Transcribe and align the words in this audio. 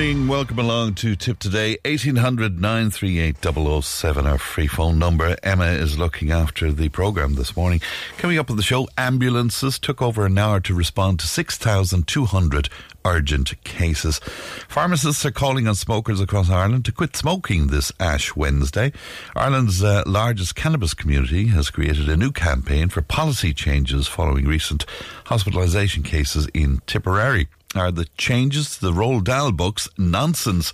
morning. 0.00 0.28
Welcome 0.28 0.58
along 0.58 0.94
to 0.94 1.14
Tip 1.14 1.38
Today. 1.38 1.76
1800 1.84 2.58
938 2.58 3.36
007, 3.84 4.26
our 4.26 4.38
free 4.38 4.66
phone 4.66 4.98
number. 4.98 5.36
Emma 5.42 5.66
is 5.66 5.98
looking 5.98 6.30
after 6.30 6.72
the 6.72 6.88
programme 6.88 7.34
this 7.34 7.54
morning. 7.54 7.82
Coming 8.16 8.38
up 8.38 8.48
on 8.48 8.56
the 8.56 8.62
show, 8.62 8.88
ambulances 8.96 9.78
took 9.78 10.00
over 10.00 10.24
an 10.24 10.38
hour 10.38 10.58
to 10.60 10.72
respond 10.72 11.20
to 11.20 11.26
6,200 11.26 12.70
urgent 13.04 13.62
cases. 13.62 14.20
Pharmacists 14.68 15.26
are 15.26 15.30
calling 15.30 15.68
on 15.68 15.74
smokers 15.74 16.18
across 16.18 16.48
Ireland 16.48 16.86
to 16.86 16.92
quit 16.92 17.14
smoking 17.14 17.66
this 17.66 17.92
Ash 18.00 18.34
Wednesday. 18.34 18.92
Ireland's 19.36 19.84
uh, 19.84 20.04
largest 20.06 20.54
cannabis 20.54 20.94
community 20.94 21.48
has 21.48 21.68
created 21.68 22.08
a 22.08 22.16
new 22.16 22.32
campaign 22.32 22.88
for 22.88 23.02
policy 23.02 23.52
changes 23.52 24.08
following 24.08 24.46
recent 24.46 24.86
hospitalisation 25.26 26.02
cases 26.02 26.48
in 26.54 26.80
Tipperary 26.86 27.48
are 27.74 27.92
the 27.92 28.06
changes 28.16 28.76
to 28.76 28.86
the 28.86 28.92
Roald 28.92 29.24
Dahl 29.24 29.52
books 29.52 29.88
nonsense. 29.96 30.72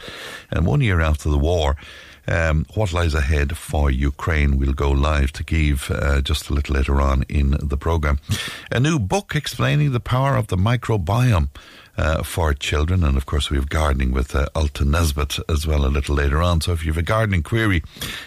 And 0.51 0.67
one 0.67 0.81
year 0.81 1.01
after 1.01 1.29
the 1.29 1.39
war, 1.39 1.77
um, 2.29 2.67
what 2.75 2.93
lies 2.93 3.15
ahead 3.15 3.57
for 3.57 3.91
Ukraine 3.91 4.59
We'll 4.59 4.73
go 4.73 4.91
live 4.91 5.33
to 5.33 5.45
Kiev 5.45 5.91
uh, 5.91 6.21
just 6.21 6.51
a 6.51 6.55
little 6.55 6.75
later 6.75 7.01
on 7.01 7.25
in 7.29 7.57
the 7.63 7.77
programme. 7.77 8.19
A 8.73 8.81
new 8.81 8.99
book 8.99 9.35
explaining 9.35 9.93
the 9.93 10.01
power 10.01 10.37
of 10.37 10.49
the 10.49 10.57
microbiome 10.57 11.51
uh, 11.97 12.23
for 12.23 12.53
children. 12.53 13.05
And 13.05 13.17
of 13.17 13.27
course, 13.27 13.51
we 13.51 13.57
have 13.57 13.69
gardening 13.69 14.13
with 14.13 14.35
uh, 14.35 14.49
Alton 14.55 14.91
Nesbitt 14.91 15.39
as 15.49 15.67
well 15.67 15.85
a 15.85 15.89
little 15.89 16.15
later 16.15 16.43
on. 16.43 16.61
So 16.61 16.73
if 16.73 16.85
you 16.85 16.93
have 16.93 16.99
a 16.99 17.03
gardening 17.03 17.43
query, 17.43 17.83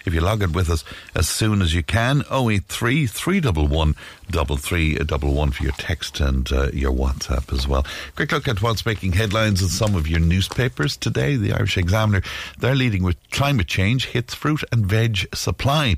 if 0.06 0.14
you 0.14 0.22
log 0.22 0.42
it 0.42 0.52
with 0.52 0.70
us 0.70 0.84
as 1.16 1.28
soon 1.28 1.62
as 1.62 1.74
you 1.74 1.84
can, 1.84 2.24
083 2.32 3.08
311 3.08 3.96
3311 4.32 5.52
for 5.52 5.64
your 5.64 5.72
text 5.74 6.20
and 6.20 6.52
uh, 6.52 6.70
your 6.72 6.92
WhatsApp 6.92 7.52
as 7.52 7.68
well. 7.68 7.86
Quick 8.16 8.32
look 8.32 8.48
at 8.48 8.62
what's 8.62 8.86
making 8.86 9.14
headlines 9.14 9.62
in 9.62 9.70
some 9.70 9.96
of 9.96 10.08
your 10.08 10.20
newspapers 10.20 10.96
today. 10.96 11.36
The 11.36 11.54
Irish 11.54 11.78
Examiner, 11.78 12.22
they're 12.60 12.76
leading 12.76 13.04
with 13.04 13.18
climate 13.32 13.68
change 13.68 14.08
hits 14.08 14.34
fruit 14.34 14.64
and 14.72 14.86
veg 14.86 15.34
supply. 15.36 15.96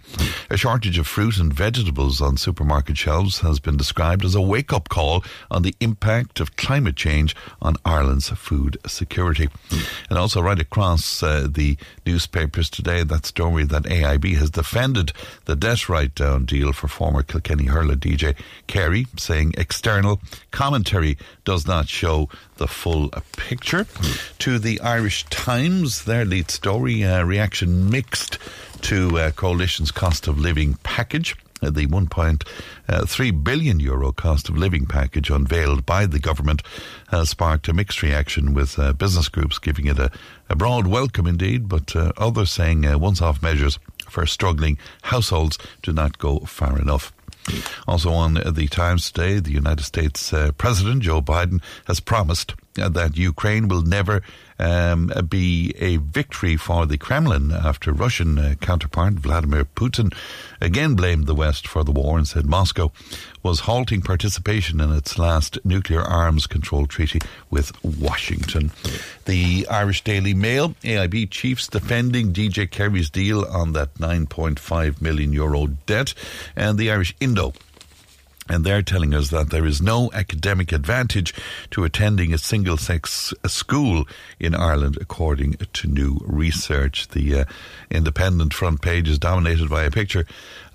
A 0.49 0.57
shortage 0.57 0.97
of 0.97 1.07
fruit 1.07 1.37
and 1.37 1.53
vegetables 1.53 2.21
on 2.21 2.37
supermarket 2.37 2.97
shelves 2.97 3.39
has 3.39 3.59
been 3.59 3.77
described 3.77 4.23
as 4.23 4.35
a 4.35 4.41
wake 4.41 4.71
up 4.71 4.89
call 4.89 5.23
on 5.49 5.63
the 5.63 5.75
impact 5.79 6.39
of 6.39 6.55
climate 6.55 6.95
change 6.95 7.35
on 7.61 7.75
Ireland's 7.85 8.29
food 8.29 8.77
security. 8.87 9.49
And 10.09 10.17
also, 10.17 10.41
right 10.41 10.59
across 10.59 11.21
uh, 11.21 11.47
the 11.49 11.77
newspapers 12.05 12.69
today, 12.69 13.03
that 13.03 13.25
story 13.25 13.63
that 13.65 13.83
AIB 13.83 14.37
has 14.37 14.49
defended 14.49 15.11
the 15.45 15.55
debt 15.55 15.89
write 15.89 16.15
down 16.15 16.45
deal 16.45 16.73
for 16.73 16.87
former 16.87 17.23
Kilkenny 17.23 17.65
hurler 17.65 17.95
DJ 17.95 18.20
Carey, 18.67 19.07
saying 19.17 19.53
external 19.57 20.21
commentary 20.51 21.17
does 21.43 21.67
not 21.67 21.87
show 21.87 22.29
the 22.57 22.67
full 22.67 23.09
picture. 23.37 23.85
To 24.39 24.59
the 24.59 24.79
Irish 24.81 25.25
Times, 25.25 26.05
their 26.05 26.25
lead 26.25 26.51
story 26.51 27.03
uh, 27.03 27.23
reaction 27.23 27.89
mixed 27.89 28.37
to 28.81 29.17
uh, 29.17 29.31
coalition's 29.31 29.91
cost 29.91 30.27
of 30.27 30.39
living 30.39 30.75
package. 30.83 31.35
Uh, 31.63 31.69
the 31.69 31.85
1.3 31.85 32.41
uh, 32.89 33.37
billion 33.43 33.79
euro 33.79 34.11
cost 34.11 34.49
of 34.49 34.57
living 34.57 34.87
package 34.87 35.29
unveiled 35.29 35.85
by 35.85 36.07
the 36.07 36.17
government 36.17 36.63
has 37.09 37.29
sparked 37.29 37.67
a 37.67 37.73
mixed 37.73 38.01
reaction 38.01 38.55
with 38.55 38.79
uh, 38.79 38.93
business 38.93 39.29
groups 39.29 39.59
giving 39.59 39.85
it 39.85 39.99
a, 39.99 40.09
a 40.49 40.55
broad 40.55 40.87
welcome 40.87 41.27
indeed, 41.27 41.69
but 41.69 41.95
uh, 41.95 42.11
others 42.17 42.49
saying 42.49 42.83
uh, 42.85 42.97
once 42.97 43.21
off 43.21 43.43
measures 43.43 43.77
for 44.09 44.25
struggling 44.25 44.77
households 45.03 45.59
do 45.83 45.93
not 45.93 46.17
go 46.17 46.39
far 46.39 46.79
enough. 46.79 47.13
Also 47.87 48.11
on 48.11 48.35
the 48.35 48.67
Times 48.67 49.11
today, 49.11 49.39
the 49.39 49.51
United 49.51 49.83
States 49.83 50.31
uh, 50.33 50.51
President 50.57 51.03
Joe 51.03 51.21
Biden 51.21 51.61
has 51.85 51.99
promised 51.99 52.55
that 52.75 53.17
Ukraine 53.17 53.67
will 53.67 53.81
never 53.81 54.21
um, 54.61 55.11
be 55.27 55.73
a 55.79 55.97
victory 55.97 56.55
for 56.55 56.85
the 56.85 56.97
Kremlin 56.97 57.51
after 57.51 57.91
Russian 57.91 58.37
uh, 58.37 58.55
counterpart 58.61 59.13
Vladimir 59.13 59.65
Putin 59.65 60.13
again 60.61 60.95
blamed 60.95 61.25
the 61.25 61.35
West 61.35 61.67
for 61.67 61.83
the 61.83 61.91
war 61.91 62.17
and 62.17 62.27
said 62.27 62.45
Moscow 62.45 62.91
was 63.43 63.61
halting 63.61 64.01
participation 64.01 64.79
in 64.79 64.91
its 64.91 65.17
last 65.17 65.57
nuclear 65.65 66.01
arms 66.01 66.45
control 66.45 66.85
treaty 66.85 67.19
with 67.49 67.71
Washington. 67.83 68.71
The 69.25 69.67
Irish 69.67 70.03
Daily 70.03 70.33
Mail, 70.33 70.75
AIB 70.83 71.31
chiefs 71.31 71.67
defending 71.67 72.33
DJ 72.33 72.69
Carey's 72.69 73.09
deal 73.09 73.45
on 73.45 73.73
that 73.73 73.95
9.5 73.95 75.01
million 75.01 75.33
euro 75.33 75.67
debt, 75.67 76.13
and 76.55 76.77
the 76.77 76.91
Irish 76.91 77.15
Indo 77.19 77.53
and 78.49 78.65
they're 78.65 78.81
telling 78.81 79.13
us 79.13 79.29
that 79.29 79.49
there 79.49 79.65
is 79.65 79.81
no 79.81 80.09
academic 80.13 80.71
advantage 80.71 81.33
to 81.71 81.83
attending 81.83 82.33
a 82.33 82.37
single 82.37 82.77
sex 82.77 83.33
school 83.45 84.07
in 84.39 84.55
Ireland, 84.55 84.97
according 84.99 85.53
to 85.73 85.87
new 85.87 86.19
research. 86.23 87.09
The 87.09 87.41
uh, 87.41 87.45
independent 87.89 88.53
front 88.53 88.81
page 88.81 89.07
is 89.07 89.19
dominated 89.19 89.69
by 89.69 89.83
a 89.83 89.91
picture 89.91 90.25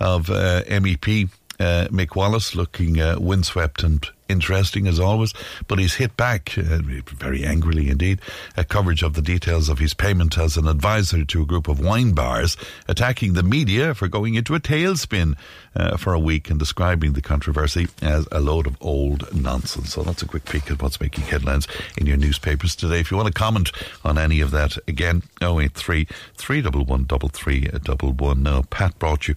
of 0.00 0.30
uh, 0.30 0.62
MEP 0.64 1.28
uh, 1.58 1.88
Mick 1.90 2.14
Wallace 2.14 2.54
looking 2.54 3.00
uh, 3.00 3.16
windswept 3.18 3.82
and 3.82 4.06
interesting 4.28 4.86
as 4.86 5.00
always, 5.00 5.32
but 5.68 5.78
he's 5.78 5.94
hit 5.94 6.16
back 6.16 6.56
uh, 6.58 6.78
very 7.18 7.44
angrily 7.44 7.88
indeed. 7.88 8.20
A 8.56 8.64
coverage 8.64 9.02
of 9.02 9.14
the 9.14 9.22
details 9.22 9.68
of 9.68 9.78
his 9.78 9.94
payment 9.94 10.38
as 10.38 10.56
an 10.56 10.68
advisor 10.68 11.24
to 11.24 11.42
a 11.42 11.46
group 11.46 11.68
of 11.68 11.80
wine 11.80 12.12
bars, 12.12 12.56
attacking 12.88 13.34
the 13.34 13.42
media 13.42 13.94
for 13.94 14.08
going 14.08 14.34
into 14.34 14.54
a 14.54 14.60
tailspin 14.60 15.36
uh, 15.74 15.96
for 15.96 16.14
a 16.14 16.18
week 16.18 16.50
and 16.50 16.58
describing 16.58 17.12
the 17.12 17.22
controversy 17.22 17.86
as 18.02 18.26
a 18.32 18.40
load 18.40 18.66
of 18.66 18.76
old 18.80 19.32
nonsense. 19.34 19.92
So 19.92 20.02
that's 20.02 20.22
a 20.22 20.26
quick 20.26 20.44
peek 20.44 20.70
at 20.70 20.82
what's 20.82 21.00
making 21.00 21.24
headlines 21.24 21.68
in 21.96 22.06
your 22.06 22.16
newspapers 22.16 22.74
today. 22.74 23.00
If 23.00 23.10
you 23.10 23.16
want 23.16 23.28
to 23.28 23.32
comment 23.32 23.70
on 24.04 24.18
any 24.18 24.40
of 24.40 24.50
that, 24.52 24.76
again, 24.88 25.22
083 25.42 26.06
311 26.36 28.42
Now, 28.42 28.62
Pat 28.70 28.98
brought 28.98 29.28
you 29.28 29.34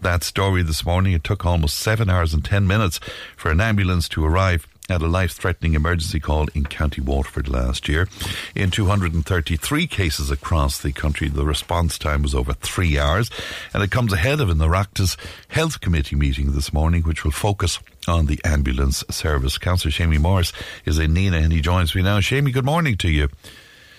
that 0.00 0.22
story 0.22 0.62
this 0.62 0.84
morning. 0.84 1.12
It 1.12 1.24
took 1.24 1.46
almost 1.46 1.78
seven 1.78 2.10
hours 2.10 2.34
and 2.34 2.44
ten 2.44 2.66
minutes 2.66 3.00
for 3.36 3.50
an 3.50 3.60
ambulance 3.60 4.08
to 4.10 4.24
arrive 4.28 4.66
at 4.90 5.02
a 5.02 5.06
life 5.06 5.32
threatening 5.32 5.74
emergency 5.74 6.18
call 6.18 6.46
in 6.54 6.64
County 6.64 7.00
Waterford 7.00 7.48
last 7.48 7.88
year. 7.88 8.08
In 8.54 8.70
233 8.70 9.86
cases 9.86 10.30
across 10.30 10.80
the 10.80 10.92
country, 10.92 11.28
the 11.28 11.44
response 11.44 11.98
time 11.98 12.22
was 12.22 12.34
over 12.34 12.54
three 12.54 12.98
hours, 12.98 13.30
and 13.74 13.82
it 13.82 13.90
comes 13.90 14.12
ahead 14.12 14.40
of 14.40 14.48
an 14.48 14.58
Oireachtas 14.58 15.16
Health 15.48 15.80
Committee 15.80 16.16
meeting 16.16 16.52
this 16.52 16.72
morning, 16.72 17.02
which 17.02 17.24
will 17.24 17.32
focus 17.32 17.80
on 18.06 18.26
the 18.26 18.40
ambulance 18.44 19.04
service. 19.10 19.58
Councillor 19.58 19.92
Seamie 19.92 20.18
Morris 20.18 20.52
is 20.86 20.98
in 20.98 21.14
Nenagh 21.14 21.44
and 21.44 21.52
he 21.52 21.60
joins 21.60 21.94
me 21.94 22.02
now. 22.02 22.20
Seamie, 22.20 22.52
good 22.52 22.64
morning 22.64 22.96
to 22.98 23.10
you. 23.10 23.28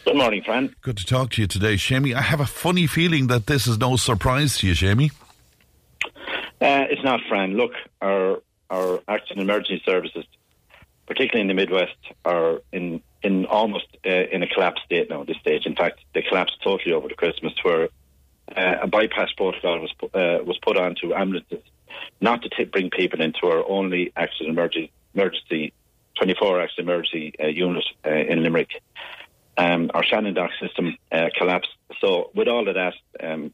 Good 0.06 0.18
morning, 0.18 0.42
Fran. 0.44 0.76
Good 0.82 0.98
to 0.98 1.06
talk 1.06 1.32
to 1.32 1.42
you 1.42 1.48
today, 1.48 1.76
Seamie. 1.76 2.16
I 2.16 2.22
have 2.22 2.40
a 2.40 2.48
funny 2.48 2.88
feeling 2.88 3.28
that 3.28 3.46
this 3.46 3.68
is 3.68 3.78
no 3.78 3.96
surprise 3.96 4.58
to 4.58 4.68
you, 4.68 4.74
Seamie. 4.74 5.12
Uh, 6.62 6.88
it's 6.90 7.04
not, 7.04 7.20
Fran. 7.30 7.56
Look, 7.56 7.74
our 8.02 8.42
our 8.70 9.02
accident 9.08 9.42
emergency 9.42 9.82
services 9.86 10.26
particularly 11.10 11.42
in 11.42 11.48
the 11.48 11.60
Midwest, 11.60 11.98
are 12.24 12.62
in 12.72 13.02
in 13.22 13.46
almost 13.48 13.88
uh, 14.06 14.10
in 14.10 14.44
a 14.44 14.48
collapsed 14.48 14.86
state 14.86 15.10
now 15.10 15.22
at 15.22 15.28
this 15.28 15.38
stage. 15.38 15.66
In 15.66 15.76
fact, 15.76 16.00
they 16.14 16.22
collapsed 16.22 16.58
totally 16.64 16.94
over 16.94 17.10
the 17.10 17.16
Christmas, 17.16 17.54
where 17.64 17.90
uh, 18.56 18.76
a 18.84 18.88
bypass 18.88 19.30
protocol 19.36 19.80
was 19.80 19.92
uh, 20.14 20.44
was 20.46 20.58
put 20.60 20.78
on 20.78 20.96
to 21.02 21.14
ambulances 21.14 21.64
not 22.22 22.44
to 22.44 22.50
t- 22.50 22.64
bring 22.64 22.90
people 22.92 23.22
into 23.22 23.48
our 23.48 23.68
only 23.68 24.14
accident 24.16 24.50
emergency 24.50 24.92
emergency 25.16 25.74
24 26.18 26.62
accident 26.62 26.88
emergency 26.88 27.34
uh, 27.44 27.48
unit 27.48 27.84
uh, 28.06 28.12
in 28.12 28.44
Limerick. 28.44 28.70
Um, 29.58 29.92
our 29.94 30.04
ShannonDoc 30.04 30.52
system 30.62 30.96
uh, 31.12 31.30
collapsed. 31.38 31.72
So 32.00 32.30
with 32.34 32.48
all 32.48 32.70
of 32.70 32.76
that, 32.76 32.94
um, 33.20 33.52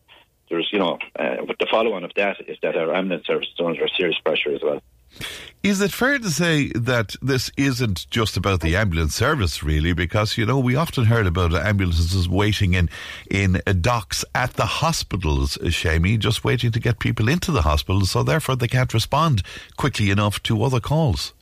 there's 0.49 0.69
you 0.71 0.77
know, 0.77 0.99
the 1.17 1.67
follow 1.71 1.93
on 1.93 2.03
of 2.03 2.11
that 2.15 2.37
is 2.47 2.57
that 2.61 2.75
our 2.75 2.93
ambulance 2.93 3.25
service 3.25 3.47
is 3.47 3.65
under 3.65 3.87
serious 3.87 4.19
pressure 4.19 4.53
as 4.53 4.61
well. 4.61 4.81
Is 5.63 5.81
it 5.81 5.91
fair 5.91 6.19
to 6.19 6.29
say 6.29 6.69
that 6.75 7.15
this 7.21 7.49
isn't 7.57 8.07
just 8.11 8.37
about 8.37 8.61
the 8.61 8.75
ambulance 8.75 9.15
service, 9.15 9.63
really? 9.63 9.93
Because, 9.93 10.37
you 10.37 10.45
know, 10.45 10.59
we 10.59 10.75
often 10.75 11.05
heard 11.05 11.25
about 11.25 11.55
ambulances 11.55 12.29
waiting 12.29 12.75
in, 12.75 12.89
in 13.31 13.61
docks 13.81 14.23
at 14.35 14.53
the 14.53 14.65
hospitals, 14.65 15.57
Seamie, 15.57 16.19
just 16.19 16.43
waiting 16.43 16.71
to 16.71 16.79
get 16.79 16.99
people 16.99 17.27
into 17.27 17.51
the 17.51 17.63
hospital, 17.63 18.05
so 18.05 18.21
therefore 18.21 18.55
they 18.55 18.67
can't 18.67 18.93
respond 18.93 19.41
quickly 19.75 20.11
enough 20.11 20.41
to 20.43 20.61
other 20.63 20.79
calls. 20.79 21.33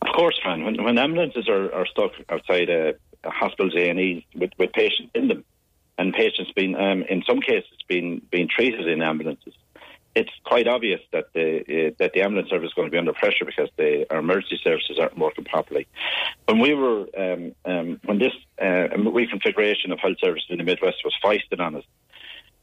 Of 0.00 0.08
course, 0.14 0.38
Fran. 0.42 0.64
When, 0.64 0.82
when 0.82 0.96
ambulances 0.96 1.46
are, 1.48 1.70
are 1.74 1.86
stuck 1.86 2.12
outside 2.30 2.70
a, 2.70 2.94
a 3.24 3.30
hospital's 3.30 3.74
A&E 3.74 4.26
with, 4.34 4.52
with 4.58 4.72
patients 4.72 5.10
in 5.14 5.28
them, 5.28 5.44
and 5.98 6.14
patients 6.14 6.50
being, 6.56 6.74
um, 6.76 7.02
in 7.10 7.22
some 7.28 7.40
cases, 7.40 7.76
being 7.86 8.22
being 8.30 8.48
treated 8.48 8.88
in 8.88 9.02
ambulances. 9.02 9.52
It's 10.14 10.30
quite 10.44 10.66
obvious 10.66 11.00
that 11.12 11.32
the 11.34 11.60
uh, 11.60 11.90
that 11.98 12.12
the 12.14 12.22
ambulance 12.22 12.50
service 12.50 12.68
is 12.68 12.74
going 12.74 12.88
to 12.88 12.92
be 12.92 12.98
under 12.98 13.12
pressure 13.12 13.44
because 13.44 13.68
the, 13.76 14.06
our 14.10 14.18
emergency 14.18 14.60
services 14.62 14.98
aren't 14.98 15.16
working 15.16 15.44
properly. 15.44 15.86
When 16.46 16.58
we 16.58 16.74
were 16.74 17.06
um, 17.16 17.54
um, 17.64 18.00
when 18.04 18.18
this 18.18 18.32
uh, 18.60 18.88
reconfiguration 18.96 19.92
of 19.92 20.00
health 20.00 20.16
services 20.20 20.48
in 20.50 20.58
the 20.58 20.64
Midwest 20.64 20.98
was 21.04 21.14
foisted 21.22 21.60
on 21.60 21.76
us, 21.76 21.84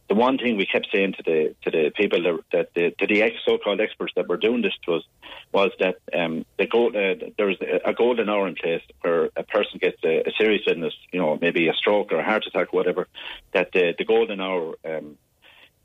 the 0.10 0.16
one 0.16 0.38
thing 0.38 0.56
we 0.56 0.66
kept 0.66 0.88
saying 0.92 1.14
to 1.14 1.24
the 1.24 1.56
to 1.64 1.72
the 1.72 1.92
people 1.96 2.22
that, 2.24 2.40
that 2.52 2.74
the, 2.74 2.92
to 3.00 3.08
the 3.08 3.32
so-called 3.46 3.82
experts 3.82 4.14
that 4.16 4.28
were 4.28 4.38
doing 4.38 4.62
this 4.62 4.74
to 4.86 4.96
us 4.96 5.04
was 5.52 5.72
that 5.80 5.98
um, 6.14 6.46
the 6.58 6.66
goal, 6.66 6.90
uh, 6.90 7.16
there 7.38 7.48
was 7.48 7.58
a 7.62 7.94
golden 7.94 8.30
hour 8.30 8.48
in 8.48 8.56
place 8.56 8.82
where 9.02 9.30
a 9.36 9.44
person 9.44 9.80
gets 9.80 9.98
a, 10.04 10.22
a, 10.22 10.32
serious 10.38 10.62
illness, 10.68 10.94
you 11.12 11.20
know, 11.20 11.38
maybe 11.42 11.68
a 11.68 11.74
stroke 11.74 12.12
or 12.12 12.20
a 12.20 12.24
heart 12.24 12.46
attack, 12.46 12.74
or 12.74 12.78
whatever. 12.78 13.08
That 13.54 13.72
the, 13.74 13.94
the 13.98 14.06
golden 14.06 14.40
hour 14.40 14.76
um, 14.86 15.18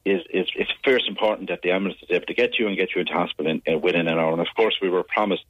is 0.05 0.23
is 0.31 0.47
it's 0.57 0.71
first 0.85 1.09
important 1.09 1.49
that 1.49 1.63
the 1.63 1.71
ambulance 1.71 2.01
is 2.03 2.11
able 2.11 2.27
to 2.27 2.35
get 2.35 2.59
you 2.59 2.67
and 2.67 2.77
get 2.77 2.95
you 2.95 3.01
into 3.01 3.13
hospital 3.13 3.51
in, 3.51 3.63
uh, 3.73 3.79
within 3.79 4.09
an 4.09 4.19
hour. 4.19 4.33
And 4.33 4.41
of 4.41 4.49
course, 4.57 4.77
we 4.83 4.89
were 4.89 5.05
promised 5.05 5.45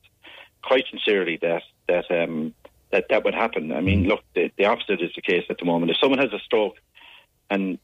quite 0.63 0.85
sincerely 0.91 1.39
that 1.43 1.63
that 1.89 2.11
um, 2.11 2.55
that 2.91 3.07
that 3.11 3.25
would 3.25 3.35
happen. 3.35 3.73
I 3.73 3.81
mean, 3.81 4.05
look, 4.05 4.23
the, 4.35 4.51
the 4.57 4.67
opposite 4.67 5.01
is 5.01 5.11
the 5.15 5.23
case 5.23 5.45
at 5.49 5.59
the 5.59 5.65
moment. 5.65 5.91
If 5.91 5.99
someone 5.99 6.19
has 6.19 6.33
a 6.33 6.39
stroke 6.41 6.77
and 7.51 7.79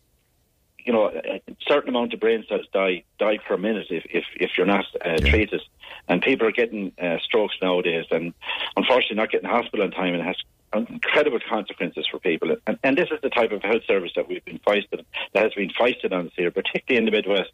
you 0.84 0.92
know, 0.94 1.08
a 1.08 1.42
certain 1.66 1.90
amount 1.90 2.14
of 2.14 2.20
brain 2.20 2.44
cells 2.48 2.66
die 2.72 3.04
die 3.18 3.38
per 3.46 3.56
minute 3.56 3.88
if 3.90 4.04
if, 4.10 4.24
if 4.36 4.52
you're 4.56 4.66
not 4.66 4.86
uh, 5.04 5.16
yeah. 5.20 5.30
treated. 5.30 5.60
And 6.08 6.22
people 6.22 6.46
are 6.46 6.52
getting 6.52 6.92
uh, 7.00 7.18
strokes 7.22 7.56
nowadays, 7.60 8.06
and 8.10 8.32
unfortunately 8.76 9.16
not 9.16 9.30
getting 9.30 9.48
hospital 9.48 9.84
in 9.84 9.90
time, 9.90 10.14
and 10.14 10.22
it 10.22 10.26
has 10.26 10.36
incredible 10.74 11.40
consequences 11.48 12.06
for 12.10 12.18
people. 12.18 12.56
And, 12.66 12.78
and 12.82 12.96
this 12.96 13.08
is 13.10 13.20
the 13.22 13.30
type 13.30 13.52
of 13.52 13.62
health 13.62 13.82
service 13.86 14.12
that 14.16 14.28
we've 14.28 14.44
been 14.44 14.60
foisted 14.64 15.04
that 15.32 15.42
has 15.42 15.54
been 15.54 15.70
foisted 15.70 16.12
on 16.12 16.26
us 16.26 16.32
here, 16.36 16.50
particularly 16.50 16.98
in 16.98 17.04
the 17.04 17.10
Midwest, 17.10 17.50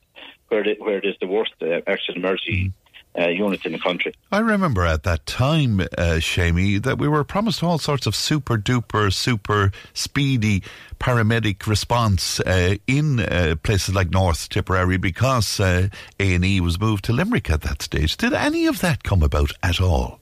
where 0.48 0.66
it, 0.66 0.80
where 0.80 0.98
it 0.98 1.04
is 1.04 1.14
the 1.20 1.26
worst 1.26 1.52
uh, 1.62 1.80
accident 1.86 2.18
emergency. 2.18 2.66
Mm 2.66 2.72
uh, 3.18 3.28
units 3.28 3.64
in 3.64 3.72
the 3.72 3.78
country. 3.78 4.14
I 4.32 4.40
remember 4.40 4.84
at 4.84 5.04
that 5.04 5.26
time, 5.26 5.80
uh, 5.80 6.18
Seamie, 6.18 6.82
that 6.82 6.98
we 6.98 7.08
were 7.08 7.24
promised 7.24 7.62
all 7.62 7.78
sorts 7.78 8.06
of 8.06 8.16
super 8.16 8.56
duper, 8.58 9.12
super 9.12 9.70
speedy 9.92 10.62
paramedic 10.98 11.66
response 11.66 12.40
uh, 12.40 12.76
in 12.86 13.20
uh, 13.20 13.56
places 13.62 13.94
like 13.94 14.10
North 14.10 14.48
Tipperary 14.48 14.96
because 14.96 15.60
uh, 15.60 15.88
A 16.18 16.34
and 16.34 16.44
E 16.44 16.60
was 16.60 16.80
moved 16.80 17.04
to 17.04 17.12
Limerick 17.12 17.50
at 17.50 17.62
that 17.62 17.82
stage. 17.82 18.16
Did 18.16 18.32
any 18.32 18.66
of 18.66 18.80
that 18.80 19.04
come 19.04 19.22
about 19.22 19.52
at 19.62 19.80
all? 19.80 20.20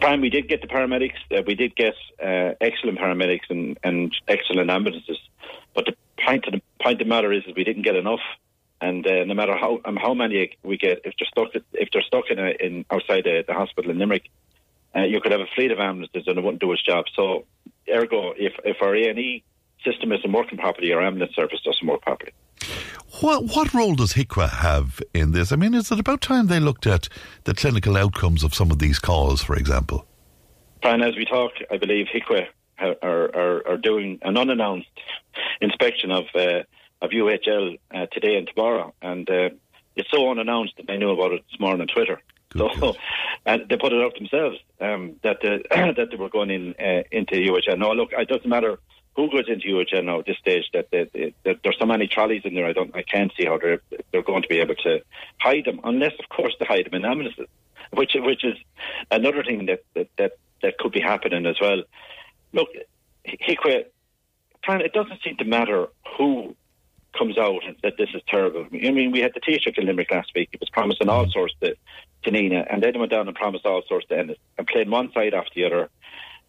Brian, 0.00 0.20
we 0.20 0.30
did 0.30 0.48
get 0.48 0.60
the 0.60 0.68
paramedics. 0.68 1.16
Uh, 1.30 1.42
we 1.46 1.54
did 1.54 1.74
get 1.74 1.94
uh, 2.22 2.54
excellent 2.60 2.98
paramedics 2.98 3.50
and, 3.50 3.78
and 3.82 4.14
excellent 4.28 4.70
ambulances. 4.70 5.18
But 5.74 5.86
the 5.86 5.96
point 6.24 6.46
of 6.46 6.52
the 6.52 6.62
point 6.80 7.00
of 7.00 7.06
the 7.06 7.14
matter 7.14 7.32
is, 7.32 7.44
is 7.46 7.54
we 7.56 7.64
didn't 7.64 7.82
get 7.82 7.96
enough. 7.96 8.20
And 8.80 9.06
uh, 9.06 9.24
no 9.24 9.34
matter 9.34 9.56
how 9.56 9.80
um, 9.84 9.96
how 9.96 10.14
many 10.14 10.56
we 10.62 10.76
get, 10.76 11.00
if 11.04 11.14
they're 11.18 11.28
stuck 11.28 11.48
if 11.72 11.88
they're 11.92 12.02
stuck 12.02 12.30
in, 12.30 12.38
a, 12.38 12.50
in 12.60 12.84
outside 12.90 13.24
the, 13.24 13.44
the 13.46 13.54
hospital 13.54 13.90
in 13.90 13.98
Limerick, 13.98 14.30
uh, 14.94 15.00
you 15.00 15.20
could 15.20 15.32
have 15.32 15.40
a 15.40 15.46
fleet 15.54 15.72
of 15.72 15.80
ambulances 15.80 16.24
and 16.26 16.38
it 16.38 16.44
wouldn't 16.44 16.60
do 16.60 16.72
its 16.72 16.82
job. 16.82 17.06
So, 17.16 17.44
ergo, 17.92 18.34
if 18.36 18.52
if 18.64 18.76
our 18.82 18.94
A 18.94 19.08
and 19.08 19.18
E 19.18 19.42
system 19.84 20.12
isn't 20.12 20.32
working 20.32 20.58
properly, 20.58 20.92
our 20.92 21.02
ambulance 21.02 21.34
service 21.34 21.60
doesn't 21.64 21.86
work 21.86 22.02
properly. 22.02 22.32
What 23.20 23.44
what 23.44 23.74
role 23.74 23.94
does 23.94 24.12
HIQA 24.12 24.50
have 24.50 25.00
in 25.14 25.32
this? 25.32 25.50
I 25.50 25.56
mean, 25.56 25.74
is 25.74 25.90
it 25.90 25.98
about 25.98 26.20
time 26.20 26.46
they 26.46 26.60
looked 26.60 26.86
at 26.86 27.08
the 27.44 27.54
clinical 27.54 27.96
outcomes 27.96 28.44
of 28.44 28.54
some 28.54 28.70
of 28.70 28.78
these 28.78 28.98
calls, 28.98 29.42
for 29.42 29.56
example? 29.56 30.06
Brian, 30.82 31.02
as 31.02 31.16
we 31.16 31.24
talk, 31.24 31.52
I 31.70 31.78
believe 31.78 32.06
HIQA 32.14 32.46
are, 32.78 32.96
are, 33.02 33.66
are 33.66 33.76
doing 33.76 34.18
an 34.22 34.36
unannounced 34.36 34.88
inspection 35.60 36.10
of 36.10 36.24
uh, 36.34 36.62
of 37.00 37.10
UHL 37.10 37.78
uh, 37.94 38.06
today 38.12 38.36
and 38.36 38.48
tomorrow, 38.48 38.94
and 39.02 39.28
uh, 39.28 39.50
it's 39.96 40.10
so 40.10 40.30
unannounced 40.30 40.74
that 40.76 40.90
I 40.90 40.96
knew 40.96 41.10
about 41.10 41.32
it 41.32 41.44
this 41.50 41.60
morning 41.60 41.80
on 41.80 41.88
Twitter. 41.88 42.20
Good, 42.50 42.70
so, 42.74 42.80
good. 42.80 42.96
and 43.46 43.68
they 43.68 43.76
put 43.76 43.92
it 43.92 44.02
out 44.02 44.14
themselves 44.14 44.56
um, 44.80 45.16
that 45.22 45.44
uh, 45.44 45.58
that 45.96 46.08
they 46.10 46.16
were 46.16 46.28
going 46.28 46.50
in 46.50 46.74
uh, 46.78 47.02
into 47.10 47.34
UHL. 47.34 47.78
No, 47.78 47.92
look, 47.92 48.10
it 48.12 48.28
doesn't 48.28 48.48
matter 48.48 48.78
who 49.18 49.28
goes 49.32 49.48
into 49.48 49.66
UHL 49.66 50.04
now 50.04 50.20
at 50.20 50.26
this 50.26 50.38
stage. 50.38 50.66
That, 50.72 50.92
that, 50.92 51.32
that, 51.44 51.56
there's 51.64 51.76
so 51.76 51.86
many 51.86 52.06
trolleys 52.06 52.42
in 52.44 52.54
there. 52.54 52.66
I 52.66 52.72
don't, 52.72 52.94
I 52.94 53.02
can't 53.02 53.32
see 53.36 53.46
how 53.46 53.58
they're 53.58 53.80
they're 54.12 54.22
going 54.22 54.42
to 54.42 54.48
be 54.48 54.60
able 54.60 54.76
to 54.76 55.00
hide 55.40 55.64
them, 55.64 55.80
unless, 55.82 56.12
of 56.20 56.28
course, 56.28 56.54
they 56.60 56.66
hide 56.66 56.86
them 56.86 56.94
in 56.94 57.04
ambulances, 57.04 57.48
which 57.92 58.12
which 58.14 58.44
is 58.44 58.56
another 59.10 59.42
thing 59.42 59.66
that 59.66 59.80
that 59.94 60.08
that, 60.18 60.32
that 60.62 60.78
could 60.78 60.92
be 60.92 61.00
happening 61.00 61.46
as 61.46 61.56
well. 61.60 61.82
Look, 62.52 62.68
HIQA, 63.26 63.86
it 64.68 64.92
doesn't 64.92 65.22
seem 65.24 65.36
to 65.38 65.44
matter 65.44 65.88
who 66.16 66.54
comes 67.18 67.36
out 67.38 67.62
that 67.82 67.96
this 67.98 68.10
is 68.14 68.22
terrible. 68.28 68.66
I 68.72 68.92
mean, 68.92 69.10
we 69.10 69.18
had 69.18 69.32
the 69.34 69.40
Taoiseach 69.40 69.78
in 69.78 69.86
Limerick 69.86 70.12
last 70.12 70.30
week. 70.36 70.50
He 70.52 70.58
was 70.60 70.70
promising 70.70 71.08
all 71.08 71.28
sorts 71.32 71.54
to, 71.60 71.74
to 72.22 72.30
Nenagh, 72.30 72.72
and 72.72 72.84
then 72.84 72.94
he 72.94 73.00
went 73.00 73.10
down 73.10 73.26
and 73.26 73.36
promised 73.36 73.66
all 73.66 73.82
sorts 73.88 74.06
to 74.06 74.16
Ennis, 74.16 74.38
and 74.56 74.66
playing 74.68 74.90
one 74.90 75.10
side 75.12 75.34
after 75.34 75.50
the 75.56 75.64
other, 75.64 75.90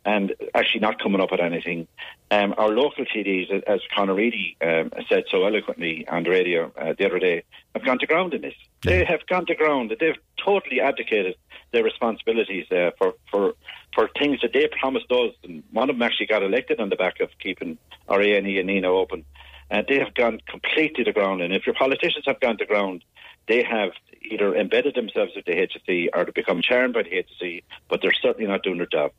and 0.05 0.33
actually 0.55 0.79
not 0.79 1.01
coming 1.01 1.21
up 1.21 1.31
with 1.31 1.39
anything. 1.39 1.87
Um, 2.31 2.53
our 2.57 2.69
local 2.69 3.05
TDs, 3.05 3.63
as 3.63 3.81
Conor 3.93 4.13
Reidy 4.13 4.55
um, 4.61 4.91
said 5.09 5.23
so 5.29 5.45
eloquently 5.45 6.07
on 6.07 6.23
the 6.23 6.29
radio 6.29 6.71
uh, 6.77 6.93
the 6.97 7.05
other 7.05 7.19
day, 7.19 7.43
have 7.73 7.83
gone 7.83 7.99
to 7.99 8.07
ground 8.07 8.33
in 8.33 8.41
this. 8.41 8.53
Yeah. 8.83 8.91
They 8.91 9.05
have 9.05 9.25
gone 9.27 9.45
to 9.47 9.55
ground. 9.55 9.95
They've 9.99 10.15
totally 10.43 10.79
abdicated 10.79 11.35
their 11.71 11.83
responsibilities 11.83 12.71
uh, 12.71 12.91
for, 12.97 13.13
for 13.29 13.53
for 13.93 14.09
things 14.19 14.39
that 14.41 14.53
they 14.53 14.67
promised 14.79 15.11
us. 15.11 15.33
And 15.43 15.63
one 15.71 15.89
of 15.89 15.95
them 15.95 16.03
actually 16.03 16.27
got 16.27 16.43
elected 16.43 16.79
on 16.79 16.89
the 16.89 16.95
back 16.95 17.19
of 17.19 17.29
keeping 17.39 17.77
our 18.07 18.21
A&E 18.21 18.59
and 18.59 18.69
Nenagh 18.69 18.85
open. 18.85 19.25
Uh, 19.71 19.83
they 19.87 19.99
have 19.99 20.13
gone 20.13 20.39
completely 20.47 21.03
to 21.03 21.13
ground. 21.13 21.41
And 21.41 21.53
if 21.53 21.65
your 21.65 21.75
politicians 21.75 22.25
have 22.25 22.39
gone 22.39 22.57
to 22.57 22.65
ground, 22.65 23.03
they 23.49 23.63
have 23.63 23.91
either 24.31 24.55
embedded 24.55 24.93
themselves 24.95 25.31
with 25.35 25.45
the 25.45 25.51
HSE 25.53 26.09
or 26.13 26.23
to 26.23 26.31
become 26.31 26.61
chairman 26.61 26.91
by 26.91 27.01
the 27.01 27.09
HSE, 27.09 27.63
but 27.89 27.99
they're 28.01 28.13
certainly 28.13 28.47
not 28.47 28.61
doing 28.61 28.77
their 28.77 28.85
job. 28.85 29.11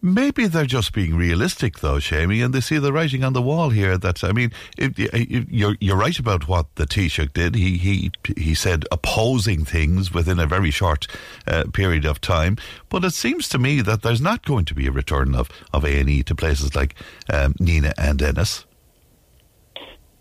Maybe 0.00 0.46
they're 0.46 0.64
just 0.64 0.94
being 0.94 1.14
realistic, 1.14 1.80
though, 1.80 1.96
Seamie, 1.96 2.42
and 2.42 2.54
they 2.54 2.60
see 2.60 2.78
the 2.78 2.92
writing 2.92 3.22
on 3.22 3.34
the 3.34 3.42
wall 3.42 3.68
here. 3.70 3.98
That 3.98 4.24
I 4.24 4.32
mean, 4.32 4.52
it, 4.78 4.98
it, 4.98 5.48
you're 5.50 5.76
you're 5.78 5.96
right 5.96 6.18
about 6.18 6.48
what 6.48 6.74
the 6.76 6.86
Taoiseach 6.86 7.34
did. 7.34 7.54
He 7.54 7.76
he 7.76 8.10
he 8.36 8.54
said 8.54 8.84
opposing 8.90 9.64
things 9.64 10.12
within 10.12 10.38
a 10.38 10.46
very 10.46 10.70
short 10.70 11.06
uh, 11.46 11.64
period 11.72 12.06
of 12.06 12.20
time, 12.20 12.56
but 12.88 13.04
it 13.04 13.12
seems 13.12 13.48
to 13.50 13.58
me 13.58 13.82
that 13.82 14.02
there's 14.02 14.22
not 14.22 14.44
going 14.44 14.64
to 14.64 14.74
be 14.74 14.86
a 14.86 14.92
return 14.92 15.34
of 15.34 15.50
of 15.72 15.84
A 15.84 16.00
and 16.00 16.08
E 16.08 16.22
to 16.22 16.34
places 16.34 16.74
like 16.74 16.94
um, 17.30 17.52
Nenagh 17.54 17.94
and 17.98 18.22
Ennis. 18.22 18.64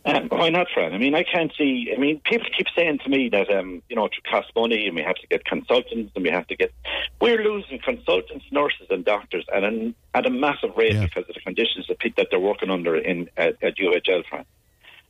Um, 0.05 0.27
why 0.29 0.49
not, 0.49 0.67
Fran? 0.71 0.93
I 0.93 0.99
mean, 0.99 1.15
I 1.15 1.23
can't 1.23 1.51
see. 1.57 1.91
I 1.95 1.99
mean, 1.99 2.21
people 2.23 2.47
keep 2.55 2.67
saying 2.75 2.99
to 2.99 3.09
me 3.09 3.29
that 3.29 3.49
um, 3.49 3.81
you 3.89 3.95
know 3.95 4.05
it 4.05 4.13
costs 4.29 4.51
money, 4.55 4.85
and 4.85 4.95
we 4.95 5.01
have 5.01 5.15
to 5.15 5.27
get 5.27 5.45
consultants, 5.45 6.11
and 6.15 6.23
we 6.23 6.29
have 6.29 6.45
to 6.47 6.55
get. 6.55 6.71
We're 7.19 7.43
losing 7.43 7.79
consultants, 7.79 8.45
nurses, 8.51 8.87
and 8.91 9.03
doctors 9.03 9.45
at 9.53 9.63
a 9.63 9.93
at 10.13 10.27
a 10.27 10.29
massive 10.29 10.77
rate 10.77 10.93
yeah. 10.93 11.05
because 11.05 11.27
of 11.27 11.33
the 11.33 11.41
conditions 11.41 11.87
that 11.87 11.97
that 12.17 12.27
they're 12.29 12.39
working 12.39 12.69
under 12.69 12.95
in 12.95 13.29
at, 13.35 13.61
at 13.63 13.77
UHL, 13.77 14.25
Fran. 14.29 14.45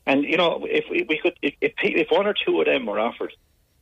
And 0.06 0.24
you 0.24 0.38
know, 0.38 0.66
if 0.70 0.86
we, 0.90 1.06
we 1.10 1.18
could, 1.18 1.38
if, 1.42 1.56
if 1.62 2.08
one 2.10 2.26
or 2.26 2.34
two 2.34 2.60
of 2.62 2.66
them 2.66 2.86
were 2.86 3.00
offered, 3.00 3.34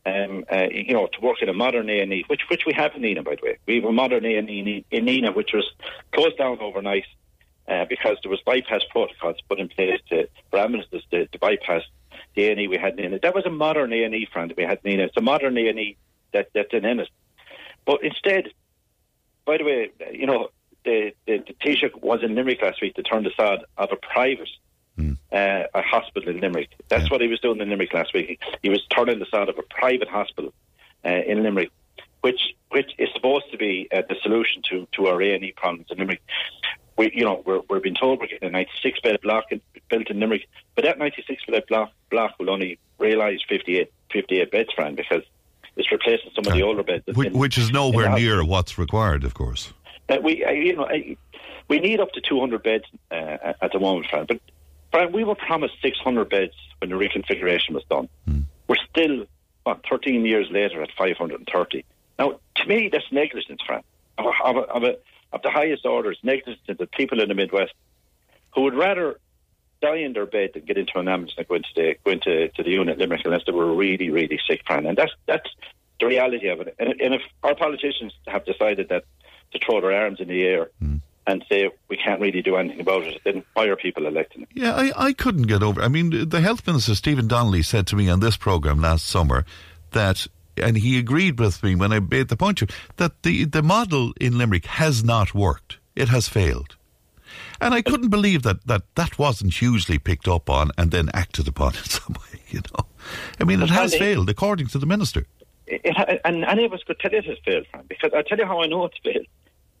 um, 0.06 0.44
uh, 0.52 0.66
you 0.70 0.94
know, 0.94 1.06
to 1.06 1.20
work 1.20 1.42
in 1.42 1.48
a 1.48 1.54
modern 1.54 1.88
A 1.90 2.00
and 2.00 2.12
E, 2.12 2.24
which 2.26 2.42
which 2.50 2.62
we 2.66 2.72
have 2.72 2.92
in 2.96 3.02
Nenagh, 3.02 3.24
by 3.24 3.36
the 3.36 3.42
way, 3.42 3.58
we 3.66 3.76
have 3.76 3.84
a 3.84 3.92
modern 3.92 4.24
A 4.24 4.34
and 4.36 4.50
E 4.50 4.84
in 4.90 5.06
Nenagh, 5.06 5.36
which 5.36 5.52
was 5.52 5.70
closed 6.12 6.38
down 6.38 6.58
overnight 6.60 7.04
uh, 7.68 7.84
because 7.88 8.16
there 8.22 8.30
was 8.30 8.40
bypass 8.44 8.82
protocols 8.90 9.36
put 9.48 9.58
in 9.58 9.68
place 9.68 10.00
to, 10.10 10.28
for 10.50 10.58
ambulances 10.58 11.02
to, 11.10 11.26
to 11.26 11.38
bypass 11.38 11.82
the 12.34 12.44
A&E 12.44 12.68
we 12.68 12.76
had 12.76 12.98
in 12.98 13.14
it. 13.14 13.22
That 13.22 13.34
was 13.34 13.46
a 13.46 13.50
modern 13.50 13.92
A&E, 13.92 14.28
friend, 14.32 14.50
that 14.50 14.56
we 14.56 14.64
had 14.64 14.80
in 14.84 15.00
it. 15.00 15.04
It's 15.04 15.16
a 15.16 15.22
modern 15.22 15.56
A&E 15.56 15.96
that, 16.32 16.48
that's 16.54 16.72
in 16.72 16.84
it. 16.84 17.08
But 17.86 18.02
instead, 18.02 18.48
by 19.44 19.58
the 19.58 19.64
way, 19.64 19.90
you 20.12 20.26
know, 20.26 20.48
the, 20.84 21.12
the, 21.26 21.38
the 21.46 21.54
Taoiseach 21.54 22.02
was 22.02 22.22
in 22.22 22.34
Limerick 22.34 22.62
last 22.62 22.80
week 22.82 22.94
to 22.94 23.02
turn 23.02 23.24
the 23.24 23.30
sod 23.36 23.64
of 23.76 23.90
a 23.92 23.96
private 23.96 24.48
mm. 24.98 25.16
uh, 25.32 25.66
a 25.74 25.82
hospital 25.82 26.30
in 26.30 26.40
Limerick. 26.40 26.70
That's 26.88 27.04
yeah. 27.04 27.08
what 27.10 27.20
he 27.20 27.28
was 27.28 27.40
doing 27.40 27.60
in 27.60 27.68
Limerick 27.68 27.92
last 27.92 28.14
week. 28.14 28.28
He, 28.28 28.38
he 28.62 28.68
was 28.68 28.84
turning 28.94 29.18
the 29.18 29.26
sod 29.30 29.48
of 29.48 29.58
a 29.58 29.62
private 29.62 30.08
hospital 30.08 30.52
uh, 31.04 31.08
in 31.08 31.42
Limerick, 31.42 31.70
which 32.20 32.40
which 32.70 32.92
is 32.98 33.08
supposed 33.14 33.50
to 33.52 33.56
be 33.56 33.88
uh, 33.94 34.02
the 34.08 34.16
solution 34.22 34.62
to, 34.70 34.88
to 34.92 35.06
our 35.06 35.22
A&E 35.22 35.54
problems 35.56 35.86
in 35.90 35.98
Limerick 35.98 36.20
we, 36.96 37.10
you 37.14 37.24
know, 37.24 37.42
we're, 37.44 37.60
we're 37.68 37.80
being 37.80 37.94
told 37.94 38.20
we're 38.20 38.26
getting 38.26 38.48
a 38.48 38.52
96 38.52 39.00
bed 39.00 39.20
block 39.20 39.44
built 39.88 40.10
in 40.10 40.20
Limerick, 40.20 40.46
but 40.74 40.84
that 40.84 40.98
96 40.98 41.44
bed 41.46 41.64
block, 41.68 41.90
block 42.10 42.38
will 42.38 42.50
only 42.50 42.78
realise 42.98 43.40
58, 43.48 43.92
58 44.12 44.50
beds, 44.50 44.72
Fran, 44.74 44.94
because 44.94 45.22
it's 45.76 45.90
replacing 45.90 46.30
some 46.34 46.46
of 46.46 46.52
the 46.52 46.62
older 46.62 46.82
beds. 46.82 47.04
Which, 47.14 47.28
in, 47.28 47.38
which 47.38 47.58
is 47.58 47.70
nowhere 47.72 48.10
near 48.10 48.44
what's 48.44 48.78
required, 48.78 49.24
of 49.24 49.34
course. 49.34 49.72
Uh, 50.08 50.18
we, 50.22 50.44
uh, 50.44 50.50
you 50.50 50.76
know, 50.76 50.84
uh, 50.84 50.98
we 51.68 51.80
need 51.80 52.00
up 52.00 52.12
to 52.12 52.20
200 52.20 52.62
beds 52.62 52.84
at 53.10 53.72
the 53.72 53.80
moment, 53.80 54.06
Fran. 54.08 54.26
But 54.26 54.40
Fran, 54.92 55.12
we 55.12 55.24
were 55.24 55.34
promised 55.34 55.74
600 55.82 56.28
beds 56.28 56.52
when 56.78 56.90
the 56.90 56.96
reconfiguration 56.96 57.70
was 57.70 57.84
done. 57.90 58.08
Hmm. 58.26 58.40
We're 58.68 58.76
still, 58.90 59.26
what, 59.64 59.80
13 59.90 60.24
years 60.24 60.48
later 60.50 60.82
at 60.82 60.90
530. 60.96 61.84
Now, 62.18 62.38
to 62.56 62.66
me, 62.66 62.88
that's 62.92 63.10
negligence, 63.10 63.60
Fran, 63.66 63.82
of 64.18 64.26
a, 64.26 64.44
of 64.44 64.56
a, 64.56 64.60
of 64.60 64.84
a 64.84 64.96
of 65.34 65.42
the 65.42 65.50
highest 65.50 65.84
orders, 65.84 66.18
negligence 66.22 66.60
to 66.68 66.74
the 66.74 66.86
people 66.86 67.20
in 67.20 67.28
the 67.28 67.34
Midwest 67.34 67.74
who 68.54 68.62
would 68.62 68.74
rather 68.74 69.18
die 69.82 69.96
in 69.96 70.12
their 70.12 70.26
bed 70.26 70.52
than 70.54 70.64
get 70.64 70.78
into 70.78 70.98
an 70.98 71.08
ambulance 71.08 71.34
and 71.36 71.46
go 71.48 71.56
into 71.56 71.68
the, 71.74 71.96
go 72.04 72.12
into 72.12 72.48
to 72.48 72.62
the 72.62 72.70
unit 72.70 72.96
Limerick 72.98 73.22
unless 73.24 73.42
they 73.44 73.52
were 73.52 73.74
really, 73.74 74.10
really 74.10 74.40
sick, 74.46 74.62
Fran. 74.64 74.86
And 74.86 74.96
that's 74.96 75.12
that's 75.26 75.50
the 76.00 76.06
reality 76.06 76.48
of 76.48 76.60
it. 76.60 76.74
And, 76.78 77.00
and 77.00 77.14
if 77.14 77.22
our 77.42 77.54
politicians 77.54 78.12
have 78.28 78.44
decided 78.44 78.88
that 78.88 79.04
to 79.52 79.58
throw 79.58 79.80
their 79.80 79.92
arms 79.92 80.20
in 80.20 80.28
the 80.28 80.42
air 80.44 80.70
mm. 80.82 81.00
and 81.26 81.44
say 81.48 81.70
we 81.88 81.96
can't 81.96 82.20
really 82.20 82.42
do 82.42 82.56
anything 82.56 82.80
about 82.80 83.04
it, 83.04 83.20
then 83.24 83.44
why 83.54 83.66
are 83.66 83.76
people 83.76 84.06
electing 84.06 84.42
them? 84.42 84.48
Yeah, 84.54 84.74
I, 84.74 84.92
I 85.08 85.12
couldn't 85.12 85.48
get 85.48 85.62
over. 85.62 85.82
I 85.82 85.88
mean, 85.88 86.28
the 86.28 86.40
health 86.40 86.66
minister 86.66 86.94
Stephen 86.94 87.28
Donnelly 87.28 87.62
said 87.62 87.86
to 87.88 87.96
me 87.96 88.08
on 88.08 88.20
this 88.20 88.36
program 88.36 88.80
last 88.80 89.06
summer 89.06 89.44
that 89.90 90.26
and 90.56 90.76
he 90.76 90.98
agreed 90.98 91.38
with 91.38 91.62
me 91.62 91.74
when 91.74 91.92
I 91.92 92.00
made 92.00 92.28
the 92.28 92.36
point 92.36 92.58
to 92.58 92.64
him 92.64 92.70
that 92.96 93.22
the, 93.22 93.44
the 93.44 93.62
model 93.62 94.12
in 94.20 94.38
Limerick 94.38 94.66
has 94.66 95.04
not 95.04 95.34
worked. 95.34 95.78
It 95.94 96.08
has 96.08 96.28
failed. 96.28 96.76
And 97.60 97.74
I 97.74 97.82
couldn't 97.82 98.10
believe 98.10 98.42
that, 98.42 98.66
that 98.66 98.82
that 98.94 99.18
wasn't 99.18 99.54
hugely 99.54 99.98
picked 99.98 100.28
up 100.28 100.50
on 100.50 100.70
and 100.76 100.90
then 100.90 101.08
acted 101.14 101.48
upon 101.48 101.74
in 101.76 101.84
some 101.84 102.14
way, 102.14 102.40
you 102.48 102.60
know. 102.60 102.86
I 103.40 103.44
mean, 103.44 103.62
it 103.62 103.70
has 103.70 103.94
failed, 103.94 104.30
according 104.30 104.68
to 104.68 104.78
the 104.78 104.86
minister. 104.86 105.26
It, 105.66 106.20
and 106.24 106.44
any 106.44 106.64
of 106.64 106.72
us 106.72 106.82
could 106.86 106.98
tell 106.98 107.10
you 107.10 107.18
it 107.18 107.24
has 107.26 107.38
failed, 107.44 107.66
Frank, 107.70 107.88
because 107.88 108.10
I'll 108.14 108.22
tell 108.22 108.38
you 108.38 108.46
how 108.46 108.62
I 108.62 108.66
know 108.66 108.84
it's 108.84 108.98
failed. 109.02 109.26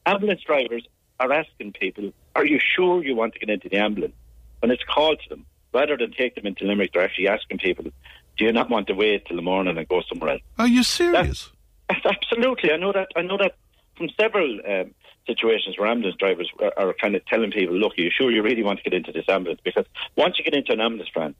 Ambulance 0.06 0.42
drivers 0.42 0.86
are 1.20 1.32
asking 1.32 1.72
people, 1.72 2.12
are 2.34 2.44
you 2.44 2.58
sure 2.58 3.04
you 3.04 3.14
want 3.14 3.34
to 3.34 3.38
get 3.38 3.50
into 3.50 3.68
the 3.68 3.76
ambulance? 3.76 4.14
When 4.60 4.70
it's 4.70 4.84
called 4.84 5.20
to 5.22 5.28
them, 5.28 5.46
rather 5.72 5.96
than 5.96 6.12
take 6.12 6.34
them 6.34 6.46
into 6.46 6.64
Limerick, 6.64 6.92
they're 6.92 7.04
actually 7.04 7.28
asking 7.28 7.58
people, 7.58 7.86
do 8.36 8.44
you 8.44 8.52
not 8.52 8.70
want 8.70 8.86
to 8.88 8.94
wait 8.94 9.26
till 9.26 9.36
the 9.36 9.42
morning 9.42 9.76
and 9.78 9.88
go 9.88 10.02
somewhere 10.08 10.32
else? 10.32 10.42
Are 10.58 10.68
you 10.68 10.82
serious? 10.82 11.50
That's, 11.88 12.04
absolutely. 12.04 12.72
I 12.72 12.76
know 12.76 12.92
that. 12.92 13.08
I 13.16 13.22
know 13.22 13.36
that 13.38 13.56
from 13.96 14.08
several 14.18 14.60
um, 14.66 14.94
situations 15.26 15.78
where 15.78 15.88
ambulance 15.88 16.16
drivers 16.18 16.50
are, 16.60 16.72
are, 16.76 16.94
kind 16.94 17.14
of 17.14 17.24
telling 17.26 17.50
people, 17.50 17.76
look, 17.76 17.98
are 17.98 18.02
you 18.02 18.10
sure 18.10 18.30
you 18.30 18.42
really 18.42 18.62
want 18.62 18.78
to 18.78 18.82
get 18.82 18.94
into 18.94 19.12
this 19.12 19.28
ambulance? 19.28 19.60
Because 19.62 19.86
once 20.16 20.38
you 20.38 20.44
get 20.44 20.54
into 20.54 20.72
an 20.72 20.80
ambulance, 20.80 21.10
van, 21.14 21.34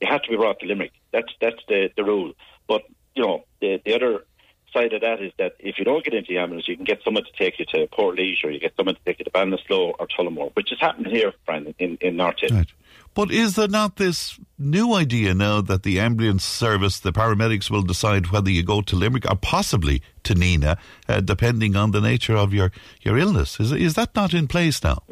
you 0.00 0.08
have 0.08 0.22
to 0.22 0.30
be 0.30 0.36
brought 0.36 0.58
to 0.60 0.66
Limerick. 0.66 0.92
That's 1.12 1.32
that's 1.40 1.62
the, 1.68 1.90
the 1.96 2.04
rule. 2.04 2.32
But, 2.66 2.82
you 3.14 3.22
know, 3.22 3.44
the, 3.60 3.80
the 3.84 3.94
other 3.94 4.24
side 4.72 4.92
of 4.92 5.02
that 5.02 5.22
is 5.22 5.32
that 5.38 5.54
if 5.60 5.78
you 5.78 5.84
don't 5.84 6.04
get 6.04 6.14
into 6.14 6.32
the 6.32 6.38
ambulance, 6.38 6.66
you 6.68 6.76
can 6.76 6.84
get 6.84 7.00
someone 7.04 7.24
to 7.24 7.32
take 7.38 7.58
you 7.58 7.64
to 7.66 7.86
Portlaoise 7.86 8.44
or 8.44 8.50
you 8.50 8.58
get 8.58 8.74
someone 8.76 8.96
to 8.96 9.00
take 9.06 9.20
you 9.20 9.24
to 9.24 9.30
Ballinasloe 9.30 9.94
or 9.98 10.06
Tullamore, 10.08 10.50
which 10.54 10.72
is 10.72 10.80
happening 10.80 11.14
here, 11.14 11.32
Brian, 11.46 11.74
in, 11.78 11.96
in 12.00 12.16
North 12.16 12.36
right. 12.50 12.72
But 13.14 13.30
is 13.30 13.54
there 13.54 13.68
not 13.68 13.96
this 13.96 14.38
new 14.58 14.94
idea 14.94 15.34
now 15.34 15.60
that 15.60 15.84
the 15.84 16.00
ambulance 16.00 16.44
service, 16.44 16.98
the 16.98 17.12
paramedics 17.12 17.70
will 17.70 17.82
decide 17.82 18.32
whether 18.32 18.50
you 18.50 18.64
go 18.64 18.82
to 18.82 18.96
Limerick 18.96 19.30
or 19.30 19.36
possibly 19.36 20.02
to 20.24 20.34
Nenagh, 20.34 20.76
uh, 21.08 21.20
depending 21.20 21.76
on 21.76 21.92
the 21.92 22.00
nature 22.00 22.36
of 22.36 22.52
your, 22.52 22.72
your 23.02 23.16
illness? 23.16 23.60
Is, 23.60 23.70
is 23.70 23.94
that 23.94 24.16
not 24.16 24.34
in 24.34 24.48
place 24.48 24.82
now? 24.82 25.04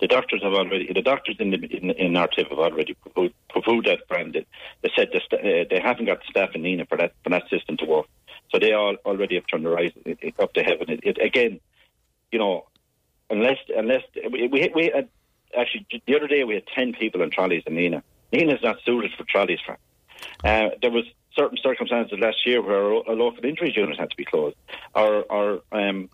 The 0.00 0.06
doctors 0.06 0.42
have 0.42 0.52
already, 0.52 0.92
the 0.92 1.02
doctors 1.02 1.36
in 1.40 1.50
the, 1.50 1.56
in, 1.56 1.90
in 1.90 2.12
RTIP 2.12 2.48
have 2.48 2.58
already 2.58 2.96
proposed 3.50 3.86
that 3.86 4.06
brand. 4.08 4.34
They 4.34 4.90
said 4.96 5.10
the, 5.12 5.36
uh, 5.36 5.64
they 5.68 5.80
haven't 5.80 6.06
got 6.06 6.20
the 6.20 6.26
staff 6.30 6.54
in 6.54 6.62
Nenagh 6.62 6.88
for 6.88 6.98
that 6.98 7.12
for 7.22 7.30
that 7.30 7.48
system 7.48 7.76
to 7.78 7.84
work. 7.84 8.06
So 8.50 8.58
they 8.58 8.72
all 8.72 8.96
already 9.06 9.36
have 9.36 9.44
turned 9.46 9.64
their 9.64 9.78
eyes 9.78 9.92
up 10.40 10.52
to 10.54 10.62
heaven. 10.62 10.90
It, 10.90 11.00
it, 11.04 11.18
again, 11.18 11.60
you 12.32 12.40
know, 12.40 12.66
unless 13.30 13.58
unless 13.76 14.02
we 14.28 14.48
we, 14.48 14.72
we 14.74 14.90
had 14.92 15.08
actually 15.56 15.86
the 16.06 16.16
other 16.16 16.26
day 16.26 16.44
we 16.44 16.54
had 16.54 16.66
ten 16.66 16.92
people 16.92 17.22
in 17.22 17.30
trolleys 17.30 17.62
in. 17.66 17.74
Nenagh 17.74 18.54
is 18.54 18.62
not 18.62 18.78
suited 18.84 19.12
for 19.16 19.24
trolleys. 19.24 19.60
Uh, 20.44 20.70
there 20.80 20.90
was 20.90 21.04
certain 21.34 21.58
circumstances 21.62 22.18
last 22.18 22.46
year 22.46 22.62
where 22.62 22.80
a 22.80 23.12
local 23.12 23.44
injuries 23.44 23.76
unit 23.76 23.98
had 23.98 24.10
to 24.10 24.16
be 24.16 24.24
closed, 24.24 24.56
or, 24.94 25.22
or 25.24 25.62
um, 25.72 26.08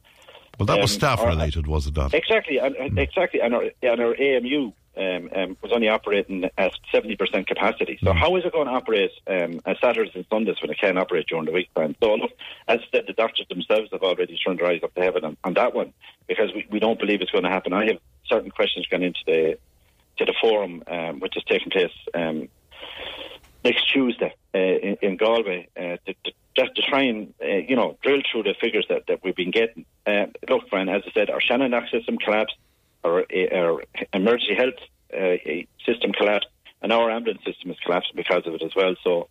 well, 0.59 0.67
that 0.67 0.81
was 0.81 0.93
um, 0.93 0.99
staff 0.99 1.25
related, 1.25 1.67
was 1.67 1.87
it 1.87 1.97
not? 1.97 2.13
Exactly, 2.15 2.59
and, 2.59 2.75
mm. 2.75 2.99
exactly, 2.99 3.41
and 3.41 3.55
our, 3.55 3.65
and 3.83 4.01
our 4.01 4.15
AMU 4.15 4.73
um, 4.97 5.31
um, 5.35 5.57
was 5.63 5.73
only 5.73 5.89
operating 5.89 6.51
at 6.59 6.73
70% 6.93 7.47
capacity. 7.47 7.99
So, 8.03 8.13
mm. 8.13 8.17
how 8.17 8.35
is 8.37 8.45
it 8.45 8.53
going 8.53 8.67
to 8.67 8.73
operate 8.73 9.13
um, 9.29 9.61
on 9.65 9.77
Saturdays 9.81 10.15
and 10.15 10.27
Sundays 10.29 10.57
when 10.61 10.71
it 10.71 10.81
can't 10.81 10.99
operate 10.99 11.27
during 11.29 11.45
the 11.45 11.53
week? 11.53 11.69
So, 11.77 12.15
look, 12.15 12.33
as 12.67 12.81
I 12.81 12.85
said, 12.91 13.05
the 13.07 13.13
doctors 13.13 13.47
themselves 13.49 13.91
have 13.93 14.03
already 14.03 14.37
turned 14.45 14.59
their 14.59 14.67
eyes 14.67 14.81
up 14.83 14.95
to 14.95 15.01
heaven 15.01 15.25
on, 15.25 15.37
on 15.45 15.55
that 15.55 15.75
one 15.75 15.93
because 16.27 16.53
we, 16.53 16.67
we 16.71 16.81
don't 16.81 16.99
believe 16.99 17.23
it's 17.23 17.31
going 17.31 17.45
to 17.45 17.51
happen. 17.51 17.73
I 17.73 17.87
have 17.87 17.99
certain 18.27 18.51
questions 18.51 18.87
going 18.87 19.05
into 19.05 19.21
the 19.27 19.59
to 20.19 20.25
the 20.25 20.35
forum, 20.41 20.83
um, 20.89 21.21
which 21.21 21.37
is 21.37 21.45
taking 21.45 21.71
place 21.71 21.93
um, 22.13 22.49
next 23.65 23.93
Tuesday 23.93 24.35
uh, 24.55 24.59
in, 24.59 24.97
in, 25.03 25.17
Galway, 25.17 25.69
uh, 25.77 25.97
to, 26.07 26.15
to, 26.25 26.33
just 26.57 26.75
to 26.77 26.83
try 26.83 27.03
and 27.03 27.35
uh, 27.43 27.47
you 27.47 27.77
know 27.77 27.97
drill 28.03 28.23
through 28.31 28.45
the 28.45 28.55
figures 28.61 28.87
that, 28.89 29.07
that 29.09 29.23
we've 29.23 29.37
been 29.37 29.51
getting. 29.51 29.85
Uh, 30.07 30.27
look, 30.49 30.69
Brian, 30.71 30.89
as 30.89 31.03
I 31.07 31.13
said, 31.13 31.31
our 31.31 31.41
Shannon 31.41 31.75
system 31.91 32.19
collapsed, 32.19 32.57
our, 33.05 33.25
our 33.53 33.83
emergency 34.13 34.55
health 34.55 34.75
uh, 35.17 35.37
system 35.85 36.13
collapsed, 36.13 36.49
and 36.83 36.93
our 36.93 37.11
ambulance 37.11 37.45
system 37.45 37.71
is 37.71 37.79
collapsing 37.85 38.17
because 38.17 38.47
of 38.47 38.55
it 38.55 38.63
as 38.63 38.75
well. 38.75 38.95
So, 39.03 39.29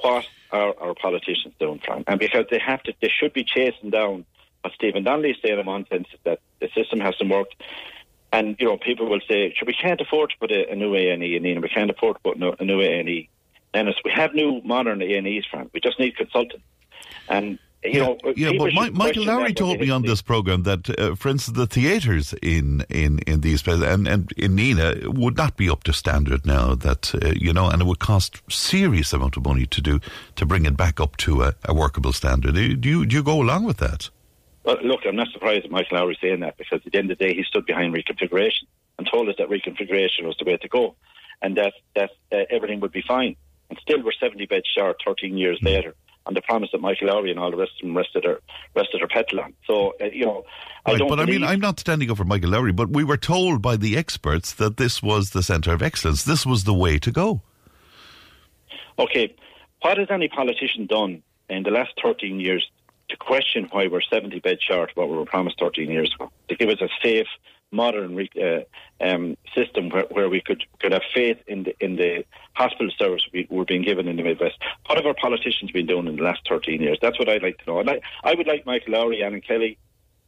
what 0.00 0.26
are 0.50 0.74
our 0.80 0.94
politicians 0.94 1.54
doing, 1.58 1.80
Frank? 1.84 2.04
And 2.08 2.18
because 2.18 2.46
they 2.50 2.58
have 2.58 2.82
to, 2.84 2.94
they 3.00 3.08
should 3.08 3.32
be 3.32 3.44
chasing 3.44 3.90
down 3.90 4.24
what 4.62 4.72
Stephen 4.74 5.04
Donnelly 5.04 5.30
is 5.30 5.36
saying 5.42 5.66
on 5.66 5.86
sense 5.86 6.08
that 6.24 6.40
the 6.60 6.68
system 6.74 7.00
hasn't 7.00 7.30
worked. 7.30 7.54
And 8.32 8.56
you 8.58 8.66
know, 8.66 8.76
people 8.76 9.08
will 9.08 9.20
say, 9.28 9.54
"Sure, 9.56 9.66
we 9.66 9.72
can't 9.72 10.00
afford 10.00 10.30
to 10.30 10.36
put 10.38 10.50
a, 10.50 10.70
a 10.70 10.76
new 10.76 10.94
A 10.94 11.10
and 11.10 11.22
E 11.22 11.36
in, 11.36 11.60
we 11.60 11.68
can't 11.68 11.90
afford 11.90 12.16
to 12.16 12.22
put 12.22 12.38
no, 12.38 12.54
a 12.58 12.64
new 12.64 12.80
A 12.80 13.00
and 13.00 13.08
E." 13.08 13.28
And 13.74 13.94
we 14.04 14.10
have 14.10 14.34
new 14.34 14.60
modern 14.64 15.02
A 15.02 15.14
and 15.14 15.26
E's, 15.26 15.44
Frank. 15.50 15.70
We 15.72 15.80
just 15.80 15.98
need 15.98 16.16
consultants. 16.16 16.64
And 17.28 17.58
you 17.84 17.92
yeah, 17.92 18.06
know, 18.06 18.18
yeah, 18.34 18.52
but 18.58 18.72
My, 18.72 18.90
Michael 18.90 19.24
Lowry 19.24 19.54
told 19.54 19.78
me 19.78 19.88
on 19.88 20.02
this 20.02 20.20
program 20.20 20.64
that, 20.64 20.98
uh, 20.98 21.14
for 21.14 21.28
instance, 21.28 21.56
the 21.56 21.66
theatres 21.66 22.34
in, 22.42 22.84
in, 22.88 23.20
in 23.20 23.40
these 23.42 23.62
places 23.62 23.84
and, 23.84 24.08
and 24.08 24.32
in 24.32 24.56
Nenagh 24.56 25.06
would 25.14 25.36
not 25.36 25.56
be 25.56 25.70
up 25.70 25.84
to 25.84 25.92
standard 25.92 26.44
now. 26.44 26.74
That 26.74 27.14
uh, 27.14 27.34
you 27.36 27.52
know, 27.52 27.68
and 27.68 27.80
it 27.80 27.84
would 27.84 28.00
cost 28.00 28.42
serious 28.50 29.12
amount 29.12 29.36
of 29.36 29.44
money 29.44 29.64
to 29.66 29.80
do 29.80 30.00
to 30.34 30.44
bring 30.44 30.66
it 30.66 30.76
back 30.76 30.98
up 30.98 31.16
to 31.18 31.42
a, 31.42 31.54
a 31.66 31.74
workable 31.74 32.12
standard. 32.12 32.54
Do 32.54 32.88
you 32.88 33.06
do 33.06 33.14
you 33.14 33.22
go 33.22 33.40
along 33.40 33.64
with 33.64 33.76
that? 33.76 34.10
Well, 34.64 34.78
look, 34.82 35.00
I'm 35.06 35.16
not 35.16 35.28
surprised 35.32 35.64
that 35.64 35.70
Michael 35.70 35.98
Lowry 35.98 36.18
saying 36.20 36.40
that 36.40 36.56
because 36.58 36.80
at 36.84 36.92
the 36.92 36.98
end 36.98 37.10
of 37.12 37.18
the 37.18 37.24
day, 37.24 37.34
he 37.34 37.44
stood 37.44 37.64
behind 37.64 37.94
reconfiguration 37.94 38.66
and 38.98 39.08
told 39.10 39.28
us 39.28 39.36
that 39.38 39.48
reconfiguration 39.48 40.24
was 40.24 40.36
the 40.38 40.44
way 40.44 40.56
to 40.56 40.68
go, 40.68 40.96
and 41.40 41.56
that 41.56 41.74
that 41.94 42.10
uh, 42.32 42.38
everything 42.50 42.80
would 42.80 42.92
be 42.92 43.02
fine. 43.06 43.36
And 43.70 43.78
still, 43.82 44.02
we're 44.02 44.12
70 44.12 44.46
beds 44.46 44.66
short 44.74 44.96
13 45.04 45.36
years 45.36 45.58
mm. 45.60 45.66
later 45.66 45.94
on 46.28 46.34
the 46.34 46.42
promise 46.42 46.68
that 46.72 46.80
Michael 46.80 47.08
Lowry 47.08 47.30
and 47.30 47.40
all 47.40 47.50
the 47.50 47.56
rest 47.56 47.72
of 47.80 47.86
them 47.86 47.96
rested 47.96 48.22
their 48.22 48.40
rested 48.76 49.00
their 49.00 49.08
petal 49.08 49.40
on. 49.40 49.54
So 49.66 49.94
uh, 50.00 50.04
you 50.12 50.26
know, 50.26 50.44
I 50.84 50.92
right, 50.92 50.98
don't. 50.98 51.08
But 51.08 51.20
I 51.20 51.24
mean, 51.24 51.42
I'm 51.42 51.58
not 51.58 51.80
standing 51.80 52.10
up 52.10 52.18
for 52.18 52.24
Michael 52.24 52.50
Lowry, 52.50 52.72
but 52.72 52.90
we 52.90 53.02
were 53.02 53.16
told 53.16 53.62
by 53.62 53.76
the 53.76 53.96
experts 53.96 54.52
that 54.54 54.76
this 54.76 55.02
was 55.02 55.30
the 55.30 55.42
centre 55.42 55.72
of 55.72 55.82
excellence. 55.82 56.24
This 56.24 56.46
was 56.46 56.64
the 56.64 56.74
way 56.74 56.98
to 56.98 57.10
go. 57.10 57.42
Okay, 58.98 59.34
what 59.80 59.96
has 59.96 60.08
any 60.10 60.28
politician 60.28 60.86
done 60.86 61.22
in 61.48 61.62
the 61.62 61.70
last 61.70 61.92
13 62.02 62.40
years 62.40 62.68
to 63.08 63.16
question 63.16 63.66
why 63.70 63.86
we're 63.86 64.02
70 64.02 64.38
beds 64.40 64.62
short 64.62 64.90
of 64.90 64.96
what 64.96 65.08
we 65.08 65.16
were 65.16 65.24
promised 65.24 65.58
13 65.60 65.90
years 65.90 66.12
ago? 66.14 66.30
To 66.48 66.56
give 66.56 66.68
us 66.68 66.80
a 66.80 66.88
safe 67.02 67.28
modern 67.70 68.18
uh, 68.40 68.60
um, 69.04 69.36
system 69.54 69.90
where, 69.90 70.04
where 70.10 70.28
we 70.28 70.40
could, 70.40 70.64
could 70.80 70.92
have 70.92 71.02
faith 71.14 71.38
in 71.46 71.64
the 71.64 71.76
in 71.84 71.96
the 71.96 72.24
hospital 72.54 72.90
service 72.98 73.22
we 73.32 73.46
were 73.50 73.64
being 73.64 73.82
given 73.82 74.08
in 74.08 74.16
the 74.16 74.22
Midwest. 74.22 74.56
What 74.86 74.96
have 74.96 75.06
our 75.06 75.14
politicians 75.14 75.70
been 75.70 75.86
doing 75.86 76.06
in 76.06 76.16
the 76.16 76.22
last 76.22 76.40
13 76.48 76.80
years? 76.80 76.98
That's 77.00 77.18
what 77.18 77.28
I'd 77.28 77.42
like 77.42 77.58
to 77.58 77.64
know. 77.66 77.78
And 77.78 77.86
like, 77.86 78.02
I 78.24 78.34
would 78.34 78.46
like 78.46 78.66
Michael 78.66 78.94
Lowry, 78.94 79.22
Alan 79.22 79.40
Kelly, 79.40 79.78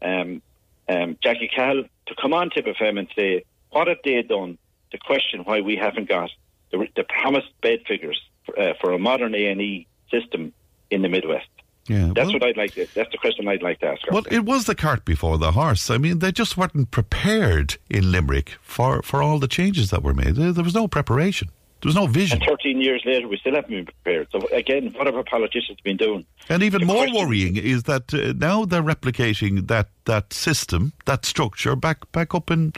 um, 0.02 0.42
um, 0.88 1.16
Jackie 1.22 1.50
Cahill 1.54 1.84
to 2.06 2.14
come 2.20 2.32
on 2.32 2.50
Tip 2.50 2.66
FM 2.66 2.98
and 2.98 3.08
say, 3.16 3.44
what 3.70 3.88
have 3.88 3.98
they 4.04 4.20
done 4.22 4.58
to 4.90 4.98
question 4.98 5.40
why 5.44 5.60
we 5.60 5.76
haven't 5.76 6.08
got 6.08 6.30
the, 6.72 6.86
the 6.96 7.04
promised 7.04 7.52
bed 7.62 7.80
figures 7.86 8.20
for, 8.44 8.58
uh, 8.58 8.74
for 8.80 8.92
a 8.92 8.98
modern 8.98 9.34
A&E 9.34 9.86
system 10.10 10.52
in 10.90 11.02
the 11.02 11.08
Midwest? 11.08 11.48
Yeah, 11.90 12.12
that's 12.14 12.28
well, 12.28 12.34
what 12.34 12.44
I'd 12.44 12.56
like. 12.56 12.74
To, 12.74 12.86
that's 12.94 13.10
the 13.10 13.18
question 13.18 13.48
I'd 13.48 13.64
like 13.64 13.80
to 13.80 13.86
ask. 13.86 14.06
Her. 14.06 14.12
Well, 14.12 14.22
it 14.30 14.44
was 14.44 14.66
the 14.66 14.76
cart 14.76 15.04
before 15.04 15.38
the 15.38 15.50
horse. 15.50 15.90
I 15.90 15.98
mean, 15.98 16.20
they 16.20 16.30
just 16.30 16.56
weren't 16.56 16.92
prepared 16.92 17.78
in 17.88 18.12
Limerick 18.12 18.50
for, 18.62 19.02
for 19.02 19.24
all 19.24 19.40
the 19.40 19.48
changes 19.48 19.90
that 19.90 20.04
were 20.04 20.14
made. 20.14 20.36
There, 20.36 20.52
there 20.52 20.62
was 20.62 20.74
no 20.74 20.86
preparation. 20.86 21.48
There 21.82 21.88
was 21.88 21.96
no 21.96 22.06
vision. 22.06 22.38
And 22.42 22.46
13 22.46 22.80
years 22.80 23.02
later, 23.04 23.26
we 23.26 23.38
still 23.38 23.56
haven't 23.56 23.70
been 23.70 23.86
prepared. 23.86 24.28
So, 24.30 24.46
again, 24.52 24.92
what 24.94 25.06
have 25.06 25.16
our 25.16 25.24
politicians 25.24 25.80
been 25.82 25.96
doing? 25.96 26.24
And 26.48 26.62
even 26.62 26.86
more 26.86 26.98
question- 26.98 27.16
worrying 27.16 27.56
is 27.56 27.82
that 27.84 28.14
uh, 28.14 28.34
now 28.36 28.64
they're 28.64 28.84
replicating 28.84 29.66
that, 29.66 29.88
that 30.04 30.32
system, 30.32 30.92
that 31.06 31.24
structure, 31.24 31.74
back 31.74 32.12
back 32.12 32.36
up 32.36 32.52
in, 32.52 32.72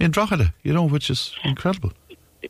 in 0.00 0.10
Drogheda, 0.10 0.52
you 0.64 0.72
know, 0.72 0.88
which 0.88 1.08
is 1.08 1.36
incredible. 1.44 1.92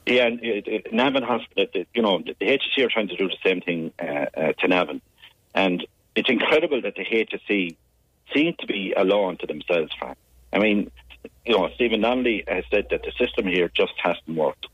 Yeah, 0.07 0.29
and 0.29 0.41
uh, 0.41 0.79
Navan 0.93 1.25
Hospital, 1.25 1.85
you 1.93 2.01
know, 2.01 2.23
the 2.23 2.35
HSE 2.41 2.87
are 2.87 2.89
trying 2.89 3.09
to 3.09 3.17
do 3.17 3.29
the 3.29 3.37
same 3.45 3.61
thing 3.61 3.93
uh, 3.99 4.27
uh, 4.35 4.53
to 4.61 4.69
Navan. 4.69 5.03
And 5.55 5.87
it's 6.17 6.31
incredible 6.31 6.81
that 6.83 6.95
the 6.97 7.05
HSE 7.05 7.77
seem 8.35 8.55
to 8.59 8.67
be 8.67 8.95
a 8.97 9.05
law 9.05 9.29
unto 9.29 9.47
themselves, 9.47 9.93
Frank. 9.99 10.19
I 10.53 10.59
mean, 10.59 10.91
you 11.45 11.57
know, 11.57 11.69
Stephen 11.75 12.01
Donnelly 12.01 12.45
has 12.49 12.65
said 12.71 12.87
that 12.91 13.03
the 13.03 13.13
system 13.19 13.47
here 13.47 13.71
just 13.75 13.93
hasn't 14.03 14.37
worked. 14.37 14.67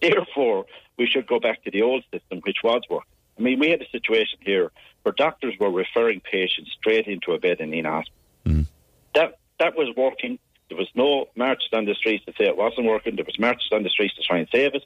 Therefore, 0.00 0.66
we 0.96 1.06
should 1.06 1.26
go 1.26 1.40
back 1.40 1.62
to 1.64 1.70
the 1.70 1.82
old 1.82 2.04
system, 2.12 2.40
which 2.44 2.58
was 2.62 2.82
working. 2.88 3.10
I 3.38 3.42
mean, 3.42 3.58
we 3.58 3.70
had 3.70 3.82
a 3.82 3.88
situation 3.90 4.38
here 4.40 4.70
where 5.02 5.12
doctors 5.12 5.54
were 5.60 5.70
referring 5.70 6.20
patients 6.20 6.70
straight 6.78 7.06
into 7.06 7.32
a 7.32 7.38
bed 7.38 7.60
in 7.60 7.70
Nenagh 7.70 7.90
Hospital. 7.90 8.18
Mm. 8.46 8.66
That 9.14 9.38
that 9.58 9.76
was 9.76 9.94
working. 9.96 10.38
There 10.68 10.78
was 10.78 10.88
no 10.94 11.26
marches 11.36 11.68
on 11.72 11.84
the 11.84 11.94
streets 11.94 12.24
to 12.26 12.32
say 12.38 12.46
it 12.46 12.56
wasn't 12.56 12.86
working. 12.86 13.16
There 13.16 13.24
was 13.24 13.38
marches 13.38 13.68
on 13.72 13.82
the 13.82 13.90
streets 13.90 14.14
to 14.16 14.22
try 14.22 14.38
and 14.38 14.48
save 14.52 14.74
it. 14.74 14.84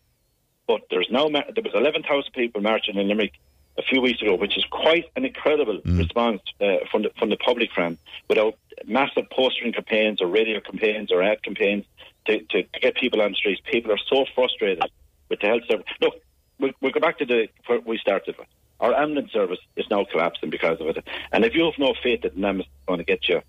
But 0.66 0.82
there's 0.90 1.08
no. 1.10 1.28
There 1.30 1.64
was 1.64 1.74
11,000 1.74 2.32
people 2.32 2.60
marching 2.60 2.96
in 2.96 3.08
Limerick 3.08 3.32
a 3.80 3.82
few 3.82 4.00
weeks 4.00 4.20
ago, 4.20 4.34
which 4.34 4.56
is 4.58 4.64
quite 4.70 5.06
an 5.16 5.24
incredible 5.24 5.78
mm. 5.80 5.98
response 5.98 6.42
uh, 6.60 6.76
from 6.90 7.02
the 7.02 7.10
from 7.18 7.30
the 7.30 7.36
public, 7.36 7.70
Fran, 7.72 7.96
without 8.28 8.54
massive 8.86 9.28
postering 9.30 9.72
campaigns 9.72 10.20
or 10.20 10.26
radio 10.26 10.60
campaigns 10.60 11.10
or 11.10 11.22
ad 11.22 11.42
campaigns 11.42 11.84
to, 12.26 12.40
to, 12.50 12.62
to 12.62 12.80
get 12.80 12.94
people 12.96 13.20
on 13.22 13.32
the 13.32 13.36
streets. 13.36 13.60
People 13.64 13.90
are 13.92 13.98
so 14.08 14.26
frustrated 14.34 14.84
with 15.28 15.40
the 15.40 15.46
health 15.46 15.62
service. 15.68 15.86
Look, 16.00 16.14
we'll, 16.58 16.72
we'll 16.80 16.92
go 16.92 17.00
back 17.00 17.18
to 17.18 17.24
the 17.24 17.48
where 17.66 17.80
we 17.80 17.96
started 17.98 18.36
with. 18.38 18.48
Our 18.80 18.94
ambulance 18.94 19.32
service 19.32 19.58
is 19.76 19.86
now 19.90 20.04
collapsing 20.04 20.50
because 20.50 20.80
of 20.80 20.86
it. 20.88 21.06
And 21.32 21.44
if 21.44 21.54
you 21.54 21.64
have 21.64 21.78
no 21.78 21.94
faith 22.02 22.22
that 22.22 22.34
an 22.34 22.44
ambulance 22.44 22.68
is 22.68 22.86
going 22.86 22.98
to 22.98 23.04
get 23.04 23.28
you, 23.28 23.42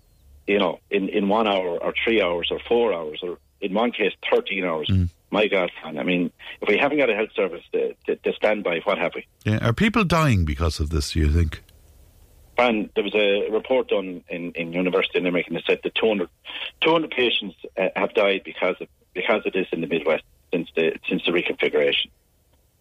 you 0.46 0.58
know, 0.58 0.80
in, 0.90 1.08
in 1.08 1.28
one 1.28 1.46
hour 1.46 1.78
or 1.78 1.94
three 2.04 2.22
hours 2.22 2.48
or 2.50 2.58
four 2.68 2.92
hours 2.92 3.20
or 3.22 3.38
in 3.60 3.72
one 3.72 3.92
case 3.92 4.12
13 4.30 4.64
hours, 4.64 4.88
mm. 4.88 5.08
My 5.32 5.48
God, 5.48 5.70
I 5.82 6.02
mean, 6.02 6.30
if 6.60 6.68
we 6.68 6.76
haven't 6.76 6.98
got 6.98 7.10
a 7.10 7.14
health 7.14 7.32
service 7.34 7.64
to, 7.72 7.94
to, 8.06 8.16
to 8.16 8.32
stand 8.34 8.62
by, 8.62 8.80
what 8.84 8.98
have 8.98 9.12
we? 9.14 9.26
Yeah. 9.44 9.66
Are 9.66 9.72
people 9.72 10.04
dying 10.04 10.44
because 10.44 10.78
of 10.78 10.90
this, 10.90 11.12
do 11.12 11.20
you 11.20 11.32
think? 11.32 11.62
And 12.58 12.90
there 12.94 13.02
was 13.02 13.14
a 13.14 13.50
report 13.50 13.88
done 13.88 14.22
in, 14.28 14.52
in 14.52 14.72
University 14.72 15.18
of 15.18 15.24
Limerick 15.24 15.48
and 15.48 15.56
it 15.56 15.64
said 15.66 15.80
that 15.82 15.94
200, 15.94 16.28
200 16.82 17.10
patients 17.10 17.56
uh, 17.78 17.88
have 17.96 18.12
died 18.14 18.42
because 18.44 18.76
of 18.80 18.88
because 19.14 19.42
of 19.46 19.52
this 19.52 19.66
in 19.72 19.80
the 19.80 19.86
Midwest 19.86 20.22
since 20.52 20.68
the 20.76 20.92
since 21.08 21.22
the 21.24 21.32
reconfiguration. 21.32 22.10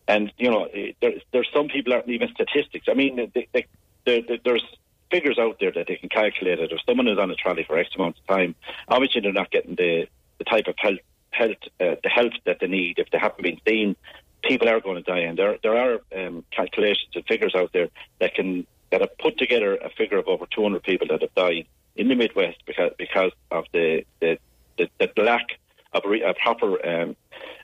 And 0.08 0.32
you 0.38 0.52
know, 0.52 0.66
eh, 0.66 0.92
there, 1.02 1.14
there's 1.32 1.50
some 1.54 1.70
people 1.70 1.94
aren't 1.94 2.10
even 2.10 2.30
statistics. 2.34 2.88
I 2.90 2.96
mean, 2.96 3.32
they, 3.34 3.48
they, 3.54 3.66
they, 4.06 4.40
there's 4.44 4.64
figures 5.10 5.38
out 5.40 5.58
there 5.60 5.72
that 5.72 5.88
they 5.88 5.96
can 5.96 6.10
calculate 6.10 6.60
it. 6.60 6.72
If 6.72 6.80
someone 6.86 7.08
is 7.08 7.18
on 7.18 7.32
a 7.32 7.36
trolley 7.36 7.64
for 7.64 7.78
X 7.78 7.90
amount 7.96 8.18
of 8.18 8.28
time, 8.28 8.56
obviously 8.88 9.22
they're 9.22 9.34
not 9.34 9.52
getting 9.52 9.76
the, 9.76 10.08
the 10.38 10.44
type 10.46 10.68
of 10.68 10.76
health, 10.78 11.00
health 11.32 11.58
uh, 11.80 11.96
the 12.04 12.10
help 12.10 12.34
that 12.46 12.60
they 12.60 12.68
need. 12.68 13.00
If 13.00 13.10
they 13.12 13.18
haven't 13.18 13.44
been 13.44 13.60
seen, 13.68 13.96
people 14.44 14.70
are 14.70 14.80
going 14.80 14.98
to 14.98 15.04
die. 15.04 15.20
And 15.20 15.38
there 15.38 15.58
there 15.64 15.78
are 15.78 16.00
um, 16.16 16.46
calculations 16.52 17.12
and 17.16 17.26
figures 17.26 17.56
out 17.56 17.72
there 17.74 17.90
that 18.20 18.36
can 18.36 18.66
that 18.92 19.02
have 19.02 19.18
put 19.18 19.38
together 19.38 19.76
a 19.76 19.90
figure 19.90 20.18
of 20.18 20.28
over 20.28 20.46
200 20.54 20.84
people 20.84 21.08
that 21.08 21.22
have 21.22 21.34
died 21.34 21.66
in 21.96 22.08
the 22.08 22.16
Midwest 22.16 22.60
because 22.66 22.92
because 22.98 23.32
of 23.50 23.66
the 23.74 24.06
the, 24.20 24.38
the, 24.78 24.90
the 25.00 25.22
lack 25.22 25.60
of 25.94 26.04
a, 26.06 26.30
a 26.30 26.34
proper 26.34 26.86
um, 26.86 27.16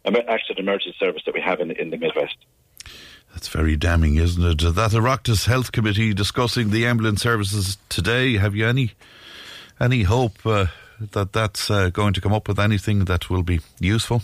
accident 0.06 0.60
emergency 0.60 0.96
service 1.00 1.22
that 1.26 1.34
we 1.34 1.42
have 1.42 1.60
in, 1.60 1.72
in 1.72 1.90
the 1.90 1.98
Midwest. 1.98 2.38
That's 3.34 3.48
very 3.48 3.76
damning, 3.76 4.16
isn't 4.16 4.44
it? 4.44 4.76
That 4.76 4.92
Oireachtas 4.92 5.46
Health 5.46 5.72
Committee 5.72 6.14
discussing 6.14 6.72
the 6.72 6.86
ambulance 6.86 7.22
services 7.22 7.78
today. 7.90 8.38
Have 8.38 8.56
you 8.56 8.68
any 8.68 8.94
any 9.80 10.04
hope 10.04 10.46
uh, 10.46 10.68
that 11.00 11.34
that's 11.34 11.70
uh, 11.70 11.89
going 11.89 12.13
to 12.13 12.22
come 12.22 12.34
up 12.34 12.48
with 12.48 12.60
anything 12.60 13.06
that 13.06 13.30
will 13.30 13.44
be 13.44 13.60
useful? 13.80 14.22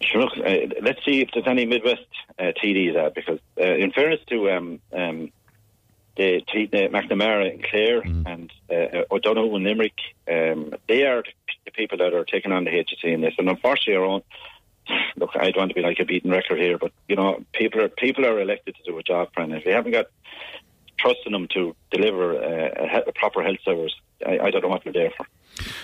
Sure. 0.00 0.28
Uh, 0.36 0.68
let's 0.82 1.04
see 1.04 1.20
if 1.20 1.30
there's 1.34 1.46
any 1.46 1.66
Midwest 1.66 2.06
uh, 2.38 2.52
TDs 2.62 2.96
out 2.96 3.14
because, 3.14 3.40
uh, 3.60 3.64
in 3.64 3.90
fairness 3.90 4.20
to 4.28 4.50
um, 4.50 4.80
um, 4.92 5.32
the, 6.16 6.42
the 6.54 6.88
McNamara 6.88 7.52
and 7.52 7.64
Clare 7.64 8.02
mm. 8.02 8.26
and 8.26 8.52
uh, 8.70 9.04
O'Donoghue 9.10 9.56
and 9.56 9.64
Limerick, 9.64 9.98
um, 10.30 10.74
they 10.86 11.04
are 11.04 11.24
the 11.64 11.70
people 11.72 11.98
that 11.98 12.14
are 12.14 12.24
taking 12.24 12.52
on 12.52 12.64
the 12.64 12.70
HSE 12.70 13.04
in 13.04 13.20
this. 13.20 13.34
And 13.38 13.48
unfortunately, 13.48 13.96
our 13.96 14.04
own 14.04 14.22
look, 15.16 15.30
I 15.34 15.50
don't 15.50 15.58
want 15.58 15.70
to 15.70 15.74
be 15.74 15.82
like 15.82 15.98
a 16.00 16.04
beaten 16.04 16.30
record 16.30 16.58
here, 16.58 16.78
but 16.78 16.92
you 17.08 17.16
know, 17.16 17.44
people 17.52 17.80
are 17.82 17.88
people 17.88 18.24
are 18.24 18.40
elected 18.40 18.76
to 18.76 18.90
do 18.90 18.98
a 18.98 19.02
job, 19.02 19.32
friend. 19.34 19.52
If 19.52 19.64
they 19.64 19.72
haven't 19.72 19.92
got 19.92 20.06
trust 20.98 21.20
in 21.26 21.32
them 21.32 21.48
to 21.48 21.74
deliver 21.90 22.34
a, 22.34 23.02
a 23.06 23.12
proper 23.12 23.42
health 23.42 23.58
service, 23.64 23.94
I, 24.26 24.38
I, 24.38 24.50
don't 24.50 24.62
know 24.62 24.68
what 24.68 24.84
they're 24.84 24.92
there 24.92 25.12
for. 25.16 25.26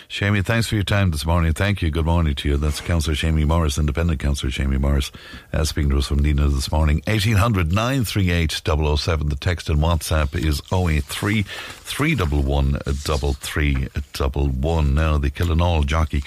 Seamie, 0.09 0.45
thanks 0.45 0.69
for 0.69 0.77
your 0.77 0.85
time 0.85 1.11
this 1.11 1.27
morning. 1.27 1.53
Thank 1.53 1.83
you. 1.83 1.91
Good 1.91 2.07
morning 2.07 2.37
to 2.37 2.49
you. 2.49 2.57
That's 2.57 2.81
Councillor 2.81 3.17
Seamie 3.17 3.45
Morris, 3.47 3.77
Independent 3.79 4.21
Councillor 4.21 4.53
Seamie 4.53 4.79
Morris, 4.79 5.11
uh, 5.53 5.65
speaking 5.65 5.91
to 5.91 5.99
us 5.99 6.07
from 6.07 6.21
Nenagh 6.21 6.55
this 6.55 6.71
morning. 6.71 7.03
1800 7.07 7.73
938 7.73 8.53
007. 8.53 9.29
The 9.29 9.35
text 9.37 9.69
and 9.69 9.81
WhatsApp 9.81 10.37
is 10.37 10.63
083 10.73 11.43
311 11.43 12.79
3311. 12.85 14.95
Now, 14.95 15.19
the 15.19 15.31
Killinall 15.31 15.83
jockey 15.85 16.23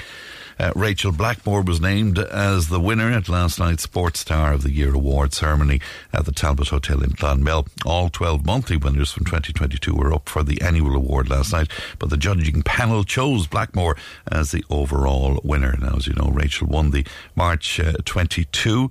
uh, 0.60 0.72
Rachel 0.76 1.12
Blackmore 1.12 1.62
was 1.62 1.80
named 1.80 2.18
as 2.18 2.70
the 2.70 2.80
winner 2.80 3.12
at 3.12 3.30
last 3.30 3.60
night's 3.60 3.84
Sports 3.84 4.20
Star 4.22 4.54
of 4.54 4.64
the 4.64 4.72
Year 4.72 4.94
award 4.94 5.34
ceremony 5.34 5.80
at 6.12 6.26
the 6.26 6.32
Talbot 6.32 6.70
Hotel 6.70 7.04
in 7.04 7.12
Clonmel. 7.12 7.68
All 7.86 8.10
12 8.10 8.46
monthly 8.46 8.78
winners 8.78 9.12
from 9.12 9.26
2022 9.26 9.96
were 9.96 10.14
up 10.14 10.28
for 10.30 10.44
the 10.44 10.62
annual 10.62 10.96
award 10.96 11.30
last 11.30 11.54
night, 11.54 11.70
but 12.00 12.10
the 12.10 12.18
judging 12.18 12.62
panel 12.64 13.04
chose 13.04 13.48
Blackmore 13.48 13.98
as 14.32 14.52
the 14.52 14.64
overall 14.70 15.40
winner. 15.44 15.78
Now, 15.80 15.96
as 15.98 16.08
you 16.08 16.14
know, 16.14 16.30
Rachel 16.32 16.68
won 16.68 16.92
the 16.92 17.06
March 17.36 17.80
uh, 17.80 17.94
22 18.06 18.90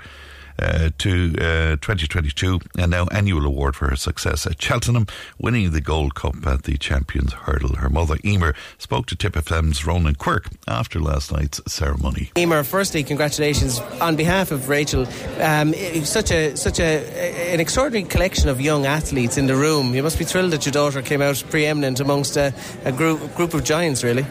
uh, 0.59 0.91
to 0.99 1.35
uh, 1.39 1.77
2022 1.77 2.61
and 2.79 2.91
now 2.91 3.07
annual 3.07 3.45
award 3.45 3.77
for 3.77 3.89
her 3.89 3.97
success 3.97 4.47
at 4.47 4.61
Cheltenham, 4.61 5.07
winning 5.39 5.71
the 5.71 5.81
Gold 5.81 6.15
Cup 6.15 6.47
at 6.47 6.65
the 6.65 6.77
Champions 6.79 7.33
Hurdle. 7.33 7.77
Her 7.77 7.91
mother, 7.91 8.17
Emer, 8.25 8.55
spoke 8.79 9.07
to 9.07 9.17
Tip 9.17 9.35
FM's 9.35 9.87
Ronan 9.87 10.15
Quirk 10.15 10.49
after 10.69 11.01
last 11.01 11.33
night's 11.33 11.61
ceremony. 11.67 12.31
Emer, 12.37 12.65
firstly, 12.65 13.03
congratulations 13.05 13.81
on 14.01 14.17
behalf 14.17 14.51
of 14.51 14.69
Rachel. 14.69 15.07
Um, 15.41 15.75
such 16.05 16.31
a 16.31 16.57
such 16.57 16.81
a 16.81 17.53
an 17.53 17.61
extraordinary 17.61 18.09
collection 18.09 18.49
of 18.49 18.61
young 18.61 18.87
athletes 18.87 19.37
in 19.37 19.47
the 19.47 19.57
room. 19.57 19.95
You 19.95 20.03
must 20.03 20.19
be 20.19 20.25
thrilled 20.25 20.53
that 20.53 20.67
your 20.67 20.73
daughter 20.73 21.03
came 21.03 21.23
out 21.23 21.43
preeminent 21.51 22.01
amongst 22.01 22.37
a, 22.37 22.53
a 22.85 22.93
group 22.93 23.35
group 23.35 23.55
of 23.55 23.65
giants, 23.65 24.03
really. 24.03 24.27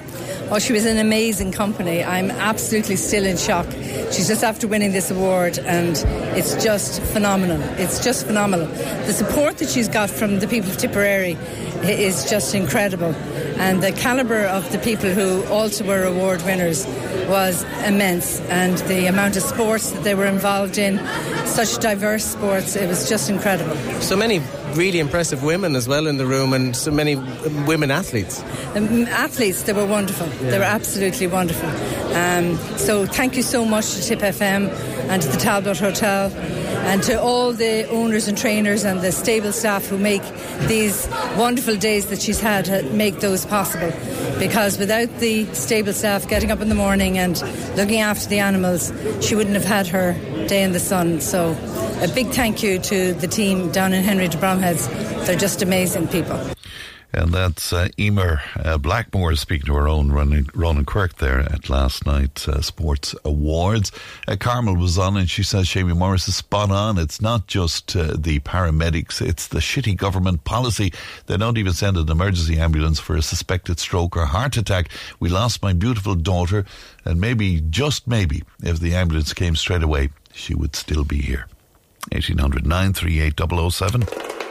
Oh, 0.51 0.59
she 0.59 0.73
was 0.73 0.85
an 0.85 0.97
amazing 0.97 1.51
company. 1.51 2.03
I'm 2.03 2.29
absolutely 2.29 2.97
still 2.97 3.25
in 3.25 3.37
shock. 3.37 3.65
She's 4.11 4.27
just 4.27 4.43
after 4.43 4.67
winning 4.67 4.91
this 4.91 5.09
award, 5.09 5.57
and 5.57 5.95
it's 6.35 6.61
just 6.63 7.01
phenomenal. 7.01 7.61
It's 7.79 8.03
just 8.03 8.25
phenomenal. 8.25 8.67
The 8.67 9.13
support 9.13 9.57
that 9.57 9.69
she's 9.69 9.87
got 9.87 10.09
from 10.09 10.39
the 10.39 10.47
people 10.47 10.69
of 10.69 10.77
Tipperary 10.77 11.37
is 11.83 12.29
just 12.29 12.55
incredible, 12.55 13.13
and 13.57 13.81
the 13.81 13.91
calibre 13.91 14.43
of 14.43 14.71
the 14.71 14.79
people 14.79 15.09
who 15.09 15.43
also 15.45 15.85
were 15.85 16.03
award 16.03 16.41
winners 16.43 16.85
was 17.27 17.63
immense, 17.85 18.39
and 18.49 18.77
the 18.89 19.05
amount 19.05 19.37
of 19.37 19.43
sports 19.43 19.91
that 19.91 20.03
they 20.03 20.15
were 20.15 20.25
involved 20.25 20.77
in, 20.77 20.97
such 21.45 21.77
diverse 21.79 22.25
sports, 22.25 22.75
it 22.75 22.87
was 22.87 23.07
just 23.07 23.29
incredible. 23.29 23.75
So 24.01 24.15
many 24.15 24.41
really 24.75 24.99
impressive 24.99 25.43
women 25.43 25.75
as 25.75 25.87
well 25.87 26.07
in 26.07 26.17
the 26.17 26.25
room 26.25 26.53
and 26.53 26.75
so 26.75 26.91
many 26.91 27.15
women 27.65 27.91
athletes. 27.91 28.41
Um, 28.75 29.05
athletes, 29.07 29.63
they 29.63 29.73
were 29.73 29.85
wonderful. 29.85 30.27
Yeah. 30.27 30.51
They 30.51 30.59
were 30.59 30.65
absolutely 30.65 31.27
wonderful. 31.27 31.69
Um, 32.15 32.57
so 32.77 33.05
thank 33.05 33.35
you 33.35 33.43
so 33.43 33.65
much 33.65 33.95
to 33.95 34.01
Tip 34.01 34.19
FM 34.19 34.69
and 35.09 35.21
to 35.21 35.27
the 35.27 35.37
Talbot 35.37 35.77
Hotel 35.77 36.29
and 36.85 37.01
to 37.01 37.19
all 37.19 37.51
the 37.51 37.89
owners 37.89 38.27
and 38.27 38.37
trainers 38.37 38.85
and 38.85 39.01
the 39.01 39.11
stable 39.11 39.51
staff 39.51 39.87
who 39.87 39.97
make 39.97 40.21
these 40.67 41.07
wonderful 41.35 41.75
days 41.75 42.05
that 42.07 42.21
she's 42.21 42.39
had 42.39 42.69
uh, 42.69 42.83
make 42.93 43.19
those 43.21 43.43
possible. 43.43 43.91
Because 44.37 44.77
without 44.77 45.09
the 45.19 45.45
stable 45.53 45.93
staff 45.93 46.27
getting 46.27 46.51
up 46.51 46.61
in 46.61 46.69
the 46.69 46.75
morning 46.75 47.17
and 47.17 47.41
looking 47.75 48.01
after 48.01 48.29
the 48.29 48.37
animals, 48.37 48.93
she 49.19 49.35
wouldn't 49.35 49.55
have 49.55 49.65
had 49.65 49.87
her 49.87 50.13
day 50.47 50.61
in 50.61 50.73
the 50.73 50.79
sun. 50.79 51.21
So 51.21 51.57
a 52.01 52.07
big 52.13 52.27
thank 52.27 52.61
you 52.61 52.77
to 52.77 53.13
the 53.13 53.27
team 53.27 53.71
down 53.71 53.91
in 53.91 54.03
Henry 54.03 54.27
de 54.27 54.37
Bromheads. 54.37 54.87
They're 55.25 55.35
just 55.35 55.63
amazing 55.63 56.07
people. 56.09 56.39
And 57.15 57.31
that's 57.31 57.71
uh, 57.71 57.87
Emer 57.97 58.41
uh, 58.57 58.77
Blackmore 58.77 59.35
speaking 59.35 59.67
to 59.67 59.75
our 59.75 59.87
own 59.87 60.11
Ronan, 60.11 60.49
Ronan 60.53 60.83
Quirk 60.83 61.15
there 61.19 61.39
at 61.39 61.69
last 61.69 62.05
night's 62.05 62.45
uh, 62.45 62.61
Sports 62.61 63.15
Awards. 63.23 63.93
Uh, 64.27 64.35
Carmel 64.37 64.75
was 64.75 64.97
on 64.97 65.15
and 65.15 65.29
she 65.29 65.41
says 65.41 65.65
Seamie 65.65 65.95
Morris 65.95 66.27
is 66.27 66.35
spot 66.35 66.71
on. 66.71 66.97
It's 66.97 67.21
not 67.21 67.47
just 67.47 67.95
uh, 67.95 68.17
the 68.17 68.39
paramedics, 68.39 69.21
it's 69.21 69.47
the 69.47 69.59
shitty 69.59 69.95
government 69.95 70.43
policy. 70.43 70.91
They 71.27 71.37
don't 71.37 71.57
even 71.57 71.71
send 71.71 71.95
an 71.95 72.11
emergency 72.11 72.59
ambulance 72.59 72.99
for 72.99 73.15
a 73.15 73.21
suspected 73.21 73.79
stroke 73.79 74.17
or 74.17 74.25
heart 74.25 74.57
attack. 74.57 74.89
We 75.17 75.29
lost 75.29 75.63
my 75.63 75.71
beautiful 75.71 76.15
daughter, 76.15 76.65
and 77.05 77.21
maybe, 77.21 77.61
just 77.61 78.07
maybe, 78.07 78.43
if 78.61 78.81
the 78.81 78.93
ambulance 78.93 79.31
came 79.33 79.55
straight 79.55 79.83
away, 79.83 80.09
she 80.33 80.53
would 80.53 80.75
still 80.75 81.05
be 81.05 81.21
here. 81.21 81.47
1800 82.11 82.67
938 82.67 83.71
007. 83.71 84.44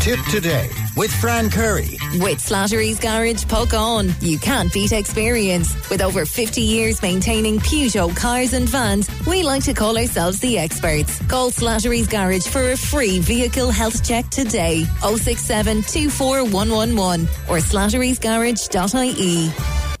Tip 0.00 0.18
today 0.30 0.70
with 0.96 1.12
Fran 1.12 1.50
Curry. 1.50 1.98
With 2.14 2.38
Slattery's 2.38 2.98
Garage 2.98 3.44
Puckane. 3.44 4.14
You 4.22 4.38
can't 4.38 4.72
beat 4.72 4.92
experience. 4.92 5.74
With 5.90 6.00
over 6.00 6.24
50 6.24 6.62
years 6.62 7.02
maintaining 7.02 7.58
Peugeot 7.58 8.16
cars 8.16 8.54
and 8.54 8.66
vans, 8.66 9.10
we 9.26 9.42
like 9.42 9.62
to 9.64 9.74
call 9.74 9.98
ourselves 9.98 10.40
the 10.40 10.56
experts. 10.56 11.20
Call 11.26 11.50
Slattery's 11.50 12.06
Garage 12.06 12.46
for 12.46 12.70
a 12.70 12.78
free 12.78 13.18
vehicle 13.18 13.70
health 13.70 14.02
check 14.02 14.30
today. 14.30 14.84
067 15.02 15.82
24111 15.82 17.28
or 17.50 17.58
slatterysgarage.ie. 17.58 19.52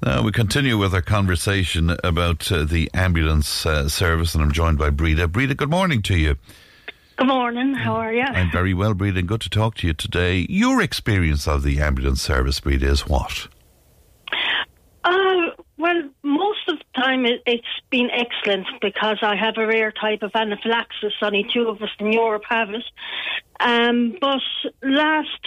Now 0.02 0.22
we 0.22 0.32
continue 0.32 0.78
with 0.78 0.94
our 0.94 1.02
conversation 1.02 1.94
about 2.02 2.50
uh, 2.50 2.64
the 2.64 2.90
ambulance 2.94 3.66
uh, 3.66 3.86
service, 3.90 4.34
and 4.34 4.42
I'm 4.42 4.52
joined 4.52 4.78
by 4.78 4.88
Breda. 4.88 5.28
Breda, 5.28 5.54
good 5.54 5.68
morning 5.68 6.00
to 6.02 6.16
you. 6.16 6.36
Good 7.20 7.26
morning. 7.26 7.74
How 7.74 7.96
are 7.96 8.14
you? 8.14 8.22
I'm 8.22 8.50
very 8.50 8.72
well, 8.72 8.94
Breda, 8.94 9.18
and 9.18 9.28
good 9.28 9.42
to 9.42 9.50
talk 9.50 9.74
to 9.74 9.86
you 9.86 9.92
today. 9.92 10.46
Your 10.48 10.80
experience 10.80 11.46
of 11.46 11.62
the 11.62 11.78
ambulance 11.78 12.22
service, 12.22 12.60
Breda, 12.60 12.86
is 12.86 13.06
what? 13.06 13.46
Uh, 15.04 15.50
well, 15.76 16.02
most 16.22 16.60
of 16.68 16.78
the 16.78 16.84
time, 16.98 17.26
it, 17.26 17.42
it's 17.44 17.66
been 17.90 18.08
excellent 18.10 18.66
because 18.80 19.18
I 19.20 19.36
have 19.36 19.58
a 19.58 19.66
rare 19.66 19.92
type 19.92 20.22
of 20.22 20.30
anaphylaxis. 20.34 21.12
Only 21.20 21.46
two 21.52 21.68
of 21.68 21.82
us 21.82 21.90
in 21.98 22.10
Europe 22.10 22.44
have 22.48 22.70
it. 22.70 22.84
Um, 23.60 24.16
but 24.18 24.40
last 24.82 25.46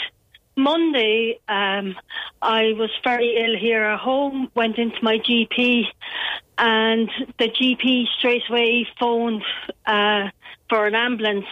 Monday, 0.55 1.39
um, 1.49 1.95
I 2.39 2.73
was 2.73 2.91
very 3.03 3.35
ill 3.35 3.59
here 3.59 3.81
at 3.81 3.99
home, 3.99 4.51
went 4.53 4.77
into 4.77 4.97
my 5.01 5.17
GP, 5.17 5.85
and 6.59 7.09
the 7.39 7.49
GP 7.49 8.05
straight 8.19 8.43
away 8.47 8.87
phoned 8.99 9.41
uh, 9.87 10.29
for 10.73 10.87
an 10.87 10.95
ambulance 10.95 11.45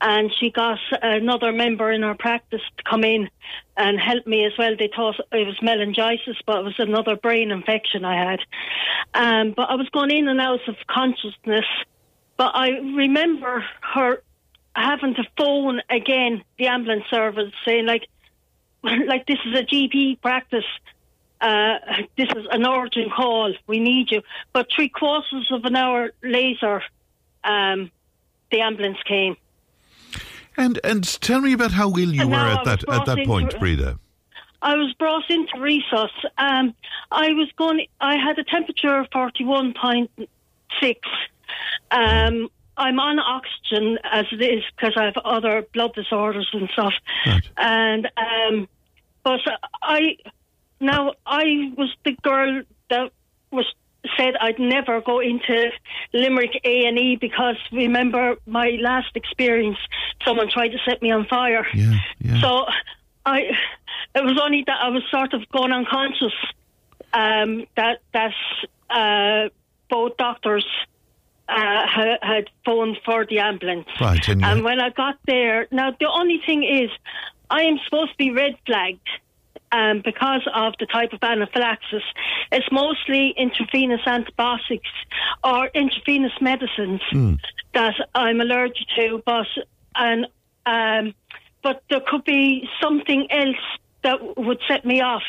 and 0.00 0.34
she 0.34 0.50
got 0.50 0.80
another 1.00 1.52
member 1.52 1.92
in 1.92 2.02
her 2.02 2.16
practice 2.16 2.60
to 2.76 2.82
come 2.82 3.04
in 3.04 3.30
and 3.76 4.00
help 4.00 4.26
me 4.26 4.44
as 4.44 4.52
well. 4.58 4.74
They 4.76 4.90
thought 4.94 5.20
it 5.30 5.46
was 5.46 5.56
meningitis, 5.62 6.36
but 6.44 6.58
it 6.58 6.64
was 6.64 6.74
another 6.78 7.14
brain 7.14 7.52
infection 7.52 8.04
I 8.04 8.30
had. 8.30 8.40
Um, 9.14 9.54
but 9.56 9.70
I 9.70 9.76
was 9.76 9.88
going 9.90 10.10
in 10.10 10.26
and 10.26 10.40
out 10.40 10.66
of 10.66 10.74
consciousness. 10.88 11.64
But 12.36 12.56
I 12.56 12.70
remember 12.70 13.64
her 13.94 14.20
having 14.74 15.14
to 15.14 15.22
phone 15.38 15.80
again 15.88 16.42
the 16.58 16.66
ambulance 16.66 17.04
service 17.08 17.52
saying 17.64 17.86
like, 17.86 18.08
like 18.82 19.26
this 19.26 19.38
is 19.46 19.56
a 19.60 19.62
GP 19.62 20.20
practice. 20.20 20.66
Uh, 21.40 21.78
this 22.18 22.28
is 22.34 22.46
an 22.50 22.66
urgent 22.66 23.12
call. 23.12 23.54
We 23.68 23.78
need 23.78 24.10
you. 24.10 24.22
But 24.52 24.66
three 24.74 24.88
quarters 24.88 25.52
of 25.52 25.64
an 25.64 25.76
hour 25.76 26.10
later, 26.20 26.82
um, 27.44 27.92
the 28.50 28.60
ambulance 28.60 28.98
came. 29.06 29.36
And 30.56 30.80
and 30.84 31.04
tell 31.20 31.40
me 31.40 31.52
about 31.52 31.72
how 31.72 31.88
ill 31.90 32.12
you 32.14 32.22
And 32.22 32.30
were 32.30 32.36
at 32.36 32.64
that 32.64 32.88
at 32.88 33.04
that 33.06 33.26
point, 33.26 33.48
into- 33.52 33.58
Breda. 33.58 33.98
I 34.62 34.74
was 34.74 34.92
brought 34.94 35.28
into 35.30 35.52
resus. 35.58 36.08
Um, 36.38 36.74
I 37.12 37.28
was 37.32 37.48
going. 37.56 37.86
I 38.00 38.16
had 38.16 38.38
a 38.38 38.44
temperature 38.44 38.98
of 38.98 39.06
forty 39.12 39.44
one 39.44 39.74
point 39.80 40.10
six. 40.80 41.00
Um, 41.90 42.48
I'm 42.78 42.98
on 42.98 43.18
oxygen 43.18 43.98
as 44.10 44.26
it 44.32 44.42
is 44.42 44.64
because 44.74 44.94
I 44.96 45.04
have 45.04 45.16
other 45.24 45.64
blood 45.74 45.94
disorders 45.94 46.48
and 46.52 46.68
stuff. 46.70 46.94
Right. 47.26 47.48
And 47.58 48.08
um, 48.16 48.68
but 49.24 49.40
I 49.82 50.16
now 50.80 51.12
I 51.26 51.72
was 51.76 51.94
the 52.04 52.12
girl 52.22 52.62
that 52.90 53.12
was 53.50 53.66
said 54.16 54.34
I'd 54.40 54.58
never 54.58 55.00
go 55.00 55.20
into 55.20 55.70
Limerick 56.12 56.60
A 56.64 56.86
and 56.86 56.98
E 56.98 57.16
because 57.16 57.56
remember 57.72 58.36
my 58.46 58.76
last 58.80 59.14
experience, 59.14 59.78
someone 60.24 60.48
tried 60.50 60.68
to 60.68 60.78
set 60.88 61.02
me 61.02 61.10
on 61.10 61.26
fire. 61.26 61.66
Yeah, 61.74 61.94
yeah. 62.20 62.40
So 62.40 62.66
I, 63.24 63.40
it 64.14 64.24
was 64.24 64.38
only 64.42 64.64
that 64.66 64.78
I 64.80 64.88
was 64.88 65.02
sort 65.10 65.34
of 65.34 65.48
going 65.50 65.72
unconscious. 65.72 66.34
Um, 67.12 67.66
that 67.76 68.00
that 68.12 68.34
uh, 68.90 69.48
both 69.88 70.16
doctors 70.16 70.66
uh, 71.48 71.86
had, 71.86 72.18
had 72.22 72.44
phoned 72.64 72.98
for 73.04 73.24
the 73.26 73.38
ambulance. 73.38 73.88
Right, 74.00 74.26
and 74.28 74.44
and 74.44 74.64
when 74.64 74.80
I 74.80 74.90
got 74.90 75.18
there, 75.26 75.66
now 75.70 75.92
the 75.98 76.08
only 76.08 76.40
thing 76.44 76.64
is, 76.64 76.90
I 77.48 77.62
am 77.62 77.78
supposed 77.84 78.12
to 78.12 78.16
be 78.18 78.30
red 78.32 78.56
flagged. 78.66 79.08
Um, 79.72 80.00
because 80.04 80.42
of 80.54 80.74
the 80.78 80.86
type 80.86 81.12
of 81.12 81.18
anaphylaxis, 81.22 82.02
it's 82.52 82.70
mostly 82.70 83.34
intravenous 83.36 84.00
antibiotics 84.06 84.88
or 85.42 85.66
intravenous 85.74 86.32
medicines 86.40 87.00
that 87.74 87.94
I'm 88.14 88.40
allergic 88.40 88.86
to. 88.96 89.22
But 89.26 89.46
and 89.96 90.26
um, 90.66 91.14
but 91.62 91.82
there 91.90 92.00
could 92.06 92.24
be 92.24 92.68
something 92.80 93.26
else 93.30 93.56
that 94.02 94.36
would 94.36 94.60
set 94.68 94.84
me 94.84 95.00
off. 95.00 95.22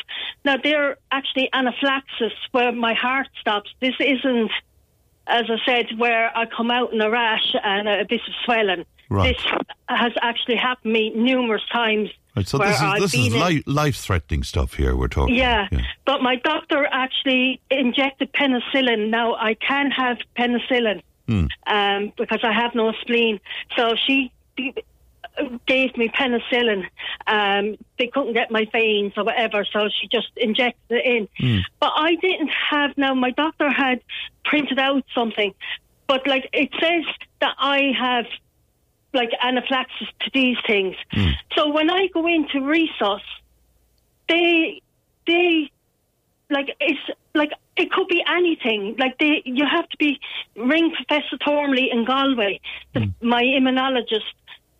Now, 0.44 0.56
they're 0.62 0.98
actually 1.10 1.48
anaphylaxis 1.52 2.32
where 2.52 2.70
my 2.70 2.94
heart 2.94 3.28
stops. 3.40 3.70
This 3.80 3.94
isn't, 3.98 4.52
as 5.26 5.44
I 5.50 5.56
said, 5.66 5.98
where 5.98 6.36
I 6.36 6.46
come 6.46 6.70
out 6.70 6.92
in 6.92 7.00
a 7.00 7.10
rash 7.10 7.54
and 7.62 7.88
a 7.88 8.04
bit 8.08 8.20
of 8.26 8.34
swelling. 8.44 8.84
Right. 9.10 9.36
This 9.36 9.44
has 9.88 10.12
actually 10.22 10.56
happened 10.56 10.94
to 10.94 11.00
me 11.00 11.10
numerous 11.10 11.62
times. 11.72 12.10
Right, 12.38 12.48
so 12.48 12.58
this 12.58 12.76
is 12.76 12.82
I've 12.82 13.00
this 13.00 13.14
is 13.14 13.34
li- 13.34 13.64
life 13.66 13.96
threatening 13.96 14.44
stuff 14.44 14.74
here 14.74 14.94
we're 14.94 15.08
talking. 15.08 15.34
yeah, 15.34 15.66
about. 15.66 15.80
but 16.04 16.22
my 16.22 16.36
doctor 16.36 16.86
actually 16.90 17.60
injected 17.68 18.32
penicillin. 18.32 19.10
Now 19.10 19.34
I 19.34 19.54
can 19.54 19.90
have 19.90 20.18
penicillin 20.38 21.02
um, 21.66 22.12
because 22.16 22.40
I 22.44 22.52
have 22.52 22.76
no 22.76 22.92
spleen. 23.00 23.40
So 23.76 23.96
she 24.06 24.32
gave 25.66 25.96
me 25.96 26.08
penicillin. 26.08 26.86
Um, 27.26 27.76
they 27.98 28.06
couldn't 28.06 28.34
get 28.34 28.52
my 28.52 28.66
veins 28.70 29.14
or 29.16 29.24
whatever, 29.24 29.64
so 29.64 29.88
she 29.88 30.06
just 30.06 30.30
injected 30.36 30.98
it 30.98 31.04
in. 31.04 31.28
But 31.80 31.92
I 31.96 32.14
didn't 32.14 32.50
have. 32.70 32.96
Now 32.96 33.14
my 33.14 33.30
doctor 33.32 33.68
had 33.68 34.00
printed 34.44 34.78
out 34.78 35.04
something, 35.12 35.54
but 36.06 36.24
like 36.28 36.48
it 36.52 36.70
says 36.80 37.04
that 37.40 37.56
I 37.58 37.92
have 37.98 38.26
like 39.14 39.30
anaphylaxis 39.42 40.08
to 40.20 40.30
these 40.32 40.56
things. 40.66 40.94
So 41.56 41.70
when 41.70 41.90
I 41.90 42.08
go 42.12 42.26
into 42.26 42.60
resus, 42.60 43.20
they 44.28 44.82
they 45.26 45.70
like 46.50 46.74
it's 46.80 47.00
like 47.34 47.50
it 47.76 47.90
could 47.90 48.08
be 48.08 48.22
anything. 48.28 48.96
Like 48.98 49.18
they 49.18 49.42
you 49.44 49.64
have 49.70 49.88
to 49.88 49.96
be 49.96 50.20
ring 50.56 50.92
Professor 50.94 51.38
Thornley 51.44 51.88
in 51.90 52.04
Galway, 52.04 52.60
the, 52.94 53.12
my 53.20 53.42
immunologist, 53.42 54.28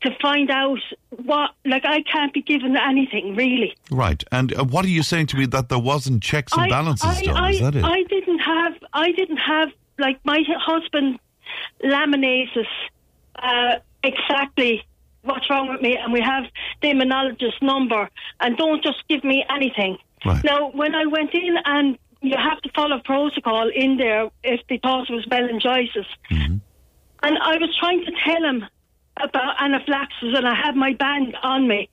to 0.03 0.11
find 0.21 0.51
out 0.51 0.79
what 1.25 1.51
like 1.65 1.85
I 1.85 2.03
can't 2.03 2.33
be 2.33 2.43
given 2.43 2.77
anything 2.77 3.35
really. 3.35 3.75
Right. 3.91 4.23
And 4.33 4.55
uh, 4.55 4.65
what 4.65 4.85
are 4.85 4.89
you 4.89 5.03
saying 5.03 5.27
to 5.29 5.37
me 5.37 5.47
that 5.47 5.69
there 5.69 5.79
wasn't 5.79 6.23
checks 6.23 6.53
and 6.53 6.63
I- 6.63 6.69
balances 6.69 7.19
I, 7.19 7.23
done? 7.23 7.37
I, 7.37 7.51
is 7.51 7.61
that 7.61 7.75
it? 7.75 7.85
I 7.85 8.03
didn't 8.05 8.39
have 8.41 8.75
I 8.93 9.13
didn't 9.13 9.39
have 9.39 9.69
like 9.99 10.19
my 10.25 10.43
husband 10.61 11.19
laminates 11.83 12.57
uh, 13.37 13.77
exactly 14.03 14.85
what's 15.23 15.49
wrong 15.51 15.69
with 15.69 15.83
me 15.83 15.97
and 15.97 16.13
we 16.13 16.21
have 16.21 16.45
the 16.81 16.89
immunologist 16.89 17.61
number 17.61 18.09
and 18.41 18.57
don't 18.57 18.83
just 18.83 19.03
give 19.09 19.25
me 19.25 19.45
anything. 19.51 19.99
Right. 20.25 20.43
Now 20.45 20.71
when 20.71 20.95
I 20.95 21.07
went 21.07 21.35
in 21.35 21.57
and 21.65 21.99
you 22.21 22.37
have 22.37 22.61
to 22.63 22.71
follow 22.75 23.01
protocol 23.05 23.69
in 23.69 23.97
there 23.97 24.31
if 24.43 24.61
they 24.69 24.79
thought 24.79 25.09
it 25.09 25.13
was 25.13 25.27
meningitis. 25.29 26.07
Mm-hmm. 26.31 26.57
And 27.23 27.39
I 27.39 27.57
was 27.59 27.75
trying 27.79 28.05
to 28.05 28.13
tell 28.25 28.43
him 28.43 28.65
about 29.21 29.61
anaphylaxis 29.61 30.35
and 30.37 30.47
I 30.47 30.55
had 30.55 30.77
my 30.77 30.95
band 30.95 31.37
on 31.43 31.69
me. 31.69 31.89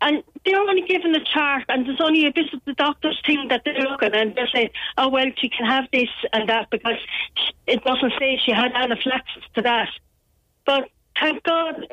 And 0.00 0.22
they're 0.44 0.60
only 0.60 0.82
given 0.82 1.12
a 1.16 1.24
chart, 1.24 1.64
and 1.68 1.84
there's 1.84 2.00
only 2.00 2.24
a 2.26 2.32
bit 2.32 2.52
of 2.52 2.60
the 2.64 2.72
doctor's 2.74 3.20
thing 3.26 3.48
that 3.48 3.62
they're 3.64 3.80
looking, 3.80 4.14
and 4.14 4.32
they're 4.36 4.48
saying, 4.54 4.70
"Oh 4.96 5.08
well, 5.08 5.26
she 5.36 5.48
can 5.48 5.66
have 5.66 5.86
this 5.92 6.08
and 6.32 6.48
that 6.48 6.70
because 6.70 6.98
it 7.66 7.82
doesn't 7.82 8.12
say 8.16 8.40
she 8.46 8.52
had 8.52 8.70
anaphylaxis 8.74 9.42
to 9.56 9.62
that." 9.62 9.88
But 10.64 10.88
thank 11.20 11.42
God, 11.44 11.86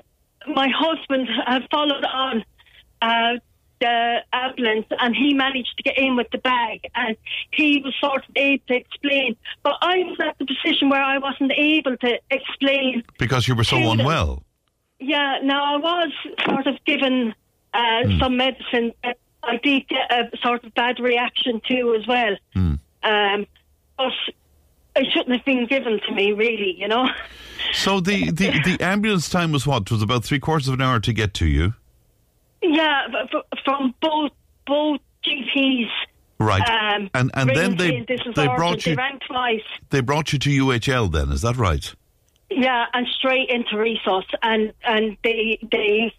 my 0.54 0.68
husband 0.70 1.28
had 1.46 1.64
followed 1.72 2.04
on 2.06 2.44
uh, 3.02 3.34
the 3.82 4.18
ambulance, 4.32 4.86
and 5.00 5.16
he 5.16 5.34
managed 5.34 5.76
to 5.78 5.84
get 5.84 5.98
in 5.98 6.16
with 6.16 6.28
the 6.32 6.38
bag, 6.38 6.82
and 6.96 7.18
he 7.52 7.82
was 7.84 7.94
sort 8.00 8.24
of 8.28 8.32
able 8.36 8.64
to 8.68 8.76
explain. 8.76 9.36
But 9.64 9.76
I 9.82 9.98
was 10.00 10.18
at 10.26 10.38
the 10.38 10.46
position 10.46 10.90
where 10.90 11.02
I 11.04 11.18
wasn't 11.18 11.52
able 11.58 11.98
to 11.98 12.20
explain 12.32 13.04
because 13.20 13.48
you 13.48 13.56
were 13.56 13.64
so 13.66 13.78
unwell. 13.92 14.44
yeah, 15.00 15.40
now 15.44 15.76
I 15.76 15.78
was 15.78 16.12
sort 16.46 16.68
of 16.68 16.76
given 16.86 17.34
uh, 17.74 18.04
Hmm. 18.06 18.20
some 18.20 18.38
medicine 18.38 18.94
that 19.04 19.18
I 19.44 19.58
did 19.58 19.88
get 19.90 20.10
a 20.12 20.32
sort 20.42 20.64
of 20.64 20.74
bad 20.74 21.00
reaction 21.00 21.62
to 21.68 21.96
as 22.00 22.08
well. 22.08 22.36
Hmm. 22.54 22.76
Um, 23.04 23.46
but 23.98 24.14
it 24.96 25.08
shouldn't 25.12 25.36
have 25.36 25.46
been 25.46 25.66
given 25.68 26.00
to 26.08 26.14
me, 26.14 26.32
really, 26.32 26.76
you 26.78 26.88
know. 26.88 27.08
So 27.74 28.00
the, 28.00 28.32
the, 28.32 28.52
the 28.64 28.78
ambulance 28.82 29.30
time 29.30 29.52
was 29.52 29.66
what? 29.68 29.84
It 29.84 29.92
Was 29.92 30.02
about 30.02 30.24
three 30.24 30.40
quarters 30.40 30.68
of 30.68 30.76
an 30.76 30.82
hour 30.82 31.00
to 31.00 31.14
get 31.14 31.34
to 31.36 31.46
you. 31.48 31.74
Yeah, 32.62 33.08
from 33.64 33.94
both 34.02 34.32
both 34.66 35.00
GPs. 35.24 35.90
Right. 36.40 36.62
Um, 36.70 37.10
and 37.14 37.32
and 37.34 37.50
then 37.56 37.78
they 37.78 37.90
saying 37.90 38.06
this 38.08 38.22
is 38.26 38.36
they 38.36 38.48
brought 38.48 38.86
you 38.86 38.96
They 38.96 39.20
twice. 39.28 39.62
they 39.90 40.02
brought 40.02 40.34
you 40.34 40.40
to 40.40 40.50
UHL 40.50 41.12
then, 41.12 41.32
is 41.32 41.42
that 41.42 41.56
right? 41.58 41.94
Yeah, 42.50 42.86
and 42.94 43.08
straight 43.18 43.50
into 43.50 43.76
resus, 43.76 44.24
and 44.44 44.74
and 44.84 45.18
they 45.24 45.60
they 45.72 46.14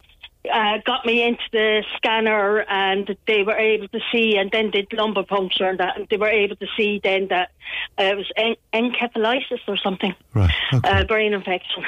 uh, 0.53 0.79
got 0.85 1.05
me 1.07 1.23
into 1.23 1.43
the 1.53 1.85
scanner, 1.97 2.61
and 2.69 3.17
they 3.27 3.43
were 3.43 3.57
able 3.57 3.89
to 3.89 4.01
see, 4.13 4.37
and 4.37 4.51
then 4.51 4.71
did 4.71 4.93
lumbar 4.93 5.25
puncture, 5.25 5.69
and 5.69 5.79
that, 5.81 5.97
and 5.99 6.07
they 6.09 6.17
were 6.17 6.29
able 6.29 6.57
to 6.57 6.67
see 6.77 7.01
then 7.03 7.29
that 7.29 7.51
uh, 7.99 8.05
it 8.05 8.17
was 8.17 8.31
en- 8.37 8.57
encephalitis 8.73 9.61
or 9.69 9.77
something, 9.77 10.15
Right. 10.35 10.51
Okay. 10.73 10.89
uh, 10.89 11.05
brain 11.05 11.33
infection. 11.33 11.85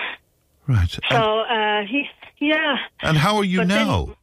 right. 0.66 0.90
So 1.11 1.44
And, 1.49 1.87
uh, 1.87 1.90
he, 1.90 2.09
yeah, 2.38 2.77
and 3.03 3.16
how 3.16 3.37
are 3.37 3.44
you 3.44 3.59
but 3.59 3.68
then- 3.68 3.87
now? 3.87 4.16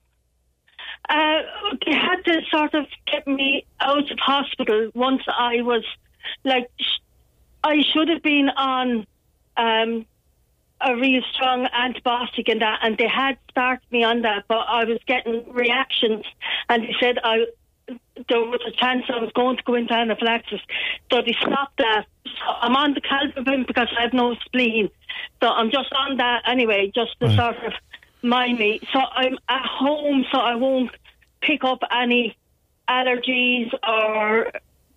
uh, 1.09 1.41
they 1.85 1.93
had 1.93 2.23
to 2.25 2.41
sort 2.51 2.73
of 2.73 2.85
get 3.05 3.27
me 3.27 3.65
out 3.79 4.09
of 4.11 4.17
hospital 4.19 4.89
once 4.95 5.21
I 5.27 5.61
was 5.61 5.83
like, 6.43 6.69
sh- 6.79 6.99
I 7.63 7.81
should 7.93 8.09
have 8.09 8.23
been 8.23 8.49
on 8.49 9.05
um, 9.57 10.05
a 10.81 10.95
real 10.95 11.21
strong 11.33 11.65
antibiotic 11.67 12.49
and 12.51 12.61
that, 12.61 12.79
and 12.83 12.97
they 12.97 13.07
had 13.07 13.37
started 13.49 13.85
me 13.91 14.03
on 14.03 14.21
that, 14.21 14.45
but 14.47 14.65
I 14.67 14.83
was 14.85 14.99
getting 15.07 15.51
reactions, 15.51 16.25
and 16.69 16.83
they 16.83 16.95
said 16.99 17.17
I 17.23 17.45
there 18.29 18.39
was 18.39 18.61
a 18.67 18.71
chance 18.71 19.03
I 19.09 19.19
was 19.19 19.31
going 19.35 19.57
to 19.57 19.63
go 19.63 19.75
into 19.75 19.93
anaphylaxis. 19.93 20.59
So 21.11 21.21
they 21.21 21.33
stopped 21.33 21.77
that. 21.77 22.05
So 22.25 22.45
I'm 22.61 22.75
on 22.75 22.95
the 22.95 23.01
calcium 23.01 23.65
because 23.67 23.87
I 23.97 24.01
have 24.03 24.13
no 24.13 24.35
spleen. 24.45 24.89
So 25.41 25.49
I'm 25.49 25.69
just 25.69 25.93
on 25.93 26.17
that 26.17 26.43
anyway, 26.47 26.91
just 26.95 27.11
to 27.19 27.27
Right. 27.27 27.35
sort 27.35 27.57
of 27.63 27.73
mind 28.23 28.57
me. 28.57 28.79
So 28.91 28.99
I'm 28.99 29.37
at 29.49 29.65
home, 29.65 30.25
so 30.31 30.39
I 30.39 30.55
won't 30.55 30.91
pick 31.41 31.63
up 31.63 31.79
any 31.91 32.35
allergies 32.89 33.71
or 33.87 34.51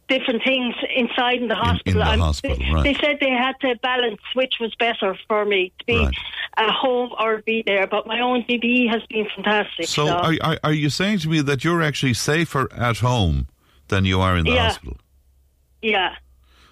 different 0.09 0.42
things 0.42 0.75
inside 0.94 1.40
in 1.42 1.49
the 1.49 1.55
hospital. 1.55 2.01
the 2.03 2.09
I'm- 2.09 2.18
hospital, 2.21 2.57
they, 2.59 2.73
right. 2.73 2.83
they 2.85 2.94
said 2.94 3.18
they 3.21 3.31
had 3.31 3.53
to 3.61 3.75
balance 3.83 4.21
which 4.35 4.55
was 4.61 4.75
better 4.77 5.16
for 5.29 5.44
me 5.44 5.73
to 5.79 5.85
be 5.87 5.99
Right. 5.99 6.14
at 6.57 6.71
home 6.71 7.11
or 7.21 7.42
be 7.42 7.62
there. 7.66 7.87
But 7.87 8.07
my 8.07 8.21
own 8.21 8.42
GP 8.44 8.88
has 8.90 9.03
been 9.09 9.27
fantastic. 9.35 9.87
So, 9.87 10.09
are, 10.09 10.35
are, 10.42 10.59
are 10.64 10.73
you 10.73 10.90
saying 10.90 11.18
to 11.21 11.29
me 11.29 11.40
that 11.42 11.62
you're 11.64 11.83
actually 11.83 12.14
safer 12.14 12.68
at 12.75 12.99
home 12.99 13.47
than 13.88 14.05
you 14.05 14.21
are 14.21 14.37
in 14.37 14.44
the 14.44 14.53
Yeah. 14.53 14.64
hospital? 14.68 14.97
Yeah, 15.83 16.14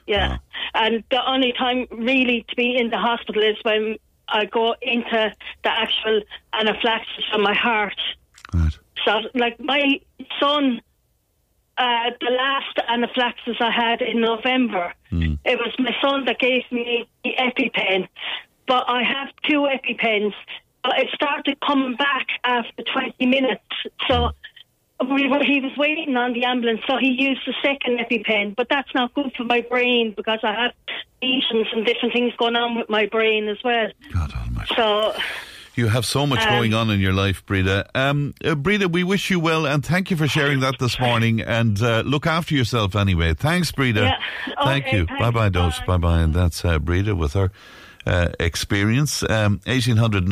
yeah. 0.07 0.39
And 0.75 1.05
the 1.11 1.25
only 1.29 1.53
time 1.53 1.87
really 1.91 2.45
to 2.49 2.57
be 2.57 2.77
in 2.77 2.91
the 2.91 2.99
hospital 2.99 3.43
is 3.43 3.57
when 3.63 3.97
I 4.29 4.47
go 4.47 4.75
into 4.83 5.33
the 5.63 5.71
actual 5.71 6.21
anaphylaxis 6.53 7.25
on 7.33 7.43
my 7.43 7.55
heart. 7.55 7.95
Right. 8.53 8.77
So, 9.05 9.21
like 9.35 9.61
my 9.61 10.01
son, 10.41 10.81
uh, 11.79 12.11
the 12.21 12.31
last 12.31 12.79
anaphylaxis 12.89 13.57
I 13.61 13.71
had 13.71 14.01
in 14.01 14.21
November, 14.21 14.95
it 15.45 15.59
was 15.59 15.75
my 15.79 15.95
son 16.01 16.25
that 16.27 16.39
gave 16.39 16.63
me 16.71 17.09
the 17.25 17.35
EpiPen. 17.39 18.09
But 18.67 18.85
I 18.89 19.03
have 19.03 19.29
two 19.49 19.69
EpiPens. 19.69 20.33
But 20.83 20.99
it 20.99 21.09
started 21.15 21.59
coming 21.67 21.97
back 21.97 22.27
after 22.45 22.83
20 22.83 23.27
minutes. 23.27 23.63
So 24.09 24.31
we 25.01 25.29
were, 25.29 25.45
he 25.45 25.61
was 25.61 25.73
waiting 25.77 26.17
on 26.17 26.33
the 26.33 26.45
ambulance, 26.45 26.81
so 26.87 26.97
he 26.97 27.09
used 27.09 27.43
the 27.47 27.55
second 27.63 27.99
EpiPen. 27.99 28.57
But 28.57 28.69
that's 28.71 28.93
not 28.95 29.13
good 29.15 29.33
for 29.37 29.45
my 29.45 29.61
brain 29.61 30.15
because 30.17 30.41
I 30.43 30.53
have 30.55 30.73
lesions 31.23 31.67
and 31.73 31.85
different 31.85 32.15
things 32.15 32.33
going 32.39 32.57
on 32.57 32.77
with 32.77 32.89
my 32.89 33.07
brain 33.07 33.49
as 33.49 33.59
well. 33.63 33.89
God 34.13 34.33
almighty. 34.33 34.75
So 34.77 35.15
You 35.77 35.89
have 35.89 36.07
so 36.07 36.27
much 36.27 36.41
Um, 36.41 36.49
going 36.49 36.73
on 36.75 36.91
in 36.91 37.01
your 37.01 37.13
life, 37.13 37.45
Breda. 37.45 37.87
Um, 37.95 38.33
uh, 38.43 38.55
Breda, 38.55 38.89
we 38.89 39.05
wish 39.05 39.29
you 39.31 39.39
well 39.39 39.67
and 39.67 39.85
thank 39.85 40.11
you 40.11 40.17
for 40.17 40.27
sharing 40.27 40.61
that 40.61 40.79
this 40.79 40.99
morning. 40.99 41.43
And 41.43 41.81
uh, 41.83 42.03
look 42.07 42.27
after 42.27 42.55
yourself 42.55 42.97
anyway. 42.97 43.35
Thanks, 43.35 43.71
Breda. 43.73 44.01
Yeah. 44.01 44.55
Thank 44.65 44.87
Okay, 44.87 44.97
you. 44.99 45.07
Bye 45.07 45.31
bye, 45.31 45.51
Dose. 45.51 45.79
Bye 45.87 45.99
Bye. 45.99 46.21
And 46.21 46.33
that's 46.33 46.65
uh, 46.65 46.79
Breda 46.79 47.15
with 47.15 47.35
her 47.35 47.51
uh, 48.07 48.29
experience. 48.41 49.23
Um, 49.25 49.61
1800 49.67 50.27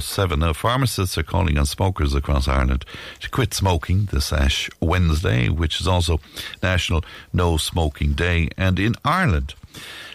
007. 0.00 0.38
Now, 0.40 0.52
pharmacists 0.54 1.18
are 1.18 1.22
calling 1.22 1.58
on 1.58 1.66
smokers 1.66 2.14
across 2.14 2.48
Ireland 2.48 2.84
to 3.20 3.28
quit 3.28 3.52
smoking 3.52 4.06
this 4.10 4.32
Ash 4.32 4.70
Wednesday, 4.80 5.48
which 5.50 5.80
is 5.80 5.86
also 5.88 6.18
National 6.62 7.04
No 7.34 7.56
Smoking 7.58 8.12
Day. 8.14 8.48
And 8.56 8.78
in 8.78 8.94
Ireland, 9.04 9.54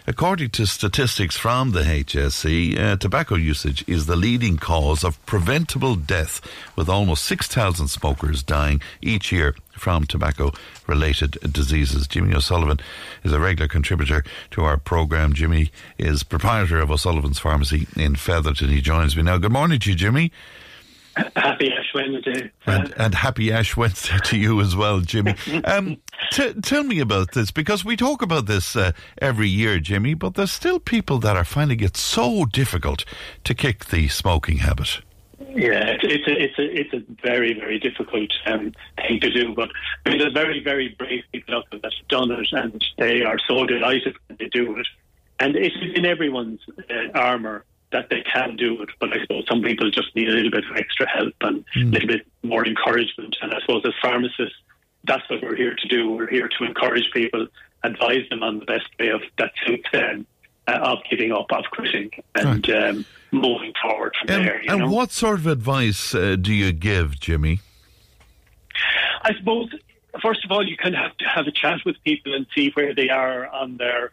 According 0.06 0.50
to 0.50 0.66
statistics 0.66 1.38
from 1.38 1.72
the 1.72 1.84
HSE, 1.84 2.78
uh, 2.78 2.98
tobacco 2.98 3.36
usage 3.36 3.86
is 3.88 4.06
the 4.06 4.18
leading 4.18 4.58
cause 4.58 5.02
of 5.02 5.26
preventable 5.26 5.96
death, 5.96 6.42
with 6.76 6.89
almost 6.89 7.24
6,000 7.24 7.88
smokers 7.88 8.44
dying 8.44 8.82
each 9.02 9.32
year 9.32 9.56
from 9.72 10.04
tobacco 10.04 10.52
related 10.88 11.38
diseases. 11.50 12.06
Jimmy 12.06 12.36
O'Sullivan 12.36 12.82
is 13.24 13.32
a 13.32 13.39
regular 13.39 13.70
contributor 13.70 14.26
to 14.52 14.63
our 14.66 14.76
programme. 14.76 15.32
Jimmy 15.32 15.72
is 15.98 16.24
proprietor 16.24 16.80
of 16.80 16.92
O'Sullivan's 16.92 17.39
Pharmacy 17.39 17.88
in 17.96 18.16
Featherton. 18.16 18.68
He 18.68 18.82
joins 18.82 19.16
me 19.16 19.24
now. 19.24 19.38
Good 19.38 19.54
morning 19.54 19.80
to 19.80 19.92
you, 19.92 19.96
Jimmy. 19.96 20.34
Happy 21.36 21.71
Ash 21.71 21.93
Wednesday. 21.93 22.52
And, 22.65 22.93
and 22.97 23.15
happy 23.15 23.52
Ash 23.52 23.78
Wednesday 23.78 24.17
to 24.26 24.38
you 24.38 24.60
as 24.62 24.76
well, 24.76 25.02
Jimmy. 25.02 25.36
Um, 25.65 25.97
t- 26.32 26.54
tell 26.62 26.84
me 26.84 26.99
about 26.99 27.32
this 27.32 27.52
because 27.52 27.86
we 27.86 27.95
talk 27.95 28.21
about 28.21 28.47
this 28.47 28.76
uh, 28.76 28.91
every 29.21 29.47
year, 29.47 29.80
Jimmy, 29.80 30.13
but 30.13 30.36
there's 30.36 30.52
still 30.52 30.80
people 30.80 31.19
that 31.19 31.38
are 31.38 31.45
finding 31.45 31.80
it 31.80 31.95
so 31.95 32.45
difficult 32.45 33.06
to 33.43 33.54
kick 33.54 33.86
the 33.86 34.08
smoking 34.08 34.58
habit. 34.58 35.02
Yeah, 35.39 35.86
it's, 35.86 36.04
it's 36.04 36.28
a 36.28 36.43
it's 36.43 36.60
a 36.60 36.80
it's 36.80 36.93
a 36.93 37.21
very 37.21 37.54
very 37.54 37.78
difficult 37.78 38.32
um, 38.45 38.73
thing 38.97 39.19
to 39.19 39.30
do. 39.30 39.54
But 39.54 39.69
I 40.06 40.10
mean, 40.10 40.19
there's 40.19 40.34
very 40.34 40.63
very 40.63 40.89
brave 40.97 41.23
people 41.32 41.56
out 41.56 41.65
there 41.71 41.80
that 41.82 41.93
have 41.93 42.08
done 42.08 42.32
it, 42.32 42.47
and 42.52 42.84
they 42.97 43.23
are 43.23 43.38
so 43.47 43.65
delighted 43.65 44.15
when 44.28 44.38
they 44.39 44.47
do 44.47 44.78
it. 44.78 44.88
And 45.39 45.56
it 45.56 45.73
is 45.73 45.95
in 45.95 46.06
everyone's 46.06 46.62
uh, 46.89 47.17
armour 47.17 47.65
that 47.94 48.10
they 48.10 48.22
can 48.22 48.56
do 48.58 48.82
it. 48.82 48.90
But 49.00 49.14
I 49.14 49.22
suppose 49.22 49.46
some 49.48 49.62
people 49.62 49.90
just 49.90 50.14
need 50.16 50.28
a 50.28 50.34
little 50.34 50.52
bit 50.52 50.66
of 50.70 50.76
extra 50.76 51.08
help 51.08 51.34
and 51.42 51.64
a 51.76 51.80
little 51.80 52.08
bit 52.08 52.28
more 52.44 52.66
encouragement. 52.68 53.38
And 53.42 53.54
I 53.54 53.60
suppose 53.62 53.84
as 53.86 53.94
pharmacists, 54.02 54.58
that's 55.06 55.28
what 55.30 55.42
we're 55.42 55.56
here 55.56 55.76
to 55.76 55.88
do. 55.88 56.12
We're 56.12 56.30
here 56.30 56.50
to 56.50 56.64
encourage 56.66 57.10
people, 57.14 57.48
advise 57.84 58.28
them 58.30 58.44
on 58.44 58.60
the 58.60 58.66
best 58.66 58.88
way 59.00 59.10
of 59.10 59.22
that 59.38 59.52
suits 59.66 59.88
them 59.92 60.26
uh, 60.68 60.80
of 60.82 61.00
giving 61.10 61.32
up, 61.32 61.52
of 61.52 61.66
quitting, 61.72 62.10
and 62.36 62.70
um, 62.70 63.06
moving 63.32 63.74
forward 63.82 64.14
from 64.20 64.36
And, 64.36 64.48
there. 64.48 64.62
You 64.64 64.72
and 64.72 64.80
know? 64.82 64.90
what 64.92 65.12
sort 65.12 65.40
of 65.40 65.48
advice 65.48 66.16
uh, 66.16 66.36
do 66.40 66.54
you 66.54 66.72
give, 66.72 67.20
Jimmy? 67.20 67.60
I 69.22 69.34
suppose, 69.38 69.70
first 70.22 70.44
of 70.46 70.52
all, 70.52 70.66
you 70.66 70.78
kind 70.78 70.96
of 70.96 71.02
have 71.02 71.18
to 71.18 71.26
have 71.26 71.48
a 71.48 71.52
chat 71.52 71.80
with 71.86 71.96
people 72.04 72.34
and 72.34 72.46
see 72.56 72.72
where 72.74 72.94
they 72.96 73.10
are 73.10 73.48
on 73.48 73.78
their, 73.78 74.12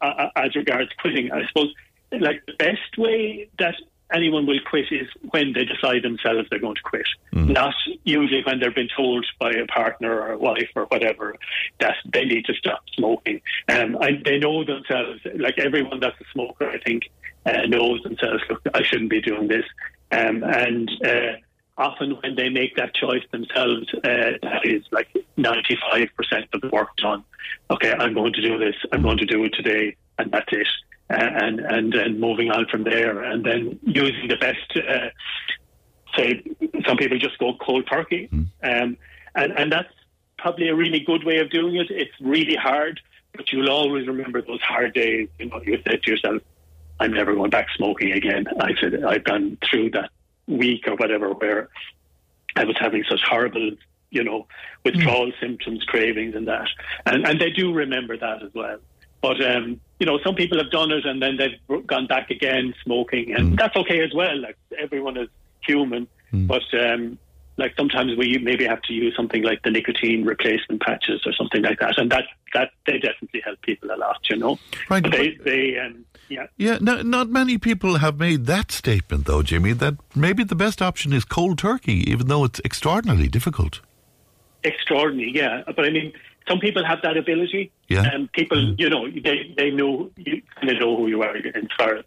uh, 0.00 0.28
as 0.36 0.54
regards 0.56 0.90
quitting. 1.00 1.32
I 1.32 1.46
suppose, 1.48 1.74
like 2.12 2.42
the 2.46 2.54
best 2.58 2.98
way 2.98 3.48
that 3.58 3.74
anyone 4.12 4.46
will 4.46 4.58
quit 4.68 4.86
is 4.90 5.08
when 5.30 5.52
they 5.52 5.64
decide 5.64 6.02
themselves 6.02 6.48
they're 6.50 6.58
going 6.58 6.74
to 6.74 6.82
quit. 6.82 7.06
Not 7.32 7.74
usually 8.04 8.42
when 8.44 8.60
they've 8.60 8.74
been 8.74 8.88
told 8.96 9.26
by 9.38 9.50
a 9.50 9.66
partner 9.66 10.20
or 10.20 10.32
a 10.32 10.38
wife 10.38 10.68
or 10.74 10.84
whatever 10.86 11.36
that 11.80 11.96
they 12.12 12.24
need 12.24 12.44
to 12.46 12.54
stop 12.54 12.82
smoking. 12.96 13.40
Um, 13.68 13.96
and 14.00 14.24
they 14.24 14.38
know 14.38 14.64
themselves, 14.64 15.20
like 15.36 15.58
everyone 15.58 16.00
that's 16.00 16.20
a 16.20 16.24
smoker, 16.32 16.68
I 16.68 16.78
think, 16.78 17.04
uh, 17.46 17.66
knows 17.66 18.02
themselves, 18.02 18.42
look, 18.50 18.62
I 18.74 18.82
shouldn't 18.82 19.10
be 19.10 19.20
doing 19.20 19.48
this. 19.48 19.64
Um, 20.12 20.42
and 20.42 20.90
uh, 21.04 21.36
often 21.78 22.12
when 22.22 22.34
they 22.36 22.48
make 22.48 22.76
that 22.76 22.94
choice 22.94 23.22
themselves, 23.30 23.86
uh, 23.94 24.36
that 24.42 24.60
is 24.64 24.82
like 24.90 25.08
95% 25.38 26.08
of 26.52 26.60
the 26.60 26.68
work 26.68 26.94
done. 26.96 27.24
Okay, 27.70 27.92
I'm 27.92 28.14
going 28.14 28.32
to 28.32 28.42
do 28.42 28.58
this. 28.58 28.74
I'm 28.92 29.02
going 29.02 29.18
to 29.18 29.26
do 29.26 29.44
it 29.44 29.54
today, 29.54 29.96
and 30.18 30.30
that's 30.30 30.52
it. 30.52 30.66
And 31.10 31.58
and 31.58 31.92
and 31.92 32.20
moving 32.20 32.52
on 32.52 32.66
from 32.66 32.84
there, 32.84 33.20
and 33.20 33.44
then 33.44 33.80
using 33.82 34.28
the 34.28 34.36
best. 34.36 34.58
Uh, 34.76 35.08
say 36.16 36.40
some 36.86 36.96
people 36.96 37.18
just 37.18 37.36
go 37.38 37.54
cold 37.60 37.88
turkey, 37.90 38.28
um, 38.62 38.96
and 39.34 39.52
and 39.58 39.72
that's 39.72 39.92
probably 40.38 40.68
a 40.68 40.74
really 40.74 41.00
good 41.00 41.24
way 41.24 41.38
of 41.38 41.50
doing 41.50 41.74
it. 41.74 41.90
It's 41.90 42.12
really 42.20 42.54
hard, 42.54 43.00
but 43.34 43.52
you'll 43.52 43.70
always 43.70 44.06
remember 44.06 44.40
those 44.40 44.60
hard 44.62 44.94
days. 44.94 45.28
You 45.40 45.46
know, 45.46 45.60
you 45.64 45.82
said 45.84 46.00
to 46.00 46.10
yourself, 46.12 46.42
"I'm 47.00 47.12
never 47.12 47.34
going 47.34 47.50
back 47.50 47.66
smoking 47.76 48.12
again." 48.12 48.46
I 48.60 48.76
said, 48.80 49.02
"I've 49.02 49.24
gone 49.24 49.58
through 49.68 49.90
that 49.90 50.10
week 50.46 50.86
or 50.86 50.94
whatever 50.94 51.30
where 51.30 51.70
I 52.54 52.62
was 52.64 52.76
having 52.78 53.02
such 53.08 53.22
horrible." 53.22 53.72
You 54.12 54.24
know, 54.24 54.46
withdrawal 54.84 55.32
symptoms, 55.40 55.84
cravings, 55.84 56.36
and 56.36 56.46
that, 56.46 56.68
and 57.04 57.26
and 57.26 57.40
they 57.40 57.50
do 57.50 57.72
remember 57.72 58.16
that 58.16 58.44
as 58.44 58.54
well. 58.54 58.78
But 59.22 59.44
um, 59.44 59.80
you 60.00 60.06
know, 60.06 60.18
some 60.24 60.34
people 60.34 60.58
have 60.58 60.70
done 60.70 60.90
it 60.90 61.04
and 61.04 61.22
then 61.22 61.36
they've 61.36 61.86
gone 61.86 62.06
back 62.08 62.30
again 62.30 62.74
smoking, 62.82 63.32
and 63.34 63.56
that's 63.56 63.76
okay 63.76 64.00
as 64.02 64.12
well. 64.12 64.36
Like 64.40 64.56
everyone 64.78 65.16
is 65.16 65.28
human, 65.64 66.08
but 66.32 66.62
um, 66.74 67.18
like 67.56 67.74
sometimes 67.76 68.16
we 68.16 68.38
maybe 68.38 68.64
have 68.64 68.82
to 68.82 68.92
use 68.92 69.14
something 69.14 69.42
like 69.42 69.62
the 69.62 69.70
nicotine 69.70 70.24
replacement 70.24 70.80
patches 70.80 71.20
or 71.26 71.32
something 71.34 71.62
like 71.62 71.78
that, 71.80 71.98
and 71.98 72.10
that 72.10 72.24
that 72.54 72.70
they 72.86 72.98
definitely 72.98 73.42
help 73.44 73.60
people 73.60 73.90
a 73.92 73.98
lot. 73.98 74.18
You 74.30 74.38
know, 74.38 74.58
Right, 74.88 75.02
But 75.02 75.12
they 75.12 75.36
they 75.44 75.78
um, 75.78 76.04
yeah. 76.30 76.46
Yeah, 76.56 76.78
no, 76.80 77.02
not 77.02 77.28
many 77.28 77.58
people 77.58 77.98
have 77.98 78.18
made 78.18 78.46
that 78.46 78.72
statement, 78.72 79.26
though, 79.26 79.42
Jimmy, 79.42 79.72
that 79.74 79.94
maybe 80.14 80.44
the 80.44 80.54
best 80.54 80.80
option 80.80 81.12
is 81.12 81.24
cold 81.24 81.58
turkey, 81.58 82.08
even 82.10 82.28
though 82.28 82.44
it's 82.44 82.60
extraordinarily 82.64 83.28
difficult. 83.28 83.80
extraordinary, 84.64 85.32
yeah. 85.34 85.62
But 85.66 85.84
I 85.84 85.90
mean, 85.90 86.12
some 86.50 86.58
people 86.58 86.84
have 86.84 87.00
that 87.02 87.16
ability. 87.16 87.70
Yeah. 87.88 88.10
And 88.12 88.30
people, 88.32 88.58
mm. 88.58 88.78
you 88.78 88.90
know, 88.90 89.08
they 89.08 89.54
they 89.56 89.70
know 89.70 90.10
you 90.16 90.42
kind 90.56 90.70
of 90.70 90.80
know 90.80 90.96
who 90.96 91.06
you 91.06 91.22
are. 91.22 91.34
And 91.36 91.70
far, 91.78 92.02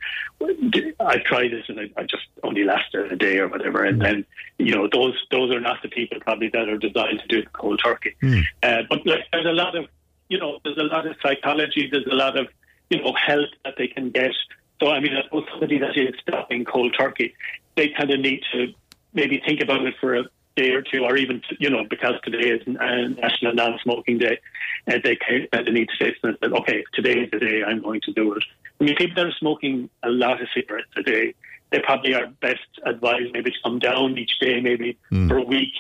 I 1.00 1.18
tried 1.20 1.52
this 1.52 1.66
and 1.70 1.80
I, 1.80 1.90
I 1.96 2.04
just 2.04 2.28
only 2.44 2.66
lasted 2.66 3.12
a 3.12 3.16
day 3.16 3.38
or 3.38 3.48
whatever. 3.48 3.86
And 3.86 4.00
mm. 4.00 4.04
then, 4.04 4.26
you 4.58 4.76
know, 4.76 4.90
those 4.92 5.16
those 5.32 5.50
are 5.52 5.62
not 5.62 5.82
the 5.82 5.88
people 5.88 6.20
probably 6.20 6.50
that 6.50 6.68
are 6.68 6.78
designed 6.78 7.22
to 7.22 7.28
do 7.28 7.42
the 7.42 7.50
cold 7.50 7.80
turkey. 7.84 8.16
Mm. 8.22 8.44
Uh, 8.62 8.82
but 8.90 9.06
like, 9.06 9.24
there's 9.32 9.46
a 9.46 9.58
lot 9.64 9.78
of, 9.78 9.86
you 10.28 10.38
know, 10.38 10.60
there's 10.64 10.78
a 10.78 10.84
lot 10.84 11.08
of 11.08 11.16
psychology. 11.22 11.88
There's 11.90 12.08
a 12.08 12.16
lot 12.16 12.38
of, 12.38 12.48
you 12.90 13.02
know, 13.02 13.14
help 13.14 13.50
that 13.64 13.76
they 13.78 13.88
can 13.88 14.10
get. 14.10 14.34
So 14.82 14.90
I 14.90 15.00
mean, 15.00 15.16
I 15.16 15.24
suppose 15.24 15.46
somebody 15.52 15.80
that 15.80 15.96
is 15.96 16.16
stopping 16.22 16.66
cold 16.66 16.94
turkey, 17.00 17.34
they 17.78 17.90
kind 17.98 18.12
of 18.12 18.20
need 18.20 18.42
to 18.52 18.74
maybe 19.14 19.42
think 19.46 19.62
about 19.62 19.86
it 19.86 19.94
for 20.02 20.16
a 20.16 20.24
day 20.56 20.72
or 20.72 20.82
two, 20.82 21.04
or 21.04 21.18
even 21.18 21.42
you 21.60 21.70
know 21.70 21.84
because 21.90 22.16
today 22.24 22.50
is 22.50 22.62
uh, 22.68 23.22
National 23.22 23.54
Non-Smoking 23.54 24.20
Day, 24.20 24.40
and 24.88 25.02
they 25.04 25.16
kind 25.16 25.48
of 25.52 25.68
uh, 25.68 25.72
need 25.72 25.90
to 25.90 25.96
say 26.06 26.12
to 26.12 26.22
themselves, 26.22 26.62
okay, 26.62 26.84
today 26.94 27.22
is 27.22 27.32
the 27.32 27.40
day 27.40 27.64
I'm 27.64 27.82
going 27.82 28.02
to 28.02 28.14
do 28.14 28.34
it. 28.34 28.44
I 28.80 28.84
mean, 28.84 28.96
people 28.96 29.16
that 29.16 29.26
are 29.28 29.38
smoking 29.40 29.90
a 30.04 30.10
lot 30.10 30.42
of 30.42 30.48
cigarettes 30.54 30.90
a 30.98 31.04
day, 31.04 31.34
they 31.72 31.80
probably 31.80 32.14
are 32.14 32.28
best 32.42 32.60
advised 32.86 33.34
maybe 33.34 33.52
to 33.52 33.58
come 33.64 33.80
down 33.80 34.18
each 34.18 34.40
day, 34.40 34.60
maybe 34.62 34.98
hmm. 35.10 35.28
for 35.28 35.38
a 35.38 35.44
week. 35.44 35.74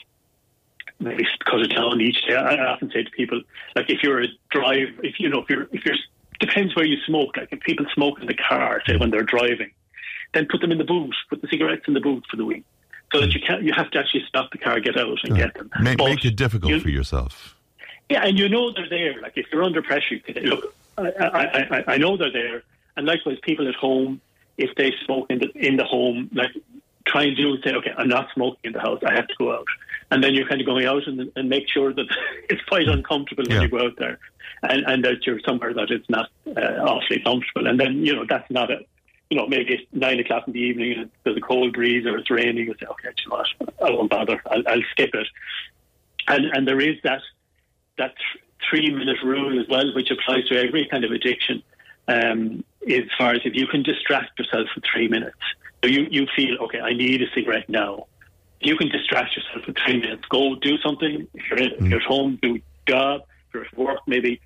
maybe 0.99 1.25
cut 1.45 1.61
it 1.61 1.67
down 1.67 2.01
each 2.01 2.25
day. 2.27 2.35
I, 2.35 2.55
I 2.55 2.71
often 2.71 2.91
say 2.91 3.03
to 3.03 3.11
people, 3.11 3.41
like 3.75 3.89
if 3.89 4.01
you're 4.03 4.21
a 4.21 4.27
drive, 4.51 4.89
if 5.03 5.19
you 5.19 5.29
know, 5.29 5.41
if 5.41 5.49
you're, 5.49 5.67
if 5.71 5.85
you're, 5.85 5.95
depends 6.39 6.75
where 6.75 6.85
you 6.85 6.97
smoke. 7.05 7.37
Like 7.37 7.49
if 7.51 7.59
people 7.61 7.85
smoke 7.93 8.19
in 8.21 8.27
the 8.27 8.35
car, 8.35 8.81
say 8.87 8.97
when 8.97 9.11
they're 9.11 9.23
driving, 9.23 9.71
then 10.33 10.47
put 10.49 10.61
them 10.61 10.71
in 10.71 10.77
the 10.77 10.83
boot, 10.83 11.15
put 11.29 11.41
the 11.41 11.47
cigarettes 11.47 11.83
in 11.87 11.93
the 11.93 11.99
boot 11.99 12.23
for 12.29 12.37
the 12.37 12.45
week, 12.45 12.65
so 13.13 13.21
that 13.21 13.33
you 13.33 13.39
can't, 13.39 13.63
you 13.63 13.71
have 13.73 13.89
to 13.91 13.99
actually 13.99 14.23
stop 14.27 14.51
the 14.51 14.57
car, 14.57 14.79
get 14.79 14.97
out, 14.97 15.17
and 15.23 15.35
get 15.37 15.53
them. 15.53 15.69
Make, 15.81 15.97
But 15.99 16.05
make 16.09 16.25
it 16.25 16.35
difficult 16.35 16.71
you- 16.71 16.79
for 16.79 16.89
yourself. 16.89 17.55
yeah, 18.09 18.25
and 18.25 18.37
you 18.37 18.49
know 18.49 18.71
they're 18.73 18.89
there. 18.89 19.21
Like 19.21 19.33
if 19.37 19.45
you're 19.51 19.63
under 19.63 19.81
pressure, 19.81 20.15
you 20.15 20.21
can 20.21 20.33
say, 20.35 20.41
look, 20.41 20.75
I, 20.97 21.03
I, 21.19 21.43
I, 21.77 21.83
I 21.93 21.97
know 21.97 22.17
they're 22.17 22.31
there. 22.31 22.63
And 22.97 23.05
likewise, 23.07 23.37
people 23.43 23.67
at 23.67 23.75
home, 23.75 24.19
if 24.57 24.75
they 24.75 24.91
smoke 25.05 25.27
in 25.31 25.39
the 25.39 25.49
in 25.55 25.77
the 25.77 25.83
home, 25.83 26.29
like 26.33 26.51
try 27.05 27.23
and 27.23 27.35
do 27.35 27.53
and 27.53 27.63
say, 27.63 27.73
okay, 27.73 27.91
I'm 27.97 28.07
not 28.07 28.27
smoking 28.33 28.59
in 28.65 28.73
the 28.73 28.79
house. 28.79 29.01
I 29.05 29.13
have 29.13 29.27
to 29.27 29.35
go 29.37 29.53
out. 29.53 29.65
And 30.11 30.23
then 30.23 30.35
you're 30.35 30.47
kind 30.47 30.61
of 30.61 30.67
going 30.67 30.85
out 30.85 31.05
and, 31.07 31.31
and 31.35 31.49
make 31.49 31.67
sure 31.69 31.91
that 31.93 32.05
it's 32.49 32.61
quite 32.65 32.87
uncomfortable 32.87 33.43
Yeah. 33.47 33.55
when 33.55 33.61
you 33.63 33.69
go 33.69 33.85
out 33.85 33.95
there, 33.97 34.19
and, 34.61 34.83
and 34.85 35.03
that 35.05 35.25
you're 35.25 35.39
somewhere 35.39 35.73
that 35.73 35.89
it's 35.89 36.07
not 36.09 36.29
uh, 36.55 36.59
awfully 36.91 37.19
comfortable. 37.21 37.67
And 37.67 37.79
then 37.79 38.05
you 38.05 38.15
know 38.15 38.25
that's 38.29 38.49
not 38.51 38.69
a 38.71 38.79
you 39.33 39.39
know, 39.39 39.47
maybe 39.47 39.73
it's 39.73 39.83
nine 39.91 40.19
o'clock 40.19 40.43
in 40.45 40.53
the 40.53 40.59
evening 40.59 40.93
and 40.93 41.09
there's 41.23 41.35
a 41.35 41.41
cold 41.41 41.73
breeze 41.73 42.05
or 42.05 42.19
it's 42.19 42.29
raining, 42.29 42.67
you 42.67 42.75
say, 42.79 42.85
okay, 42.85 43.09
you 43.17 43.31
know 43.31 43.37
what? 43.37 43.47
I 43.83 43.89
won't 43.89 44.11
bother. 44.11 44.39
I'll, 44.45 44.61
I'll 44.67 44.83
skip 44.91 45.09
it. 45.15 45.27
And 46.27 46.45
and 46.53 46.67
there 46.67 46.79
is 46.79 46.97
that 47.03 47.21
that 47.97 48.13
three 48.69 48.91
minute 48.93 49.17
rule 49.23 49.59
as 49.59 49.67
well, 49.67 49.91
which 49.95 50.11
applies 50.11 50.47
to 50.49 50.55
every 50.55 50.87
kind 50.87 51.03
of 51.03 51.09
addiction. 51.11 51.63
Um, 52.07 52.63
as 52.87 53.05
far 53.17 53.33
as 53.33 53.41
if 53.43 53.55
you 53.55 53.65
can 53.65 53.81
distract 53.81 54.37
yourself 54.37 54.67
for 54.71 54.81
three 54.81 55.07
minutes, 55.07 55.39
so 55.83 55.89
you 55.89 56.05
you 56.11 56.27
feel 56.35 56.59
okay, 56.65 56.79
I 56.79 56.93
need 56.93 57.23
a 57.23 57.29
cigarette 57.33 57.67
now. 57.67 58.05
You 58.59 58.77
can 58.77 58.89
distract 58.89 59.35
yourself 59.35 59.65
for 59.65 59.73
three 59.83 59.99
minutes. 59.99 60.25
Go 60.29 60.53
do 60.55 60.77
something. 60.77 61.27
If 61.33 61.49
you're, 61.49 61.59
in, 61.59 61.71
if 61.71 61.85
you're 61.89 62.01
at 62.01 62.05
home, 62.05 62.37
do 62.39 62.57
a 62.57 62.61
job. 62.87 63.21
If 63.47 63.55
you're 63.55 63.65
at 63.65 63.77
work, 63.77 63.99
maybe 64.05 64.39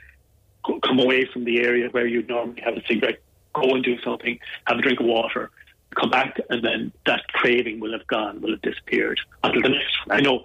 come 0.82 1.00
away 1.00 1.26
from 1.26 1.44
the 1.44 1.60
area 1.60 1.90
where 1.90 2.08
you 2.08 2.24
normally 2.24 2.62
have 2.62 2.78
a 2.78 2.84
cigarette. 2.88 3.20
Go 3.62 3.76
and 3.76 3.84
do 3.84 4.00
something. 4.02 4.40
Have 4.66 4.80
a 4.80 4.82
drink 4.82 5.00
of 5.00 5.06
water. 5.06 5.52
Come 5.96 6.10
back, 6.10 6.40
and 6.50 6.64
then 6.64 6.92
that 7.06 7.22
craving 7.30 7.80
will 7.80 7.94
have 7.94 8.06
gone, 8.08 8.42
will 8.42 8.52
have 8.52 8.62
disappeared 8.62 9.20
until 9.44 9.62
the 9.62 9.70
next. 9.70 9.96
I 10.12 10.20
know 10.20 10.44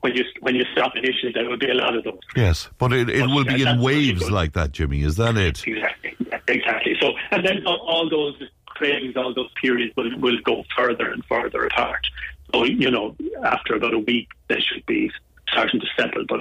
when 0.00 0.14
you 0.14 0.24
when 0.40 0.54
you 0.56 0.64
stop 0.72 0.92
initially, 0.96 1.32
there 1.32 1.48
will 1.48 1.56
be 1.56 1.70
a 1.70 1.74
lot 1.74 1.96
of 1.96 2.04
those. 2.04 2.18
Yes, 2.36 2.68
but 2.76 2.92
it, 2.92 3.08
it 3.08 3.20
But 3.20 3.30
will 3.30 3.44
be 3.44 3.62
in 3.62 3.80
waves 3.80 4.30
like 4.30 4.52
that, 4.54 4.72
Jimmy. 4.72 5.02
Is 5.02 5.16
that 5.16 5.36
it? 5.36 5.66
Exactly, 5.66 6.16
exactly. 6.48 6.96
So, 7.00 7.12
and 7.30 7.46
then 7.46 7.64
all, 7.66 7.78
all 7.78 8.10
those 8.10 8.34
cravings, 8.66 9.16
all 9.16 9.32
those 9.32 9.50
periods 9.62 9.94
will 9.96 10.10
will 10.18 10.38
go 10.44 10.64
further 10.76 11.12
and 11.12 11.24
further 11.26 11.64
apart. 11.66 12.04
So, 12.52 12.64
you 12.64 12.90
know, 12.90 13.16
after 13.44 13.76
about 13.76 13.94
a 13.94 13.98
week, 14.00 14.28
they 14.48 14.60
should 14.60 14.84
be 14.86 15.10
starting 15.52 15.80
to 15.80 15.86
settle. 15.96 16.24
But 16.28 16.40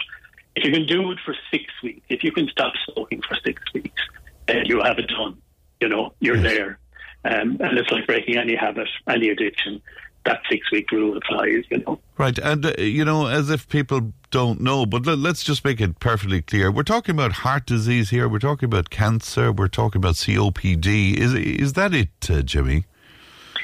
if 0.55 0.63
you 0.65 0.71
can 0.71 0.85
do 0.85 1.11
it 1.11 1.19
for 1.23 1.35
six 1.51 1.65
weeks, 1.83 2.01
if 2.09 2.23
you 2.23 2.31
can 2.31 2.47
stop 2.49 2.73
smoking 2.91 3.21
for 3.21 3.37
six 3.45 3.61
weeks, 3.73 4.01
then 4.47 4.65
you 4.65 4.81
have 4.81 4.97
it 4.97 5.07
done. 5.07 5.37
You 5.81 5.87
know, 5.87 6.13
you're 6.19 6.35
Yes. 6.37 6.43
there, 6.53 6.79
um, 7.25 7.57
and 7.61 7.77
it's 7.77 7.89
like 7.91 8.05
breaking 8.05 8.37
any 8.37 8.55
habit, 8.55 8.87
any 9.07 9.29
addiction. 9.29 9.81
That 10.25 10.41
six 10.49 10.69
week 10.71 10.91
rule 10.91 11.15
applies. 11.17 11.63
You 11.71 11.77
know. 11.79 11.99
Right, 12.17 12.37
and 12.37 12.65
uh, 12.65 12.73
you 12.77 13.05
know, 13.05 13.27
as 13.27 13.49
if 13.49 13.69
people 13.69 14.11
don't 14.31 14.59
know, 14.59 14.85
but 14.85 15.05
let, 15.05 15.17
let's 15.17 15.43
just 15.43 15.63
make 15.63 15.79
it 15.79 15.99
perfectly 15.99 16.41
clear. 16.41 16.69
We're 16.69 16.83
talking 16.83 17.15
about 17.15 17.31
heart 17.31 17.65
disease 17.65 18.09
here. 18.09 18.27
We're 18.27 18.39
talking 18.39 18.67
about 18.67 18.89
cancer. 18.89 19.53
We're 19.53 19.69
talking 19.69 19.99
about 19.99 20.15
COPD. 20.15 21.15
Is 21.17 21.33
is 21.33 21.73
that 21.73 21.93
it, 21.93 22.09
uh, 22.29 22.41
Jimmy? 22.41 22.85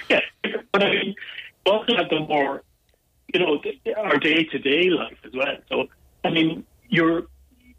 Yeah, 0.09 0.21
but 0.71 0.81
I 0.83 0.89
mean, 0.91 1.15
we 1.65 1.71
also 1.71 1.97
have 1.97 2.09
the 2.09 2.21
more, 2.21 2.63
you 3.33 3.39
know, 3.41 3.61
our 3.97 4.17
day 4.17 4.45
to 4.45 4.57
day 4.57 4.89
life 4.89 5.17
as 5.25 5.33
well. 5.33 5.57
So, 5.67 5.87
I 6.23 6.29
mean, 6.29 6.63
you're 6.87 7.23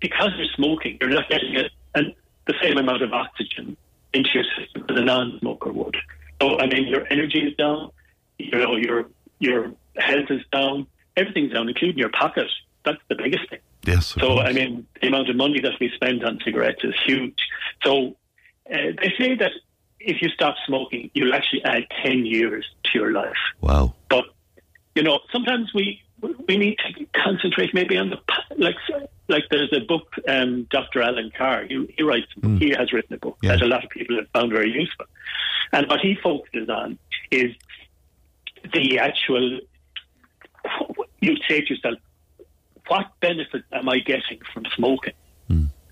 because 0.01 0.31
you're 0.37 0.53
smoking, 0.55 0.99
you're 1.01 1.09
not 1.11 1.29
getting 1.31 1.57
a, 1.57 1.65
an, 1.95 2.15
the 2.47 2.55
same 2.63 2.77
amount 2.77 3.01
of 3.03 3.15
oxygen 3.15 3.79
into 4.17 4.31
your 4.35 4.45
system 4.59 4.85
as 4.89 4.97
a 4.97 5.05
non-smoker 5.05 5.73
would. 5.73 5.97
So, 6.41 6.59
I 6.59 6.67
mean, 6.67 6.87
your 6.89 7.07
energy 7.11 7.41
is 7.41 7.55
down. 7.57 7.91
You 8.39 8.51
know, 8.59 8.77
your 8.77 9.07
your 9.39 9.73
health 9.97 10.31
is 10.31 10.43
down. 10.53 10.87
Everything's 11.17 11.53
down, 11.53 11.69
including 11.69 11.99
your 11.99 12.11
pocket. 12.11 12.49
That's 12.85 12.99
the 13.09 13.15
biggest 13.15 13.49
thing. 13.49 13.61
Yes. 13.85 14.07
So, 14.07 14.21
course. 14.21 14.47
I 14.49 14.53
mean, 14.53 14.87
the 15.01 15.09
amount 15.09 15.31
of 15.31 15.37
money 15.37 15.61
that 15.61 15.73
we 15.81 15.91
spend 15.95 16.25
on 16.25 16.39
cigarettes 16.45 16.83
is 16.85 16.95
huge. 17.05 17.39
So, 17.85 18.17
uh, 18.71 18.77
they 19.01 19.13
say 19.19 19.35
that 19.37 19.53
if 20.01 20.21
you 20.21 20.29
stop 20.31 20.57
smoking, 20.67 21.11
you'll 21.15 21.35
actually 21.35 21.65
add 21.65 21.85
10 22.05 22.27
years 22.27 22.67
to 22.85 22.99
your 22.99 23.13
life. 23.13 23.37
wow. 23.61 23.95
But, 24.09 24.25
you 24.95 25.03
know, 25.03 25.21
sometimes 25.33 25.73
we 25.75 26.03
we 26.21 26.57
need 26.57 26.77
to 26.79 27.07
concentrate 27.23 27.75
maybe 27.75 27.97
on 27.97 28.11
the, 28.11 28.19
like, 28.57 28.77
like 29.29 29.45
there's 29.51 29.73
a 29.73 29.81
book, 29.81 30.15
um, 30.29 30.67
Dr. 30.71 31.03
Allen 31.03 31.31
Carr, 31.37 31.65
he, 31.65 31.93
he 31.97 32.03
writes, 32.03 32.27
he 32.59 32.71
has 32.71 32.93
written 32.93 33.15
a 33.15 33.19
book 33.19 33.39
Yeah. 33.43 33.53
that 33.53 33.63
a 33.63 33.67
lot 33.67 33.85
of 33.85 33.91
people 33.91 34.17
have 34.17 34.29
found 34.31 34.53
very 34.53 34.71
useful. 34.71 35.07
And 35.73 35.89
what 35.89 36.01
he 36.01 36.15
focuses 36.15 36.69
on 36.69 36.99
is 37.31 37.53
the 38.73 38.99
actual, 38.99 39.61
you 41.21 41.37
say 41.49 41.61
to 41.61 41.75
yourself, 41.75 41.99
what 42.89 43.07
benefit 43.21 43.65
am 43.73 43.89
I 43.89 43.99
getting 43.99 44.41
from 44.53 44.65
smoking? 44.75 45.15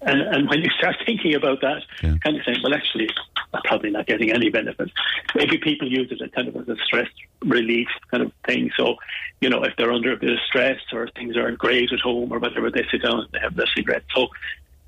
And, 0.07 0.21
and 0.21 0.49
when 0.49 0.61
you 0.63 0.71
start 0.79 0.97
thinking 1.07 1.35
about 1.35 1.61
that, 1.63 1.83
Yeah. 2.03 2.17
kind 2.23 2.37
of 2.37 2.45
saying, 2.45 2.59
well, 2.63 2.75
actually, 2.75 3.09
I'm 3.53 3.63
probably 3.63 3.91
not 3.91 4.07
getting 4.07 4.31
any 4.33 4.51
benefit. 4.51 4.91
Maybe 5.35 5.59
people 5.59 5.91
use 5.91 6.11
it 6.13 6.21
as 6.23 6.31
kind 6.33 6.49
of 6.49 6.57
as 6.57 6.69
a 6.69 6.77
stress 6.85 7.09
relief 7.45 7.89
kind 8.11 8.23
of 8.23 8.33
thing. 8.47 8.71
So, 8.77 8.97
you 9.41 9.49
know, 9.49 9.63
if 9.65 9.75
they're 9.77 9.93
under 9.93 10.13
a 10.13 10.17
bit 10.17 10.31
of 10.33 10.39
stress 10.47 10.81
or 10.93 11.09
things 11.17 11.37
aren't 11.37 11.59
great 11.59 11.93
at 11.93 12.01
home 12.01 12.33
or 12.33 12.39
whatever, 12.39 12.71
they 12.71 12.85
sit 12.91 13.03
down 13.03 13.21
and 13.21 13.29
they 13.33 13.39
have 13.41 13.57
their 13.57 13.69
cigarette. 13.75 14.05
So, 14.15 14.29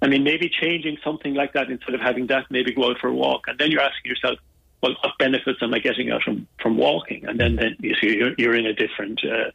I 0.03 0.09
mean, 0.09 0.25
maybe 0.25 0.49
changing 0.49 0.99
something 1.03 1.35
like 1.35 1.53
that 1.55 1.71
instead 1.71 1.95
of 1.95 2.01
having 2.01 2.27
that, 2.27 2.47
maybe 2.51 2.73
go 2.75 2.91
out 2.91 2.99
for 2.99 3.09
a 3.09 3.15
walk. 3.15 3.49
And 3.49 3.59
then 3.59 3.71
you're 3.71 3.81
asking 3.81 4.11
yourself, 4.11 4.39
well, 4.83 4.95
what 5.03 5.13
benefits 5.19 5.59
am 5.63 5.73
I 5.73 5.79
getting 5.79 6.11
out 6.11 6.23
from, 6.23 6.47
from 6.61 6.77
walking? 6.77 7.25
And 7.27 7.41
then, 7.41 7.57
then 7.57 7.77
you 7.81 7.95
see 8.01 8.17
you're, 8.17 8.35
you're 8.37 8.55
in 8.55 8.67
a 8.67 8.75
different 8.75 9.25
uh, 9.25 9.51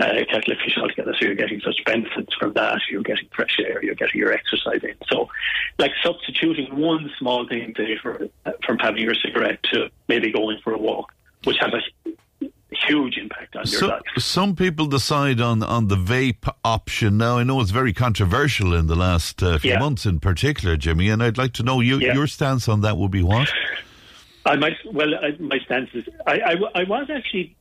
uh, 0.00 0.24
kettle 0.30 0.54
fish 0.64 0.76
altogether. 0.78 1.14
So 1.18 1.26
you're 1.26 1.34
getting 1.34 1.60
such 1.60 1.78
benefits 1.84 2.34
from 2.38 2.52
that. 2.54 2.80
You're 2.90 3.02
getting 3.02 3.28
fresh 3.34 3.56
air. 3.60 3.84
You're 3.84 3.94
getting 3.94 4.18
your 4.18 4.32
exercise 4.32 4.82
in. 4.82 4.94
So, 5.08 5.28
like 5.78 5.92
substituting 6.02 6.76
one 6.76 7.10
small 7.18 7.46
thing 7.48 7.74
say, 7.76 7.98
for, 8.02 8.28
from 8.64 8.78
having 8.78 9.02
your 9.02 9.14
cigarette 9.14 9.62
to 9.72 9.90
maybe 10.08 10.32
going 10.32 10.58
for 10.64 10.72
a 10.72 10.78
walk, 10.78 11.12
which 11.44 11.56
has 11.60 11.72
a 11.74 12.46
huge 12.88 13.18
impact 13.18 13.56
on 13.56 13.64
your 13.66 13.80
So, 13.80 13.86
life. 13.88 14.00
some 14.18 14.54
people 14.56 14.86
decide 14.86 15.40
on, 15.40 15.62
on 15.62 15.88
the 15.88 15.96
vape 15.96 16.48
option. 16.64 17.18
Now, 17.18 17.38
I 17.38 17.42
know 17.42 17.60
it's 17.60 17.72
very 17.72 17.92
controversial 17.92 18.72
in 18.74 18.86
the 18.86 18.96
last 18.96 19.42
uh, 19.42 19.58
few 19.58 19.72
Yeah. 19.72 19.78
months 19.80 20.06
in 20.06 20.20
particular, 20.20 20.76
Jimmy, 20.76 21.08
and 21.10 21.22
I'd 21.22 21.36
like 21.36 21.52
to 21.54 21.62
know 21.62 21.80
you, 21.80 21.98
Yeah. 21.98 22.14
your 22.14 22.26
stance 22.26 22.68
on 22.68 22.80
that 22.82 22.96
would 22.96 23.10
be 23.10 23.22
what? 23.22 23.48
I 24.46 24.56
might, 24.56 24.76
well, 24.92 25.14
I, 25.16 25.36
my 25.38 25.58
stance 25.66 25.90
is, 25.92 26.04
I, 26.26 26.40
I, 26.40 26.54
I 26.80 26.84
was 26.84 27.10
actually, 27.10 27.54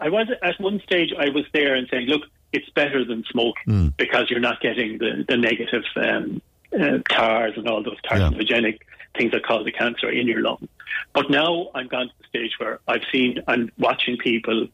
I 0.00 0.08
was 0.08 0.28
at 0.42 0.60
one 0.60 0.80
stage, 0.80 1.12
I 1.18 1.28
was 1.28 1.44
there 1.52 1.74
and 1.74 1.86
saying, 1.90 2.06
look, 2.06 2.22
it's 2.52 2.68
better 2.70 3.04
than 3.04 3.24
smoking 3.30 3.62
because 3.96 4.30
you're 4.30 4.40
not 4.40 4.60
getting 4.60 4.98
the, 4.98 5.24
the 5.28 5.36
negative 5.36 5.84
um, 5.96 6.42
uh, 6.78 6.98
tars 7.08 7.54
and 7.56 7.68
all 7.68 7.82
those 7.82 8.00
carcinogenic 8.08 8.80
things 9.16 9.32
that 9.32 9.44
cause 9.44 9.64
the 9.64 9.72
cancer 9.72 10.08
in 10.10 10.26
your 10.26 10.40
lung. 10.40 10.68
But 11.12 11.30
now 11.30 11.70
I'm 11.74 11.88
gone 11.88 12.06
to 12.08 12.12
the 12.18 12.24
stage 12.28 12.52
where 12.58 12.80
I've 12.88 13.02
seen, 13.12 13.42
I'm 13.46 13.70
watching 13.78 14.16
people 14.16 14.68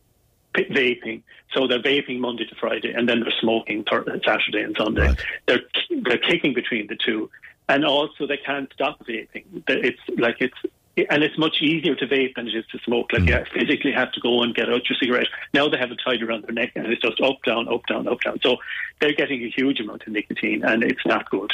vaping. 0.55 1.23
So 1.53 1.67
they're 1.67 1.83
vaping 1.83 2.19
Monday 2.19 2.45
to 2.47 2.55
Friday, 2.55 2.93
and 2.93 3.09
then 3.09 3.21
they're 3.21 3.33
smoking 3.41 3.85
thir- 3.85 4.05
Saturday 4.25 4.63
and 4.63 4.77
Sunday. 4.77 5.09
Right. 5.09 5.19
They're 5.47 5.63
they're 6.03 6.19
kicking 6.19 6.55
between 6.55 6.87
the 6.87 6.97
two, 6.97 7.31
and 7.69 7.85
also 7.85 8.27
they 8.27 8.37
can't 8.39 8.71
stop 8.73 9.05
vaping. 9.07 9.45
It's 9.69 10.01
like 10.19 10.37
it's 10.41 10.57
and 10.97 11.23
it's 11.23 11.37
much 11.37 11.61
easier 11.61 11.95
to 11.95 12.07
vape 12.07 12.35
than 12.37 12.49
it 12.49 12.55
is 12.55 12.67
to 12.73 12.79
smoke. 12.79 13.13
Like 13.13 13.29
you 13.29 13.45
physically 13.53 13.93
have 13.93 14.13
to 14.13 14.21
go 14.21 14.43
and 14.43 14.55
get 14.55 14.71
out 14.71 14.89
your 14.89 14.97
cigarette. 14.99 15.29
Now 15.53 15.69
they 15.69 15.77
have 15.77 15.91
it 15.91 16.01
tied 16.03 16.23
around 16.23 16.45
their 16.45 16.53
neck, 16.53 16.73
and 16.75 16.87
it's 16.87 17.03
just 17.03 17.21
up, 17.21 17.43
down, 17.45 17.69
up, 17.73 17.87
down, 17.87 18.09
up, 18.09 18.21
down. 18.23 18.41
So 18.43 18.57
they're 19.01 19.13
getting 19.13 19.43
a 19.43 19.51
huge 19.51 19.81
amount 19.81 20.07
of 20.07 20.13
nicotine, 20.13 20.65
and 20.65 20.83
it's 20.83 21.05
not 21.05 21.29
good. 21.31 21.53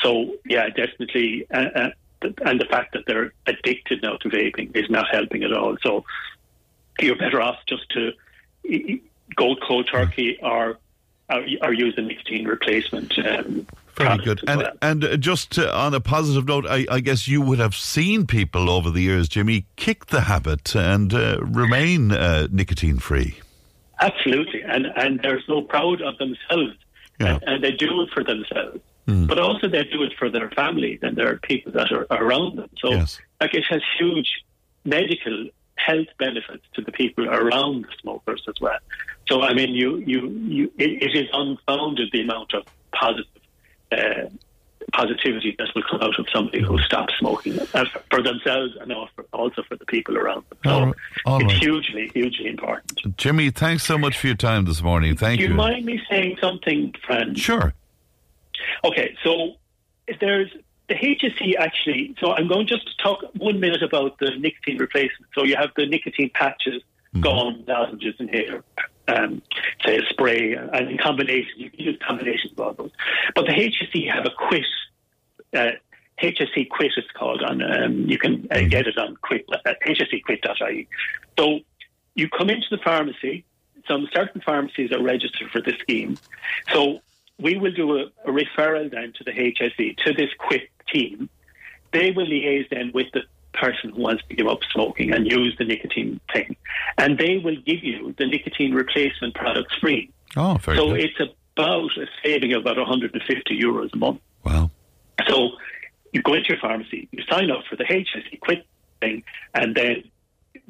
So 0.00 0.34
yeah, 0.44 0.68
definitely. 0.68 1.46
Uh, 1.50 1.68
uh, 1.74 1.90
and 2.44 2.60
the 2.60 2.66
fact 2.66 2.92
that 2.92 3.04
they're 3.06 3.32
addicted 3.46 4.02
now 4.02 4.16
to 4.16 4.28
vaping 4.28 4.76
is 4.76 4.88
not 4.90 5.06
helping 5.10 5.42
at 5.42 5.52
all. 5.52 5.76
So 5.82 6.04
you're 7.00 7.16
better 7.16 7.40
off 7.40 7.58
just 7.66 7.88
to 7.90 8.12
go 9.34 9.56
cold 9.56 9.88
turkey 9.90 10.38
or 10.42 10.78
or, 11.30 11.44
or 11.62 11.72
use 11.72 11.94
a 11.96 12.02
nicotine 12.02 12.46
replacement. 12.46 13.18
Um, 13.18 13.66
Very 14.04 14.18
good. 14.24 14.40
And 14.46 14.68
and 14.80 15.04
uh, 15.04 15.16
just 15.16 15.58
uh, 15.58 15.70
on 15.72 15.94
a 15.94 16.00
positive 16.00 16.46
note, 16.46 16.66
I, 16.66 16.86
I 16.90 17.00
guess 17.00 17.26
you 17.28 17.40
would 17.42 17.58
have 17.58 17.74
seen 17.74 18.26
people 18.26 18.70
over 18.70 18.90
the 18.90 19.00
years, 19.02 19.28
Jimmy, 19.28 19.66
kick 19.76 20.06
the 20.06 20.22
habit 20.22 20.74
and 20.74 21.12
uh, 21.14 21.38
remain 21.42 22.12
uh, 22.12 22.48
nicotine 22.50 22.98
free. 22.98 23.38
Absolutely, 24.00 24.62
and 24.62 24.86
and 24.96 25.20
they're 25.22 25.42
so 25.46 25.62
proud 25.62 26.00
of 26.02 26.18
themselves, 26.18 26.76
Yeah. 27.20 27.34
and, 27.34 27.42
and 27.46 27.64
they 27.64 27.72
do 27.72 28.02
it 28.02 28.10
for 28.12 28.24
themselves. 28.24 28.80
But 29.04 29.38
also 29.38 29.68
they 29.68 29.82
do 29.84 30.02
it 30.04 30.12
for 30.18 30.30
their 30.30 30.48
families 30.52 31.00
and 31.02 31.16
their 31.16 31.36
people 31.36 31.70
that 31.72 31.92
are 31.92 32.06
around 32.10 32.56
them. 32.56 32.70
So, 32.80 32.92
Yes. 32.92 33.20
like, 33.42 33.52
it 33.52 33.64
has 33.68 33.82
huge 33.98 34.30
medical 34.86 35.48
health 35.74 36.06
benefits 36.18 36.64
to 36.74 36.80
the 36.82 36.92
people 36.92 37.28
around 37.28 37.82
the 37.84 37.88
smokers 38.00 38.42
as 38.48 38.54
well. 38.60 38.78
So, 39.28 39.42
I 39.42 39.52
mean, 39.54 39.74
you, 39.74 39.96
you, 39.98 40.28
you, 40.28 40.72
it, 40.78 41.02
it 41.02 41.14
is 41.14 41.28
unfounded 41.32 42.08
the 42.12 42.22
amount 42.22 42.54
of 42.54 42.62
positive 42.92 43.41
uh, 43.92 44.28
positivity 44.92 45.54
that 45.58 45.68
will 45.74 45.82
come 45.88 46.00
out 46.02 46.18
of 46.18 46.26
somebody 46.32 46.62
who 46.62 46.78
stops 46.80 47.14
smoking 47.18 47.58
uh, 47.74 47.84
for 48.10 48.22
themselves 48.22 48.74
and 48.80 48.92
also 49.32 49.62
for 49.62 49.76
the 49.76 49.86
people 49.86 50.18
around 50.18 50.44
them. 50.48 50.58
So 50.64 50.70
All. 50.70 50.94
All 51.26 51.36
it's 51.40 51.52
right. 51.52 51.62
hugely, 51.62 52.10
hugely 52.14 52.48
important. 52.48 53.16
Jimmy, 53.16 53.50
thanks 53.50 53.84
so 53.84 53.96
much 53.96 54.18
for 54.18 54.26
your 54.26 54.36
time 54.36 54.64
this 54.64 54.82
morning. 54.82 55.16
Thank 55.16 55.38
Do 55.38 55.44
you. 55.44 55.50
you 55.50 55.54
mind 55.54 55.84
me 55.84 56.00
saying 56.10 56.38
something, 56.40 56.94
Fran? 57.06 57.34
Sure. 57.34 57.72
Okay, 58.84 59.16
so 59.22 59.54
there's 60.20 60.50
the 60.88 60.94
HSE 60.94 61.56
actually. 61.58 62.14
So 62.20 62.32
I'm 62.32 62.48
going 62.48 62.66
just 62.66 62.86
to 62.86 63.02
talk 63.02 63.22
one 63.38 63.60
minute 63.60 63.82
about 63.82 64.18
the 64.18 64.30
nicotine 64.38 64.78
replacement. 64.78 65.30
So 65.34 65.44
you 65.44 65.56
have 65.56 65.70
the 65.76 65.86
nicotine 65.86 66.30
patches, 66.34 66.82
gum, 67.20 67.64
lozenges, 67.66 68.14
inhaler, 68.18 68.64
um, 69.08 69.42
say 69.84 69.98
a 69.98 70.02
spray, 70.10 70.54
and 70.54 70.90
in 70.90 70.98
combination, 70.98 71.52
you 71.56 71.70
can 71.70 71.80
use 71.80 71.98
combinations 72.06 72.52
of 72.52 72.60
all 72.60 72.72
those. 72.74 72.90
But 73.34 73.46
the 73.46 73.52
HSE 73.52 74.10
have 74.12 74.26
a 74.26 74.30
quit. 74.30 74.64
Uh, 75.54 75.72
HSE 76.22 76.68
quit 76.68 76.92
it's 76.96 77.10
called 77.12 77.42
on 77.42 77.62
um, 77.62 78.08
you 78.08 78.16
can 78.18 78.46
uh, 78.50 78.60
get 78.68 78.86
it 78.86 78.96
on 78.96 79.16
quit 79.16 79.44
uh, 79.52 79.74
hsequit.ie. 79.84 80.88
So 81.38 81.60
you 82.14 82.28
come 82.28 82.50
into 82.50 82.66
the 82.70 82.78
pharmacy. 82.78 83.44
Some 83.88 84.08
certain 84.14 84.40
pharmacies 84.40 84.92
are 84.92 85.02
registered 85.02 85.50
for 85.50 85.60
this 85.60 85.74
scheme. 85.80 86.16
So 86.72 87.00
we 87.40 87.56
will 87.56 87.72
do 87.72 87.98
a, 87.98 88.02
a 88.24 88.30
referral 88.30 88.90
then 88.90 89.12
to 89.18 89.24
the 89.24 89.32
HSE, 89.32 89.96
to 90.04 90.12
this 90.12 90.30
quit 90.38 90.68
team. 90.92 91.28
They 91.92 92.12
will 92.12 92.26
liaise 92.26 92.68
then 92.70 92.92
with 92.94 93.08
the 93.12 93.22
person 93.54 93.90
who 93.90 94.02
wants 94.02 94.22
to 94.28 94.34
give 94.34 94.46
up 94.46 94.60
smoking 94.72 95.12
and 95.12 95.30
use 95.30 95.54
the 95.58 95.64
nicotine 95.64 96.20
thing. 96.32 96.56
And 96.98 97.18
they 97.18 97.38
will 97.38 97.56
give 97.56 97.82
you 97.82 98.14
the 98.18 98.26
nicotine 98.26 98.74
replacement 98.74 99.34
products 99.34 99.74
free. 99.80 100.10
Oh, 100.36 100.54
very 100.54 100.76
so 100.76 100.88
good. 100.88 101.00
it's 101.00 101.20
about 101.56 101.96
a 101.96 102.06
saving 102.24 102.52
of 102.54 102.62
about 102.62 102.78
150 102.78 103.60
euros 103.60 103.92
a 103.92 103.96
month. 103.96 104.20
Wow. 104.44 104.70
So 105.28 105.50
you 106.12 106.22
go 106.22 106.34
into 106.34 106.50
your 106.50 106.58
pharmacy, 106.58 107.08
you 107.12 107.22
sign 107.30 107.50
up 107.50 107.64
for 107.68 107.76
the 107.76 107.84
HSE 107.84 108.40
quit 108.40 108.66
thing, 109.00 109.22
and 109.54 109.74
then 109.74 110.04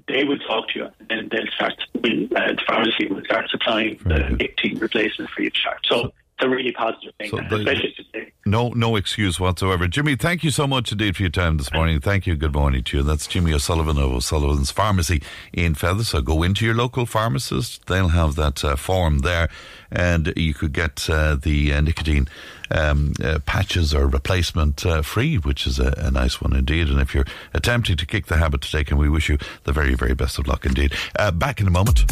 they 0.09 0.24
will 0.24 0.39
talk 0.39 0.68
to 0.70 0.78
you, 0.78 0.89
and 0.99 1.09
then 1.09 1.28
they'll 1.30 1.53
start. 1.55 1.74
Uh, 1.95 2.01
the 2.03 2.62
pharmacy 2.66 3.07
will 3.07 3.24
start 3.24 3.49
supplying 3.51 3.99
the 4.05 4.30
nicotine 4.30 4.78
replacement 4.78 5.30
free 5.30 5.47
of 5.47 5.53
charge. 5.53 5.78
So 5.85 6.12
a 6.43 6.49
really 6.49 6.72
positive 6.72 7.14
thing, 7.18 7.30
So 7.30 7.38
especially 7.38 7.95
today. 7.97 8.32
No, 8.45 8.70
no 8.70 8.97
excuse 8.97 9.38
whatsoever. 9.38 9.86
Jimmy, 9.86 10.16
thank 10.16 10.43
you 10.43 10.51
so 10.51 10.66
much 10.66 10.90
indeed 10.90 11.16
for 11.16 11.22
your 11.22 11.30
time 11.30 11.59
this 11.59 11.72
morning. 11.72 12.01
Thank 12.01 12.26
you. 12.26 12.34
Good 12.34 12.55
morning 12.55 12.82
to 12.84 12.99
you. 12.99 13.03
That's 13.03 13.26
Jimmy 13.26 13.53
O'Sullivan 13.53 13.97
of 13.99 14.12
O'Sullivan's 14.12 14.72
Pharmacy 14.72 15.22
in 15.53 15.74
Fethard. 15.74 16.07
So 16.07 16.20
go 16.20 16.43
into 16.43 16.64
your 16.64 16.74
local 16.74 17.07
pharmacist. 17.07 17.86
They'll 17.86 18.09
have 18.09 18.34
that 18.34 18.64
uh, 18.64 18.74
form 18.74 19.20
there, 19.20 19.49
and 19.93 20.32
you 20.36 20.55
could 20.55 20.72
get 20.72 21.09
uh, 21.09 21.36
the 21.36 21.72
uh, 21.72 21.80
nicotine 21.80 22.26
um, 22.72 23.12
uh, 23.22 23.38
patches 23.47 23.95
or 23.95 24.09
replacement 24.09 24.84
uh, 24.84 25.03
free, 25.03 25.36
which 25.36 25.66
is 25.66 25.78
a, 25.78 25.95
a 25.99 26.11
nice 26.11 26.40
one 26.40 26.57
indeed. 26.57 26.88
And 26.88 27.01
if 27.01 27.14
you're 27.14 27.26
attempting 27.55 27.97
to 27.97 28.07
kick 28.07 28.26
the 28.26 28.38
habit 28.38 28.62
today, 28.62 28.82
can 28.82 28.99
we 28.99 29.09
wish 29.09 29.28
you 29.28 29.38
the 29.64 29.72
very, 29.72 29.95
very 29.95 30.14
best 30.14 30.38
of 30.38 30.49
luck 30.49 30.66
indeed. 30.66 30.95
Uh, 31.16 31.30
back 31.30 31.61
in 31.61 31.66
a 31.66 31.70
moment. 31.70 32.05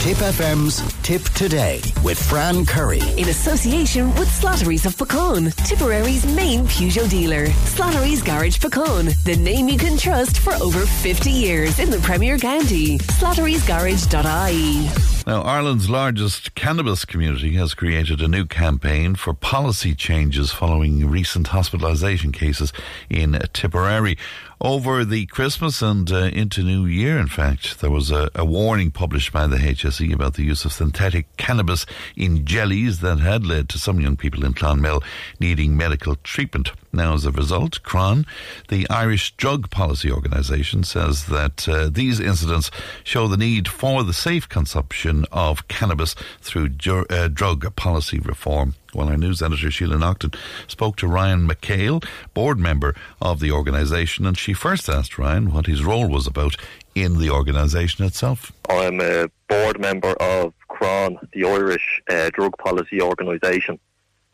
Tip 0.00 0.18
FM's 0.18 0.80
Tip 1.02 1.22
Today 1.34 1.80
with 2.04 2.22
Fran 2.22 2.64
Curry. 2.64 3.00
In 3.16 3.28
association 3.30 4.14
with 4.14 4.28
Slattery's 4.28 4.86
of 4.86 4.94
Puckane, 4.96 5.52
Tipperary's 5.66 6.24
main 6.36 6.66
Peugeot 6.66 7.10
dealer. 7.10 7.46
Slattery's 7.66 8.22
Garage 8.22 8.58
Puckane, 8.58 9.20
the 9.24 9.34
name 9.36 9.68
you 9.68 9.76
can 9.76 9.98
trust 9.98 10.38
for 10.38 10.52
over 10.62 10.86
50 10.86 11.30
years 11.30 11.80
in 11.80 11.90
the 11.90 11.98
Premier 11.98 12.38
County. 12.38 12.98
Slattery'sGarage.ie. 12.98 14.88
Now, 15.26 15.42
Ireland's 15.42 15.90
largest 15.90 16.54
cannabis 16.54 17.04
community 17.04 17.54
has 17.56 17.74
created 17.74 18.22
a 18.22 18.28
new 18.28 18.46
campaign 18.46 19.14
for 19.14 19.34
policy 19.34 19.94
changes 19.94 20.52
following 20.52 21.06
recent 21.10 21.48
hospitalisation 21.48 22.32
cases 22.32 22.72
in 23.10 23.38
Tipperary. 23.52 24.16
Over 24.60 25.04
the 25.04 25.26
Christmas 25.26 25.82
and 25.82 26.10
uh, 26.10 26.30
into 26.32 26.64
New 26.64 26.84
Year, 26.84 27.16
in 27.16 27.28
fact, 27.28 27.78
there 27.78 27.92
was 27.92 28.10
a, 28.10 28.28
a 28.34 28.44
warning 28.44 28.90
published 28.90 29.32
by 29.32 29.46
the 29.46 29.56
HSE 29.56 30.12
about 30.12 30.34
the 30.34 30.42
use 30.42 30.64
of 30.64 30.72
synthetic 30.72 31.28
cannabis 31.36 31.86
in 32.16 32.44
jellies 32.44 32.98
that 32.98 33.20
had 33.20 33.46
led 33.46 33.68
to 33.68 33.78
some 33.78 34.00
young 34.00 34.16
people 34.16 34.44
in 34.44 34.54
Clonmel 34.54 35.04
needing 35.38 35.76
medical 35.76 36.16
treatment. 36.16 36.72
Now, 36.92 37.14
as 37.14 37.24
a 37.24 37.30
result, 37.30 37.84
CRON, 37.84 38.26
the 38.66 38.90
Irish 38.90 39.36
Drug 39.36 39.70
Policy 39.70 40.10
Organisation, 40.10 40.82
says 40.82 41.26
that 41.26 41.68
uh, 41.68 41.88
these 41.88 42.18
incidents 42.18 42.72
show 43.04 43.28
the 43.28 43.36
need 43.36 43.68
for 43.68 44.02
the 44.02 44.12
safe 44.12 44.48
consumption 44.48 45.24
of 45.30 45.68
cannabis 45.68 46.16
through 46.40 46.70
ju- 46.70 47.06
uh, 47.10 47.28
drug 47.28 47.76
policy 47.76 48.18
reform. 48.18 48.74
Well, 48.98 49.10
our 49.10 49.16
news 49.16 49.40
editor 49.40 49.70
Sheila 49.70 49.96
Naughton 49.96 50.32
spoke 50.66 50.96
to 50.96 51.06
Ryan 51.06 51.46
McHale, 51.46 52.04
board 52.34 52.58
member 52.58 52.96
of 53.22 53.38
the 53.38 53.52
organisation, 53.52 54.26
and 54.26 54.36
she 54.36 54.52
first 54.52 54.88
asked 54.88 55.18
Ryan 55.18 55.52
what 55.52 55.66
his 55.66 55.84
role 55.84 56.08
was 56.08 56.26
about 56.26 56.56
in 56.96 57.20
the 57.20 57.30
organisation 57.30 58.04
itself. 58.04 58.50
I'm 58.68 59.00
a 59.00 59.28
board 59.48 59.78
member 59.78 60.14
of 60.14 60.52
CRON, 60.66 61.16
the 61.32 61.44
Irish 61.44 62.02
uh, 62.10 62.30
Drug 62.30 62.58
Policy 62.58 63.00
Organisation, 63.00 63.78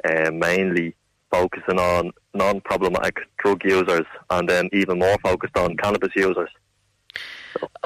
uh, 0.02 0.30
mainly 0.30 0.96
focusing 1.30 1.78
on 1.78 2.12
non-problematic 2.32 3.18
drug 3.36 3.62
users 3.66 4.06
and 4.30 4.48
then 4.48 4.70
even 4.72 4.98
more 4.98 5.18
focused 5.22 5.58
on 5.58 5.76
cannabis 5.76 6.16
users. 6.16 6.48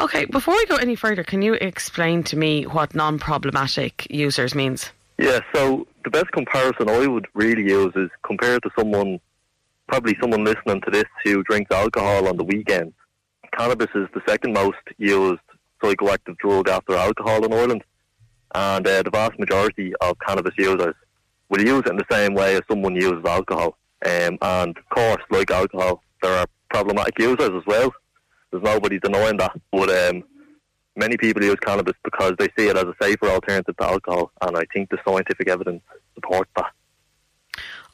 Okay, 0.00 0.26
before 0.26 0.54
we 0.54 0.64
go 0.66 0.76
any 0.76 0.94
further, 0.94 1.24
can 1.24 1.42
you 1.42 1.54
explain 1.54 2.22
to 2.22 2.36
me 2.36 2.66
what 2.66 2.94
non 2.94 3.18
problematic 3.18 4.06
users 4.10 4.54
means? 4.54 4.92
Yeah, 5.18 5.40
so 5.52 5.88
the 6.08 6.18
best 6.18 6.32
comparison 6.32 6.88
I 6.88 7.06
would 7.06 7.26
really 7.34 7.64
use 7.68 7.92
is 7.94 8.08
compared 8.24 8.62
to 8.62 8.70
someone, 8.78 9.20
probably 9.88 10.16
someone 10.22 10.42
listening 10.42 10.80
to 10.82 10.90
this 10.90 11.04
who 11.22 11.42
drinks 11.42 11.70
alcohol 11.70 12.28
on 12.28 12.38
the 12.38 12.44
weekend. 12.44 12.94
Cannabis 13.52 13.88
is 13.94 14.08
the 14.14 14.22
second 14.26 14.54
most 14.54 14.78
used 14.96 15.42
psychoactive 15.82 16.38
drug 16.38 16.70
after 16.70 16.94
alcohol 16.94 17.44
in 17.44 17.52
Ireland, 17.52 17.84
and 18.54 18.86
uh, 18.86 19.02
the 19.02 19.10
vast 19.10 19.38
majority 19.38 19.92
of 20.00 20.16
cannabis 20.26 20.54
users 20.56 20.94
will 21.50 21.60
use 21.60 21.82
it 21.84 21.90
in 21.90 21.96
the 21.96 22.06
same 22.10 22.32
way 22.34 22.56
as 22.56 22.62
someone 22.70 22.94
uses 22.94 23.24
alcohol. 23.26 23.76
Um, 24.06 24.38
and 24.40 24.78
of 24.78 24.88
course, 24.88 25.22
like 25.30 25.50
alcohol, 25.50 26.02
there 26.22 26.32
are 26.32 26.46
problematic 26.70 27.18
users 27.18 27.50
as 27.50 27.66
well. 27.66 27.92
There's 28.50 28.62
nobody 28.62 28.98
denying 28.98 29.36
that. 29.38 29.60
But 29.72 29.90
um, 29.90 30.24
many 30.98 31.16
people 31.16 31.42
use 31.42 31.56
cannabis 31.60 31.94
because 32.04 32.34
they 32.38 32.48
see 32.58 32.68
it 32.68 32.76
as 32.76 32.84
a 32.84 32.94
safer 33.00 33.28
alternative 33.28 33.76
to 33.76 33.84
alcohol, 33.84 34.32
and 34.42 34.56
I 34.56 34.64
think 34.72 34.90
the 34.90 34.98
scientific 35.06 35.48
evidence 35.48 35.82
supports 36.14 36.50
that. 36.56 36.72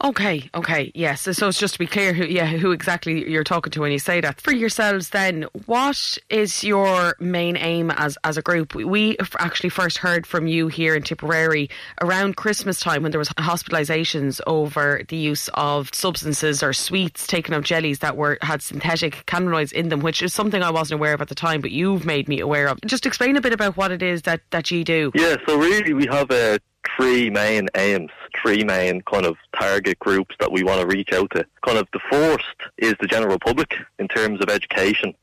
Okay, 0.03 0.51
okay, 0.55 0.90
yes. 0.95 1.22
So, 1.22 1.32
so 1.32 1.49
it's 1.49 1.59
just 1.59 1.74
to 1.74 1.78
be 1.78 1.86
clear, 1.86 2.12
who, 2.12 2.24
yeah, 2.24 2.47
who 2.47 2.72
exactly 2.72 3.30
you're 3.30 3.45
talking 3.45 3.70
to 3.72 3.80
when 3.80 3.92
you 3.92 3.99
say 3.99 4.20
that. 4.20 4.40
For 4.40 4.53
yourselves, 4.53 5.11
then, 5.11 5.47
what 5.66 6.18
is 6.28 6.64
your 6.64 7.14
main 7.20 7.57
aim 7.57 7.90
as 7.92 8.18
as 8.24 8.36
a 8.36 8.42
group? 8.42 8.74
We 8.74 9.16
actually 9.38 9.70
first 9.70 9.99
heard 9.99 10.26
from 10.26 10.47
you 10.47 10.68
here 10.68 10.95
in 10.97 11.03
Tipperary 11.05 11.70
around 12.03 12.36
Christmas 12.36 12.80
time 12.80 13.03
when 13.03 13.12
there 13.12 13.20
was 13.20 13.28
hospitalisations 13.30 14.40
over 14.47 15.03
the 15.09 15.16
use 15.16 15.49
of 15.55 15.90
substances 15.95 16.62
or 16.62 16.72
sweets 16.72 17.26
taken 17.26 17.55
of 17.55 17.62
jellies 17.62 18.01
that 18.01 18.16
were 18.16 18.36
had 18.42 18.62
synthetic 18.62 19.24
cannabinoids 19.26 19.72
in 19.72 19.90
them, 19.90 20.01
which 20.01 20.22
is 20.22 20.34
something 20.34 20.62
I 20.62 20.70
wasn't 20.70 20.99
aware 21.01 21.14
of 21.14 21.22
at 21.22 21.28
the 21.28 21.34
time, 21.34 21.61
but 21.61 21.70
you've 21.70 22.05
made 22.05 22.28
me 22.28 22.40
aware 22.40 22.66
of. 22.66 22.80
Just 22.84 23.07
explain 23.07 23.36
a 23.36 23.40
bit 23.40 23.53
about 23.53 23.76
what 23.76 23.92
it 23.92 24.03
is 24.03 24.22
that 24.22 24.40
that 24.51 24.70
you 24.70 24.82
do. 24.82 25.12
Yeah, 25.14 25.36
so 25.47 25.57
really 25.57 25.95
we 25.95 26.07
have 26.07 26.30
uh, 26.30 26.59
three 26.97 27.30
main 27.30 27.68
aims, 27.76 28.11
three 28.41 28.64
main 28.64 29.01
kind 29.03 29.26
of 29.26 29.37
target 29.59 29.99
groups 29.99 30.35
that 30.41 30.51
we 30.51 30.62
want 30.62 30.80
to 30.80 30.87
reach 30.87 31.12
out 31.12 31.30
to. 31.32 31.45
Kind 31.64 31.78
of 31.78 31.89
the 31.93 32.01
first 32.11 32.57
is 32.78 32.95
the 33.01 33.07
general 33.07 33.39
public 33.39 33.74
in 33.99 34.09
terms 34.09 34.41
of 34.41 34.51
education 34.51 35.14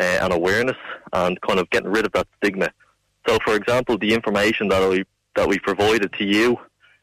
uh, 0.00 0.18
and 0.22 0.32
awareness 0.32 0.76
and 1.12 1.40
kind 1.40 1.58
of 1.58 1.70
getting 1.70 1.90
rid 1.90 2.06
of 2.06 2.12
that 2.12 2.26
stigma. 2.38 2.70
So, 3.28 3.38
for 3.44 3.54
example, 3.54 3.96
the 3.96 4.12
information 4.12 4.68
that 4.68 4.88
we 4.88 5.04
that 5.36 5.48
we 5.48 5.58
provided 5.58 6.12
to 6.14 6.24
you 6.24 6.58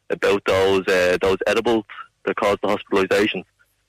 about 0.09 0.43
those 0.45 0.88
uh, 0.88 1.18
those 1.22 1.38
edibles 1.47 1.86
that 2.26 2.36
caused 2.36 2.59
the 2.62 2.68
hospitalisation, 2.68 3.43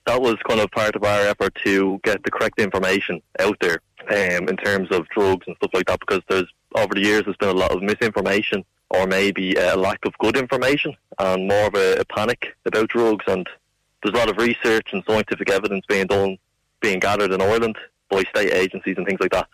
that 0.05 0.21
was 0.21 0.35
kind 0.47 0.59
of 0.59 0.71
part 0.71 0.95
of 0.95 1.03
our 1.03 1.21
effort 1.27 1.55
to 1.63 1.99
get 2.03 2.23
the 2.23 2.31
correct 2.31 2.59
information 2.59 3.21
out 3.39 3.57
there 3.61 3.79
um, 4.09 4.49
in 4.49 4.57
terms 4.57 4.89
of 4.91 5.07
drugs 5.09 5.45
and 5.47 5.55
stuff 5.57 5.71
like 5.73 5.85
that. 5.85 5.99
Because 5.99 6.21
there's 6.29 6.51
over 6.75 6.95
the 6.95 7.01
years 7.01 7.23
there's 7.25 7.37
been 7.37 7.49
a 7.49 7.53
lot 7.53 7.71
of 7.71 7.83
misinformation 7.83 8.65
or 8.93 9.07
maybe 9.07 9.55
a 9.55 9.75
lack 9.75 10.05
of 10.05 10.17
good 10.19 10.37
information 10.37 10.95
and 11.19 11.47
more 11.47 11.67
of 11.67 11.75
a, 11.75 11.99
a 11.99 12.05
panic 12.05 12.55
about 12.65 12.89
drugs. 12.89 13.25
And 13.27 13.47
there's 14.01 14.13
a 14.13 14.17
lot 14.17 14.29
of 14.29 14.37
research 14.37 14.89
and 14.93 15.03
scientific 15.07 15.49
evidence 15.49 15.85
being 15.87 16.07
done, 16.07 16.37
being 16.79 16.99
gathered 16.99 17.31
in 17.31 17.41
Ireland 17.41 17.77
by 18.09 18.23
state 18.23 18.53
agencies 18.53 18.95
and 18.97 19.05
things 19.05 19.19
like 19.19 19.31
that. 19.31 19.47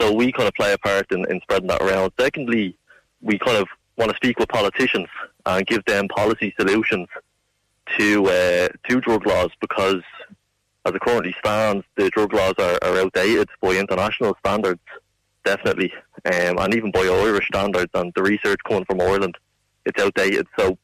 So 0.00 0.12
we 0.12 0.32
kind 0.32 0.48
of 0.48 0.54
play 0.54 0.72
a 0.72 0.78
part 0.78 1.10
in, 1.12 1.30
in 1.30 1.40
spreading 1.42 1.68
that 1.68 1.82
around. 1.82 2.12
Secondly, 2.18 2.76
we 3.20 3.38
kind 3.38 3.56
of 3.56 3.68
want 3.96 4.10
to 4.10 4.16
speak 4.16 4.38
with 4.38 4.48
politicians 4.48 5.08
and 5.44 5.66
give 5.66 5.84
them 5.84 6.08
policy 6.08 6.54
solutions 6.58 7.08
to 7.98 8.26
uh, 8.26 8.68
to 8.88 9.00
drug 9.00 9.26
laws 9.26 9.50
because 9.60 10.02
as 10.84 10.94
it 10.94 11.00
currently 11.00 11.34
stands, 11.38 11.84
the 11.96 12.10
drug 12.10 12.32
laws 12.32 12.54
are, 12.58 12.78
are 12.82 12.98
outdated 12.98 13.48
by 13.60 13.76
international 13.76 14.36
standards. 14.40 14.80
Definitely, 15.46 15.92
um, 16.26 16.58
and 16.58 16.74
even 16.74 16.90
by 16.90 17.00
Irish 17.00 17.46
standards 17.46 17.90
and 17.94 18.12
the 18.14 18.22
research 18.22 18.60
coming 18.68 18.84
from 18.84 19.00
Ireland, 19.00 19.36
it's 19.86 20.02
outdated. 20.02 20.46
So 20.58 20.76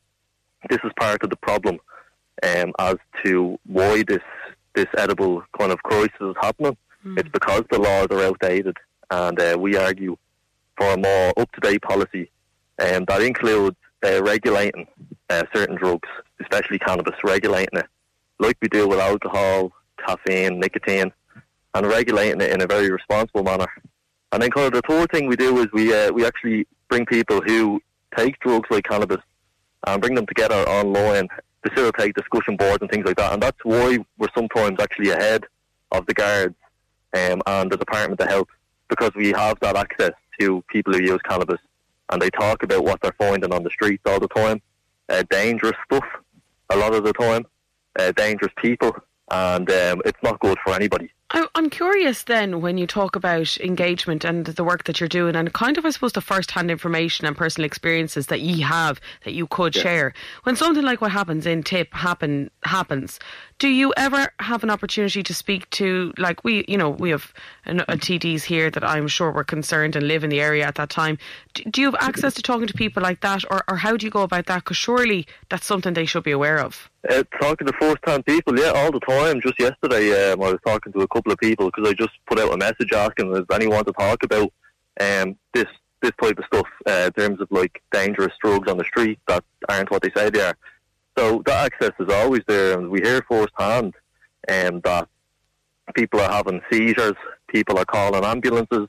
this 0.71 0.79
is 0.85 0.93
part 0.99 1.23
of 1.23 1.31
the 1.31 1.37
problem 1.37 1.79
um, 2.43 2.73
as 2.79 2.97
to 3.25 3.59
why 3.67 4.05
this 4.07 4.23
this 4.75 4.87
edible 4.97 5.43
kind 5.59 5.71
of 5.71 5.83
crisis 5.83 6.15
is 6.21 6.35
happening. 6.41 6.77
Hmm. 7.03 7.19
It's 7.19 7.29
because 7.29 7.65
the 7.71 7.79
laws 7.79 8.07
are 8.11 8.23
outdated, 8.23 8.79
and 9.11 9.39
uh, 9.39 9.59
we 9.59 9.77
argue 9.77 10.17
for 10.79 10.95
a 10.95 10.97
more 10.97 11.33
up 11.37 11.53
to 11.53 11.61
date 11.61 11.83
policy 11.83 12.31
um, 12.79 13.05
that 13.09 13.21
includes 13.21 13.77
uh, 14.07 14.23
regulating 14.23 14.87
uh, 15.29 15.43
certain 15.55 15.77
drugs, 15.77 16.09
especially 16.41 16.79
cannabis, 16.79 17.17
regulating 17.23 17.79
it 17.79 17.87
like 18.43 18.57
we 18.61 18.69
do 18.69 18.89
with 18.89 18.99
alcohol, 18.99 19.73
caffeine, 20.05 20.59
nicotine, 20.59 21.13
and 21.75 21.87
regulating 21.87 22.41
it 22.41 22.51
in 22.51 22.61
a 22.61 22.67
very 22.67 22.91
responsible 22.91 23.45
manner. 23.45 23.69
And 24.33 24.43
then, 24.43 24.51
kind 24.51 24.67
of 24.67 24.73
the 24.73 24.89
third 24.89 25.11
thing 25.11 25.27
we 25.27 25.37
do 25.37 25.59
is 25.59 25.67
we 25.73 25.95
uh, 25.95 26.11
we 26.13 26.25
actually 26.25 26.67
bring 26.89 27.07
people 27.07 27.41
who 27.47 27.81
take 28.17 28.39
drugs 28.41 28.69
like 28.71 28.85
cannabis 28.85 29.21
and 29.87 30.01
bring 30.01 30.15
them 30.15 30.27
together 30.27 30.57
online, 30.69 31.29
facilitate 31.67 32.15
discussion 32.15 32.57
boards 32.57 32.79
and 32.81 32.91
things 32.91 33.05
like 33.07 33.17
that. 33.17 33.33
And 33.33 33.43
that's 33.43 33.59
why 33.63 33.99
we're 34.19 34.29
sometimes 34.35 34.81
actually 34.81 35.11
ahead 35.11 35.45
of 35.91 36.07
the 36.07 36.15
guards 36.15 36.55
um, 37.15 37.43
and 37.47 37.71
the 37.71 37.77
Department 37.77 38.21
of 38.21 38.29
Health 38.29 38.49
because 38.89 39.11
we 39.15 39.31
have 39.31 39.59
that 39.61 39.77
access 39.77 40.13
to 40.39 40.63
people 40.69 40.93
who 40.93 41.03
use 41.03 41.21
cannabis 41.29 41.61
and 42.11 42.21
they 42.21 42.31
talk 42.31 42.63
about 42.63 42.85
what 42.85 43.01
they're 43.01 43.15
finding 43.19 43.53
on 43.53 43.63
the 43.63 43.71
streets 43.71 44.03
all 44.07 44.21
the 44.21 44.29
time. 44.29 44.61
Uh, 45.09 45.23
dangerous 45.31 45.77
stuff 45.87 46.05
a 46.71 46.77
lot 46.77 46.95
of 46.95 47.05
the 47.05 47.13
time, 47.13 47.47
uh, 47.99 48.13
dangerous 48.13 48.53
people, 48.57 48.95
and 49.31 49.71
um, 49.71 50.03
it's 50.05 50.23
not 50.23 50.41
good 50.41 50.59
for 50.65 50.75
anybody. 50.75 51.11
I- 51.35 51.49
I'm 51.55 51.71
curious 51.71 52.25
then 52.25 52.61
when 52.61 52.77
you 52.77 52.87
talk 52.87 53.17
about 53.17 53.57
engagement 53.59 54.23
and 54.23 54.45
the 54.45 54.63
work 54.65 54.85
that 54.85 55.01
you're 55.01 55.09
doing, 55.09 55.35
and 55.35 55.51
kind 55.55 55.79
of, 55.79 55.87
I 55.87 55.91
suppose, 55.91 56.13
the 56.13 56.21
first 56.21 56.51
hand 56.51 56.71
information 56.71 57.27
and 57.27 57.35
personal 57.37 57.65
experiences 57.65 58.27
that 58.27 58.41
you 58.43 58.65
have 58.65 59.01
that 59.25 59.33
you 59.33 59.47
could 59.47 59.75
Yeah. 59.75 59.83
share. 59.83 60.15
When 60.45 60.57
something 60.57 60.85
like 60.85 61.01
what 61.01 61.11
happens 61.11 61.47
in 61.47 61.63
TIP 61.63 61.95
happen 61.95 62.51
happens, 62.65 63.19
do 63.59 63.69
you 63.69 63.95
ever 63.97 64.33
have 64.41 64.63
an 64.63 64.71
opportunity 64.71 65.23
to 65.23 65.33
speak 65.35 65.71
to, 65.71 66.13
like, 66.19 66.45
we, 66.45 66.65
you 66.69 66.77
know, 66.77 66.91
we 66.91 67.11
have 67.11 67.33
an, 67.65 67.81
a 67.89 67.97
TDs 67.97 68.43
here 68.43 68.71
that 68.71 68.85
I'm 68.85 69.09
sure 69.09 69.31
were 69.31 69.45
concerned 69.45 69.97
and 69.97 70.07
live 70.07 70.25
in 70.25 70.31
the 70.31 70.41
area 70.41 70.67
at 70.67 70.75
that 70.75 70.91
time. 70.91 71.17
Do, 71.55 71.63
do 71.71 71.81
you 71.81 71.87
have 71.87 71.97
access 72.01 72.35
to 72.35 72.43
talking 72.43 72.67
to 72.67 72.75
people 72.75 73.03
like 73.03 73.21
that, 73.21 73.45
or, 73.51 73.63
or 73.69 73.77
how 73.77 73.97
do 73.97 74.05
you 74.05 74.11
go 74.11 74.23
about 74.23 74.47
that? 74.47 74.65
Because 74.65 74.77
surely 74.77 75.27
that's 75.49 75.65
something 75.67 75.95
they 75.95 76.05
should 76.07 76.25
be 76.25 76.33
aware 76.33 76.59
of. 76.59 76.91
Uh, 77.09 77.23
talking 77.41 77.67
to 77.67 77.73
first-hand 77.81 78.25
people, 78.27 78.57
yeah, 78.59 78.71
all 78.71 78.91
the 78.93 79.01
time. 79.01 79.41
Just 79.41 79.59
yesterday, 79.59 80.33
um, 80.33 80.43
I 80.43 80.51
was 80.53 80.59
talking 80.65 80.93
to 80.93 81.01
a 81.01 81.09
couple 81.09 81.22
of 81.31 81.39
people 81.39 81.71
because 81.71 81.89
I 81.89 81.93
just 81.93 82.13
put 82.27 82.41
out 82.41 82.53
a 82.53 82.57
message 82.57 82.93
asking 82.93 83.37
if 83.37 83.51
anyone 83.53 83.85
to 83.85 83.93
talk 83.93 84.23
about 84.25 84.53
um, 85.01 85.37
this 85.55 85.67
this 86.01 86.13
type 86.21 86.37
of 86.39 86.45
stuff 86.47 86.67
uh, 86.89 87.07
in 87.07 87.13
terms 87.13 87.41
of 87.41 87.49
like 87.51 87.81
dangerous 87.93 88.35
drugs 88.43 88.69
on 88.69 88.77
the 88.77 88.85
street 88.85 89.21
that 89.29 89.45
aren't 89.69 89.91
what 89.91 90.03
they 90.03 90.11
say 90.17 90.31
they 90.31 90.41
are. 90.41 90.57
So 91.17 91.43
that 91.47 91.73
access 91.73 91.93
is 92.01 92.13
always 92.13 92.43
there, 92.49 92.77
and 92.79 92.91
we 92.91 93.01
hear 93.01 93.25
firsthand 93.29 93.95
um, 94.49 94.81
that 94.81 95.09
people 95.95 96.21
are 96.21 96.33
having 96.33 96.61
seizures, 96.71 97.15
people 97.49 97.79
are 97.79 97.85
calling 97.85 98.25
ambulances. 98.25 98.89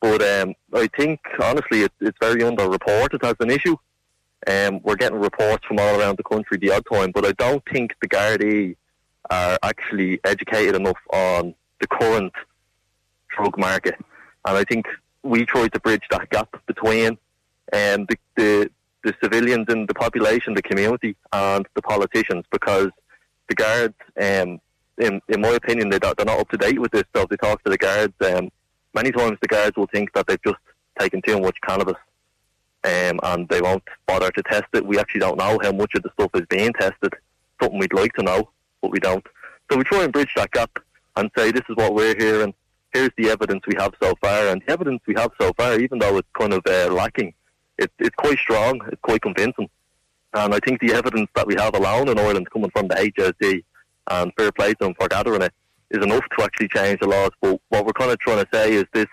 But 0.00 0.22
um, 0.22 0.54
I 0.74 0.88
think 0.96 1.20
honestly, 1.42 1.82
it, 1.82 1.92
it's 2.00 2.18
very 2.20 2.40
underreported 2.40 3.22
as 3.22 3.36
an 3.40 3.50
issue. 3.50 3.76
Um, 4.46 4.80
we're 4.82 4.96
getting 4.96 5.20
reports 5.20 5.66
from 5.66 5.78
all 5.78 6.00
around 6.00 6.16
the 6.16 6.24
country 6.24 6.56
the 6.56 6.72
odd 6.72 6.84
time, 6.90 7.12
but 7.12 7.26
I 7.26 7.32
don't 7.32 7.62
think 7.70 7.94
the 8.00 8.08
Gardaí 8.08 8.76
are 9.30 9.58
actually 9.62 10.18
educated 10.24 10.74
enough 10.74 10.96
on 11.12 11.54
the 11.80 11.86
current 11.86 12.32
drug 13.28 13.58
market. 13.58 13.96
And 14.46 14.56
I 14.56 14.64
think 14.64 14.86
we 15.22 15.44
try 15.44 15.68
to 15.68 15.80
bridge 15.80 16.04
that 16.10 16.30
gap 16.30 16.54
between 16.66 17.18
um, 17.72 18.06
the, 18.06 18.16
the 18.36 18.70
the 19.02 19.14
civilians 19.22 19.64
and 19.68 19.88
the 19.88 19.94
population, 19.94 20.52
the 20.52 20.60
community, 20.60 21.16
and 21.32 21.66
the 21.74 21.80
politicians, 21.80 22.44
because 22.52 22.90
the 23.48 23.54
guards, 23.54 23.94
um, 24.20 24.60
in 24.98 25.20
in 25.28 25.40
my 25.40 25.50
opinion, 25.50 25.88
they 25.88 25.98
don't, 25.98 26.16
they're 26.16 26.26
not 26.26 26.40
up 26.40 26.50
to 26.50 26.58
date 26.58 26.78
with 26.78 26.92
this. 26.92 27.04
stuff. 27.10 27.28
they 27.28 27.36
talk 27.36 27.62
to 27.64 27.70
the 27.70 27.78
guards, 27.78 28.14
um, 28.20 28.50
many 28.94 29.10
times 29.10 29.38
the 29.40 29.48
guards 29.48 29.76
will 29.76 29.86
think 29.86 30.12
that 30.12 30.26
they've 30.26 30.42
just 30.42 30.58
taken 30.98 31.22
too 31.22 31.40
much 31.40 31.56
cannabis 31.66 31.96
um, 32.84 33.20
and 33.22 33.48
they 33.48 33.60
won't 33.60 33.82
bother 34.06 34.30
to 34.30 34.42
test 34.42 34.64
it. 34.72 34.84
We 34.84 34.98
actually 34.98 35.20
don't 35.20 35.38
know 35.38 35.58
how 35.62 35.72
much 35.72 35.94
of 35.94 36.02
the 36.02 36.10
stuff 36.14 36.30
is 36.34 36.46
being 36.48 36.72
tested. 36.72 37.14
Something 37.60 37.78
we'd 37.78 37.92
like 37.92 38.12
to 38.14 38.22
know, 38.22 38.50
but 38.80 38.90
we 38.90 38.98
don't. 38.98 39.26
So 39.70 39.78
we 39.78 39.84
try 39.84 40.04
and 40.04 40.12
bridge 40.12 40.32
that 40.36 40.50
gap 40.52 40.78
and 41.20 41.30
say 41.36 41.52
this 41.52 41.62
is 41.68 41.76
what 41.76 41.94
we're 41.94 42.16
hearing. 42.16 42.54
Here's 42.92 43.10
the 43.16 43.30
evidence 43.30 43.62
we 43.66 43.74
have 43.78 43.94
so 44.02 44.14
far, 44.20 44.48
and 44.48 44.62
the 44.62 44.72
evidence 44.72 45.00
we 45.06 45.14
have 45.16 45.30
so 45.40 45.52
far, 45.52 45.78
even 45.78 45.98
though 45.98 46.16
it's 46.16 46.28
kind 46.36 46.52
of 46.52 46.62
uh, 46.66 46.92
lacking, 46.92 47.34
it, 47.78 47.92
it's 47.98 48.16
quite 48.16 48.38
strong. 48.38 48.80
It's 48.88 49.00
quite 49.02 49.22
convincing. 49.22 49.68
And 50.32 50.54
I 50.54 50.58
think 50.58 50.80
the 50.80 50.92
evidence 50.92 51.28
that 51.34 51.46
we 51.46 51.54
have 51.56 51.74
alone 51.74 52.08
in 52.08 52.18
Ireland, 52.18 52.50
coming 52.50 52.70
from 52.70 52.88
the 52.88 52.94
HSE 52.94 53.62
and 54.10 54.32
fair 54.36 54.50
play 54.50 54.70
to 54.70 54.76
them 54.80 54.94
for 54.98 55.08
gathering 55.08 55.42
it, 55.42 55.52
is 55.90 56.04
enough 56.04 56.24
to 56.36 56.44
actually 56.44 56.68
change 56.68 57.00
the 57.00 57.08
laws. 57.08 57.30
But 57.40 57.60
what 57.68 57.84
we're 57.84 57.92
kind 57.92 58.10
of 58.10 58.18
trying 58.18 58.44
to 58.44 58.48
say 58.52 58.74
is 58.74 58.84
this 58.92 59.06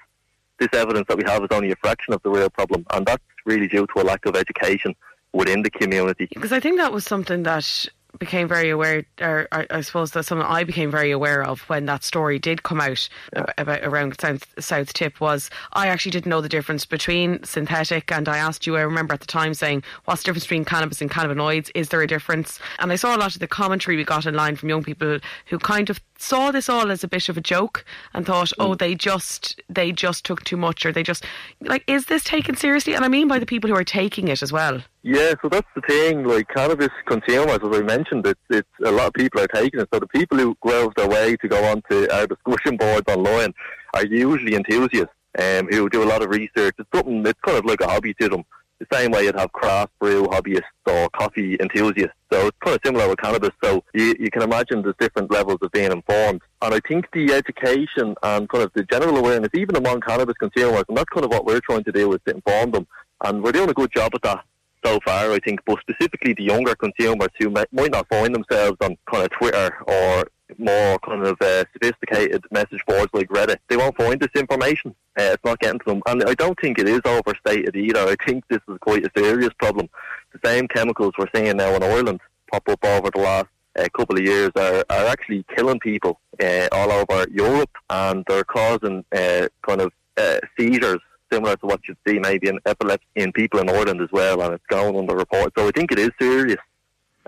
this 0.59 0.69
evidence 0.73 1.05
that 1.07 1.17
we 1.17 1.23
have 1.27 1.43
is 1.43 1.49
only 1.51 1.71
a 1.71 1.75
fraction 1.75 2.15
of 2.15 2.23
the 2.23 2.31
real 2.31 2.49
problem, 2.49 2.83
and 2.93 3.05
that's 3.05 3.23
really 3.45 3.67
due 3.67 3.85
to 3.95 4.01
a 4.01 4.03
lack 4.03 4.25
of 4.25 4.35
education 4.35 4.95
within 5.33 5.61
the 5.61 5.69
community. 5.69 6.27
Because 6.33 6.51
I 6.51 6.59
think 6.59 6.79
that 6.79 6.91
was 6.91 7.05
something 7.05 7.43
that 7.43 7.85
became 8.19 8.47
very 8.47 8.69
aware, 8.69 9.05
or 9.21 9.47
I, 9.51 9.65
I 9.69 9.81
suppose 9.81 10.11
that's 10.11 10.27
something 10.27 10.47
I 10.47 10.63
became 10.63 10.91
very 10.91 11.11
aware 11.11 11.43
of 11.43 11.61
when 11.61 11.85
that 11.85 12.03
story 12.03 12.39
did 12.39 12.63
come 12.63 12.81
out 12.81 13.07
ab- 13.35 13.53
about 13.57 13.83
around 13.83 14.19
South, 14.19 14.45
South 14.59 14.93
Tip. 14.93 15.19
Was 15.19 15.49
I 15.73 15.87
actually 15.87 16.11
didn't 16.11 16.29
know 16.29 16.41
the 16.41 16.49
difference 16.49 16.85
between 16.85 17.43
synthetic, 17.43 18.11
and 18.11 18.27
I 18.27 18.37
asked 18.37 18.67
you. 18.67 18.77
I 18.77 18.81
remember 18.81 19.13
at 19.13 19.21
the 19.21 19.27
time 19.27 19.53
saying, 19.53 19.83
"What's 20.05 20.21
the 20.21 20.27
difference 20.27 20.45
between 20.45 20.65
cannabis 20.65 21.01
and 21.01 21.11
cannabinoids? 21.11 21.71
Is 21.75 21.89
there 21.89 22.01
a 22.01 22.07
difference?" 22.07 22.59
And 22.79 22.91
I 22.91 22.95
saw 22.95 23.15
a 23.15 23.17
lot 23.17 23.33
of 23.33 23.39
the 23.39 23.47
commentary 23.47 23.97
we 23.97 24.03
got 24.03 24.25
online 24.25 24.55
from 24.55 24.69
young 24.69 24.83
people 24.83 25.19
who 25.47 25.59
kind 25.59 25.89
of 25.89 25.99
saw 26.17 26.51
this 26.51 26.69
all 26.69 26.91
as 26.91 27.03
a 27.03 27.07
bit 27.07 27.29
of 27.29 27.37
a 27.37 27.41
joke 27.41 27.85
and 28.13 28.25
thought, 28.25 28.51
"Oh, 28.59 28.75
they 28.75 28.95
just 28.95 29.61
they 29.69 29.91
just 29.91 30.25
took 30.25 30.43
too 30.43 30.57
much, 30.57 30.85
or 30.85 30.91
they 30.91 31.03
just 31.03 31.25
like 31.61 31.83
is 31.87 32.05
this 32.05 32.23
taken 32.23 32.55
seriously?" 32.55 32.93
And 32.93 33.05
I 33.05 33.07
mean 33.07 33.27
by 33.27 33.39
the 33.39 33.45
people 33.45 33.69
who 33.69 33.75
are 33.75 33.83
taking 33.83 34.27
it 34.27 34.41
as 34.41 34.51
well. 34.51 34.81
Yeah, 35.03 35.33
so 35.41 35.49
that's 35.49 35.67
the 35.75 35.81
thing. 35.81 36.25
Like 36.25 36.47
cannabis 36.49 36.89
consumers, 37.05 37.59
as 37.63 37.79
I 37.79 37.81
mentioned, 37.81 38.27
it's, 38.27 38.39
it's 38.49 38.67
a 38.83 38.91
lot 38.91 39.07
of 39.07 39.13
people 39.13 39.41
are 39.41 39.47
taking 39.47 39.79
it. 39.79 39.87
So 39.93 39.99
the 39.99 40.07
people 40.07 40.37
who 40.37 40.55
of 40.65 40.93
their 40.95 41.07
way 41.07 41.35
to 41.37 41.47
go 41.47 41.63
onto 41.63 42.07
our 42.11 42.27
discussion 42.27 42.77
boards 42.77 43.07
online 43.07 43.53
are 43.93 44.05
usually 44.05 44.55
enthusiasts 44.55 45.13
um, 45.39 45.67
who 45.67 45.89
do 45.89 46.03
a 46.03 46.09
lot 46.09 46.21
of 46.21 46.29
research. 46.29 46.75
It's 46.77 46.89
something. 46.93 47.25
It's 47.25 47.39
kind 47.45 47.57
of 47.57 47.65
like 47.65 47.81
a 47.81 47.87
hobby 47.87 48.13
to 48.15 48.29
them. 48.29 48.43
The 48.79 48.87
same 48.95 49.11
way 49.11 49.23
you'd 49.23 49.35
have 49.35 49.51
craft 49.53 49.91
brew 49.99 50.25
hobbyists 50.25 50.61
or 50.85 51.09
coffee 51.09 51.57
enthusiasts. 51.59 52.13
So 52.31 52.47
it's 52.47 52.57
kind 52.63 52.75
of 52.75 52.81
similar 52.85 53.09
with 53.09 53.19
cannabis. 53.19 53.49
So 53.63 53.83
you, 53.93 54.13
you 54.19 54.29
can 54.29 54.43
imagine 54.43 54.81
there's 54.83 54.95
different 54.99 55.31
levels 55.31 55.57
of 55.61 55.71
being 55.71 55.91
informed. 55.91 56.41
And 56.61 56.73
I 56.73 56.79
think 56.87 57.05
the 57.11 57.33
education 57.33 58.15
and 58.21 58.47
kind 58.47 58.63
of 58.63 58.71
the 58.73 58.83
general 58.83 59.17
awareness, 59.17 59.49
even 59.55 59.75
among 59.75 60.01
cannabis 60.01 60.35
consumers, 60.39 60.83
and 60.87 60.97
that's 60.97 61.09
kind 61.09 61.25
of 61.25 61.31
what 61.31 61.45
we're 61.45 61.61
trying 61.61 61.83
to 61.85 61.91
do 61.91 62.13
is 62.13 62.19
to 62.27 62.35
inform 62.35 62.71
them. 62.71 62.87
And 63.23 63.43
we're 63.43 63.51
doing 63.51 63.69
a 63.69 63.73
good 63.73 63.91
job 63.95 64.11
at 64.13 64.21
that 64.21 64.43
so 64.85 64.99
far, 65.05 65.31
I 65.31 65.39
think, 65.39 65.59
but 65.65 65.79
specifically 65.81 66.33
the 66.33 66.43
younger 66.43 66.75
consumers 66.75 67.29
who 67.39 67.49
might, 67.49 67.71
might 67.73 67.91
not 67.91 68.07
find 68.09 68.33
themselves 68.33 68.77
on 68.81 68.95
kind 69.11 69.25
of 69.25 69.31
Twitter 69.31 69.75
or 69.87 70.25
more 70.57 70.97
kind 70.99 71.23
of 71.25 71.37
uh, 71.41 71.65
sophisticated 71.73 72.43
message 72.51 72.81
boards 72.87 73.11
like 73.13 73.29
Reddit, 73.29 73.57
they 73.67 73.77
won't 73.77 73.97
find 73.97 74.19
this 74.19 74.29
information. 74.35 74.95
Uh, 75.19 75.33
it's 75.33 75.43
not 75.43 75.59
getting 75.59 75.79
to 75.79 75.85
them, 75.85 76.01
and 76.07 76.23
I 76.23 76.33
don't 76.33 76.59
think 76.59 76.79
it 76.79 76.87
is 76.87 77.01
overstated 77.05 77.75
either. 77.75 77.99
I 77.99 78.15
think 78.25 78.47
this 78.47 78.61
is 78.69 78.77
quite 78.79 79.05
a 79.05 79.11
serious 79.15 79.53
problem. 79.59 79.89
The 80.33 80.47
same 80.47 80.67
chemicals 80.67 81.13
we're 81.17 81.27
seeing 81.35 81.57
now 81.57 81.75
in 81.75 81.83
Ireland 81.83 82.21
pop 82.51 82.67
up 82.69 82.83
over 82.85 83.09
the 83.13 83.19
last 83.19 83.47
uh, 83.77 83.87
couple 83.95 84.17
of 84.17 84.23
years 84.23 84.51
are, 84.55 84.85
are 84.89 85.05
actually 85.07 85.45
killing 85.55 85.79
people 85.79 86.19
uh, 86.41 86.67
all 86.71 86.91
over 86.91 87.25
Europe, 87.31 87.71
and 87.89 88.23
they're 88.27 88.43
causing 88.43 89.03
uh, 89.15 89.47
kind 89.65 89.81
of 89.81 89.91
uh, 90.17 90.39
seizures 90.57 90.99
similar 91.31 91.55
to 91.57 91.65
what 91.65 91.81
you'd 91.87 91.97
see 92.07 92.19
maybe 92.19 92.47
in 92.47 92.59
epilepsy 92.65 93.05
in 93.15 93.31
people 93.33 93.59
in 93.59 93.69
Ireland 93.69 94.01
as 94.01 94.09
well, 94.11 94.41
and 94.41 94.53
it's 94.53 94.65
going 94.67 94.95
on 94.95 95.07
the 95.07 95.15
report. 95.15 95.51
So 95.57 95.67
I 95.67 95.71
think 95.71 95.91
it 95.91 95.99
is 95.99 96.11
serious. 96.19 96.59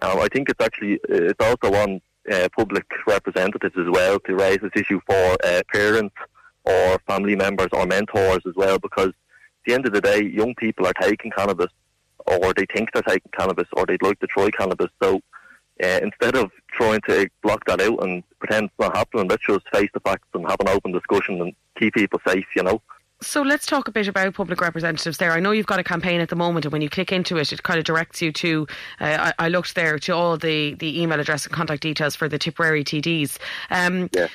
Um, 0.02 0.20
I 0.20 0.28
think 0.32 0.50
it's 0.50 0.64
actually 0.64 1.00
it's 1.10 1.44
also 1.44 1.76
on 1.76 2.02
uh, 2.32 2.48
public 2.56 2.86
representatives 3.08 3.76
as 3.78 3.88
well 3.90 4.20
to 4.22 4.36
raise 4.36 4.60
this 4.62 4.72
issue 4.76 5.00
for 5.06 5.38
uh, 5.44 5.62
parents 5.74 6.16
or 6.66 7.00
family 7.08 7.36
members 7.36 7.70
or 7.74 7.86
mentors 7.86 8.42
as 8.46 8.54
well, 8.56 8.78
because 8.80 9.10
at 9.10 9.66
the 9.66 9.74
end 9.74 9.86
of 9.86 9.94
the 9.94 10.02
day, 10.02 10.24
young 10.24 10.54
people 10.56 10.86
are 10.86 10.94
taking 11.02 11.32
cannabis, 11.32 11.72
or 12.26 12.54
they 12.54 12.66
think 12.74 12.92
they're 12.92 13.02
taking 13.04 13.32
cannabis, 13.38 13.68
or 13.74 13.86
they'd 13.86 14.02
like 14.02 14.20
to 14.20 14.28
try 14.28 14.50
cannabis. 14.52 14.90
So 15.02 15.22
uh, 15.84 16.00
instead 16.04 16.36
of 16.36 16.52
trying 16.72 17.02
to 17.08 17.30
block 17.42 17.66
that 17.66 17.82
out 17.82 18.04
and 18.04 18.24
pretend 18.40 18.66
it's 18.66 18.80
not 18.80 18.96
happening, 18.96 19.28
let's 19.28 19.46
just 19.46 19.68
face 19.74 19.90
the 19.94 20.00
facts 20.02 20.28
and 20.34 20.48
have 20.48 20.60
an 20.60 20.70
open 20.70 20.92
discussion 20.92 21.42
and 21.42 21.54
keep 21.80 21.94
people 21.94 22.20
safe. 22.28 22.46
You 22.56 22.64
know. 22.64 22.82
So 23.22 23.42
let's 23.42 23.66
talk 23.66 23.88
a 23.88 23.92
bit 23.92 24.08
about 24.08 24.34
public 24.34 24.62
representatives 24.62 25.18
there. 25.18 25.32
I 25.32 25.42
know 25.42 25.52
you've 25.52 25.66
got 25.66 25.80
a 25.80 25.84
campaign 25.84 26.22
at 26.22 26.30
the 26.30 26.38
moment, 26.38 26.66
and 26.66 26.72
when 26.72 26.82
you 26.82 26.90
click 26.90 27.12
into 27.12 27.38
it, 27.38 27.52
it 27.52 27.64
kind 27.64 27.78
of 27.78 27.86
directs 27.86 28.22
you 28.22 28.32
to. 28.32 28.68
Uh, 29.02 29.32
I, 29.40 29.46
I, 29.46 29.50
looked 29.50 29.76
there 29.76 30.00
to 30.00 30.16
all 30.16 30.38
the, 30.38 30.74
the 30.76 31.02
email 31.02 31.20
address 31.20 31.46
and 31.46 31.54
contact 31.54 31.82
details 31.82 32.16
for 32.16 32.30
the 32.30 32.40
Tipperary 32.40 32.84
TDs. 32.84 33.38
Um, 33.70 34.10
yeah. 34.14 34.28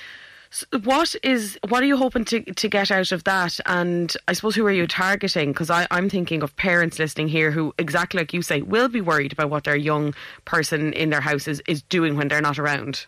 So 0.51 0.66
what 0.85 1.16
is 1.24 1.59
what 1.68 1.82
are 1.82 1.87
you 1.87 1.97
hoping 1.97 2.24
to, 2.26 2.41
to 2.41 2.68
get 2.68 2.93
out 2.93 3.11
of 3.11 3.24
that? 3.24 3.59
And 3.66 4.16
I 4.28 4.35
suppose 4.35 4.55
who 4.55 4.64
are 4.66 4.72
you 4.72 4.87
targeting? 4.87 5.51
Because 5.51 5.68
I'm 5.68 6.09
thinking 6.09 6.45
of 6.45 6.55
parents 6.55 7.01
listening 7.01 7.26
here 7.26 7.51
who, 7.51 7.74
exactly 7.76 8.20
like 8.20 8.32
you 8.32 8.41
say, 8.41 8.62
will 8.62 8.89
be 8.89 9.01
worried 9.01 9.32
about 9.32 9.51
what 9.51 9.64
their 9.64 9.74
young 9.74 10.14
person 10.45 10.93
in 10.93 11.11
their 11.11 11.20
house 11.20 11.49
is, 11.49 11.61
is 11.66 11.82
doing 11.82 12.16
when 12.16 12.28
they're 12.28 12.41
not 12.41 12.61
around. 12.61 13.07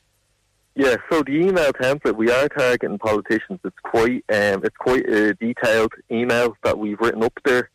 Yeah, 0.78 0.96
so 1.10 1.22
the 1.22 1.32
email 1.32 1.72
template 1.72 2.16
we 2.16 2.30
are 2.30 2.48
targeting 2.50 2.98
politicians. 2.98 3.60
It's 3.64 3.78
quite 3.82 4.22
um, 4.28 4.62
it's 4.62 4.76
quite 4.76 5.08
a 5.08 5.32
detailed 5.32 5.92
email 6.10 6.54
that 6.64 6.78
we've 6.78 7.00
written 7.00 7.22
up 7.22 7.32
there. 7.46 7.70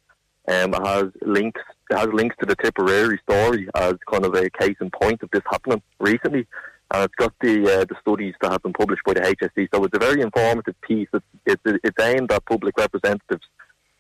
Um, 0.47 0.76
it 0.76 0.86
has 0.86 1.06
links 1.24 1.62
it 1.89 1.97
has 1.97 2.10
links 2.14 2.36
to 2.39 2.45
the 2.45 2.56
Tipperary 2.56 3.20
story 3.28 3.68
as 3.74 3.95
kind 4.08 4.24
of 4.24 4.36
a 4.36 4.52
case 4.52 4.76
in 4.80 4.91
point 4.91 5.24
of 5.24 5.32
this 5.32 5.41
happening 5.49 5.82
recently, 5.99 6.45
and 6.93 7.04
it's 7.04 7.16
got 7.16 7.34
the 7.41 7.64
uh, 7.64 7.86
the 7.86 7.95
studies 8.02 8.36
that 8.39 8.52
have 8.52 8.62
been 8.62 8.74
published 8.74 9.04
by 9.04 9.14
the 9.14 9.22
HSE. 9.22 9.68
So 9.74 9.84
it's 9.84 9.97
a 9.97 9.99
very 9.99 10.22
informative 10.22 10.80
piece. 10.82 11.10
It's 11.12 11.26
it's, 11.47 11.62
it's 11.84 12.06
aimed 12.06 12.32
at 12.32 12.45
public 12.45 12.78
representatives, 12.78 13.47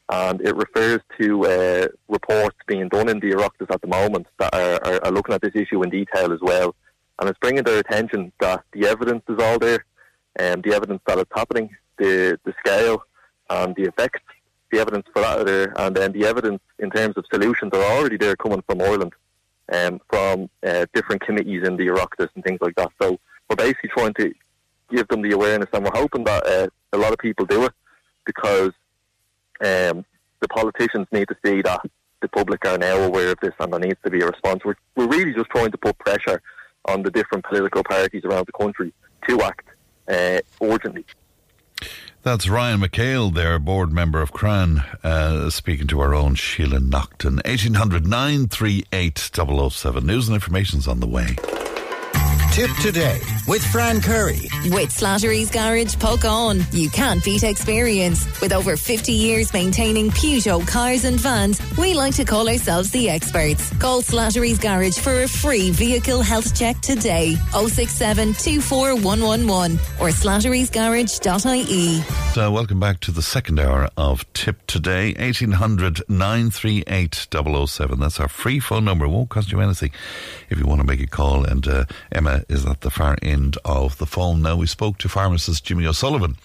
and 0.09 0.41
it 0.41 0.55
refers 0.55 0.99
to 1.19 1.45
uh, 1.47 1.87
reports 2.07 2.57
being 2.67 2.87
done 2.89 3.09
in 3.09 3.19
the 3.19 3.31
Oireachtas 3.31 3.73
at 3.73 3.81
the 3.81 3.87
moment 3.87 4.27
that 4.37 4.53
are, 4.53 4.79
are, 4.85 5.05
are 5.05 5.11
looking 5.11 5.33
at 5.33 5.41
this 5.41 5.55
issue 5.55 5.81
in 5.81 5.89
detail 5.89 6.31
as 6.31 6.39
well, 6.39 6.75
and 7.19 7.29
it's 7.29 7.39
bringing 7.39 7.63
their 7.63 7.79
attention 7.79 8.31
that 8.39 8.63
the 8.73 8.87
evidence 8.87 9.23
is 9.29 9.39
all 9.39 9.59
there, 9.59 9.85
and 10.37 10.63
the 10.63 10.73
evidence 10.73 11.01
that 11.07 11.17
it's 11.17 11.31
happening, 11.33 11.69
the 11.97 12.39
the 12.43 12.53
scale 12.63 13.03
and 13.49 13.75
the 13.75 13.83
effects 13.83 14.21
the 14.71 14.79
evidence 14.79 15.05
for 15.13 15.21
that 15.21 15.39
are 15.39 15.43
there, 15.43 15.73
and 15.77 15.95
then 15.95 16.11
the 16.13 16.25
evidence 16.25 16.61
in 16.79 16.89
terms 16.89 17.15
of 17.17 17.25
solutions 17.31 17.71
are 17.73 17.83
already 17.83 18.17
there 18.17 18.35
coming 18.35 18.63
from 18.67 18.81
Ireland, 18.81 19.13
um, 19.71 19.99
from 20.09 20.49
uh, 20.65 20.85
different 20.93 21.21
committees 21.21 21.67
in 21.67 21.77
the 21.77 21.87
Oireachtas 21.87 22.29
and 22.35 22.43
things 22.43 22.59
like 22.61 22.75
that. 22.75 22.91
So 23.01 23.19
we're 23.49 23.57
basically 23.57 23.89
trying 23.89 24.13
to 24.15 24.33
give 24.89 25.07
them 25.09 25.21
the 25.21 25.31
awareness, 25.31 25.69
and 25.73 25.83
we're 25.83 25.91
hoping 25.93 26.23
that 26.23 26.47
uh, 26.47 26.67
a 26.93 26.97
lot 26.97 27.11
of 27.11 27.19
people 27.19 27.45
do 27.45 27.65
it 27.65 27.73
because 28.25 28.71
um, 29.61 30.05
the 30.39 30.47
politicians 30.49 31.07
need 31.11 31.27
to 31.27 31.35
see 31.45 31.61
that 31.61 31.81
the 32.21 32.27
public 32.29 32.65
are 32.65 32.77
now 32.77 32.97
aware 32.97 33.31
of 33.31 33.39
this 33.41 33.53
and 33.59 33.73
there 33.73 33.79
needs 33.79 33.99
to 34.03 34.11
be 34.11 34.21
a 34.21 34.27
response. 34.27 34.63
We're, 34.63 34.75
we're 34.95 35.07
really 35.07 35.33
just 35.33 35.49
trying 35.49 35.71
to 35.71 35.77
put 35.77 35.97
pressure 35.97 36.41
on 36.85 37.03
the 37.03 37.11
different 37.11 37.45
political 37.45 37.83
parties 37.83 38.23
around 38.25 38.47
the 38.47 38.51
country 38.53 38.93
to 39.27 39.41
act 39.41 39.67
uh, 40.07 40.39
urgently. 40.61 41.05
That's 42.23 42.47
Ryan 42.47 42.81
McHale, 42.81 43.33
their 43.33 43.57
board 43.57 43.91
member 43.91 44.21
of 44.21 44.31
CRAN, 44.31 44.83
uh, 45.03 45.49
speaking 45.49 45.87
to 45.87 46.01
our 46.01 46.13
own 46.13 46.35
Sheila 46.35 46.79
Naughton. 46.79 47.37
1800 47.45 48.05
938 48.05 49.17
007. 49.17 50.05
News 50.05 50.27
and 50.27 50.35
information's 50.35 50.87
on 50.87 50.99
the 50.99 51.07
way. 51.07 51.35
Tip 52.51 52.69
today 52.81 53.21
with 53.47 53.63
Fran 53.71 54.01
Curry. 54.01 54.49
With 54.65 54.89
Slattery's 54.89 55.49
Garage 55.49 55.95
Puckane. 55.95 56.61
You 56.73 56.89
can't 56.89 57.23
beat 57.23 57.43
experience. 57.43 58.25
With 58.41 58.51
over 58.51 58.75
50 58.75 59.13
years 59.13 59.53
maintaining 59.53 60.11
Peugeot 60.11 60.67
cars 60.67 61.05
and 61.05 61.17
vans, 61.17 61.61
we 61.77 61.93
like 61.93 62.13
to 62.15 62.25
call 62.25 62.49
ourselves 62.49 62.91
the 62.91 63.09
experts. 63.09 63.69
Call 63.79 64.01
Slattery's 64.01 64.59
Garage 64.59 64.97
for 64.97 65.23
a 65.23 65.29
free 65.29 65.71
vehicle 65.71 66.21
health 66.21 66.53
check 66.53 66.81
today. 66.81 67.35
067 67.53 68.33
24111 68.33 69.79
or 70.01 70.09
slatterysgarage.ie. 70.09 72.01
So, 72.33 72.51
welcome 72.51 72.79
back 72.79 72.99
to 73.01 73.11
the 73.11 73.21
second 73.21 73.59
hour 73.59 73.89
of 73.97 74.31
Tip 74.33 74.65
Today. 74.67 75.13
1800 75.13 76.03
938 76.09 77.27
007. 77.67 77.99
That's 77.99 78.19
our 78.19 78.27
free 78.27 78.59
phone 78.59 78.85
number. 78.85 79.05
It 79.05 79.09
won't 79.09 79.29
cost 79.29 79.51
you 79.51 79.61
anything 79.61 79.91
if 80.49 80.59
you 80.59 80.65
want 80.65 80.81
to 80.81 80.87
make 80.87 81.01
a 81.01 81.07
call. 81.07 81.43
And 81.43 81.67
uh, 81.67 81.85
Emma 82.11 82.40
is 82.49 82.65
at 82.65 82.81
the 82.81 82.89
far 82.89 83.17
end 83.21 83.57
of 83.65 83.97
the 83.97 84.05
phone 84.05 84.41
now. 84.41 84.55
We 84.55 84.67
spoke 84.67 84.97
to 84.99 85.09
pharmacist 85.09 85.63
Jimmy 85.63 85.85
O'Sullivan 85.85 86.37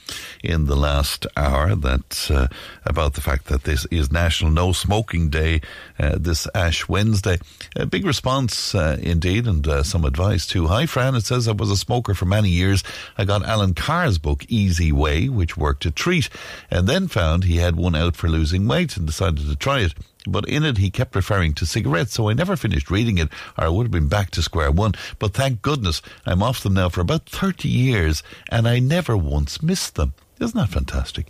in 0.42 0.66
the 0.66 0.76
last 0.76 1.26
hour 1.36 1.74
that 1.74 2.30
uh, 2.30 2.48
about 2.84 3.14
the 3.14 3.20
fact 3.20 3.46
that 3.46 3.64
this 3.64 3.86
is 3.90 4.12
National 4.12 4.50
No 4.50 4.72
Smoking 4.72 5.28
Day 5.28 5.60
uh, 5.98 6.16
this 6.18 6.46
Ash 6.54 6.88
Wednesday. 6.88 7.38
A 7.74 7.86
big 7.86 8.06
response 8.06 8.74
uh, 8.74 8.98
indeed, 9.00 9.46
and 9.46 9.66
uh, 9.66 9.82
some 9.82 10.04
advice 10.04 10.46
too. 10.46 10.66
Hi, 10.66 10.86
Fran. 10.86 11.14
It 11.14 11.24
says 11.24 11.48
I 11.48 11.52
was 11.52 11.70
a 11.70 11.76
smoker 11.76 12.14
for 12.14 12.26
many 12.26 12.50
years. 12.50 12.82
I 13.16 13.24
got 13.24 13.44
Allen 13.44 13.74
Carr's 13.74 14.18
book 14.18 14.44
Easy 14.48 14.92
Way, 14.92 15.28
which 15.28 15.56
worked 15.56 15.86
a 15.86 15.90
treat, 15.90 16.28
and 16.70 16.88
then 16.88 17.08
found 17.08 17.44
he 17.44 17.56
had 17.56 17.76
one 17.76 17.94
out 17.94 18.16
for 18.16 18.28
losing 18.28 18.68
weight 18.68 18.96
and 18.96 19.06
decided 19.06 19.46
to 19.46 19.56
try 19.56 19.80
it 19.80 19.94
but 20.26 20.48
in 20.48 20.64
it 20.64 20.78
he 20.78 20.90
kept 20.90 21.14
referring 21.14 21.54
to 21.54 21.66
cigarettes, 21.66 22.14
so 22.14 22.28
I 22.28 22.34
never 22.34 22.56
finished 22.56 22.90
reading 22.90 23.18
it, 23.18 23.28
or 23.56 23.64
I 23.64 23.68
would 23.68 23.84
have 23.84 23.90
been 23.90 24.08
back 24.08 24.30
to 24.32 24.42
square 24.42 24.70
one. 24.70 24.92
But 25.18 25.34
thank 25.34 25.62
goodness 25.62 26.02
I'm 26.24 26.42
off 26.42 26.62
them 26.62 26.74
now 26.74 26.88
for 26.88 27.00
about 27.00 27.28
30 27.28 27.68
years, 27.68 28.22
and 28.50 28.68
I 28.68 28.78
never 28.78 29.16
once 29.16 29.62
missed 29.62 29.94
them. 29.94 30.14
Isn't 30.38 30.58
that 30.58 30.68
fantastic? 30.68 31.28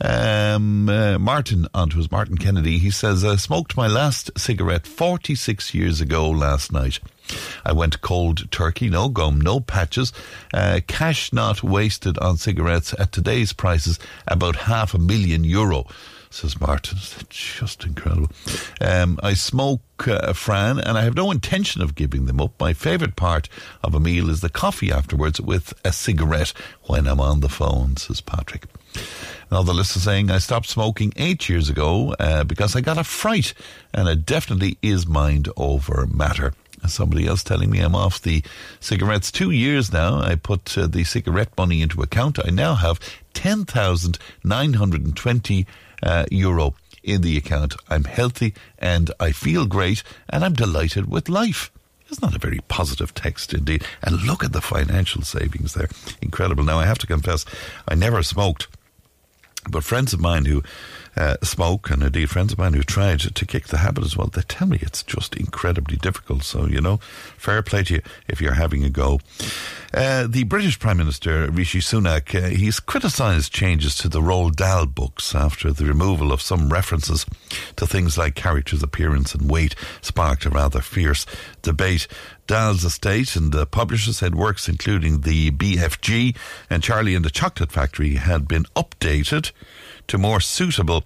Um, 0.00 0.88
uh, 0.88 1.18
Martin, 1.18 1.66
onto 1.74 1.96
his 1.96 2.12
Martin 2.12 2.38
Kennedy, 2.38 2.78
he 2.78 2.90
says, 2.90 3.24
I 3.24 3.34
smoked 3.36 3.76
my 3.76 3.88
last 3.88 4.30
cigarette 4.38 4.86
46 4.86 5.74
years 5.74 6.00
ago 6.00 6.30
last 6.30 6.70
night. 6.70 7.00
I 7.64 7.72
went 7.72 8.02
cold 8.02 8.48
turkey, 8.52 8.88
no 8.88 9.08
gum, 9.08 9.40
no 9.40 9.58
patches, 9.58 10.12
uh, 10.54 10.80
cash 10.86 11.32
not 11.32 11.64
wasted 11.64 12.18
on 12.18 12.36
cigarettes 12.36 12.94
at 13.00 13.10
today's 13.10 13.52
prices, 13.52 13.98
about 14.28 14.54
half 14.54 14.94
a 14.94 14.98
million 14.98 15.42
euro 15.42 15.86
says 16.36 16.60
Martin. 16.60 16.98
Just 17.30 17.84
incredible. 17.84 18.30
Um, 18.80 19.18
I 19.22 19.34
smoke 19.34 19.80
uh, 20.06 20.32
Fran, 20.34 20.78
and 20.78 20.98
I 20.98 21.02
have 21.02 21.14
no 21.14 21.30
intention 21.30 21.80
of 21.80 21.94
giving 21.94 22.26
them 22.26 22.40
up. 22.40 22.52
My 22.60 22.74
favourite 22.74 23.16
part 23.16 23.48
of 23.82 23.94
a 23.94 24.00
meal 24.00 24.28
is 24.28 24.42
the 24.42 24.50
coffee 24.50 24.92
afterwards 24.92 25.40
with 25.40 25.72
a 25.84 25.92
cigarette 25.92 26.52
when 26.84 27.06
I'm 27.06 27.20
on 27.20 27.40
the 27.40 27.48
phone, 27.48 27.96
says 27.96 28.20
Patrick. 28.20 28.64
Another 29.50 29.72
list 29.72 29.96
is 29.96 30.02
saying 30.02 30.30
I 30.30 30.38
stopped 30.38 30.68
smoking 30.68 31.12
eight 31.16 31.48
years 31.48 31.68
ago 31.68 32.14
uh, 32.20 32.44
because 32.44 32.76
I 32.76 32.80
got 32.82 32.98
a 32.98 33.04
fright, 33.04 33.54
and 33.94 34.08
it 34.08 34.26
definitely 34.26 34.76
is 34.82 35.06
mind 35.06 35.48
over 35.56 36.06
matter. 36.06 36.52
Somebody 36.86 37.26
else 37.26 37.42
telling 37.42 37.70
me 37.70 37.80
I'm 37.80 37.96
off 37.96 38.22
the 38.22 38.44
cigarettes 38.78 39.32
two 39.32 39.50
years 39.50 39.92
now. 39.92 40.20
I 40.20 40.36
put 40.36 40.76
uh, 40.78 40.86
the 40.86 41.02
cigarette 41.02 41.48
money 41.56 41.82
into 41.82 42.00
account. 42.02 42.38
I 42.44 42.50
now 42.50 42.74
have 42.74 43.00
ten 43.32 43.64
thousand 43.64 44.18
nine 44.44 44.74
hundred 44.74 45.04
and 45.04 45.16
twenty 45.16 45.66
Uh, 46.02 46.26
euro 46.30 46.74
in 47.02 47.22
the 47.22 47.36
account. 47.36 47.74
I'm 47.88 48.04
healthy 48.04 48.52
and 48.78 49.10
I 49.20 49.32
feel 49.32 49.64
great 49.66 50.02
and 50.28 50.44
I'm 50.44 50.54
delighted 50.54 51.08
with 51.08 51.28
life. 51.28 51.70
It's 52.08 52.20
not 52.20 52.36
a 52.36 52.40
very 52.40 52.60
positive 52.68 53.14
text 53.14 53.54
indeed. 53.54 53.84
And 54.02 54.22
look 54.22 54.44
at 54.44 54.52
the 54.52 54.60
financial 54.60 55.22
savings 55.22 55.74
there. 55.74 55.88
Incredible. 56.20 56.64
Now, 56.64 56.78
I 56.78 56.86
have 56.86 56.98
to 56.98 57.06
confess, 57.06 57.44
I 57.88 57.94
never 57.94 58.22
smoked, 58.22 58.68
but 59.68 59.84
friends 59.84 60.12
of 60.12 60.20
mine 60.20 60.44
who 60.44 60.62
uh, 61.16 61.36
smoke, 61.42 61.90
and 61.90 62.02
indeed 62.02 62.30
friends 62.30 62.52
of 62.52 62.58
mine 62.58 62.74
who 62.74 62.82
tried 62.82 63.20
to 63.20 63.46
kick 63.46 63.68
the 63.68 63.78
habit 63.78 64.04
as 64.04 64.16
well, 64.16 64.26
they 64.26 64.42
tell 64.42 64.68
me 64.68 64.78
it's 64.82 65.02
just 65.02 65.34
incredibly 65.34 65.96
difficult. 65.96 66.42
So, 66.42 66.66
you 66.66 66.80
know, 66.80 66.98
fair 67.36 67.62
play 67.62 67.84
to 67.84 67.94
you 67.94 68.02
if 68.28 68.40
you're 68.40 68.54
having 68.54 68.84
a 68.84 68.90
go. 68.90 69.20
Uh, 69.94 70.26
the 70.26 70.44
British 70.44 70.78
Prime 70.78 70.98
Minister, 70.98 71.50
Rishi 71.50 71.80
Sunak, 71.80 72.34
uh, 72.34 72.48
he's 72.48 72.80
criticised 72.80 73.52
changes 73.52 73.94
to 73.96 74.08
the 74.08 74.20
Roald 74.20 74.56
Dahl 74.56 74.86
books 74.86 75.34
after 75.34 75.72
the 75.72 75.86
removal 75.86 76.32
of 76.32 76.42
some 76.42 76.70
references 76.70 77.24
to 77.76 77.86
things 77.86 78.18
like 78.18 78.34
characters' 78.34 78.82
appearance 78.82 79.34
and 79.34 79.50
weight 79.50 79.74
sparked 80.02 80.44
a 80.44 80.50
rather 80.50 80.80
fierce 80.80 81.24
debate. 81.62 82.06
Dahl's 82.46 82.84
estate 82.84 83.34
and 83.36 83.52
the 83.52 83.66
publisher 83.66 84.12
said 84.12 84.34
works 84.34 84.68
including 84.68 85.22
the 85.22 85.50
BFG 85.50 86.36
and 86.70 86.82
Charlie 86.82 87.14
and 87.14 87.24
the 87.24 87.30
Chocolate 87.30 87.72
Factory 87.72 88.14
had 88.14 88.46
been 88.46 88.64
updated 88.76 89.50
to 90.08 90.18
more 90.18 90.40
suitable, 90.40 91.04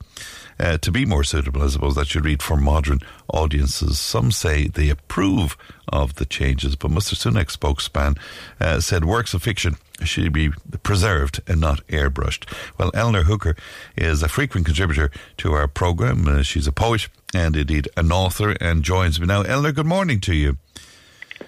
uh, 0.59 0.79
to 0.79 0.91
be 0.91 1.05
more 1.05 1.25
suitable, 1.25 1.63
I 1.63 1.69
suppose 1.69 1.95
that 1.95 2.09
should 2.09 2.25
read 2.25 2.43
for 2.43 2.57
modern 2.57 3.01
audiences. 3.33 3.99
Some 3.99 4.31
say 4.31 4.69
they 4.69 4.91
approve 4.91 5.57
of 5.89 6.17
the 6.17 6.27
changes, 6.27 6.77
but 6.77 6.91
Mr. 6.91 7.15
Sunak's 7.15 7.55
spokesman 7.55 8.17
uh, 8.61 8.81
said 8.81 9.05
works 9.05 9.35
of 9.35 9.43
fiction 9.43 9.77
should 10.05 10.33
be 10.33 10.51
preserved 10.83 11.41
and 11.47 11.61
not 11.61 11.87
airbrushed. 11.89 12.45
Well, 12.79 12.91
Eleanor 12.95 13.25
Hooker 13.25 13.57
is 13.97 14.23
a 14.23 14.29
frequent 14.29 14.67
contributor 14.67 15.11
to 15.39 15.53
our 15.53 15.69
program. 15.69 16.27
Uh, 16.27 16.43
she's 16.43 16.67
a 16.67 16.73
poet 16.73 17.09
and 17.35 17.57
indeed 17.57 17.89
an 17.97 18.13
author 18.13 18.57
and 18.61 18.83
joins 18.83 19.21
me 19.21 19.27
now. 19.27 19.43
Eleanor, 19.43 19.73
good 19.73 19.87
morning 19.87 20.21
to 20.21 20.35
you. 20.35 20.57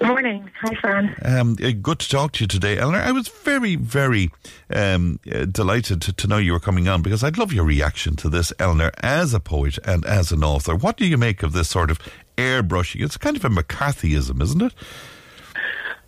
Morning. 0.01 0.51
Hi, 0.61 0.75
Fran. 0.77 1.17
Um, 1.25 1.57
uh, 1.63 1.71
good 1.81 1.99
to 2.01 2.09
talk 2.09 2.33
to 2.33 2.45
you 2.45 2.49
today, 2.49 2.79
Eleanor. 2.79 3.01
I 3.01 3.13
was 3.13 3.29
very, 3.29 3.77
very 3.77 4.31
um, 4.75 5.21
uh, 5.31 5.45
delighted 5.45 6.03
to, 6.03 6.13
to, 6.13 6.27
know 6.27 6.39
you 6.39 6.53
were 6.53 6.61
coming 6.61 6.89
on 6.89 7.03
because 7.03 7.23
I'd 7.23 7.39
love 7.39 7.53
your 7.53 7.65
reaction 7.65 8.17
to 8.17 8.29
this, 8.29 8.53
Eleanor, 8.59 8.91
as 9.03 9.33
a 9.35 9.41
poet 9.41 9.79
and 9.85 10.05
as 10.05 10.33
an 10.33 10.43
author. 10.43 10.75
What 10.75 10.97
do 10.97 11.07
you 11.07 11.17
make 11.17 11.43
of 11.43 11.53
this 11.53 11.69
sort 11.69 11.91
of 11.91 11.99
airbrushing? 12.37 13.05
It's 13.05 13.17
kind 13.17 13.37
of 13.37 13.45
a 13.45 13.49
McCarthyism, 13.49 14.43
isn't 14.43 14.63
it? 14.63 14.75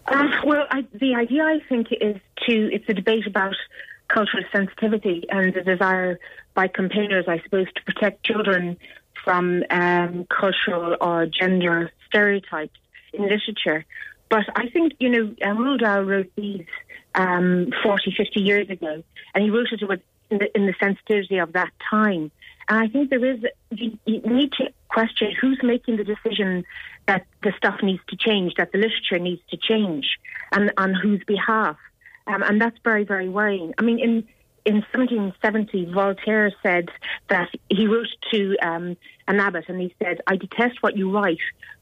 Uh, 0.07 0.29
well, 0.45 0.67
I, 0.71 0.85
the 0.93 1.15
idea, 1.15 1.45
I 1.45 1.61
think, 1.69 1.89
is 1.93 2.17
to, 2.49 2.75
it's 2.75 2.89
a 2.89 2.95
debate 2.95 3.27
about 3.27 3.55
cultural 4.09 4.45
sensitivity 4.51 5.25
and 5.31 5.55
the 5.55 5.63
desire 5.63 6.19
by 6.55 6.69
campaigners, 6.69 7.27
I 7.29 7.41
suppose, 7.41 7.67
to 7.75 7.83
protect 7.85 8.25
children 8.25 8.77
from 9.25 9.63
um, 9.71 10.27
cultural 10.29 10.97
or 11.01 11.27
gender 11.27 11.91
stereotypes 12.09 12.79
in 13.15 13.23
literature. 13.23 13.85
But 14.29 14.45
I 14.57 14.69
think, 14.69 14.95
you 14.99 15.09
know, 15.11 15.35
Roald 15.43 15.81
Dahl 15.81 16.03
wrote 16.03 16.31
these 16.37 16.67
um, 17.15 17.73
40, 17.83 18.15
50 18.17 18.41
years 18.41 18.69
ago. 18.71 19.03
And 19.35 19.45
he 19.45 19.51
wrote 19.51 19.69
it 19.73 19.87
with, 19.87 20.01
in, 20.31 20.39
the, 20.39 20.57
in 20.57 20.67
the 20.67 20.75
sensitivity 20.81 21.39
of 21.39 21.53
that 21.53 21.71
time. 21.91 22.31
And 22.69 22.79
I 22.79 22.89
think 22.89 23.11
there 23.11 23.25
is, 23.25 23.41
you, 23.71 23.99
you 24.07 24.21
need 24.21 24.53
to 24.53 24.73
question 24.89 25.33
who's 25.41 25.61
making 25.63 25.99
the 25.99 26.05
decision 26.05 26.65
that 27.07 27.27
the 27.43 27.53
stuff 27.57 27.81
needs 27.83 28.03
to 28.09 28.17
change, 28.17 28.55
that 28.57 28.73
the 28.73 28.79
literature 28.79 29.19
needs 29.19 29.43
to 29.51 29.57
change, 29.57 30.19
and 30.53 30.73
on 30.79 30.95
whose 30.95 31.23
behalf. 31.27 31.77
Um, 32.27 32.43
and 32.43 32.61
that's 32.61 32.79
very, 32.83 33.05
very 33.05 33.29
worrying. 33.29 33.75
I 33.79 33.83
mean, 33.83 33.99
in 33.99 34.27
in 34.65 34.77
1770, 34.77 35.93
Voltaire 35.93 36.51
said 36.63 36.89
that 37.29 37.51
he 37.69 37.87
wrote 37.87 38.09
to 38.33 38.57
um, 38.63 38.97
an 39.29 39.39
abbot 39.39 39.67
and 39.69 39.79
he 39.79 39.95
said, 40.03 40.23
I 40.27 40.37
detest 40.37 40.83
what 40.83 40.97
you 40.97 41.11
write, 41.11 41.37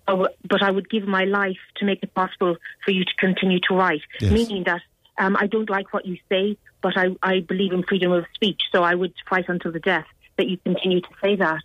but 0.06 0.62
I 0.62 0.70
would 0.70 0.90
give 0.90 1.06
my 1.06 1.24
life 1.24 1.58
to 1.76 1.84
make 1.84 2.02
it 2.02 2.14
possible 2.14 2.56
for 2.84 2.90
you 2.90 3.04
to 3.04 3.14
continue 3.18 3.60
to 3.68 3.74
write. 3.74 4.02
Yes. 4.20 4.32
Meaning 4.32 4.64
that 4.64 4.82
um, 5.18 5.36
I 5.38 5.46
don't 5.46 5.70
like 5.70 5.92
what 5.92 6.06
you 6.06 6.18
say, 6.28 6.56
but 6.82 6.96
I, 6.96 7.16
I 7.22 7.40
believe 7.40 7.72
in 7.72 7.82
freedom 7.82 8.12
of 8.12 8.24
speech, 8.34 8.60
so 8.72 8.82
I 8.82 8.94
would 8.94 9.14
fight 9.28 9.48
until 9.48 9.72
the 9.72 9.80
death 9.80 10.06
that 10.36 10.48
you 10.48 10.56
continue 10.58 11.00
to 11.00 11.08
say 11.22 11.36
that. 11.36 11.60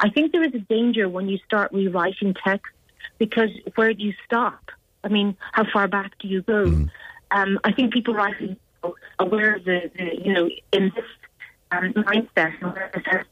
I 0.00 0.08
think 0.08 0.32
there 0.32 0.44
is 0.44 0.54
a 0.54 0.60
danger 0.60 1.08
when 1.08 1.28
you 1.28 1.38
start 1.38 1.72
rewriting 1.72 2.34
text 2.34 2.72
because 3.18 3.50
where 3.74 3.92
do 3.92 4.02
you 4.02 4.14
stop? 4.24 4.70
I 5.04 5.08
mean, 5.08 5.36
how 5.52 5.64
far 5.72 5.88
back 5.88 6.18
do 6.18 6.28
you 6.28 6.42
go? 6.42 6.64
Um, 7.30 7.58
I 7.64 7.72
think 7.72 7.92
people 7.92 8.14
rightly 8.14 8.56
aware 9.18 9.56
of 9.56 9.64
the, 9.64 9.90
the 9.96 10.22
you 10.24 10.32
know, 10.32 10.48
in 10.72 10.92
this 10.94 11.04
um, 11.72 11.92
mindset 11.94 12.54
and 12.60 12.72
where 12.72 12.90
the 12.94 13.24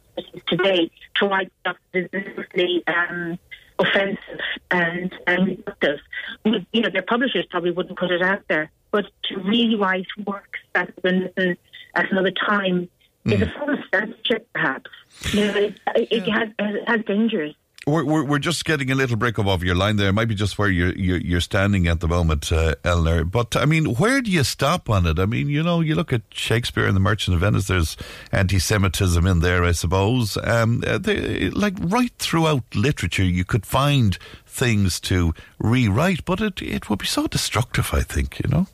today 0.46 0.90
to 1.16 1.26
write 1.26 1.52
stuff 1.60 1.76
that 1.92 2.08
is 2.12 2.82
um, 2.86 3.38
offensive 3.80 4.40
and, 4.70 5.12
and 5.26 5.48
reductive. 5.48 5.98
You 6.44 6.80
know, 6.82 6.90
their 6.90 7.02
publishers 7.02 7.46
probably 7.50 7.70
wouldn't 7.70 7.98
put 7.98 8.10
it 8.10 8.22
out 8.22 8.42
there, 8.48 8.70
but 8.90 9.06
to 9.24 9.38
rewrite 9.38 10.06
works 10.26 10.60
that 10.74 10.86
have 10.86 11.02
been 11.02 11.20
written 11.22 11.56
at 11.94 12.10
another 12.10 12.30
time 12.32 12.88
is 13.24 13.42
a 13.42 13.46
mm. 13.46 13.58
form 13.58 13.70
of 13.70 13.78
censorship, 13.92 14.48
perhaps. 14.54 14.90
You 15.32 15.40
know, 15.46 15.54
it, 15.56 15.78
it, 15.94 16.28
has, 16.28 16.48
it 16.58 16.88
has 16.88 17.00
dangers. 17.06 17.54
We're, 17.86 18.04
we're, 18.04 18.24
we're 18.24 18.38
just 18.38 18.66
getting 18.66 18.90
a 18.90 18.94
little 18.94 19.16
break 19.16 19.38
up 19.38 19.46
of 19.46 19.64
your 19.64 19.74
line 19.74 19.96
there. 19.96 20.10
It 20.10 20.12
might 20.12 20.28
be 20.28 20.34
just 20.34 20.58
where 20.58 20.68
you're 20.68 20.92
you're, 20.94 21.16
you're 21.18 21.40
standing 21.40 21.86
at 21.88 22.00
the 22.00 22.08
moment, 22.08 22.52
uh, 22.52 22.74
Eleanor. 22.84 23.24
But 23.24 23.56
I 23.56 23.64
mean, 23.64 23.94
where 23.94 24.20
do 24.20 24.30
you 24.30 24.44
stop 24.44 24.90
on 24.90 25.06
it? 25.06 25.18
I 25.18 25.24
mean, 25.24 25.48
you 25.48 25.62
know, 25.62 25.80
you 25.80 25.94
look 25.94 26.12
at 26.12 26.22
Shakespeare 26.30 26.86
and 26.86 26.94
The 26.94 27.00
Merchant 27.00 27.34
of 27.34 27.40
Venice. 27.40 27.68
There's 27.68 27.96
anti-Semitism 28.32 29.26
in 29.26 29.40
there, 29.40 29.64
I 29.64 29.72
suppose. 29.72 30.36
Um, 30.44 30.84
uh, 30.86 30.98
they, 30.98 31.48
like 31.50 31.74
right 31.80 32.12
throughout 32.18 32.64
literature, 32.74 33.24
you 33.24 33.44
could 33.46 33.64
find 33.64 34.18
things 34.46 35.00
to 35.00 35.32
rewrite, 35.58 36.24
but 36.26 36.40
it 36.42 36.60
it 36.60 36.90
would 36.90 36.98
be 36.98 37.06
so 37.06 37.26
destructive. 37.26 37.90
I 37.94 38.02
think 38.02 38.40
you 38.44 38.50
know. 38.50 38.66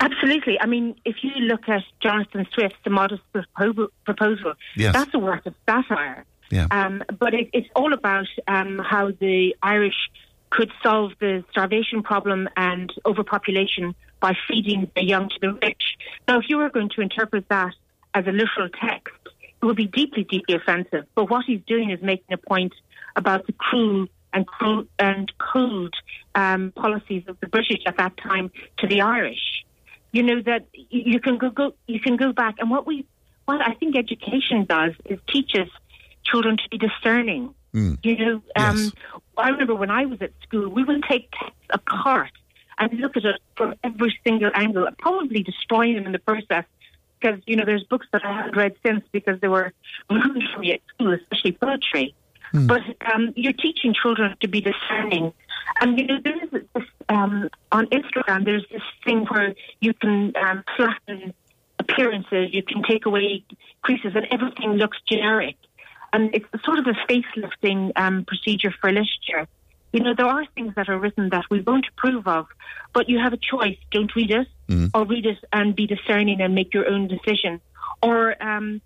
Absolutely. 0.00 0.60
I 0.60 0.66
mean, 0.66 0.94
if 1.04 1.16
you 1.22 1.32
look 1.42 1.68
at 1.68 1.82
Jonathan 2.00 2.46
Swift's 2.54 2.78
The 2.84 2.90
Modest 2.90 3.22
Propo- 3.34 3.88
Proposal, 4.04 4.54
Yes. 4.76 4.94
that's 4.94 5.12
a 5.14 5.18
work 5.18 5.44
of 5.46 5.54
satire. 5.68 6.24
Yeah. 6.52 6.66
Um, 6.70 7.02
but 7.18 7.32
it, 7.32 7.48
it's 7.54 7.68
all 7.74 7.94
about 7.94 8.26
um, 8.46 8.78
how 8.78 9.10
the 9.10 9.56
Irish 9.62 9.96
could 10.50 10.70
solve 10.82 11.12
the 11.18 11.42
starvation 11.50 12.02
problem 12.02 12.46
and 12.58 12.92
overpopulation 13.06 13.94
by 14.20 14.34
feeding 14.46 14.90
the 14.94 15.02
young 15.02 15.30
to 15.30 15.36
the 15.40 15.54
rich. 15.54 15.96
Now, 16.28 16.38
if 16.40 16.44
you 16.50 16.58
were 16.58 16.68
going 16.68 16.90
to 16.90 17.00
interpret 17.00 17.48
that 17.48 17.72
as 18.12 18.26
a 18.26 18.32
literal 18.32 18.68
text, 18.68 19.14
it 19.62 19.64
would 19.64 19.76
be 19.76 19.86
deeply, 19.86 20.24
deeply 20.24 20.54
offensive. 20.54 21.06
But 21.14 21.30
what 21.30 21.46
he's 21.46 21.62
doing 21.66 21.90
is 21.90 22.02
making 22.02 22.34
a 22.34 22.36
point 22.36 22.74
about 23.16 23.46
the 23.46 23.52
cruel 23.54 24.08
and 24.34 24.46
cruel 24.46 24.84
and 24.98 25.32
cold 25.38 25.94
um, 26.34 26.72
policies 26.76 27.24
of 27.28 27.40
the 27.40 27.46
British 27.46 27.80
at 27.86 27.96
that 27.96 28.18
time 28.18 28.50
to 28.78 28.86
the 28.86 29.00
Irish. 29.00 29.64
You 30.12 30.22
know 30.22 30.42
that 30.42 30.66
you 30.72 31.18
can 31.20 31.38
go, 31.38 31.48
go 31.48 31.72
you 31.86 31.98
can 31.98 32.16
go 32.16 32.34
back, 32.34 32.56
and 32.58 32.68
what 32.70 32.86
we 32.86 33.06
what 33.46 33.62
I 33.62 33.72
think 33.74 33.96
education 33.96 34.66
does 34.68 34.92
is 35.06 35.18
teaches 35.28 35.68
children 36.32 36.56
to 36.56 36.68
be 36.70 36.78
discerning. 36.78 37.54
You 38.02 38.16
know, 38.16 38.42
um, 38.56 38.92
I 39.36 39.50
remember 39.50 39.74
when 39.74 39.90
I 39.90 40.06
was 40.06 40.20
at 40.20 40.32
school, 40.42 40.68
we 40.68 40.82
would 40.84 41.02
take 41.08 41.30
texts 41.30 41.68
apart 41.70 42.32
and 42.78 42.92
look 43.00 43.16
at 43.16 43.24
it 43.24 43.40
from 43.56 43.74
every 43.84 44.18
single 44.26 44.50
angle, 44.54 44.88
probably 44.98 45.42
destroying 45.42 45.94
them 45.94 46.06
in 46.06 46.12
the 46.12 46.18
process. 46.18 46.64
Because 47.20 47.40
you 47.46 47.54
know, 47.56 47.64
there's 47.64 47.84
books 47.84 48.06
that 48.12 48.24
I 48.24 48.32
haven't 48.32 48.56
read 48.56 48.74
since 48.84 49.04
because 49.12 49.40
they 49.40 49.48
were 49.48 49.72
removed 50.10 50.42
from 50.52 50.62
me 50.62 50.72
at 50.72 50.80
school, 50.92 51.12
especially 51.14 51.52
poetry. 51.52 52.14
But 52.66 52.82
um, 53.10 53.32
you're 53.34 53.54
teaching 53.54 53.94
children 53.94 54.36
to 54.40 54.48
be 54.48 54.60
discerning, 54.60 55.32
and 55.80 55.98
you 55.98 56.06
know, 56.06 56.18
there 56.22 56.44
is 56.44 56.50
this 56.50 56.84
um, 57.08 57.48
on 57.70 57.86
Instagram. 57.86 58.44
There's 58.44 58.66
this 58.70 58.82
thing 59.04 59.24
where 59.24 59.54
you 59.80 59.94
can 59.94 60.34
um, 60.36 60.62
flatten 60.76 61.32
appearances, 61.78 62.52
you 62.52 62.62
can 62.62 62.82
take 62.82 63.06
away 63.06 63.44
creases, 63.80 64.12
and 64.14 64.26
everything 64.30 64.72
looks 64.72 64.98
generic 65.08 65.56
and 66.12 66.34
it's 66.34 66.46
sort 66.64 66.78
of 66.78 66.86
a 66.86 66.94
facelifting 67.10 67.92
um, 67.96 68.24
procedure 68.24 68.72
for 68.80 68.90
literature. 68.90 69.48
You 69.92 70.00
know, 70.00 70.14
there 70.16 70.26
are 70.26 70.46
things 70.54 70.74
that 70.76 70.88
are 70.88 70.98
written 70.98 71.28
that 71.30 71.44
we 71.50 71.60
won't 71.60 71.86
approve 71.88 72.26
of, 72.26 72.46
but 72.94 73.08
you 73.08 73.18
have 73.18 73.32
a 73.32 73.36
choice. 73.36 73.76
Don't 73.90 74.14
read 74.16 74.30
it, 74.30 74.48
or 74.94 75.04
read 75.04 75.26
it 75.26 75.38
and 75.52 75.76
be 75.76 75.86
discerning 75.86 76.40
and 76.40 76.54
make 76.54 76.72
your 76.72 76.88
own 76.88 77.08
decision. 77.08 77.60
Or 78.02 78.42
um, 78.42 78.80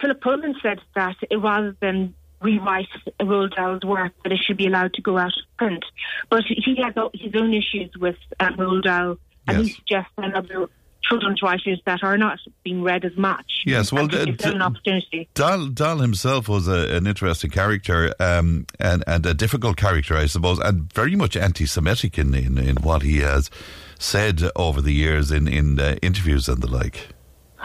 Philip 0.00 0.20
Pullman 0.20 0.56
said 0.60 0.80
that 0.94 1.16
rather 1.36 1.76
than 1.80 2.14
rewrite 2.42 2.88
Roald 3.20 3.54
Dahl's 3.54 3.84
work, 3.84 4.12
that 4.22 4.32
it 4.32 4.38
should 4.38 4.56
be 4.56 4.66
allowed 4.66 4.94
to 4.94 5.02
go 5.02 5.16
out 5.16 5.28
of 5.28 5.56
print. 5.56 5.84
But 6.30 6.44
he 6.46 6.76
has 6.82 6.94
his 7.14 7.32
own 7.34 7.54
issues 7.54 7.90
with 7.96 8.16
um, 8.40 8.56
Roald 8.56 8.82
Dahl, 8.82 9.16
and 9.46 9.58
he 9.58 9.68
suggests 9.70 10.10
that 10.18 10.34
other 10.34 10.68
children's 11.08 11.42
writers 11.42 11.80
that 11.86 12.02
are 12.02 12.16
not 12.16 12.38
being 12.62 12.82
read 12.82 13.04
as 13.04 13.16
much. 13.16 13.62
Yes, 13.64 13.92
well, 13.92 14.06
d- 14.06 14.32
d- 14.32 14.44
an 14.44 14.62
opportunity. 14.62 15.28
Dahl, 15.34 15.66
Dahl 15.68 15.98
himself 15.98 16.48
was 16.48 16.68
a, 16.68 16.96
an 16.96 17.06
interesting 17.06 17.50
character 17.50 18.14
um, 18.20 18.66
and, 18.78 19.04
and 19.06 19.24
a 19.26 19.34
difficult 19.34 19.76
character, 19.76 20.16
I 20.16 20.26
suppose, 20.26 20.58
and 20.58 20.92
very 20.92 21.16
much 21.16 21.36
anti-Semitic 21.36 22.18
in, 22.18 22.34
in, 22.34 22.58
in 22.58 22.76
what 22.76 23.02
he 23.02 23.18
has 23.18 23.50
said 23.98 24.42
over 24.56 24.80
the 24.80 24.92
years 24.92 25.30
in, 25.30 25.48
in 25.48 25.78
uh, 25.78 25.96
interviews 26.02 26.48
and 26.48 26.62
the 26.62 26.70
like. 26.70 27.08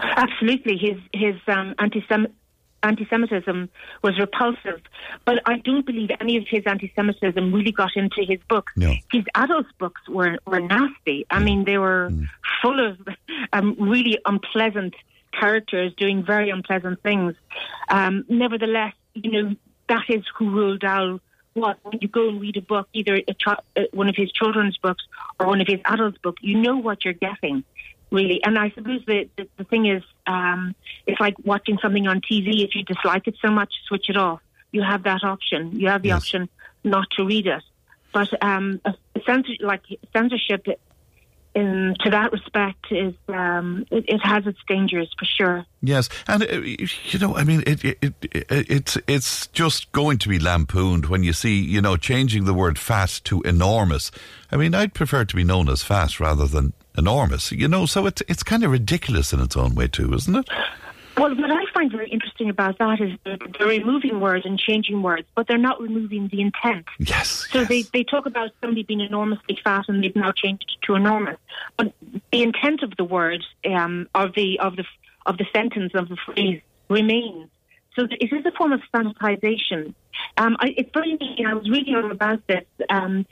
Absolutely, 0.02 0.78
his 0.78 0.98
his 1.12 1.36
um, 1.48 1.74
anti-Sem- 1.78 2.32
anti-Semitism 2.82 3.68
was 4.02 4.18
repulsive, 4.18 4.80
but 5.24 5.40
I 5.46 5.58
don't 5.58 5.84
believe 5.84 6.10
any 6.20 6.36
of 6.36 6.44
his 6.48 6.62
anti-Semitism 6.66 7.52
really 7.52 7.72
got 7.72 7.96
into 7.96 8.24
his 8.26 8.38
books. 8.48 8.72
No. 8.76 8.94
His 9.12 9.24
adult 9.34 9.66
books 9.78 10.02
were 10.08 10.38
were 10.46 10.60
nasty. 10.60 11.26
I 11.30 11.40
mean, 11.40 11.64
they 11.64 11.78
were 11.78 12.10
full 12.62 12.86
of 12.86 12.98
um, 13.52 13.76
really 13.78 14.18
unpleasant 14.24 14.94
characters 15.38 15.92
doing 15.96 16.24
very 16.24 16.50
unpleasant 16.50 17.02
things. 17.02 17.34
Um, 17.88 18.24
nevertheless, 18.28 18.94
you 19.14 19.30
know 19.30 19.56
that 19.88 20.04
is 20.08 20.24
who 20.36 20.50
Roald 20.50 20.80
Dahl 20.80 21.20
was. 21.54 21.76
When 21.82 21.98
you 22.00 22.08
go 22.08 22.28
and 22.28 22.40
read 22.40 22.56
a 22.56 22.62
book, 22.62 22.88
either 22.92 23.16
a 23.16 23.34
chi- 23.34 23.62
uh, 23.76 23.82
one 23.92 24.08
of 24.08 24.16
his 24.16 24.32
children's 24.32 24.78
books 24.78 25.04
or 25.38 25.46
one 25.46 25.60
of 25.60 25.66
his 25.66 25.80
adult 25.84 26.20
books, 26.22 26.42
you 26.42 26.58
know 26.58 26.76
what 26.76 27.04
you're 27.04 27.14
getting 27.14 27.64
really. 28.10 28.42
And 28.44 28.58
I 28.58 28.70
suppose 28.70 29.02
the, 29.06 29.28
the, 29.36 29.48
the 29.56 29.64
thing 29.64 29.86
is, 29.86 30.02
um, 30.26 30.74
it's 31.06 31.20
like 31.20 31.34
watching 31.44 31.78
something 31.82 32.06
on 32.06 32.20
TV. 32.20 32.64
If 32.64 32.74
you 32.74 32.84
dislike 32.84 33.26
it 33.26 33.36
so 33.40 33.50
much, 33.50 33.72
switch 33.86 34.08
it 34.08 34.16
off. 34.16 34.40
You 34.72 34.82
have 34.82 35.02
that 35.04 35.24
option. 35.24 35.78
You 35.78 35.88
have 35.88 36.02
the 36.02 36.12
option 36.12 36.48
not 36.84 37.08
to 37.16 37.24
read 37.24 37.46
it. 37.46 37.62
But 38.12 38.42
um, 38.42 38.80
a 38.84 38.94
censor, 39.24 39.52
like 39.60 39.82
censorship, 40.12 40.66
in 41.54 41.96
to 42.00 42.10
that 42.10 42.32
respect, 42.32 42.86
is 42.90 43.14
um, 43.28 43.84
it, 43.90 44.04
it 44.08 44.18
has 44.18 44.46
its 44.46 44.58
dangers 44.68 45.12
for 45.18 45.24
sure. 45.24 45.66
Yes, 45.82 46.08
and 46.28 46.42
uh, 46.42 46.60
you 46.60 47.18
know, 47.18 47.36
I 47.36 47.44
mean, 47.44 47.62
it, 47.66 47.84
it, 47.84 47.98
it, 48.02 48.16
it's 48.50 48.98
it's 49.06 49.46
just 49.48 49.90
going 49.92 50.18
to 50.18 50.28
be 50.28 50.38
lampooned 50.38 51.06
when 51.06 51.22
you 51.22 51.32
see, 51.32 51.60
you 51.60 51.80
know, 51.80 51.96
changing 51.96 52.44
the 52.44 52.54
word 52.54 52.78
fat 52.78 53.20
to 53.24 53.42
enormous. 53.42 54.10
I 54.52 54.56
mean, 54.56 54.74
I'd 54.74 54.94
prefer 54.94 55.24
to 55.24 55.36
be 55.36 55.44
known 55.44 55.68
as 55.68 55.82
fat 55.82 56.20
rather 56.20 56.46
than 56.46 56.72
enormous. 57.00 57.50
You 57.50 57.66
know, 57.66 57.86
so 57.86 58.06
it's 58.06 58.22
it's 58.28 58.44
kind 58.44 58.62
of 58.62 58.70
ridiculous 58.70 59.32
in 59.32 59.40
its 59.40 59.56
own 59.56 59.74
way 59.74 59.88
too, 59.88 60.14
isn't 60.14 60.36
it? 60.36 60.48
Well, 61.16 61.34
what 61.34 61.50
I 61.50 61.64
find 61.74 61.90
very 61.90 62.08
interesting 62.08 62.48
about 62.48 62.78
that 62.78 63.00
is 63.00 63.18
that 63.24 63.40
they're 63.58 63.66
removing 63.66 64.20
words 64.20 64.46
and 64.46 64.58
changing 64.58 65.02
words, 65.02 65.26
but 65.34 65.46
they're 65.48 65.58
not 65.58 65.78
removing 65.80 66.28
the 66.28 66.40
intent. 66.40 66.86
Yes. 66.98 67.46
So 67.50 67.64
they, 67.64 67.82
they 67.82 68.04
talk 68.04 68.24
about 68.24 68.52
somebody 68.62 68.84
being 68.84 69.00
enormously 69.00 69.58
fat 69.62 69.84
and 69.88 70.02
they've 70.02 70.16
now 70.16 70.32
changed 70.32 70.64
it 70.68 70.86
to 70.86 70.94
enormous. 70.94 71.36
But 71.76 71.92
the 72.32 72.42
intent 72.42 72.82
of 72.82 72.96
the 72.96 73.04
words, 73.04 73.44
um, 73.66 74.08
of 74.14 74.34
the 74.34 74.60
of 74.60 74.76
the 74.76 74.84
of 75.26 75.36
the 75.36 75.46
sentence 75.52 75.92
of 75.94 76.08
the 76.08 76.16
phrase 76.24 76.62
remains. 76.88 77.50
So 77.96 78.06
it 78.10 78.32
is 78.32 78.46
a 78.46 78.52
form 78.52 78.72
of 78.72 78.80
sanitization. 78.94 79.94
Um, 80.36 80.56
I, 80.60 80.74
it's 80.76 80.90
very 80.94 81.10
interesting. 81.10 81.44
I 81.44 81.54
was 81.54 81.68
reading 81.68 81.96
all 81.96 82.10
about 82.10 82.46
this, 82.46 82.64
um, 82.88 83.26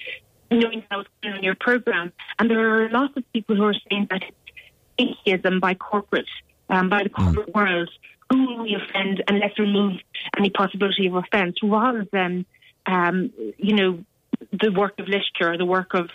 knowing 0.50 0.80
that 0.80 0.86
I 0.90 0.96
was 0.96 1.06
going 1.22 1.36
on 1.36 1.42
your 1.42 1.54
program, 1.54 2.12
and 2.38 2.50
there 2.50 2.84
are 2.84 2.88
lots 2.90 3.16
of 3.16 3.32
people 3.32 3.56
who 3.56 3.64
are 3.64 3.74
saying 3.90 4.08
that 4.10 4.22
it's 4.22 4.36
atheism 4.98 5.60
by 5.60 5.74
corporate, 5.74 6.28
um, 6.70 6.88
by 6.88 7.02
the 7.02 7.10
corporate 7.10 7.54
world. 7.54 7.90
Who 8.30 8.62
we 8.62 8.74
offend, 8.74 9.24
and 9.26 9.38
let's 9.38 9.58
remove 9.58 9.94
any 10.36 10.50
possibility 10.50 11.06
of 11.06 11.14
offence, 11.14 11.56
rather 11.62 12.06
than, 12.12 12.44
um, 12.84 13.32
you 13.56 13.74
know, 13.74 14.04
the 14.52 14.70
work 14.70 14.98
of 14.98 15.08
literature, 15.08 15.56
the 15.56 15.64
work 15.64 15.94
of 15.94 16.10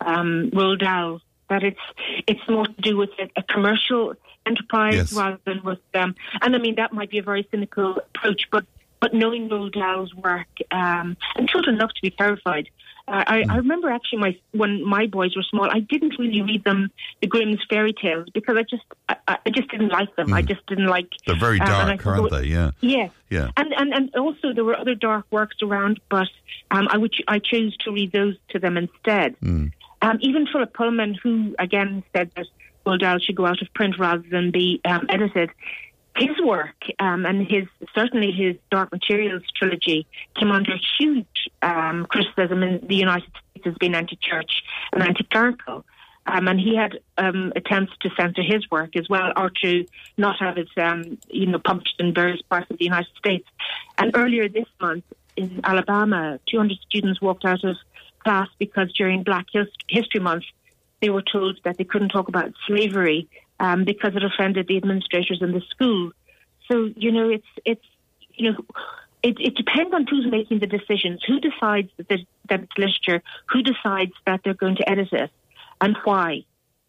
um, 0.00 0.50
Roald 0.54 0.80
Dahl, 0.80 1.20
that 1.50 1.62
it's 1.62 1.80
it's 2.26 2.40
more 2.48 2.64
to 2.64 2.80
do 2.80 2.96
with 2.96 3.10
a, 3.18 3.28
a 3.36 3.42
commercial 3.42 4.14
enterprise 4.46 4.94
Yes. 4.94 5.12
rather 5.12 5.38
than 5.44 5.62
with 5.62 5.80
um 5.92 6.14
and 6.40 6.56
I 6.56 6.58
mean 6.58 6.76
that 6.76 6.94
might 6.94 7.10
be 7.10 7.18
a 7.18 7.22
very 7.22 7.46
cynical 7.50 7.98
approach, 7.98 8.48
but 8.50 8.64
but 8.98 9.12
knowing 9.12 9.50
Roald 9.50 9.72
Dahl's 9.72 10.14
work, 10.14 10.48
um, 10.70 11.16
and 11.36 11.46
children 11.48 11.76
love 11.76 11.90
to 11.90 12.00
be 12.02 12.10
terrified. 12.10 12.70
I, 13.10 13.44
I 13.48 13.56
remember 13.56 13.90
actually 13.90 14.20
my 14.20 14.38
when 14.52 14.84
my 14.84 15.06
boys 15.06 15.34
were 15.34 15.42
small, 15.42 15.68
I 15.70 15.80
didn't 15.80 16.14
really 16.18 16.42
read 16.42 16.64
them 16.64 16.90
the 17.20 17.26
Grimm's 17.26 17.60
fairy 17.68 17.92
tales 17.92 18.28
because 18.32 18.56
I 18.56 18.62
just 18.62 18.84
I, 19.08 19.38
I 19.46 19.50
just 19.50 19.68
didn't 19.70 19.88
like 19.88 20.14
them. 20.16 20.32
I 20.32 20.42
just 20.42 20.64
didn't 20.66 20.86
like. 20.86 21.08
They're 21.26 21.38
very 21.38 21.60
um, 21.60 21.66
dark, 21.66 22.02
thought 22.02 22.20
aren't 22.20 22.30
they? 22.30 22.44
Yeah. 22.44 22.70
Yeah. 22.80 23.08
Yeah. 23.28 23.50
And, 23.56 23.72
and 23.76 23.92
and 23.92 24.14
also 24.16 24.52
there 24.54 24.64
were 24.64 24.78
other 24.78 24.94
dark 24.94 25.26
works 25.30 25.56
around, 25.62 26.00
but 26.08 26.28
um, 26.70 26.88
I 26.90 26.98
would 26.98 27.14
I 27.26 27.38
chose 27.38 27.76
to 27.78 27.92
read 27.92 28.12
those 28.12 28.36
to 28.50 28.58
them 28.58 28.76
instead. 28.76 29.38
Mm. 29.40 29.72
Um, 30.02 30.18
even 30.20 30.46
Philip 30.46 30.72
Pullman, 30.72 31.14
who 31.22 31.54
again 31.58 32.02
said 32.14 32.30
that 32.36 32.46
Roald 32.86 33.00
Dahl 33.00 33.18
should 33.18 33.36
go 33.36 33.46
out 33.46 33.60
of 33.60 33.72
print 33.74 33.98
rather 33.98 34.24
than 34.30 34.50
be 34.50 34.80
um, 34.84 35.06
edited, 35.08 35.50
his 36.20 36.38
work 36.44 36.76
um, 36.98 37.24
and 37.24 37.46
his 37.46 37.64
certainly 37.94 38.30
his 38.30 38.56
Dark 38.70 38.92
Materials 38.92 39.42
trilogy 39.56 40.06
came 40.38 40.50
under 40.52 40.74
huge 40.98 41.48
um, 41.62 42.06
criticism 42.06 42.62
in 42.62 42.86
the 42.86 42.94
United 42.94 43.30
States 43.30 43.66
as 43.66 43.74
being 43.78 43.94
anti-church 43.94 44.62
and 44.92 45.02
anti-clerical. 45.02 45.84
Um, 46.26 46.48
and 46.48 46.60
he 46.60 46.76
had 46.76 47.00
um, 47.16 47.52
attempts 47.56 47.92
to 48.02 48.10
censor 48.16 48.42
his 48.42 48.70
work 48.70 48.94
as 48.94 49.08
well, 49.08 49.32
or 49.36 49.50
to 49.62 49.86
not 50.18 50.36
have 50.38 50.58
it, 50.58 50.68
um, 50.76 51.18
you 51.28 51.46
know, 51.46 51.58
published 51.58 51.94
in 51.98 52.12
various 52.14 52.42
parts 52.42 52.70
of 52.70 52.78
the 52.78 52.84
United 52.84 53.10
States. 53.18 53.48
And 53.98 54.12
earlier 54.14 54.48
this 54.48 54.66
month 54.80 55.04
in 55.36 55.60
Alabama, 55.64 56.38
200 56.50 56.76
students 56.88 57.20
walked 57.22 57.46
out 57.46 57.64
of 57.64 57.76
class 58.22 58.48
because 58.58 58.92
during 58.92 59.22
Black 59.22 59.46
History 59.88 60.20
Month, 60.20 60.44
they 61.00 61.08
were 61.08 61.22
told 61.22 61.58
that 61.64 61.78
they 61.78 61.84
couldn't 61.84 62.10
talk 62.10 62.28
about 62.28 62.52
slavery 62.66 63.28
um, 63.60 63.84
because 63.84 64.16
it 64.16 64.24
offended 64.24 64.66
the 64.66 64.76
administrators 64.76 65.38
in 65.40 65.52
the 65.52 65.60
school. 65.70 66.10
So 66.70 66.90
you 66.96 67.12
know, 67.12 67.28
it's 67.28 67.46
it's 67.64 67.84
you 68.34 68.50
know, 68.50 68.64
it, 69.22 69.36
it 69.38 69.54
depends 69.54 69.92
on 69.94 70.06
who's 70.06 70.26
making 70.28 70.60
the 70.60 70.66
decisions. 70.66 71.22
Who 71.26 71.38
decides 71.38 71.90
that, 71.98 72.20
that 72.48 72.62
it's 72.62 72.78
literature? 72.78 73.22
Who 73.50 73.62
decides 73.62 74.12
that 74.26 74.40
they're 74.42 74.54
going 74.54 74.76
to 74.76 74.88
edit 74.88 75.12
it, 75.12 75.30
and 75.80 75.96
why? 76.04 76.44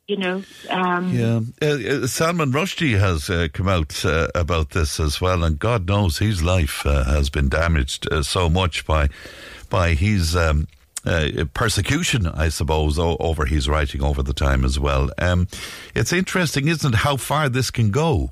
You 0.08 0.18
know. 0.18 0.44
Um, 0.70 1.14
Yeah, 1.14 1.42
uh, 1.62 2.04
uh, 2.04 2.08
Salman 2.08 2.52
Rushdie 2.52 3.00
has 3.00 3.30
uh, 3.30 3.48
come 3.54 3.68
out 3.68 4.04
uh, 4.06 4.28
about 4.34 4.72
this 4.72 5.00
as 5.00 5.22
well, 5.22 5.44
and 5.44 5.60
God 5.60 5.88
knows 5.88 6.18
his 6.18 6.42
life 6.42 6.86
uh, 6.86 7.04
has 7.04 7.30
been 7.30 7.50
damaged 7.50 8.12
uh, 8.12 8.24
so 8.24 8.50
much 8.50 8.86
by 8.86 9.10
by 9.70 9.94
his 9.94 10.36
um, 10.36 10.68
uh, 11.06 11.46
persecution, 11.54 12.28
I 12.28 12.50
suppose, 12.50 13.00
o- 13.00 13.18
over 13.20 13.46
his 13.46 13.68
writing 13.70 14.02
over 14.04 14.22
the 14.24 14.34
time 14.34 14.64
as 14.66 14.80
well. 14.80 15.10
Um, 15.18 15.48
it's 15.96 16.14
interesting, 16.14 16.68
isn't 16.68 16.94
it, 16.94 16.98
how 17.00 17.18
far 17.18 17.50
this 17.50 17.72
can 17.72 17.92
go? 17.92 18.30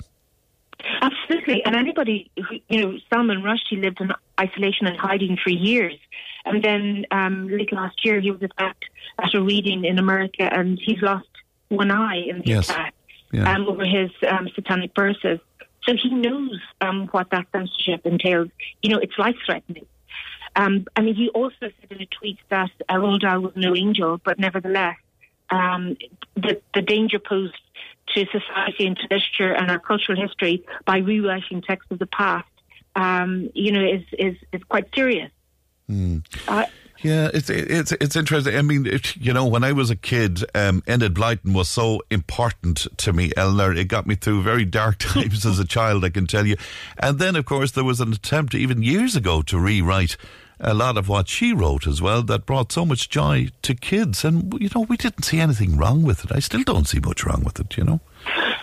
Absolutely. 1.02 1.64
And 1.66 1.76
anybody 1.76 2.30
who, 2.38 2.58
you 2.70 2.82
know, 2.82 2.98
Salman 3.12 3.42
Rushdie 3.42 3.82
lived 3.82 4.02
in 4.02 4.12
isolation 4.40 4.88
and 4.88 4.98
hiding 4.98 5.38
for 5.44 5.50
years. 5.50 5.96
And 6.46 6.64
then 6.64 7.06
um, 7.12 7.48
late 7.50 7.72
last 7.74 8.04
year, 8.06 8.20
he 8.22 8.32
was 8.32 8.42
attacked 8.42 8.86
at 9.22 9.34
a 9.34 9.42
reading 9.42 9.84
in 9.86 10.00
America, 10.00 10.44
and 10.52 10.80
he's 10.82 11.02
lost 11.02 11.28
one 11.68 11.92
eye 11.92 12.24
in 12.28 12.40
the 12.40 12.46
Yes. 12.46 12.70
attack 12.70 12.94
Yeah. 13.32 13.52
um, 13.54 13.68
over 13.68 13.86
his 13.86 14.10
um, 14.28 14.48
satanic 14.56 14.92
verses. 14.96 15.40
So 15.84 15.94
he 16.02 16.10
knows 16.10 16.60
um, 16.82 17.08
what 17.12 17.30
that 17.32 17.48
censorship 17.52 18.06
entails. 18.06 18.50
You 18.82 18.92
know, 18.92 19.00
it's 19.00 19.18
life 19.18 19.36
threatening. 19.46 19.86
Um, 20.56 20.86
I 20.96 21.02
mean, 21.02 21.16
he 21.16 21.30
also 21.30 21.56
said 21.60 21.74
in 21.90 22.02
a 22.02 22.06
tweet 22.06 22.38
that 22.50 22.72
uh, 22.88 22.96
Roald 22.96 23.22
Dahl 23.22 23.40
was 23.42 23.54
no 23.56 23.76
angel, 23.76 24.20
but 24.24 24.40
nevertheless, 24.40 24.98
um, 25.50 25.98
the, 26.36 26.62
the 26.74 26.82
danger 26.82 27.20
posed 27.20 27.56
to 28.16 28.26
society 28.26 28.88
and 28.88 28.98
to 28.98 29.04
literature 29.04 29.54
and 29.54 29.70
our 29.70 29.80
cultural 29.80 30.20
history 30.20 30.66
by 30.86 30.98
rewriting 30.98 31.62
texts 31.62 31.92
of 31.92 32.00
the 32.00 32.08
past, 32.08 32.48
um, 32.96 33.50
you 33.54 33.72
know, 33.72 33.86
is, 33.86 34.04
is, 34.18 34.36
is 34.52 34.64
quite 34.64 34.88
serious. 34.94 35.32
Mm. 35.90 36.26
Uh, 36.48 36.66
Yeah, 37.02 37.30
it's 37.34 37.50
it's 37.50 37.94
it's 37.94 38.16
interesting. 38.16 38.56
I 38.56 38.62
mean, 38.62 38.86
it, 38.86 39.16
you 39.16 39.32
know, 39.32 39.46
when 39.46 39.64
I 39.64 39.72
was 39.72 39.90
a 39.90 39.96
kid, 39.96 40.44
um, 40.54 40.84
Enid 40.88 41.14
Blyton 41.14 41.54
was 41.54 41.70
so 41.70 42.02
important 42.10 42.88
to 42.98 43.14
me, 43.14 43.32
Eleanor. 43.38 43.74
It 43.74 43.88
got 43.88 44.06
me 44.06 44.16
through 44.16 44.44
very 44.44 44.66
dark 44.66 44.98
times 45.00 45.46
as 45.46 45.60
a 45.60 45.66
child, 45.66 46.04
I 46.04 46.10
can 46.10 46.28
tell 46.28 46.46
you. 46.46 46.58
And 46.98 47.18
then, 47.18 47.36
of 47.36 47.46
course, 47.46 47.72
there 47.72 47.86
was 47.86 48.02
an 48.02 48.12
attempt 48.12 48.54
even 48.54 48.84
years 48.84 49.16
ago 49.16 49.42
to 49.44 49.58
rewrite 49.58 50.18
a 50.60 50.74
lot 50.74 50.98
of 50.98 51.08
what 51.08 51.30
she 51.30 51.54
wrote 51.54 51.88
as 51.88 52.02
well 52.02 52.22
that 52.22 52.46
brought 52.46 52.72
so 52.74 52.86
much 52.86 53.10
joy 53.10 53.48
to 53.62 53.74
kids. 53.74 54.26
And 54.26 54.54
you 54.60 54.70
know, 54.76 54.82
we 54.82 54.98
didn't 54.98 55.24
see 55.24 55.40
anything 55.40 55.78
wrong 55.78 56.04
with 56.04 56.26
it. 56.26 56.32
I 56.34 56.40
still 56.40 56.64
don't 56.64 56.88
see 56.88 57.00
much 57.00 57.24
wrong 57.24 57.44
with 57.46 57.62
it. 57.62 57.78
You 57.78 57.86
know. 57.86 58.00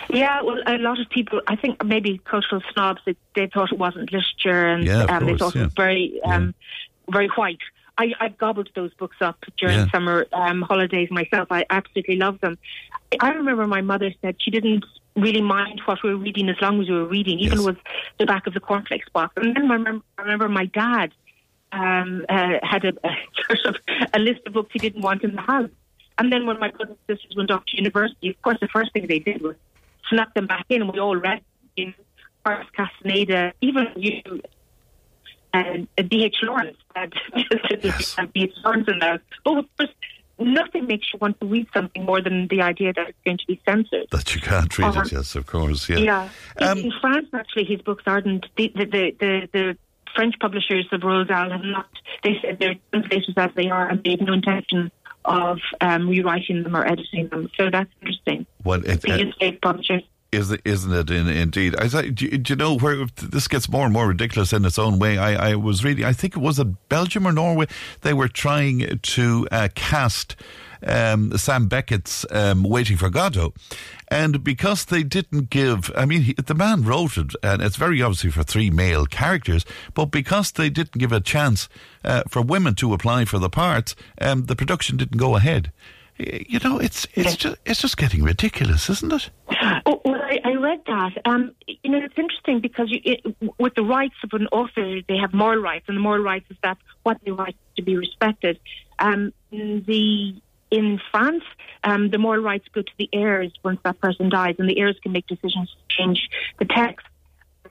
Yeah, 0.09 0.41
well, 0.41 0.61
a 0.65 0.77
lot 0.77 0.99
of 0.99 1.09
people, 1.09 1.41
I 1.47 1.55
think 1.55 1.83
maybe 1.83 2.21
cultural 2.23 2.61
snobs, 2.71 3.01
they, 3.05 3.15
they 3.35 3.47
thought 3.47 3.71
it 3.71 3.77
wasn't 3.77 4.11
literature 4.13 4.67
and 4.67 4.85
Yeah, 4.85 5.03
um, 5.03 5.25
they 5.25 5.35
course, 5.35 5.53
thought 5.53 5.55
it 5.55 5.63
was 5.63 5.73
very, 5.73 6.21
um, 6.23 6.55
very 7.09 7.27
white. 7.35 7.59
I, 7.97 8.13
I 8.19 8.29
gobbled 8.29 8.69
those 8.75 8.93
books 8.95 9.17
up 9.21 9.37
during 9.57 9.79
Yeah. 9.79 9.91
summer 9.91 10.25
um, 10.33 10.61
holidays 10.61 11.09
myself. 11.11 11.47
I 11.51 11.65
absolutely 11.69 12.17
love 12.17 12.39
them. 12.41 12.57
I 13.19 13.29
remember 13.29 13.65
my 13.67 13.81
mother 13.81 14.13
said 14.21 14.35
she 14.39 14.51
didn't 14.51 14.85
really 15.15 15.41
mind 15.41 15.81
what 15.85 16.03
we 16.03 16.11
were 16.11 16.17
reading 16.21 16.47
as 16.49 16.57
long 16.61 16.81
as 16.81 16.89
we 16.89 16.95
were 16.95 17.05
reading, 17.05 17.39
even 17.39 17.63
with 17.63 17.77
the 18.19 18.25
back 18.25 18.45
of 18.47 18.53
the 18.53 18.59
cornflakes 18.59 19.09
box. 19.09 19.33
And 19.37 19.55
then 19.55 19.71
I 19.71 19.73
remember, 19.75 20.03
I 20.17 20.21
remember 20.21 20.47
my 20.49 20.65
dad 20.65 21.13
um, 21.71 22.25
uh, 22.29 22.59
had 22.61 22.85
a, 22.85 22.93
a 23.03 23.15
sort 23.55 23.75
of 23.75 23.81
a 24.13 24.19
list 24.19 24.41
of 24.45 24.53
books 24.53 24.69
he 24.73 24.79
didn't 24.79 25.01
want 25.01 25.23
in 25.23 25.35
the 25.35 25.41
house. 25.41 25.69
And 26.19 26.31
then 26.31 26.45
when 26.45 26.59
my 26.59 26.69
brothers 26.71 26.97
and 27.07 27.17
sisters 27.17 27.35
went 27.35 27.51
off 27.51 27.65
to 27.67 27.77
university, 27.77 28.29
of 28.29 28.41
course, 28.41 28.57
the 28.59 28.67
first 28.67 28.91
thing 28.93 29.07
they 29.07 29.19
did 29.19 29.41
was 29.41 29.55
snap 30.09 30.33
them 30.33 30.47
back 30.47 30.65
in, 30.69 30.81
and 30.81 30.91
we 30.91 30.99
all 30.99 31.15
read 31.15 31.41
in 31.75 31.93
Horace 32.45 32.67
Castaneda, 32.75 33.53
even 33.61 33.87
you, 33.95 34.21
and 35.53 35.87
D.H. 36.09 36.37
Lawrence 36.43 36.77
had 36.95 37.13
D.H. 38.33 38.51
Lawrence 38.63 38.87
in 38.87 38.99
there. 38.99 39.19
But 39.43 39.57
of 39.59 39.65
course, 39.77 39.89
nothing 40.39 40.85
makes 40.87 41.07
you 41.13 41.19
want 41.19 41.39
to 41.39 41.47
read 41.47 41.67
something 41.73 42.05
more 42.05 42.21
than 42.21 42.47
the 42.47 42.61
idea 42.61 42.93
that 42.93 43.09
it's 43.09 43.17
going 43.25 43.37
to 43.37 43.45
be 43.47 43.59
censored. 43.67 44.07
That 44.11 44.35
you 44.35 44.41
can't 44.41 44.77
read 44.77 44.95
it, 44.95 45.11
yes, 45.11 45.35
of 45.35 45.45
course, 45.47 45.89
yeah. 45.89 45.97
Yeah. 45.97 46.29
In- 46.59 46.67
Um, 46.67 46.77
in 46.79 46.93
France, 47.01 47.27
actually, 47.33 47.65
his 47.65 47.81
books 47.81 48.03
aren't. 48.05 48.45
The, 48.55 48.71
the, 48.75 48.85
the, 48.85 49.15
the, 49.19 49.49
the 49.51 49.77
French 50.15 50.35
publishers 50.39 50.87
of 50.91 51.01
Roald 51.01 51.27
Dahl 51.27 51.49
have 51.49 51.63
not. 51.63 51.87
They 52.23 52.37
said 52.41 52.57
they're 52.59 52.75
translated 52.91 53.37
as 53.37 53.51
they 53.55 53.69
are, 53.69 53.87
and 53.89 54.03
they 54.03 54.11
have 54.11 54.21
no 54.21 54.33
intention 54.33 54.91
of 55.25 55.59
um, 55.81 56.07
rewriting 56.07 56.63
them 56.63 56.75
or 56.75 56.85
editing 56.85 57.27
them. 57.29 57.49
So 57.57 57.69
that's 57.69 57.89
interesting. 58.01 58.45
Well, 58.63 58.83
it, 58.85 59.01
The 59.01 59.33
uh, 59.41 59.51
publishers. 59.61 60.03
Isn't 60.31 60.93
it? 60.93 61.09
In, 61.09 61.27
indeed, 61.27 61.75
I 61.77 61.87
do, 62.09 62.25
you- 62.25 62.55
know 62.57 62.77
where 62.77 63.05
this 63.15 63.47
gets 63.47 63.69
more 63.69 63.85
and 63.85 63.93
more 63.93 64.07
ridiculous 64.07 64.51
in 64.51 64.65
its 64.65 64.77
own 64.77 64.99
way? 64.99 65.17
I, 65.17 65.51
I 65.51 65.55
was 65.55 65.85
reading. 65.85 66.03
I 66.03 66.11
think 66.13 66.35
it 66.35 66.39
was 66.39 66.59
in 66.59 66.77
Belgium 66.89 67.25
or 67.25 67.31
Norway. 67.31 67.67
They 68.01 68.13
were 68.13 68.27
trying 68.27 68.99
to 69.01 69.47
uh, 69.51 69.69
cast 69.73 70.35
um, 70.85 71.35
Sam 71.37 71.67
Beckett's 71.67 72.25
um, 72.29 72.63
"Waiting 72.63 72.97
for 72.97 73.09
Godot," 73.09 73.53
and 74.09 74.43
because 74.43 74.83
they 74.85 75.01
didn't 75.01 75.49
give, 75.49 75.91
I 75.95 76.05
mean, 76.05 76.21
he, 76.23 76.33
the 76.33 76.53
man 76.53 76.83
wrote 76.83 77.17
it, 77.17 77.33
and 77.41 77.61
it's 77.61 77.77
very 77.77 78.01
obviously 78.01 78.31
for 78.31 78.43
three 78.43 78.69
male 78.69 79.05
characters. 79.05 79.65
But 79.93 80.07
because 80.07 80.51
they 80.51 80.69
didn't 80.69 80.97
give 80.99 81.13
a 81.13 81.21
chance 81.21 81.69
uh, 82.03 82.23
for 82.27 82.41
women 82.41 82.75
to 82.75 82.93
apply 82.93 83.25
for 83.25 83.39
the 83.39 83.49
parts, 83.49 83.95
um, 84.19 84.45
the 84.45 84.55
production 84.57 84.97
didn't 84.97 85.17
go 85.17 85.35
ahead. 85.37 85.71
You 86.17 86.59
know, 86.63 86.79
it's 86.79 87.07
it's 87.13 87.35
just 87.35 87.57
it's 87.65 87.81
just 87.81 87.97
getting 87.97 88.23
ridiculous, 88.23 88.89
isn't 88.89 89.13
it? 89.13 89.29
Oh, 89.85 90.01
well, 90.03 90.19
I, 90.21 90.39
I 90.43 90.53
read 90.55 90.81
that. 90.87 91.11
Um, 91.25 91.53
you 91.67 91.91
know, 91.91 91.99
it's 91.99 92.17
interesting 92.17 92.59
because 92.59 92.89
you, 92.89 93.01
it, 93.03 93.35
with 93.59 93.75
the 93.75 93.83
rights 93.83 94.15
of 94.23 94.33
an 94.33 94.47
author, 94.47 95.01
they 95.07 95.17
have 95.17 95.33
moral 95.33 95.61
rights, 95.61 95.85
and 95.87 95.95
the 95.95 96.01
moral 96.01 96.23
rights 96.23 96.45
is 96.49 96.57
that 96.63 96.77
what 97.03 97.17
they 97.23 97.31
write 97.31 97.55
to 97.75 97.83
be 97.83 97.97
respected. 97.97 98.59
Um, 98.99 99.31
the 99.51 100.41
in 100.71 100.99
France, 101.11 101.43
um, 101.83 102.09
the 102.09 102.17
moral 102.17 102.41
rights 102.41 102.67
go 102.73 102.81
to 102.81 102.91
the 102.97 103.09
heirs 103.13 103.53
once 103.63 103.79
that 103.83 103.99
person 104.01 104.29
dies, 104.29 104.55
and 104.59 104.67
the 104.67 104.79
heirs 104.79 104.97
can 105.01 105.11
make 105.11 105.27
decisions 105.27 105.69
to 105.69 105.95
change 105.95 106.29
the 106.57 106.65
text. 106.65 107.05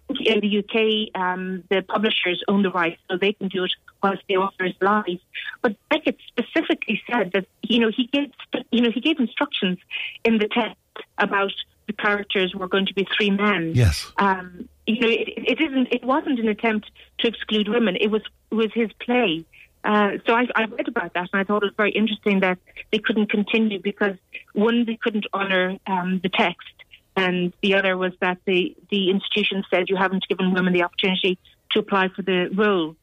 In 0.09 0.41
the 0.41 0.59
UK, 0.59 1.21
um, 1.21 1.65
the 1.69 1.83
publishers 1.83 2.43
own 2.47 2.63
the 2.63 2.71
rights, 2.71 3.01
so 3.11 3.17
they 3.17 3.33
can 3.33 3.49
do 3.49 3.65
it 3.65 3.73
whilst 4.03 4.23
the 4.29 4.37
author 4.37 4.65
is 4.65 4.75
alive. 4.81 5.19
But 5.63 5.77
Beckett 5.89 6.19
specifically 6.29 7.03
said 7.11 7.33
that 7.33 7.47
you 7.63 7.81
know 7.81 7.91
he 7.91 8.07
gave 8.07 8.31
you 8.71 8.83
know 8.83 8.91
he 8.93 9.01
gave 9.01 9.19
instructions 9.19 9.79
in 10.25 10.39
the 10.39 10.49
text 10.49 10.77
about 11.19 11.53
the 11.87 11.93
characters 11.93 12.55
were 12.55 12.69
going 12.69 12.87
to 12.87 12.95
be 12.95 13.07
three 13.17 13.31
men. 13.31 13.73
Yes. 13.75 14.11
Um, 14.19 14.69
you 14.87 15.01
know, 15.01 15.09
it, 15.09 15.29
it 15.37 15.61
isn't. 15.61 15.89
It 15.93 16.05
wasn't 16.05 16.39
an 16.39 16.49
attempt 16.49 16.91
to 17.19 17.29
exclude 17.29 17.69
women. 17.69 17.97
It 18.01 18.11
was 18.11 18.23
it 18.51 18.55
was 18.55 18.71
his 18.75 18.93
play. 19.01 19.45
Uh, 19.85 20.19
so 20.27 20.35
I, 20.35 20.47
I 20.57 20.65
read 20.65 20.89
about 20.89 21.15
that, 21.15 21.29
and 21.33 21.41
I 21.41 21.45
thought 21.45 21.63
it 21.63 21.67
was 21.67 21.75
very 21.77 21.93
interesting 21.93 22.41
that 22.41 22.59
they 22.91 22.99
couldn't 22.99 23.31
continue 23.31 23.81
because 23.81 24.17
one, 24.53 24.85
they 24.85 24.97
couldn't 24.97 25.27
honour 25.33 25.79
um, 25.87 26.19
the 26.23 26.29
text, 26.29 26.75
and 27.17 27.53
the 27.63 27.75
other 27.75 27.97
was 27.97 28.13
that 28.21 28.39
the 28.47 28.77
the 28.91 29.11
institution 29.11 29.65
said 29.71 29.89
you 29.89 29.97
haven't 29.97 30.27
given 30.29 30.53
women 30.53 30.73
the 30.73 30.83
opportunity 30.83 31.39
to 31.73 31.79
apply 31.79 32.09
for 32.09 32.23
the 32.23 32.49
role, 32.55 32.95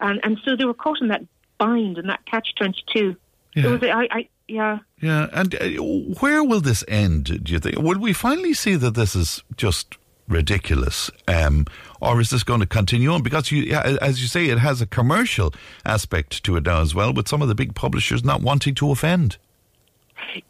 and 0.00 0.20
and 0.22 0.38
so 0.44 0.56
they 0.56 0.64
were 0.64 0.74
caught 0.74 1.00
in 1.00 1.08
that 1.08 1.22
bind 1.58 1.98
and 1.98 2.08
that 2.08 2.24
catch 2.26 2.54
twenty 2.56 2.82
two. 2.92 3.16
Yeah. 3.54 3.66
It 3.66 3.68
was, 3.68 3.82
I, 3.82 4.08
I, 4.10 4.28
yeah. 4.48 4.78
Yeah, 5.00 5.28
and 5.32 5.54
uh, 5.54 5.82
where 6.20 6.42
will 6.42 6.60
this 6.60 6.84
end? 6.88 7.44
Do 7.44 7.52
you 7.52 7.58
think? 7.58 7.78
Will 7.78 7.98
we 7.98 8.12
finally 8.12 8.54
see 8.54 8.76
that 8.76 8.94
this 8.94 9.14
is 9.14 9.42
just 9.56 9.98
ridiculous, 10.28 11.10
um, 11.28 11.66
or 12.00 12.20
is 12.20 12.30
this 12.30 12.44
going 12.44 12.60
to 12.60 12.66
continue 12.66 13.12
on? 13.12 13.22
Because 13.22 13.50
you, 13.50 13.74
as 13.74 14.22
you 14.22 14.28
say, 14.28 14.46
it 14.46 14.58
has 14.58 14.80
a 14.80 14.86
commercial 14.86 15.52
aspect 15.84 16.44
to 16.44 16.56
it 16.56 16.64
now 16.64 16.80
as 16.80 16.94
well, 16.94 17.12
with 17.12 17.28
some 17.28 17.42
of 17.42 17.48
the 17.48 17.54
big 17.54 17.74
publishers 17.74 18.24
not 18.24 18.40
wanting 18.40 18.74
to 18.76 18.90
offend. 18.90 19.36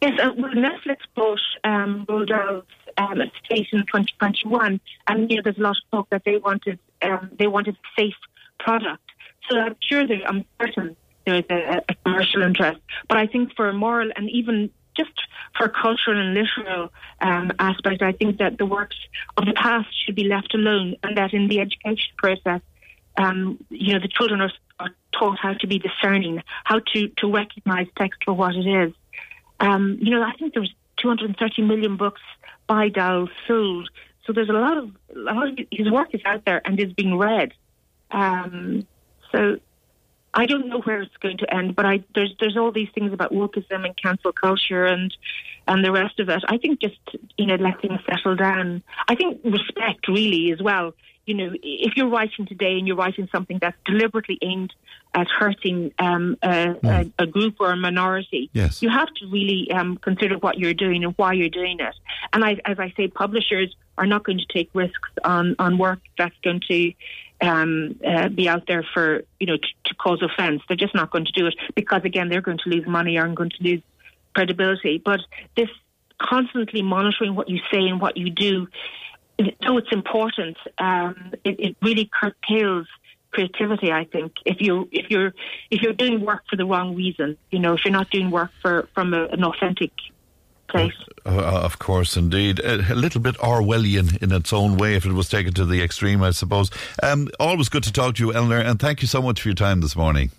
Yes, 0.01 0.13
uh, 0.23 0.31
well, 0.37 0.53
Netflix 0.53 0.99
bought 1.17 1.41
um, 1.65 2.07
Roald 2.09 2.29
Dahl 2.29 2.63
um, 3.03 3.23
state 3.45 3.69
in 3.73 3.81
2021, 3.81 4.81
and 5.09 5.31
you 5.31 5.37
know, 5.37 5.43
there's 5.43 5.59
a 5.59 5.61
lot 5.61 5.77
of 5.77 5.91
talk 5.91 6.11
that 6.11 6.23
they 6.25 6.37
wanted 6.37 6.79
um, 7.03 7.31
they 7.39 7.47
wanted 7.47 7.77
safe 7.99 8.15
product. 8.59 9.03
So 9.49 9.59
I'm 9.59 9.77
sure 9.81 10.07
there, 10.07 10.23
I'm 10.27 10.45
certain 10.61 10.97
there 11.27 11.37
is 11.37 11.45
a, 11.51 11.83
a 11.89 11.95
commercial 12.05 12.43
interest, 12.43 12.81
but 13.09 13.19
I 13.19 13.27
think 13.27 13.55
for 13.57 13.73
moral 13.73 14.11
and 14.15 14.31
even 14.31 14.71
just 14.97 15.13
for 15.57 15.69
cultural 15.69 16.21
and 16.21 16.35
literal 16.35 16.91
um, 17.21 17.53
aspect, 17.59 18.03
I 18.03 18.13
think 18.13 18.39
that 18.39 18.59
the 18.59 18.67
works 18.67 18.97
of 19.37 19.47
the 19.47 19.55
past 19.55 19.89
should 20.05 20.15
be 20.15 20.25
left 20.25 20.55
alone, 20.55 20.97
and 21.03 21.17
that 21.17 21.33
in 21.33 21.49
the 21.49 21.61
education 21.61 22.11
process, 22.19 22.61
um, 23.17 23.59
you 23.71 23.95
know, 23.95 24.01
the 24.01 24.09
children 24.09 24.41
are, 24.41 24.53
are, 24.79 24.91
taught 25.13 25.39
how 25.39 25.53
to 25.55 25.67
be 25.67 25.79
discerning, 25.79 26.43
how 26.65 26.81
to 26.93 27.09
to 27.09 27.33
recognise 27.33 27.87
text 27.97 28.21
for 28.25 28.33
what 28.33 28.55
it 28.55 28.67
is. 28.67 28.93
Um, 29.61 29.99
you 30.01 30.11
know, 30.11 30.23
I 30.23 30.33
think 30.39 30.55
there 30.55 30.63
was 30.63 30.73
230 31.03 31.63
million 31.63 31.97
books 31.97 32.23
by 32.67 32.89
Dahl 32.89 33.29
sold, 33.47 33.91
so 34.25 34.33
there's 34.33 34.49
a 34.49 34.53
lot 34.53 34.77
of 34.77 34.91
a 35.15 35.35
lot 35.35 35.49
of 35.49 35.59
his 35.71 35.91
work 35.91 36.15
is 36.15 36.21
out 36.25 36.45
there 36.45 36.63
and 36.65 36.79
is 36.81 36.93
being 36.93 37.19
read. 37.19 37.53
Um, 38.13 38.87
so 39.33 39.57
I 40.35 40.47
don't 40.47 40.69
know 40.69 40.81
where 40.81 41.03
it's 41.03 41.17
going 41.19 41.39
to 41.39 41.55
end, 41.55 41.77
but 41.77 41.85
I, 41.85 42.03
there's 42.15 42.35
there's 42.41 42.57
all 42.57 42.73
these 42.73 42.89
things 42.95 43.13
about 43.13 43.33
wokeism 43.33 43.85
and 43.85 43.97
cancel 43.97 44.33
culture 44.33 44.87
and 44.87 45.15
and 45.69 45.85
the 45.85 45.93
rest 45.93 46.19
of 46.21 46.29
it. 46.29 46.43
I 46.49 46.59
think 46.59 46.81
just 46.81 46.99
you 47.37 47.47
know 47.47 47.57
let 47.57 47.81
things 47.81 48.01
settle 48.09 48.37
down. 48.37 48.83
I 49.09 49.15
think 49.15 49.41
respect 49.45 50.09
really 50.09 50.51
as 50.53 50.63
well. 50.63 50.95
You 51.27 51.35
know, 51.35 51.55
if 51.63 51.97
you're 51.97 52.09
writing 52.09 52.47
today 52.47 52.79
and 52.79 52.87
you're 52.87 52.97
writing 52.97 53.29
something 53.31 53.59
that's 53.61 53.77
deliberately 53.85 54.39
aimed 54.43 54.73
at 55.15 55.29
hurting 55.29 55.93
um, 56.01 56.37
a, 56.43 56.49
mm. 56.49 57.13
a, 57.19 57.23
a, 57.23 57.27
group 57.29 57.57
or 57.61 57.71
a 57.71 57.77
minority, 57.77 58.51
yes. 58.53 58.83
you 58.83 58.89
have 58.89 59.07
to 59.15 59.27
really 59.29 59.71
um, 59.71 59.99
consider 59.99 60.37
what 60.39 60.59
you're 60.59 60.75
doing 60.75 61.05
and 61.05 61.15
why 61.17 61.33
you're 61.33 61.49
doing 61.49 61.79
it. 61.79 61.95
And 62.33 62.45
I, 62.45 62.57
as 62.65 62.81
I 62.81 62.93
say, 62.97 63.07
publishers 63.07 63.77
are 63.99 64.07
not 64.07 64.25
going 64.25 64.39
to 64.39 64.47
take 64.47 64.71
risks 64.75 65.11
on 65.23 65.55
on 65.61 65.79
work 65.79 66.01
that's 66.19 66.35
going 66.43 66.61
to 66.69 66.93
um, 67.43 67.99
uh, 68.07 68.29
be 68.29 68.49
out 68.49 68.67
there 68.67 68.87
for 68.95 69.25
you 69.41 69.47
know 69.47 69.57
to, 69.57 69.69
to 69.87 69.95
cause 69.97 70.23
offence. 70.23 70.63
They're 70.69 70.77
just 70.77 70.95
not 70.95 71.11
going 71.11 71.27
to 71.27 71.33
do 71.33 71.47
it 71.47 71.55
because 71.75 72.03
again 72.05 72.29
they're 72.29 72.41
going 72.41 72.59
to 72.65 72.71
lose 72.71 72.87
money 72.87 73.19
or 73.19 73.29
going 73.29 73.51
to 73.51 73.63
lose 73.63 73.83
credibility. 74.35 75.03
But 75.05 75.21
this 75.57 75.69
constantly 76.19 76.83
monitoring 76.83 77.35
what 77.35 77.49
you 77.49 77.59
say 77.71 77.81
and 77.81 78.01
what 78.01 78.17
you 78.17 78.31
do, 78.31 78.69
though 79.39 79.77
it's 79.77 79.93
important, 79.93 80.57
um, 80.79 81.33
it, 81.45 81.59
it 81.59 81.77
really 81.83 82.09
curtails 82.13 82.87
creativity. 83.33 83.91
I 83.91 84.05
think 84.05 84.35
if 84.45 84.61
you 84.61 84.89
if 84.93 85.11
you're 85.11 85.35
if 85.71 85.83
you're 85.83 85.95
doing 85.95 86.25
work 86.25 86.45
for 86.49 86.57
the 86.57 86.65
wrong 86.65 86.95
reason, 86.95 87.37
you 87.51 87.59
know, 87.59 87.75
if 87.75 87.85
you're 87.85 87.93
not 87.93 88.11
doing 88.11 88.31
work 88.31 88.51
for 88.61 88.89
from 88.95 89.15
a, 89.15 89.25
an 89.27 89.43
authentic 89.43 89.91
place. 90.69 90.95
Uh, 91.25 91.37
uh, 91.37 91.61
of 91.63 91.79
course, 91.79 92.17
indeed. 92.17 92.59
A, 92.61 92.93
a, 92.93 92.97
little 92.97 93.21
bit 93.21 93.37
Orwellian 93.37 94.21
in 94.23 94.33
its 94.33 94.53
own 94.53 94.77
way 94.77 94.95
if 94.95 95.05
it 95.05 95.13
was 95.13 95.29
taken 95.29 95.53
to 95.55 95.65
the 95.65 95.83
extreme, 95.83 96.23
I 96.23 96.31
suppose. 96.31 96.71
Um, 97.03 97.29
always 97.39 97.69
good 97.69 97.85
to 97.85 97.93
talk 97.93 98.17
to 98.17 98.25
you, 98.25 98.33
Eleanor, 98.33 98.61
and 98.61 98.81
thank 98.81 99.03
you 99.03 99.09
so 99.09 99.23
much 99.23 99.43
for 99.43 99.49
your 99.49 99.55
time 99.55 99.81
this 99.81 99.95
morning. 99.95 100.31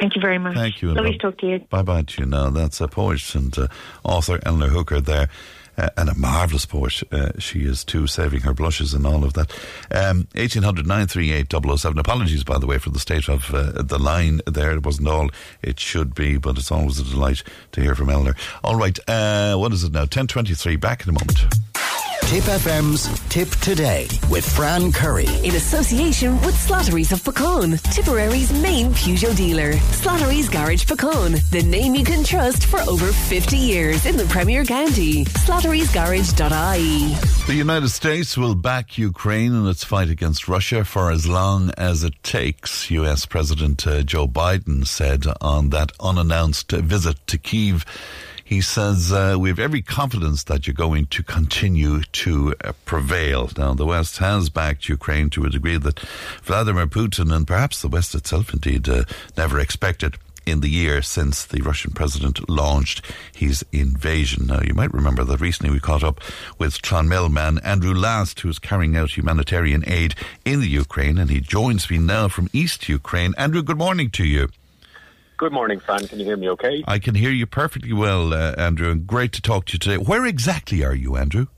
Thank 0.00 0.14
you 0.14 0.20
very 0.20 0.38
much. 0.38 0.54
Thank 0.54 0.82
you. 0.82 0.92
Lovely 0.92 1.12
to 1.12 1.18
talk 1.18 1.38
to 1.38 1.46
you. 1.46 1.58
Bye 1.70 1.82
bye 1.82 2.02
to 2.02 2.22
you 2.22 2.28
now. 2.28 2.50
That's 2.50 2.80
a 2.80 2.88
poet 2.88 3.34
and 3.34 3.56
uh, 3.56 3.68
author 4.04 4.38
Eleanor 4.44 4.68
Hooker 4.68 5.00
there 5.00 5.28
uh, 5.78 5.90
and 5.96 6.08
a 6.08 6.14
marvellous 6.14 6.66
poet 6.66 7.02
uh, 7.12 7.32
she 7.38 7.60
is 7.60 7.84
too, 7.84 8.06
saving 8.06 8.40
her 8.40 8.54
blushes 8.54 8.94
and 8.94 9.06
all 9.06 9.24
of 9.24 9.34
that. 9.34 9.50
Um, 9.90 10.28
1800 10.34 10.86
938 10.86 11.78
007. 11.78 11.98
Apologies, 11.98 12.44
by 12.44 12.58
the 12.58 12.66
way, 12.66 12.78
for 12.78 12.90
the 12.90 12.98
state 12.98 13.28
of 13.28 13.52
uh, 13.54 13.82
the 13.82 13.98
line 13.98 14.40
there. 14.46 14.72
It 14.72 14.84
wasn't 14.84 15.08
all 15.08 15.30
it 15.62 15.78
should 15.80 16.14
be, 16.14 16.38
but 16.38 16.58
it's 16.58 16.72
always 16.72 16.98
a 16.98 17.04
delight 17.04 17.42
to 17.72 17.80
hear 17.80 17.94
from 17.94 18.10
Eleanor. 18.10 18.36
All 18.64 18.76
right, 18.76 18.98
uh, 19.08 19.56
what 19.56 19.72
is 19.72 19.84
it 19.84 19.92
now? 19.92 20.00
1023, 20.00 20.76
back 20.76 21.06
in 21.06 21.10
a 21.10 21.12
moment. 21.12 21.75
Tipp 22.26 22.42
FM's 22.42 23.06
Tip 23.28 23.48
Today 23.62 24.08
with 24.28 24.44
Fran 24.44 24.90
Curry. 24.90 25.28
In 25.44 25.54
association 25.54 26.34
with 26.40 26.56
Slattery's 26.56 27.12
of 27.12 27.22
Puckane, 27.22 27.80
Tipperary's 27.94 28.52
main 28.60 28.88
Peugeot 28.94 29.36
dealer. 29.36 29.74
Slattery's 29.92 30.48
Garage 30.48 30.82
Puckane, 30.86 31.48
the 31.50 31.62
name 31.62 31.94
you 31.94 32.02
can 32.02 32.24
trust 32.24 32.66
for 32.66 32.80
over 32.80 33.12
50 33.12 33.56
years 33.56 34.06
in 34.06 34.16
the 34.16 34.24
Premier 34.24 34.64
County. 34.64 35.24
Slattery'sGarage.ie. 35.24 37.14
The 37.46 37.54
United 37.54 37.90
States 37.90 38.36
will 38.36 38.56
back 38.56 38.98
Ukraine 38.98 39.54
in 39.54 39.68
its 39.68 39.84
fight 39.84 40.10
against 40.10 40.48
Russia 40.48 40.84
for 40.84 41.12
as 41.12 41.28
long 41.28 41.70
as 41.78 42.02
it 42.02 42.20
takes, 42.24 42.90
US 42.90 43.24
President 43.24 43.86
uh, 43.86 44.02
Joe 44.02 44.26
Biden 44.26 44.84
said 44.84 45.26
on 45.40 45.70
that 45.70 45.92
unannounced 46.00 46.72
visit 46.72 47.24
to 47.28 47.38
Kiev. 47.38 47.84
He 48.46 48.60
says, 48.60 49.12
uh, 49.12 49.34
We 49.36 49.48
have 49.48 49.58
every 49.58 49.82
confidence 49.82 50.44
that 50.44 50.68
you're 50.68 50.74
going 50.74 51.06
to 51.06 51.24
continue 51.24 52.02
to 52.02 52.54
uh, 52.64 52.74
prevail. 52.84 53.50
Now, 53.58 53.74
the 53.74 53.84
West 53.84 54.18
has 54.18 54.50
backed 54.50 54.88
Ukraine 54.88 55.30
to 55.30 55.42
a 55.46 55.50
degree 55.50 55.78
that 55.78 55.98
Vladimir 56.44 56.86
Putin 56.86 57.34
and 57.34 57.44
perhaps 57.44 57.82
the 57.82 57.88
West 57.88 58.14
itself 58.14 58.52
indeed 58.52 58.88
uh, 58.88 59.02
never 59.36 59.58
expected 59.58 60.18
in 60.46 60.60
the 60.60 60.70
year 60.70 61.02
since 61.02 61.44
the 61.44 61.60
Russian 61.60 61.90
president 61.90 62.48
launched 62.48 63.04
his 63.34 63.66
invasion. 63.72 64.46
Now, 64.46 64.60
you 64.62 64.74
might 64.74 64.94
remember 64.94 65.24
that 65.24 65.40
recently 65.40 65.72
we 65.72 65.80
caught 65.80 66.04
up 66.04 66.20
with 66.56 66.82
Clonmel 66.82 67.28
man 67.28 67.58
Andrew 67.64 67.94
Last, 67.94 68.38
who's 68.38 68.60
carrying 68.60 68.96
out 68.96 69.16
humanitarian 69.16 69.82
aid 69.88 70.14
in 70.44 70.60
the 70.60 70.68
Ukraine, 70.68 71.18
and 71.18 71.30
he 71.30 71.40
joins 71.40 71.90
me 71.90 71.98
now 71.98 72.28
from 72.28 72.48
East 72.52 72.88
Ukraine. 72.88 73.34
Andrew, 73.36 73.64
good 73.64 73.76
morning 73.76 74.08
to 74.10 74.24
you. 74.24 74.50
Good 75.38 75.52
morning, 75.52 75.80
Fran. 75.80 76.06
Can 76.06 76.18
you 76.18 76.24
hear 76.24 76.38
me 76.38 76.48
okay? 76.50 76.82
I 76.88 76.98
can 76.98 77.14
hear 77.14 77.30
you 77.30 77.46
perfectly 77.46 77.92
well, 77.92 78.32
uh, 78.32 78.54
Andrew, 78.56 78.90
and 78.90 79.06
great 79.06 79.32
to 79.32 79.42
talk 79.42 79.66
to 79.66 79.74
you 79.74 79.78
today. 79.78 79.98
Where 79.98 80.24
exactly 80.24 80.82
are 80.82 80.94
you, 80.94 81.16
Andrew? 81.16 81.48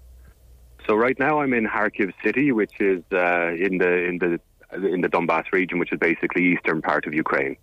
So 0.87 0.97
right 0.97 1.17
now 1.19 1.41
I'm 1.41 1.53
in 1.53 1.69
Kharkiv 1.69 2.13
city, 2.25 2.51
which 2.51 2.73
is 2.81 3.05
uh, 3.13 3.53
in 3.53 3.79
the 3.79 4.05
in 4.05 4.19
the 4.19 4.41
in 4.73 5.01
the 5.01 5.09
Donbass 5.09 5.53
region, 5.53 5.79
which 5.79 5.93
is 5.93 5.99
basically 6.01 6.45
eastern 6.45 6.83
part 6.83 7.07
of 7.07 7.15
Ukraine. 7.15 7.57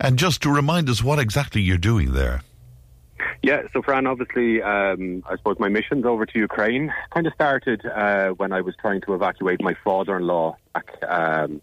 And 0.00 0.18
just 0.18 0.42
to 0.42 0.50
remind 0.50 0.88
us 0.88 1.04
what 1.04 1.20
exactly 1.20 1.60
you're 1.60 1.78
doing 1.78 2.12
there. 2.12 2.42
Yeah, 3.42 3.62
so 3.72 3.82
Fran, 3.82 4.06
obviously, 4.06 4.62
um, 4.62 5.22
I 5.28 5.36
suppose 5.36 5.58
my 5.58 5.68
missions 5.68 6.04
over 6.04 6.26
to 6.26 6.38
Ukraine 6.38 6.92
kind 7.10 7.26
of 7.26 7.32
started 7.34 7.84
uh, 7.86 8.30
when 8.30 8.52
I 8.52 8.62
was 8.62 8.74
trying 8.80 9.00
to 9.02 9.14
evacuate 9.14 9.62
my 9.62 9.74
father-in-law 9.84 10.56
back 10.74 10.88
um, 11.08 11.60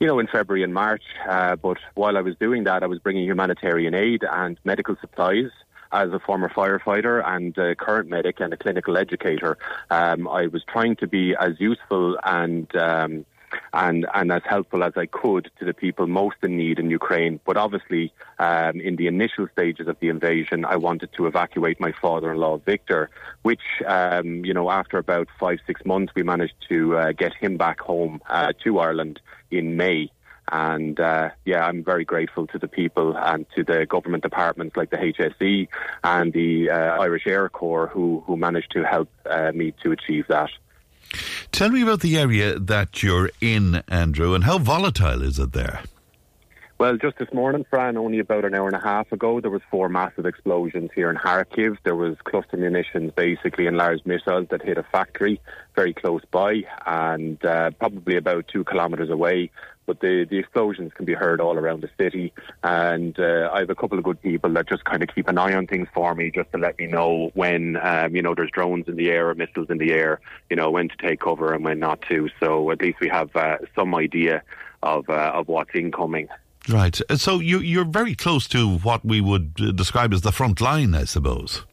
you 0.00 0.06
know, 0.06 0.18
in 0.18 0.26
February 0.26 0.62
and 0.62 0.74
March. 0.74 1.02
Uh, 1.28 1.56
but 1.56 1.78
while 1.94 2.16
I 2.16 2.20
was 2.20 2.36
doing 2.36 2.64
that, 2.64 2.82
I 2.82 2.86
was 2.86 2.98
bringing 2.98 3.24
humanitarian 3.24 3.94
aid 3.94 4.24
and 4.24 4.58
medical 4.64 4.96
supplies. 5.00 5.50
As 5.92 6.10
a 6.12 6.18
former 6.18 6.48
firefighter 6.48 7.24
and 7.24 7.56
a 7.56 7.76
current 7.76 8.08
medic 8.08 8.40
and 8.40 8.52
a 8.52 8.56
clinical 8.56 8.98
educator, 8.98 9.56
um, 9.88 10.26
I 10.26 10.48
was 10.48 10.64
trying 10.64 10.96
to 10.96 11.06
be 11.06 11.36
as 11.38 11.60
useful 11.60 12.18
and 12.24 12.74
um, 12.74 13.24
and 13.72 14.06
and 14.14 14.32
as 14.32 14.42
helpful 14.44 14.84
as 14.84 14.92
I 14.96 15.06
could 15.06 15.50
to 15.58 15.64
the 15.64 15.74
people 15.74 16.06
most 16.06 16.36
in 16.42 16.56
need 16.56 16.78
in 16.78 16.90
Ukraine. 16.90 17.40
But 17.44 17.56
obviously, 17.56 18.12
um, 18.38 18.80
in 18.80 18.96
the 18.96 19.06
initial 19.06 19.46
stages 19.52 19.88
of 19.88 19.98
the 20.00 20.08
invasion, 20.08 20.64
I 20.64 20.76
wanted 20.76 21.10
to 21.14 21.26
evacuate 21.26 21.80
my 21.80 21.92
father-in-law 21.92 22.58
Victor, 22.58 23.10
which 23.42 23.62
um, 23.86 24.44
you 24.44 24.54
know 24.54 24.70
after 24.70 24.98
about 24.98 25.28
five 25.38 25.58
six 25.66 25.84
months 25.84 26.12
we 26.14 26.22
managed 26.22 26.54
to 26.68 26.96
uh, 26.96 27.12
get 27.12 27.34
him 27.34 27.56
back 27.56 27.80
home 27.80 28.20
uh, 28.28 28.52
to 28.64 28.78
Ireland 28.78 29.20
in 29.50 29.76
May. 29.76 30.10
And 30.52 30.98
uh, 31.00 31.30
yeah, 31.44 31.64
I'm 31.64 31.82
very 31.82 32.04
grateful 32.04 32.46
to 32.48 32.58
the 32.58 32.68
people 32.68 33.16
and 33.16 33.46
to 33.56 33.64
the 33.64 33.84
government 33.86 34.22
departments 34.22 34.76
like 34.76 34.90
the 34.90 34.96
HSE 34.96 35.68
and 36.04 36.32
the 36.32 36.70
uh, 36.70 36.74
Irish 36.74 37.26
Air 37.26 37.48
Corps 37.48 37.88
who, 37.88 38.22
who 38.26 38.36
managed 38.36 38.70
to 38.72 38.84
help 38.84 39.08
uh, 39.28 39.50
me 39.52 39.74
to 39.82 39.90
achieve 39.90 40.26
that. 40.28 40.50
Tell 41.56 41.70
me 41.70 41.80
about 41.80 42.00
the 42.00 42.18
area 42.18 42.58
that 42.58 43.02
you're 43.02 43.30
in, 43.40 43.76
Andrew, 43.88 44.34
and 44.34 44.44
how 44.44 44.58
volatile 44.58 45.22
is 45.22 45.38
it 45.38 45.54
there? 45.54 45.80
Well, 46.76 46.98
just 46.98 47.16
this 47.16 47.32
morning, 47.32 47.64
Fran, 47.70 47.96
only 47.96 48.18
about 48.18 48.44
an 48.44 48.54
hour 48.54 48.66
and 48.66 48.76
a 48.76 48.80
half 48.80 49.10
ago, 49.10 49.40
there 49.40 49.50
was 49.50 49.62
four 49.70 49.88
massive 49.88 50.26
explosions 50.26 50.90
here 50.94 51.08
in 51.08 51.16
Kharkiv. 51.16 51.78
There 51.82 51.96
was 51.96 52.18
cluster 52.24 52.58
munitions, 52.58 53.10
basically, 53.12 53.66
and 53.66 53.78
large 53.78 54.04
missiles 54.04 54.48
that 54.50 54.60
hit 54.60 54.76
a 54.76 54.82
factory 54.82 55.40
very 55.74 55.94
close 55.94 56.20
by 56.30 56.64
and 56.84 57.42
uh, 57.42 57.70
probably 57.70 58.18
about 58.18 58.48
two 58.48 58.62
kilometres 58.64 59.08
away. 59.08 59.50
But 59.86 60.00
the, 60.00 60.26
the 60.28 60.38
explosions 60.38 60.92
can 60.94 61.04
be 61.04 61.14
heard 61.14 61.40
all 61.40 61.56
around 61.56 61.80
the 61.80 61.90
city. 61.96 62.32
And 62.62 63.18
uh, 63.18 63.50
I 63.52 63.60
have 63.60 63.70
a 63.70 63.74
couple 63.74 63.96
of 63.98 64.04
good 64.04 64.20
people 64.20 64.52
that 64.54 64.68
just 64.68 64.84
kind 64.84 65.02
of 65.02 65.08
keep 65.14 65.28
an 65.28 65.38
eye 65.38 65.54
on 65.54 65.66
things 65.66 65.88
for 65.94 66.14
me, 66.14 66.30
just 66.30 66.50
to 66.52 66.58
let 66.58 66.78
me 66.78 66.86
know 66.86 67.30
when, 67.34 67.76
um, 67.76 68.14
you 68.14 68.22
know, 68.22 68.34
there's 68.34 68.50
drones 68.50 68.88
in 68.88 68.96
the 68.96 69.10
air 69.10 69.30
or 69.30 69.34
missiles 69.34 69.68
in 69.70 69.78
the 69.78 69.92
air, 69.92 70.20
you 70.50 70.56
know, 70.56 70.70
when 70.70 70.88
to 70.88 70.96
take 70.96 71.20
cover 71.20 71.54
and 71.54 71.64
when 71.64 71.78
not 71.78 72.02
to. 72.02 72.28
So 72.40 72.70
at 72.70 72.80
least 72.80 72.98
we 73.00 73.08
have 73.08 73.34
uh, 73.36 73.58
some 73.74 73.94
idea 73.94 74.42
of, 74.82 75.08
uh, 75.08 75.32
of 75.34 75.48
what's 75.48 75.74
incoming. 75.74 76.28
Right. 76.68 77.00
So 77.16 77.38
you, 77.38 77.60
you're 77.60 77.84
very 77.84 78.14
close 78.14 78.48
to 78.48 78.78
what 78.78 79.04
we 79.04 79.20
would 79.20 79.52
uh, 79.60 79.70
describe 79.70 80.12
as 80.12 80.22
the 80.22 80.32
front 80.32 80.60
line, 80.60 80.94
I 80.94 81.04
suppose. 81.04 81.64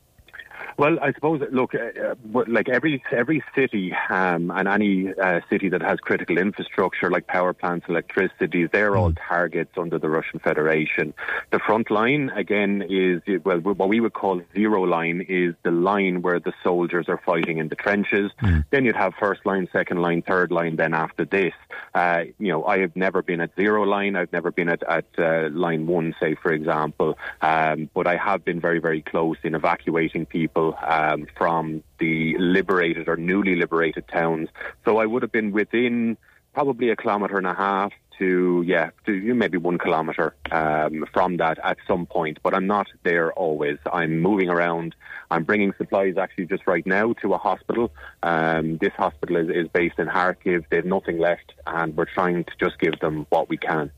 Well, 0.84 1.00
I 1.02 1.14
suppose, 1.14 1.42
look, 1.50 1.74
uh, 1.76 1.78
uh 1.80 2.44
like 2.46 2.68
every 2.68 3.02
every 3.10 3.42
city 3.56 3.94
um, 4.10 4.52
and 4.52 4.68
any 4.68 5.14
uh, 5.14 5.40
city 5.50 5.70
that 5.70 5.82
has 5.82 5.98
critical 6.02 6.38
infrastructure 6.38 7.10
like 7.10 7.26
power 7.26 7.54
plants, 7.54 7.86
electricity, 7.88 8.68
they're 8.68 8.98
all 8.98 9.12
hmm. 9.12 9.26
targets 9.26 9.72
under 9.78 9.98
the 9.98 10.10
Russian 10.10 10.40
Federation. 10.40 11.14
The 11.52 11.60
front 11.60 11.90
line, 11.90 12.32
again, 12.32 12.84
is, 12.90 13.22
well, 13.46 13.60
what 13.60 13.88
we 13.88 14.02
would 14.02 14.12
call 14.12 14.42
zero 14.54 14.84
line 14.84 15.26
is 15.30 15.56
the 15.64 15.72
line 15.72 16.22
where 16.22 16.42
the 16.42 16.52
soldiers 16.62 17.08
are 17.08 17.22
fighting 17.26 17.60
in 17.60 17.70
the 17.70 17.76
trenches. 17.76 18.32
Mm. 18.42 18.66
Then 18.70 18.84
you'd 18.84 18.98
have 18.98 19.14
first 19.18 19.46
line, 19.46 19.70
second 19.72 20.02
line, 20.02 20.22
third 20.22 20.52
line, 20.52 20.76
then 20.76 20.94
after 20.94 21.24
this. 21.24 21.54
Uh, 21.96 22.24
you 22.40 22.52
know, 22.52 22.66
I 22.66 22.80
have 22.80 22.96
never 22.96 23.22
been 23.22 23.40
at 23.40 23.56
zero 23.56 23.84
line. 23.84 24.18
I've 24.18 24.34
never 24.34 24.52
been 24.52 24.68
at, 24.68 24.84
at 24.84 25.06
uh, 25.18 25.50
line 25.52 25.88
one, 25.88 26.14
say, 26.20 26.36
for 26.36 26.52
example. 26.52 27.18
Um, 27.42 27.90
but 27.94 28.06
I 28.06 28.18
have 28.18 28.44
been 28.44 28.60
very, 28.60 28.80
very 28.80 29.02
close 29.02 29.38
in 29.44 29.56
evacuating 29.56 30.26
people 30.26 30.73
um, 30.82 31.28
from 31.38 31.84
the 32.00 32.36
liberated 32.38 33.08
or 33.08 33.18
newly 33.18 33.56
liberated 33.56 34.08
towns. 34.08 34.50
So 34.86 34.98
I 34.98 35.06
would 35.06 35.22
have 35.22 35.32
been 35.32 35.52
within 35.52 36.18
probably 36.54 36.90
a 36.90 36.96
kilometre 36.96 37.38
and 37.38 37.48
a 37.48 37.54
half 37.54 37.92
to 38.20 38.64
yeah 38.66 38.92
to 39.06 39.34
maybe 39.34 39.58
one 39.58 39.78
kilometre 39.80 40.36
um, 40.52 41.06
from 41.12 41.38
that 41.38 41.58
at 41.64 41.78
some 41.88 42.06
point. 42.06 42.40
But 42.44 42.54
I'm 42.54 42.68
not 42.68 42.88
there 43.04 43.34
always. 43.34 43.78
I'm 43.92 44.20
moving 44.20 44.50
around. 44.50 44.96
I'm 45.32 45.44
bringing 45.44 45.74
supplies 45.78 46.16
actually 46.18 46.46
just 46.46 46.68
right 46.68 46.86
now 46.86 47.14
to 47.14 47.34
a 47.34 47.38
hospital. 47.38 47.92
Um, 48.22 48.78
this 48.78 48.94
hospital 48.94 49.38
is, 49.38 49.50
is 49.50 49.68
based 49.70 49.98
in 49.98 50.08
Kharkiv. 50.08 50.66
They 50.70 50.78
have 50.78 50.86
nothing 50.86 51.18
left, 51.20 51.54
and 51.66 51.96
we're 51.98 52.06
trying 52.06 52.44
to 52.44 52.52
just 52.60 52.80
give 52.80 53.00
them 53.00 53.26
what 53.30 53.50
we 53.50 53.58
can. 53.58 53.92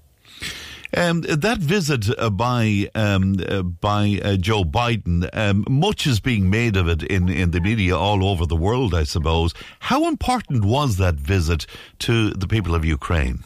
Um, 0.95 1.21
that 1.21 1.57
visit 1.57 2.07
uh, 2.17 2.29
by 2.29 2.89
um, 2.95 3.35
uh, 3.49 3.63
by 3.63 4.19
uh, 4.23 4.37
Joe 4.37 4.63
Biden, 4.63 5.29
um, 5.33 5.65
much 5.69 6.07
is 6.07 6.21
being 6.21 6.49
made 6.49 6.77
of 6.77 6.87
it 6.87 7.03
in, 7.03 7.27
in 7.27 7.51
the 7.51 7.59
media 7.59 7.97
all 7.97 8.25
over 8.25 8.45
the 8.45 8.55
world, 8.55 8.95
I 8.95 9.03
suppose. 9.03 9.53
How 9.79 10.07
important 10.07 10.63
was 10.63 10.95
that 10.97 11.15
visit 11.15 11.65
to 11.99 12.29
the 12.29 12.47
people 12.47 12.73
of 12.75 12.85
Ukraine? 12.85 13.43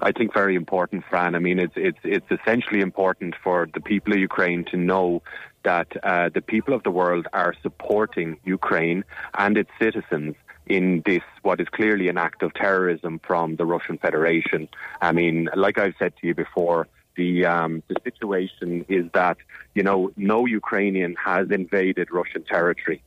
I 0.00 0.10
think 0.10 0.34
very 0.34 0.56
important, 0.56 1.04
Fran. 1.08 1.36
I 1.36 1.38
mean, 1.38 1.60
it's 1.60 1.74
it's 1.76 2.00
it's 2.02 2.30
essentially 2.30 2.80
important 2.80 3.36
for 3.44 3.68
the 3.72 3.80
people 3.80 4.12
of 4.12 4.18
Ukraine 4.18 4.64
to 4.66 4.76
know 4.76 5.22
that 5.62 5.88
uh, 6.02 6.30
the 6.34 6.42
people 6.42 6.74
of 6.74 6.82
the 6.82 6.90
world 6.90 7.28
are 7.32 7.54
supporting 7.62 8.38
Ukraine 8.44 9.04
and 9.34 9.56
its 9.56 9.70
citizens 9.80 10.34
in 10.66 11.02
this, 11.06 11.22
what 11.42 11.60
is 11.60 11.68
clearly 11.68 12.08
an 12.08 12.18
act 12.18 12.42
of 12.42 12.52
terrorism 12.54 13.20
from 13.24 13.56
the 13.56 13.64
Russian 13.64 13.98
Federation. 13.98 14.68
I 15.00 15.12
mean, 15.12 15.48
like 15.54 15.78
I've 15.78 15.94
said 15.98 16.14
to 16.20 16.26
you 16.26 16.34
before, 16.34 16.88
the 17.16 17.46
um, 17.46 17.82
the 17.88 17.96
situation 18.04 18.84
is 18.88 19.06
that 19.14 19.38
you 19.74 19.82
know 19.82 20.12
no 20.16 20.44
Ukrainian 20.46 21.16
has 21.16 21.50
invaded 21.50 22.10
Russian 22.10 22.42
territory, 22.44 23.02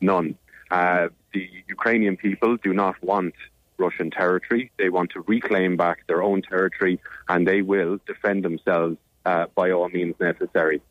none. 0.00 0.36
Uh, 0.70 1.08
the 1.32 1.48
Ukrainian 1.68 2.16
people 2.16 2.56
do 2.56 2.72
not 2.72 3.00
want 3.02 3.34
Russian 3.78 4.10
territory. 4.10 4.70
They 4.78 4.88
want 4.88 5.10
to 5.12 5.20
reclaim 5.20 5.76
back 5.76 6.06
their 6.06 6.22
own 6.22 6.42
territory, 6.42 7.00
and 7.28 7.46
they 7.46 7.62
will 7.62 7.98
defend 8.06 8.44
themselves 8.44 8.96
uh, 9.24 9.46
by 9.54 9.70
all 9.70 9.88
means 9.88 10.16
necessary. 10.18 10.82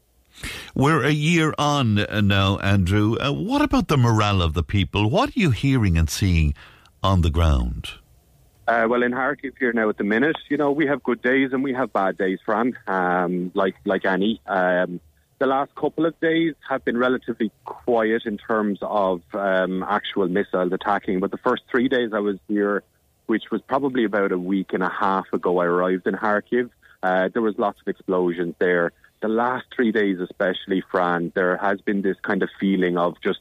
We're 0.76 1.04
a 1.04 1.12
year 1.12 1.54
on 1.58 1.96
now, 1.96 2.58
Andrew. 2.60 3.18
Uh, 3.20 3.32
what 3.32 3.62
about 3.62 3.88
the 3.88 3.98
morale 3.98 4.42
of 4.42 4.54
the 4.54 4.64
people? 4.64 5.10
What 5.10 5.30
are 5.30 5.40
you 5.40 5.52
hearing 5.52 5.98
and 5.98 6.10
seeing 6.10 6.54
on 7.04 7.22
the 7.22 7.30
ground? 7.30 7.92
Uh, 8.68 8.88
well, 8.90 9.04
in 9.04 9.12
Kharkiv 9.12 9.58
here 9.60 9.74
now 9.74 9.90
at 9.90 9.98
the 9.98 10.04
minute, 10.04 10.38
you 10.50 10.56
know, 10.56 10.72
we 10.72 10.88
have 10.88 11.04
good 11.04 11.22
days 11.22 11.52
and 11.52 11.64
we 11.64 11.74
have 11.74 11.92
bad 11.92 12.18
days, 12.18 12.40
Fran, 12.46 12.78
um, 12.88 13.52
like, 13.54 13.76
like 13.86 14.06
any. 14.06 14.40
Um, 14.46 15.02
the 15.40 15.48
last 15.48 15.74
couple 15.76 16.06
of 16.06 16.18
days 16.20 16.54
have 16.70 16.86
been 16.86 16.98
relatively 16.98 17.52
quiet 17.66 18.22
in 18.26 18.38
terms 18.38 18.78
of 18.82 19.24
um, 19.34 19.84
actual 19.84 20.28
missiles 20.28 20.72
attacking, 20.72 21.20
but 21.20 21.32
the 21.32 21.38
first 21.38 21.64
three 21.70 21.90
days 21.90 22.12
I 22.14 22.20
was 22.20 22.38
here, 22.48 22.84
which 23.26 23.50
was 23.52 23.62
probably 23.62 24.04
about 24.06 24.32
a 24.32 24.38
week 24.38 24.72
and 24.74 24.84
a 24.84 24.90
half 24.90 25.34
ago, 25.34 25.58
I 25.58 25.66
arrived 25.66 26.06
in 26.06 26.14
Kharkiv. 26.14 26.70
Uh, 27.02 27.30
there 27.34 27.42
was 27.42 27.56
lots 27.58 27.82
of 27.82 27.88
explosions 27.88 28.54
there 28.60 28.94
the 29.22 29.28
last 29.28 29.66
three 29.76 29.92
days, 29.92 30.20
especially, 30.20 30.84
Fran, 30.92 31.32
there 31.36 31.58
has 31.58 31.80
been 31.82 32.02
this 32.02 32.18
kind 32.22 32.42
of 32.44 32.50
feeling 32.60 32.98
of 32.98 33.16
just, 33.22 33.40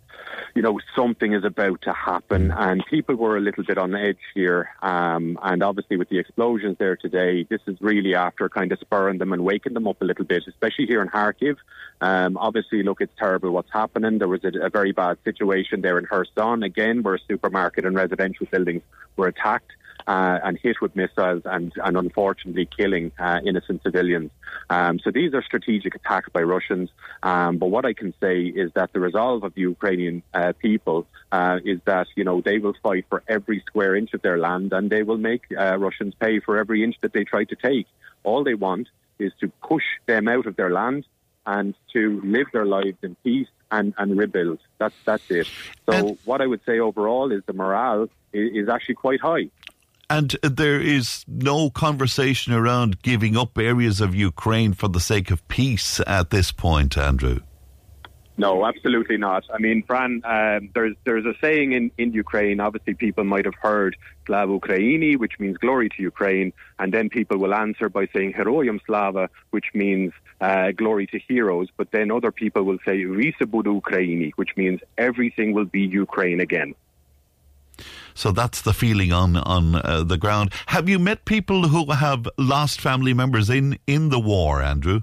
you 0.54 0.62
know, 0.62 0.78
something 0.94 1.32
is 1.32 1.44
about 1.44 1.82
to 1.82 1.92
happen. 1.92 2.50
And 2.50 2.84
people 2.86 3.14
were 3.16 3.36
a 3.36 3.40
little 3.40 3.64
bit 3.64 3.78
on 3.78 3.94
edge 3.94 4.18
here. 4.34 4.68
Um, 4.82 5.38
and 5.42 5.62
obviously, 5.62 5.96
with 5.96 6.10
the 6.10 6.18
explosions 6.18 6.76
there 6.78 6.96
today, 6.96 7.44
this 7.44 7.60
is 7.66 7.76
really 7.80 8.14
after 8.14 8.48
kind 8.48 8.72
of 8.72 8.78
spurring 8.78 9.18
them 9.18 9.32
and 9.32 9.42
waking 9.42 9.74
them 9.74 9.88
up 9.88 10.00
a 10.02 10.04
little 10.04 10.24
bit, 10.24 10.44
especially 10.46 10.86
here 10.86 11.02
in 11.02 11.08
Kharkiv. 11.08 11.56
Um, 12.02 12.36
obviously, 12.36 12.82
look, 12.82 13.00
it's 13.00 13.12
terrible 13.18 13.50
what's 13.50 13.72
happening. 13.72 14.18
There 14.18 14.28
was 14.28 14.44
a, 14.44 14.52
a 14.66 14.70
very 14.70 14.92
bad 14.92 15.16
situation 15.24 15.80
there 15.80 15.98
in 15.98 16.06
Kherson, 16.06 16.62
again, 16.62 17.02
where 17.02 17.14
a 17.14 17.20
supermarket 17.26 17.84
and 17.86 17.96
residential 17.96 18.46
buildings 18.50 18.82
were 19.16 19.28
attacked 19.28 19.72
and 20.06 20.58
hit 20.58 20.80
with 20.80 20.94
missiles 20.96 21.42
and, 21.44 21.72
and 21.84 21.96
unfortunately 21.96 22.66
killing 22.66 23.12
uh, 23.18 23.40
innocent 23.44 23.82
civilians. 23.82 24.30
Um, 24.68 24.98
so 24.98 25.10
these 25.10 25.34
are 25.34 25.42
strategic 25.42 25.94
attacks 25.94 26.28
by 26.30 26.42
Russians. 26.42 26.90
Um, 27.22 27.58
but 27.58 27.66
what 27.66 27.84
I 27.84 27.92
can 27.92 28.14
say 28.20 28.42
is 28.42 28.72
that 28.74 28.92
the 28.92 29.00
resolve 29.00 29.44
of 29.44 29.54
the 29.54 29.62
Ukrainian 29.62 30.22
uh, 30.34 30.52
people 30.58 31.06
uh, 31.32 31.58
is 31.64 31.80
that 31.84 32.06
you 32.16 32.24
know 32.24 32.40
they 32.40 32.58
will 32.58 32.74
fight 32.82 33.06
for 33.08 33.22
every 33.28 33.62
square 33.66 33.94
inch 33.94 34.14
of 34.14 34.22
their 34.22 34.38
land 34.38 34.72
and 34.72 34.90
they 34.90 35.02
will 35.02 35.18
make 35.18 35.42
uh, 35.56 35.76
Russians 35.78 36.14
pay 36.14 36.40
for 36.40 36.58
every 36.58 36.82
inch 36.84 36.96
that 37.02 37.12
they 37.12 37.24
try 37.24 37.44
to 37.44 37.56
take. 37.56 37.86
All 38.22 38.44
they 38.44 38.54
want 38.54 38.88
is 39.18 39.32
to 39.40 39.48
push 39.62 39.84
them 40.06 40.28
out 40.28 40.46
of 40.46 40.56
their 40.56 40.70
land 40.70 41.04
and 41.46 41.74
to 41.92 42.20
live 42.24 42.46
their 42.52 42.66
lives 42.66 42.98
in 43.02 43.16
peace 43.24 43.48
and, 43.70 43.94
and 43.98 44.16
rebuild. 44.18 44.58
That's 44.78 44.94
that's 45.04 45.30
it. 45.30 45.48
So 45.88 46.18
what 46.24 46.40
I 46.40 46.46
would 46.46 46.64
say 46.64 46.78
overall 46.78 47.32
is 47.32 47.42
the 47.46 47.52
morale 47.52 48.08
is, 48.32 48.64
is 48.64 48.68
actually 48.68 48.96
quite 48.96 49.20
high. 49.20 49.50
And 50.10 50.36
there 50.42 50.80
is 50.80 51.24
no 51.28 51.70
conversation 51.70 52.52
around 52.52 53.00
giving 53.00 53.36
up 53.36 53.56
areas 53.56 54.00
of 54.00 54.12
Ukraine 54.12 54.72
for 54.72 54.88
the 54.88 54.98
sake 54.98 55.30
of 55.30 55.46
peace 55.46 56.00
at 56.04 56.30
this 56.30 56.50
point, 56.50 56.98
Andrew. 56.98 57.38
No, 58.36 58.66
absolutely 58.66 59.18
not. 59.18 59.44
I 59.54 59.58
mean, 59.58 59.84
Fran, 59.86 60.22
um, 60.24 60.70
there's 60.74 60.96
there's 61.04 61.26
a 61.26 61.34
saying 61.40 61.72
in, 61.72 61.92
in 61.96 62.12
Ukraine. 62.12 62.58
Obviously, 62.58 62.94
people 62.94 63.22
might 63.22 63.44
have 63.44 63.54
heard 63.54 63.96
"Slava 64.26 64.58
Ukraini," 64.58 65.16
which 65.16 65.38
means 65.38 65.58
glory 65.58 65.88
to 65.90 66.02
Ukraine, 66.02 66.52
and 66.80 66.92
then 66.92 67.08
people 67.08 67.38
will 67.38 67.54
answer 67.54 67.88
by 67.88 68.08
saying 68.12 68.32
"Heroyam 68.32 68.80
Slava," 68.86 69.28
which 69.50 69.66
means 69.74 70.12
uh, 70.40 70.72
glory 70.72 71.06
to 71.08 71.20
heroes. 71.28 71.68
But 71.76 71.92
then 71.92 72.10
other 72.10 72.32
people 72.32 72.62
will 72.64 72.78
say 72.84 73.04
"Visa 73.04 73.46
Budu 73.46 73.80
Ukraini," 73.80 74.32
which 74.34 74.56
means 74.56 74.80
everything 74.98 75.52
will 75.52 75.66
be 75.66 75.82
Ukraine 75.82 76.40
again. 76.40 76.74
So 78.20 78.32
that's 78.32 78.60
the 78.60 78.74
feeling 78.74 79.14
on 79.14 79.38
on 79.38 79.76
uh, 79.76 80.04
the 80.04 80.18
ground. 80.18 80.52
Have 80.66 80.90
you 80.90 80.98
met 80.98 81.24
people 81.24 81.68
who 81.68 81.90
have 81.90 82.28
lost 82.36 82.78
family 82.78 83.14
members 83.14 83.48
in 83.48 83.78
in 83.86 84.10
the 84.10 84.20
war, 84.20 84.60
Andrew? 84.60 85.00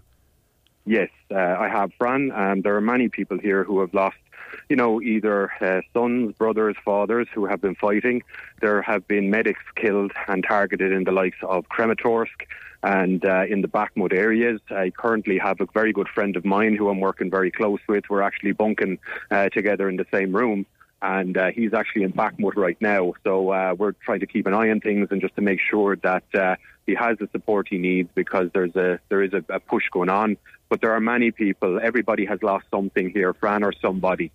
Yes, 0.85 1.09
uh, 1.31 1.65
I 1.65 1.67
have, 1.67 1.91
Fran. 1.97 2.31
Um, 2.31 2.61
there 2.61 2.75
are 2.75 2.85
many 2.95 3.09
people 3.09 3.39
here 3.39 3.63
who 3.63 3.79
have 3.79 3.91
lost, 3.95 4.21
you 4.69 4.75
know, 4.75 5.01
either 5.01 5.51
uh, 5.59 5.81
sons, 5.93 6.35
brothers, 6.35 6.75
fathers 6.85 7.27
who 7.33 7.47
have 7.47 7.59
been 7.59 7.73
fighting. 7.73 8.21
There 8.61 8.83
have 8.83 9.07
been 9.07 9.31
medics 9.31 9.65
killed 9.75 10.11
and 10.27 10.43
targeted 10.43 10.91
in 10.91 11.03
the 11.03 11.11
likes 11.11 11.41
of 11.41 11.67
Kramatorsk 11.69 12.39
and 12.83 13.25
uh, 13.25 13.45
in 13.49 13.61
the 13.63 13.67
Bakhmut 13.67 14.13
areas. 14.13 14.61
I 14.69 14.91
currently 14.91 15.39
have 15.39 15.59
a 15.59 15.65
very 15.73 15.91
good 15.91 16.07
friend 16.07 16.35
of 16.35 16.45
mine 16.45 16.75
who 16.75 16.87
I'm 16.87 16.99
working 16.99 17.31
very 17.31 17.49
close 17.49 17.79
with. 17.89 18.03
We're 18.11 18.21
actually 18.21 18.51
bunking 18.51 18.99
uh, 19.31 19.49
together 19.49 19.89
in 19.89 19.95
the 19.95 20.05
same 20.11 20.35
room 20.35 20.67
and 21.01 21.37
uh, 21.37 21.51
he's 21.51 21.73
actually 21.73 22.03
in 22.03 22.13
Bakhmut 22.13 22.55
right 22.55 22.77
now. 22.81 23.13
So 23.23 23.51
uh, 23.51 23.75
we're 23.77 23.91
trying 23.91 24.21
to 24.21 24.27
keep 24.27 24.47
an 24.47 24.53
eye 24.53 24.69
on 24.69 24.79
things 24.79 25.07
and 25.11 25.21
just 25.21 25.35
to 25.35 25.41
make 25.41 25.59
sure 25.59 25.95
that 25.97 26.23
uh, 26.33 26.55
he 26.85 26.95
has 26.95 27.17
the 27.19 27.29
support 27.31 27.67
he 27.69 27.77
needs 27.77 28.09
because 28.15 28.49
there's 28.53 28.75
a 28.75 28.99
there 29.09 29.21
is 29.21 29.33
a, 29.33 29.43
a, 29.49 29.59
push 29.59 29.83
going 29.91 30.09
on. 30.09 30.37
But 30.69 30.81
there 30.81 30.93
are 30.93 30.99
many 30.99 31.31
people. 31.31 31.79
Everybody 31.81 32.25
has 32.25 32.41
lost 32.41 32.65
something 32.71 33.09
here, 33.09 33.33
Fran 33.33 33.63
or 33.63 33.73
somebody. 33.81 34.31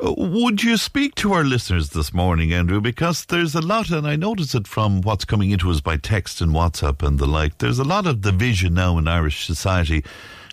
Would 0.00 0.62
you 0.62 0.76
speak 0.76 1.16
to 1.16 1.32
our 1.32 1.42
listeners 1.42 1.90
this 1.90 2.14
morning, 2.14 2.52
Andrew? 2.52 2.80
Because 2.80 3.24
there's 3.24 3.56
a 3.56 3.60
lot, 3.60 3.90
and 3.90 4.06
I 4.06 4.14
notice 4.14 4.54
it 4.54 4.68
from 4.68 5.00
what's 5.00 5.24
coming 5.24 5.50
into 5.50 5.70
us 5.70 5.80
by 5.80 5.96
text 5.96 6.40
and 6.40 6.52
WhatsApp 6.52 7.04
and 7.04 7.18
the 7.18 7.26
like. 7.26 7.58
There's 7.58 7.80
a 7.80 7.84
lot 7.84 8.06
of 8.06 8.20
division 8.20 8.74
now 8.74 8.96
in 8.96 9.08
Irish 9.08 9.44
society 9.44 10.04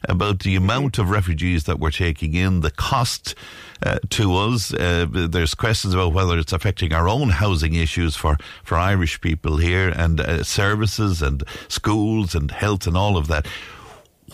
about 0.07 0.39
the 0.39 0.55
amount 0.55 0.97
of 0.97 1.09
refugees 1.09 1.65
that 1.65 1.79
we're 1.79 1.91
taking 1.91 2.33
in, 2.33 2.61
the 2.61 2.71
cost 2.71 3.35
uh, 3.83 3.99
to 4.09 4.35
us. 4.35 4.73
Uh, 4.73 5.05
there's 5.09 5.53
questions 5.53 5.93
about 5.93 6.13
whether 6.13 6.37
it's 6.37 6.53
affecting 6.53 6.93
our 6.93 7.07
own 7.07 7.29
housing 7.29 7.73
issues 7.73 8.15
for, 8.15 8.37
for 8.63 8.77
Irish 8.77 9.21
people 9.21 9.57
here 9.57 9.89
and 9.89 10.19
uh, 10.19 10.43
services 10.43 11.21
and 11.21 11.43
schools 11.67 12.35
and 12.35 12.51
health 12.51 12.87
and 12.87 12.97
all 12.97 13.17
of 13.17 13.27
that. 13.27 13.47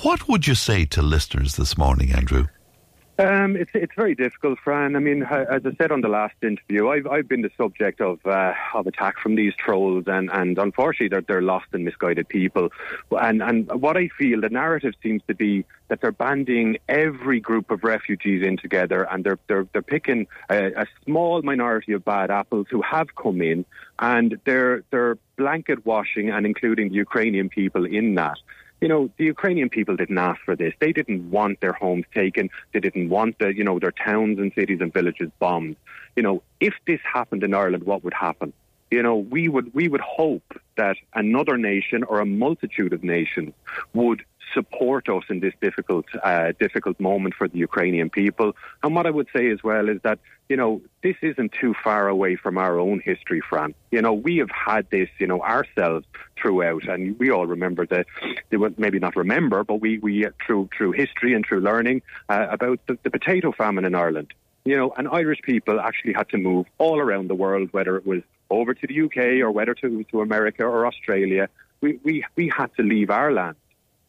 What 0.01 0.27
would 0.27 0.47
you 0.47 0.55
say 0.55 0.85
to 0.85 1.01
listeners 1.01 1.55
this 1.55 1.77
morning, 1.77 2.11
Andrew? 2.11 2.47
Um, 3.21 3.55
it's 3.55 3.69
it's 3.75 3.93
very 3.95 4.15
difficult, 4.15 4.57
Fran. 4.63 4.95
I 4.95 4.99
mean, 4.99 5.21
as 5.21 5.63
I 5.63 5.71
said 5.77 5.91
on 5.91 6.01
the 6.01 6.07
last 6.07 6.33
interview, 6.41 6.89
I've 6.89 7.05
I've 7.05 7.27
been 7.27 7.41
the 7.41 7.51
subject 7.55 8.01
of 8.01 8.19
uh, 8.25 8.53
of 8.73 8.87
attack 8.87 9.19
from 9.19 9.35
these 9.35 9.53
trolls, 9.55 10.05
and, 10.07 10.31
and 10.31 10.57
unfortunately, 10.57 11.09
they're 11.09 11.21
they're 11.21 11.41
lost 11.43 11.67
and 11.73 11.85
misguided 11.85 12.27
people. 12.29 12.69
And 13.11 13.43
and 13.43 13.71
what 13.79 13.95
I 13.95 14.07
feel 14.07 14.41
the 14.41 14.49
narrative 14.49 14.95
seems 15.03 15.21
to 15.27 15.35
be 15.35 15.65
that 15.89 16.01
they're 16.01 16.11
banding 16.11 16.77
every 16.89 17.39
group 17.39 17.69
of 17.69 17.83
refugees 17.83 18.41
in 18.41 18.57
together, 18.57 19.03
and 19.03 19.23
they're 19.23 19.39
they're 19.47 19.67
they're 19.71 19.83
picking 19.83 20.25
a, 20.49 20.81
a 20.81 20.85
small 21.05 21.43
minority 21.43 21.93
of 21.93 22.03
bad 22.03 22.31
apples 22.31 22.65
who 22.71 22.81
have 22.81 23.15
come 23.15 23.43
in, 23.43 23.65
and 23.99 24.39
they're 24.45 24.83
they're 24.89 25.19
blanket 25.37 25.85
washing 25.85 26.31
and 26.31 26.47
including 26.47 26.89
the 26.89 26.95
Ukrainian 26.95 27.49
people 27.49 27.85
in 27.85 28.15
that 28.15 28.39
you 28.81 28.87
know, 28.87 29.09
the 29.17 29.25
Ukrainian 29.25 29.69
people 29.69 29.95
didn't 29.95 30.17
ask 30.17 30.41
for 30.41 30.55
this. 30.55 30.73
They 30.79 30.91
didn't 30.91 31.29
want 31.29 31.61
their 31.61 31.73
homes 31.73 32.05
taken. 32.13 32.49
They 32.73 32.79
didn't 32.79 33.09
want 33.09 33.37
the, 33.37 33.53
you 33.55 33.63
know, 33.63 33.77
their 33.77 33.91
towns 33.91 34.39
and 34.39 34.51
cities 34.53 34.79
and 34.81 34.91
villages 34.91 35.29
bombed. 35.39 35.75
You 36.15 36.23
know, 36.23 36.43
if 36.59 36.73
this 36.87 36.99
happened 37.03 37.43
in 37.43 37.53
Ireland, 37.53 37.83
what 37.83 38.03
would 38.03 38.13
happen? 38.13 38.53
You 38.89 39.03
know, 39.03 39.15
we 39.15 39.47
would 39.47 39.73
we 39.73 39.87
would 39.87 40.01
hope 40.01 40.59
that 40.75 40.97
another 41.13 41.57
nation 41.57 42.03
or 42.03 42.19
a 42.19 42.25
multitude 42.25 42.91
of 42.91 43.03
nations 43.03 43.53
would 43.93 44.25
support 44.53 45.09
us 45.09 45.23
in 45.29 45.39
this 45.39 45.53
difficult, 45.61 46.05
uh, 46.23 46.53
difficult 46.59 46.99
moment 46.99 47.33
for 47.35 47.47
the 47.47 47.57
Ukrainian 47.57 48.09
people. 48.09 48.55
And 48.83 48.95
what 48.95 49.05
I 49.05 49.11
would 49.11 49.27
say 49.35 49.49
as 49.49 49.63
well 49.63 49.89
is 49.89 49.99
that, 50.03 50.19
you 50.49 50.57
know, 50.57 50.81
this 51.03 51.15
isn't 51.21 51.53
too 51.53 51.73
far 51.83 52.07
away 52.07 52.35
from 52.35 52.57
our 52.57 52.79
own 52.79 53.01
history, 53.03 53.41
Fran. 53.41 53.73
You 53.91 54.01
know, 54.01 54.13
we 54.13 54.37
have 54.37 54.51
had 54.51 54.89
this, 54.89 55.09
you 55.19 55.27
know, 55.27 55.41
ourselves 55.41 56.05
throughout, 56.41 56.87
and 56.87 57.17
we 57.19 57.31
all 57.31 57.47
remember 57.47 57.85
the, 57.85 58.05
maybe 58.77 58.99
not 58.99 59.15
remember, 59.15 59.63
but 59.63 59.75
we, 59.75 59.99
we 59.99 60.25
uh, 60.25 60.31
through 60.45 60.69
through 60.75 60.91
history 60.91 61.33
and 61.33 61.45
through 61.45 61.61
learning 61.61 62.01
uh, 62.29 62.47
about 62.49 62.79
the, 62.87 62.97
the 63.03 63.09
potato 63.09 63.51
famine 63.51 63.85
in 63.85 63.95
Ireland. 63.95 64.33
You 64.63 64.77
know, 64.77 64.93
and 64.95 65.07
Irish 65.07 65.41
people 65.41 65.79
actually 65.79 66.13
had 66.13 66.29
to 66.29 66.37
move 66.37 66.67
all 66.77 66.99
around 66.99 67.29
the 67.29 67.35
world, 67.35 67.69
whether 67.71 67.97
it 67.97 68.05
was 68.05 68.21
over 68.49 68.73
to 68.73 68.87
the 68.87 69.01
UK 69.01 69.41
or 69.43 69.49
whether 69.51 69.73
to, 69.73 70.03
to 70.03 70.21
America 70.21 70.63
or 70.63 70.85
Australia. 70.85 71.49
We, 71.79 71.99
we, 72.03 72.23
we 72.35 72.51
had 72.55 72.75
to 72.75 72.83
leave 72.83 73.09
our 73.09 73.31
land 73.31 73.55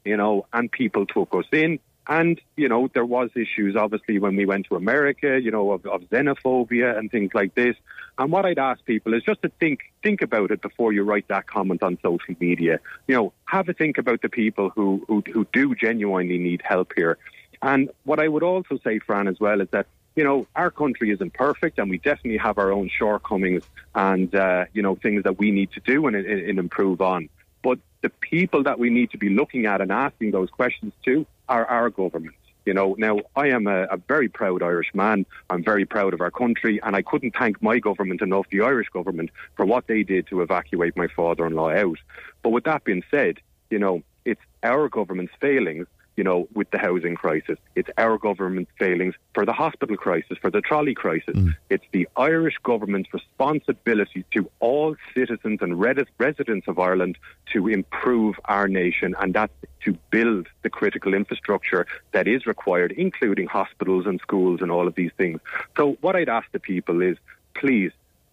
you 0.05 0.16
know, 0.16 0.47
and 0.53 0.70
people 0.70 1.07
took 1.07 1.35
us 1.35 1.47
in. 1.53 1.79
And, 2.09 2.41
you 2.57 2.69
know, 2.69 2.89
there 2.93 3.05
was 3.05 3.31
issues, 3.37 3.77
obviously, 3.77 4.19
when 4.19 4.35
we 4.35 4.45
went 4.45 4.66
to 4.66 4.74
America, 4.74 5.41
you 5.41 5.53
know, 5.53 5.70
of, 5.70 5.87
of 5.87 6.03
xenophobia 6.11 6.99
and 6.99 7.11
things 7.11 7.31
like 7.33 7.55
this. 7.55 7.77
And 8.19 8.33
what 8.33 8.45
I'd 8.45 8.59
ask 8.59 8.85
people 8.85 9.15
is 9.15 9.23
just 9.23 9.43
to 9.43 9.51
think, 9.61 9.81
think 10.03 10.20
about 10.20 10.51
it 10.51 10.61
before 10.61 10.93
you 10.93 11.05
write 11.05 11.29
that 11.29 11.47
comment 11.47 11.83
on 11.83 11.99
social 12.03 12.35
media. 12.41 12.81
You 13.07 13.15
know, 13.15 13.33
have 13.45 13.69
a 13.69 13.73
think 13.73 13.99
about 13.99 14.20
the 14.20 14.29
people 14.29 14.70
who, 14.70 15.05
who, 15.07 15.23
who 15.33 15.47
do 15.53 15.77
genuinely 15.77 16.39
need 16.39 16.62
help 16.65 16.93
here. 16.97 17.19
And 17.62 17.91
what 18.03 18.19
I 18.19 18.27
would 18.27 18.43
also 18.43 18.79
say, 18.83 18.99
Fran, 18.99 19.29
as 19.29 19.39
well, 19.39 19.61
is 19.61 19.69
that 19.70 19.87
you 20.15 20.24
know, 20.24 20.47
our 20.55 20.70
country 20.70 21.11
isn't 21.11 21.33
perfect 21.33 21.79
and 21.79 21.89
we 21.89 21.99
definitely 21.99 22.37
have 22.39 22.59
our 22.59 22.73
own 22.73 22.91
shortcomings 22.91 23.65
and, 23.95 24.35
uh, 24.35 24.66
you 24.73 24.83
know, 24.83 24.95
things 24.95 25.23
that 25.24 25.39
we 25.39 25.51
need 25.51 25.73
to 25.73 25.81
do 25.81 26.07
and, 26.07 26.16
and, 26.16 26.27
and 26.27 26.59
improve 26.59 27.01
on. 27.01 27.29
But 27.62 27.78
the 28.02 28.10
people 28.10 28.64
that 28.64 28.78
we 28.78 28.90
need 28.90 29.10
to 29.12 29.18
be 29.18 29.30
looking 29.30 29.66
at 29.66 29.80
and 29.80 29.93
asking 29.93 30.32
those 30.32 30.51
questions 30.51 30.93
to 31.05 31.26
are 31.48 31.64
our 31.66 31.90
government. 31.90 32.34
You 32.64 32.74
know, 32.74 32.94
now 32.97 33.18
I 33.34 33.48
am 33.48 33.66
a, 33.66 33.84
a, 33.84 33.97
very 33.97 34.28
proud 34.28 34.62
Irish 34.62 34.94
man. 34.94 35.26
I'm 35.51 35.64
very 35.64 35.84
proud 35.84 36.14
of 36.14 36.20
our 36.20 36.30
country, 36.30 36.80
and 36.82 36.94
I 36.94 37.02
couldn't 37.02 37.34
thank 37.36 37.60
my 37.60 37.80
government 37.80 38.22
enough, 38.22 38.47
the 38.51 38.60
Irish 38.60 38.89
government, 38.89 39.30
for 39.56 39.66
what 39.66 39.89
they 39.89 40.05
did 40.05 40.28
to 40.28 40.43
evacuate 40.43 40.97
my 40.97 41.09
father-in-law 41.09 41.70
out. 41.70 41.98
But 42.43 42.51
with 42.51 42.64
that 42.64 42.84
being 42.84 43.02
said, 43.10 43.39
you 43.70 43.80
know, 43.80 44.02
it's 44.24 44.40
our 44.62 44.89
government's 44.89 45.32
failings 45.40 45.89
you 46.16 46.24
know, 46.24 46.48
with 46.52 46.70
the 46.70 46.78
housing 46.78 47.14
crisis. 47.14 47.59
It's 47.74 47.89
our 47.97 48.18
government's 48.18 48.70
failings 48.78 49.14
for 49.34 49.47
the 49.47 49.52
hospital 49.52 49.97
crisis, 49.97 50.36
for 50.40 50.51
the 50.51 50.60
trolley 50.60 50.94
crisis. 50.94 51.36
Mm. 51.36 51.55
It's 51.70 51.84
the 51.93 52.09
Irish 52.16 52.56
government's 52.62 53.12
responsibility 53.12 54.24
to 54.32 54.51
all 54.60 54.97
citizens 55.14 55.60
and 55.62 55.80
residents 55.80 56.68
of 56.68 56.78
Ireland 56.78 57.16
to 57.52 57.68
improve 57.68 58.36
our 58.44 58.68
nation, 58.68 59.14
and 59.20 59.34
that's 59.34 59.52
to 59.84 59.97
build 60.10 60.48
the 60.62 60.70
critical 60.70 61.14
infrastructure 61.14 61.86
that 62.12 62.28
is 62.28 62.47
required, 62.47 62.93
including 62.93 63.47
hospitals 63.47 64.06
and 64.06 64.20
schools 64.20 64.60
and 64.60 64.70
all 64.70 64.86
of 64.86 64.94
these 64.94 65.12
things. 65.16 65.40
So, 65.76 65.97
what 66.01 66.16
I'd 66.16 66.28
ask 66.28 66.51
the 66.52 66.60
people 66.60 67.02
is 67.02 67.16
please 67.55 67.93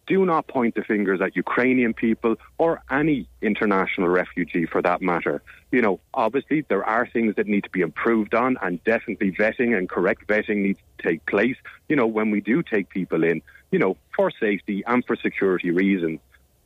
do 0.09 0.25
not 0.25 0.47
point 0.47 0.73
the 0.75 0.83
fingers 0.83 1.21
at 1.21 1.35
Ukrainian 1.35 1.93
people 1.93 2.35
or 2.57 2.81
any 2.91 3.29
international 3.41 4.09
refugee 4.09 4.65
for 4.65 4.81
that 4.81 5.01
matter. 5.01 5.41
You 5.71 5.81
know, 5.83 5.99
obviously 6.13 6.65
there 6.67 6.83
are 6.83 7.07
things 7.07 7.35
that 7.35 7.47
need 7.47 7.63
to 7.63 7.69
be 7.69 7.81
improved 7.81 8.33
on 8.33 8.57
and 8.61 8.83
definitely 8.83 9.31
vetting 9.31 9.77
and 9.77 9.87
correct 9.87 10.27
vetting 10.27 10.63
needs 10.63 10.79
to 10.97 11.07
take 11.07 11.25
place, 11.27 11.55
you 11.87 11.95
know, 11.95 12.07
when 12.07 12.31
we 12.31 12.41
do 12.41 12.63
take 12.63 12.89
people 12.89 13.23
in, 13.23 13.41
you 13.71 13.77
know, 13.77 13.95
for 14.15 14.31
safety 14.31 14.83
and 14.87 15.05
for 15.05 15.15
security 15.15 15.69
reasons. 15.69 16.19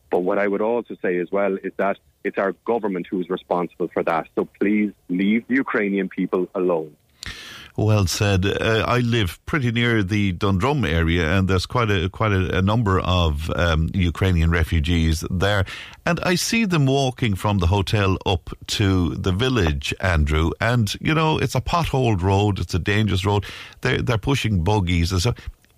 But 0.10 0.20
what 0.20 0.40
I 0.40 0.48
would 0.48 0.62
also 0.62 0.96
say 1.02 1.20
as 1.20 1.30
well 1.30 1.58
is 1.68 1.74
that 1.78 1.98
it's 2.24 2.38
our 2.38 2.54
government 2.66 3.08
who 3.10 3.20
is 3.20 3.30
responsible 3.30 3.90
for 3.94 4.04
that. 4.04 4.30
So 4.36 4.48
please 4.60 4.94
leave 5.10 5.46
the 5.50 5.56
Ukrainian 5.56 6.08
people 6.08 6.48
alone. 6.56 6.96
Well 7.76 8.06
said. 8.06 8.46
Uh, 8.46 8.86
I 8.88 9.00
live 9.00 9.44
pretty 9.48 9.72
near 9.72 10.04
the 10.04 10.32
Dundrum 10.34 10.86
area, 10.86 11.36
and 11.36 11.48
there's 11.48 11.66
quite 11.66 11.90
a 11.90 12.08
quite 12.08 12.32
a, 12.32 12.60
a 12.60 12.62
number 12.62 13.00
of 13.00 13.50
um, 13.56 13.90
Ukrainian 13.96 14.52
refugees 14.52 15.24
there, 15.32 15.66
and 16.06 16.20
I 16.22 16.36
see 16.36 16.66
them 16.66 16.86
walking 16.86 17.34
from 17.34 17.58
the 17.58 17.68
hotel 17.68 18.18
up 18.28 18.52
to 18.68 19.16
the 19.16 19.32
village, 19.32 19.92
Andrew. 20.00 20.52
And 20.62 20.94
you 21.02 21.16
know, 21.16 21.40
it's 21.40 21.56
a 21.56 21.62
potholed 21.62 22.22
road; 22.22 22.60
it's 22.60 22.76
a 22.76 22.80
dangerous 22.80 23.26
road. 23.26 23.44
They're 23.82 24.04
they're 24.04 24.20
pushing 24.20 24.64
buggies 24.64 25.12
and 25.12 25.22
so. 25.22 25.34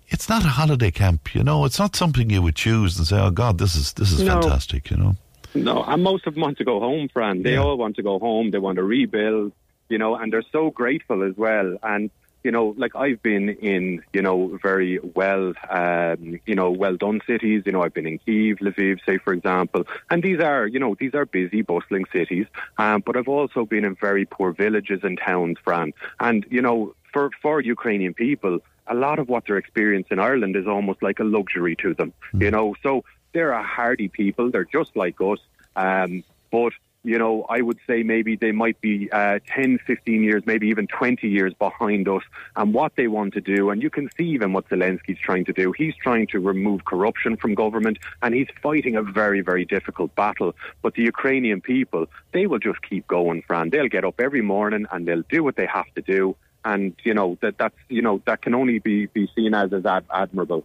It's 0.08 0.28
not 0.28 0.44
a 0.44 0.48
holiday 0.48 0.92
camp, 0.92 1.34
you 1.34 1.42
know. 1.42 1.64
It's 1.64 1.80
not 1.80 1.96
something 1.96 2.30
you 2.30 2.40
would 2.40 2.54
choose 2.54 2.96
and 2.96 3.08
say, 3.08 3.18
"Oh 3.18 3.32
God, 3.32 3.58
this 3.58 3.74
is 3.74 3.94
this 3.94 4.12
is 4.12 4.22
no. 4.22 4.40
fantastic," 4.40 4.88
you 4.88 4.96
know. 4.96 5.16
No, 5.54 5.82
and 5.82 6.02
most 6.02 6.26
of 6.28 6.34
them 6.34 6.42
want 6.42 6.58
to 6.58 6.64
go 6.64 6.78
home, 6.78 7.08
Fran. 7.08 7.42
They 7.42 7.54
yeah. 7.54 7.62
all 7.62 7.76
want 7.76 7.96
to 7.96 8.02
go 8.02 8.18
home. 8.20 8.52
They 8.52 8.58
want 8.58 8.76
to 8.76 8.84
rebuild 8.84 9.52
you 9.88 9.98
know, 9.98 10.16
and 10.16 10.32
they're 10.32 10.42
so 10.52 10.70
grateful 10.70 11.22
as 11.22 11.36
well. 11.36 11.76
And 11.82 12.10
you 12.46 12.52
know, 12.52 12.74
like 12.76 12.94
I've 12.94 13.20
been 13.24 13.48
in, 13.48 14.04
you 14.12 14.22
know, 14.22 14.56
very 14.62 15.00
well, 15.00 15.52
um, 15.68 16.38
you 16.46 16.54
know, 16.54 16.70
well 16.70 16.96
done 16.96 17.20
cities. 17.26 17.64
You 17.66 17.72
know, 17.72 17.82
I've 17.82 17.92
been 17.92 18.06
in 18.06 18.18
Kiev, 18.18 18.58
Lviv, 18.58 19.00
say 19.04 19.18
for 19.18 19.32
example, 19.32 19.82
and 20.10 20.22
these 20.22 20.38
are, 20.38 20.64
you 20.64 20.78
know, 20.78 20.94
these 20.94 21.12
are 21.14 21.26
busy, 21.26 21.62
bustling 21.62 22.04
cities. 22.12 22.46
Um, 22.78 23.02
but 23.04 23.16
I've 23.16 23.26
also 23.26 23.64
been 23.64 23.84
in 23.84 23.96
very 23.96 24.26
poor 24.26 24.52
villages 24.52 25.00
and 25.02 25.18
towns, 25.18 25.56
Fran. 25.64 25.92
And 26.20 26.46
you 26.48 26.62
know, 26.62 26.94
for 27.12 27.30
for 27.42 27.60
Ukrainian 27.60 28.14
people, 28.14 28.60
a 28.86 28.94
lot 28.94 29.18
of 29.18 29.28
what 29.28 29.44
they're 29.46 29.58
experiencing 29.58 30.18
in 30.18 30.20
Ireland 30.20 30.54
is 30.54 30.68
almost 30.68 31.02
like 31.02 31.18
a 31.18 31.24
luxury 31.24 31.74
to 31.82 31.94
them. 31.94 32.12
You 32.32 32.52
know, 32.52 32.76
so 32.80 33.04
they're 33.32 33.50
a 33.50 33.62
hardy 33.64 34.06
people. 34.06 34.52
They're 34.52 34.64
just 34.64 34.94
like 34.94 35.20
us. 35.20 35.40
Um, 35.74 36.22
but 36.52 36.72
you 37.06 37.18
know, 37.18 37.46
I 37.48 37.60
would 37.60 37.78
say 37.86 38.02
maybe 38.02 38.34
they 38.34 38.50
might 38.50 38.80
be 38.80 39.08
uh, 39.12 39.38
10, 39.46 39.78
15 39.86 40.24
years, 40.24 40.42
maybe 40.44 40.66
even 40.68 40.88
20 40.88 41.28
years 41.28 41.54
behind 41.54 42.08
us 42.08 42.22
and 42.56 42.74
what 42.74 42.96
they 42.96 43.06
want 43.06 43.32
to 43.34 43.40
do. 43.40 43.70
And 43.70 43.80
you 43.80 43.90
can 43.90 44.10
see 44.18 44.24
even 44.24 44.52
what 44.52 44.68
Zelensky's 44.68 45.20
trying 45.20 45.44
to 45.44 45.52
do. 45.52 45.70
He's 45.70 45.94
trying 45.94 46.26
to 46.28 46.40
remove 46.40 46.84
corruption 46.84 47.36
from 47.36 47.54
government 47.54 47.98
and 48.22 48.34
he's 48.34 48.48
fighting 48.60 48.96
a 48.96 49.02
very, 49.02 49.40
very 49.40 49.64
difficult 49.64 50.16
battle. 50.16 50.56
But 50.82 50.94
the 50.94 51.02
Ukrainian 51.02 51.60
people, 51.60 52.06
they 52.32 52.48
will 52.48 52.58
just 52.58 52.82
keep 52.82 53.06
going, 53.06 53.42
Fran. 53.46 53.70
They'll 53.70 53.88
get 53.88 54.04
up 54.04 54.20
every 54.20 54.42
morning 54.42 54.86
and 54.90 55.06
they'll 55.06 55.22
do 55.30 55.44
what 55.44 55.54
they 55.54 55.66
have 55.66 55.92
to 55.94 56.02
do. 56.02 56.34
And, 56.64 56.92
you 57.04 57.14
know, 57.14 57.38
that, 57.40 57.56
that's, 57.56 57.76
you 57.88 58.02
know, 58.02 58.20
that 58.26 58.42
can 58.42 58.52
only 58.52 58.80
be, 58.80 59.06
be 59.06 59.30
seen 59.36 59.54
as, 59.54 59.72
as 59.72 59.86
ad- 59.86 60.06
admirable. 60.12 60.64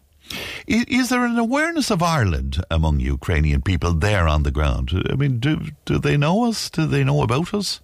Is, 0.68 0.85
is, 0.85 1.10
there 1.10 1.26
an 1.26 1.38
awareness 1.38 1.89
of 1.89 2.02
Ireland 2.02 2.64
among 2.69 2.99
Ukrainian 2.99 3.61
people 3.61 3.93
there 3.93 4.27
on 4.27 4.43
the 4.43 4.52
ground? 4.52 4.91
I 5.10 5.15
mean, 5.15 5.39
do 5.39 5.60
do 5.85 5.99
they 5.99 6.18
know 6.18 6.45
us? 6.45 6.69
Do 6.69 6.85
they 6.85 7.03
know 7.03 7.22
about 7.22 7.53
us? 7.53 7.81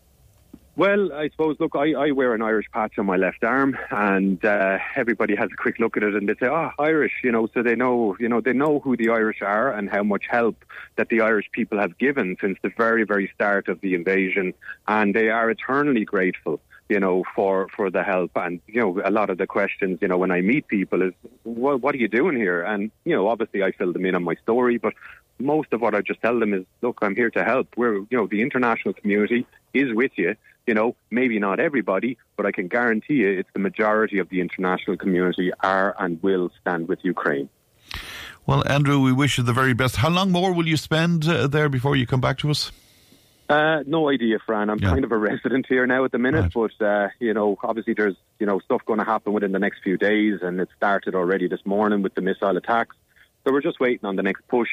Well, 0.78 1.12
I 1.12 1.30
suppose, 1.30 1.56
look, 1.60 1.76
I, 1.76 1.94
I 1.94 2.12
wear 2.12 2.36
an 2.36 2.44
Irish 2.44 2.68
patch 2.72 3.00
on 3.00 3.08
my 3.08 3.16
left 3.16 3.44
arm, 3.44 3.76
and 3.90 4.46
uh, 4.46 4.78
everybody 4.96 5.36
has 5.36 5.50
a 5.52 5.56
quick 5.56 5.80
look 5.80 5.98
at 5.98 6.04
it 6.04 6.14
and 6.14 6.30
they 6.30 6.36
say, 6.36 6.46
oh, 6.46 6.70
Irish, 6.78 7.14
you 7.24 7.32
know, 7.32 7.48
so 7.52 7.64
they 7.64 7.74
know, 7.74 8.16
you 8.20 8.30
know, 8.30 8.42
they 8.42 8.54
know 8.54 8.80
who 8.82 8.96
the 8.96 9.10
Irish 9.10 9.42
are 9.42 9.74
and 9.74 9.90
how 9.90 10.04
much 10.04 10.26
help 10.30 10.64
that 10.96 11.10
the 11.10 11.22
Irish 11.22 11.50
people 11.52 11.80
have 11.80 11.98
given 11.98 12.38
since 12.40 12.60
the 12.62 12.70
very, 12.78 13.06
very 13.06 13.28
start 13.34 13.70
of 13.70 13.82
the 13.82 13.96
invasion, 13.96 14.54
and 14.88 15.16
they 15.16 15.30
are 15.30 15.50
eternally 15.50 16.06
grateful 16.06 16.62
you 16.90 17.00
know, 17.00 17.24
for, 17.36 17.68
for 17.76 17.90
the 17.90 18.04
help. 18.04 18.32
And, 18.36 18.62
you 18.68 18.82
know, 18.82 19.02
a 19.04 19.12
lot 19.12 19.30
of 19.30 19.38
the 19.38 19.48
questions, 19.48 20.00
you 20.02 20.08
know, 20.08 20.18
when 20.18 20.32
I 20.32 20.42
meet 20.42 20.68
people 20.68 21.02
is, 21.02 21.14
what, 21.44 21.82
what 21.82 21.96
are 21.96 21.98
you 21.98 22.08
doing 22.08 22.38
here? 22.38 22.62
And, 22.62 22.92
you 23.04 23.16
know, 23.16 23.28
obviously 23.28 23.64
I 23.64 23.72
fill 23.72 23.94
them 23.94 24.06
in 24.06 24.16
on 24.16 24.24
my 24.24 24.36
story, 24.36 24.78
but 24.78 24.94
most 25.40 25.74
of 25.74 25.82
what 25.82 25.94
I 25.94 26.02
just 26.02 26.22
tell 26.22 26.40
them 26.40 26.54
is, 26.54 26.66
look, 26.82 27.00
I'm 27.02 27.16
here 27.16 27.30
to 27.32 27.44
help. 27.44 27.68
We're, 27.76 27.98
you 27.98 28.08
know, 28.12 28.28
the 28.28 28.42
international 28.42 28.94
community 28.94 29.46
is 29.74 29.94
with 29.94 30.12
you. 30.16 30.36
You 30.66 30.74
know, 30.74 30.96
maybe 31.12 31.40
not 31.40 31.60
everybody, 31.62 32.18
but 32.36 32.46
I 32.46 32.52
can 32.52 32.68
guarantee 32.68 33.16
you 33.16 33.40
it's 33.40 33.50
the 33.54 33.60
majority 33.60 34.20
of 34.20 34.28
the 34.30 34.42
international 34.42 34.98
community 34.98 35.52
are 35.62 35.96
and 35.98 36.22
will 36.22 36.52
stand 36.60 36.90
with 36.90 37.00
Ukraine. 37.04 37.50
Well, 38.46 38.68
Andrew, 38.68 39.00
we 39.00 39.14
wish 39.14 39.38
you 39.38 39.44
the 39.46 39.54
very 39.54 39.74
best. 39.74 39.98
How 39.98 40.10
long 40.10 40.32
more 40.32 40.52
will 40.54 40.68
you 40.68 40.78
spend 40.78 41.28
uh, 41.28 41.48
there 41.48 41.70
before 41.70 41.96
you 41.96 42.06
come 42.06 42.22
back 42.22 42.38
to 42.40 42.50
us? 42.50 42.72
Uh, 43.50 43.82
no 43.86 44.10
idea, 44.10 44.40
Fran. 44.46 44.70
I'm 44.70 44.80
Yeah. 44.82 44.90
kind 44.90 45.06
of 45.06 45.12
a 45.12 45.18
resident 45.18 45.68
here 45.68 45.88
now 45.88 46.04
at 46.04 46.12
the 46.12 46.18
minute, 46.18 46.52
but 46.54 46.72
uh, 46.82 47.10
you 47.20 47.34
know, 47.34 47.58
obviously 47.64 47.94
there's 47.94 48.16
you 48.40 48.46
know 48.46 48.60
stuff 48.60 48.82
going 48.86 49.00
to 49.00 49.06
happen 49.06 49.32
within 49.34 49.54
the 49.54 49.60
next 49.60 49.82
few 49.84 49.98
days, 49.98 50.40
and 50.42 50.60
it 50.60 50.70
started 50.76 51.16
already 51.16 51.48
this 51.48 51.66
morning 51.66 52.02
with 52.02 52.14
the 52.16 52.22
missile 52.22 52.58
attacks. 52.58 52.96
So 53.46 53.54
we're 53.54 53.62
just 53.62 53.80
waiting 53.80 54.06
on 54.06 54.18
the 54.18 54.24
next 54.24 54.46
push, 54.50 54.70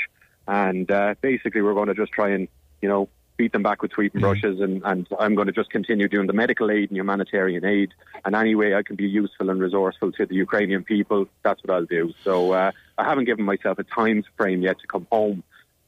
and 0.49 0.91
uh, 0.91 1.15
basically 1.21 1.63
we're 1.63 1.75
going 1.75 1.87
to 1.89 1.95
just 1.95 2.11
try 2.13 2.31
and 2.31 2.49
you 2.83 2.89
know 2.89 3.09
beat 3.37 3.53
them 3.53 3.63
back 3.63 3.83
with 3.83 3.93
sweeping 3.93 4.21
brushes, 4.21 4.61
and, 4.61 4.83
and 4.85 5.09
I'm 5.19 5.35
going 5.35 5.47
to 5.49 5.53
just 5.53 5.71
continue 5.71 6.07
doing 6.09 6.27
the 6.29 6.33
medical 6.33 6.71
aid 6.71 6.91
and 6.91 6.97
humanitarian 6.97 7.65
aid, 7.65 7.93
and 8.25 8.35
any 8.35 8.55
way 8.55 8.75
I 8.75 8.83
can 8.83 8.95
be 8.97 9.09
useful 9.09 9.51
and 9.51 9.61
resourceful 9.61 10.13
to 10.13 10.27
the 10.27 10.37
Ukrainian 10.37 10.85
people, 10.85 11.27
that's 11.43 11.61
what 11.65 11.75
I'll 11.75 11.85
do. 11.85 12.13
So 12.23 12.53
uh, 12.53 12.71
I 12.97 13.05
haven't 13.05 13.25
given 13.25 13.45
myself 13.45 13.79
a 13.81 13.85
time 13.85 14.23
frame 14.37 14.63
yet 14.63 14.79
to 14.81 14.87
come 14.87 15.07
home. 15.11 15.43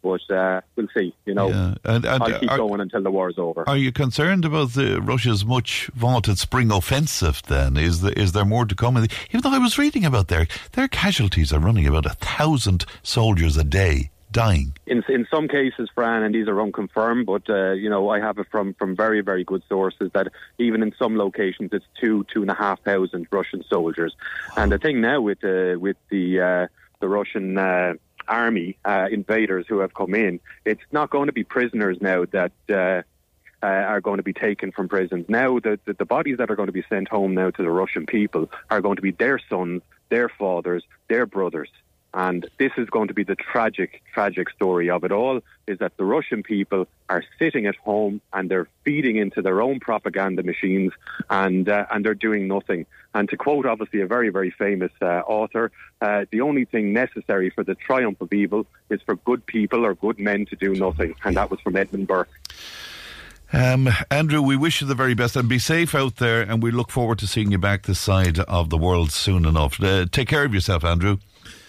But 0.06 0.34
uh, 0.34 0.60
we'll 0.76 0.88
see. 0.96 1.14
You 1.24 1.34
know, 1.34 1.48
Yeah. 1.48 1.74
And- 1.84 2.04
and 2.04 2.22
I'll 2.22 2.38
keep 2.38 2.50
are- 2.50 2.58
going 2.58 2.80
until 2.80 3.02
the 3.02 3.10
war's 3.10 3.38
over. 3.38 3.68
Are 3.68 3.76
you 3.76 3.90
concerned 3.92 4.44
about 4.44 4.70
the 4.74 5.00
Russia's 5.00 5.44
much 5.44 5.90
vaunted 5.94 6.38
spring 6.38 6.70
offensive? 6.70 7.42
Then 7.48 7.76
is 7.76 8.00
there, 8.02 8.12
is 8.12 8.32
there 8.32 8.44
more 8.44 8.66
to 8.66 8.74
come? 8.74 8.96
Even 8.96 9.40
though 9.42 9.52
I 9.52 9.58
was 9.58 9.78
reading 9.78 10.04
about 10.04 10.28
their 10.28 10.46
their 10.72 10.88
casualties 10.88 11.52
are 11.52 11.58
running 11.60 11.86
about 11.86 12.06
a 12.06 12.14
thousand 12.14 12.84
soldiers 13.02 13.56
a 13.56 13.64
day 13.64 14.10
dying. 14.32 14.72
In 14.86 15.02
in 15.08 15.26
some 15.30 15.48
cases, 15.48 15.88
Fran, 15.94 16.22
and 16.22 16.34
these 16.34 16.46
are 16.48 16.60
unconfirmed, 16.60 17.26
but 17.26 17.48
uh, 17.48 17.72
you 17.72 17.88
know 17.90 18.10
I 18.10 18.20
have 18.20 18.38
it 18.38 18.46
from 18.50 18.74
from 18.74 18.94
very 18.94 19.20
very 19.22 19.44
good 19.44 19.62
sources 19.68 20.10
that 20.14 20.28
even 20.58 20.82
in 20.82 20.92
some 20.98 21.16
locations 21.16 21.70
it's 21.72 21.86
two 22.00 22.24
two 22.32 22.42
and 22.42 22.50
a 22.50 22.54
half 22.54 22.78
thousand 22.82 23.26
Russian 23.30 23.64
soldiers. 23.68 24.14
And 24.56 24.70
the 24.70 24.78
thing 24.78 25.00
now 25.00 25.20
with 25.20 25.40
the 25.40 25.76
with 25.80 25.96
the 26.10 26.40
uh, 26.40 26.66
the 27.00 27.08
Russian 27.08 27.56
uh, 27.58 27.94
army 28.28 28.78
uh, 28.84 29.08
invaders 29.10 29.66
who 29.68 29.78
have 29.80 29.94
come 29.94 30.14
in, 30.14 30.40
it's 30.64 30.82
not 30.92 31.10
going 31.10 31.26
to 31.26 31.32
be 31.32 31.44
prisoners 31.44 31.98
now 32.00 32.24
that. 32.32 32.52
Uh, 32.68 33.02
uh, 33.62 33.66
are 33.66 34.02
going 34.02 34.18
to 34.18 34.22
be 34.22 34.34
taken 34.34 34.70
from 34.70 34.86
prisons. 34.86 35.24
Now, 35.30 35.58
the, 35.58 35.80
the, 35.86 35.94
the 35.94 36.04
bodies 36.04 36.36
that 36.38 36.50
are 36.50 36.56
going 36.56 36.66
to 36.66 36.72
be 36.72 36.84
sent 36.90 37.08
home 37.08 37.34
now 37.34 37.50
to 37.50 37.62
the 37.62 37.70
Russian 37.70 38.04
people 38.04 38.50
are 38.70 38.82
going 38.82 38.96
to 38.96 39.02
be 39.02 39.12
their 39.12 39.40
sons, 39.48 39.80
their 40.10 40.28
fathers, 40.28 40.84
their 41.08 41.24
brothers. 41.24 41.70
And 42.16 42.48
this 42.58 42.72
is 42.78 42.88
going 42.88 43.08
to 43.08 43.14
be 43.14 43.24
the 43.24 43.36
tragic, 43.36 44.02
tragic 44.14 44.48
story 44.48 44.88
of 44.88 45.04
it 45.04 45.12
all 45.12 45.42
is 45.66 45.78
that 45.80 45.98
the 45.98 46.04
Russian 46.04 46.42
people 46.42 46.88
are 47.10 47.22
sitting 47.38 47.66
at 47.66 47.76
home 47.76 48.22
and 48.32 48.50
they're 48.50 48.68
feeding 48.84 49.16
into 49.16 49.42
their 49.42 49.60
own 49.60 49.80
propaganda 49.80 50.42
machines 50.42 50.92
and, 51.28 51.68
uh, 51.68 51.84
and 51.90 52.06
they're 52.06 52.14
doing 52.14 52.48
nothing. 52.48 52.86
And 53.14 53.28
to 53.28 53.36
quote, 53.36 53.66
obviously, 53.66 54.00
a 54.00 54.06
very, 54.06 54.30
very 54.30 54.50
famous 54.50 54.92
uh, 55.02 55.04
author, 55.26 55.70
uh, 56.00 56.24
the 56.30 56.40
only 56.40 56.64
thing 56.64 56.94
necessary 56.94 57.50
for 57.50 57.62
the 57.62 57.74
triumph 57.74 58.18
of 58.22 58.32
evil 58.32 58.66
is 58.88 59.02
for 59.02 59.16
good 59.16 59.44
people 59.44 59.84
or 59.84 59.94
good 59.94 60.18
men 60.18 60.46
to 60.46 60.56
do 60.56 60.74
nothing. 60.74 61.14
And 61.22 61.36
that 61.36 61.50
was 61.50 61.60
from 61.60 61.76
Edmund 61.76 62.06
Burke. 62.06 62.30
Um, 63.52 63.90
Andrew, 64.10 64.40
we 64.40 64.56
wish 64.56 64.80
you 64.80 64.86
the 64.86 64.94
very 64.94 65.14
best 65.14 65.36
and 65.36 65.50
be 65.50 65.58
safe 65.58 65.94
out 65.94 66.16
there. 66.16 66.40
And 66.40 66.62
we 66.62 66.70
look 66.70 66.90
forward 66.90 67.18
to 67.18 67.26
seeing 67.26 67.52
you 67.52 67.58
back 67.58 67.82
this 67.82 68.00
side 68.00 68.38
of 68.38 68.70
the 68.70 68.78
world 68.78 69.12
soon 69.12 69.44
enough. 69.44 69.78
Uh, 69.82 70.06
take 70.10 70.28
care 70.28 70.44
of 70.44 70.54
yourself, 70.54 70.82
Andrew. 70.82 71.18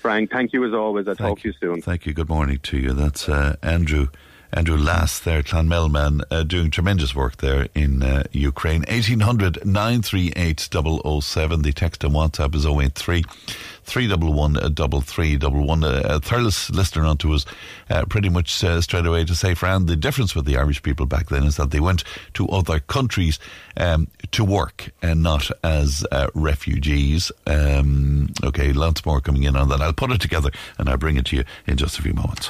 Frank, 0.07 0.31
thank 0.31 0.53
you 0.53 0.63
as 0.65 0.73
always. 0.73 1.05
I'll 1.05 1.17
talk 1.17 1.41
to 1.41 1.49
you 1.49 1.53
soon. 1.59 1.81
Thank 1.81 2.05
you. 2.05 2.13
Good 2.13 2.29
morning 2.29 2.59
to 2.63 2.77
you. 2.77 2.93
That's 2.93 3.27
uh, 3.27 3.57
Andrew. 3.61 4.07
Andrew 4.53 4.77
Lass 4.77 5.19
there, 5.19 5.43
Clonmel 5.43 5.91
man, 5.91 6.21
uh, 6.31 6.43
doing 6.43 6.71
tremendous 6.71 7.13
work 7.13 7.35
there 7.37 7.67
in 7.75 8.01
uh, 8.01 8.23
Ukraine. 8.31 8.85
1800 8.87 9.65
938 9.65 10.61
007. 10.61 11.61
The 11.61 11.73
text 11.73 12.05
and 12.05 12.13
WhatsApp 12.13 12.55
is 12.55 12.65
083 12.65 13.25
311 13.87 15.01
3311. 15.01 15.83
Uh, 15.83 16.15
A 16.15 16.19
Thurles 16.19 16.69
listener 16.69 17.05
onto 17.05 17.33
us 17.33 17.45
uh, 17.89 18.05
pretty 18.05 18.29
much 18.29 18.63
uh, 18.63 18.81
straight 18.81 19.05
away 19.05 19.23
to 19.25 19.33
say, 19.33 19.53
Fran, 19.53 19.85
the 19.85 19.95
difference 19.95 20.35
with 20.35 20.45
the 20.45 20.57
Irish 20.57 20.83
people 20.83 21.05
back 21.05 21.29
then 21.29 21.45
is 21.45 21.55
that 21.55 21.71
they 21.71 21.79
went 21.79 22.03
to 22.33 22.47
other 22.49 22.79
countries 22.79 23.39
um, 23.77 24.07
to 24.31 24.43
work 24.43 24.89
and 25.01 25.23
not 25.23 25.49
as 25.63 26.05
uh, 26.11 26.27
refugees. 26.33 27.31
Um, 27.45 28.29
okay, 28.43 28.73
lots 28.73 29.05
more 29.05 29.21
coming 29.21 29.43
in 29.43 29.55
on 29.55 29.69
that. 29.69 29.81
I'll 29.81 29.93
put 29.93 30.11
it 30.11 30.21
together 30.21 30.51
and 30.77 30.89
I'll 30.89 30.97
bring 30.97 31.15
it 31.15 31.25
to 31.27 31.37
you 31.37 31.43
in 31.65 31.77
just 31.77 31.97
a 31.97 32.01
few 32.01 32.13
moments. 32.13 32.49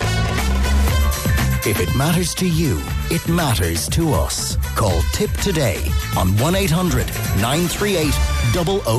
If 1.66 1.80
it 1.82 1.94
matters 1.96 2.34
to 2.36 2.48
you, 2.48 2.82
it 3.10 3.28
matters 3.28 3.90
to 3.90 4.14
us. 4.14 4.56
Call 4.76 5.02
Tip 5.12 5.32
today 5.34 5.84
on 6.16 6.38
1 6.38 6.56
800 6.56 7.08
938 7.42 8.14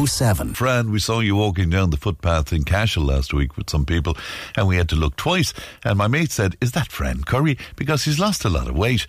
007. 0.07 0.55
Fran, 0.55 0.91
we 0.91 0.99
saw 0.99 1.21
you 1.21 1.35
walking 1.35 1.71
down 1.71 1.91
the 1.91 1.97
footpath 1.97 2.53
in 2.53 2.65
Cashel 2.65 3.05
last 3.05 3.33
week 3.33 3.57
with 3.57 3.71
some 3.71 3.87
people, 3.87 4.17
and 4.55 4.69
we 4.69 4.77
had 4.77 4.89
to 4.91 4.97
look 4.97 5.17
twice. 5.17 5.55
And 5.85 5.97
my 5.97 6.09
mate 6.09 6.31
said, 6.31 6.57
Is 6.61 6.73
that 6.73 6.93
Fran 6.93 7.25
Curry? 7.25 7.57
Because 7.75 8.05
he's 8.05 8.19
lost 8.19 8.45
a 8.45 8.51
lot 8.51 8.69
of 8.69 8.77
weight. 8.77 9.07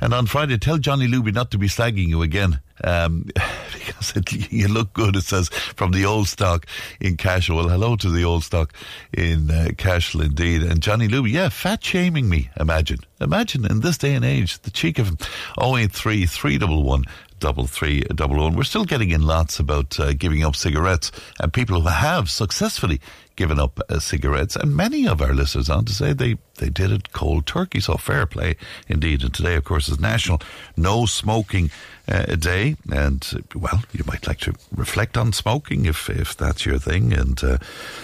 And 0.00 0.14
on 0.14 0.26
Friday, 0.26 0.58
tell 0.58 0.78
Johnny 0.78 1.08
Luby 1.08 1.34
not 1.34 1.50
to 1.50 1.58
be 1.58 1.66
slagging 1.66 2.08
you 2.08 2.22
again. 2.22 2.60
Um, 2.84 3.28
because 3.72 4.12
it, 4.16 4.52
you 4.52 4.68
look 4.68 4.92
good, 4.92 5.16
it 5.16 5.24
says, 5.24 5.48
from 5.48 5.92
the 5.92 6.04
old 6.04 6.28
stock 6.28 6.66
in 7.00 7.16
Cashel. 7.16 7.56
Well, 7.56 7.68
hello 7.68 7.96
to 7.96 8.10
the 8.10 8.24
old 8.24 8.44
stock 8.44 8.72
in 9.12 9.50
uh, 9.50 9.68
Cashel 9.76 10.20
indeed. 10.22 10.62
And 10.62 10.80
Johnny 10.80 11.08
Luby, 11.08 11.32
yeah, 11.32 11.48
fat 11.48 11.82
shaming 11.82 12.28
me, 12.28 12.50
imagine. 12.58 12.98
Imagine 13.20 13.64
in 13.64 13.80
this 13.80 13.98
day 13.98 14.14
and 14.14 14.24
age, 14.24 14.58
the 14.60 14.70
cheek 14.70 14.98
of 14.98 15.08
him. 15.08 15.18
083 15.58 16.26
311 16.26 17.04
double 17.40 17.66
three 17.66 18.00
double 18.14 18.42
one. 18.42 18.56
We're 18.56 18.64
still 18.64 18.86
getting 18.86 19.10
in 19.10 19.20
lots 19.22 19.58
about 19.58 20.00
uh, 20.00 20.14
giving 20.14 20.42
up 20.42 20.56
cigarettes 20.56 21.12
and 21.38 21.52
people 21.52 21.78
who 21.78 21.88
have 21.88 22.30
successfully 22.30 23.00
given 23.36 23.58
up 23.58 23.80
uh, 23.88 23.98
cigarettes, 23.98 24.56
and 24.56 24.76
many 24.76 25.06
of 25.06 25.20
our 25.20 25.34
listeners 25.34 25.70
on 25.70 25.84
to 25.86 25.92
say 25.92 26.12
they 26.12 26.36
they 26.56 26.68
did 26.68 26.92
it 26.92 27.12
cold 27.12 27.46
turkey. 27.46 27.80
So 27.80 27.94
fair 27.96 28.26
play 28.26 28.56
indeed. 28.88 29.22
And 29.22 29.34
today, 29.34 29.56
of 29.56 29.64
course, 29.64 29.88
is 29.88 29.98
National 29.98 30.40
No 30.76 31.06
Smoking 31.06 31.70
uh, 32.06 32.36
Day, 32.36 32.76
and 32.90 33.26
uh, 33.34 33.58
well, 33.58 33.82
you 33.92 34.04
might 34.06 34.26
like 34.26 34.40
to 34.40 34.54
reflect 34.74 35.16
on 35.16 35.32
smoking 35.32 35.86
if 35.86 36.08
if 36.08 36.36
that's 36.36 36.64
your 36.66 36.78
thing. 36.78 37.12
And 37.12 37.42
uh, 37.42 37.58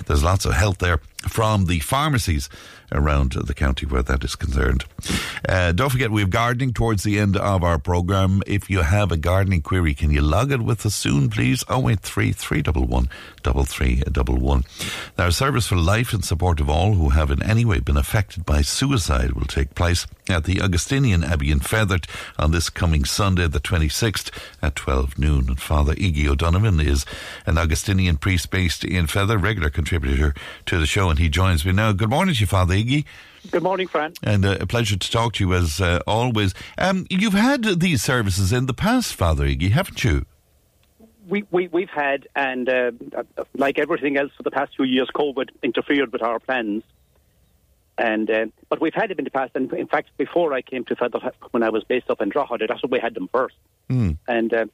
there's 0.06 0.24
lots 0.24 0.44
of 0.44 0.54
help 0.54 0.78
there 0.78 1.00
from 1.28 1.66
the 1.66 1.80
pharmacies 1.80 2.48
around 2.92 3.32
the 3.32 3.54
county 3.54 3.86
where 3.86 4.02
that 4.02 4.24
is 4.24 4.36
concerned. 4.36 4.84
Uh, 5.48 5.72
don't 5.72 5.90
forget, 5.90 6.10
we 6.10 6.20
have 6.22 6.30
gardening 6.30 6.72
towards 6.72 7.02
the 7.02 7.18
end 7.18 7.36
of 7.36 7.62
our 7.62 7.78
programme. 7.78 8.42
If 8.46 8.70
you 8.70 8.80
have 8.80 9.12
a 9.12 9.16
gardening 9.16 9.62
query, 9.62 9.94
can 9.94 10.10
you 10.10 10.20
log 10.22 10.52
it 10.52 10.62
with 10.62 10.84
us 10.84 10.94
soon, 10.94 11.30
please? 11.30 11.64
083 11.70 12.32
311 12.32 13.10
3311. 13.42 14.64
Now, 15.18 15.30
service 15.30 15.66
for 15.66 15.76
life 15.76 16.12
in 16.12 16.22
support 16.22 16.60
of 16.60 16.68
all 16.68 16.94
who 16.94 17.10
have 17.10 17.30
in 17.30 17.42
any 17.42 17.64
way 17.64 17.80
been 17.80 17.96
affected 17.96 18.44
by 18.44 18.62
suicide 18.62 19.32
will 19.32 19.46
take 19.46 19.74
place 19.74 20.06
at 20.30 20.44
the 20.44 20.60
Augustinian 20.60 21.24
Abbey 21.24 21.50
in 21.50 21.60
Fethard 21.60 22.06
on 22.38 22.50
this 22.52 22.70
coming 22.70 23.04
Sunday, 23.04 23.46
the 23.46 23.60
26th 23.60 24.30
at 24.62 24.76
12 24.76 25.18
noon. 25.18 25.48
And 25.48 25.60
Father 25.60 25.94
Iggy 25.94 26.26
O'Donovan 26.26 26.80
is 26.80 27.04
an 27.46 27.58
Augustinian 27.58 28.16
priest 28.16 28.50
based 28.50 28.84
in 28.84 29.06
Fethard, 29.06 29.42
regular 29.42 29.70
contributor 29.70 30.34
to 30.66 30.78
the 30.78 30.86
show, 30.86 31.10
and 31.10 31.18
he 31.18 31.28
joins 31.28 31.64
me 31.64 31.72
now. 31.72 31.92
Good 31.92 32.10
morning 32.10 32.34
to 32.34 32.40
you, 32.40 32.46
Father 32.46 32.74
Iggy. 32.74 33.04
Good 33.50 33.62
morning, 33.62 33.88
Fran. 33.88 34.12
And 34.22 34.44
uh, 34.44 34.58
a 34.60 34.66
pleasure 34.66 34.96
to 34.96 35.10
talk 35.10 35.34
to 35.34 35.44
you 35.44 35.54
as 35.54 35.80
uh, 35.80 36.00
always. 36.06 36.54
Um, 36.76 37.06
you've 37.08 37.32
had 37.32 37.80
these 37.80 38.02
services 38.02 38.52
in 38.52 38.66
the 38.66 38.74
past, 38.74 39.14
Father 39.14 39.46
Iggy, 39.46 39.70
haven't 39.70 40.04
you? 40.04 40.26
We, 41.26 41.44
we, 41.50 41.68
we've 41.68 41.90
had, 41.90 42.28
and 42.34 42.68
uh, 42.68 42.90
like 43.54 43.78
everything 43.78 44.16
else 44.16 44.32
for 44.36 44.42
the 44.42 44.50
past 44.50 44.76
few 44.76 44.84
years, 44.84 45.08
COVID 45.14 45.50
interfered 45.62 46.12
with 46.12 46.22
our 46.22 46.38
plans. 46.38 46.82
And 48.00 48.30
uh, 48.30 48.46
but 48.70 48.80
we've 48.80 48.94
had 48.94 49.10
them 49.10 49.18
in 49.18 49.24
the 49.24 49.30
past, 49.30 49.52
and 49.54 49.70
in 49.74 49.86
fact, 49.86 50.08
before 50.16 50.54
I 50.54 50.62
came 50.62 50.84
to 50.86 50.96
Fethard, 50.96 51.32
when 51.50 51.62
I 51.62 51.68
was 51.68 51.84
based 51.84 52.08
up 52.08 52.22
in 52.22 52.30
Drogheda, 52.30 52.66
that's 52.66 52.82
when 52.82 52.92
we 52.92 52.98
had 52.98 53.12
them 53.12 53.28
first. 53.30 53.56
Mm. 53.90 54.16
And 54.26 54.54
uh, 54.54 54.64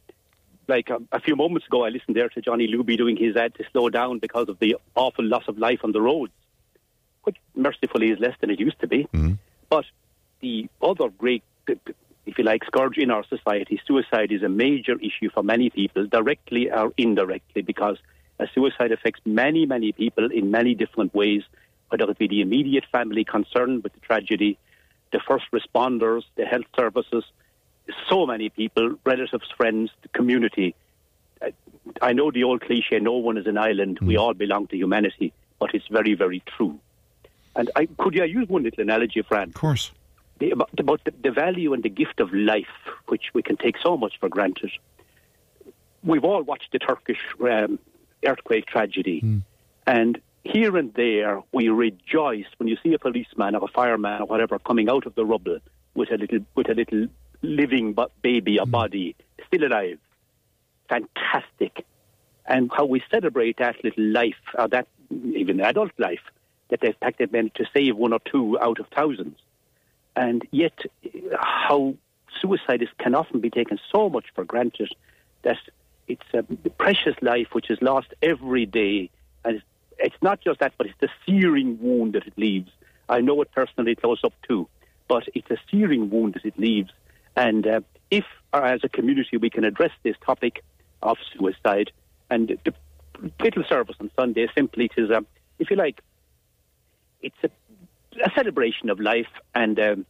like 0.68 0.92
um, 0.92 1.08
a 1.10 1.18
few 1.18 1.34
moments 1.34 1.66
ago, 1.66 1.84
I 1.84 1.88
listened 1.88 2.14
there 2.14 2.28
to 2.28 2.40
Johnny 2.40 2.68
Luby 2.68 2.96
doing 2.96 3.16
his 3.16 3.34
ad 3.34 3.52
to 3.56 3.64
slow 3.72 3.88
down 3.90 4.20
because 4.20 4.48
of 4.48 4.60
the 4.60 4.76
awful 4.94 5.24
loss 5.24 5.48
of 5.48 5.58
life 5.58 5.80
on 5.82 5.90
the 5.90 6.00
roads, 6.00 6.32
which 7.24 7.36
mercifully 7.56 8.12
is 8.12 8.20
less 8.20 8.36
than 8.40 8.50
it 8.50 8.60
used 8.60 8.78
to 8.78 8.86
be. 8.86 9.08
But 9.68 9.86
the 10.40 10.68
other 10.80 11.08
great, 11.08 11.42
if 11.66 12.38
you 12.38 12.44
like, 12.44 12.64
scourge 12.64 12.96
in 12.96 13.10
our 13.10 13.24
society, 13.24 13.80
suicide 13.84 14.30
is 14.30 14.44
a 14.44 14.48
major 14.48 14.96
issue 15.00 15.30
for 15.34 15.42
many 15.42 15.68
people, 15.70 16.06
directly 16.06 16.70
or 16.70 16.92
indirectly, 16.96 17.62
because 17.62 17.98
a 18.38 18.46
suicide 18.54 18.92
affects 18.92 19.20
many, 19.24 19.66
many 19.66 19.90
people 19.90 20.30
in 20.30 20.52
many 20.52 20.76
different 20.76 21.12
ways, 21.12 21.42
whether 21.88 22.10
it 22.10 22.18
be 22.18 22.28
the 22.28 22.40
immediate 22.40 22.84
family 22.90 23.24
concerned 23.24 23.82
with 23.82 23.92
the 23.92 24.00
tragedy, 24.00 24.58
the 25.12 25.20
first 25.26 25.44
responders, 25.52 26.24
the 26.36 26.44
health 26.44 26.66
services, 26.74 27.24
so 28.08 28.26
many 28.26 28.48
people, 28.48 28.96
relatives, 29.04 29.48
friends, 29.56 29.90
the 30.02 30.08
community. 30.08 30.74
I- 32.02 32.12
know 32.12 32.30
the 32.30 32.44
old 32.44 32.62
cliche, 32.62 32.98
no 32.98 33.12
one 33.12 33.36
is 33.36 33.46
an 33.46 33.58
island, 33.58 33.98
we 34.00 34.16
all 34.16 34.34
belong 34.34 34.66
to 34.68 34.76
humanity, 34.76 35.32
but 35.58 35.74
it's 35.74 35.86
very, 35.88 36.14
very 36.14 36.42
true. 36.56 36.78
And 37.54 37.70
I, 37.76 37.86
could 37.98 38.20
I 38.20 38.24
use 38.24 38.48
one 38.48 38.64
little 38.64 38.82
analogy, 38.82 39.22
Fran? 39.22 39.48
Of 39.48 39.54
course. 39.54 39.92
The, 40.38 40.50
about 40.50 41.00
the, 41.04 41.12
the 41.22 41.30
value 41.30 41.72
and 41.72 41.82
the 41.82 41.88
gift 41.88 42.20
of 42.20 42.32
life, 42.34 42.66
which 43.06 43.30
we 43.32 43.42
can 43.42 43.56
take 43.56 43.76
so 43.82 43.96
much 43.96 44.14
for 44.20 44.28
granted. 44.28 44.70
We've 46.02 46.24
all 46.24 46.42
watched 46.42 46.72
the 46.72 46.78
Turkish 46.78 47.18
um, 47.40 47.78
earthquake 48.24 48.66
tragedy, 48.66 49.40
and 49.86 50.20
here 50.46 50.76
and 50.76 50.92
there 50.94 51.42
we 51.52 51.68
rejoice 51.68 52.46
when 52.58 52.68
you 52.68 52.76
see 52.82 52.94
a 52.94 52.98
policeman 52.98 53.54
or 53.54 53.64
a 53.64 53.68
fireman 53.68 54.22
or 54.22 54.26
whatever 54.26 54.58
coming 54.58 54.88
out 54.88 55.06
of 55.06 55.14
the 55.14 55.24
rubble, 55.24 55.58
with 55.94 56.10
a 56.12 56.16
little 56.16 56.40
with 56.54 56.68
a 56.68 56.74
little 56.74 57.06
living 57.42 57.96
baby, 58.22 58.58
a 58.58 58.64
hmm. 58.64 58.70
body 58.70 59.16
still 59.46 59.64
alive. 59.64 59.98
Fantastic, 60.88 61.84
and 62.46 62.70
how 62.76 62.84
we 62.84 63.02
celebrate 63.10 63.58
that 63.58 63.82
little 63.82 64.04
life, 64.04 64.34
or 64.56 64.68
that 64.68 64.86
even 65.10 65.60
adult 65.60 65.92
life, 65.98 66.20
that 66.70 66.80
they've 66.80 66.98
packed 67.00 67.18
they've 67.18 67.32
managed 67.32 67.56
to 67.56 67.66
save 67.74 67.96
one 67.96 68.12
or 68.12 68.20
two 68.20 68.58
out 68.60 68.78
of 68.78 68.86
thousands, 68.94 69.38
and 70.14 70.46
yet 70.52 70.78
how 71.38 71.94
suicide 72.40 72.82
is, 72.82 72.88
can 72.98 73.14
often 73.14 73.40
be 73.40 73.50
taken 73.50 73.78
so 73.90 74.08
much 74.08 74.26
for 74.34 74.44
granted 74.44 74.90
that 75.42 75.58
it's 76.06 76.26
a 76.34 76.42
precious 76.78 77.16
life 77.20 77.48
which 77.52 77.70
is 77.70 77.78
lost 77.80 78.14
every 78.22 78.66
day, 78.66 79.10
and 79.44 79.60
it's, 79.98 80.16
not 80.22 80.40
just 80.40 80.60
that, 80.60 80.72
but 80.78 80.86
it's 80.86 80.98
the 81.00 81.08
searing 81.24 81.78
wound 81.80 82.14
that 82.14 82.26
it 82.26 82.34
leaves. 82.36 82.70
I 83.08 83.20
know 83.20 83.40
it 83.42 83.50
personally 83.52 83.94
close 83.94 84.20
up 84.24 84.34
too, 84.48 84.68
but 85.08 85.24
it's 85.34 85.50
a 85.50 85.56
searing 85.70 86.10
wound 86.10 86.34
that 86.34 86.44
it 86.44 86.58
leaves. 86.58 86.90
And 87.36 87.66
uh, 87.66 87.80
if, 88.10 88.24
uh, 88.52 88.62
as 88.62 88.80
a 88.82 88.88
community, 88.88 89.36
we 89.36 89.50
can 89.50 89.64
address 89.64 89.92
this 90.02 90.16
topic 90.24 90.64
of 91.02 91.18
suicide, 91.36 91.92
and 92.30 92.58
the 92.64 92.74
little 93.40 93.64
service 93.64 93.96
on 94.00 94.10
Sunday 94.18 94.48
simply 94.56 94.90
is, 94.96 95.10
um, 95.10 95.26
if 95.58 95.70
you 95.70 95.76
like, 95.76 96.00
it's 97.20 97.36
a, 97.44 97.50
a 98.24 98.30
celebration 98.34 98.90
of 98.90 98.98
life 99.00 99.28
and 99.54 99.78
um, 99.78 100.06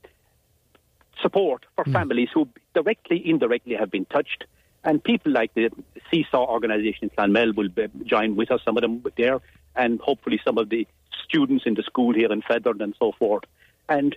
support 1.22 1.64
for 1.74 1.84
families 1.84 2.28
who 2.32 2.48
directly, 2.74 3.22
indirectly 3.28 3.74
have 3.74 3.90
been 3.90 4.04
touched. 4.06 4.44
And 4.84 5.02
people 5.02 5.32
like 5.32 5.52
the 5.54 5.70
Seesaw 6.10 6.46
organisation 6.46 7.04
in 7.04 7.10
Clonmel 7.10 7.54
will 7.56 7.68
be, 7.68 7.88
join 8.04 8.36
with 8.36 8.50
us, 8.50 8.60
some 8.64 8.76
of 8.76 8.82
them 8.82 9.02
there, 9.16 9.40
and 9.76 10.00
hopefully 10.00 10.40
some 10.44 10.58
of 10.58 10.68
the 10.68 10.86
students 11.24 11.64
in 11.66 11.74
the 11.74 11.82
school 11.82 12.14
here 12.14 12.32
in 12.32 12.42
Fethard 12.42 12.80
and 12.80 12.94
so 12.98 13.12
forth. 13.12 13.44
And 13.88 14.16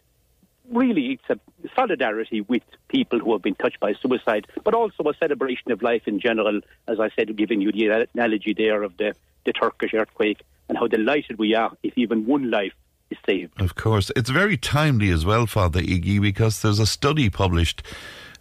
really, 0.72 1.20
it's 1.28 1.30
a 1.30 1.70
solidarity 1.76 2.42
with 2.42 2.64
people 2.88 3.20
who 3.20 3.32
have 3.34 3.42
been 3.42 3.56
touched 3.56 3.80
by 3.80 3.94
suicide, 3.94 4.48
but 4.64 4.74
also 4.74 5.04
a 5.04 5.14
celebration 5.16 5.72
of 5.72 5.82
life 5.82 6.04
in 6.08 6.20
general. 6.20 6.62
As 6.88 7.00
I 7.00 7.10
said, 7.16 7.36
giving 7.36 7.62
you 7.62 7.72
the 7.72 8.08
analogy 8.14 8.54
there 8.54 8.84
of 8.84 8.98
the, 8.98 9.16
the 9.46 9.54
Turkish 9.54 9.94
earthquake 9.94 10.42
and 10.68 10.78
how 10.78 10.88
delighted 10.88 11.38
we 11.38 11.56
are 11.56 11.72
if 11.84 11.98
even 11.98 12.26
one 12.26 12.50
life 12.50 12.74
is 13.10 13.18
saved. 13.26 13.60
Of 13.60 13.76
course. 13.76 14.12
It's 14.16 14.30
very 14.30 14.58
timely 14.58 15.10
as 15.10 15.26
well, 15.26 15.48
Father 15.48 15.82
Iggy, 15.82 16.22
because 16.22 16.62
there's 16.62 16.80
a 16.80 16.86
study 16.86 17.30
published 17.30 17.82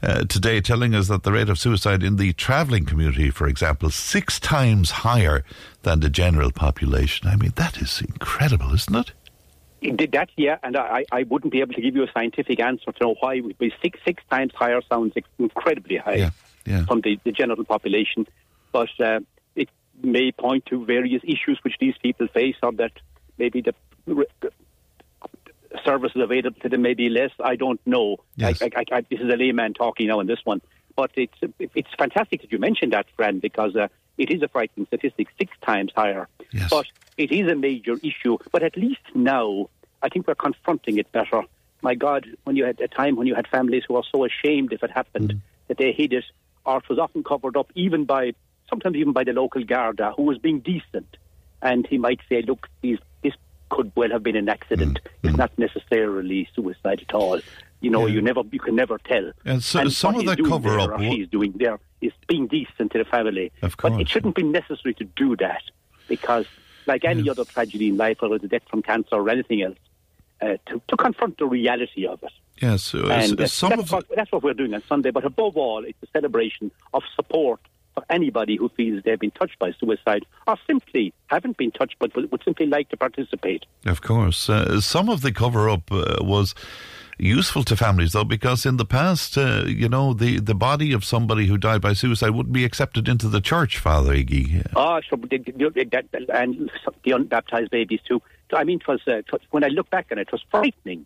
uh, 0.02 0.24
today 0.24 0.60
telling 0.60 0.94
us 0.94 1.08
that 1.08 1.22
the 1.22 1.32
rate 1.32 1.48
of 1.48 1.58
suicide 1.58 2.02
in 2.02 2.16
the 2.16 2.32
travelling 2.34 2.84
community, 2.84 3.30
for 3.30 3.46
example, 3.48 3.90
six 3.90 4.38
times 4.38 4.90
higher 4.90 5.44
than 5.82 6.00
the 6.00 6.10
general 6.10 6.52
population. 6.52 7.28
I 7.28 7.36
mean, 7.36 7.52
that 7.56 7.78
is 7.78 8.00
incredible, 8.00 8.72
isn't 8.74 8.94
it? 8.94 9.12
Did 9.96 10.12
that, 10.12 10.30
yeah, 10.36 10.58
and 10.64 10.76
I, 10.76 11.04
I 11.12 11.22
wouldn't 11.22 11.52
be 11.52 11.60
able 11.60 11.74
to 11.74 11.80
give 11.80 11.94
you 11.94 12.02
a 12.02 12.10
scientific 12.12 12.58
answer 12.58 12.90
to 12.90 13.04
know 13.04 13.14
why 13.20 13.34
it 13.34 13.44
would 13.44 13.58
be 13.58 13.72
six 13.80 14.00
six 14.04 14.22
times 14.28 14.52
higher 14.54 14.80
sounds 14.90 15.14
incredibly 15.38 15.98
high 15.98 16.14
Yeah, 16.14 16.30
yeah. 16.66 16.84
from 16.84 17.00
the, 17.02 17.18
the 17.22 17.30
general 17.30 17.64
population, 17.64 18.26
but 18.72 18.90
uh, 18.98 19.20
it 19.54 19.68
may 20.02 20.32
point 20.32 20.66
to 20.66 20.84
various 20.84 21.22
issues 21.22 21.60
which 21.62 21.76
these 21.78 21.94
people 22.02 22.26
face, 22.26 22.56
or 22.62 22.72
that 22.72 22.92
maybe 23.38 23.60
the 23.60 23.74
services 25.84 26.20
available 26.20 26.58
to 26.60 26.68
them 26.68 26.82
may 26.82 26.94
be 26.94 27.08
less. 27.08 27.30
I 27.42 27.56
don't 27.56 27.80
know. 27.86 28.18
Yes. 28.36 28.62
I, 28.62 28.70
I, 28.76 28.84
I, 28.92 29.00
this 29.02 29.20
is 29.20 29.32
a 29.32 29.36
layman 29.36 29.74
talking 29.74 30.08
now 30.08 30.20
on 30.20 30.26
this 30.26 30.40
one, 30.44 30.60
but 30.96 31.10
it's 31.14 31.38
it's 31.58 31.88
fantastic 31.98 32.42
that 32.42 32.52
you 32.52 32.58
mentioned 32.58 32.92
that, 32.92 33.06
friend, 33.16 33.40
because 33.40 33.76
uh, 33.76 33.88
it 34.16 34.30
is 34.30 34.42
a 34.42 34.48
frightening 34.48 34.86
statistic, 34.86 35.28
six 35.38 35.52
times 35.62 35.92
higher. 35.94 36.28
But 36.70 36.86
it 37.16 37.30
is 37.32 37.50
a 37.50 37.54
major 37.54 37.96
issue. 38.02 38.38
But 38.52 38.62
at 38.62 38.76
least 38.76 39.00
now, 39.14 39.68
I 40.02 40.08
think 40.08 40.26
we're 40.26 40.34
confronting 40.34 40.98
it 40.98 41.10
better. 41.12 41.42
My 41.82 41.94
God, 41.94 42.26
when 42.44 42.56
you 42.56 42.64
had 42.64 42.80
a 42.80 42.88
time 42.88 43.16
when 43.16 43.26
you 43.26 43.34
had 43.34 43.46
families 43.46 43.84
who 43.86 43.94
were 43.94 44.02
so 44.10 44.24
ashamed 44.24 44.72
if 44.72 44.82
it 44.82 44.90
happened 44.90 45.40
that 45.68 45.78
they 45.78 45.92
hid 45.92 46.12
it, 46.12 46.24
or 46.66 46.78
it 46.78 46.88
was 46.88 46.98
often 46.98 47.22
covered 47.22 47.56
up, 47.56 47.70
even 47.74 48.04
by 48.04 48.32
sometimes 48.68 48.96
even 48.96 49.12
by 49.12 49.24
the 49.24 49.32
local 49.32 49.62
Garda, 49.64 50.12
who 50.16 50.24
was 50.24 50.38
being 50.38 50.60
decent, 50.60 51.16
and 51.62 51.86
he 51.86 51.98
might 51.98 52.20
say, 52.28 52.42
"Look, 52.42 52.68
these, 52.80 52.98
could 53.70 53.92
well 53.94 54.10
have 54.10 54.22
been 54.22 54.36
an 54.36 54.48
accident. 54.48 55.00
It's 55.22 55.36
not 55.36 55.52
necessarily 55.58 56.48
suicide 56.54 57.02
at 57.06 57.14
all." 57.14 57.40
You 57.80 57.90
know, 57.90 58.06
you 58.06 58.20
never, 58.20 58.42
you 58.50 58.58
can 58.58 58.74
never 58.74 58.98
tell. 58.98 59.30
And 59.44 59.62
so- 59.62 59.86
some 59.88 60.14
what 60.14 60.26
of 60.28 60.36
that 60.36 60.44
cover 60.44 60.80
up, 60.80 60.90
wa- 60.90 60.98
he's 60.98 61.28
doing 61.28 61.52
there 61.56 61.78
is 62.00 62.12
being 62.26 62.48
decent 62.48 62.90
to 62.92 62.98
the 62.98 63.04
family. 63.04 63.52
Of 63.62 63.76
But 63.76 64.00
it 64.00 64.08
shouldn't 64.08 64.34
be 64.34 64.42
necessary 64.42 64.94
to 64.94 65.04
do 65.04 65.36
that 65.36 65.62
because, 66.08 66.46
like 66.86 67.04
any 67.04 67.28
other 67.30 67.44
tragedy 67.44 67.88
in 67.90 67.96
life, 67.96 68.20
whether 68.20 68.34
it's 68.34 68.48
death 68.48 68.62
from 68.68 68.82
cancer 68.82 69.14
or 69.14 69.30
anything 69.30 69.62
else, 69.62 69.78
uh, 70.40 70.56
to, 70.66 70.82
to 70.88 70.96
confront 70.96 71.38
the 71.38 71.46
reality 71.46 72.06
of 72.06 72.20
it. 72.24 72.32
Yes, 72.60 72.92
And 72.94 73.40
uh, 73.40 73.46
some 73.46 73.70
that's, 73.70 73.82
of 73.82 73.92
what, 73.92 74.06
that's 74.16 74.32
what 74.32 74.42
we're 74.42 74.54
doing 74.54 74.74
on 74.74 74.82
Sunday. 74.88 75.12
But 75.12 75.24
above 75.24 75.56
all, 75.56 75.84
it's 75.84 76.02
a 76.02 76.06
celebration 76.12 76.72
of 76.92 77.04
support 77.14 77.60
for 77.98 78.12
anybody 78.12 78.56
who 78.56 78.68
feels 78.70 79.02
they've 79.04 79.18
been 79.18 79.32
touched 79.32 79.58
by 79.58 79.72
suicide 79.72 80.24
or 80.46 80.56
simply 80.66 81.12
haven't 81.26 81.56
been 81.56 81.72
touched 81.72 81.96
but 81.98 82.14
would, 82.14 82.42
simply 82.44 82.66
like 82.66 82.88
to 82.90 82.96
participate. 82.96 83.66
Of 83.86 84.02
course. 84.02 84.48
Uh, 84.48 84.80
some 84.80 85.08
of 85.08 85.22
the 85.22 85.32
cover 85.32 85.68
up 85.68 85.90
uh, 85.90 86.16
was 86.20 86.54
useful 87.18 87.64
to 87.64 87.76
families, 87.76 88.12
though, 88.12 88.22
because 88.24 88.64
in 88.64 88.76
the 88.76 88.84
past, 88.84 89.36
uh, 89.36 89.64
you 89.66 89.88
know, 89.88 90.14
the, 90.14 90.38
the 90.38 90.54
body 90.54 90.92
of 90.92 91.04
somebody 91.04 91.46
who 91.46 91.58
died 91.58 91.80
by 91.80 91.92
suicide 91.92 92.30
wouldn't 92.30 92.52
be 92.52 92.64
accepted 92.64 93.08
into 93.08 93.28
the 93.28 93.40
church, 93.40 93.78
Father 93.78 94.14
Iggy. 94.14 94.64
Oh, 94.76 95.00
so 95.10 95.16
the, 95.16 95.38
the, 95.38 95.84
that, 95.90 96.04
and 96.32 96.70
the 97.02 97.10
unbaptized 97.10 97.70
babies 97.70 98.00
too. 98.06 98.22
I 98.52 98.62
mean, 98.62 98.78
it 98.78 98.86
was, 98.86 99.00
uh, 99.08 99.16
it 99.16 99.32
was 99.32 99.40
when 99.50 99.64
I 99.64 99.68
look 99.68 99.90
back 99.90 100.06
on 100.12 100.18
it, 100.18 100.28
it 100.28 100.32
was 100.32 100.44
frightening. 100.50 101.04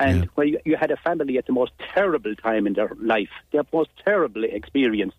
And 0.00 0.28
when 0.36 0.48
you, 0.48 0.60
you 0.64 0.76
had 0.76 0.92
a 0.92 0.96
family 0.96 1.38
at 1.38 1.46
the 1.46 1.52
most 1.52 1.72
terrible 1.92 2.34
time 2.36 2.68
in 2.68 2.74
their 2.74 2.92
life, 3.00 3.30
their 3.50 3.64
most 3.72 3.90
terrible 4.04 4.44
experience, 4.44 5.12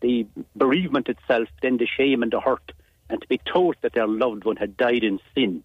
the 0.00 0.26
bereavement 0.54 1.08
itself, 1.08 1.48
then 1.62 1.76
the 1.76 1.86
shame 1.86 2.22
and 2.22 2.32
the 2.32 2.40
hurt, 2.40 2.72
and 3.08 3.20
to 3.20 3.28
be 3.28 3.38
told 3.38 3.76
that 3.82 3.92
their 3.94 4.06
loved 4.06 4.44
one 4.44 4.56
had 4.56 4.76
died 4.76 5.04
in 5.04 5.20
sin. 5.34 5.62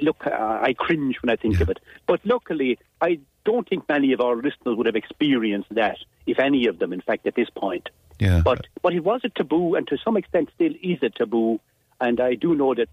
Look, 0.00 0.26
I 0.26 0.74
cringe 0.78 1.20
when 1.22 1.30
I 1.30 1.36
think 1.36 1.60
of 1.60 1.68
it. 1.68 1.78
But 2.06 2.20
luckily, 2.24 2.78
I 3.00 3.20
don't 3.44 3.68
think 3.68 3.88
many 3.88 4.12
of 4.12 4.20
our 4.20 4.36
listeners 4.36 4.76
would 4.76 4.86
have 4.86 4.96
experienced 4.96 5.68
that, 5.74 5.98
if 6.26 6.38
any 6.38 6.66
of 6.66 6.78
them, 6.78 6.92
in 6.92 7.00
fact, 7.00 7.26
at 7.26 7.34
this 7.34 7.50
point. 7.50 7.90
Yeah. 8.18 8.40
But 8.42 8.66
but 8.82 8.94
it 8.94 9.04
was 9.04 9.20
a 9.24 9.28
taboo, 9.28 9.74
and 9.74 9.86
to 9.88 9.98
some 9.98 10.16
extent 10.16 10.50
still 10.54 10.72
is 10.82 10.98
a 11.02 11.10
taboo. 11.10 11.60
And 12.00 12.20
I 12.20 12.34
do 12.34 12.54
know 12.54 12.74
that 12.74 12.88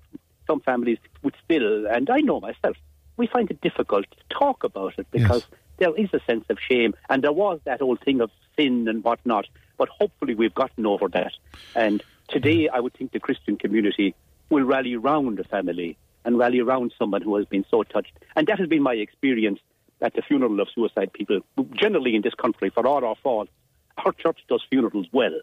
some 0.47 0.60
families 0.60 0.97
would 1.23 1.35
still, 1.43 1.88
and 1.88 2.10
I 2.10 2.19
know 2.19 2.39
myself, 2.39 2.76
we 3.15 3.27
find 3.27 3.49
it 3.49 3.61
difficult 3.61 4.05
to 4.11 4.18
talk 4.30 4.64
about 4.64 4.97
it 4.97 5.07
because 5.11 5.45
there 5.77 5.95
is 5.95 6.10
a 6.14 6.19
sense 6.27 6.45
of 6.49 6.57
shame, 6.60 6.93
and 7.10 7.23
there 7.23 7.31
was 7.31 7.60
that 7.64 7.81
old 7.81 8.01
thing 8.01 8.22
of 8.22 8.31
sin 8.57 8.88
and 8.88 9.03
whatnot. 9.03 9.47
But 9.78 9.90
hopefully, 9.90 10.36
we've 10.36 10.54
gotten 10.54 10.86
over 10.86 11.08
that. 11.10 11.34
And 11.76 12.04
today, 12.28 12.70
I 12.70 12.80
would 12.80 12.94
think 12.94 13.12
the 13.12 13.20
Christian 13.20 13.58
community 13.58 14.16
will 14.50 14.64
rally 14.64 14.95
round 14.95 15.40
a 15.40 15.44
family 15.44 15.98
and 16.26 16.38
rally 16.38 16.60
around 16.60 16.94
someone 16.98 17.22
who 17.22 17.36
has 17.36 17.45
been 17.45 17.66
so 17.70 17.84
touched. 17.84 18.14
And 18.36 18.48
that 18.48 18.60
has 18.60 18.70
been 18.70 18.84
my 18.84 18.94
experience 18.94 19.60
at 20.02 20.14
the 20.14 20.22
funeral 20.22 20.60
of 20.60 20.68
suicide 20.74 21.12
people, 21.14 21.40
generally 21.74 22.16
in 22.16 22.22
this 22.22 22.34
country, 22.36 22.70
for 22.70 22.86
all 22.86 23.04
our 23.04 23.16
fault. 23.16 23.50
Our 23.98 24.12
church 24.12 24.40
does 24.48 24.62
funerals 24.70 25.08
well, 25.12 25.40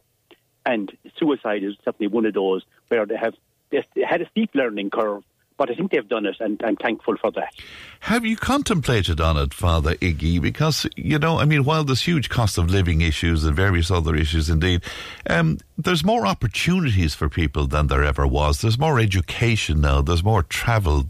and 0.67 0.91
suicide 1.17 1.63
is 1.63 1.75
certainly 1.85 2.09
one 2.09 2.27
of 2.27 2.35
those 2.35 2.63
where 2.89 3.07
they 3.07 3.17
have 3.17 3.35
they 3.71 3.85
had 4.05 4.21
a 4.21 4.29
steep 4.31 4.51
learning 4.55 4.91
curve, 4.91 5.23
but 5.61 5.71
I 5.71 5.75
think 5.75 5.91
they've 5.91 6.09
done 6.09 6.25
it, 6.25 6.37
and 6.41 6.59
I'm 6.65 6.77
thankful 6.77 7.19
for 7.19 7.31
that. 7.33 7.53
Have 8.01 8.25
you 8.25 8.35
contemplated 8.35 9.21
on 9.21 9.37
it, 9.37 9.53
Father 9.53 9.95
Iggy? 9.97 10.41
Because, 10.41 10.87
you 10.97 11.19
know, 11.19 11.39
I 11.39 11.45
mean, 11.45 11.65
while 11.65 11.85
there's 11.85 12.01
huge 12.01 12.31
cost 12.31 12.57
of 12.57 12.71
living 12.71 13.03
issues 13.03 13.45
and 13.45 13.55
various 13.55 13.91
other 13.91 14.17
issues 14.17 14.49
indeed, 14.49 14.83
um, 15.29 15.59
there's 15.77 16.03
more 16.03 16.27
opportunities 16.27 17.15
for 17.15 17.29
people 17.29 17.67
than 17.67 17.89
there 17.89 18.03
ever 18.03 18.27
was. 18.27 18.63
There's 18.63 18.79
more 18.79 18.99
education 18.99 19.83
now, 19.83 20.01
there's 20.01 20.25
more 20.25 20.43
travel. 20.43 21.05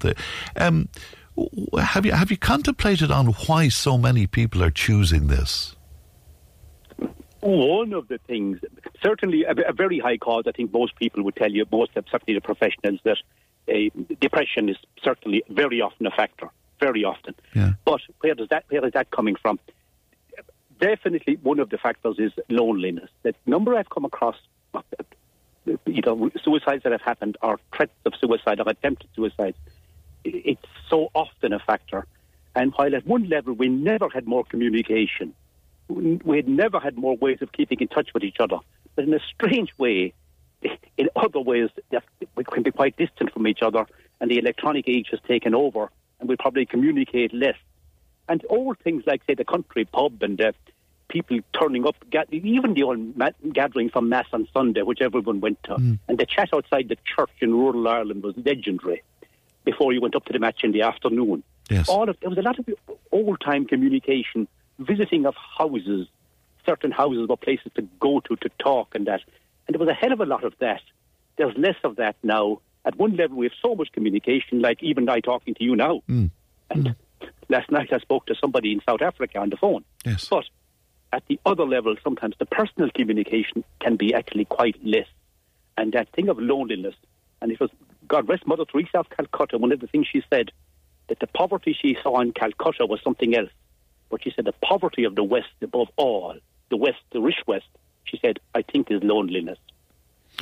Um, 0.57 0.89
have, 1.79 2.05
you, 2.05 2.11
have 2.11 2.33
you 2.33 2.37
contemplated 2.37 3.13
on 3.13 3.27
why 3.47 3.69
so 3.69 3.97
many 3.97 4.27
people 4.27 4.65
are 4.65 4.73
choosing 4.73 5.29
this? 5.29 5.77
One 7.39 7.93
of 7.93 8.09
the 8.09 8.19
things, 8.27 8.59
certainly 9.01 9.45
a, 9.45 9.53
a 9.69 9.73
very 9.73 10.01
high 10.01 10.19
cause, 10.19 10.43
I 10.49 10.51
think 10.51 10.73
most 10.73 10.97
people 10.97 11.23
would 11.23 11.37
tell 11.37 11.53
you, 11.53 11.65
most 11.71 11.93
certainly 11.95 12.35
the 12.35 12.41
professionals, 12.41 12.99
that 13.05 13.19
uh, 13.69 13.73
depression 14.21 14.69
is 14.69 14.77
certainly 15.03 15.43
very 15.49 15.81
often 15.81 16.07
a 16.07 16.11
factor, 16.11 16.49
very 16.81 17.05
often. 17.05 17.35
But 17.85 18.01
where 18.21 18.35
does 18.35 18.49
that 18.49 18.65
where 18.69 18.85
is 18.87 18.93
that 18.93 19.11
coming 19.11 19.37
from? 19.37 19.59
Definitely, 20.81 21.39
one 21.43 21.59
of 21.59 21.69
the 21.69 21.77
factors 21.79 22.17
is 22.19 22.33
loneliness. 22.49 23.11
The 23.23 23.35
number 23.45 23.75
I've 23.77 23.91
come 23.91 24.07
across, 24.07 24.37
you 25.87 26.01
know, 26.07 26.31
suicides 26.43 26.83
that 26.85 26.93
have 26.93 27.03
happened 27.03 27.37
or 27.43 27.59
threats 27.77 27.93
of 28.07 28.15
suicide 28.19 28.61
or 28.61 28.69
attempted 28.69 29.11
suicides, 29.15 29.59
i- 30.27 30.43
it's 30.53 30.67
so 30.89 31.11
often 31.15 31.53
a 31.53 31.59
factor. 31.59 32.07
And 32.57 32.73
while 32.77 32.95
at 32.95 33.07
one 33.07 33.29
level 33.29 33.53
we 33.53 33.69
never 33.69 34.09
had 34.09 34.27
more 34.27 34.45
communication, 34.45 35.35
we 35.89 36.37
had 36.37 36.49
never 36.49 36.81
had 36.81 36.97
more 36.97 37.17
ways 37.17 37.39
of 37.43 37.53
keeping 37.53 37.79
in 37.81 37.89
touch 37.89 38.15
with 38.15 38.25
each 38.25 38.41
other. 38.41 38.59
But 38.95 39.05
in 39.05 39.13
a 39.15 39.21
strange 39.35 39.71
way, 39.77 40.15
in 40.97 41.09
other 41.17 41.41
ways, 41.41 41.71
we 42.37 42.45
can 42.45 42.63
be 42.63 42.71
quite 42.71 42.97
distant 42.97 43.33
from 43.33 43.47
each 43.47 43.63
other, 43.63 43.87
and 44.21 44.31
the 44.31 44.39
electronic 44.39 44.89
age 44.89 45.09
has 45.11 45.21
taken 45.27 45.55
over, 45.55 45.91
and 46.19 46.29
we 46.29 46.37
probably 46.37 46.67
communicate 46.67 47.33
less. 47.33 47.57
And 48.29 48.45
old 48.49 48.79
things 48.79 49.05
like, 49.07 49.23
say, 49.27 49.35
the 49.35 49.45
country 49.45 49.85
pub 49.85 50.23
and 50.23 50.41
uh, 50.41 50.53
people 51.09 51.41
turning 51.59 51.87
up, 51.87 51.97
even 52.31 52.75
the 52.75 52.83
old 52.85 53.17
ma- 53.17 53.31
gathering 53.53 53.91
from 53.91 54.09
Mass 54.09 54.27
on 54.33 54.47
Sunday, 54.53 54.83
which 54.83 55.01
everyone 55.01 55.41
went 55.41 55.63
to. 55.65 55.75
Mm. 55.75 55.99
And 56.09 56.19
the 56.19 56.27
chat 56.27 56.51
outside 56.55 56.89
the 56.89 56.97
church 57.05 57.31
in 57.41 57.53
rural 57.53 57.89
Ireland 57.89 58.23
was 58.23 58.35
legendary 58.37 59.03
before 59.65 59.93
you 59.93 60.01
went 60.01 60.15
up 60.15 60.25
to 60.27 60.33
the 60.33 60.39
match 60.39 60.63
in 60.63 60.73
the 60.73 60.83
afternoon. 60.83 61.43
Yes. 61.69 61.89
All 61.89 62.09
of, 62.09 62.19
there 62.21 62.31
was 62.31 62.39
a 62.39 62.43
lot 62.43 62.59
of 62.59 62.67
old 63.13 63.41
time 63.41 63.67
communication, 63.67 64.49
visiting 64.79 65.27
of 65.27 65.35
houses. 65.59 66.09
Certain 66.67 66.91
houses 66.91 67.29
were 67.29 67.37
places 67.37 67.73
to 67.75 67.83
go 68.01 68.21
to 68.21 68.37
to 68.37 68.49
talk 68.59 68.95
and 68.95 69.07
that. 69.07 69.23
And 69.71 69.79
there 69.79 69.87
was 69.87 69.89
a 69.89 69.95
hell 69.95 70.13
of 70.13 70.19
a 70.19 70.27
lot 70.27 70.43
of 70.43 70.53
that. 70.59 70.81
There's 71.39 71.57
less 71.57 71.77
of 71.85 71.95
that 71.95 72.17
now. 72.25 72.61
At 72.85 72.97
one 72.97 73.15
level, 73.15 73.37
we 73.37 73.47
have 73.47 73.53
so 73.63 73.77
much 73.77 73.93
communication, 73.93 74.61
like 74.61 74.83
even 74.83 75.09
I 75.09 75.21
talking 75.21 75.55
to 75.55 75.63
you 75.63 75.77
now. 75.77 76.03
Mm. 76.09 76.33
And 76.71 76.97
last 77.49 77.71
night 77.71 77.93
I 77.93 77.99
spoke 77.99 78.27
to 78.27 78.35
somebody 78.35 78.73
in 78.73 78.81
South 78.85 79.01
Africa 79.01 79.39
on 79.39 79.49
the 79.49 79.57
phone. 79.57 79.85
Yes. 80.05 80.27
But 80.29 80.47
at 81.13 81.23
the 81.29 81.39
other 81.47 81.65
level, 81.65 81.95
sometimes 82.03 82.35
the 82.41 82.47
personal 82.47 82.91
communication 82.93 83.63
can 83.79 83.95
be 83.95 84.13
actually 84.13 84.45
quite 84.45 84.75
less. 84.85 85.07
And 85.79 85.93
that 85.93 86.09
thing 86.17 86.29
of 86.29 86.41
loneliness, 86.41 86.97
and 87.41 87.53
it 87.53 87.61
was, 87.61 87.71
God 88.09 88.29
rest 88.29 88.49
Mother 88.49 88.65
Teresa 88.65 88.99
of 88.99 89.11
Calcutta, 89.11 89.57
one 89.57 89.71
of 89.71 89.79
the 89.79 89.87
things 89.87 90.09
she 90.13 90.25
said, 90.33 90.51
that 91.07 91.21
the 91.21 91.29
poverty 91.29 91.79
she 91.81 91.97
saw 92.03 92.21
in 92.21 92.33
Calcutta 92.33 92.87
was 92.87 92.99
something 93.05 93.37
else. 93.37 93.51
But 94.11 94.25
she 94.25 94.33
said 94.35 94.47
the 94.47 94.67
poverty 94.67 95.05
of 95.05 95.15
the 95.15 95.23
West, 95.23 95.55
above 95.63 95.91
all, 95.95 96.35
the 96.71 96.77
West, 96.77 96.99
the 97.13 97.21
rich 97.21 97.39
West, 97.47 97.69
she 98.11 98.19
said, 98.19 98.41
I 98.55 98.63
think 98.63 98.91
is 98.91 99.03
loneliness. 99.03 99.59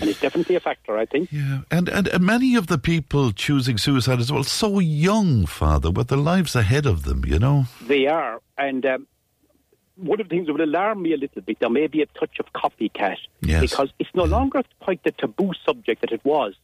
And 0.00 0.08
it's 0.08 0.20
definitely 0.20 0.54
a 0.54 0.60
factor, 0.60 0.96
I 0.96 1.06
think. 1.06 1.32
Yeah, 1.32 1.62
and, 1.70 1.88
and 1.88 2.06
and 2.08 2.24
many 2.24 2.54
of 2.54 2.68
the 2.68 2.78
people 2.78 3.32
choosing 3.32 3.78
suicide 3.78 4.20
as 4.20 4.30
well, 4.30 4.44
so 4.44 4.78
young, 4.78 5.44
Father, 5.46 5.90
with 5.90 6.08
their 6.08 6.18
lives 6.18 6.54
ahead 6.54 6.86
of 6.86 7.02
them, 7.02 7.24
you 7.24 7.38
know. 7.38 7.64
They 7.82 8.06
are. 8.06 8.40
And 8.56 8.86
um, 8.86 9.06
one 9.96 10.20
of 10.20 10.28
the 10.28 10.34
things 10.34 10.46
that 10.46 10.52
would 10.52 10.62
alarm 10.62 11.02
me 11.02 11.14
a 11.14 11.16
little 11.16 11.42
bit, 11.42 11.58
there 11.58 11.70
may 11.70 11.88
be 11.88 12.02
a 12.02 12.06
touch 12.06 12.38
of 12.38 12.52
copycat. 12.52 13.16
Yes. 13.40 13.60
Because 13.60 13.90
it's 13.98 14.14
no 14.14 14.24
longer 14.24 14.62
quite 14.80 15.02
the 15.02 15.10
taboo 15.10 15.52
subject 15.66 16.02
that 16.02 16.12
it 16.12 16.24
was. 16.24 16.54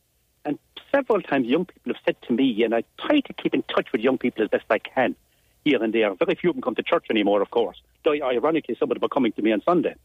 And 0.45 0.59
several 0.93 1.21
times 1.23 1.47
young 1.49 1.65
people 1.65 1.95
have 1.95 2.03
said 2.05 2.17
to 2.29 2.35
me, 2.35 2.63
and 2.63 2.75
I 2.75 2.85
try 3.01 3.21
to 3.21 3.33
keep 3.33 3.55
in 3.55 3.63
touch 3.63 3.89
with 3.91 4.01
young 4.01 4.19
people 4.19 4.45
as 4.45 4.51
best 4.51 4.67
I 4.71 4.79
can, 4.79 5.17
here 5.65 5.83
and 5.83 5.93
there. 5.93 6.15
Very 6.15 6.37
few 6.37 6.51
of 6.51 6.57
them 6.57 6.63
come 6.63 6.77
to 6.77 6.83
church 6.83 7.07
anymore, 7.11 7.43
of 7.43 7.51
course. 7.51 7.81
Though, 8.05 8.13
ironically, 8.13 8.77
some 8.79 8.91
of 8.93 8.95
them 8.95 9.05
are 9.05 9.09
coming 9.09 9.33
to 9.33 9.43
me 9.43 9.51
on 9.51 9.63
Sunday. 9.63 9.97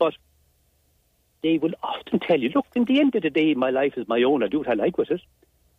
But 0.00 0.14
they 1.42 1.58
will 1.58 1.74
often 1.82 2.18
tell 2.18 2.40
you, 2.40 2.48
look, 2.54 2.66
in 2.74 2.86
the 2.86 2.98
end 3.00 3.14
of 3.14 3.22
the 3.22 3.30
day, 3.30 3.54
my 3.54 3.70
life 3.70 3.94
is 3.96 4.08
my 4.08 4.22
own. 4.22 4.42
I 4.42 4.48
do 4.48 4.58
what 4.58 4.68
I 4.68 4.74
like 4.74 4.98
with 4.98 5.10
it. 5.12 5.20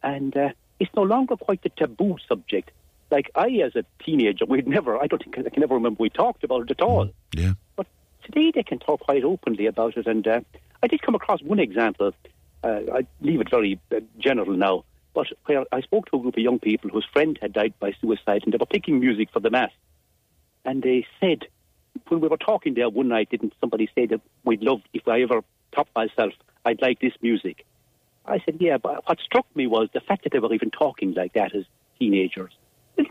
And 0.01 0.35
uh, 0.37 0.49
it's 0.79 0.91
no 0.95 1.01
longer 1.01 1.35
quite 1.35 1.63
the 1.63 1.69
taboo 1.69 2.17
subject. 2.29 2.71
Like 3.09 3.31
I, 3.35 3.49
as 3.65 3.75
a 3.75 3.83
teenager, 4.03 4.45
we'd 4.45 4.67
never, 4.67 4.97
I 4.97 5.07
don't 5.07 5.21
think 5.21 5.37
I 5.37 5.49
can 5.49 5.59
never 5.59 5.73
remember 5.73 5.97
we 5.99 6.09
talked 6.09 6.43
about 6.43 6.61
it 6.63 6.71
at 6.71 6.81
all. 6.81 7.09
Yeah. 7.35 7.53
But 7.75 7.87
today 8.23 8.51
they 8.53 8.63
can 8.63 8.79
talk 8.79 9.01
quite 9.01 9.23
openly 9.23 9.65
about 9.65 9.97
it. 9.97 10.07
And 10.07 10.25
uh, 10.27 10.41
I 10.81 10.87
did 10.87 11.01
come 11.01 11.15
across 11.15 11.41
one 11.41 11.59
example. 11.59 12.13
Uh, 12.63 12.79
I 12.93 13.07
leave 13.21 13.41
it 13.41 13.49
very 13.49 13.79
uh, 13.91 13.99
general 14.19 14.55
now. 14.55 14.85
But 15.13 15.27
where 15.45 15.65
I 15.71 15.81
spoke 15.81 16.09
to 16.11 16.17
a 16.17 16.19
group 16.19 16.37
of 16.37 16.43
young 16.43 16.59
people 16.59 16.89
whose 16.89 17.07
friend 17.11 17.37
had 17.41 17.53
died 17.53 17.73
by 17.79 17.93
suicide 17.99 18.43
and 18.43 18.53
they 18.53 18.57
were 18.57 18.65
picking 18.67 18.99
music 18.99 19.29
for 19.33 19.39
the 19.39 19.49
Mass. 19.49 19.71
And 20.63 20.83
they 20.83 21.07
said, 21.19 21.47
when 22.07 22.21
we 22.21 22.27
were 22.27 22.37
talking 22.37 22.73
there 22.73 22.89
one 22.89 23.07
night, 23.07 23.29
didn't 23.29 23.53
somebody 23.59 23.89
say 23.95 24.05
that 24.07 24.21
we'd 24.43 24.61
love, 24.61 24.81
if 24.93 25.07
I 25.07 25.21
ever 25.21 25.41
top 25.71 25.87
myself, 25.95 26.33
I'd 26.65 26.81
like 26.81 26.99
this 26.99 27.13
music? 27.21 27.65
I 28.25 28.39
said, 28.45 28.57
yeah, 28.59 28.77
but 28.77 29.07
what 29.07 29.19
struck 29.19 29.45
me 29.55 29.67
was 29.67 29.89
the 29.93 30.01
fact 30.01 30.23
that 30.23 30.31
they 30.31 30.39
were 30.39 30.53
even 30.53 30.71
talking 30.71 31.13
like 31.13 31.33
that 31.33 31.55
as 31.55 31.65
teenagers. 31.97 32.51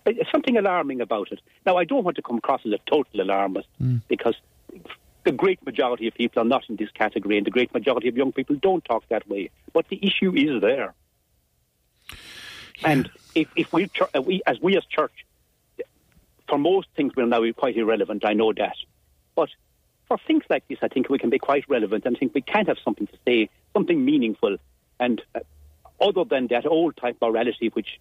There's 0.05 0.31
something 0.31 0.57
alarming 0.57 1.01
about 1.01 1.32
it. 1.32 1.40
Now, 1.66 1.77
I 1.77 1.85
don't 1.85 2.05
want 2.05 2.16
to 2.16 2.23
come 2.23 2.39
across 2.39 2.61
as 2.65 2.73
a 2.73 2.78
total 2.86 3.20
alarmist 3.20 3.69
because 4.09 4.36
the 5.24 5.32
great 5.32 5.65
majority 5.65 6.07
of 6.07 6.15
people 6.15 6.43
are 6.43 6.47
not 6.47 6.69
in 6.69 6.77
this 6.77 6.90
category 6.93 7.36
and 7.36 7.47
the 7.47 7.51
great 7.51 7.73
majority 7.74 8.09
of 8.09 8.16
young 8.16 8.32
people 8.32 8.57
don't 8.57 8.85
talk 8.85 9.05
that 9.09 9.28
way. 9.28 9.51
But 9.73 9.89
the 9.89 9.98
issue 10.02 10.35
is 10.35 10.61
there. 10.61 10.94
And 12.85 13.11
if, 13.35 13.48
if 13.57 13.73
we, 13.73 13.90
uh, 14.15 14.23
we, 14.23 14.43
as 14.47 14.61
we 14.61 14.77
as 14.77 14.85
church, 14.86 15.27
for 16.51 16.59
most 16.59 16.89
things 16.97 17.12
we're 17.16 17.27
now 17.27 17.43
quite 17.52 17.77
irrelevant, 17.77 18.24
I 18.27 18.35
know 18.35 18.52
that. 18.52 18.77
But 19.35 19.48
for 20.09 20.18
things 20.27 20.43
like 20.51 20.66
this, 20.68 20.78
I 20.82 20.89
think 20.89 21.09
we 21.09 21.18
can 21.18 21.31
be 21.31 21.39
quite 21.39 21.64
relevant 21.68 22.05
and 22.05 22.16
I 22.16 22.18
think 22.18 22.35
we 22.35 22.43
can 22.43 22.66
have 22.66 22.77
something 22.85 23.06
to 23.06 23.16
say, 23.27 23.48
something 23.72 24.05
meaningful. 24.05 24.56
And 24.98 25.22
uh, 25.35 25.40
other 26.01 26.24
than 26.24 26.48
that 26.48 26.66
old 26.66 26.97
type 26.97 27.16
morality, 27.22 27.68
which 27.68 28.01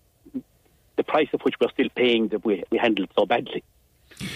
the 0.95 1.03
price 1.03 1.29
of 1.31 1.41
which 1.41 1.55
we're 1.61 1.69
still 1.69 1.89
paying 1.95 2.29
that 2.29 2.43
we, 2.43 2.63
we 2.71 2.77
handled 2.77 3.09
so 3.17 3.25
badly. 3.25 3.63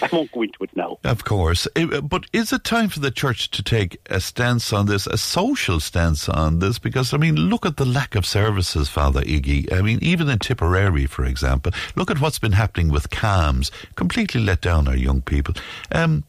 I 0.02 0.08
won't 0.12 0.32
go 0.32 0.42
into 0.42 0.62
it 0.64 0.76
now. 0.76 0.98
Of 1.04 1.24
course. 1.24 1.68
Eh, 1.76 2.00
But 2.00 2.26
is 2.32 2.52
it 2.52 2.64
time 2.64 2.88
for 2.88 3.00
the 3.00 3.10
church 3.10 3.50
to 3.50 3.62
take 3.62 3.98
a 4.10 4.20
stance 4.20 4.72
on 4.72 4.86
this, 4.86 5.06
a 5.06 5.18
social 5.18 5.80
stance 5.80 6.28
on 6.28 6.58
this? 6.60 6.78
Because, 6.78 7.12
I 7.12 7.18
mean, 7.18 7.36
look 7.36 7.66
at 7.66 7.76
the 7.76 7.84
lack 7.84 8.14
of 8.14 8.26
services, 8.26 8.88
Father 8.88 9.22
Iggy. 9.22 9.72
I 9.72 9.82
mean, 9.82 9.98
even 10.02 10.28
in 10.28 10.38
Tipperary, 10.38 11.06
for 11.06 11.24
example, 11.24 11.72
look 11.96 12.10
at 12.10 12.20
what's 12.20 12.38
been 12.38 12.52
happening 12.52 12.88
with 12.90 13.10
CAMHS, 13.10 13.70
completely 13.94 14.40
let 14.40 14.60
down 14.60 14.88
our 14.88 14.96
young 14.96 15.22
people. 15.22 15.54
Um, 15.92 16.24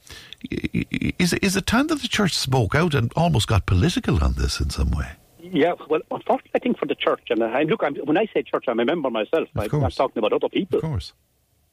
is, 0.51 1.33
is 1.33 1.55
it 1.55 1.65
time 1.65 1.87
that 1.87 2.01
the 2.01 2.07
church 2.07 2.33
spoke 2.33 2.75
out 2.75 2.93
and 2.93 3.11
almost 3.15 3.47
got 3.47 3.65
political 3.65 4.23
on 4.23 4.33
this 4.33 4.59
in 4.59 4.69
some 4.69 4.91
way? 4.91 5.11
Yeah, 5.41 5.73
well, 5.89 6.01
unfortunately, 6.11 6.51
I 6.55 6.59
think 6.59 6.77
for 6.77 6.85
the 6.87 6.95
church, 6.95 7.21
and 7.29 7.43
I, 7.43 7.63
look, 7.63 7.83
I'm, 7.83 7.95
when 7.97 8.17
I 8.17 8.25
say 8.33 8.41
church, 8.43 8.65
I'm 8.67 8.79
a 8.79 8.85
member 8.85 9.09
myself. 9.09 9.47
I, 9.55 9.67
I'm 9.71 9.91
talking 9.91 10.17
about 10.17 10.33
other 10.33 10.49
people. 10.49 10.79
Of 10.79 10.83
course. 10.85 11.13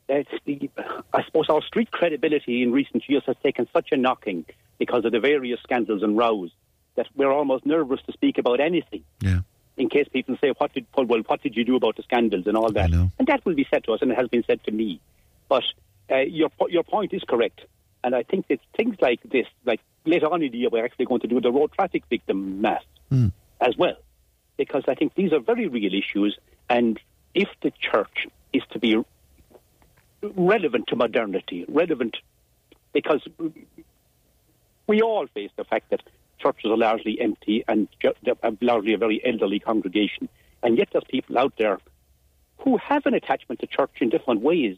It's 0.08 0.30
the, 0.44 0.68
I 1.12 1.22
suppose 1.24 1.48
our 1.48 1.62
street 1.62 1.90
credibility 1.90 2.62
in 2.62 2.72
recent 2.72 3.08
years 3.08 3.22
has 3.26 3.36
taken 3.42 3.68
such 3.72 3.92
a 3.92 3.96
knocking 3.96 4.44
because 4.78 5.04
of 5.04 5.12
the 5.12 5.20
various 5.20 5.60
scandals 5.60 6.02
and 6.02 6.16
rows 6.16 6.50
that 6.96 7.06
we're 7.14 7.32
almost 7.32 7.64
nervous 7.64 8.00
to 8.02 8.12
speak 8.12 8.38
about 8.38 8.60
anything. 8.60 9.04
Yeah. 9.20 9.40
In 9.76 9.88
case 9.88 10.06
people 10.12 10.36
say, 10.40 10.52
"What 10.58 10.74
did 10.74 10.86
well? 10.94 11.06
What 11.06 11.42
did 11.42 11.56
you 11.56 11.64
do 11.64 11.76
about 11.76 11.96
the 11.96 12.02
scandals 12.02 12.46
and 12.46 12.56
all 12.56 12.70
that?" 12.72 12.90
And 13.18 13.26
that 13.28 13.44
will 13.46 13.54
be 13.54 13.66
said 13.72 13.84
to 13.84 13.92
us, 13.92 14.02
and 14.02 14.10
it 14.10 14.18
has 14.18 14.28
been 14.28 14.44
said 14.44 14.62
to 14.64 14.70
me. 14.70 15.00
But 15.48 15.64
uh, 16.10 16.18
your 16.18 16.50
your 16.68 16.82
point 16.82 17.14
is 17.14 17.22
correct, 17.26 17.62
and 18.04 18.14
I 18.14 18.22
think 18.22 18.48
that 18.48 18.60
things 18.76 18.96
like 19.00 19.20
this, 19.22 19.46
like 19.64 19.80
later 20.04 20.26
on 20.26 20.42
in 20.42 20.52
the 20.52 20.58
year, 20.58 20.68
we're 20.70 20.84
actually 20.84 21.06
going 21.06 21.22
to 21.22 21.26
do 21.26 21.40
the 21.40 21.50
road 21.50 21.72
traffic 21.72 22.02
victim 22.10 22.60
mass 22.60 22.82
as 23.62 23.76
well, 23.78 23.96
because 24.58 24.84
I 24.88 24.94
think 24.94 25.14
these 25.14 25.32
are 25.32 25.40
very 25.40 25.68
real 25.68 25.94
issues, 25.94 26.38
and 26.68 27.00
if 27.34 27.48
the 27.62 27.70
church 27.70 28.26
is 28.52 28.62
to 28.72 28.78
be 28.78 29.02
relevant 30.36 30.86
to 30.88 30.96
modernity, 30.96 31.64
relevant 31.68 32.16
because 32.92 33.26
we 34.86 35.02
all 35.02 35.26
face 35.28 35.50
the 35.56 35.64
fact 35.64 35.90
that 35.90 36.02
churches 36.38 36.70
are 36.70 36.76
largely 36.76 37.20
empty 37.20 37.64
and 37.68 37.88
largely 38.60 38.94
a 38.94 38.98
very 38.98 39.24
elderly 39.24 39.58
congregation, 39.58 40.28
and 40.62 40.76
yet 40.76 40.88
there's 40.92 41.04
people 41.08 41.38
out 41.38 41.54
there 41.58 41.78
who 42.58 42.76
have 42.76 43.06
an 43.06 43.14
attachment 43.14 43.60
to 43.60 43.66
church 43.66 43.90
in 44.00 44.08
different 44.08 44.40
ways. 44.40 44.76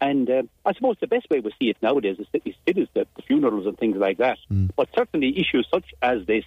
And 0.00 0.30
uh, 0.30 0.42
I 0.64 0.72
suppose 0.72 0.96
the 1.00 1.06
best 1.06 1.28
way 1.28 1.40
we 1.40 1.52
see 1.58 1.68
it 1.68 1.76
nowadays 1.82 2.16
is, 2.18 2.26
is 2.46 2.54
still 2.62 2.82
is 2.82 2.88
the, 2.94 3.06
the 3.16 3.22
funerals 3.22 3.66
and 3.66 3.76
things 3.78 3.96
like 3.96 4.16
that. 4.18 4.38
But 4.74 4.88
certainly 4.96 5.38
issues 5.38 5.68
such 5.70 5.92
as 6.00 6.24
this 6.26 6.44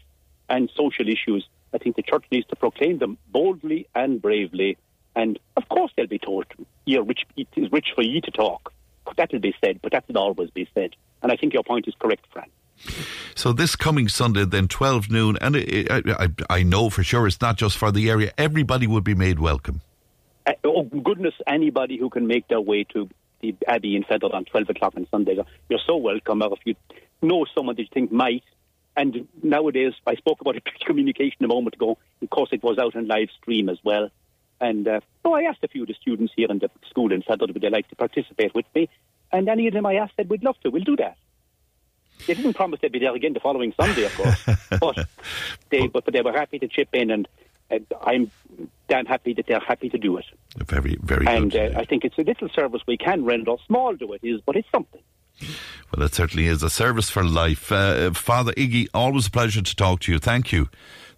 and 0.49 0.71
social 0.75 1.07
issues, 1.07 1.47
I 1.73 1.77
think 1.77 1.95
the 1.95 2.01
church 2.01 2.25
needs 2.31 2.47
to 2.47 2.55
proclaim 2.55 2.97
them 2.97 3.17
boldly 3.31 3.87
and 3.93 4.21
bravely. 4.21 4.77
And 5.15 5.39
of 5.57 5.67
course, 5.69 5.91
they'll 5.95 6.07
be 6.07 6.19
told, 6.19 6.45
"You're 6.85 7.03
rich. 7.03 7.25
It 7.37 7.47
is 7.55 7.71
rich 7.71 7.89
for 7.95 8.01
you 8.01 8.21
to 8.21 8.31
talk." 8.31 8.73
That'll 9.17 9.39
be 9.39 9.53
said, 9.63 9.79
but 9.81 9.91
that 9.91 10.07
will 10.07 10.17
always 10.17 10.49
be 10.49 10.67
said. 10.73 10.95
And 11.21 11.31
I 11.31 11.35
think 11.35 11.53
your 11.53 11.63
point 11.63 11.87
is 11.87 11.93
correct, 11.99 12.25
Fran. 12.31 12.47
So 13.35 13.53
this 13.53 13.75
coming 13.75 14.07
Sunday, 14.07 14.45
then 14.45 14.67
12 14.67 15.09
noon, 15.09 15.37
and 15.41 15.55
it, 15.55 15.91
I, 15.91 16.25
I, 16.25 16.27
I 16.49 16.63
know 16.63 16.89
for 16.89 17.03
sure 17.03 17.27
it's 17.27 17.41
not 17.41 17.57
just 17.57 17.77
for 17.77 17.91
the 17.91 18.09
area, 18.09 18.31
everybody 18.37 18.87
would 18.87 19.03
be 19.03 19.15
made 19.15 19.39
welcome. 19.39 19.81
Uh, 20.45 20.53
oh 20.63 20.83
goodness, 20.83 21.33
anybody 21.47 21.97
who 21.97 22.09
can 22.09 22.27
make 22.27 22.47
their 22.47 22.61
way 22.61 22.83
to 22.85 23.09
the 23.41 23.55
Abbey 23.67 23.95
in 23.95 24.03
Fethard 24.03 24.33
on 24.33 24.45
12 24.45 24.69
o'clock 24.69 24.93
on 24.95 25.07
Sunday, 25.11 25.37
you're 25.69 25.79
so 25.85 25.97
welcome. 25.97 26.41
Or 26.41 26.53
if 26.53 26.59
you 26.65 26.75
know 27.21 27.45
someone 27.55 27.75
that 27.75 27.81
you 27.81 27.87
think 27.93 28.11
might, 28.11 28.43
and 28.95 29.27
nowadays, 29.41 29.93
I 30.05 30.15
spoke 30.15 30.41
about 30.41 30.55
communication 30.85 31.43
a 31.43 31.47
moment 31.47 31.75
ago. 31.75 31.97
Of 32.21 32.29
course, 32.29 32.49
it 32.51 32.63
was 32.63 32.77
out 32.77 32.95
on 32.95 33.07
live 33.07 33.29
stream 33.41 33.69
as 33.69 33.77
well. 33.83 34.09
And 34.61 34.87
uh, 34.87 35.01
so 35.23 35.33
I 35.33 35.43
asked 35.43 35.63
a 35.63 35.67
few 35.67 35.83
of 35.83 35.87
the 35.87 35.93
students 35.93 36.33
here 36.35 36.49
in 36.49 36.59
the 36.59 36.69
school 36.89 37.11
in 37.11 37.21
Fethard 37.21 37.53
would 37.53 37.61
they 37.61 37.69
like 37.69 37.89
to 37.89 37.95
participate 37.95 38.55
with 38.55 38.65
me. 38.73 38.89
And 39.31 39.49
any 39.49 39.67
of 39.67 39.73
them 39.73 39.85
I 39.85 39.95
asked 39.95 40.13
said, 40.15 40.29
we'd 40.29 40.43
love 40.43 40.59
to, 40.61 40.69
we'll 40.69 40.83
do 40.83 40.95
that. 40.97 41.17
They 42.27 42.35
didn't 42.35 42.53
promise 42.53 42.79
they'd 42.81 42.91
be 42.91 42.99
there 42.99 43.13
again 43.13 43.33
the 43.33 43.39
following 43.39 43.73
Sunday, 43.79 44.05
of 44.05 44.15
course. 44.15 44.59
but, 44.79 45.07
they, 45.69 45.87
but, 45.87 46.05
but 46.05 46.13
they 46.13 46.21
were 46.21 46.31
happy 46.31 46.59
to 46.59 46.67
chip 46.67 46.89
in, 46.93 47.09
and, 47.11 47.27
and 47.69 47.85
I'm 48.01 48.31
damn 48.87 49.05
happy 49.05 49.33
that 49.33 49.47
they're 49.47 49.59
happy 49.59 49.89
to 49.89 49.97
do 49.97 50.17
it. 50.17 50.25
Very, 50.57 50.97
very 51.01 51.25
and 51.27 51.51
good. 51.51 51.75
uh, 51.75 51.79
I 51.79 51.85
think 51.85 52.05
it's 52.05 52.17
a 52.17 52.21
little 52.21 52.47
service 52.49 52.81
we 52.87 52.97
can 52.97 53.25
render. 53.25 53.55
Small 53.65 53.95
though 53.97 54.13
it 54.13 54.21
is, 54.23 54.39
but 54.45 54.55
it's 54.55 54.69
something. 54.71 55.01
Well, 55.91 56.05
it 56.05 56.13
certainly 56.13 56.47
is 56.47 56.63
a 56.63 56.69
service 56.69 57.09
for 57.09 57.23
life. 57.23 57.71
Uh, 57.71 58.11
Father 58.11 58.53
Iggy, 58.53 58.87
always 58.93 59.27
a 59.27 59.31
pleasure 59.31 59.61
to 59.61 59.75
talk 59.75 60.01
to 60.01 60.11
you. 60.11 60.19
Thank 60.19 60.51
you. 60.51 60.69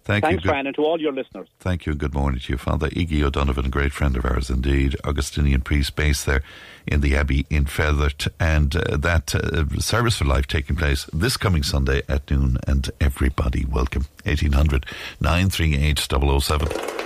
Thank 0.06 0.24
Thanks, 0.24 0.44
you. 0.44 0.50
Fran, 0.50 0.68
and 0.68 0.76
to 0.76 0.84
all 0.84 1.00
your 1.00 1.12
listeners. 1.12 1.48
Thank 1.58 1.84
you 1.84 1.90
and 1.90 1.98
good 1.98 2.14
morning 2.14 2.38
to 2.38 2.52
you, 2.52 2.58
Father 2.58 2.88
Iggy 2.90 3.22
O'Donovan, 3.22 3.66
a 3.66 3.68
great 3.68 3.92
friend 3.92 4.16
of 4.16 4.24
ours 4.24 4.50
indeed, 4.50 4.94
Augustinian 5.02 5.62
priest 5.62 5.96
based 5.96 6.26
there 6.26 6.44
in 6.86 7.00
the 7.00 7.16
Abbey 7.16 7.44
in 7.50 7.64
Fethard. 7.64 8.28
And 8.38 8.76
uh, 8.76 8.98
that 8.98 9.34
uh, 9.34 9.66
service 9.80 10.18
for 10.18 10.24
life 10.24 10.46
taking 10.46 10.76
place 10.76 11.06
this 11.12 11.36
coming 11.36 11.64
Sunday 11.64 12.02
at 12.08 12.30
noon. 12.30 12.56
And 12.68 12.88
everybody 13.00 13.64
welcome. 13.64 14.04
1800 14.22 14.86
938 15.20 15.98
007. 15.98 17.05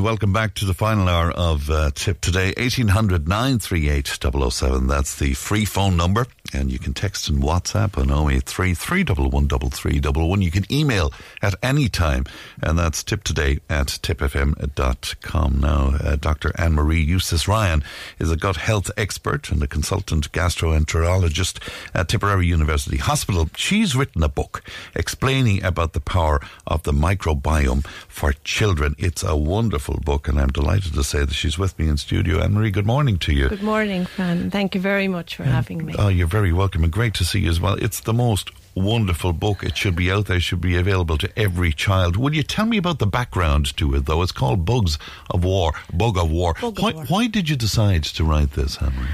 Welcome 0.00 0.32
back 0.32 0.54
to 0.54 0.64
the 0.64 0.74
final 0.74 1.08
hour 1.08 1.30
of 1.30 1.70
uh, 1.70 1.90
Tip 1.94 2.20
Today. 2.20 2.52
1800 2.56 3.28
938 3.28 4.08
007. 4.50 4.86
That's 4.88 5.16
the 5.18 5.34
free 5.34 5.64
phone 5.64 5.96
number. 5.96 6.26
And 6.52 6.70
you 6.70 6.78
can 6.78 6.94
text 6.94 7.28
and 7.28 7.42
WhatsApp 7.42 7.96
on 7.96 8.10
083 8.30 8.74
311 8.74 10.42
You 10.42 10.50
can 10.50 10.70
email 10.70 11.12
at 11.42 11.54
any 11.62 11.88
time. 11.88 12.24
And 12.60 12.78
that's 12.78 13.02
tiptoday 13.04 13.60
at 13.70 13.86
tipfm.com. 13.86 15.60
Now, 15.60 15.96
uh, 16.00 16.16
Dr. 16.16 16.52
Anne 16.56 16.74
Marie 16.74 17.02
Eustace 17.02 17.48
Ryan 17.48 17.82
is 18.18 18.30
a 18.30 18.36
gut 18.36 18.56
health 18.56 18.90
expert 18.96 19.50
and 19.50 19.62
a 19.62 19.66
consultant 19.66 20.30
gastroenterologist 20.32 21.60
at 21.94 22.08
Tipperary 22.08 22.46
University 22.46 22.98
Hospital. 22.98 23.48
She's 23.56 23.96
written 23.96 24.22
a 24.22 24.28
book 24.28 24.62
explaining 24.94 25.62
about 25.64 25.92
the 25.92 26.00
power 26.00 26.40
of 26.66 26.82
the 26.82 26.92
microbiome 26.92 27.86
for 28.08 28.32
children. 28.44 28.94
It's 28.98 29.22
a 29.22 29.36
wonderful 29.36 29.83
book, 29.92 30.28
and 30.28 30.40
I'm 30.40 30.48
delighted 30.48 30.94
to 30.94 31.04
say 31.04 31.24
that 31.24 31.34
she's 31.34 31.58
with 31.58 31.78
me 31.78 31.88
in 31.88 31.96
studio. 31.96 32.40
Anne 32.40 32.54
Marie, 32.54 32.70
good 32.70 32.86
morning 32.86 33.18
to 33.18 33.32
you. 33.32 33.48
Good 33.48 33.62
morning, 33.62 34.06
Fran. 34.06 34.50
Thank 34.50 34.74
you 34.74 34.80
very 34.80 35.08
much 35.08 35.36
for 35.36 35.44
having 35.44 35.84
me. 35.84 35.94
Oh, 35.98 36.08
you're 36.08 36.26
very 36.26 36.52
welcome 36.52 36.82
and 36.82 36.92
great 36.92 37.14
to 37.14 37.24
see 37.24 37.40
you 37.40 37.50
as 37.50 37.60
well. 37.60 37.74
It's 37.74 38.00
the 38.00 38.14
most 38.14 38.50
wonderful 38.74 39.32
book. 39.32 39.62
It 39.62 39.76
should 39.76 39.94
be 39.94 40.10
out 40.10 40.26
there, 40.26 40.38
it 40.38 40.42
should 40.42 40.60
be 40.60 40.76
available 40.76 41.18
to 41.18 41.38
every 41.38 41.72
child. 41.72 42.16
Will 42.16 42.34
you 42.34 42.42
tell 42.42 42.66
me 42.66 42.78
about 42.78 42.98
the 42.98 43.06
background 43.06 43.76
to 43.76 43.94
it, 43.94 44.06
though? 44.06 44.22
It's 44.22 44.32
called 44.32 44.64
Bugs 44.64 44.98
of 45.30 45.44
War, 45.44 45.72
Bug 45.92 46.16
of 46.16 46.30
War. 46.30 46.54
Bug 46.60 46.78
of 46.78 46.82
why, 46.82 46.92
War. 46.92 47.04
why 47.06 47.26
did 47.26 47.48
you 47.48 47.56
decide 47.56 48.04
to 48.04 48.24
write 48.24 48.52
this, 48.52 48.76
Henry? 48.76 49.08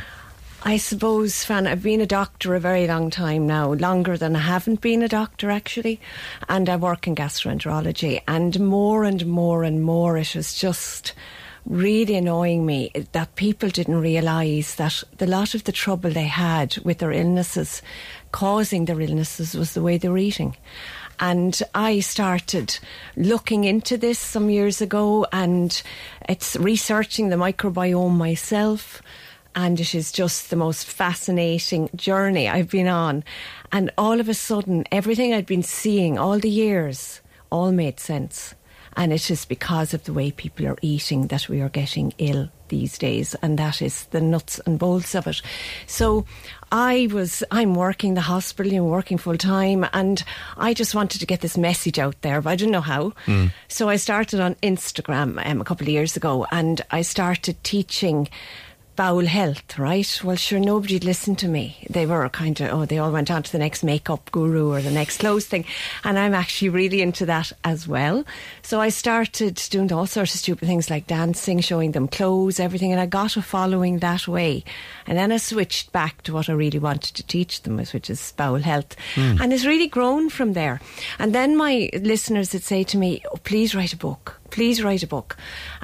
I 0.62 0.76
suppose, 0.76 1.42
Fran, 1.42 1.66
I've 1.66 1.82
been 1.82 2.02
a 2.02 2.06
doctor 2.06 2.54
a 2.54 2.60
very 2.60 2.86
long 2.86 3.08
time 3.08 3.46
now, 3.46 3.72
longer 3.72 4.18
than 4.18 4.36
I 4.36 4.40
haven't 4.40 4.82
been 4.82 5.02
a 5.02 5.08
doctor 5.08 5.50
actually, 5.50 5.98
and 6.50 6.68
I 6.68 6.76
work 6.76 7.06
in 7.06 7.14
gastroenterology. 7.14 8.20
And 8.28 8.60
more 8.60 9.04
and 9.04 9.24
more 9.24 9.64
and 9.64 9.82
more, 9.82 10.18
it 10.18 10.34
was 10.34 10.52
just 10.52 11.14
really 11.64 12.14
annoying 12.14 12.66
me 12.66 12.90
that 13.12 13.36
people 13.36 13.70
didn't 13.70 14.02
realise 14.02 14.74
that 14.74 15.02
the 15.16 15.26
lot 15.26 15.54
of 15.54 15.64
the 15.64 15.72
trouble 15.72 16.10
they 16.10 16.24
had 16.24 16.76
with 16.84 16.98
their 16.98 17.12
illnesses, 17.12 17.80
causing 18.30 18.84
their 18.84 19.00
illnesses, 19.00 19.54
was 19.54 19.72
the 19.72 19.82
way 19.82 19.96
they 19.96 20.10
were 20.10 20.18
eating. 20.18 20.56
And 21.20 21.58
I 21.74 22.00
started 22.00 22.78
looking 23.16 23.64
into 23.64 23.96
this 23.96 24.18
some 24.18 24.50
years 24.50 24.82
ago, 24.82 25.26
and 25.32 25.82
it's 26.28 26.56
researching 26.56 27.30
the 27.30 27.36
microbiome 27.36 28.16
myself 28.16 29.02
and 29.54 29.80
it 29.80 29.94
is 29.94 30.12
just 30.12 30.50
the 30.50 30.56
most 30.56 30.86
fascinating 30.86 31.90
journey 31.94 32.48
I've 32.48 32.70
been 32.70 32.88
on. 32.88 33.24
And 33.72 33.90
all 33.98 34.20
of 34.20 34.28
a 34.28 34.34
sudden, 34.34 34.84
everything 34.92 35.34
I'd 35.34 35.46
been 35.46 35.62
seeing 35.62 36.18
all 36.18 36.38
the 36.38 36.50
years 36.50 37.20
all 37.50 37.72
made 37.72 38.00
sense. 38.00 38.54
And 38.96 39.12
it 39.12 39.30
is 39.30 39.44
because 39.44 39.94
of 39.94 40.04
the 40.04 40.12
way 40.12 40.32
people 40.32 40.66
are 40.66 40.76
eating 40.82 41.28
that 41.28 41.48
we 41.48 41.60
are 41.60 41.68
getting 41.68 42.12
ill 42.18 42.50
these 42.68 42.98
days, 42.98 43.36
and 43.42 43.58
that 43.58 43.80
is 43.82 44.04
the 44.06 44.20
nuts 44.20 44.60
and 44.66 44.78
bolts 44.78 45.14
of 45.14 45.26
it. 45.26 45.42
So 45.86 46.24
I 46.72 47.08
was, 47.12 47.44
I'm 47.50 47.74
working 47.74 48.14
the 48.14 48.20
hospital, 48.20 48.74
I'm 48.74 48.86
working 48.86 49.18
full 49.18 49.36
time, 49.36 49.86
and 49.92 50.22
I 50.56 50.74
just 50.74 50.94
wanted 50.94 51.20
to 51.20 51.26
get 51.26 51.40
this 51.40 51.56
message 51.56 51.98
out 52.00 52.20
there, 52.22 52.40
but 52.40 52.50
I 52.50 52.56
didn't 52.56 52.72
know 52.72 52.80
how. 52.80 53.12
So 53.68 53.88
I 53.88 53.96
started 53.96 54.40
on 54.40 54.56
Instagram 54.56 55.44
um, 55.44 55.60
a 55.60 55.64
couple 55.64 55.84
of 55.84 55.92
years 55.92 56.16
ago, 56.16 56.46
and 56.50 56.80
I 56.90 57.02
started 57.02 57.62
teaching 57.62 58.28
bowel 59.00 59.24
health, 59.24 59.78
right? 59.78 60.20
Well, 60.22 60.36
sure, 60.36 60.60
nobody'd 60.60 61.04
listen 61.04 61.34
to 61.36 61.48
me. 61.48 61.86
They 61.88 62.04
were 62.04 62.28
kind 62.28 62.60
of, 62.60 62.70
oh, 62.70 62.84
they 62.84 62.98
all 62.98 63.10
went 63.10 63.30
on 63.30 63.42
to 63.42 63.50
the 63.50 63.58
next 63.58 63.82
makeup 63.82 64.30
guru 64.30 64.70
or 64.70 64.82
the 64.82 64.90
next 64.90 65.20
clothes 65.20 65.46
thing. 65.46 65.64
And 66.04 66.18
I'm 66.18 66.34
actually 66.34 66.68
really 66.68 67.00
into 67.00 67.24
that 67.24 67.50
as 67.64 67.88
well. 67.88 68.26
So 68.60 68.78
I 68.78 68.90
started 68.90 69.54
doing 69.70 69.90
all 69.90 70.04
sorts 70.04 70.34
of 70.34 70.40
stupid 70.40 70.68
things 70.68 70.90
like 70.90 71.06
dancing, 71.06 71.60
showing 71.60 71.92
them 71.92 72.08
clothes, 72.08 72.60
everything. 72.60 72.92
And 72.92 73.00
I 73.00 73.06
got 73.06 73.38
a 73.38 73.42
following 73.42 74.00
that 74.00 74.28
way. 74.28 74.64
And 75.06 75.16
then 75.16 75.32
I 75.32 75.38
switched 75.38 75.92
back 75.92 76.20
to 76.24 76.34
what 76.34 76.50
I 76.50 76.52
really 76.52 76.78
wanted 76.78 77.14
to 77.14 77.26
teach 77.26 77.62
them, 77.62 77.78
which 77.78 78.10
is 78.10 78.34
bowel 78.36 78.58
health. 78.58 78.96
Mm. 79.14 79.40
And 79.40 79.52
it's 79.54 79.64
really 79.64 79.88
grown 79.88 80.28
from 80.28 80.52
there. 80.52 80.78
And 81.18 81.34
then 81.34 81.56
my 81.56 81.88
listeners 81.94 82.52
would 82.52 82.64
say 82.64 82.84
to 82.84 82.98
me, 82.98 83.22
oh, 83.32 83.38
please 83.44 83.74
write 83.74 83.94
a 83.94 83.96
book 83.96 84.39
please 84.50 84.82
write 84.82 85.02
a 85.02 85.06
book. 85.06 85.36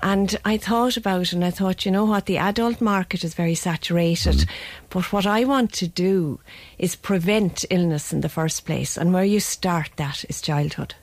And 0.03 0.37
I 0.45 0.57
thought 0.57 0.97
about 0.97 1.23
it 1.23 1.33
and 1.33 1.45
I 1.45 1.51
thought, 1.51 1.85
you 1.85 1.93
know 1.93 2.05
what, 2.05 2.27
the 2.27 2.39
adult 2.39 2.81
market 2.81 3.25
is 3.25 3.35
very 3.35 3.55
saturated. 3.55 4.35
Mm. 4.35 4.49
But 4.91 5.13
what 5.13 5.27
I 5.27 5.45
want 5.45 5.73
to 5.75 5.87
do 5.87 6.41
is 6.79 6.97
prevent 6.97 7.65
illness 7.71 8.13
in 8.13 8.21
the 8.21 8.29
first 8.29 8.67
place. 8.67 8.97
And 8.97 9.13
where 9.13 9.25
you 9.25 9.41
start 9.41 9.91
that 9.97 10.25
is 10.29 10.41
childhood. 10.41 10.95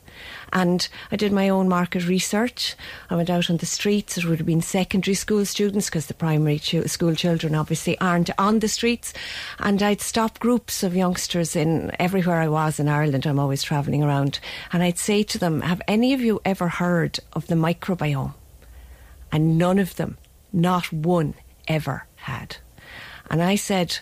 And 0.53 0.87
I 1.11 1.15
did 1.15 1.33
my 1.33 1.49
own 1.49 1.67
market 1.67 2.07
research. 2.07 2.75
I 3.09 3.15
went 3.15 3.29
out 3.29 3.49
on 3.49 3.57
the 3.57 3.65
streets. 3.65 4.17
It 4.17 4.25
would 4.25 4.37
have 4.37 4.45
been 4.45 4.61
secondary 4.61 5.15
school 5.15 5.45
students 5.45 5.89
because 5.89 6.05
the 6.05 6.13
primary 6.13 6.59
ch- 6.59 6.85
school 6.85 7.15
children 7.15 7.55
obviously 7.55 7.99
aren't 7.99 8.29
on 8.37 8.59
the 8.59 8.67
streets. 8.67 9.13
And 9.59 9.81
I'd 9.81 9.99
stop 9.99 10.39
groups 10.39 10.83
of 10.83 10.95
youngsters 10.95 11.55
in 11.55 11.91
everywhere 11.99 12.39
I 12.39 12.47
was 12.47 12.79
in 12.79 12.87
Ireland. 12.87 13.25
I'm 13.25 13.39
always 13.39 13.63
travelling 13.63 14.03
around. 14.03 14.39
And 14.71 14.83
I'd 14.83 14.99
say 14.99 15.23
to 15.23 15.39
them, 15.39 15.61
Have 15.61 15.81
any 15.87 16.13
of 16.13 16.21
you 16.21 16.39
ever 16.45 16.69
heard 16.69 17.19
of 17.33 17.47
the 17.47 17.55
microbiome? 17.55 18.35
And 19.31 19.57
none 19.57 19.79
of 19.79 19.95
them, 19.95 20.17
not 20.53 20.93
one, 20.93 21.33
ever 21.67 22.05
had. 22.15 22.57
And 23.29 23.41
I 23.41 23.55
said, 23.55 23.97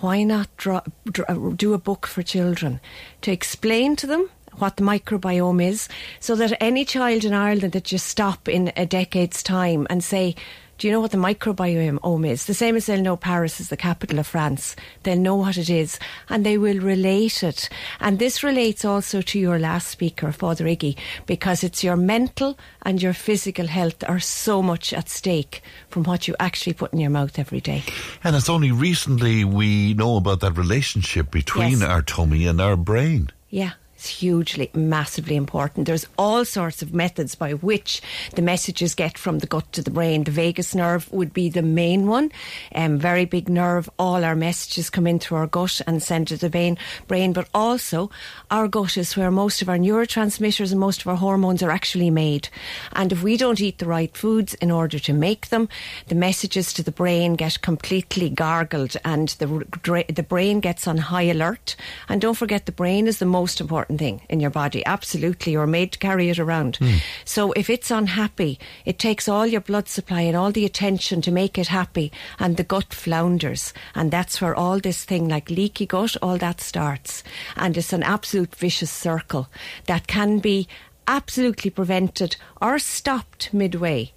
why 0.00 0.22
not 0.22 0.48
draw, 0.56 0.80
draw, 1.04 1.50
do 1.50 1.74
a 1.74 1.78
book 1.78 2.06
for 2.06 2.22
children 2.22 2.80
to 3.20 3.30
explain 3.30 3.96
to 3.96 4.06
them 4.06 4.30
what 4.60 4.76
the 4.76 4.82
microbiome 4.84 5.64
is 5.64 5.88
so 6.20 6.34
that 6.36 6.56
any 6.62 6.84
child 6.84 7.24
in 7.24 7.32
Ireland 7.34 7.72
that 7.72 7.90
you 7.92 7.98
stop 7.98 8.48
in 8.48 8.72
a 8.76 8.86
decade's 8.86 9.42
time 9.42 9.86
and 9.90 10.02
say, 10.04 10.34
do 10.78 10.86
you 10.86 10.94
know 10.94 11.00
what 11.00 11.10
the 11.10 11.18
microbiome 11.18 12.26
is? 12.26 12.46
The 12.46 12.54
same 12.54 12.74
as 12.74 12.86
they'll 12.86 13.02
know 13.02 13.14
Paris 13.16 13.60
is 13.60 13.68
the 13.68 13.76
capital 13.76 14.18
of 14.18 14.26
France. 14.26 14.76
They'll 15.02 15.18
know 15.18 15.34
what 15.34 15.58
it 15.58 15.68
is 15.68 15.98
and 16.30 16.44
they 16.44 16.56
will 16.56 16.78
relate 16.80 17.42
it. 17.42 17.68
And 18.00 18.18
this 18.18 18.42
relates 18.42 18.82
also 18.82 19.20
to 19.20 19.38
your 19.38 19.58
last 19.58 19.88
speaker, 19.88 20.32
Father 20.32 20.64
Iggy, 20.64 20.96
because 21.26 21.62
it's 21.62 21.84
your 21.84 21.96
mental 21.96 22.58
and 22.80 23.02
your 23.02 23.12
physical 23.12 23.66
health 23.66 24.02
are 24.08 24.20
so 24.20 24.62
much 24.62 24.94
at 24.94 25.10
stake 25.10 25.62
from 25.90 26.04
what 26.04 26.26
you 26.26 26.34
actually 26.40 26.72
put 26.72 26.94
in 26.94 26.98
your 27.00 27.10
mouth 27.10 27.38
every 27.38 27.60
day. 27.60 27.82
And 28.24 28.34
it's 28.34 28.48
only 28.48 28.72
recently 28.72 29.44
we 29.44 29.92
know 29.92 30.16
about 30.16 30.40
that 30.40 30.56
relationship 30.56 31.30
between 31.30 31.80
Yes. 31.80 31.82
our 31.82 32.00
tummy 32.00 32.46
and 32.46 32.58
our 32.58 32.76
brain. 32.76 33.28
Yeah. 33.50 33.72
It's 34.00 34.08
hugely, 34.08 34.70
massively 34.72 35.36
important. 35.36 35.86
There's 35.86 36.06
all 36.16 36.46
sorts 36.46 36.80
of 36.80 36.94
methods 36.94 37.34
by 37.34 37.52
which 37.52 38.00
the 38.34 38.40
messages 38.40 38.94
get 38.94 39.18
from 39.18 39.40
the 39.40 39.46
gut 39.46 39.70
to 39.74 39.82
the 39.82 39.90
brain. 39.90 40.24
The 40.24 40.30
vagus 40.30 40.74
nerve 40.74 41.12
would 41.12 41.34
be 41.34 41.50
the 41.50 41.60
main 41.60 42.06
one, 42.06 42.32
um, 42.74 42.96
very 42.96 43.26
big 43.26 43.50
nerve. 43.50 43.90
All 43.98 44.24
our 44.24 44.34
messages 44.34 44.88
come 44.88 45.06
in 45.06 45.18
through 45.18 45.36
our 45.36 45.46
gut 45.46 45.82
and 45.86 46.02
send 46.02 46.28
to 46.28 46.38
the 46.38 46.48
vein, 46.48 46.78
brain, 47.08 47.34
but 47.34 47.46
also 47.52 48.10
our 48.50 48.68
gut 48.68 48.96
is 48.96 49.18
where 49.18 49.30
most 49.30 49.60
of 49.60 49.68
our 49.68 49.76
neurotransmitters 49.76 50.70
and 50.70 50.80
most 50.80 51.02
of 51.02 51.06
our 51.06 51.16
hormones 51.16 51.62
are 51.62 51.70
actually 51.70 52.08
made. 52.08 52.48
And 52.94 53.12
if 53.12 53.22
we 53.22 53.36
don't 53.36 53.60
eat 53.60 53.80
the 53.80 53.86
right 53.86 54.16
foods 54.16 54.54
in 54.54 54.70
order 54.70 54.98
to 54.98 55.12
make 55.12 55.50
them, 55.50 55.68
the 56.06 56.14
messages 56.14 56.72
to 56.72 56.82
the 56.82 56.90
brain 56.90 57.34
get 57.34 57.60
completely 57.60 58.30
gargled 58.30 58.96
and 59.04 59.28
the, 59.40 60.06
the 60.08 60.26
brain 60.26 60.60
gets 60.60 60.88
on 60.88 60.96
high 60.96 61.24
alert. 61.24 61.76
And 62.08 62.22
don't 62.22 62.38
forget, 62.38 62.64
the 62.64 62.72
brain 62.72 63.06
is 63.06 63.18
the 63.18 63.26
most 63.26 63.60
important 63.60 63.89
thing 63.98 64.22
in 64.28 64.40
your 64.40 64.50
body. 64.50 64.84
Absolutely. 64.86 65.52
You're 65.52 65.66
made 65.66 65.92
to 65.92 65.98
carry 65.98 66.28
it 66.30 66.38
around. 66.38 66.76
Hmm. 66.76 66.96
So 67.24 67.52
if 67.52 67.70
it's 67.70 67.90
unhappy, 67.90 68.58
it 68.84 68.98
takes 68.98 69.28
all 69.28 69.46
your 69.46 69.60
blood 69.60 69.88
supply 69.88 70.22
and 70.22 70.36
all 70.36 70.52
the 70.52 70.64
attention 70.64 71.22
to 71.22 71.32
make 71.32 71.58
it 71.58 71.68
happy, 71.68 72.12
and 72.38 72.56
the 72.56 72.64
gut 72.64 72.92
flounders. 72.92 73.72
And 73.94 74.10
that's 74.10 74.40
where 74.40 74.54
all 74.54 74.80
this 74.80 75.04
thing 75.04 75.28
like 75.28 75.50
leaky 75.50 75.86
gut, 75.86 76.16
all 76.22 76.38
that 76.38 76.60
starts. 76.60 77.22
And 77.56 77.76
it's 77.76 77.92
an 77.92 78.02
absolute 78.02 78.54
vicious 78.54 78.90
circle 78.90 79.48
that 79.86 80.06
can 80.06 80.38
be 80.38 80.68
absolutely 81.06 81.70
prevented 81.70 82.36
or 82.60 82.78
stopped 82.78 83.52
midway 83.52 84.12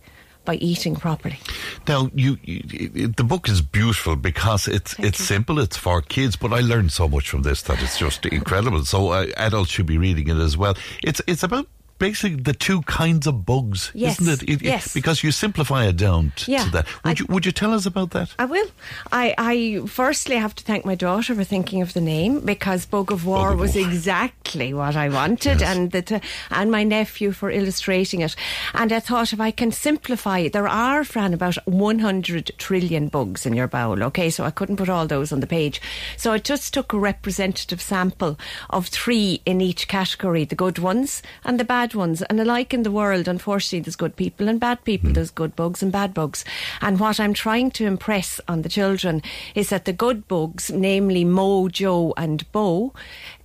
by 0.45 0.55
eating 0.55 0.95
properly. 0.95 1.39
Now, 1.87 2.09
you, 2.13 2.37
you 2.43 3.07
the 3.07 3.23
book 3.23 3.47
is 3.49 3.61
beautiful 3.61 4.15
because 4.15 4.67
it's 4.67 4.97
it's 4.99 5.23
simple. 5.23 5.59
It's 5.59 5.77
for 5.77 6.01
kids, 6.01 6.35
but 6.35 6.53
I 6.53 6.59
learned 6.59 6.91
so 6.91 7.07
much 7.07 7.29
from 7.29 7.43
this 7.43 7.61
that 7.63 7.81
it's 7.81 7.97
just 7.97 8.25
incredible. 8.25 8.85
So 8.85 9.09
uh, 9.09 9.27
adults 9.37 9.71
should 9.71 9.85
be 9.85 9.97
reading 9.97 10.29
it 10.29 10.37
as 10.37 10.57
well. 10.57 10.75
It's 11.03 11.21
it's 11.27 11.43
about 11.43 11.67
basically 12.07 12.35
the 12.51 12.53
two 12.67 12.81
kinds 12.83 13.25
of 13.27 13.35
bugs, 13.45 13.91
Yes, 13.93 14.19
isn't 14.19 14.33
it? 14.33 14.43
It- 14.43 14.61
it- 14.61 14.61
yes. 14.73 14.93
Because 14.93 15.23
you 15.23 15.31
simplify 15.31 15.81
it 15.91 15.97
down 15.97 16.31
t- 16.35 16.51
Yeah, 16.53 16.65
to 16.65 16.71
that. 16.71 16.85
Would 17.05 17.19
you 17.19 17.25
would 17.33 17.45
you 17.47 17.51
tell 17.61 17.73
us 17.73 17.85
about 17.85 18.09
that? 18.11 18.29
I 18.37 18.45
will. 18.53 18.69
I, 19.11 19.25
I 19.37 19.55
firstly 19.87 20.37
have 20.37 20.53
to 20.55 20.63
thank 20.63 20.85
my 20.85 20.95
daughter 20.95 21.33
for 21.35 21.43
thinking 21.45 21.81
of 21.81 21.93
the 21.93 22.01
name 22.15 22.39
because 22.53 22.85
Bug 22.85 23.11
of 23.11 23.25
War 23.25 23.55
was 23.55 23.75
exactly 23.75 24.73
what 24.73 24.95
I 24.95 25.07
wanted, 25.09 25.61
and 25.61 25.91
the 25.91 26.01
t- 26.01 26.21
and 26.51 26.71
my 26.71 26.83
nephew 26.83 27.31
for 27.31 27.49
illustrating 27.51 28.21
it. 28.21 28.35
And 28.73 28.91
I 28.91 28.99
thought 28.99 29.33
if 29.33 29.39
I 29.39 29.51
can 29.51 29.71
simplify, 29.71 30.39
it, 30.39 30.53
there 30.53 30.67
are, 30.67 31.03
Fran, 31.03 31.33
about 31.33 31.57
100 31.65 32.51
trillion 32.57 33.07
bugs 33.09 33.45
in 33.45 33.53
your 33.53 33.67
bowel. 33.67 34.03
Okay, 34.03 34.29
so 34.29 34.43
I 34.43 34.51
couldn't 34.51 34.77
put 34.77 34.89
all 34.89 35.07
those 35.07 35.31
on 35.33 35.39
the 35.39 35.47
page, 35.47 35.81
so 36.17 36.33
I 36.33 36.37
just 36.39 36.73
took 36.73 36.93
a 36.93 36.99
representative 36.99 37.81
sample 37.81 38.37
of 38.69 38.87
three 38.87 39.41
in 39.45 39.61
each 39.61 39.87
category: 39.87 40.45
the 40.45 40.55
good 40.65 40.79
ones 40.79 41.21
and 41.45 41.59
the 41.59 41.63
bad 41.65 41.92
ones. 41.95 42.21
And 42.23 42.39
alike 42.39 42.73
in 42.73 42.83
the 42.83 42.91
world, 42.91 43.27
unfortunately, 43.27 43.81
there's 43.81 43.95
good 43.95 44.15
people 44.15 44.47
and 44.47 44.59
bad 44.59 44.83
people. 44.83 45.09
Hmm. 45.09 45.13
There's 45.13 45.31
good 45.31 45.55
bugs 45.55 45.81
and 45.83 45.91
bad 45.91 46.13
bugs. 46.13 46.45
And 46.81 46.99
what 46.99 47.19
I'm 47.19 47.33
trying 47.33 47.71
to 47.71 47.85
impress 47.85 48.39
on 48.47 48.61
the 48.61 48.69
children 48.69 49.21
is 49.55 49.69
that 49.69 49.85
the 49.85 49.93
good 49.93 50.27
bugs, 50.27 50.71
namely 50.71 51.23
Mo, 51.23 51.69
Joe, 51.69 52.13
and 52.17 52.49
Bo, 52.51 52.93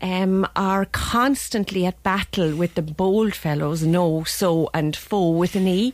um, 0.01 0.47
are 0.57 0.85
constantly 0.87 1.85
at 1.87 2.03
battle 2.03 2.55
with 2.55 2.75
the 2.75 2.83
bold 2.83 3.35
fellows, 3.35 3.83
no, 3.83 4.25
so, 4.25 4.71
and 4.73 4.95
foe 4.97 5.31
with 5.31 5.57
an 5.57 5.67
E. 5.69 5.93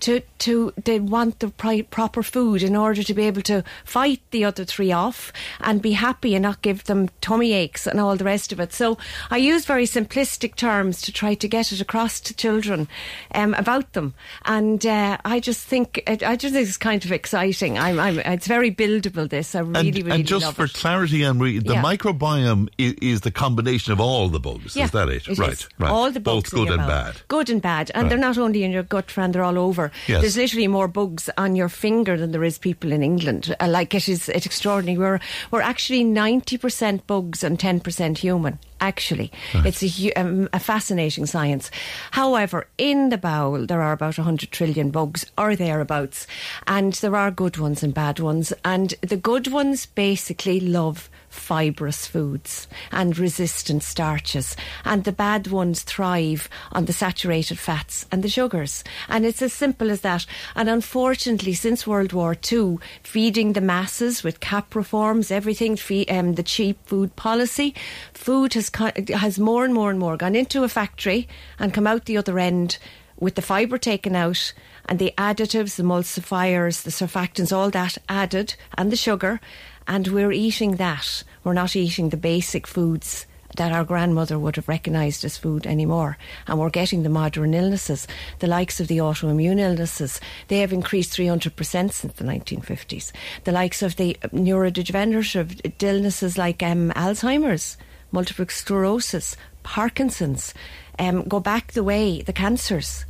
To, 0.00 0.20
to 0.40 0.72
they 0.84 1.00
want 1.00 1.38
the 1.38 1.48
pri- 1.48 1.82
proper 1.82 2.22
food 2.22 2.62
in 2.62 2.76
order 2.76 3.02
to 3.02 3.14
be 3.14 3.22
able 3.22 3.40
to 3.42 3.64
fight 3.84 4.20
the 4.32 4.44
other 4.44 4.64
three 4.66 4.92
off 4.92 5.32
and 5.60 5.80
be 5.80 5.92
happy 5.92 6.34
and 6.34 6.42
not 6.42 6.60
give 6.60 6.84
them 6.84 7.08
tummy 7.22 7.54
aches 7.54 7.86
and 7.86 7.98
all 7.98 8.14
the 8.16 8.24
rest 8.24 8.52
of 8.52 8.60
it. 8.60 8.74
So 8.74 8.98
I 9.30 9.38
use 9.38 9.64
very 9.64 9.86
simplistic 9.86 10.56
terms 10.56 11.00
to 11.02 11.12
try 11.12 11.34
to 11.34 11.48
get 11.48 11.72
it 11.72 11.80
across 11.80 12.20
to 12.20 12.34
children 12.34 12.86
um, 13.34 13.54
about 13.54 13.94
them, 13.94 14.12
and 14.44 14.84
uh, 14.84 15.16
I 15.24 15.40
just 15.40 15.66
think 15.66 16.02
it, 16.06 16.22
I 16.22 16.36
just 16.36 16.52
think 16.54 16.68
it's 16.68 16.76
kind 16.76 17.02
of 17.02 17.10
exciting. 17.10 17.78
I'm, 17.78 17.98
I'm 17.98 18.18
it's 18.18 18.46
very 18.46 18.70
buildable. 18.70 19.28
This 19.30 19.54
I 19.54 19.60
really 19.60 19.88
and, 19.88 19.96
really 19.96 20.10
and 20.10 20.26
just 20.26 20.52
for 20.52 20.64
it. 20.66 20.74
clarity, 20.74 21.24
Anne 21.24 21.38
the 21.38 21.60
Yeah. 21.64 21.82
microbiome 21.82 22.68
is, 22.76 22.92
is 23.00 23.20
the 23.22 23.30
combination 23.44 23.92
of 23.92 24.00
all 24.00 24.28
the 24.28 24.40
bugs. 24.40 24.74
Yeah, 24.76 24.84
is 24.86 24.90
that 24.92 25.08
it? 25.08 25.28
it 25.28 25.38
right, 25.38 25.52
is. 25.52 25.68
right. 25.78 25.90
All 25.90 26.10
the 26.10 26.20
bugs 26.20 26.50
Both 26.50 26.58
good 26.58 26.70
and 26.70 26.86
bad. 26.86 27.14
Good 27.28 27.50
and 27.50 27.60
bad. 27.60 27.90
And 27.94 28.04
Right. 28.04 28.08
they're 28.10 28.28
not 28.28 28.38
only 28.38 28.64
in 28.64 28.70
your 28.72 28.82
gut, 28.94 29.10
friend, 29.10 29.34
they're 29.34 29.42
all 29.50 29.58
over. 29.58 29.90
Yes. 30.06 30.20
There's 30.22 30.36
literally 30.36 30.68
more 30.68 30.88
bugs 30.88 31.28
on 31.36 31.54
your 31.56 31.68
finger 31.68 32.16
than 32.16 32.32
there 32.32 32.44
is 32.50 32.58
people 32.58 32.90
in 32.92 33.02
England. 33.02 33.54
Uh, 33.60 33.68
like 33.68 33.94
it 33.94 34.08
is 34.08 34.28
it's 34.28 34.46
extraordinary. 34.46 34.98
We're, 34.98 35.20
we're 35.50 35.60
actually 35.72 36.04
90% 36.04 37.06
bugs 37.06 37.44
and 37.44 37.58
10% 37.58 38.18
human. 38.18 38.58
Actually, 38.80 39.30
it's 39.54 39.82
a, 39.82 40.12
um, 40.12 40.48
a 40.52 40.58
fascinating 40.58 41.26
science. 41.26 41.70
However, 42.10 42.66
in 42.76 43.08
the 43.08 43.16
bowel, 43.16 43.64
there 43.66 43.80
are 43.80 43.92
about 43.92 44.18
100 44.18 44.50
trillion 44.50 44.90
bugs 44.90 45.24
or 45.38 45.56
thereabouts, 45.56 46.26
and 46.66 46.92
there 46.94 47.16
are 47.16 47.30
good 47.30 47.56
ones 47.56 47.82
and 47.82 47.94
bad 47.94 48.18
ones. 48.20 48.52
And 48.62 48.92
the 49.00 49.16
good 49.16 49.46
ones 49.48 49.86
basically 49.86 50.60
love 50.60 51.08
fibrous 51.34 52.06
foods 52.06 52.68
and 52.90 53.18
resistant 53.18 53.82
starches, 53.82 54.56
and 54.84 55.04
the 55.04 55.12
bad 55.12 55.48
ones 55.48 55.82
thrive 55.82 56.48
on 56.72 56.86
the 56.86 56.92
saturated 56.92 57.58
fats 57.58 58.06
and 58.10 58.22
the 58.22 58.28
sugars. 58.28 58.84
And 59.08 59.26
it's 59.26 59.42
as 59.42 59.52
simple 59.52 59.90
as 59.90 60.00
that. 60.02 60.26
And 60.54 60.68
unfortunately, 60.68 61.54
since 61.54 61.86
World 61.86 62.12
War 62.12 62.36
II, 62.50 62.78
feeding 63.02 63.52
the 63.52 63.60
masses 63.60 64.22
with 64.22 64.40
CAP 64.40 64.74
reforms, 64.74 65.30
everything, 65.30 65.78
um, 66.08 66.34
the 66.34 66.42
cheap 66.42 66.78
food 66.86 67.14
policy, 67.16 67.74
food 68.12 68.54
has 68.54 68.70
has 69.12 69.38
more 69.38 69.64
and 69.64 69.74
more 69.74 69.90
and 69.90 69.98
more 69.98 70.16
gone 70.16 70.36
into 70.36 70.64
a 70.64 70.68
factory 70.68 71.28
and 71.58 71.74
come 71.74 71.86
out 71.86 72.04
the 72.04 72.16
other 72.16 72.38
end 72.38 72.78
with 73.18 73.34
the 73.34 73.42
fibre 73.42 73.78
taken 73.78 74.16
out 74.16 74.52
and 74.86 74.98
the 74.98 75.14
additives, 75.16 75.76
the 75.76 75.82
emulsifiers, 75.82 76.82
the 76.82 76.90
surfactants, 76.90 77.56
all 77.56 77.70
that 77.70 77.96
added, 78.08 78.54
and 78.76 78.92
the 78.92 78.96
sugar, 78.96 79.40
and 79.86 80.08
we're 80.08 80.32
eating 80.32 80.76
that. 80.76 81.22
We're 81.42 81.52
not 81.52 81.76
eating 81.76 82.08
the 82.08 82.16
basic 82.16 82.66
foods 82.66 83.26
that 83.56 83.72
our 83.72 83.84
grandmother 83.84 84.38
would 84.38 84.56
have 84.56 84.68
recognised 84.68 85.24
as 85.24 85.36
food 85.36 85.66
anymore. 85.66 86.18
And 86.46 86.58
we're 86.58 86.70
getting 86.70 87.02
the 87.02 87.08
modern 87.08 87.54
illnesses, 87.54 88.06
the 88.40 88.46
likes 88.46 88.80
of 88.80 88.88
the 88.88 88.98
autoimmune 88.98 89.60
illnesses. 89.60 90.20
They 90.48 90.60
have 90.60 90.72
increased 90.72 91.16
300% 91.16 91.92
since 91.92 92.02
the 92.14 92.24
1950s. 92.24 93.12
The 93.44 93.52
likes 93.52 93.82
of 93.82 93.96
the 93.96 94.16
neurodegenerative 94.32 95.82
illnesses 95.82 96.36
like 96.36 96.62
um, 96.62 96.90
Alzheimer's, 96.96 97.76
multiple 98.10 98.46
sclerosis, 98.48 99.36
Parkinson's, 99.62 100.54
um, 100.98 101.22
go 101.22 101.40
back 101.40 101.72
the 101.72 101.84
way, 101.84 102.22
the 102.22 102.32
cancers, 102.32 103.04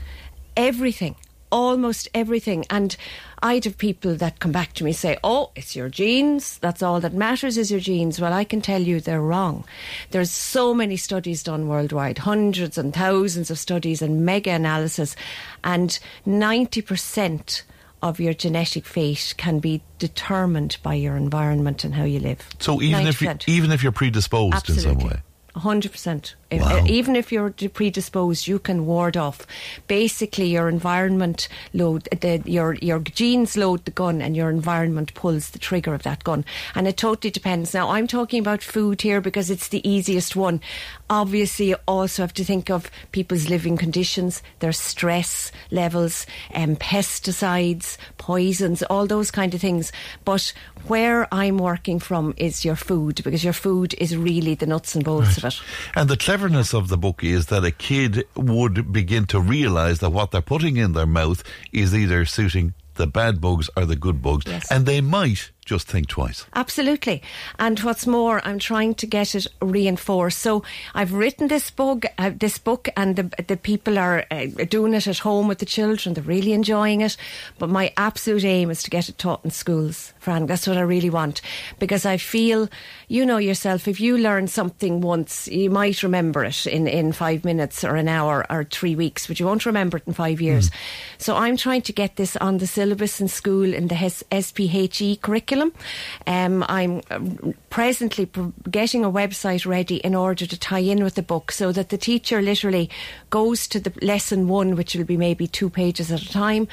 everything, 0.56 1.16
almost 1.55 2.09
everything. 2.12 2.66
And 2.68 2.97
I'd 3.40 3.64
have 3.64 3.78
people 3.78 4.16
that 4.16 4.40
come 4.40 4.51
back 4.51 4.72
to 4.74 4.85
me 4.85 4.93
say, 4.93 5.16
"Oh, 5.22 5.51
it's 5.55 5.76
your 5.76 5.89
genes. 5.89 6.59
That's 6.59 6.82
all 6.82 7.01
that 7.01 7.14
matters 7.14 7.56
is 7.56 7.70
your 7.70 7.81
genes." 7.81 8.20
Well, 8.20 8.32
I 8.32 8.44
can 8.44 8.60
tell 8.60 8.82
you 8.82 9.01
they're 9.01 9.20
wrong. 9.20 9.64
There's 10.10 10.32
so 10.32 10.74
many 10.74 10.97
studies 10.97 11.44
done 11.44 11.68
worldwide, 11.68 12.18
hundreds 12.18 12.76
and 12.76 12.93
thousands 12.93 13.51
of 13.51 13.59
studies 13.59 14.02
and 14.02 14.26
mega 14.26 14.51
analysis, 14.51 15.14
and 15.62 15.98
90% 16.26 17.62
of 18.02 18.18
your 18.20 18.35
genetic 18.35 18.85
fate 18.85 19.35
can 19.39 19.60
be 19.60 19.81
determined 19.98 20.76
by 20.82 20.94
your 20.94 21.16
environment 21.16 21.85
and 21.85 21.94
how 21.94 22.05
you 22.05 22.18
live. 22.18 22.47
So 22.59 22.82
even 22.82 23.06
if 23.06 23.22
you, 23.22 23.32
even 23.47 23.70
if 23.70 23.82
you're 23.82 23.93
predisposed 23.93 24.55
Absolutely. 24.55 24.90
in 24.90 25.01
some 25.01 25.09
way. 25.09 25.22
100%. 25.55 26.35
If, 26.56 26.62
wow. 26.62 26.78
Uh, 26.78 26.85
even 26.86 27.16
if 27.16 27.32
you're 27.32 27.51
predisposed, 27.51 28.47
you 28.47 28.59
can 28.59 28.86
ward 28.86 29.16
off. 29.16 29.47
Basically, 29.86 30.47
your 30.47 30.68
environment 30.68 31.48
load 31.72 32.09
the, 32.20 32.43
your 32.44 32.74
your 32.74 33.01
genes 33.01 33.56
load 33.56 33.85
the 33.85 33.90
gun, 33.90 34.22
and 34.22 34.36
your 34.36 34.51
environment 34.51 35.14
pulls 35.14 35.51
the 35.51 35.59
trigger 35.59 35.94
of 35.94 36.02
that 36.02 36.24
gun. 36.24 36.44
And 36.74 36.86
it 36.86 36.97
totally 36.97 37.31
depends. 37.31 37.74
Now, 37.74 37.90
I'm 37.90 38.06
talking 38.06 38.40
about 38.40 38.62
food 38.62 39.02
here 39.02 39.20
because 39.20 39.51
it's 39.51 39.68
the 39.68 39.86
easiest 39.89 40.36
one. 40.36 40.60
Obviously, 41.10 41.68
you 41.68 41.76
also 41.86 42.22
have 42.22 42.35
to 42.35 42.44
think 42.44 42.70
of 42.70 42.90
people's 43.12 43.48
living 43.48 43.76
conditions, 43.76 44.43
their 44.60 44.72
stress 44.72 45.52
levels, 45.70 46.26
um, 46.55 46.76
pesticides, 46.76 47.97
poisons, 48.18 48.82
all 48.85 49.06
those 49.06 49.31
kind 49.31 49.55
of 49.55 49.60
things. 49.60 49.93
But 50.24 50.52
where 50.86 51.26
I'm 51.32 51.59
working 51.59 51.98
from 51.98 52.35
is 52.36 52.64
your 52.64 52.76
food 52.76 53.22
because 53.24 53.43
your 53.43 53.52
food 53.52 53.94
is 53.94 54.16
really 54.16 54.55
the 54.55 54.66
nuts 54.66 54.94
and 54.94 55.05
bolts 55.05 55.28
right. 55.28 55.39
of 55.39 55.44
it. 55.44 55.60
And 55.94 56.10
the 56.10 56.16
clever 56.16 56.44
cleverness 56.45 56.75
of 56.75 56.89
the 56.89 56.99
book 56.99 57.25
is 57.25 57.47
that 57.47 57.65
a 57.65 57.71
kid 57.71 58.23
would 58.37 58.93
begin 58.93 59.25
to 59.25 59.41
realise 59.41 60.01
that 60.01 60.11
what 60.11 60.31
they're 60.31 60.43
putting 60.43 60.77
in 60.77 60.93
their 60.93 61.07
mouth 61.07 61.43
is 61.73 61.95
either 61.95 62.27
suiting 62.27 62.75
the 62.97 63.07
bad 63.07 63.41
bugs 63.41 63.71
or 63.79 63.87
the 63.87 63.97
good 63.97 64.21
bugs. 64.21 64.45
Yes. 64.47 64.71
And 64.71 64.85
they 64.85 65.01
might 65.01 65.51
just 65.65 65.89
think 65.89 66.09
twice. 66.09 66.47
Absolutely. 66.55 67.23
And 67.59 67.78
what's 67.81 68.07
more, 68.07 68.41
I'm 68.47 68.59
trying 68.59 68.95
to 68.97 69.07
get 69.07 69.35
it 69.35 69.47
reinforced. 69.61 70.39
So 70.39 70.62
I've 70.95 71.12
written 71.12 71.49
this 71.49 71.70
book, 71.70 72.05
uh, 72.19 72.31
this 72.35 72.59
book, 72.59 72.89
and 72.97 73.16
the 73.16 73.31
the 73.49 73.57
people 73.57 73.99
are 73.99 74.24
uh, 74.31 74.47
doing 74.69 74.95
it 74.95 75.07
at 75.07 75.19
home 75.19 75.49
with 75.49 75.59
the 75.59 75.66
children. 75.66 76.15
They're 76.15 76.24
really 76.24 76.53
enjoying 76.53 77.01
it. 77.01 77.16
But 77.59 77.70
my 77.70 77.93
absolute 77.97 78.45
aim 78.45 78.70
is 78.70 78.82
to 78.82 78.91
get 78.91 79.09
it 79.09 79.19
taught 79.19 79.45
in 79.45 79.51
schools, 79.51 80.12
Fran. 80.19 80.47
That's 80.47 80.66
what 80.66 80.77
I 80.77 80.82
really 80.82 81.11
want 81.11 81.41
because 81.78 82.07
I 82.07 82.16
feel, 82.16 82.69
you 83.09 83.24
know 83.27 83.39
yourself, 83.39 83.89
if 83.89 84.01
you 84.01 84.19
learn 84.19 84.49
something 84.49 85.01
once, 85.01 85.49
you 85.49 85.70
might 85.70 86.03
remember 86.03 86.45
it 86.45 86.66
in 86.66 86.86
in 86.86 87.12
five 87.12 87.45
minutes 87.45 87.85
or 87.85 87.97
an 87.97 88.09
hour 88.09 88.45
or 88.51 88.65
three 88.65 88.97
weeks, 88.97 89.27
but 89.27 89.41
you 89.41 89.47
won't 89.47 89.66
remember 89.66 89.97
it 89.97 90.07
in 90.07 90.12
five 90.12 90.41
years. 90.41 90.70
So 91.19 91.36
I'm 91.36 91.57
trying 91.57 91.82
to 91.82 91.93
get 91.93 92.16
this 92.16 92.36
on 92.36 92.59
the 92.59 92.66
syllabus 92.66 93.20
in 93.20 93.28
school 93.28 93.73
in 93.74 93.89
the 93.89 93.95
S- 93.95 94.24
SPHE 94.32 95.15
E 95.15 95.16
curriculum. 95.55 95.72
Um, 96.26 96.64
I'm 96.68 97.02
uh, 97.10 97.52
presently 97.70 98.28
getting 98.70 99.05
a 99.05 99.10
website 99.10 99.66
ready 99.66 99.97
in 99.97 100.14
order 100.14 100.47
to 100.47 100.59
tie 100.59 100.78
in 100.78 101.02
with 101.02 101.14
the 101.14 101.22
book 101.22 101.52
so 101.52 101.72
that 101.72 101.89
the 101.89 101.98
teacher 101.98 102.43
literally 102.43 102.90
goes 103.31 103.66
to 103.68 103.81
the 103.81 103.93
lesson 104.02 104.48
one, 104.48 104.76
which 104.76 104.94
will 104.94 105.05
be 105.05 105.16
maybe 105.16 105.47
two 105.47 105.70
pages 105.70 106.10
at 106.10 106.22
a 106.22 106.32
time, 106.32 106.68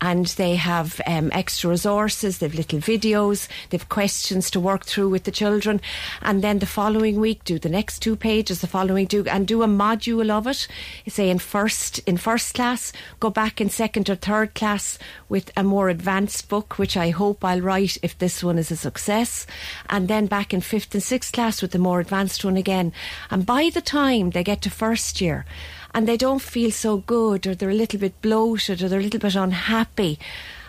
and 0.00 0.26
they 0.36 0.56
have 0.56 1.00
um, 1.06 1.30
extra 1.32 1.70
resources, 1.70 2.38
they've 2.38 2.54
little 2.54 2.78
videos, 2.78 3.48
they've 3.70 3.88
questions 3.88 4.50
to 4.50 4.60
work 4.60 4.84
through 4.84 5.08
with 5.08 5.24
the 5.24 5.30
children, 5.30 5.80
and 6.22 6.42
then 6.42 6.58
the 6.58 6.66
following 6.66 7.20
week 7.20 7.44
do 7.44 7.58
the 7.58 7.68
next 7.68 8.00
two 8.00 8.16
pages, 8.16 8.60
the 8.60 8.66
following 8.66 9.06
do 9.06 9.24
and 9.26 9.46
do 9.46 9.62
a 9.62 9.66
module 9.66 10.30
of 10.30 10.46
it. 10.46 10.68
Say 11.08 11.30
in 11.30 11.38
first 11.38 11.98
in 12.00 12.16
first 12.16 12.54
class, 12.54 12.92
go 13.20 13.30
back 13.30 13.60
in 13.60 13.70
second 13.70 14.10
or 14.10 14.16
third 14.16 14.54
class 14.54 14.98
with 15.28 15.50
a 15.56 15.62
more 15.62 15.88
advanced 15.88 16.48
book, 16.48 16.78
which 16.78 16.96
I 16.96 17.10
hope 17.10 17.44
I'll 17.44 17.60
write 17.60 17.98
if 18.02 18.18
the 18.18 18.25
this 18.26 18.42
one 18.42 18.58
is 18.58 18.72
a 18.72 18.76
success. 18.76 19.46
And 19.88 20.08
then 20.08 20.26
back 20.26 20.52
in 20.52 20.60
fifth 20.60 20.92
and 20.94 21.02
sixth 21.02 21.32
class 21.32 21.62
with 21.62 21.70
the 21.70 21.78
more 21.78 22.00
advanced 22.00 22.44
one 22.44 22.56
again. 22.56 22.92
And 23.30 23.46
by 23.46 23.70
the 23.72 23.80
time 23.80 24.30
they 24.30 24.42
get 24.42 24.62
to 24.62 24.70
first 24.70 25.20
year, 25.20 25.46
and 25.94 26.08
they 26.08 26.16
don't 26.16 26.42
feel 26.42 26.72
so 26.72 26.96
good, 26.96 27.46
or 27.46 27.54
they're 27.54 27.70
a 27.70 27.82
little 27.82 28.00
bit 28.00 28.20
bloated, 28.22 28.82
or 28.82 28.88
they're 28.88 28.98
a 28.98 29.02
little 29.04 29.20
bit 29.20 29.36
unhappy, 29.36 30.18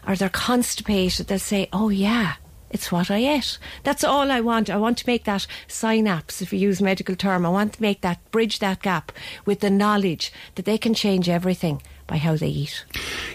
or 0.08 0.16
they're 0.16 0.30
constipated, 0.30 1.26
they'll 1.26 1.40
say, 1.40 1.68
Oh, 1.74 1.90
yeah, 1.90 2.36
it's 2.70 2.92
what 2.92 3.10
I 3.10 3.18
ate. 3.18 3.58
That's 3.82 4.04
all 4.04 4.32
I 4.32 4.40
want. 4.40 4.70
I 4.70 4.78
want 4.78 5.00
to 5.00 5.08
make 5.08 5.24
that 5.24 5.48
synapse, 5.68 6.44
if 6.44 6.54
you 6.54 6.60
use 6.60 6.80
medical 6.80 7.16
term. 7.16 7.44
I 7.44 7.50
want 7.50 7.74
to 7.74 7.82
make 7.82 8.02
that 8.02 8.20
bridge 8.30 8.60
that 8.60 8.84
gap 8.84 9.12
with 9.46 9.62
the 9.62 9.72
knowledge 9.72 10.32
that 10.54 10.66
they 10.66 10.78
can 10.78 10.94
change 10.94 11.28
everything 11.28 11.82
by 12.06 12.18
how 12.18 12.36
they 12.36 12.50
eat. 12.50 12.86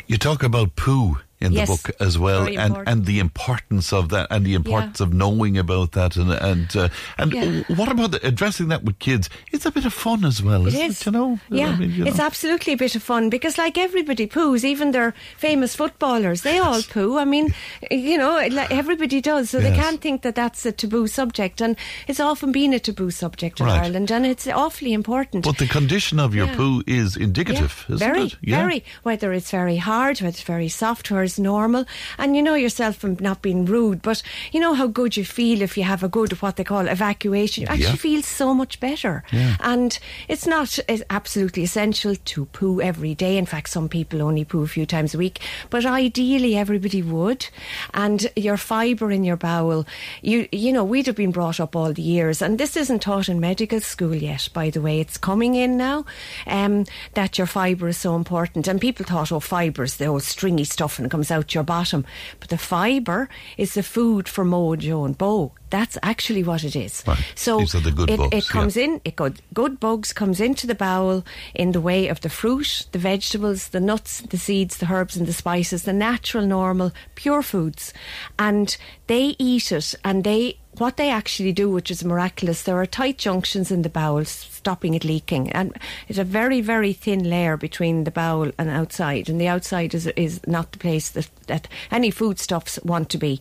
You 0.07 0.16
talk 0.16 0.44
about 0.44 0.77
poo 0.77 1.19
in 1.43 1.52
Yes, 1.52 1.69
the 1.69 1.73
book 1.74 1.97
as 2.01 2.19
well, 2.19 2.44
very 2.44 2.56
and 2.56 2.77
and 2.86 3.05
the 3.06 3.19
importance 3.19 3.93
of 3.93 4.09
that, 4.10 4.27
and 4.31 4.47
the 4.47 4.55
importance 4.55 5.01
of 5.01 5.12
knowing 5.12 5.59
about 5.59 5.93
that, 5.93 6.16
and 6.16 6.31
and 6.32 6.74
uh, 6.77 6.89
and 7.19 7.32
Yeah. 7.32 7.62
what 7.77 7.90
about 7.90 8.12
the, 8.12 8.20
addressing 8.27 8.69
that 8.69 8.85
with 8.85 8.98
kids? 8.98 9.28
It's 9.52 9.66
a 9.66 9.70
bit 9.70 9.85
of 9.85 9.93
fun 9.93 10.24
as 10.24 10.43
well, 10.43 10.62
It 10.66 10.74
isn't 10.74 10.81
is. 10.90 11.01
it? 11.01 11.06
You 11.06 11.12
know, 11.12 11.39
Yeah, 11.51 11.69
I 11.70 11.77
mean, 11.77 11.90
you 11.93 12.06
it's 12.06 12.19
know. 12.19 12.24
absolutely 12.31 12.73
a 12.74 12.77
bit 12.77 12.94
of 12.94 13.02
fun 13.02 13.28
because, 13.28 13.59
like 13.59 13.77
everybody 13.77 14.27
poos, 14.27 14.64
even 14.64 14.93
their 14.93 15.12
famous 15.36 15.74
footballers, 15.74 16.43
they 16.43 16.59
all 16.59 16.82
poo. 16.82 17.19
I 17.19 17.24
mean, 17.24 17.52
you 17.90 18.16
know, 18.19 18.35
like 18.51 18.70
everybody 18.70 19.20
does, 19.20 19.51
so 19.51 19.60
they 19.60 19.74
can't 19.74 20.01
think 20.01 20.23
that 20.23 20.35
that's 20.36 20.64
a 20.64 20.73
taboo 20.73 21.06
subject, 21.09 21.60
and 21.60 21.77
it's 22.09 22.20
often 22.20 22.52
been 22.52 22.73
a 22.73 22.78
taboo 22.78 23.10
subject 23.10 23.60
in 23.60 23.66
Right. 23.66 23.82
Ireland, 23.85 24.10
and 24.10 24.24
it's 24.27 24.47
awfully 24.47 24.93
important. 24.93 25.44
But 25.44 25.59
the 25.59 25.66
condition 25.66 26.20
of 26.20 26.35
your 26.35 26.47
Yeah. 26.47 26.56
poo 26.56 26.82
is 26.86 27.16
indicative, 27.16 27.85
Yeah, 27.89 27.94
isn't 27.97 28.09
very, 28.09 28.23
it? 28.27 28.36
Yeah. 28.43 28.60
very. 28.62 28.85
Whether 29.02 29.32
it's 29.32 29.51
very 29.51 29.77
hard, 29.77 30.20
whether 30.20 30.28
it's 30.28 30.43
very 30.43 30.69
soft, 30.69 31.10
whether 31.10 31.23
normal. 31.38 31.84
And 32.18 32.36
you 32.36 32.42
know 32.42 32.54
yourself 32.54 32.96
from 32.96 33.16
not 33.20 33.42
being 33.42 33.64
rude, 33.64 34.02
but 34.02 34.22
you 34.52 34.60
know 34.60 34.74
how 34.74 34.86
good 34.86 35.16
you 35.16 35.24
feel 35.24 35.62
if 35.62 35.76
you 35.76 35.84
have 35.84 36.02
a 36.02 36.09
good, 36.09 36.32
what 36.42 36.56
they 36.56 36.64
call 36.64 36.88
evacuation. 36.88 37.62
You 37.62 37.68
actually 37.68 37.84
Yeah. 37.84 37.94
feel 37.96 38.22
so 38.22 38.54
much 38.54 38.80
better. 38.80 39.22
Yeah. 39.32 39.56
And 39.60 39.98
it's 40.28 40.46
not 40.46 40.78
it's 40.88 41.02
absolutely 41.10 41.62
essential 41.62 42.16
to 42.16 42.44
poo 42.46 42.80
every 42.80 43.14
day. 43.14 43.36
In 43.36 43.46
fact, 43.46 43.68
some 43.70 43.88
people 43.88 44.22
only 44.22 44.44
poo 44.44 44.62
a 44.62 44.68
few 44.68 44.86
times 44.86 45.14
a 45.14 45.18
week. 45.18 45.40
But 45.70 45.84
ideally, 45.86 46.56
everybody 46.56 47.02
would. 47.02 47.46
And 47.94 48.30
your 48.36 48.56
fibre 48.56 49.10
in 49.10 49.24
your 49.24 49.36
bowel, 49.36 49.86
you 50.22 50.48
you 50.52 50.72
know, 50.72 50.84
we'd 50.84 51.06
have 51.06 51.16
been 51.16 51.32
brought 51.32 51.60
up 51.60 51.74
all 51.76 51.92
the 51.92 52.02
years, 52.02 52.42
and 52.42 52.59
this 52.59 52.76
isn't 52.76 53.02
taught 53.02 53.28
in 53.28 53.40
medical 53.40 53.80
school 53.80 54.14
yet. 54.14 54.48
By 54.52 54.70
the 54.70 54.80
way, 54.80 55.00
it's 55.00 55.16
coming 55.18 55.54
in 55.54 55.76
now. 55.76 56.04
Um, 56.46 56.84
that 57.14 57.38
your 57.38 57.46
fibre 57.46 57.88
is 57.88 57.96
so 57.96 58.14
important, 58.16 58.68
and 58.68 58.80
people 58.80 59.04
thought, 59.06 59.32
oh, 59.32 59.40
fibres, 59.40 59.96
the 59.96 60.06
old 60.06 60.22
stringy 60.22 60.64
stuff, 60.64 60.98
and 60.98 61.06
it 61.06 61.10
comes 61.10 61.22
out 61.31 61.55
your 61.55 61.65
bottom. 61.65 62.05
But 62.40 62.49
the 62.49 62.59
fibre 62.59 63.28
is 63.57 63.74
the 63.74 63.82
food 63.82 64.28
for 64.28 64.44
Mojo 64.44 65.05
and 65.05 65.16
Bo. 65.16 65.53
That's 65.70 65.97
actually 66.03 66.43
what 66.43 66.65
it 66.65 66.77
is. 66.77 67.03
Right. 67.07 67.19
So 67.35 67.59
These 67.59 67.74
are 67.74 67.81
the 67.81 67.93
good 67.93 68.11
it, 68.11 68.19
bugs, 68.19 68.36
it 68.36 68.49
comes 68.49 68.77
yeah. 68.77 68.85
in, 68.85 69.01
it 69.05 69.16
good, 69.16 69.40
good 69.55 69.81
bugs 69.81 70.12
comes 70.12 70.40
into 70.40 70.66
the 70.66 70.74
bowel 70.74 71.24
in 71.55 71.73
the 71.73 71.81
way 71.81 72.09
of 72.09 72.20
the 72.20 72.28
fruit, 72.28 72.86
the 72.93 72.99
vegetables, 72.99 73.69
the 73.69 73.81
nuts, 73.81 74.20
the 74.20 74.36
seeds, 74.36 74.77
the 74.77 74.93
herbs 74.93 75.16
and 75.16 75.27
the 75.27 75.32
spices, 75.32 75.85
the 75.85 75.93
natural, 75.93 76.44
normal, 76.44 76.93
pure 77.15 77.43
foods. 77.43 77.94
And 78.39 78.77
they 79.07 79.35
eat 79.39 79.73
it 79.73 79.94
and 80.05 80.24
they 80.24 80.59
what 80.78 80.97
they 80.97 81.11
actually 81.11 81.53
do, 81.53 81.70
which 81.70 81.90
is 81.90 82.05
miraculous, 82.05 82.62
there 82.62 82.78
are 82.78 82.86
tight 82.86 83.19
junctions 83.19 83.70
in 83.70 83.82
the 83.82 83.90
bowel 83.90 84.24
stopping 84.62 84.94
it 84.94 85.05
leaking. 85.05 85.51
And 85.51 85.76
it's 86.06 86.20
a 86.20 86.24
very, 86.24 86.60
very 86.60 86.93
thin 86.93 87.28
layer 87.28 87.56
between 87.56 88.05
the 88.05 88.12
bowel 88.12 88.52
and 88.59 88.70
outside. 88.70 89.28
And 89.28 89.40
the 89.40 89.48
outside 89.48 89.93
is, 89.93 90.06
is 90.06 90.40
not 90.47 90.70
the 90.70 90.78
place 90.78 91.10
that, 91.10 91.28
that 91.48 91.66
any 91.90 92.12
foodstuffs 92.12 92.78
want 92.84 93.10
to 93.10 93.18
be. 93.18 93.40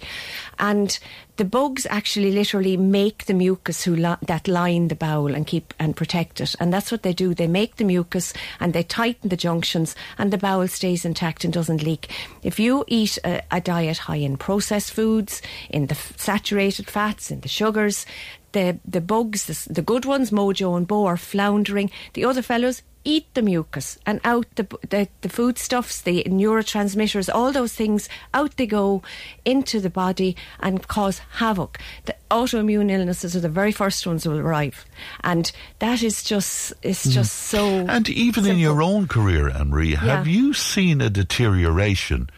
And 0.57 0.97
the 1.37 1.45
bugs 1.45 1.85
actually 1.89 2.31
literally 2.31 2.75
make 2.75 3.25
the 3.25 3.35
mucus 3.35 3.85
li- 3.85 4.15
that 4.23 4.47
line 4.47 4.87
the 4.87 4.95
bowel 4.95 5.35
and 5.35 5.45
keep 5.45 5.73
and 5.79 5.95
protect 5.95 6.41
it. 6.41 6.55
And 6.59 6.73
that's 6.73 6.91
what 6.91 7.03
they 7.03 7.13
do. 7.13 7.35
They 7.35 7.47
make 7.47 7.75
the 7.75 7.83
mucus 7.83 8.33
and 8.59 8.73
they 8.73 8.83
tighten 8.83 9.29
the 9.29 9.37
junctions 9.37 9.95
and 10.17 10.31
the 10.31 10.37
bowel 10.37 10.67
stays 10.67 11.05
intact 11.05 11.43
and 11.43 11.53
doesn't 11.53 11.83
leak. 11.83 12.09
If 12.41 12.59
you 12.59 12.83
eat 12.87 13.19
a, 13.23 13.43
a 13.51 13.61
diet 13.61 13.99
high 13.99 14.17
in 14.17 14.37
processed 14.37 14.91
foods, 14.91 15.41
in 15.69 15.87
the 15.87 15.95
f- 15.95 16.13
saturated 16.17 16.89
fats, 16.89 17.31
in 17.31 17.41
the 17.41 17.47
sugars, 17.47 18.05
the 18.53 18.79
the 18.85 19.01
bugs, 19.01 19.45
the, 19.45 19.73
the 19.73 19.81
good 19.81 20.05
ones, 20.05 20.31
Mojo 20.31 20.75
and 20.77 20.87
Bo, 20.87 21.05
are 21.05 21.17
floundering. 21.17 21.89
The 22.13 22.25
other 22.25 22.41
fellows 22.41 22.81
eat 23.03 23.25
the 23.33 23.41
mucus 23.41 23.97
and 24.05 24.21
out 24.23 24.45
the, 24.55 24.67
the 24.89 25.07
the 25.21 25.29
foodstuffs, 25.29 26.01
the 26.03 26.23
neurotransmitters, 26.25 27.33
all 27.33 27.51
those 27.51 27.73
things 27.73 28.07
out 28.33 28.55
they 28.57 28.67
go 28.67 29.01
into 29.43 29.79
the 29.79 29.89
body 29.89 30.35
and 30.59 30.87
cause 30.87 31.19
havoc. 31.39 31.79
The 32.05 32.15
autoimmune 32.29 32.91
illnesses 32.91 33.35
are 33.35 33.39
the 33.39 33.49
very 33.49 33.71
first 33.71 34.05
ones 34.05 34.27
will 34.27 34.37
arrive, 34.39 34.85
and 35.23 35.51
that 35.79 36.03
is 36.03 36.21
just 36.23 36.73
it's 36.83 37.09
just 37.09 37.33
so. 37.33 37.85
And 37.87 38.07
even 38.09 38.45
in 38.45 38.59
your 38.59 38.83
own 38.83 39.07
career, 39.07 39.49
Anne-Marie, 39.49 39.95
have 39.95 40.27
Yeah. 40.27 40.33
you 40.33 40.53
seen 40.53 41.01
a 41.01 41.09
deterioration 41.09 42.29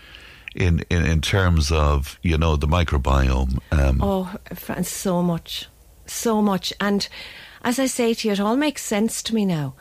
in, 0.55 0.83
in, 0.89 1.03
in 1.05 1.19
terms 1.19 1.71
of, 1.71 2.19
you 2.21 2.37
know, 2.37 2.55
the 2.55 2.67
microbiome? 2.67 3.57
Um, 3.71 3.99
Oh, 4.01 4.31
so 4.83 5.21
much, 5.23 5.67
so 6.05 6.41
much. 6.41 6.73
And 6.79 7.07
as 7.63 7.79
I 7.79 7.85
say 7.85 8.13
to 8.13 8.27
you, 8.27 8.33
it 8.33 8.39
all 8.39 8.57
makes 8.57 8.83
sense 8.83 9.23
to 9.23 9.35
me 9.35 9.45
now. 9.45 9.73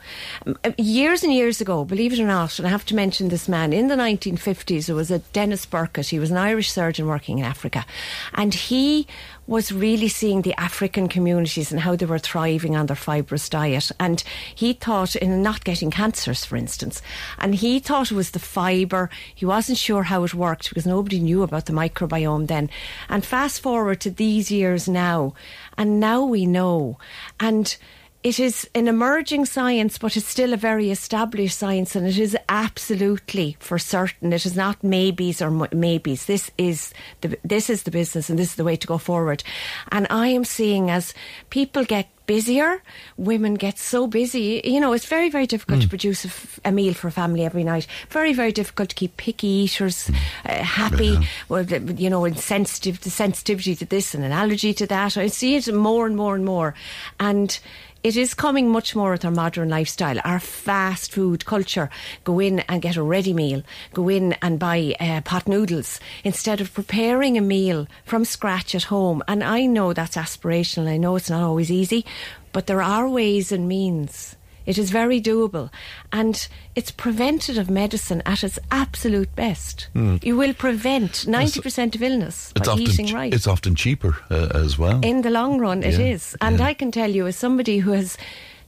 Uh, 0.45 0.71
Years 0.77 1.23
and 1.23 1.33
years 1.33 1.59
ago, 1.59 1.83
believe 1.83 2.13
it 2.13 2.19
or 2.19 2.25
not, 2.25 2.57
and 2.57 2.67
I 2.67 2.71
have 2.71 2.85
to 2.85 2.95
mention 2.95 3.27
this 3.27 3.49
man, 3.49 3.73
in 3.73 3.87
the 3.87 3.95
1950s, 3.95 4.85
there 4.85 4.95
was 4.95 5.11
a 5.11 5.19
Denis 5.19 5.65
Burkitt. 5.65 6.09
He 6.09 6.19
was 6.19 6.31
an 6.31 6.37
Irish 6.37 6.71
surgeon 6.71 7.07
working 7.07 7.39
in 7.39 7.45
Africa. 7.45 7.85
And 8.33 8.53
he 8.53 9.05
was 9.45 9.71
really 9.71 10.07
seeing 10.07 10.41
the 10.41 10.59
African 10.59 11.09
communities 11.09 11.71
and 11.71 11.81
how 11.81 11.95
they 11.95 12.05
were 12.05 12.19
thriving 12.19 12.75
on 12.75 12.85
their 12.85 12.95
fibrous 12.95 13.49
diet. 13.49 13.91
And 13.99 14.23
he 14.55 14.73
thought 14.73 15.15
in 15.15 15.43
not 15.43 15.63
getting 15.63 15.91
cancers, 15.91 16.45
for 16.45 16.55
instance. 16.55 17.01
And 17.39 17.55
he 17.55 17.79
thought 17.79 18.11
it 18.11 18.15
was 18.15 18.31
the 18.31 18.39
fibre. 18.39 19.09
He 19.35 19.45
wasn't 19.45 19.77
sure 19.77 20.03
how 20.03 20.23
it 20.23 20.33
worked 20.33 20.69
because 20.69 20.85
nobody 20.85 21.19
knew 21.19 21.43
about 21.43 21.65
the 21.65 21.73
microbiome 21.73 22.47
then. 22.47 22.69
And 23.09 23.25
fast 23.25 23.61
forward 23.61 23.99
to 24.01 24.09
these 24.09 24.49
years 24.49 24.87
now, 24.87 25.33
and 25.77 25.99
now 25.99 26.23
we 26.23 26.45
know. 26.45 26.97
And 27.39 27.75
it 28.23 28.39
is 28.39 28.69
an 28.73 28.87
emerging 28.87 29.45
science, 29.45 29.97
but 29.97 30.15
it's 30.15 30.27
still 30.27 30.53
a 30.53 30.57
very 30.57 30.89
established 30.91 31.57
science, 31.57 31.95
and 31.95 32.07
it 32.07 32.17
is 32.17 32.37
absolutely 32.49 33.57
for 33.59 33.77
certain. 33.77 34.31
It 34.33 34.45
is 34.45 34.55
not 34.55 34.83
maybes 34.83 35.41
or 35.41 35.51
maybes. 35.73 36.25
This 36.25 36.49
is 36.57 36.93
the 37.21 37.37
this 37.43 37.69
is 37.69 37.83
the 37.83 37.91
business, 37.91 38.29
and 38.29 38.39
this 38.39 38.49
is 38.49 38.55
the 38.55 38.63
way 38.63 38.75
to 38.77 38.87
go 38.87 38.97
forward. 38.97 39.43
And 39.91 40.07
I 40.09 40.27
am 40.27 40.45
seeing 40.45 40.89
as 40.89 41.13
people 41.49 41.83
get 41.85 42.07
busier, 42.25 42.81
women 43.17 43.55
get 43.55 43.77
so 43.77 44.07
busy. 44.07 44.61
You 44.63 44.79
know, 44.79 44.93
it's 44.93 45.05
very 45.05 45.29
very 45.29 45.45
difficult 45.45 45.81
to 45.81 45.89
produce 45.89 46.23
a, 46.23 46.29
f- 46.29 46.59
a 46.63 46.71
meal 46.71 46.93
for 46.93 47.09
a 47.09 47.11
family 47.11 47.43
every 47.45 47.63
night. 47.65 47.87
Very 48.09 48.33
very 48.33 48.51
difficult 48.53 48.89
to 48.89 48.95
keep 48.95 49.17
picky 49.17 49.47
eaters 49.47 50.09
uh, 50.45 50.63
happy. 50.63 51.17
Well, 51.49 51.65
the- 51.65 51.93
you 51.97 52.09
know, 52.09 52.23
and 52.25 52.39
sensitive 52.39 53.01
the 53.01 53.09
sensitivity 53.09 53.75
to 53.75 53.85
this 53.85 54.15
and 54.15 54.23
an 54.23 54.31
allergy 54.31 54.73
to 54.75 54.87
that. 54.87 55.17
I 55.17 55.27
see 55.27 55.55
it 55.55 55.73
more 55.73 56.05
and 56.07 56.15
more 56.15 56.35
and 56.35 56.45
more, 56.45 56.73
and 57.19 57.59
it 58.03 58.17
is 58.17 58.33
coming 58.33 58.69
much 58.69 58.95
more 58.95 59.11
with 59.11 59.23
our 59.23 59.31
modern 59.31 59.69
lifestyle. 59.69 60.19
Our 60.25 60.39
fast 60.39 61.11
food 61.13 61.45
culture. 61.45 61.89
Go 62.25 62.39
in 62.39 62.59
and 62.61 62.81
get 62.81 62.97
a 62.97 63.03
ready 63.03 63.31
meal. 63.31 63.63
Go 63.93 64.09
in 64.09 64.33
and 64.41 64.59
buy 64.59 64.93
uh, 64.99 65.21
pot 65.21 65.47
noodles 65.47 66.01
instead 66.25 66.59
of 66.59 66.73
preparing 66.73 67.37
a 67.37 67.41
meal 67.41 67.87
from 68.03 68.25
scratch 68.25 68.75
at 68.75 68.83
home. 68.83 69.23
And 69.27 69.41
I 69.41 69.65
know 69.65 69.93
that's 69.93 70.17
aspirational. 70.17 70.89
I 70.89 70.97
know 70.97 71.15
it's 71.15 71.29
not 71.29 71.43
always 71.43 71.71
easy, 71.71 72.05
but 72.51 72.67
there 72.67 72.81
are 72.81 73.07
ways 73.07 73.53
and 73.53 73.69
means. 73.69 74.35
It 74.65 74.77
is 74.77 74.91
very 74.91 75.21
doable. 75.21 75.69
And 76.11 76.47
it's 76.75 76.91
preventative 76.91 77.69
medicine 77.69 78.21
at 78.25 78.43
its 78.43 78.59
absolute 78.71 79.35
best. 79.35 79.87
Mm. 79.95 80.23
You 80.23 80.37
will 80.37 80.53
prevent 80.53 81.11
90% 81.11 81.95
of 81.95 82.01
illness 82.01 82.53
it's 82.55 82.67
by 82.67 82.75
eating 82.75 83.07
ch- 83.07 83.13
right. 83.13 83.33
it's 83.33 83.47
often 83.47 83.75
cheaper 83.75 84.15
uh, 84.31 84.49
as 84.53 84.77
well. 84.79 84.99
In 85.03 85.21
the 85.21 85.29
long 85.29 85.59
run, 85.59 85.83
it 85.83 85.99
Yeah, 85.99 86.13
is. 86.13 86.35
And 86.41 86.61
I 86.61 86.73
can 86.73 86.91
tell 86.91 87.09
you, 87.11 87.27
as 87.27 87.35
somebody 87.35 87.79
who 87.79 87.91
has 87.91 88.17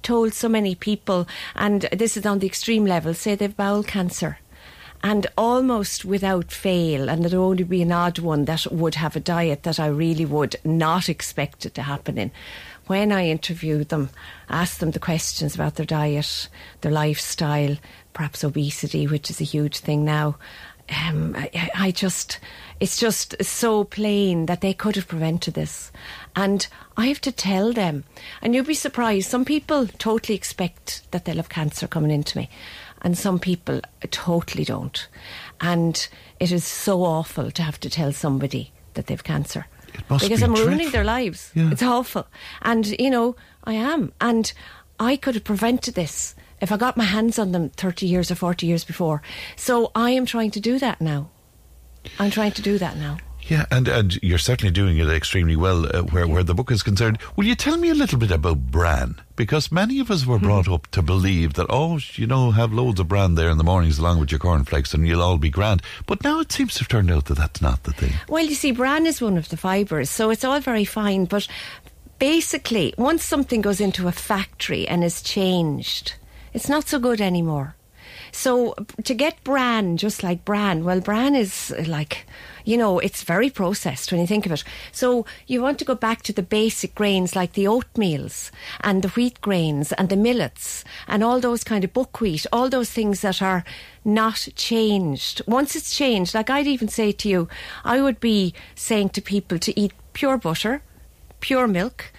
told 0.04 0.34
so 0.34 0.48
many 0.50 0.76
people, 0.76 1.28
and 1.56 1.84
this 1.92 2.16
is 2.18 2.26
on 2.26 2.40
the 2.40 2.48
extreme 2.48 2.86
level, 2.86 3.14
say 3.14 3.36
they've 3.36 3.56
bowel 3.56 3.84
cancer. 3.84 4.38
And 5.04 5.28
almost 5.38 6.04
without 6.04 6.52
fail, 6.52 7.10
and 7.10 7.22
there'd 7.24 7.34
only 7.36 7.64
be 7.64 7.84
an 7.84 7.92
odd 7.92 8.18
one 8.18 8.46
that 8.46 8.66
would 8.72 8.96
have 8.96 9.16
a 9.16 9.20
diet 9.20 9.62
that 9.64 9.80
I 9.80 9.86
really 9.88 10.26
would 10.26 10.56
not 10.64 11.10
expect 11.10 11.66
it 11.66 11.76
to 11.76 11.84
happen 11.84 12.18
in. 12.18 12.32
When 12.88 13.12
I 13.12 13.28
interviewed 13.28 13.90
them, 13.90 14.10
asked 14.49 14.80
them 14.80 14.91
the 14.91 14.99
questions 14.99 15.56
about 15.56 15.76
their 15.76 15.86
diet, 15.86 16.49
their 16.82 16.91
lifestyle, 16.91 17.78
perhaps 18.14 18.44
obesity, 18.44 19.07
which 19.07 19.30
is 19.30 19.41
a 19.41 19.45
huge 19.45 19.80
thing 19.80 20.06
now, 20.06 20.38
um, 21.03 21.36
I, 21.36 21.72
I 21.74 21.91
just, 21.91 22.40
it's 22.80 22.99
just 22.99 23.44
so 23.44 23.84
plain 23.86 24.45
that 24.45 24.62
they 24.62 24.74
could 24.74 24.95
have 24.95 25.07
prevented 25.07 25.56
this. 25.56 25.91
And 26.36 26.68
I 26.95 27.07
have 27.07 27.22
to 27.22 27.32
tell 27.32 27.74
them, 27.74 28.03
and 28.41 28.53
you'll 28.53 28.66
be 28.66 28.76
surprised, 28.76 29.30
some 29.30 29.45
people 29.45 29.88
totally 29.88 30.36
expect 30.36 31.10
that 31.12 31.26
they'll 31.26 31.38
have 31.38 31.49
cancer 31.49 31.88
coming 31.88 32.12
into 32.12 32.38
me, 32.38 32.49
and 33.02 33.18
some 33.18 33.40
people 33.40 33.82
totally 34.12 34.64
don't. 34.64 35.07
And 35.60 36.07
it 36.40 36.52
is 36.52 36.66
so 36.66 37.03
awful 37.03 37.49
to 37.52 37.64
have 37.64 37.80
to 37.80 37.90
tell 37.90 38.12
somebody 38.12 38.72
that 38.94 39.07
they've 39.07 39.24
cancer. 39.24 39.66
Because 40.08 40.40
be 40.40 40.44
I'm 40.44 40.54
ruining 40.54 40.92
their 40.92 41.04
lives. 41.04 41.52
Yeah. 41.56 41.72
It's 41.72 41.84
awful. 41.84 42.28
And, 42.62 42.88
you 43.00 43.10
know, 43.10 43.36
I 43.64 43.74
am. 43.74 44.14
And 44.22 44.52
I 45.00 45.16
could 45.16 45.36
have 45.36 45.44
prevented 45.44 45.96
this 45.96 46.36
if 46.62 46.72
I 46.72 46.78
got 46.78 46.98
my 46.98 47.04
hands 47.04 47.38
on 47.38 47.52
them 47.52 47.70
30 47.70 48.06
years 48.06 48.32
or 48.32 48.36
40 48.36 48.66
years 48.66 48.84
before. 48.84 49.22
So 49.56 49.92
I 49.96 50.12
am 50.12 50.26
trying 50.26 50.52
to 50.52 50.60
do 50.60 50.80
that 50.80 51.02
now. 51.02 51.30
I'm 52.20 52.32
trying 52.32 52.52
to 52.54 52.62
do 52.62 52.78
that 52.78 52.98
now. 52.98 53.18
Yeah, 53.48 53.68
and, 53.70 53.88
and 53.88 54.22
you're 54.24 54.40
certainly 54.40 54.72
doing 54.72 54.98
it 54.98 55.08
extremely 55.08 55.56
well 55.56 55.86
uh, 55.96 56.02
where, 56.02 56.28
where 56.28 56.44
the 56.44 56.56
book 56.56 56.72
is 56.72 56.82
concerned. 56.82 57.20
Will 57.36 57.46
you 57.46 57.54
tell 57.54 57.78
me 57.78 57.90
a 57.90 57.94
little 57.94 58.18
bit 58.18 58.32
about 58.32 58.72
bran? 58.72 59.22
Because 59.36 59.72
many 59.72 60.00
of 60.00 60.10
us 60.10 60.26
were 60.26 60.40
Hmm. 60.40 60.46
brought 60.46 60.68
up 60.68 60.88
to 60.92 61.04
believe 61.04 61.54
that, 61.54 61.68
oh, 61.70 62.00
you 62.16 62.26
know, 62.26 62.50
have 62.52 62.74
loads 62.74 63.00
of 63.00 63.08
bran 63.08 63.36
there 63.36 63.52
in 63.52 63.60
the 63.60 63.64
mornings 63.64 64.00
along 64.00 64.20
with 64.20 64.32
your 64.32 64.40
cornflakes 64.40 64.96
and 64.96 65.08
you'll 65.08 65.22
all 65.22 65.38
be 65.38 65.52
grand. 65.52 65.84
But 66.08 66.24
now 66.24 66.40
it 66.40 66.52
seems 66.52 66.74
to 66.74 66.80
have 66.80 66.88
turned 66.88 67.12
out 67.12 67.26
that 67.26 67.38
that's 67.38 67.62
not 67.62 67.84
the 67.84 67.94
thing. 67.94 68.14
Well, 68.28 68.46
you 68.46 68.56
see, 68.56 68.72
bran 68.72 69.06
is 69.06 69.22
one 69.22 69.38
of 69.38 69.50
the 69.50 69.58
fibres, 69.58 70.10
so 70.10 70.32
it's 70.32 70.44
all 70.44 70.60
very 70.60 70.86
fine. 70.86 71.26
But 71.26 71.48
basically, 72.18 72.94
once 72.98 73.24
something 73.24 73.62
goes 73.62 73.80
into 73.80 74.08
a 74.08 74.12
factory 74.12 74.88
and 74.88 75.04
is 75.04 75.22
changed, 75.22 76.14
it's 76.54 76.70
not 76.70 76.88
so 76.88 76.98
good 76.98 77.22
anymore. 77.22 77.76
So 78.32 78.74
to 79.04 79.14
get 79.14 79.44
bran, 79.44 79.98
just 79.98 80.24
like 80.24 80.44
bran, 80.46 80.84
well, 80.84 81.00
bran 81.00 81.36
is 81.36 81.74
uh, 81.78 81.84
like, 81.88 82.26
you 82.66 82.78
know, 82.78 83.00
it's 83.00 83.24
very 83.24 83.50
processed 83.50 84.12
when 84.12 84.20
you 84.20 84.28
think 84.28 84.46
of 84.46 84.52
it. 84.52 84.64
So 84.92 85.26
you 85.48 85.62
want 85.62 85.80
to 85.80 85.86
go 85.86 85.96
back 85.96 86.24
to 86.24 86.34
the 86.34 86.44
basic 86.44 86.96
grains 86.96 87.36
like 87.36 87.54
the 87.54 87.66
oatmeals 87.66 88.52
and 88.82 89.02
the 89.02 89.10
wheat 89.10 89.40
grains 89.40 89.92
and 89.94 90.10
the 90.10 90.18
millets 90.18 90.84
and 91.08 91.24
all 91.24 91.40
those 91.40 91.64
kind 91.64 91.84
of 91.84 91.94
buckwheat, 91.94 92.46
all 92.52 92.70
those 92.70 92.92
things 92.92 93.22
that 93.22 93.42
are 93.42 93.64
not 94.04 94.48
changed. 94.56 95.42
Once 95.48 95.76
it's 95.76 95.96
changed, 95.96 96.34
like 96.34 96.50
I'd 96.50 96.68
even 96.68 96.88
say 96.88 97.12
to 97.12 97.30
you, 97.30 97.48
I 97.84 98.02
would 98.02 98.20
be 98.20 98.54
saying 98.74 99.10
to 99.10 99.22
people 99.22 99.60
to 99.60 99.80
eat 99.80 99.94
pure 100.14 100.38
butter, 100.38 100.82
pure 101.40 101.68
milk, 101.68 102.12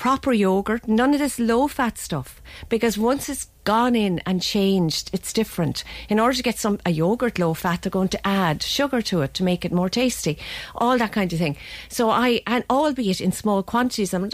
proper 0.00 0.32
yogurt, 0.32 0.88
none 0.88 1.12
of 1.12 1.20
this 1.20 1.38
low 1.38 1.68
fat 1.68 1.98
stuff. 1.98 2.40
Because 2.70 2.96
once 2.96 3.28
it's 3.28 3.48
gone 3.64 3.94
in 3.94 4.18
and 4.24 4.40
changed, 4.40 5.10
it's 5.12 5.30
different. 5.34 5.84
In 6.08 6.18
order 6.18 6.34
to 6.34 6.42
get 6.42 6.58
some 6.58 6.78
a 6.86 6.90
yogurt 6.90 7.38
low 7.38 7.52
fat, 7.52 7.82
they're 7.82 7.90
going 7.90 8.08
to 8.08 8.26
add 8.26 8.62
sugar 8.62 9.02
to 9.02 9.20
it 9.20 9.34
to 9.34 9.44
make 9.44 9.62
it 9.66 9.72
more 9.72 9.90
tasty, 9.90 10.38
all 10.74 10.96
that 10.96 11.12
kind 11.12 11.30
of 11.30 11.38
thing. 11.38 11.54
So 11.90 12.08
I, 12.08 12.40
and 12.46 12.64
albeit 12.70 13.20
in 13.20 13.30
small 13.30 13.62
quantities, 13.62 14.14
I'm 14.14 14.22
not 14.22 14.30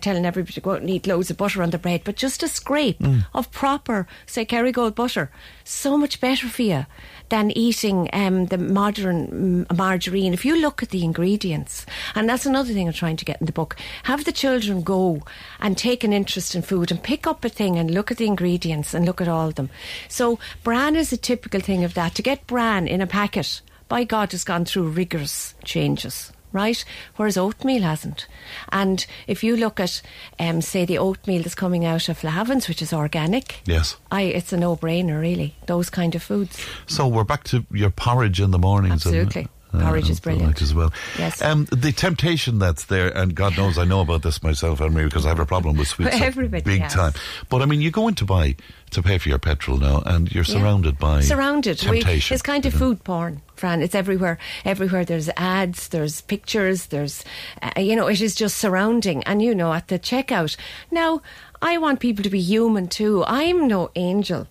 telling 0.00 0.24
everybody 0.24 0.54
to 0.54 0.60
go 0.62 0.70
and 0.70 0.88
eat 0.88 1.06
loads 1.06 1.30
of 1.30 1.36
butter 1.36 1.62
on 1.62 1.68
the 1.70 1.78
bread, 1.78 2.00
but 2.04 2.16
just 2.16 2.42
a 2.42 2.48
scrape 2.48 2.98
Mm. 3.00 3.26
of 3.34 3.50
proper, 3.50 4.06
say, 4.24 4.46
Kerrygold 4.46 4.94
butter, 4.94 5.30
so 5.62 5.98
much 5.98 6.20
better 6.20 6.48
for 6.48 6.62
you 6.62 6.86
than 7.32 7.50
eating 7.52 8.10
um, 8.12 8.44
the 8.46 8.58
modern 8.58 9.66
mm, 9.66 9.76
margarine. 9.76 10.34
If 10.34 10.44
you 10.44 10.54
look 10.54 10.82
at 10.82 10.90
the 10.90 11.02
ingredients, 11.02 11.86
and 12.14 12.28
that's 12.28 12.44
another 12.44 12.74
thing 12.74 12.86
I'm 12.86 12.92
trying 12.92 13.16
to 13.16 13.24
get 13.24 13.40
in 13.40 13.46
the 13.46 13.52
book, 13.52 13.74
have 14.02 14.26
the 14.26 14.32
children 14.32 14.82
go 14.82 15.22
and 15.58 15.78
take 15.78 16.04
an 16.04 16.12
interest 16.12 16.54
in 16.54 16.60
food 16.60 16.90
and 16.90 17.02
pick 17.02 17.26
up 17.26 17.42
a 17.42 17.48
thing 17.48 17.78
and 17.78 17.90
look 17.90 18.10
at 18.10 18.18
the 18.18 18.26
ingredients 18.26 18.92
and 18.92 19.06
look 19.06 19.22
at 19.22 19.28
all 19.28 19.48
of 19.48 19.54
them. 19.54 19.70
So 20.08 20.38
bran 20.62 20.94
is 20.94 21.10
a 21.10 21.16
typical 21.16 21.62
thing 21.62 21.84
of 21.84 21.94
that. 21.94 22.14
To 22.16 22.22
get 22.22 22.46
bran 22.46 22.86
in 22.86 23.00
a 23.00 23.06
packet, 23.06 23.62
by 23.88 24.04
God, 24.04 24.32
has 24.32 24.44
gone 24.44 24.66
through 24.66 24.90
rigorous 24.90 25.54
changes. 25.64 26.34
Right, 26.52 26.84
whereas 27.16 27.36
oatmeal 27.38 27.82
hasn't. 27.82 28.26
And 28.70 29.06
if 29.26 29.42
you 29.42 29.56
look 29.56 29.80
at, 29.80 30.02
um, 30.38 30.60
say, 30.60 30.84
the 30.84 30.98
oatmeal 30.98 31.42
that's 31.42 31.54
coming 31.54 31.84
out 31.84 32.08
of 32.10 32.18
Flahavan's, 32.18 32.68
which 32.68 32.82
is 32.82 32.92
organic, 32.92 33.60
Yes. 33.64 33.96
I, 34.10 34.22
it's 34.22 34.52
a 34.52 34.56
no-brainer, 34.58 35.20
really. 35.20 35.54
Those 35.66 35.88
kind 35.88 36.14
of 36.14 36.22
foods. 36.22 36.62
So 36.86 37.08
we're 37.08 37.24
back 37.24 37.44
to 37.44 37.64
your 37.72 37.90
porridge 37.90 38.40
in 38.40 38.50
the 38.50 38.58
mornings. 38.58 38.92
Absolutely. 39.06 39.48
Porridge 39.72 40.10
is 40.10 40.20
brilliant. 40.20 40.48
like 40.48 40.60
as 40.60 40.74
well. 40.74 40.92
Yes. 41.18 41.40
Um, 41.40 41.64
the 41.72 41.92
temptation 41.92 42.58
that's 42.58 42.84
there, 42.84 43.08
and 43.16 43.34
God 43.34 43.56
knows 43.56 43.78
I 43.78 43.84
know 43.84 44.02
about 44.02 44.20
this 44.22 44.42
myself, 44.42 44.82
Anne-Marie, 44.82 45.04
because 45.06 45.24
I 45.24 45.30
have 45.30 45.40
a 45.40 45.46
problem 45.46 45.78
with 45.78 45.88
sweets. 45.88 46.14
Everybody 46.20 46.62
big 46.62 46.82
has. 46.82 46.92
time. 46.92 47.12
But 47.48 47.62
I 47.62 47.64
mean, 47.64 47.80
you 47.80 47.90
go 47.90 48.06
in 48.08 48.14
to 48.16 48.26
buy 48.26 48.56
to 48.90 49.02
pay 49.02 49.16
for 49.16 49.30
your 49.30 49.38
petrol 49.38 49.78
now, 49.78 50.02
and 50.04 50.30
you're 50.30 50.44
Yeah. 50.44 50.52
surrounded 50.60 50.98
by 50.98 51.22
surrounded. 51.22 51.82
We, 51.84 52.00
temptation. 52.02 52.34
it's 52.34 52.42
kind 52.42 52.66
of 52.66 52.74
food 52.74 53.02
porn, 53.02 53.40
Fran. 53.62 53.80
It's 53.80 53.94
everywhere. 53.94 54.38
Everywhere 54.64 55.04
there's 55.04 55.30
ads, 55.36 55.86
there's 55.86 56.20
pictures, 56.22 56.86
there's, 56.86 57.24
uh, 57.62 57.70
you 57.78 57.94
know, 57.94 58.08
it 58.08 58.20
is 58.20 58.34
just 58.34 58.58
surrounding. 58.58 59.22
And 59.22 59.40
you 59.40 59.54
know, 59.54 59.72
at 59.72 59.86
the 59.86 60.00
checkout. 60.00 60.56
Now, 60.90 61.22
I 61.62 61.78
want 61.78 62.00
people 62.00 62.24
to 62.24 62.28
be 62.28 62.40
human 62.40 62.88
too. 62.88 63.22
I'm 63.24 63.68
no 63.68 63.90
angel, 63.94 64.48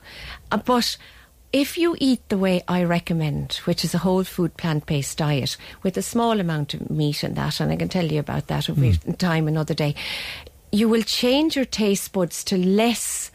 uh, 0.49 0.57
but. 0.57 0.97
If 1.53 1.77
you 1.77 1.97
eat 1.99 2.21
the 2.29 2.37
way 2.37 2.63
I 2.69 2.85
recommend, 2.85 3.55
which 3.65 3.83
is 3.83 3.93
a 3.93 3.97
whole 3.97 4.23
food 4.23 4.55
plant 4.55 4.85
based 4.85 5.17
diet 5.17 5.57
with 5.83 5.97
a 5.97 6.01
small 6.01 6.39
amount 6.39 6.73
of 6.73 6.89
meat 6.89 7.23
and 7.23 7.35
that, 7.35 7.59
and 7.59 7.69
I 7.69 7.75
can 7.75 7.89
tell 7.89 8.09
you 8.09 8.21
about 8.21 8.47
that 8.47 8.69
we 8.69 8.91
have 8.91 9.17
time 9.17 9.49
another 9.49 9.73
day, 9.73 9.93
you 10.71 10.87
will 10.87 11.01
change 11.01 11.57
your 11.57 11.65
taste 11.65 12.13
buds 12.13 12.45
to 12.45 12.57
less 12.57 13.31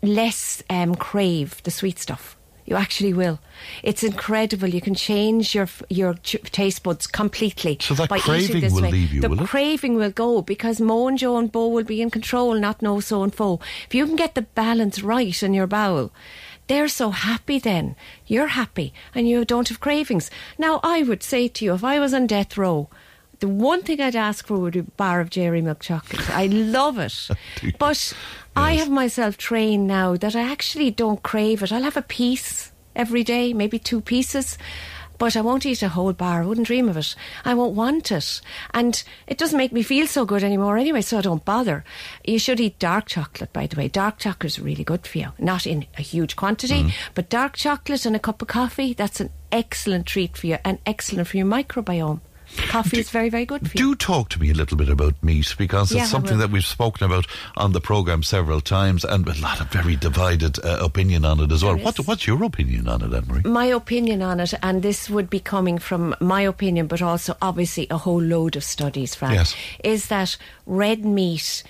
less 0.00 0.62
um, 0.70 0.94
crave 0.94 1.60
the 1.64 1.72
sweet 1.72 1.98
stuff. 1.98 2.35
You 2.66 2.74
actually 2.76 3.12
will. 3.12 3.38
It's 3.84 4.02
incredible. 4.02 4.68
You 4.68 4.80
can 4.80 4.94
change 4.96 5.54
your 5.54 5.68
your 5.88 6.14
taste 6.14 6.82
buds 6.82 7.06
completely. 7.06 7.78
So 7.80 7.94
that 7.94 8.08
by 8.08 8.16
eating 8.16 8.26
craving 8.32 8.60
this 8.60 8.72
will 8.72 8.82
way. 8.82 8.90
leave 8.90 9.12
you, 9.12 9.20
The 9.20 9.28
will 9.28 9.42
it? 9.42 9.48
craving 9.48 9.94
will 9.94 10.10
go 10.10 10.42
because 10.42 10.80
Mo 10.80 11.06
and 11.06 11.16
Joe 11.16 11.36
and 11.38 11.50
Bo 11.50 11.68
will 11.68 11.84
be 11.84 12.02
in 12.02 12.10
control, 12.10 12.54
not 12.54 12.82
no 12.82 12.98
so 13.00 13.22
and 13.22 13.32
fo. 13.34 13.60
If 13.86 13.94
you 13.94 14.04
can 14.06 14.16
get 14.16 14.34
the 14.34 14.42
balance 14.42 15.00
right 15.02 15.42
in 15.42 15.54
your 15.54 15.68
bowel, 15.68 16.10
they're 16.66 16.88
so 16.88 17.10
happy. 17.10 17.60
Then 17.60 17.94
you're 18.26 18.48
happy 18.48 18.92
and 19.14 19.28
you 19.28 19.44
don't 19.44 19.68
have 19.68 19.78
cravings. 19.80 20.28
Now 20.58 20.80
I 20.82 21.04
would 21.04 21.22
say 21.22 21.46
to 21.48 21.64
you, 21.64 21.72
if 21.74 21.84
I 21.84 22.00
was 22.00 22.12
on 22.12 22.26
death 22.26 22.58
row. 22.58 22.88
The 23.38 23.48
one 23.48 23.82
thing 23.82 24.00
I'd 24.00 24.16
ask 24.16 24.46
for 24.46 24.58
would 24.58 24.72
be 24.72 24.78
a 24.78 24.82
bar 24.82 25.20
of 25.20 25.28
Jerry 25.28 25.60
milk 25.60 25.80
chocolate. 25.80 26.30
I 26.30 26.46
love 26.46 26.98
it. 26.98 27.28
but 27.78 28.14
I 28.56 28.72
have 28.76 28.90
myself 28.90 29.36
trained 29.36 29.86
now 29.86 30.16
that 30.16 30.34
I 30.34 30.40
actually 30.40 30.90
don't 30.90 31.22
crave 31.22 31.62
it. 31.62 31.70
I'll 31.70 31.82
have 31.82 31.98
a 31.98 32.02
piece 32.02 32.72
every 32.94 33.22
day, 33.22 33.52
maybe 33.52 33.78
two 33.78 34.00
pieces. 34.00 34.56
But 35.18 35.36
I 35.36 35.42
won't 35.42 35.66
eat 35.66 35.82
a 35.82 35.88
whole 35.88 36.12
bar. 36.14 36.42
I 36.42 36.46
wouldn't 36.46 36.66
dream 36.66 36.88
of 36.88 36.96
it. 36.96 37.14
I 37.44 37.54
won't 37.54 37.74
want 37.74 38.10
it. 38.10 38.40
And 38.72 39.02
it 39.26 39.38
doesn't 39.38 39.56
make 39.56 39.72
me 39.72 39.82
feel 39.82 40.06
so 40.06 40.24
good 40.24 40.42
anymore 40.42 40.78
anyway, 40.78 41.02
so 41.02 41.18
I 41.18 41.22
don't 41.22 41.44
bother. 41.44 41.84
You 42.24 42.38
should 42.38 42.60
eat 42.60 42.78
dark 42.78 43.06
chocolate, 43.06 43.52
by 43.52 43.66
the 43.66 43.76
way. 43.76 43.88
Dark 43.88 44.18
chocolate 44.18 44.52
is 44.52 44.58
really 44.58 44.84
good 44.84 45.06
for 45.06 45.18
you. 45.18 45.28
Not 45.38 45.66
in 45.66 45.86
a 45.96 46.02
huge 46.02 46.36
quantity, 46.36 46.84
mm. 46.84 46.92
but 47.14 47.30
dark 47.30 47.56
chocolate 47.56 48.06
and 48.06 48.16
a 48.16 48.18
cup 48.18 48.42
of 48.42 48.48
coffee, 48.48 48.94
that's 48.94 49.20
an 49.20 49.30
excellent 49.52 50.06
treat 50.06 50.36
for 50.36 50.46
you 50.46 50.58
and 50.64 50.78
excellent 50.86 51.28
for 51.28 51.36
your 51.36 51.46
microbiome. 51.46 52.20
Coffee 52.68 52.98
is 53.00 53.10
very, 53.10 53.28
very 53.28 53.44
good 53.44 53.60
for 53.70 53.76
you. 53.76 53.84
Do 53.90 53.94
talk 53.94 54.28
to 54.30 54.40
me 54.40 54.50
a 54.50 54.54
little 54.54 54.76
bit 54.76 54.88
about 54.88 55.14
meat 55.22 55.54
because 55.58 55.92
Yeah, 55.92 56.02
it's 56.02 56.10
something 56.10 56.38
that 56.38 56.50
we've 56.50 56.64
spoken 56.64 57.04
about 57.06 57.26
on 57.56 57.72
the 57.72 57.80
programme 57.80 58.22
several 58.22 58.60
times 58.60 59.04
and 59.04 59.26
a 59.28 59.34
lot 59.40 59.60
of 59.60 59.68
very 59.68 59.96
divided 59.96 60.58
uh, 60.64 60.78
opinion 60.80 61.24
on 61.24 61.40
it 61.40 61.52
as 61.52 61.62
well. 61.64 61.76
What, 61.76 61.98
what's 62.06 62.26
your 62.26 62.42
opinion 62.44 62.88
on 62.88 63.02
it, 63.02 63.12
Anne-Marie? 63.12 63.42
My 63.44 63.66
opinion 63.66 64.22
on 64.22 64.40
it, 64.40 64.54
and 64.62 64.82
this 64.82 65.10
would 65.10 65.28
be 65.28 65.40
coming 65.40 65.78
from 65.78 66.14
my 66.20 66.42
opinion, 66.42 66.86
but 66.86 67.02
also 67.02 67.36
obviously 67.42 67.86
a 67.90 67.98
whole 67.98 68.22
load 68.22 68.56
of 68.56 68.64
studies, 68.64 69.14
Frank, 69.14 69.34
Yes. 69.34 69.54
is 69.84 70.08
that 70.08 70.36
red 70.66 71.04
meat 71.04 71.62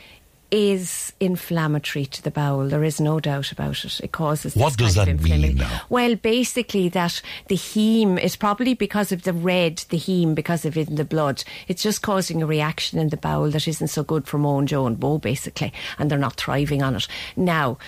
is 0.51 1.13
inflammatory 1.19 2.07
to 2.07 2.23
the 2.23 2.31
bowel. 2.31 2.69
There 2.69 2.85
is 2.85 3.01
no 3.01 3.21
doubt 3.21 3.53
about 3.53 3.85
it. 3.85 4.01
It 4.01 4.13
causes. 4.13 4.55
What 4.55 4.77
does 4.77 4.95
that 4.95 5.09
mean 5.09 5.57
now? 5.57 5.83
Well, 5.89 6.15
basically 6.15 6.89
that 6.91 7.21
the 7.49 7.57
heme 7.57 8.23
is 8.23 8.37
probably 8.37 8.75
because 8.75 9.13
of 9.13 9.23
the 9.23 9.33
red, 9.33 9.85
the 9.89 9.99
heme 9.99 10.35
because 10.35 10.65
of 10.65 10.77
it 10.77 10.89
in 10.89 10.95
the 10.97 11.05
blood. 11.05 11.45
It's 11.69 11.83
just 11.83 12.03
causing 12.03 12.43
a 12.43 12.47
reaction 12.47 12.99
in 12.99 13.09
the 13.09 13.17
bowel 13.17 13.51
that 13.51 13.67
isn't 13.67 13.89
so 13.89 14.03
good 14.03 14.27
for 14.27 14.39
Mo 14.39 14.59
and 14.59 14.69
Joe 14.69 14.87
and 14.87 14.99
Bo, 14.99 15.19
basically, 15.19 15.73
and 15.99 16.11
they're 16.11 16.19
not 16.19 16.37
thriving 16.37 16.83
on 16.83 16.97
it. 16.97 17.09
Now, 17.37 17.79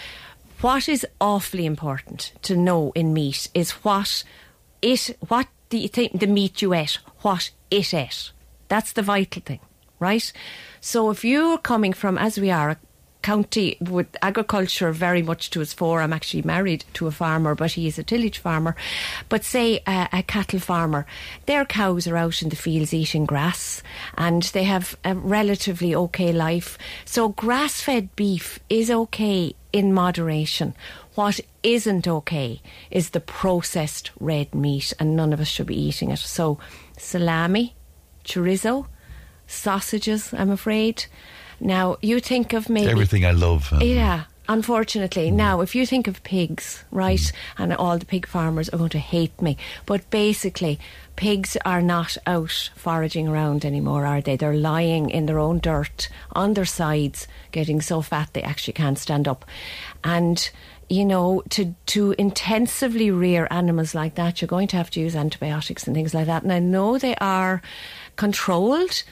what 0.60 0.88
is 0.88 1.06
awfully 1.20 1.66
important 1.66 2.32
to 2.42 2.56
know 2.56 2.92
in 2.94 3.12
meat 3.12 3.48
is 3.54 3.70
what 3.70 4.24
it, 4.82 5.16
what 5.28 5.46
the 5.70 5.88
the 6.14 6.26
meat 6.26 6.62
you 6.62 6.74
ate, 6.74 6.98
what 7.20 7.50
it 7.70 7.94
ate. 7.94 8.32
That's 8.68 8.92
the 8.92 9.02
vital 9.02 9.42
thing, 9.42 9.60
right? 9.98 10.32
So 10.88 11.10
if 11.10 11.22
you're 11.22 11.58
coming 11.58 11.92
from, 11.92 12.16
as 12.16 12.40
we 12.40 12.50
are, 12.50 12.70
a 12.70 12.78
county 13.20 13.76
with 13.78 14.06
agriculture 14.22 14.90
very 14.90 15.20
much 15.20 15.50
to 15.50 15.60
its 15.60 15.74
fore. 15.74 16.00
I'm 16.00 16.14
actually 16.14 16.40
married 16.44 16.86
to 16.94 17.06
a 17.06 17.10
farmer, 17.10 17.54
but 17.54 17.72
he 17.72 17.86
is 17.86 17.98
a 17.98 18.02
tillage 18.02 18.38
farmer. 18.38 18.74
But 19.28 19.44
say 19.44 19.82
a, 19.86 20.08
a 20.14 20.22
cattle 20.22 20.60
farmer, 20.60 21.04
their 21.44 21.66
cows 21.66 22.08
are 22.08 22.16
out 22.16 22.40
in 22.40 22.48
the 22.48 22.56
fields 22.56 22.94
eating 22.94 23.26
grass 23.26 23.82
and 24.16 24.44
they 24.44 24.64
have 24.64 24.96
a 25.04 25.14
relatively 25.14 25.94
okay 25.94 26.32
life. 26.32 26.78
So 27.04 27.28
grass 27.28 27.82
fed 27.82 28.16
beef 28.16 28.58
is 28.70 28.90
okay 28.90 29.54
in 29.74 29.92
moderation. 29.92 30.74
What 31.16 31.38
isn't 31.62 32.08
okay 32.08 32.62
is 32.90 33.10
the 33.10 33.20
processed 33.20 34.10
red 34.18 34.54
meat, 34.54 34.94
and 34.98 35.14
none 35.14 35.34
of 35.34 35.40
us 35.40 35.48
should 35.48 35.66
be 35.66 35.78
eating 35.78 36.12
it. 36.12 36.18
So, 36.18 36.58
salami, 36.96 37.74
chorizo, 38.24 38.86
sausages, 39.48 40.32
I'm 40.32 40.50
afraid. 40.50 41.06
Now, 41.58 41.96
you 42.00 42.20
think 42.20 42.52
of 42.52 42.68
maybe. 42.68 42.90
Everything 42.90 43.24
I 43.24 43.32
love. 43.32 43.72
um, 43.72 43.80
Yeah. 43.80 44.24
Unfortunately, 44.50 45.30
now 45.30 45.60
if 45.60 45.74
you 45.74 45.84
think 45.84 46.08
of 46.08 46.22
pigs, 46.22 46.82
right, 46.90 47.32
and 47.58 47.74
all 47.74 47.98
the 47.98 48.06
pig 48.06 48.26
farmers 48.26 48.70
are 48.70 48.78
going 48.78 48.88
to 48.90 48.98
hate 48.98 49.42
me, 49.42 49.58
but 49.84 50.08
basically, 50.08 50.78
pigs 51.16 51.58
are 51.66 51.82
not 51.82 52.16
out 52.26 52.70
foraging 52.74 53.28
around 53.28 53.66
anymore, 53.66 54.06
are 54.06 54.22
they? 54.22 54.36
They're 54.36 54.54
lying 54.54 55.10
in 55.10 55.26
their 55.26 55.38
own 55.38 55.58
dirt 55.58 56.08
on 56.32 56.54
their 56.54 56.64
sides, 56.64 57.28
getting 57.52 57.82
so 57.82 58.00
fat 58.00 58.30
they 58.32 58.40
actually 58.42 58.72
can't 58.72 58.98
stand 58.98 59.28
up. 59.28 59.44
And 60.02 60.50
you 60.88 61.04
know, 61.04 61.42
to 61.50 61.74
to 61.86 62.14
intensively 62.16 63.10
rear 63.10 63.46
animals 63.50 63.94
like 63.94 64.14
that, 64.14 64.40
you're 64.40 64.48
going 64.48 64.68
to 64.68 64.78
have 64.78 64.88
to 64.92 65.00
use 65.00 65.14
antibiotics 65.14 65.86
and 65.86 65.94
things 65.94 66.14
like 66.14 66.24
that. 66.24 66.42
And 66.42 66.52
I 66.54 66.58
know 66.58 66.96
they 66.96 67.16
are 67.16 67.60
controlled 68.16 69.02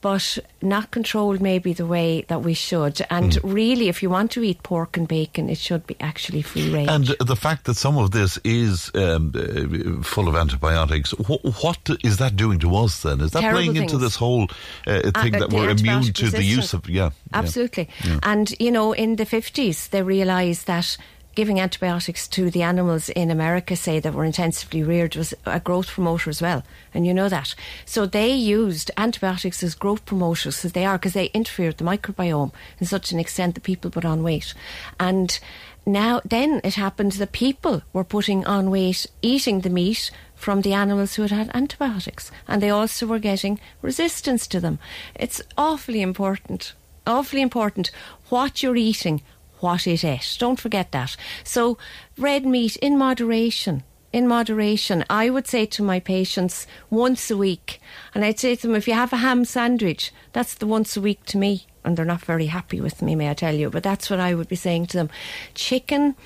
but 0.00 0.38
not 0.62 0.90
controlled 0.90 1.40
maybe 1.40 1.72
the 1.72 1.86
way 1.86 2.24
that 2.28 2.42
we 2.42 2.54
should. 2.54 3.00
And 3.10 3.34
Hmm. 3.34 3.48
really, 3.52 3.88
if 3.88 4.02
you 4.02 4.10
want 4.10 4.30
to 4.32 4.42
eat 4.44 4.62
pork 4.62 4.96
and 4.96 5.08
bacon, 5.08 5.48
it 5.50 5.58
should 5.58 5.86
be 5.86 5.96
actually 6.00 6.42
free 6.42 6.70
range. 6.70 6.88
And 6.88 7.16
the 7.20 7.36
fact 7.36 7.64
that 7.64 7.74
some 7.76 7.98
of 7.98 8.10
this 8.12 8.38
is 8.44 8.90
um, 8.94 9.32
uh, 9.34 10.02
full 10.02 10.28
of 10.28 10.36
antibiotics, 10.36 11.10
wh- 11.12 11.44
what 11.64 11.78
is 12.04 12.16
that 12.18 12.36
doing 12.36 12.58
to 12.60 12.76
us 12.76 13.02
then? 13.02 13.20
Is 13.20 13.32
that 13.32 13.40
Terrible 13.40 13.58
playing 13.58 13.76
into 13.76 13.98
this 13.98 14.16
whole 14.16 14.44
uh, 14.86 15.00
thing 15.20 15.34
Uh, 15.34 15.38
that 15.40 15.50
we're 15.50 15.70
immune 15.70 16.12
to 16.12 16.30
the 16.30 16.44
use 16.44 16.72
of. 16.74 16.88
Yeah. 16.88 17.10
Absolutely. 17.32 17.88
Yeah. 18.04 18.18
And, 18.22 18.54
you 18.60 18.70
know, 18.70 18.92
in 18.92 19.16
the 19.16 19.26
50s, 19.26 19.88
they 19.90 20.02
realised 20.02 20.66
that 20.66 20.96
giving 21.38 21.60
antibiotics 21.60 22.26
to 22.26 22.50
the 22.50 22.64
animals 22.64 23.08
in 23.10 23.30
America, 23.30 23.76
say, 23.76 24.00
that 24.00 24.12
were 24.12 24.24
intensively 24.24 24.82
reared, 24.82 25.14
was 25.14 25.32
a 25.46 25.60
growth 25.60 25.86
promoter 25.86 26.28
as 26.28 26.42
well. 26.42 26.64
And 26.92 27.06
you 27.06 27.14
know 27.14 27.28
that. 27.28 27.54
So 27.84 28.06
they 28.06 28.34
used 28.34 28.90
antibiotics 28.96 29.62
as 29.62 29.76
growth 29.76 30.04
promoters, 30.04 30.64
as 30.64 30.72
they 30.72 30.84
are, 30.84 30.98
because 30.98 31.12
they 31.12 31.26
interfere 31.26 31.68
with 31.68 31.76
the 31.76 31.84
microbiome 31.84 32.52
in 32.80 32.86
such 32.86 33.12
an 33.12 33.20
extent 33.20 33.54
that 33.54 33.62
people 33.62 33.88
put 33.88 34.04
on 34.04 34.24
weight. 34.24 34.52
And 34.98 35.38
now, 35.86 36.20
then 36.24 36.60
it 36.64 36.74
happened 36.74 37.12
that 37.12 37.30
people 37.30 37.82
were 37.92 38.02
putting 38.02 38.44
on 38.44 38.68
weight 38.68 39.06
eating 39.22 39.60
the 39.60 39.70
meat 39.70 40.10
from 40.34 40.62
the 40.62 40.72
animals 40.72 41.14
who 41.14 41.22
had 41.22 41.30
had 41.30 41.52
antibiotics. 41.54 42.32
And 42.48 42.60
they 42.60 42.70
also 42.70 43.06
were 43.06 43.20
getting 43.20 43.60
resistance 43.80 44.48
to 44.48 44.58
them. 44.58 44.80
It's 45.14 45.40
awfully 45.56 46.02
important 46.02 46.74
awfully 47.08 47.40
important 47.40 47.90
what 48.28 48.62
you're 48.62 48.76
eating, 48.76 49.22
what 49.60 49.86
it 49.86 50.04
is. 50.04 50.36
Don't 50.36 50.60
forget 50.60 50.92
that. 50.92 51.16
So, 51.44 51.78
red 52.16 52.46
meat 52.46 52.76
in 52.76 52.98
moderation. 52.98 53.82
In 54.10 54.26
moderation, 54.26 55.04
I 55.10 55.28
would 55.28 55.46
say 55.46 55.66
to 55.66 55.82
my 55.82 56.00
patients 56.00 56.66
once 56.88 57.30
a 57.30 57.36
week, 57.36 57.78
and 58.14 58.24
I'd 58.24 58.38
say 58.38 58.56
to 58.56 58.66
them, 58.66 58.76
if 58.76 58.88
you 58.88 58.94
have 58.94 59.12
a 59.12 59.18
ham 59.18 59.44
sandwich, 59.44 60.12
that's 60.32 60.54
the 60.54 60.66
once 60.66 60.96
a 60.96 61.00
week 61.00 61.24
to 61.26 61.36
me. 61.36 61.66
And 61.84 61.96
they're 61.96 62.06
not 62.06 62.22
very 62.22 62.46
happy 62.46 62.80
with 62.80 63.02
me, 63.02 63.14
may 63.14 63.28
I 63.28 63.34
tell 63.34 63.54
you, 63.54 63.68
but 63.68 63.82
that's 63.82 64.08
what 64.08 64.18
I 64.18 64.34
would 64.34 64.48
be 64.48 64.56
saying 64.56 64.86
to 64.86 64.96
them. 64.96 65.10
Chicken 65.54 66.16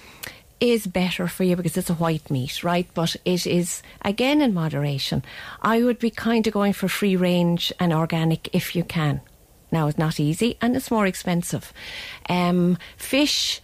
is 0.61 0.87
better 0.87 1.27
for 1.27 1.43
you 1.43 1.57
because 1.57 1.77
it's 1.77 1.91
a 1.91 1.95
white 1.95 2.31
meat, 2.31 2.63
right? 2.63 2.87
But 2.95 3.17
it 3.25 3.49
is, 3.49 3.83
again, 4.03 4.41
in 4.41 4.55
moderation. 4.55 5.25
I 5.61 5.83
would 5.83 5.99
be 5.99 6.11
kind 6.11 6.47
of 6.47 6.53
going 6.53 6.73
for 6.73 6.87
free 6.87 7.17
range 7.17 7.73
and 7.81 7.93
organic 7.93 8.49
if 8.55 8.77
you 8.77 8.85
can. 8.85 9.23
Now, 9.73 9.89
it's 9.89 9.99
not 9.99 10.21
easy 10.21 10.57
and 10.61 10.77
it's 10.77 10.91
more 10.91 11.07
expensive. 11.07 11.73
Um, 12.29 12.79
fish, 12.97 13.61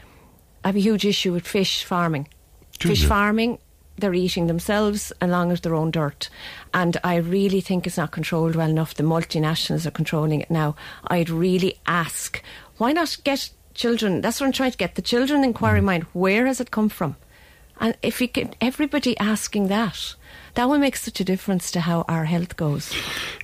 I 0.65 0.69
have 0.69 0.77
a 0.77 0.81
huge 0.81 1.05
issue 1.05 1.33
with 1.33 1.47
fish 1.47 1.85
farming. 1.85 2.29
Do 2.81 2.89
fish 2.89 3.03
you? 3.03 3.09
farming, 3.09 3.59
they're 3.99 4.15
eating 4.15 4.47
themselves 4.47 5.13
along 5.21 5.51
with 5.51 5.63
their 5.63 5.75
own 5.75 5.91
dirt. 5.91 6.31
And 6.73 6.97
I 7.05 7.17
really 7.17 7.61
think 7.61 7.87
it's 7.87 7.97
not 7.97 8.11
controlled 8.11 8.57
well 8.57 8.71
enough. 8.71 8.95
The 8.95 9.03
multinationals 9.03 9.87
are 9.87 9.91
controlling 9.91 10.41
it 10.41 10.51
now. 10.51 10.77
I'd 11.09 11.31
really 11.31 11.79
ask, 11.87 12.43
why 12.79 12.93
not 12.93 13.17
get 13.25 13.51
children? 13.75 14.21
That's 14.21 14.41
what 14.41 14.47
I'm 14.47 14.53
trying 14.53 14.73
to 14.73 14.79
get 14.79 14.95
the 14.95 15.03
children 15.03 15.45
inquiry 15.45 15.81
mind. 15.81 16.05
Where 16.13 16.47
has 16.47 16.61
it 16.61 16.71
come 16.71 16.89
from? 16.89 17.17
And 17.81 17.97
if 18.03 18.21
you 18.21 18.27
get 18.27 18.57
everybody 18.61 19.17
asking 19.19 19.69
that, 19.69 20.15
that 20.55 20.69
will 20.69 20.79
make 20.79 20.97
such 20.97 21.21
a 21.21 21.25
difference 21.25 21.71
to 21.73 21.81
how 21.81 22.05
our 22.09 22.25
health 22.25 22.57
goes. 22.57 22.95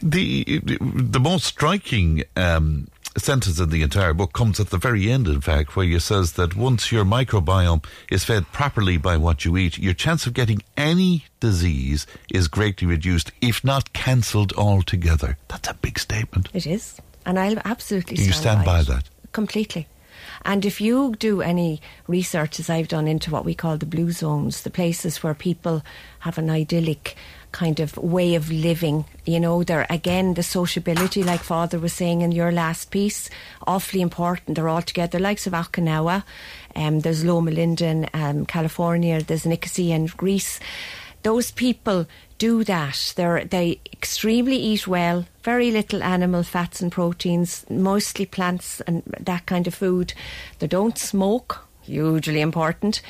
The 0.02 0.60
the 0.80 1.20
most 1.20 1.44
striking 1.44 2.24
um, 2.36 2.88
sentence 3.16 3.60
in 3.60 3.70
the 3.70 3.82
entire 3.82 4.12
book 4.12 4.32
comes 4.32 4.58
at 4.58 4.70
the 4.70 4.78
very 4.78 5.10
end, 5.10 5.28
in 5.28 5.40
fact, 5.40 5.76
where 5.76 5.86
you 5.86 6.00
says 6.00 6.32
that 6.32 6.56
once 6.56 6.90
your 6.90 7.04
microbiome 7.04 7.84
is 8.10 8.24
fed 8.24 8.44
properly 8.52 8.96
by 8.96 9.16
what 9.16 9.44
you 9.44 9.56
eat, 9.56 9.78
your 9.78 9.94
chance 9.94 10.26
of 10.26 10.34
getting 10.34 10.60
any 10.76 11.24
disease 11.40 12.06
is 12.30 12.48
greatly 12.48 12.86
reduced, 12.88 13.30
if 13.40 13.62
not 13.62 13.92
cancelled 13.92 14.52
altogether. 14.54 15.36
That's 15.48 15.68
a 15.68 15.74
big 15.74 15.98
statement. 15.98 16.48
It 16.52 16.66
is. 16.66 17.00
And 17.24 17.38
I'll 17.38 17.58
absolutely 17.64 18.16
You 18.16 18.32
stand, 18.32 18.62
stand 18.62 18.64
by 18.64 18.80
it. 18.80 18.86
that? 18.88 19.04
Completely. 19.32 19.86
And 20.44 20.66
if 20.66 20.80
you 20.80 21.14
do 21.18 21.40
any 21.40 21.80
research, 22.06 22.60
as 22.60 22.68
I've 22.68 22.88
done, 22.88 23.08
into 23.08 23.30
what 23.30 23.44
we 23.44 23.54
call 23.54 23.78
the 23.78 23.86
blue 23.86 24.12
zones, 24.12 24.62
the 24.62 24.70
places 24.70 25.22
where 25.22 25.34
people 25.34 25.82
have 26.20 26.36
an 26.36 26.50
idyllic 26.50 27.16
kind 27.52 27.80
of 27.80 27.96
way 27.96 28.34
of 28.34 28.50
living, 28.50 29.04
you 29.24 29.40
know, 29.40 29.62
they're 29.62 29.86
again 29.88 30.34
the 30.34 30.42
sociability, 30.42 31.22
like 31.22 31.40
Father 31.40 31.78
was 31.78 31.92
saying 31.92 32.20
in 32.20 32.32
your 32.32 32.52
last 32.52 32.90
piece, 32.90 33.30
awfully 33.66 34.02
important. 34.02 34.56
They're 34.56 34.68
all 34.68 34.82
together, 34.82 35.18
likes 35.18 35.46
of 35.46 35.52
Okinawa, 35.52 36.24
um, 36.76 37.00
there's 37.00 37.24
Loma 37.24 37.52
Linda 37.52 37.86
in 37.86 38.10
um, 38.12 38.44
California, 38.44 39.22
there's 39.22 39.46
Nicosia 39.46 39.94
in 39.94 40.06
Greece 40.06 40.60
those 41.24 41.50
people 41.50 42.06
do 42.38 42.62
that. 42.64 43.14
They're, 43.16 43.44
they 43.44 43.80
extremely 43.92 44.56
eat 44.56 44.86
well, 44.86 45.26
very 45.42 45.70
little 45.70 46.02
animal 46.02 46.42
fats 46.42 46.80
and 46.80 46.92
proteins, 46.92 47.66
mostly 47.68 48.26
plants 48.26 48.80
and 48.82 49.02
that 49.20 49.46
kind 49.46 49.66
of 49.66 49.74
food. 49.74 50.14
They 50.58 50.68
don't 50.68 50.96
smoke, 50.98 51.66
hugely 51.82 52.40
important. 52.40 53.02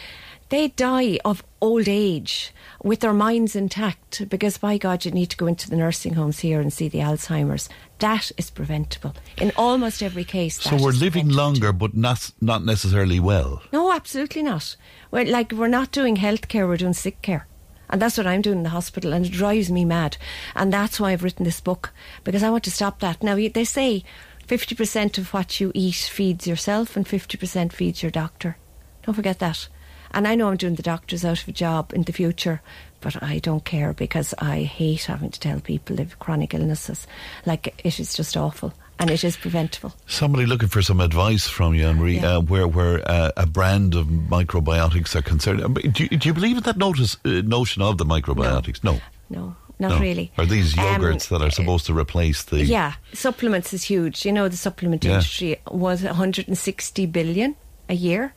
They 0.50 0.68
die 0.68 1.18
of 1.24 1.42
old 1.60 1.88
age 1.88 2.52
with 2.84 3.00
their 3.00 3.14
minds 3.14 3.56
intact 3.56 4.28
because, 4.28 4.58
by 4.58 4.78
God, 4.78 5.04
you 5.04 5.10
need 5.10 5.30
to 5.30 5.36
go 5.36 5.46
into 5.46 5.68
the 5.68 5.76
nursing 5.76 6.14
homes 6.14 6.40
here 6.40 6.60
and 6.60 6.72
see 6.72 6.88
the 6.88 6.98
Alzheimer's. 6.98 7.68
That 7.98 8.30
is 8.36 8.50
preventable 8.50 9.14
in 9.38 9.52
almost 9.56 10.02
every 10.02 10.24
case. 10.24 10.60
So 10.60 10.76
we're 10.76 10.92
living 10.92 11.28
longer, 11.30 11.72
but 11.72 11.96
not 11.96 12.30
not 12.40 12.64
necessarily 12.64 13.18
well. 13.18 13.62
no, 13.72 13.90
absolutely 13.90 14.42
not. 14.42 14.76
We're, 15.10 15.24
like, 15.24 15.50
we're 15.50 15.66
not 15.66 15.90
doing 15.90 16.16
healthcare, 16.16 16.68
we're 16.68 16.76
doing 16.76 16.92
sick 16.94 17.22
care. 17.22 17.46
And 17.90 18.00
that's 18.00 18.16
what 18.16 18.26
I'm 18.26 18.42
doing 18.42 18.58
in 18.58 18.62
the 18.64 18.70
hospital, 18.70 19.12
and 19.12 19.26
it 19.26 19.32
drives 19.32 19.70
me 19.70 19.84
mad. 19.84 20.16
And 20.54 20.72
that's 20.72 20.98
why 20.98 21.12
I've 21.12 21.22
written 21.22 21.44
this 21.44 21.60
book, 21.60 21.92
because 22.24 22.42
I 22.42 22.50
want 22.50 22.64
to 22.64 22.70
stop 22.70 23.00
that. 23.00 23.22
Now, 23.22 23.36
they 23.36 23.64
say 23.64 24.04
50% 24.46 25.18
of 25.18 25.32
what 25.32 25.60
you 25.60 25.70
eat 25.74 25.94
feeds 25.94 26.46
yourself, 26.46 26.96
and 26.96 27.06
50% 27.06 27.72
feeds 27.72 28.02
your 28.02 28.10
doctor. 28.10 28.56
Don't 29.04 29.14
forget 29.14 29.38
that. 29.38 29.68
And 30.12 30.28
I 30.28 30.34
know 30.34 30.48
I'm 30.48 30.56
doing 30.56 30.76
the 30.76 30.82
doctors 30.82 31.24
out 31.24 31.42
of 31.42 31.48
a 31.48 31.52
job 31.52 31.92
in 31.92 32.02
the 32.02 32.12
future, 32.12 32.62
but 33.00 33.20
I 33.22 33.38
don't 33.38 33.64
care 33.64 33.92
because 33.92 34.32
I 34.38 34.62
hate 34.62 35.04
having 35.04 35.30
to 35.30 35.40
tell 35.40 35.60
people 35.60 35.96
they've 35.96 36.18
chronic 36.18 36.54
illnesses. 36.54 37.06
Like, 37.44 37.74
it 37.84 37.98
is 37.98 38.14
just 38.14 38.36
awful, 38.36 38.72
and 38.98 39.10
it 39.10 39.24
is 39.24 39.36
preventable. 39.36 39.92
Somebody 40.06 40.46
looking 40.46 40.68
for 40.68 40.82
some 40.82 41.00
advice 41.00 41.48
from 41.48 41.74
you, 41.74 41.86
Anne-Marie, 41.86 42.16
Yeah. 42.20 42.36
uh, 42.36 42.40
where 42.40 42.68
where 42.68 43.02
uh, 43.10 43.30
a 43.36 43.46
brand 43.46 43.94
of 43.94 44.06
microbiotics 44.06 45.14
are 45.16 45.22
concerned. 45.22 45.62
Uh, 45.62 45.68
Do 45.68 46.04
you, 46.04 46.08
do 46.18 46.28
you 46.28 46.34
believe 46.34 46.56
in 46.56 46.62
that 46.64 46.76
notice, 46.76 47.16
uh, 47.24 47.42
notion 47.44 47.82
of 47.82 47.98
the 47.98 48.04
microbiotics? 48.04 48.82
No. 48.84 49.00
No, 49.30 49.56
not 49.78 49.92
No. 49.92 49.98
really. 49.98 50.30
Are 50.38 50.46
these 50.46 50.76
Um, 50.78 50.84
yogurts 50.84 51.28
that 51.28 51.42
are 51.42 51.50
supposed 51.50 51.86
to 51.86 51.94
replace 51.98 52.44
the? 52.44 52.64
Yeah, 52.64 52.92
supplements 53.12 53.72
is 53.72 53.84
huge. 53.84 54.24
You 54.24 54.32
know, 54.32 54.48
the 54.48 54.56
supplement 54.56 55.04
Yeah. 55.04 55.12
industry 55.14 55.56
was 55.70 56.02
160 56.02 57.06
billion 57.06 57.56
a 57.88 57.94
year, 57.94 58.32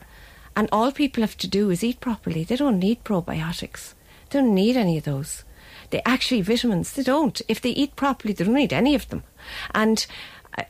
and 0.56 0.68
all 0.72 0.90
people 0.92 1.22
have 1.22 1.36
to 1.38 1.46
do 1.46 1.70
is 1.70 1.84
eat 1.84 2.00
properly. 2.00 2.42
They 2.44 2.56
don't 2.56 2.78
need 2.78 3.04
probiotics. 3.04 3.94
They 4.30 4.40
don't 4.40 4.54
need 4.54 4.76
any 4.76 4.98
of 4.98 5.04
those. 5.04 5.44
They 5.90 6.02
actually 6.04 6.42
vitamins. 6.42 6.92
They 6.92 7.02
don't. 7.02 7.40
If 7.48 7.60
they 7.60 7.70
eat 7.70 7.96
properly, 7.96 8.34
they 8.34 8.44
don't 8.44 8.54
need 8.54 8.72
any 8.72 8.94
of 8.94 9.08
them. 9.08 9.22
And 9.74 10.06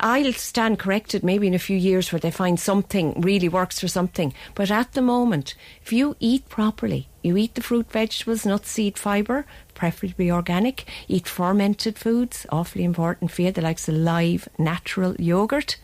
I'll 0.01 0.33
stand 0.33 0.79
corrected 0.79 1.23
maybe 1.23 1.47
in 1.47 1.55
a 1.55 1.59
few 1.59 1.77
years 1.77 2.13
where 2.13 2.21
they 2.21 2.31
find 2.31 2.59
something 2.59 3.21
really 3.21 3.49
works 3.49 3.81
for 3.81 3.89
something. 3.89 4.35
But 4.55 4.71
at 4.71 4.93
the 4.93 5.03
moment, 5.03 5.55
if 5.83 5.93
you 5.93 6.17
eat 6.21 6.49
properly, 6.49 7.09
you 7.23 7.37
eat 7.37 7.55
the 7.55 7.63
fruit, 7.63 7.91
vegetables, 7.91 8.47
nuts, 8.47 8.71
seed, 8.71 8.99
fibre, 8.99 9.47
preferably 9.75 10.31
organic, 10.31 10.85
eat 11.09 11.27
fermented 11.27 11.99
foods, 11.99 12.47
awfully 12.51 12.85
important 12.85 13.31
for 13.31 13.43
you, 13.43 13.53
the 13.53 13.63
likes 13.63 13.89
of 13.89 13.95
live, 13.95 14.49
natural 14.59 15.15
yogurt, 15.19 15.77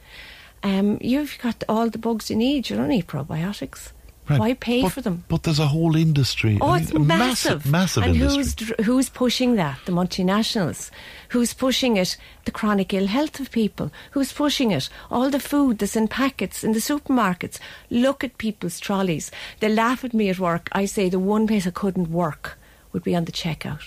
um, 0.64 0.98
you've 1.01 1.39
got 1.43 1.62
all 1.68 1.90
the 1.90 1.98
bugs 1.98 2.31
you 2.31 2.36
need. 2.36 2.70
You 2.70 2.76
don't 2.76 2.89
need 2.89 3.06
probiotics. 3.06 3.93
Right. 4.28 4.40
Why 4.40 4.55
pay 4.55 4.80
But- 4.82 4.92
for 4.92 5.02
them? 5.02 5.24
But 5.28 5.42
there's 5.42 5.59
a 5.59 5.66
whole 5.66 5.96
industry. 5.96 6.56
Oh, 6.60 6.68
I 6.68 6.78
it's 6.78 6.92
mean, 6.94 7.02
a 7.02 7.05
massive, 7.05 7.66
massive, 7.66 7.70
massive 7.70 8.02
and 8.05 8.16
industry. 8.16 8.66
who's 8.78 8.86
who's 8.86 9.09
pushing 9.10 9.56
that? 9.56 9.78
The 9.84 9.92
multinationals. 9.92 10.90
Who's 11.28 11.52
pushing 11.52 11.98
it? 11.98 12.16
The 12.46 12.51
chronic 12.51 12.94
ill 12.94 13.06
health 13.06 13.38
of 13.38 13.51
people. 13.51 13.90
Who's 14.12 14.32
pushing 14.32 14.70
it? 14.70 14.88
All 15.10 15.28
the 15.28 15.40
food 15.40 15.78
that's 15.78 15.94
in 15.96 16.09
packets 16.09 16.64
in 16.64 16.72
the 16.72 16.78
supermarkets. 16.80 17.59
Look 17.90 18.24
at 18.24 18.38
people's 18.38 18.80
trolleys. 18.80 19.30
They 19.60 19.68
laugh 19.68 20.05
at 20.05 20.14
me 20.14 20.30
at 20.30 20.38
work. 20.38 20.68
I 20.72 20.86
say 20.86 21.10
the 21.10 21.18
one 21.18 21.46
place 21.46 21.66
I 21.66 21.70
couldn't 21.70 22.10
work 22.10 22.59
would 22.92 23.02
be 23.05 23.14
on 23.14 23.26
the 23.26 23.32
checkout. 23.32 23.82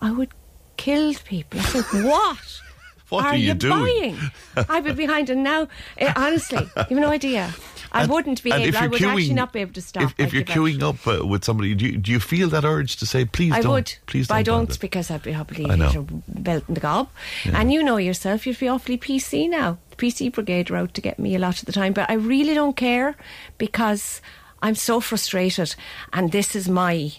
I 0.00 0.10
would 0.10 0.28
kill 0.76 1.14
people. 1.24 1.60
I 1.60 1.62
think 1.62 2.04
what? 2.04 2.60
What 3.08 3.24
are 3.24 3.28
are 3.32 3.36
you 3.36 3.54
doing? 3.54 4.16
buying? 4.56 4.66
I've 4.68 4.84
been 4.84 4.96
behind, 4.96 5.30
and 5.30 5.42
now, 5.44 5.68
eh, 5.98 6.12
honestly, 6.16 6.66
you've 6.90 6.98
no 7.00 7.10
idea. 7.10 7.52
I 7.94 8.06
wouldn't 8.06 8.42
be 8.42 8.50
able. 8.50 8.76
I 8.76 8.86
would 8.88 9.02
actually 9.02 9.32
not 9.32 9.52
be 9.52 9.60
able 9.60 9.72
to 9.74 9.80
stop. 9.82 10.02
If, 10.02 10.14
if 10.18 10.32
you're 10.34 10.42
queuing 10.42 10.82
up 10.82 11.06
uh, 11.06 11.26
with 11.26 11.44
somebody, 11.44 11.74
do 11.74 11.86
you, 11.86 11.96
do 11.96 12.10
you 12.12 12.20
feel 12.20 12.48
that 12.50 12.64
urge 12.64 12.96
to 12.96 13.06
say, 13.06 13.24
please 13.24 13.52
I 13.52 13.60
don't? 13.60 13.72
would, 13.72 13.94
please 14.06 14.26
don't. 14.28 14.36
I 14.36 14.42
don't 14.42 14.66
bother"? 14.68 14.78
because 14.80 15.10
I'd 15.10 15.22
be 15.22 15.32
probably 15.32 15.70
I 15.70 15.76
know. 15.76 16.06
belt 16.28 16.64
in 16.68 16.74
the 16.74 16.80
gob. 16.80 17.08
Yeah. 17.44 17.60
And 17.60 17.72
you 17.72 17.82
know 17.82 17.96
yourself, 17.96 18.46
you'd 18.46 18.58
be 18.58 18.68
awfully 18.68 18.98
PC 18.98 19.48
now. 19.48 19.78
The 19.90 19.96
PC 19.96 20.32
brigade 20.32 20.70
are 20.70 20.76
out 20.76 20.94
to 20.94 21.00
get 21.00 21.18
me 21.18 21.34
a 21.36 21.38
lot 21.38 21.60
of 21.60 21.66
the 21.66 21.72
time, 21.72 21.92
but 21.92 22.10
I 22.10 22.14
really 22.14 22.54
don't 22.54 22.76
care 22.76 23.14
because 23.58 24.20
I'm 24.60 24.74
so 24.74 24.98
frustrated, 25.00 25.74
and 26.12 26.32
this 26.32 26.56
is 26.56 26.68
my 26.68 27.12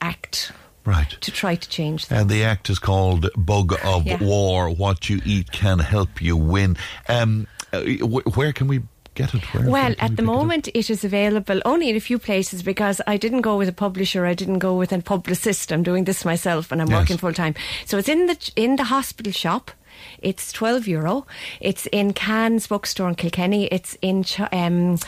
act 0.00 0.52
Right. 0.84 1.10
to 1.22 1.30
try 1.32 1.54
to 1.54 1.68
change 1.68 2.08
that. 2.08 2.20
And 2.20 2.30
the 2.30 2.44
act 2.44 2.68
is 2.68 2.78
called 2.78 3.30
Bug 3.36 3.74
of 3.82 4.06
Yeah. 4.06 4.22
War. 4.22 4.68
What 4.68 5.08
you 5.08 5.20
eat 5.24 5.50
can 5.50 5.78
help 5.78 6.20
you 6.20 6.36
win. 6.36 6.76
Um, 7.08 7.46
uh, 7.72 7.80
where 7.80 8.52
can 8.52 8.68
we 8.68 8.82
get 9.14 9.34
it? 9.34 9.42
Where, 9.52 9.62
Well, 9.62 9.72
where 9.72 9.82
can 9.82 9.90
we 9.90 9.96
at 10.00 10.10
the 10.10 10.16
pick 10.16 10.18
it 10.22 10.26
moment, 10.26 10.68
it 10.74 10.90
is 10.90 11.04
available 11.04 11.60
only 11.64 11.88
in 11.90 11.96
a 11.96 12.00
few 12.00 12.18
places 12.18 12.62
because 12.62 13.00
I 13.06 13.16
didn't 13.16 13.42
go 13.42 13.56
with 13.56 13.68
a 13.68 13.72
publisher. 13.72 14.26
I 14.26 14.34
didn't 14.34 14.58
go 14.60 14.74
with 14.76 14.92
a 14.92 15.00
publicist. 15.02 15.72
I'm 15.72 15.82
doing 15.82 16.04
this 16.04 16.24
myself, 16.24 16.72
and 16.72 16.80
I'm 16.82 16.88
Yes. 16.90 16.98
working 17.00 17.16
full 17.18 17.32
time. 17.32 17.54
So 17.86 17.98
it's 17.98 18.08
in 18.08 18.26
the 18.26 18.36
in 18.56 18.76
the 18.76 18.84
hospital 18.84 19.32
shop. 19.32 19.70
It's 20.20 20.52
twelve 20.52 20.86
euro. 20.88 21.26
It's 21.60 21.86
in 21.92 22.12
Cannes 22.12 22.66
bookstore 22.66 23.08
in 23.08 23.14
Kilkenny. 23.14 23.66
It's 23.66 23.96
in 24.02 24.24
um, 24.52 24.98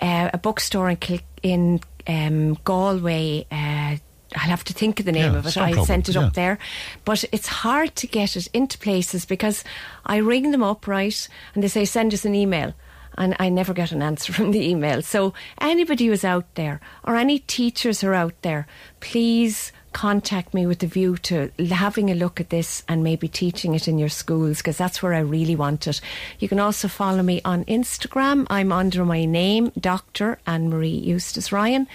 uh, 0.00 0.30
a 0.32 0.38
bookstore 0.38 0.88
in 0.90 0.96
Kil- 0.96 1.20
in 1.42 1.80
um, 2.06 2.54
Galway. 2.64 3.46
Uh, 3.52 3.96
I'll 4.36 4.48
have 4.48 4.62
to 4.64 4.72
think 4.72 5.00
of 5.00 5.06
the 5.06 5.12
name 5.12 5.32
Yeah, 5.32 5.38
of 5.40 5.46
it. 5.46 5.56
no 5.56 5.62
I 5.62 5.72
problem, 5.72 5.86
sent 5.86 6.08
it 6.08 6.14
yeah. 6.14 6.22
up 6.22 6.34
there, 6.34 6.58
but 7.04 7.24
it's 7.32 7.48
hard 7.48 7.96
to 7.96 8.06
get 8.06 8.36
it 8.36 8.46
into 8.54 8.78
places 8.78 9.24
because 9.26 9.64
I 10.06 10.18
ring 10.18 10.52
them 10.52 10.62
up 10.62 10.86
right, 10.86 11.28
and 11.54 11.64
they 11.64 11.68
say 11.68 11.84
send 11.84 12.14
us 12.14 12.24
an 12.24 12.34
email 12.34 12.72
and 13.18 13.36
I 13.38 13.48
never 13.48 13.72
get 13.72 13.92
an 13.92 14.02
answer 14.02 14.32
from 14.32 14.50
the 14.50 14.68
email. 14.68 15.02
So 15.02 15.34
anybody 15.60 16.06
who's 16.06 16.24
out 16.24 16.54
there 16.54 16.80
or 17.04 17.16
any 17.16 17.38
teachers 17.40 18.00
who 18.00 18.08
are 18.08 18.14
out 18.14 18.40
there, 18.42 18.66
please 19.00 19.72
contact 19.92 20.54
me 20.54 20.66
with 20.66 20.78
the 20.78 20.86
view 20.86 21.16
to 21.16 21.50
having 21.70 22.10
a 22.10 22.14
look 22.14 22.40
at 22.40 22.50
this 22.50 22.84
and 22.88 23.02
maybe 23.02 23.26
teaching 23.26 23.74
it 23.74 23.88
in 23.88 23.98
your 23.98 24.08
schools 24.08 24.58
because 24.58 24.76
that's 24.76 25.02
where 25.02 25.14
I 25.14 25.20
really 25.20 25.56
want 25.56 25.86
it. 25.86 26.00
You 26.38 26.48
can 26.48 26.60
also 26.60 26.88
follow 26.88 27.22
me 27.22 27.40
on 27.44 27.64
Instagram. 27.64 28.46
I'm 28.50 28.72
under 28.72 29.04
my 29.04 29.24
name, 29.24 29.72
Dr. 29.78 30.38
Anne 30.46 30.70
Marie 30.70 30.88
Eustace 30.88 31.50
Ryan, 31.50 31.88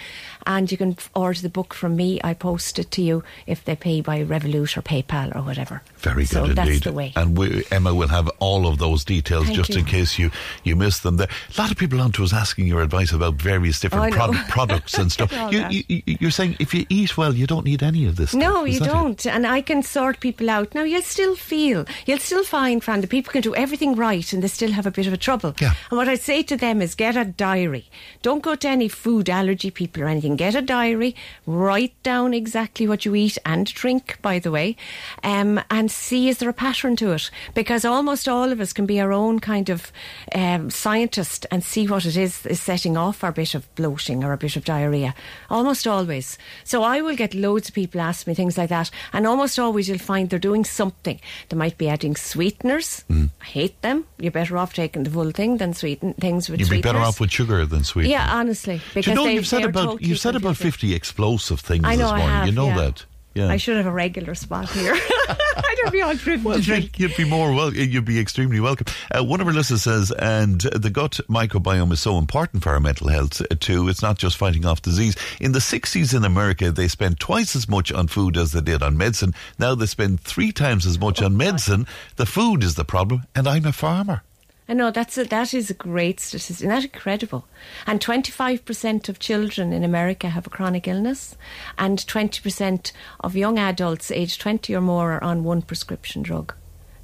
and 0.46 0.70
you 0.70 0.78
can 0.78 0.96
order 1.14 1.40
the 1.40 1.48
book 1.48 1.74
from 1.74 1.96
me. 1.96 2.20
I 2.22 2.34
post 2.34 2.78
it 2.78 2.90
to 2.92 3.02
you 3.02 3.24
if 3.46 3.64
they 3.64 3.76
pay 3.76 4.00
by 4.00 4.24
Revolut 4.24 4.76
or 4.76 4.82
PayPal 4.82 5.34
or 5.34 5.42
whatever. 5.42 5.82
Very 5.98 6.22
good 6.22 6.28
so 6.28 6.44
indeed. 6.44 6.56
That's 6.56 6.80
the 6.80 6.92
way. 6.92 7.12
And 7.16 7.36
we, 7.36 7.64
Emma 7.70 7.94
will 7.94 8.08
have 8.08 8.28
all 8.38 8.66
of 8.66 8.78
those 8.78 9.04
details 9.04 9.46
Thank 9.46 9.56
just 9.56 9.70
you. 9.70 9.80
in 9.80 9.84
case 9.84 10.18
you, 10.18 10.30
you 10.62 10.76
miss 10.76 11.00
them. 11.00 11.16
There, 11.16 11.28
a 11.56 11.60
lot 11.60 11.70
of 11.70 11.76
people 11.76 12.00
on 12.00 12.12
to 12.12 12.24
us 12.24 12.32
asking 12.32 12.66
your 12.66 12.82
advice 12.82 13.12
about 13.12 13.34
various 13.34 13.78
oh, 13.78 13.82
different 13.82 14.14
I 14.14 14.26
know. 14.26 14.42
products 14.48 14.94
and 14.94 15.10
stuff. 15.10 15.32
You, 15.32 15.60
that. 15.60 15.72
you, 15.72 16.30
saying 16.30 16.56
if 16.60 16.72
you 16.72 16.86
eat 16.88 17.16
well, 17.16 17.34
you 17.34 17.46
don't 17.46 17.64
need 17.64 17.82
any 17.82 18.06
of 18.06 18.16
this. 18.16 18.34
No. 18.34 18.64
You 18.64 18.80
don't. 18.80 19.26
And 19.26 19.46
I 19.46 19.60
can 19.60 19.82
sort 19.82 20.20
people 20.20 20.48
out. 20.48 20.74
Now, 20.74 20.84
you'll 20.84 21.02
still 21.02 21.34
feel, 21.34 21.84
you'll 22.06 22.18
still 22.18 22.44
find, 22.44 22.82
Fran, 22.82 23.00
that 23.00 23.10
people 23.10 23.32
can 23.32 23.42
do 23.42 23.54
everything 23.54 23.94
right 23.94 24.32
and 24.32 24.42
they 24.42 24.48
still 24.48 24.72
have 24.72 24.86
a 24.86 24.90
bit 24.90 25.06
of 25.06 25.12
a 25.12 25.16
trouble. 25.16 25.54
Yeah. 25.60 25.74
And 25.90 25.98
what 25.98 26.08
I 26.08 26.14
say 26.14 26.42
to 26.44 26.56
them 26.56 26.80
is 26.80 26.94
get 26.94 27.16
a 27.16 27.24
diary. 27.24 27.88
Don't 28.22 28.42
go 28.42 28.54
to 28.54 28.68
any 28.68 28.88
food 28.88 29.28
allergy 29.28 29.70
people 29.70 30.02
or 30.02 30.08
anything. 30.08 30.35
Get 30.36 30.54
a 30.54 30.62
diary, 30.62 31.14
write 31.46 31.94
down 32.02 32.34
exactly 32.34 32.86
what 32.86 33.04
you 33.04 33.14
eat 33.14 33.38
and 33.44 33.66
drink, 33.66 34.18
by 34.22 34.38
the 34.38 34.50
way, 34.50 34.76
um, 35.22 35.60
and 35.70 35.90
see 35.90 36.28
is 36.28 36.38
there 36.38 36.48
a 36.48 36.54
pattern 36.54 36.96
to 36.96 37.12
it? 37.12 37.30
Because 37.54 37.84
almost 37.84 38.28
all 38.28 38.52
of 38.52 38.60
us 38.60 38.72
can 38.72 38.86
be 38.86 39.00
our 39.00 39.12
own 39.12 39.40
kind 39.40 39.70
of 39.70 39.90
um, 40.34 40.70
scientist 40.70 41.46
and 41.50 41.64
see 41.64 41.86
what 41.86 42.04
it 42.04 42.16
is 42.16 42.44
is 42.46 42.60
setting 42.60 42.96
off 42.96 43.24
our 43.24 43.32
bit 43.32 43.54
of 43.54 43.72
bloating 43.74 44.22
or 44.22 44.32
a 44.32 44.38
bit 44.38 44.56
of 44.56 44.64
diarrhea. 44.64 45.14
Almost 45.50 45.86
always. 45.86 46.38
So 46.64 46.82
I 46.82 47.00
will 47.00 47.16
get 47.16 47.34
loads 47.34 47.68
of 47.68 47.74
people 47.74 48.00
ask 48.00 48.26
me 48.26 48.34
things 48.34 48.58
like 48.58 48.68
that, 48.68 48.90
and 49.12 49.26
almost 49.26 49.58
always 49.58 49.88
you'll 49.88 49.98
find 49.98 50.30
they're 50.30 50.38
doing 50.38 50.64
something. 50.64 51.20
They 51.48 51.56
might 51.56 51.78
be 51.78 51.88
adding 51.88 52.16
sweeteners. 52.16 53.04
Mm. 53.10 53.30
I 53.40 53.44
hate 53.44 53.80
them. 53.82 54.06
You're 54.18 54.32
better 54.32 54.58
off 54.58 54.74
taking 54.74 55.04
the 55.04 55.10
full 55.10 55.30
thing 55.30 55.56
than 55.58 55.74
sweeten 55.74 56.14
things 56.14 56.48
with 56.48 56.60
You'd 56.60 56.70
be 56.70 56.80
better 56.80 56.98
off 56.98 57.20
with 57.20 57.30
sugar 57.30 57.64
than 57.66 57.84
sweet. 57.84 58.08
Yeah, 58.08 58.28
honestly, 58.30 58.80
because 58.94 59.06
you 59.06 59.14
know 59.14 59.24
they, 59.24 59.34
you've 59.34 59.46
said 59.46 59.64
about 59.64 59.84
totally 59.84 60.08
you've 60.08 60.18
said 60.26 60.36
about 60.36 60.48
confusing. 60.48 60.72
fifty 60.72 60.94
explosive 60.94 61.60
things 61.60 61.84
I 61.84 61.96
know 61.96 62.04
this 62.04 62.10
morning. 62.10 62.28
have, 62.28 62.46
you 62.46 62.52
know 62.52 62.68
yeah. 62.68 62.76
that. 62.76 63.04
Yeah. 63.36 63.48
I 63.48 63.58
should 63.58 63.76
have 63.76 63.84
a 63.84 63.92
regular 63.92 64.34
spot 64.34 64.70
here. 64.70 64.94
I'd 65.28 65.92
be 65.92 66.00
on 66.00 66.16
driven 66.16 66.52
to 66.52 66.60
drink. 66.62 66.98
You'd 66.98 67.16
be 67.16 67.24
more 67.28 67.52
well. 67.52 67.72
You'd 67.74 68.06
be 68.06 68.18
extremely 68.18 68.60
welcome. 68.60 68.86
Uh, 69.14 69.22
one 69.22 69.42
of 69.42 69.46
our 69.46 69.52
listeners 69.52 69.82
says, 69.82 70.10
and 70.10 70.58
the 70.62 70.88
gut 70.88 71.20
microbiome 71.28 71.92
is 71.92 72.00
so 72.00 72.16
important 72.16 72.62
for 72.62 72.70
our 72.70 72.80
mental 72.80 73.08
health 73.08 73.42
uh, 73.42 73.54
too. 73.60 73.90
It's 73.90 74.00
not 74.00 74.16
just 74.16 74.38
fighting 74.38 74.64
off 74.64 74.80
disease. 74.80 75.16
In 75.38 75.52
the 75.52 75.60
sixties 75.60 76.14
in 76.14 76.24
America, 76.24 76.70
they 76.70 76.88
spent 76.88 77.20
twice 77.20 77.54
as 77.54 77.68
much 77.68 77.92
on 77.92 78.08
food 78.08 78.38
as 78.38 78.52
they 78.52 78.62
did 78.62 78.82
on 78.82 78.96
medicine. 78.96 79.34
Now 79.58 79.74
they 79.74 79.86
spend 79.86 80.20
three 80.20 80.50
times 80.50 80.86
as 80.86 80.98
much 80.98 81.20
on 81.20 81.36
medicine. 81.36 81.86
The 82.16 82.24
food 82.24 82.64
is 82.64 82.74
the 82.74 82.86
problem, 82.86 83.24
and 83.34 83.46
I'm 83.46 83.66
a 83.66 83.72
farmer. 83.72 84.22
I 84.68 84.74
know 84.74 84.90
that's 84.90 85.16
a, 85.16 85.24
that 85.24 85.54
is 85.54 85.70
a 85.70 85.74
great 85.74 86.18
statistic. 86.18 86.56
Isn't 86.56 86.68
that 86.68 86.84
incredible? 86.84 87.46
And 87.86 88.00
25% 88.00 89.08
of 89.08 89.20
children 89.20 89.72
in 89.72 89.84
America 89.84 90.28
have 90.28 90.46
a 90.46 90.50
chronic 90.50 90.88
illness, 90.88 91.36
and 91.78 91.98
20% 91.98 92.90
of 93.20 93.36
young 93.36 93.58
adults 93.58 94.10
aged 94.10 94.40
20 94.40 94.74
or 94.74 94.80
more 94.80 95.12
are 95.12 95.24
on 95.24 95.44
one 95.44 95.62
prescription 95.62 96.22
drug. 96.22 96.52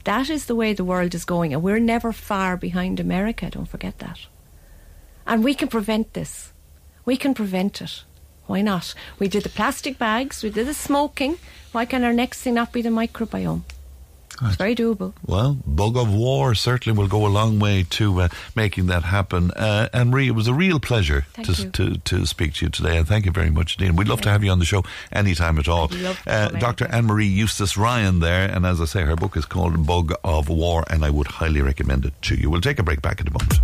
That 0.05 0.29
is 0.29 0.47
the 0.47 0.57
way 0.57 0.73
the 0.73 0.85
world 0.85 1.15
is 1.15 1.25
going, 1.25 1.55
and 1.55 1.63
we're 1.63 1.79
never 1.79 2.13
far 2.13 2.57
behind 2.57 2.99
America, 2.99 3.49
don't 3.51 3.67
forget 3.67 4.01
that. 4.01 4.27
And 5.25 5.45
we 5.45 5.55
can 5.55 5.69
prevent 5.69 6.15
this. 6.15 6.53
We 7.05 7.17
can 7.17 7.33
prevent 7.33 7.81
it. 7.81 8.03
Why 8.47 8.61
not? 8.63 8.93
We 9.21 9.29
did 9.29 9.45
the 9.45 9.49
plastic 9.49 9.99
bags, 9.99 10.43
we 10.43 10.51
did 10.51 10.67
the 10.67 10.75
smoking. 10.75 11.39
Why 11.71 11.85
can 11.85 12.03
our 12.03 12.13
next 12.13 12.43
thing 12.43 12.55
not 12.55 12.73
be 12.73 12.83
the 12.83 12.89
microbiome? 12.89 13.63
It's 14.45 14.57
very 14.57 14.75
doable. 14.75 15.13
Well, 15.27 15.59
bug 15.67 15.97
of 15.97 16.13
war 16.13 16.55
certainly 16.55 16.99
will 16.99 17.09
go 17.09 17.27
a 17.27 17.29
long 17.29 17.59
way 17.59 17.85
to 17.91 18.23
uh, 18.23 18.29
making 18.57 18.87
that 18.87 19.05
happen. 19.05 19.51
Uh, 19.53 19.89
Anne 19.93 20.11
Marie, 20.11 20.29
it 20.29 20.35
was 20.35 20.49
a 20.49 20.55
real 20.55 20.81
pleasure 20.81 21.27
to, 21.45 21.71
to 21.71 21.99
to 21.99 22.27
speak 22.27 22.55
to 22.55 22.67
you 22.67 22.71
today, 22.71 22.97
and 22.99 23.07
thank 23.07 23.25
you 23.27 23.33
very 23.33 23.51
much 23.51 23.77
Dean. 23.77 23.97
We'd 23.97 24.09
love 24.09 24.21
to 24.23 24.31
have 24.31 24.43
you 24.45 24.51
on 24.51 24.59
the 24.59 24.65
show 24.65 24.83
anytime 25.13 25.59
at 25.59 25.69
all. 25.69 25.89
Love 25.93 26.21
Uh, 26.27 26.49
Dr. 26.49 26.87
Anne 26.91 27.07
Marie 27.07 27.27
Eustace 27.27 27.77
Ryan 27.77 28.21
there, 28.21 28.49
and 28.51 28.67
as 28.67 28.81
I 28.81 28.85
say, 28.87 29.03
her 29.03 29.17
book 29.17 29.37
is 29.37 29.45
called 29.45 29.87
Bug 29.87 30.13
of 30.25 30.49
War, 30.49 30.85
and 30.91 31.05
I 31.05 31.11
would 31.11 31.27
highly 31.27 31.61
recommend 31.63 32.05
it 32.05 32.15
to 32.23 32.35
you. 32.35 32.51
We'll 32.51 32.61
take 32.61 32.79
a 32.79 32.83
break 32.83 33.01
back 33.03 33.21
in 33.21 33.29
a 33.29 33.31
moment. 33.31 33.55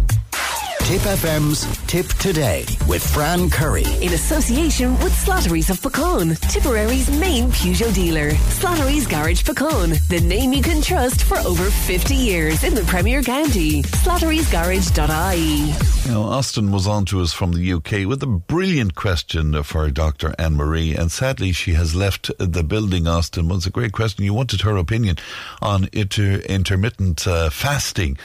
Tipp 0.88 1.02
FM's 1.02 1.66
Tipp 1.86 2.06
Today 2.14 2.64
with 2.88 3.06
Fran 3.06 3.50
Curry. 3.50 3.84
In 4.00 4.14
association 4.14 4.98
with 5.00 5.12
Slattery's 5.12 5.68
of 5.68 5.82
Puckane, 5.82 6.40
Tipperary's 6.50 7.10
main 7.20 7.50
Peugeot 7.50 7.94
dealer. 7.94 8.30
Slattery's 8.30 9.06
Garage 9.06 9.42
Puckane, 9.42 9.98
the 10.08 10.22
name 10.22 10.54
you 10.54 10.62
can 10.62 10.80
trust 10.80 11.24
for 11.24 11.36
over 11.40 11.70
50 11.70 12.14
years 12.14 12.64
in 12.64 12.74
the 12.74 12.84
Premier 12.84 13.22
County. 13.22 13.82
Slattery'sGarage.ie. 13.82 16.08
You 16.08 16.14
know, 16.14 16.22
Austin 16.22 16.72
was 16.72 16.86
on 16.86 17.04
to 17.04 17.20
us 17.20 17.34
from 17.34 17.52
the 17.52 17.70
UK 17.70 18.08
with 18.08 18.22
a 18.22 18.26
brilliant 18.26 18.94
question 18.94 19.62
for 19.64 19.90
Dr. 19.90 20.34
Anne 20.38 20.56
Marie, 20.56 20.96
and 20.96 21.12
sadly 21.12 21.52
she 21.52 21.74
has 21.74 21.94
left 21.94 22.30
the 22.38 22.64
building. 22.64 23.06
Austin 23.06 23.48
was 23.48 23.66
a 23.66 23.70
great 23.70 23.92
question. 23.92 24.24
You 24.24 24.32
wanted 24.32 24.62
her 24.62 24.78
opinion 24.78 25.18
on 25.60 25.90
inter- 25.92 26.40
intermittent 26.48 27.26
uh, 27.26 27.50
fasting, 27.50 28.16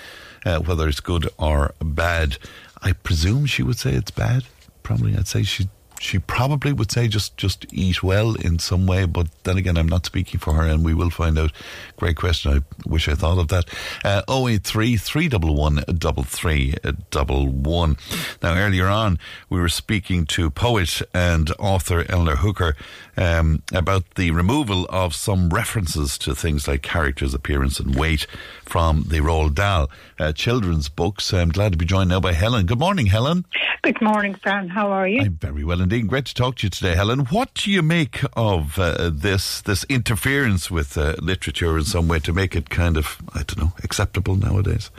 uh, 0.45 0.59
whether 0.59 0.87
it's 0.87 0.99
good 0.99 1.29
or 1.37 1.73
bad. 1.81 2.37
I 2.81 2.93
presume 2.93 3.45
she 3.45 3.63
would 3.63 3.79
say 3.79 3.93
it's 3.93 4.11
bad. 4.11 4.45
Probably, 4.83 5.15
I'd 5.15 5.27
say 5.27 5.43
she 5.43 5.69
she 6.03 6.19
probably 6.19 6.73
would 6.73 6.91
say 6.91 7.07
just 7.07 7.37
just 7.37 7.65
eat 7.71 8.03
well 8.03 8.35
in 8.35 8.59
some 8.59 8.85
way. 8.85 9.05
But 9.05 9.27
then 9.43 9.57
again, 9.57 9.77
I'm 9.77 9.87
not 9.87 10.05
speaking 10.05 10.39
for 10.39 10.53
her, 10.53 10.63
and 10.63 10.83
we 10.83 10.93
will 10.93 11.09
find 11.09 11.39
out. 11.39 11.51
Great 11.97 12.17
question. 12.17 12.53
I 12.53 12.89
wish 12.89 13.07
I 13.07 13.15
thought 13.15 13.39
of 13.39 13.47
that. 13.47 13.65
Uh, 14.03 14.21
083 14.27 14.97
311 14.97 15.85
3311. 15.85 17.97
Now, 18.41 18.57
earlier 18.57 18.87
on, 18.87 19.17
we 19.49 19.59
were 19.59 19.69
speaking 19.69 20.25
to 20.27 20.49
poet 20.49 21.01
and 21.13 21.51
author 21.59 22.05
Eleanor 22.09 22.37
Hooker 22.37 22.75
um, 23.15 23.61
about 23.73 24.15
the 24.15 24.31
removal 24.31 24.85
of 24.89 25.15
some 25.15 25.49
references 25.49 26.17
to 26.19 26.35
things 26.35 26.67
like 26.67 26.81
characters' 26.81 27.33
appearance 27.33 27.79
and 27.79 27.95
weight 27.95 28.27
from 28.63 29.05
the 29.07 29.19
Roald 29.19 29.55
Dahl 29.55 29.89
uh, 30.19 30.33
children's 30.33 30.89
books. 30.89 31.33
I'm 31.33 31.49
glad 31.49 31.71
to 31.71 31.77
be 31.77 31.85
joined 31.85 32.09
now 32.09 32.19
by 32.19 32.33
Helen. 32.33 32.65
Good 32.65 32.79
morning, 32.79 33.05
Helen. 33.05 33.45
Good 33.83 34.01
morning, 34.01 34.35
Fran. 34.35 34.69
How 34.69 34.91
are 34.91 35.07
you? 35.07 35.21
I'm 35.21 35.35
very 35.35 35.63
well 35.63 35.81
indeed. 35.81 35.92
Great 36.01 36.25
to 36.25 36.33
talk 36.33 36.55
to 36.55 36.65
you 36.65 36.69
today, 36.69 36.95
Helen. 36.95 37.19
What 37.25 37.53
do 37.53 37.69
you 37.69 37.83
make 37.83 38.21
of 38.35 38.79
uh, 38.79 39.11
this 39.13 39.61
this 39.61 39.83
interference 39.89 40.71
with 40.71 40.97
uh, 40.97 41.15
literature 41.21 41.77
in 41.77 41.83
some 41.83 42.07
way 42.07 42.19
to 42.19 42.33
make 42.33 42.55
it 42.55 42.69
kind 42.69 42.97
of 42.97 43.21
I 43.33 43.43
don't 43.43 43.59
know 43.59 43.73
acceptable 43.83 44.35
nowadays? 44.35 44.89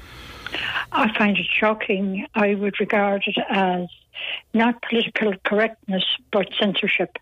I 0.93 1.13
find 1.19 1.37
it 1.37 1.47
shocking. 1.47 2.27
I 2.35 2.55
would 2.55 2.79
regard 2.79 3.25
it 3.27 3.37
as 3.49 3.89
not 4.53 4.83
political 4.83 5.33
correctness, 5.45 6.05
but 6.31 6.49
censorship. 6.59 7.19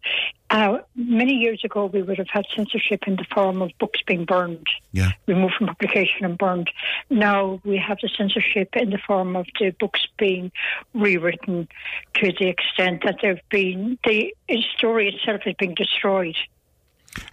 Uh, 0.50 0.78
many 0.94 1.32
years 1.32 1.62
ago, 1.64 1.86
we 1.86 2.02
would 2.02 2.18
have 2.18 2.28
had 2.28 2.44
censorship 2.54 3.04
in 3.06 3.16
the 3.16 3.24
form 3.32 3.62
of 3.62 3.70
books 3.78 4.00
being 4.06 4.26
burned, 4.26 4.66
yeah. 4.92 5.12
removed 5.26 5.54
from 5.54 5.66
publication 5.68 6.26
and 6.26 6.36
burned. 6.36 6.70
Now 7.08 7.60
we 7.64 7.78
have 7.78 7.98
the 8.02 8.10
censorship 8.16 8.76
in 8.76 8.90
the 8.90 8.98
form 8.98 9.34
of 9.34 9.46
the 9.58 9.70
books 9.70 10.06
being 10.18 10.52
rewritten 10.92 11.68
to 12.16 12.32
the 12.38 12.48
extent 12.48 13.02
that 13.04 13.16
they've 13.22 13.40
been 13.48 13.98
the 14.04 14.34
story 14.76 15.08
itself 15.08 15.42
has 15.42 15.54
been 15.54 15.74
destroyed. 15.74 16.36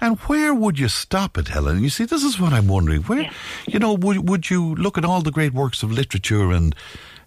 And 0.01 0.17
where 0.19 0.53
would 0.53 0.77
you 0.77 0.87
stop 0.87 1.37
it, 1.37 1.49
Helen? 1.49 1.83
You 1.83 1.89
see, 1.89 2.05
this 2.05 2.23
is 2.23 2.39
what 2.39 2.53
I'm 2.53 2.67
wondering. 2.67 3.01
Where, 3.03 3.21
yeah. 3.21 3.33
you 3.67 3.79
know, 3.79 3.93
would 3.93 4.29
would 4.29 4.49
you 4.49 4.75
look 4.75 4.97
at 4.97 5.05
all 5.05 5.21
the 5.21 5.31
great 5.31 5.53
works 5.53 5.83
of 5.83 5.91
literature 5.91 6.51
and 6.51 6.75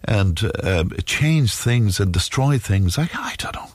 and 0.05 0.51
uh, 0.63 0.85
change 1.05 1.53
things 1.55 1.99
and 1.99 2.11
destroy 2.11 2.57
things? 2.57 2.97
I, 2.97 3.09
I 3.13 3.35
don't 3.37 3.55
know. 3.55 3.67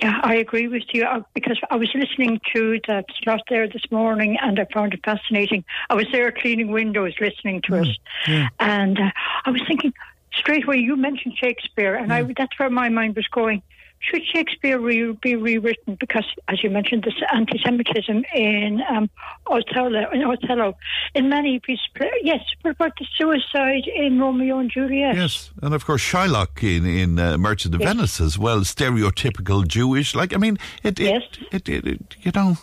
Yeah, 0.00 0.20
I 0.22 0.34
agree 0.36 0.68
with 0.68 0.82
you 0.92 1.04
uh, 1.04 1.22
because 1.34 1.58
I 1.70 1.76
was 1.76 1.90
listening 1.94 2.40
to 2.54 2.80
that 2.86 3.06
slot 3.22 3.40
there 3.48 3.66
this 3.66 3.84
morning 3.90 4.36
and 4.40 4.58
I 4.60 4.66
found 4.72 4.92
it 4.92 5.00
fascinating. 5.04 5.64
I 5.88 5.94
was 5.94 6.06
there 6.12 6.30
cleaning 6.30 6.70
windows 6.70 7.14
listening 7.20 7.62
to 7.62 7.72
mm, 7.72 7.88
it, 7.88 7.98
yeah. 8.28 8.48
and 8.60 8.98
uh, 8.98 9.10
I 9.44 9.50
was 9.50 9.62
thinking 9.66 9.92
straight 10.36 10.64
away. 10.64 10.76
You 10.76 10.96
mentioned 10.96 11.34
Shakespeare, 11.36 11.94
and 11.94 12.12
I 12.12 12.22
that's 12.36 12.58
where 12.58 12.70
my 12.70 12.88
mind 12.88 13.16
was 13.16 13.26
going 13.28 13.62
should 14.04 14.22
Shakespeare 14.24 14.78
re- 14.78 15.12
be 15.12 15.36
rewritten? 15.36 15.96
Because, 15.98 16.26
as 16.48 16.62
you 16.62 16.70
mentioned, 16.70 17.04
this 17.04 17.14
anti-Semitism 17.32 18.24
in 18.34 18.82
um, 18.88 19.08
Othello, 19.46 20.10
in 20.12 20.22
Othello, 20.22 20.76
in 21.14 21.28
many 21.28 21.58
pieces. 21.60 21.86
Yes, 22.22 22.40
what 22.62 22.72
about 22.72 22.92
the 22.98 23.06
suicide 23.16 23.86
in 23.86 24.20
Romeo 24.20 24.58
and 24.58 24.70
Juliet? 24.70 25.16
Yes, 25.16 25.50
and 25.62 25.74
of 25.74 25.84
course 25.86 26.02
Shylock 26.02 26.62
in 26.62 26.86
in 26.86 27.18
uh, 27.18 27.38
Merchant 27.38 27.74
of 27.74 27.80
yes. 27.80 27.92
Venice 27.92 28.20
as 28.20 28.38
well, 28.38 28.60
stereotypical 28.60 29.66
Jewish. 29.66 30.14
Like, 30.14 30.34
I 30.34 30.38
mean, 30.38 30.58
it, 30.82 31.00
it, 31.00 31.04
yes. 31.04 31.22
it, 31.52 31.68
it, 31.68 31.86
it 31.86 32.16
you 32.20 32.32
know, 32.34 32.58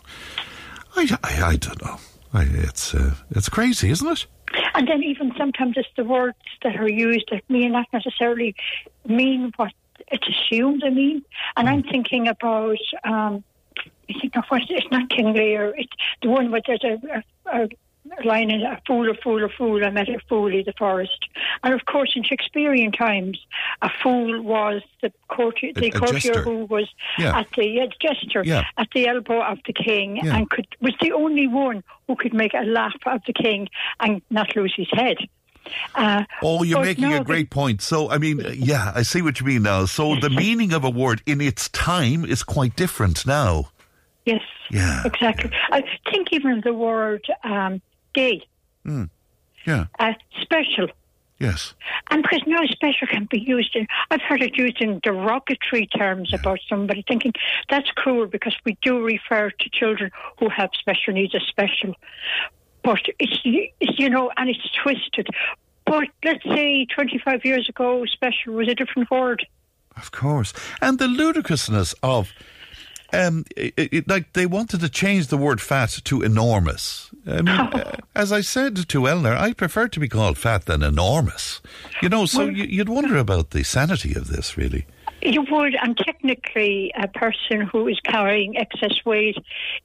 I, 0.96 1.18
I, 1.24 1.44
I 1.44 1.56
don't 1.56 1.82
know. 1.84 1.98
I, 2.34 2.44
it's 2.44 2.94
uh, 2.94 3.16
it's 3.32 3.50
crazy, 3.50 3.90
isn't 3.90 4.08
it? 4.08 4.26
And 4.74 4.88
then 4.88 5.04
even 5.04 5.34
sometimes 5.38 5.76
it's 5.78 5.88
the 5.96 6.04
words 6.04 6.38
that 6.64 6.76
are 6.76 6.90
used 6.90 7.30
that 7.32 7.44
may 7.50 7.68
not 7.68 7.88
necessarily 7.94 8.56
mean 9.06 9.52
what 9.56 9.72
it's 10.12 10.28
assumed, 10.28 10.84
I 10.86 10.90
mean. 10.90 11.24
And 11.56 11.70
I'm 11.70 11.84
mm. 11.84 11.92
thinking 11.92 12.28
about, 12.28 12.78
um, 13.04 13.44
I 14.10 14.14
think 14.20 14.36
of 14.36 14.46
what, 14.50 14.62
it's 14.70 14.92
not 14.92 15.10
King 15.10 15.34
Lear, 15.34 15.74
it's 15.78 15.94
the 16.22 16.30
one 16.30 16.52
where 16.52 16.62
there's 16.66 16.84
a, 16.84 17.24
a, 17.50 17.64
a 17.64 17.70
line 18.26 18.50
in 18.50 18.62
a 18.64 18.82
fool, 18.88 19.10
a 19.10 19.14
fool, 19.14 19.44
a 19.44 19.50
fool, 19.50 19.86
I 19.86 19.90
met 19.90 20.10
a 20.10 20.20
fool 20.28 20.48
in 20.48 20.64
the 20.66 20.74
forest. 20.78 21.28
And 21.64 21.74
of 21.74 21.86
course, 21.86 22.14
in 22.16 22.24
Shakespearean 22.24 22.92
times, 22.92 23.40
a 23.82 23.90
fool 24.02 24.42
was 24.42 24.82
the 25.02 25.14
courtier, 25.28 25.72
the 25.74 25.86
a, 25.86 25.90
a 25.90 26.00
courtier 26.00 26.42
who 26.42 26.66
was 26.66 26.90
yeah. 27.18 27.40
at 27.40 27.48
the 27.56 27.82
uh, 27.82 27.88
jester 28.02 28.44
yeah. 28.44 28.66
at 28.78 28.90
the 28.94 29.08
elbow 29.08 29.42
of 29.44 29.60
the 29.66 29.74
king 29.74 30.18
yeah. 30.18 30.36
and 30.36 30.50
could 30.50 30.68
was 30.82 30.94
the 31.00 31.12
only 31.12 31.48
one 31.48 31.84
who 32.08 32.16
could 32.16 32.34
make 32.34 32.54
a 32.54 32.66
laugh 32.66 32.96
of 33.06 33.22
the 33.28 33.34
king 33.34 33.70
and 34.00 34.22
not 34.30 34.56
lose 34.56 34.74
his 34.76 34.90
head. 34.92 35.18
Uh, 35.96 36.24
oh, 36.44 36.64
you're 36.64 36.82
making 36.82 37.10
no, 37.10 37.22
a 37.22 37.24
great 37.24 37.50
point. 37.50 37.82
So, 37.82 38.10
I 38.10 38.18
mean, 38.18 38.44
yeah, 38.54 38.92
I 38.96 39.04
see 39.04 39.22
what 39.22 39.40
you 39.40 39.46
mean 39.46 39.64
now. 39.64 39.86
So, 39.86 40.16
the 40.16 40.30
meaning 40.30 40.74
of 40.74 40.84
a 40.84 40.90
word 40.90 41.22
in 41.26 41.42
its 41.42 41.70
time 41.70 42.26
is 42.26 42.44
quite 42.44 42.76
different 42.76 43.26
now. 43.26 43.70
Yes. 44.26 44.42
Yeah. 44.70 45.02
Exactly. 45.06 45.50
Yeah. 45.52 45.78
I 45.78 45.84
think 46.12 46.30
even 46.32 46.62
the 46.64 46.74
word 46.74 47.26
um, 47.44 47.82
gay. 48.14 48.46
Mm. 48.86 49.10
Yeah. 49.66 49.86
Uh, 50.00 50.14
special. 50.42 50.88
Yes. 51.40 51.74
And 52.12 52.22
because 52.22 52.44
now 52.46 52.64
special 52.68 53.08
can 53.08 53.28
be 53.30 53.40
used 53.40 53.76
in, 53.76 53.88
I've 54.12 54.22
heard 54.22 54.44
it 54.44 54.58
used 54.58 54.80
in 54.80 55.00
derogatory 55.02 55.88
terms 55.88 56.30
yeah. 56.32 56.40
about 56.40 56.60
somebody, 56.70 57.04
thinking 57.08 57.34
that's 57.68 57.90
cruel 57.96 58.28
because 58.28 58.56
we 58.64 58.78
do 58.84 59.04
refer 59.04 59.50
to 59.50 59.70
children 59.74 60.12
who 60.38 60.50
have 60.50 60.70
special 60.80 61.14
needs 61.14 61.34
as 61.34 61.42
special 61.48 61.96
but 62.84 63.00
it's, 63.20 63.40
you 63.44 64.10
know, 64.10 64.32
and 64.38 64.50
it's 64.50 64.70
twisted. 64.84 65.28
But 65.86 66.08
let's 66.24 66.44
say 66.44 66.86
25 66.86 67.46
years 67.46 67.68
ago, 67.70 68.06
special 68.06 68.54
was 68.54 68.68
a 68.68 68.76
different 68.76 69.12
word. 69.12 69.46
Of 69.98 70.12
course. 70.12 70.54
And 70.82 71.00
the 71.00 71.08
ludicrousness 71.08 71.94
of. 72.02 72.32
Um, 73.14 73.44
it, 73.58 73.74
it, 73.78 74.08
like 74.08 74.32
they 74.32 74.46
wanted 74.46 74.80
to 74.80 74.88
change 74.88 75.28
the 75.28 75.36
word 75.36 75.60
fat 75.60 75.90
to 76.06 76.22
enormous. 76.22 77.12
I 77.28 77.42
mean, 77.42 77.50
uh, 77.50 77.98
as 78.16 78.32
I 78.32 78.40
said 78.40 78.88
to 78.88 79.06
Eleanor, 79.06 79.36
I 79.36 79.52
prefer 79.52 79.90
to 79.90 80.00
be 80.00 80.08
called 80.08 80.38
fat 80.38 80.66
than 80.66 80.82
enormous. 80.82 81.62
You 82.02 82.08
know, 82.08 82.26
so 82.26 82.46
well, 82.46 82.52
you'd 82.52 82.88
wonder 82.88 83.18
about 83.18 83.50
the 83.50 83.64
sanity 83.64 84.14
of 84.14 84.30
this, 84.30 84.56
really. 84.56 84.86
You 85.22 85.46
would, 85.52 85.76
and 85.76 85.96
technically, 85.98 86.92
a 86.96 87.08
person 87.08 87.62
who 87.62 87.88
is 87.88 88.00
carrying 88.00 88.58
excess 88.58 89.06
weight 89.06 89.38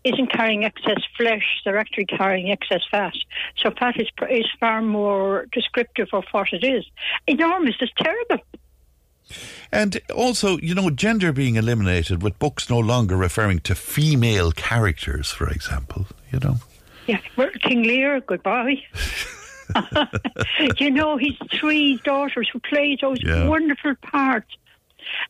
isn't 0.03 0.33
carrying 0.33 0.65
excess 0.65 1.03
flesh; 1.17 1.61
they're 1.65 1.79
actually 1.79 2.07
carrying 2.07 2.51
excess 2.51 2.83
fat. 2.91 3.13
So 3.59 3.71
fat 3.71 4.01
is 4.01 4.09
is 4.31 4.47
far 4.59 4.81
more 4.81 5.47
descriptive 5.53 6.09
of 6.13 6.25
what 6.33 6.53
it 6.53 6.65
is. 6.65 6.87
Enormous 7.27 7.77
is 7.81 7.91
terrible. 7.99 8.45
And 9.71 10.01
also, 10.15 10.57
you 10.59 10.75
know, 10.75 10.89
gender 10.89 11.33
being 11.33 11.57
eliminated 11.57 12.23
with 12.23 12.39
books 12.39 12.71
no 12.71 12.79
longer 12.79 13.17
referring 13.17 13.59
to 13.61 13.75
female 13.75 14.53
characters, 14.53 15.31
for 15.31 15.51
example. 15.51 16.07
You 16.33 16.39
know. 16.39 16.57
Yeah, 17.07 17.21
well, 17.37 17.51
King 17.61 17.83
Lear, 17.83 18.21
goodbye. 18.21 18.83
you 20.79 20.91
know, 20.91 21.17
his 21.17 21.35
three 21.53 21.99
daughters 22.05 22.49
who 22.53 22.61
played 22.61 23.01
those 23.01 23.19
yeah. 23.23 23.47
wonderful 23.49 23.95
parts 23.97 24.57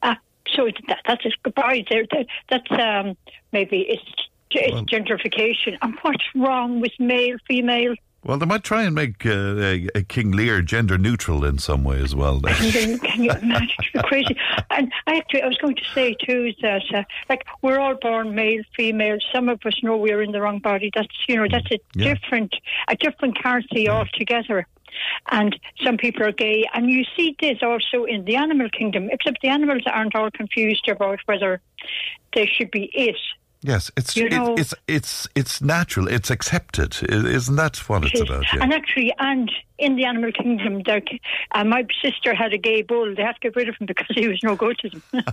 uh, 0.03 0.15
so 0.55 0.71
that, 0.89 0.99
that's 1.07 1.25
a 1.25 1.31
goodbye. 1.43 1.85
There, 1.91 2.05
that's 2.49 2.71
um, 2.71 3.17
maybe 3.53 3.87
it's, 3.89 4.29
it's 4.51 4.73
well, 4.73 4.85
gentrification. 4.85 5.77
And 5.83 5.95
what's 6.03 6.25
wrong 6.35 6.81
with 6.81 6.93
male, 6.99 7.37
female? 7.47 7.95
Well, 8.27 8.39
they 8.39 8.47
might 8.47 8.65
try 8.65 8.83
and 8.83 8.93
make 8.93 9.25
uh, 9.25 10.03
King 10.09 10.33
Lear 10.33 10.61
gender 10.61 10.99
neutral 10.99 11.45
in 11.45 11.59
some 11.59 11.85
way 11.85 12.01
as 12.01 12.13
well. 12.13 12.41
Can 12.41 12.91
you, 12.91 12.99
can 12.99 13.23
you 13.23 13.31
imagine? 13.43 13.69
crazy. 14.03 14.37
And 14.71 14.91
I 15.07 15.19
actually, 15.19 15.43
I 15.43 15.47
was 15.47 15.59
going 15.59 15.77
to 15.77 15.85
say 15.95 16.17
too 16.27 16.53
that, 16.61 16.83
uh, 16.93 17.05
like, 17.29 17.45
we're 17.63 17.79
all 17.79 17.95
born 17.95 18.35
male, 18.35 18.65
female. 18.77 19.19
Some 19.33 19.49
of 19.49 19.61
us 19.65 19.75
know 19.83 19.97
we're 19.97 20.23
in 20.23 20.33
the 20.33 20.41
wrong 20.41 20.59
body. 20.59 20.91
That's 20.93 21.09
you 21.29 21.37
know, 21.37 21.47
that's 21.49 21.71
a 21.71 21.79
yeah. 21.95 22.15
different, 22.15 22.53
a 22.89 22.97
different 22.97 23.41
currency 23.41 23.83
yeah. 23.83 23.93
altogether 23.93 24.67
and 25.31 25.59
some 25.85 25.97
people 25.97 26.23
are 26.25 26.33
gay. 26.33 26.65
And 26.75 26.91
you 26.91 27.05
see 27.17 27.37
this 27.41 27.59
also 27.63 28.05
in 28.05 28.25
the 28.25 28.37
animal 28.37 28.69
kingdom, 28.71 29.09
except 29.11 29.41
the 29.43 29.49
animals 29.49 29.83
aren't 29.87 30.15
all 30.15 30.31
confused 30.31 30.89
about 30.89 31.21
whether 31.27 31.61
they 32.35 32.47
should 32.47 32.71
be 32.71 32.91
it. 32.95 33.17
Yes, 33.63 33.91
it's 33.97 34.17
you 34.17 34.29
know, 34.29 34.53
it, 34.53 34.61
it's 34.61 34.75
it's 34.87 35.29
it's 35.35 35.61
natural. 35.61 36.07
It's 36.07 36.31
accepted, 36.31 36.97
isn't 37.11 37.57
that 37.57 37.77
what 37.89 38.05
it's 38.05 38.21
about? 38.21 38.45
Yeah. 38.55 38.63
And 38.63 38.73
actually, 38.73 39.13
and 39.19 39.51
in 39.79 39.97
the 39.97 40.05
animal 40.05 40.31
kingdom, 40.31 40.83
uh, 41.51 41.65
my 41.65 41.85
sister 42.01 42.35
had 42.35 42.53
a 42.53 42.59
gay 42.59 42.83
bull. 42.83 43.15
They 43.17 43.23
had 43.23 43.33
to 43.33 43.41
get 43.41 43.57
rid 43.57 43.69
of 43.69 43.75
him 43.77 43.87
because 43.87 44.15
he 44.15 44.29
was 44.29 44.39
no 44.45 44.55
good 44.55 44.79
to 44.79 44.91
them. 44.91 45.25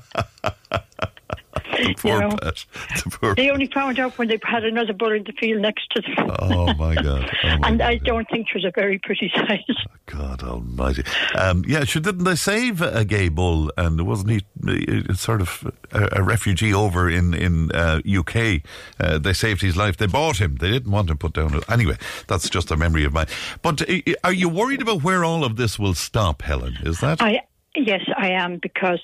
The 1.63 1.93
poor 1.97 2.13
you 2.13 2.19
know, 2.19 2.37
pet. 2.37 2.65
The 3.03 3.09
poor 3.09 3.35
they 3.35 3.49
only 3.49 3.67
found 3.67 3.99
out 3.99 4.17
when 4.17 4.27
they 4.27 4.39
had 4.43 4.63
another 4.63 4.93
bull 4.93 5.11
in 5.11 5.23
the 5.23 5.33
field 5.33 5.61
next 5.61 5.89
to 5.91 6.01
them. 6.01 6.31
oh 6.39 6.73
my 6.75 6.95
god! 6.95 7.29
Oh 7.43 7.47
my 7.47 7.53
and 7.67 7.79
god. 7.79 7.81
I 7.81 7.97
don't 7.97 8.29
think 8.29 8.47
she 8.49 8.57
was 8.57 8.65
a 8.65 8.71
very 8.73 8.99
pretty 8.99 9.31
size. 9.35 9.59
Oh, 9.69 9.91
god 10.05 10.43
Almighty! 10.43 11.03
Um, 11.35 11.63
yeah, 11.67 11.83
she 11.83 11.99
Didn't 11.99 12.25
they 12.25 12.35
save 12.35 12.81
a 12.81 13.05
gay 13.05 13.29
bull? 13.29 13.71
And 13.77 14.05
wasn't 14.05 14.29
he 14.31 15.03
sort 15.13 15.41
of 15.41 15.71
a, 15.91 16.19
a 16.19 16.23
refugee 16.23 16.73
over 16.73 17.09
in 17.09 17.33
in 17.33 17.71
uh, 17.71 18.01
UK? 18.07 18.61
Uh, 18.99 19.17
they 19.17 19.33
saved 19.33 19.61
his 19.61 19.75
life. 19.77 19.97
They 19.97 20.07
bought 20.07 20.37
him. 20.39 20.57
They 20.57 20.71
didn't 20.71 20.91
want 20.91 21.09
him 21.09 21.17
put 21.17 21.33
down. 21.33 21.61
Anyway, 21.69 21.97
that's 22.27 22.49
just 22.49 22.71
a 22.71 22.77
memory 22.77 23.05
of 23.05 23.13
mine. 23.13 23.27
But 23.61 23.81
uh, 23.89 24.13
are 24.23 24.33
you 24.33 24.49
worried 24.49 24.81
about 24.81 25.03
where 25.03 25.23
all 25.23 25.43
of 25.43 25.55
this 25.55 25.79
will 25.79 25.93
stop, 25.93 26.41
Helen? 26.41 26.77
Is 26.83 26.99
that? 26.99 27.21
I 27.21 27.41
Yes, 27.75 28.01
I 28.15 28.29
am 28.29 28.57
because 28.57 29.01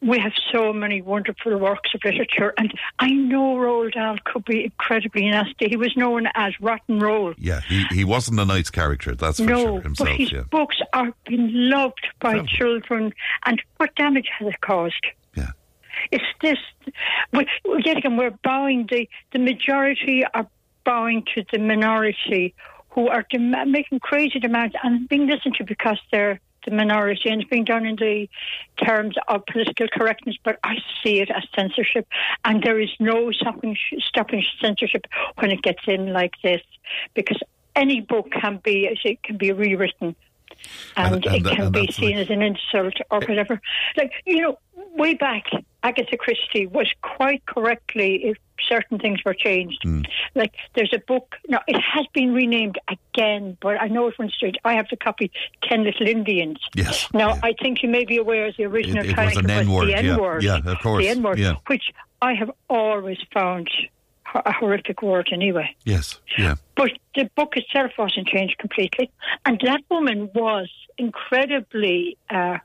we 0.00 0.18
have 0.18 0.32
so 0.50 0.72
many 0.72 1.02
wonderful 1.02 1.54
works 1.58 1.90
of 1.94 2.02
literature, 2.02 2.54
and 2.56 2.72
I 2.98 3.10
know 3.10 3.56
Roald 3.56 3.92
Dahl 3.92 4.16
could 4.24 4.46
be 4.46 4.64
incredibly 4.64 5.28
nasty. 5.28 5.68
He 5.68 5.76
was 5.76 5.94
known 5.98 6.26
as 6.34 6.58
Rotten 6.58 6.98
Roll. 6.98 7.34
Yeah, 7.36 7.60
he, 7.60 7.84
he 7.90 8.04
wasn't 8.04 8.40
a 8.40 8.46
nice 8.46 8.70
character, 8.70 9.14
that's 9.14 9.38
for 9.38 9.44
no, 9.44 9.62
sure 9.62 9.80
himself. 9.82 10.08
But 10.08 10.16
his 10.16 10.32
yeah. 10.32 10.44
books 10.50 10.78
are 10.94 11.12
being 11.26 11.50
loved 11.52 12.06
by 12.18 12.38
oh. 12.38 12.46
children, 12.46 13.12
and 13.44 13.60
what 13.76 13.94
damage 13.96 14.28
has 14.38 14.48
it 14.48 14.60
caused? 14.62 15.06
Yeah. 15.34 15.50
It's 16.10 16.24
this, 16.40 16.58
we, 17.32 17.46
yet 17.84 17.98
again, 17.98 18.16
we're 18.16 18.30
bowing, 18.42 18.86
the, 18.90 19.08
the 19.32 19.38
majority 19.38 20.24
are 20.32 20.46
bowing 20.84 21.22
to 21.34 21.44
the 21.52 21.58
minority 21.58 22.54
who 22.90 23.08
are 23.08 23.26
dem- 23.30 23.70
making 23.70 24.00
crazy 24.00 24.38
demands 24.38 24.74
and 24.82 25.06
being 25.06 25.26
listened 25.26 25.54
to 25.56 25.64
because 25.64 26.00
they're 26.10 26.40
the 26.66 26.72
minority, 26.72 27.30
and 27.30 27.40
it's 27.40 27.50
being 27.50 27.64
done 27.64 27.86
in 27.86 27.96
the 27.96 28.28
terms 28.84 29.16
of 29.28 29.46
political 29.46 29.86
correctness. 29.88 30.36
But 30.44 30.58
I 30.62 30.76
see 31.02 31.20
it 31.20 31.30
as 31.30 31.44
censorship, 31.54 32.06
and 32.44 32.62
there 32.62 32.80
is 32.80 32.90
no 33.00 33.32
stopping 33.32 33.76
stopping 34.06 34.44
censorship 34.60 35.06
when 35.38 35.50
it 35.50 35.62
gets 35.62 35.82
in 35.86 36.12
like 36.12 36.34
this, 36.42 36.62
because 37.14 37.38
any 37.74 38.00
book 38.00 38.30
can 38.32 38.58
be 38.62 38.88
it 39.04 39.22
can 39.22 39.36
be 39.36 39.52
rewritten 39.52 40.16
and, 40.96 41.14
And- 41.14 41.26
and 41.26 41.46
it 41.46 41.54
can 41.56 41.64
and 41.66 41.72
be 41.72 41.90
seen 41.92 42.18
as 42.18 42.30
an 42.30 42.42
insult 42.42 42.94
or 43.10 43.22
eh. 43.22 43.26
whatever. 43.26 43.60
Like 43.96 44.12
you 44.24 44.42
know, 44.42 44.58
way 44.96 45.14
back, 45.14 45.44
Agatha 45.82 46.16
Christie 46.16 46.66
was 46.66 46.88
quite 47.02 47.44
correctly 47.46 48.24
if 48.24 48.36
certain 48.68 48.98
things 48.98 49.20
were 49.24 49.34
changed. 49.34 49.78
Hmm. 49.82 50.02
Like 50.34 50.54
there's 50.74 50.92
a 50.92 50.98
book 50.98 51.36
now, 51.48 51.60
it 51.68 51.80
has 51.80 52.06
been 52.14 52.32
renamed 52.34 52.78
again, 52.88 53.56
but 53.60 53.80
I 53.80 53.88
know 53.88 54.08
it 54.08 54.18
went 54.18 54.32
straight. 54.32 54.56
I 54.64 54.74
have 54.74 54.86
the 54.90 54.96
copy, 54.96 55.30
Ten 55.62 55.84
Little 55.84 56.08
Indians. 56.08 56.58
Yes. 56.74 57.06
Now 57.12 57.38
I 57.42 57.52
think 57.62 57.82
you 57.82 57.88
may 57.88 58.04
be 58.04 58.16
aware 58.16 58.46
as 58.46 58.56
the 58.56 58.64
original 58.64 59.04
It- 59.04 59.10
it 59.10 59.16
was 59.16 59.34
title 59.34 59.44
an 59.44 59.50
N-word, 59.50 59.86
the 59.86 59.90
yeah. 59.90 60.12
N-word. 60.14 60.42
Yeah, 60.42 60.60
of 60.64 60.78
course, 60.80 61.04
The 61.04 61.08
N-word, 61.10 61.38
yeah. 61.38 61.54
which 61.66 61.92
I 62.22 62.34
have 62.34 62.50
always 62.68 63.18
found 63.32 63.68
a 64.34 64.52
horrific 64.52 65.02
word 65.02 65.28
anyway. 65.32 65.74
Yes. 65.84 66.18
Yeah. 66.36 66.56
But 66.74 66.92
the 67.14 67.30
book 67.36 67.56
itself 67.56 67.92
wasn't 67.96 68.26
changed 68.26 68.58
completely. 68.58 69.10
And 69.44 69.60
that 69.64 69.82
woman 69.90 70.30
was 70.34 70.68
incredibly 70.98 72.16
uh, 72.30 72.58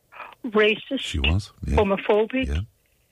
racist, 0.46 1.00
She 1.00 1.20
was. 1.20 1.52
Yeah. 1.66 1.76
homophobic. 1.78 2.48
Yeah. 2.48 2.60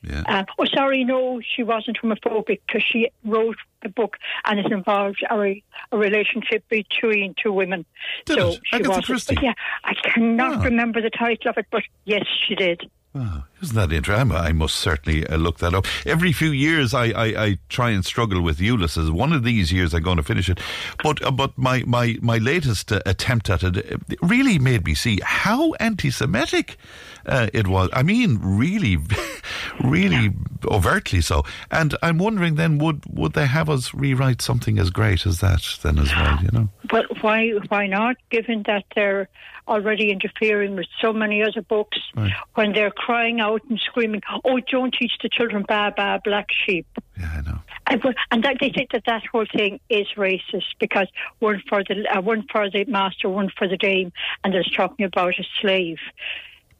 Yeah. 0.01 0.23
Uh, 0.25 0.43
oh, 0.57 0.65
sorry, 0.73 1.03
no, 1.03 1.41
she 1.41 1.61
wasn't 1.61 1.97
homophobic 2.01 2.59
because 2.65 2.83
she 2.89 3.09
wrote 3.25 3.57
a 3.83 3.89
book 3.89 4.15
and 4.45 4.57
it 4.57 4.71
involved 4.71 5.21
a, 5.29 5.61
a 5.91 5.97
relationship 5.97 6.63
between 6.69 7.35
two 7.41 7.51
women. 7.51 7.85
Did 8.25 8.37
so 8.37 8.47
it? 8.51 8.61
she 8.63 8.75
Agatha 8.77 8.89
was. 8.97 9.05
Christie? 9.05 9.37
Yeah, 9.41 9.53
I 9.83 9.93
cannot 9.95 10.59
Ah. 10.59 10.63
remember 10.63 11.01
the 11.01 11.09
title 11.09 11.49
of 11.49 11.57
it, 11.57 11.65
but 11.69 11.83
yes, 12.05 12.23
she 12.47 12.55
did. 12.55 12.89
Oh, 13.15 13.43
isn't 13.63 13.75
that 13.75 13.91
interesting? 13.91 14.31
I 14.31 14.51
must 14.51 14.75
certainly 14.75 15.25
uh, 15.25 15.37
look 15.37 15.57
that 15.59 15.73
up. 15.73 15.87
Every 16.05 16.31
few 16.31 16.51
years, 16.51 16.93
I, 16.93 17.05
I, 17.05 17.25
I 17.43 17.57
try 17.67 17.89
and 17.89 18.05
struggle 18.05 18.41
with 18.43 18.61
Ulysses. 18.61 19.09
One 19.09 19.33
of 19.33 19.43
these 19.43 19.71
years, 19.71 19.95
I'm 19.95 20.03
going 20.03 20.17
to 20.17 20.23
finish 20.23 20.47
it. 20.47 20.59
But 21.03 21.25
uh, 21.25 21.31
but 21.31 21.57
my 21.57 21.83
my 21.87 22.17
my 22.21 22.37
latest 22.37 22.91
uh, 22.91 23.01
attempt 23.07 23.49
at 23.49 23.63
it 23.63 23.99
really 24.21 24.59
made 24.59 24.85
me 24.85 24.93
see 24.93 25.19
how 25.23 25.73
anti-Semitic 25.73 26.77
uh, 27.25 27.47
it 27.51 27.65
was. 27.67 27.89
I 27.93 28.03
mean, 28.03 28.37
really, 28.43 28.97
really 29.83 30.29
overtly 30.65 31.21
so. 31.21 31.43
And 31.71 31.95
I'm 32.03 32.19
wondering 32.19 32.55
then, 32.55 32.77
would 32.77 33.03
would 33.09 33.33
they 33.33 33.47
have 33.47 33.71
us 33.71 33.91
rewrite 33.91 34.43
something 34.43 34.77
as 34.77 34.91
great 34.91 35.25
as 35.25 35.39
that 35.39 35.63
then 35.81 35.97
as 35.97 36.15
well? 36.15 36.39
You 36.43 36.49
know. 36.51 36.69
But 36.87 37.23
why 37.23 37.49
why 37.69 37.87
not? 37.87 38.17
Given 38.29 38.63
that 38.67 38.85
they're 38.93 39.29
already 39.69 40.11
interfering 40.11 40.75
with 40.75 40.87
so 40.99 41.13
many 41.13 41.41
other 41.41 41.61
books, 41.61 41.99
Right. 42.15 42.33
when 42.55 42.73
they're 42.73 42.91
crying 42.91 43.39
out 43.39 43.61
and 43.69 43.79
screaming, 43.79 44.21
"Oh, 44.43 44.59
don't 44.59 44.93
teach 44.93 45.13
the 45.21 45.29
children 45.29 45.63
ba 45.67 45.93
ba 45.95 46.19
black 46.23 46.47
sheep." 46.65 46.87
Yeah, 47.19 47.31
I 47.37 47.41
know. 47.41 47.59
And, 47.87 48.15
and 48.31 48.43
that, 48.43 48.57
they 48.61 48.69
think 48.69 48.91
that 48.91 49.05
that 49.05 49.23
whole 49.31 49.45
thing 49.57 49.79
is 49.89 50.07
racist 50.15 50.69
because 50.79 51.07
one 51.39 51.61
for 51.69 51.83
the 51.83 52.05
uh, 52.15 52.21
one 52.21 52.45
for 52.51 52.69
the 52.69 52.85
master, 52.85 53.29
one 53.29 53.49
for 53.57 53.67
the 53.67 53.77
dame, 53.77 54.11
and 54.43 54.53
there's 54.53 54.71
talking 54.75 55.05
about 55.05 55.39
a 55.39 55.45
slave. 55.61 55.97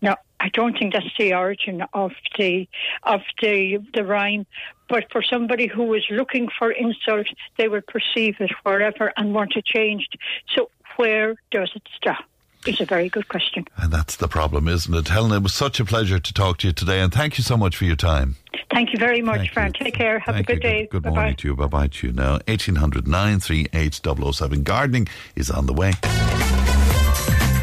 Now, 0.02 0.16
I 0.40 0.50
don't 0.50 0.78
think 0.78 0.94
that's 0.94 1.14
the 1.18 1.34
origin 1.34 1.84
of 1.94 2.12
the 2.38 2.68
of 3.04 3.22
the 3.42 3.80
the 3.94 4.06
rhyme, 4.06 4.46
but 4.88 5.06
for 5.12 5.22
somebody 5.22 5.68
who 5.68 5.84
was 5.84 6.06
looking 6.10 6.48
for 6.58 6.72
insult, 6.72 7.28
they 7.58 7.68
would 7.68 7.86
perceive 7.88 8.36
it 8.40 8.52
wherever 8.64 9.12
and 9.18 9.34
want 9.34 9.56
it 9.58 9.66
changed. 9.66 10.18
So, 10.56 10.70
where 10.96 11.36
does 11.52 11.72
it 11.76 11.84
stop? 11.98 12.24
Is 12.68 12.82
a 12.82 12.86
very 12.86 13.08
good 13.10 13.28
question. 13.30 13.66
And 13.78 13.92
that's 13.92 14.18
the 14.18 14.28
problem, 14.28 14.68
isn't 14.68 14.94
it? 14.94 15.08
Helen, 15.08 15.32
it 15.32 15.42
was 15.42 15.54
such 15.54 15.80
a 15.80 15.86
pleasure 15.86 16.20
to 16.20 16.34
talk 16.34 16.58
to 16.58 16.68
you 16.68 16.74
today, 16.74 17.00
and 17.00 17.12
thank 17.12 17.38
you 17.38 17.44
so 17.44 17.56
much 17.56 17.78
for 17.78 17.86
your 17.86 17.96
time. 17.96 18.36
Thank 18.70 18.92
you 18.94 19.00
very 19.00 19.22
much, 19.22 19.50
Fran. 19.52 19.72
Take 19.74 19.94
care. 19.96 20.20
Have 20.20 20.36
Thank 20.36 20.50
a 20.50 20.54
good 20.56 20.64
you. 20.64 20.70
day. 20.70 20.88
Good 20.92 21.04
Bye-bye. 21.04 21.16
morning 21.16 21.36
to 21.38 21.48
you. 21.48 21.56
Bye 21.56 21.68
bye 21.68 21.88
to 21.88 22.08
you 22.08 22.14
now. 22.14 22.34
1800 22.48 23.08
938 23.08 24.02
007. 24.34 24.64
Gardening 24.64 25.08
is 25.36 25.50
on 25.50 25.66
the 25.68 25.74
way. 25.74 25.94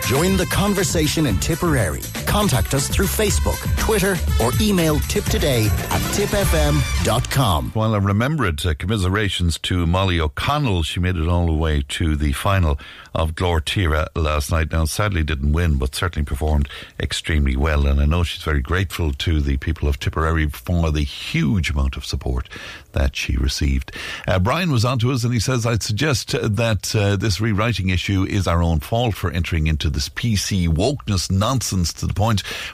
Join 0.08 0.36
the 0.36 0.46
conversation 0.50 1.26
in 1.26 1.36
Tipperary. 1.40 2.00
Contact 2.36 2.74
us 2.74 2.86
through 2.88 3.06
Facebook, 3.06 3.56
Twitter, 3.78 4.14
or 4.44 4.52
email 4.60 4.96
tiptoday 4.96 5.68
at 5.70 6.02
tipfm.com. 6.12 7.70
While 7.70 7.94
I 7.94 7.96
remember 7.96 8.44
it, 8.44 8.66
uh, 8.66 8.74
commiserations 8.74 9.56
to 9.60 9.86
Molly 9.86 10.20
O'Connell. 10.20 10.82
She 10.82 11.00
made 11.00 11.16
it 11.16 11.28
all 11.28 11.46
the 11.46 11.54
way 11.54 11.82
to 11.88 12.14
the 12.14 12.32
final 12.32 12.78
of 13.14 13.34
Glór 13.34 13.62
Tíre 13.62 14.08
last 14.14 14.52
night. 14.52 14.70
Now, 14.70 14.84
sadly 14.84 15.24
didn't 15.24 15.52
win, 15.52 15.76
but 15.76 15.94
certainly 15.94 16.26
performed 16.26 16.68
extremely 17.00 17.56
well. 17.56 17.86
And 17.86 18.02
I 18.02 18.04
know 18.04 18.22
she's 18.22 18.42
very 18.42 18.60
grateful 18.60 19.14
to 19.14 19.40
the 19.40 19.56
people 19.56 19.88
of 19.88 19.98
Tipperary 19.98 20.46
for 20.50 20.90
the 20.90 21.04
huge 21.04 21.70
amount 21.70 21.96
of 21.96 22.04
support 22.04 22.50
that 22.92 23.16
she 23.16 23.38
received. 23.38 23.92
Uh, 24.28 24.38
Brian 24.38 24.70
was 24.70 24.84
on 24.84 24.98
to 24.98 25.10
us 25.10 25.24
and 25.24 25.32
he 25.32 25.40
says, 25.40 25.64
I'd 25.64 25.82
suggest 25.82 26.34
uh, 26.34 26.48
that 26.48 26.94
uh, 26.94 27.16
this 27.16 27.40
rewriting 27.40 27.88
issue 27.88 28.24
is 28.24 28.46
our 28.46 28.62
own 28.62 28.80
fault 28.80 29.14
for 29.14 29.30
entering 29.30 29.66
into 29.66 29.88
this 29.88 30.10
PC 30.10 30.68
wokeness 30.68 31.30
nonsense 31.30 31.94
to 31.94 32.06
the 32.06 32.12
point 32.12 32.25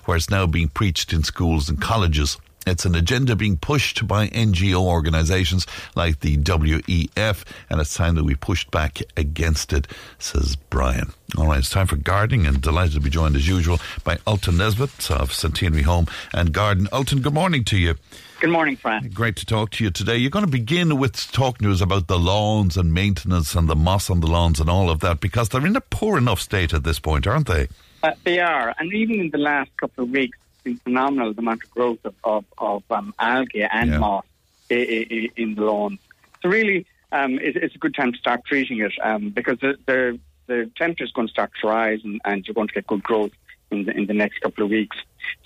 where 0.04 0.16
it's 0.16 0.30
now 0.30 0.46
being 0.46 0.68
preached 0.68 1.12
in 1.12 1.22
schools 1.22 1.68
and 1.68 1.80
colleges. 1.80 2.38
It's 2.64 2.84
an 2.84 2.94
agenda 2.94 3.34
being 3.34 3.56
pushed 3.56 4.06
by 4.06 4.28
NGO 4.28 4.86
organisations 4.86 5.66
like 5.96 6.20
the 6.20 6.36
WEF, 6.36 7.44
and 7.68 7.80
it's 7.80 7.94
time 7.94 8.14
that 8.14 8.24
we 8.24 8.36
pushed 8.36 8.70
back 8.70 9.00
against 9.16 9.72
it, 9.72 9.88
says 10.18 10.54
Brian. 10.70 11.12
All 11.36 11.48
right, 11.48 11.58
it's 11.58 11.70
time 11.70 11.88
for 11.88 11.96
gardening, 11.96 12.46
and 12.46 12.60
delighted 12.60 12.94
to 12.94 13.00
be 13.00 13.10
joined 13.10 13.34
as 13.34 13.48
usual 13.48 13.80
by 14.04 14.18
Ultan 14.28 14.58
Nesbitt 14.58 15.10
of 15.10 15.32
Centenary 15.32 15.82
Home 15.82 16.06
and 16.32 16.52
Garden. 16.52 16.88
Ultan, 16.92 17.20
good 17.20 17.34
morning 17.34 17.64
to 17.64 17.76
you. 17.76 17.96
Good 18.40 18.50
morning, 18.50 18.76
Fran. 18.76 19.08
Great 19.08 19.36
to 19.36 19.46
talk 19.46 19.70
to 19.70 19.84
you 19.84 19.90
today. 19.90 20.16
You're 20.16 20.30
going 20.30 20.44
to 20.44 20.50
begin 20.50 20.98
with 20.98 21.32
talking 21.32 21.66
to 21.66 21.72
us 21.72 21.80
about 21.80 22.06
the 22.06 22.18
lawns 22.18 22.76
and 22.76 22.92
maintenance 22.92 23.54
and 23.54 23.68
the 23.68 23.76
moss 23.76 24.08
on 24.10 24.20
the 24.20 24.26
lawns 24.28 24.60
and 24.60 24.70
all 24.70 24.90
of 24.90 25.00
that 25.00 25.20
because 25.20 25.48
they're 25.48 25.66
in 25.66 25.76
a 25.76 25.80
poor 25.80 26.18
enough 26.18 26.40
state 26.40 26.72
at 26.72 26.84
this 26.84 26.98
point, 26.98 27.26
aren't 27.26 27.48
they? 27.48 27.68
Uh, 28.02 28.12
they 28.24 28.40
are, 28.40 28.74
and 28.78 28.92
even 28.92 29.20
in 29.20 29.30
the 29.30 29.38
last 29.38 29.70
couple 29.76 30.04
of 30.04 30.10
weeks, 30.10 30.36
it's 30.54 30.62
been 30.64 30.76
phenomenal 30.78 31.32
the 31.32 31.38
amount 31.40 31.62
of 31.62 31.70
growth 31.70 31.98
of, 32.04 32.14
of, 32.24 32.44
of 32.58 32.82
um, 32.90 33.14
algae 33.18 33.62
and 33.62 33.90
Yeah. 33.92 33.98
moss 33.98 34.24
i- 34.70 34.74
i- 34.74 35.06
i- 35.10 35.30
in 35.36 35.54
the 35.54 35.62
lawns. 35.62 36.00
So 36.42 36.48
really, 36.48 36.86
um, 37.12 37.38
it, 37.38 37.56
it's 37.56 37.74
a 37.74 37.78
good 37.78 37.94
time 37.94 38.12
to 38.12 38.18
start 38.18 38.40
treating 38.44 38.80
it 38.80 38.92
um, 39.02 39.30
because 39.30 39.58
the, 39.60 39.76
the, 39.86 40.18
the 40.48 40.70
temperature 40.76 41.04
is 41.04 41.12
going 41.12 41.28
to 41.28 41.32
start 41.32 41.52
to 41.60 41.68
rise 41.68 42.00
and, 42.02 42.20
and 42.24 42.44
you're 42.46 42.54
going 42.54 42.68
to 42.68 42.74
get 42.74 42.86
good 42.88 43.02
growth 43.04 43.32
in 43.70 43.84
the, 43.84 43.92
in 43.96 44.06
the 44.06 44.14
next 44.14 44.40
couple 44.40 44.64
of 44.64 44.70
weeks. 44.70 44.96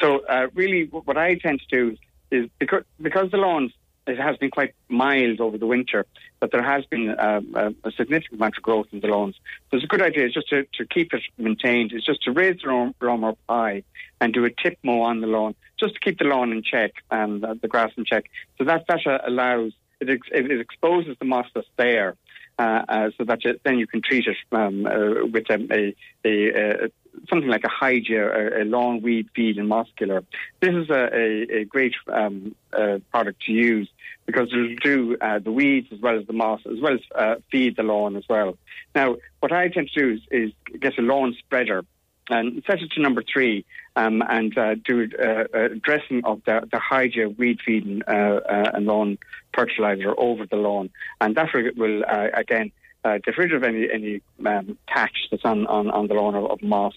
So 0.01 0.21
uh, 0.27 0.47
really, 0.55 0.85
what 0.85 1.19
I 1.19 1.35
tend 1.35 1.61
to 1.61 1.67
do 1.77 1.97
is 2.31 2.49
because 2.59 2.85
because 3.01 3.31
the 3.31 3.37
lawns 3.37 3.73
it 4.07 4.19
has 4.19 4.37
been 4.37 4.51
quite 4.51 4.75
mild 4.89 5.41
over 5.41 5.59
the 5.59 5.67
winter, 5.67 6.07
but 6.41 6.53
there 6.53 6.63
has 6.63 6.85
been 6.87 7.19
um, 7.19 7.55
a, 7.55 7.89
a 7.89 7.93
significant 7.93 8.41
amount 8.41 8.57
of 8.57 8.63
growth 8.63 8.87
in 8.93 9.01
the 9.01 9.09
lawns. 9.09 9.37
So 9.71 9.77
it's 9.77 9.85
a 9.85 9.89
good 9.89 10.03
idea 10.03 10.29
just 10.29 10.49
to, 10.51 10.65
to 10.75 10.87
keep 10.87 11.13
it 11.13 11.23
maintained, 11.39 11.93
It's 11.93 12.07
just 12.07 12.23
to 12.23 12.33
raise 12.33 12.61
the 12.63 12.93
lawn 13.01 13.25
up 13.25 13.39
high 13.49 13.83
and 14.21 14.33
do 14.33 14.45
a 14.45 14.51
tip 14.51 14.79
mow 14.83 15.03
on 15.03 15.21
the 15.21 15.27
lawn, 15.27 15.55
just 15.79 15.95
to 15.95 16.01
keep 16.01 16.19
the 16.19 16.25
lawn 16.25 16.53
in 16.53 16.63
check 16.63 16.93
and 17.11 17.45
uh, 17.45 17.55
the 17.61 17.69
grass 17.69 17.91
in 17.97 18.05
check. 18.05 18.31
So 18.59 18.65
that, 18.65 18.87
that 18.89 19.01
allows, 19.27 19.73
it, 20.01 20.09
ex- 20.09 20.29
it 20.33 20.61
exposes 20.61 21.17
the 21.19 21.27
moss 21.27 21.47
that's 21.55 21.69
there. 21.77 22.17
Uh, 22.59 22.83
uh, 22.89 23.11
so 23.19 23.25
that 23.25 23.45
you, 23.45 23.61
then 23.65 23.79
you 23.79 23.87
can 23.87 24.01
treat 24.01 24.27
it 24.27 24.37
um, 24.51 24.87
uh, 24.87 25.27
with 25.27 25.51
um, 25.51 25.69
a, 25.71 25.95
a, 26.25 26.85
uh 26.85 26.89
something 27.29 27.49
like 27.49 27.65
a 27.65 27.69
Hygeia, 27.69 28.59
a, 28.59 28.63
a 28.63 28.65
lawn 28.65 29.03
weed 29.03 29.29
feed 29.35 29.59
and 29.59 29.73
killer. 29.97 30.25
This 30.61 30.75
is 30.75 30.91
a, 30.91 31.09
a, 31.15 31.59
a 31.61 31.65
great 31.65 31.95
um, 32.13 32.55
uh, 32.73 32.99
product 33.11 33.43
to 33.47 33.53
use 33.53 33.89
because 34.27 34.49
it'll 34.53 34.75
do 34.77 35.17
uh, 35.21 35.39
the 35.39 35.53
weeds 35.53 35.89
as 35.93 36.01
well 36.01 36.19
as 36.19 36.27
the 36.27 36.33
moss, 36.33 36.61
as 36.71 36.81
well 36.81 36.95
as 36.95 37.01
uh, 37.15 37.37
feed 37.51 37.77
the 37.77 37.83
lawn 37.83 38.17
as 38.17 38.25
well. 38.29 38.59
Now, 38.95 39.17
what 39.41 39.53
I 39.53 39.69
tend 39.69 39.89
to 39.95 40.01
do 40.01 40.13
is, 40.15 40.21
is 40.31 40.81
get 40.81 40.99
a 40.99 41.03
lawn 41.03 41.35
spreader 41.39 41.85
and 42.29 42.63
set 42.67 42.81
it 42.81 42.91
to 42.93 43.01
number 43.01 43.23
three 43.23 43.65
um, 43.95 44.23
and 44.29 44.57
uh, 44.59 44.75
do 44.75 45.09
uh, 45.19 45.45
a 45.55 45.69
dressing 45.77 46.25
of 46.25 46.43
the, 46.45 46.69
the 46.73 46.79
Hygeia 46.79 47.37
weed 47.39 47.61
feeding 47.65 48.03
uh, 48.07 48.11
uh, 48.11 48.71
and 48.75 48.87
lawn 48.87 49.19
fertilizer 49.55 50.13
over 50.19 50.45
the 50.45 50.57
lawn. 50.57 50.91
And 51.21 51.37
that 51.37 51.49
will, 51.77 52.03
again, 52.35 52.73
uh, 53.07 53.19
get 53.25 53.39
rid 53.39 53.53
of 53.53 53.63
any 53.63 53.89
any 53.93 54.21
um, 54.45 54.77
thatch 54.93 55.17
that's 55.31 55.45
on, 55.45 55.67
on, 55.67 55.91
on 55.91 56.09
the 56.09 56.15
lawn 56.15 56.35
of, 56.35 56.51
of 56.51 56.63
moss, 56.63 56.95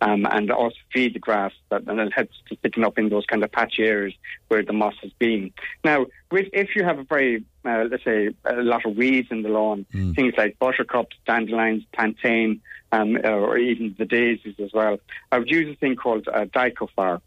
um, 0.00 0.26
and 0.30 0.50
also 0.50 0.76
feed 0.92 1.14
the 1.14 1.18
grass 1.18 1.52
that 1.68 1.86
and 1.86 2.00
it 2.00 2.12
helps 2.12 2.36
to 2.48 2.86
up 2.86 2.98
in 2.98 3.10
those 3.10 3.26
kind 3.26 3.44
of 3.44 3.52
patchy 3.52 3.82
areas 3.82 4.14
where 4.48 4.62
the 4.62 4.72
moss 4.72 4.94
has 5.02 5.12
been. 5.18 5.52
Now, 5.84 6.06
with, 6.30 6.46
if 6.52 6.74
you 6.74 6.84
have 6.84 6.98
a 6.98 7.04
very 7.04 7.44
uh, 7.64 7.84
let's 7.90 8.04
say 8.04 8.30
a 8.44 8.62
lot 8.62 8.86
of 8.86 8.96
weeds 8.96 9.28
in 9.30 9.42
the 9.42 9.50
lawn, 9.50 9.84
things 10.14 10.34
like 10.38 10.58
buttercups, 10.58 11.16
dandelions, 11.26 11.84
plantain, 11.92 12.62
um, 12.92 13.16
or 13.22 13.58
even 13.58 13.94
the 13.98 14.06
daisies 14.06 14.54
as 14.58 14.72
well, 14.72 14.98
I 15.30 15.38
would 15.38 15.50
use 15.50 15.68
a 15.70 15.78
thing 15.78 15.96
called 15.96 16.26
uh, 16.26 16.46
dicofar. 16.46 17.20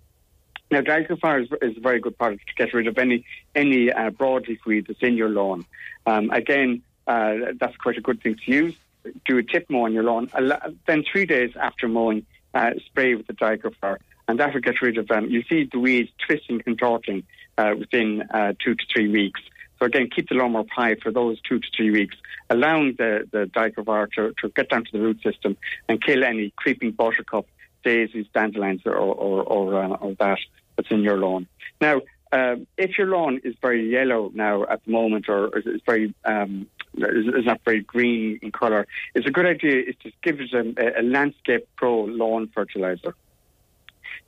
Now, 0.71 0.81
dicofar 0.81 1.43
is, 1.43 1.49
is 1.61 1.77
a 1.77 1.81
very 1.81 1.99
good 1.99 2.17
product 2.17 2.47
to 2.47 2.55
get 2.55 2.73
rid 2.73 2.87
of 2.87 2.97
any 2.97 3.25
any 3.53 3.91
uh, 3.91 4.09
broadleaf 4.09 4.65
weed 4.65 4.85
that's 4.87 5.03
in 5.03 5.15
your 5.15 5.29
lawn. 5.29 5.65
Um, 6.07 6.31
again, 6.31 6.81
uh, 7.07 7.35
that's 7.59 7.75
quite 7.77 7.97
a 7.97 8.01
good 8.01 8.21
thing 8.21 8.37
to 8.45 8.51
use. 8.51 8.75
Do 9.25 9.37
a 9.37 9.43
tip 9.43 9.69
mow 9.69 9.85
on 9.85 9.93
your 9.93 10.03
lawn. 10.03 10.29
Then 10.87 11.03
three 11.11 11.25
days 11.25 11.51
after 11.59 11.87
mowing, 11.87 12.25
uh, 12.53 12.71
spray 12.85 13.15
with 13.15 13.27
the 13.27 13.33
dicofar, 13.33 13.97
and 14.27 14.39
that 14.39 14.53
will 14.53 14.61
get 14.61 14.81
rid 14.81 14.97
of 14.97 15.07
them. 15.07 15.29
you 15.29 15.43
see 15.49 15.67
the 15.71 15.79
weeds 15.79 16.09
twisting, 16.25 16.55
and 16.55 16.63
contorting 16.63 17.23
uh, 17.57 17.73
within 17.77 18.23
uh, 18.33 18.53
two 18.63 18.75
to 18.75 18.83
three 18.93 19.09
weeks. 19.09 19.41
So 19.79 19.87
again, 19.87 20.09
keep 20.15 20.29
the 20.29 20.35
lawn 20.35 20.53
more 20.53 20.65
high 20.73 20.95
for 20.95 21.11
those 21.11 21.41
two 21.41 21.59
to 21.59 21.67
three 21.75 21.91
weeks, 21.91 22.15
allowing 22.49 22.95
the, 22.97 23.27
the 23.31 23.49
to, 24.15 24.33
to 24.41 24.49
get 24.49 24.69
down 24.69 24.85
to 24.85 24.91
the 24.93 24.99
root 24.99 25.21
system 25.21 25.57
and 25.89 26.01
kill 26.01 26.23
any 26.23 26.53
creeping 26.55 26.91
buttercup, 26.91 27.47
daisies, 27.83 28.27
dandelions, 28.33 28.81
or, 28.85 28.95
or, 28.95 29.43
or, 29.43 29.83
uh, 29.83 29.89
or 29.89 30.15
that 30.19 30.39
that's 30.77 30.89
in 30.89 31.01
your 31.01 31.17
lawn. 31.17 31.47
Now, 31.81 32.01
uh, 32.31 32.55
if 32.77 32.97
your 32.97 33.07
lawn 33.07 33.41
is 33.43 33.55
very 33.61 33.91
yellow 33.91 34.31
now 34.33 34.63
at 34.63 34.83
the 34.85 34.91
moment, 34.91 35.27
or 35.27 35.55
is 35.57 35.81
very 35.85 36.13
um, 36.25 36.67
is, 36.95 37.45
not 37.45 37.61
very 37.65 37.81
green 37.81 38.39
in 38.41 38.51
colour, 38.51 38.87
it's 39.15 39.27
a 39.27 39.31
good 39.31 39.45
idea 39.45 39.83
is 39.87 39.95
to 40.03 40.11
give 40.21 40.39
it 40.39 40.53
a, 40.53 40.99
a 40.99 41.03
Landscape 41.03 41.67
Pro 41.75 42.03
lawn 42.05 42.49
fertilizer. 42.53 43.15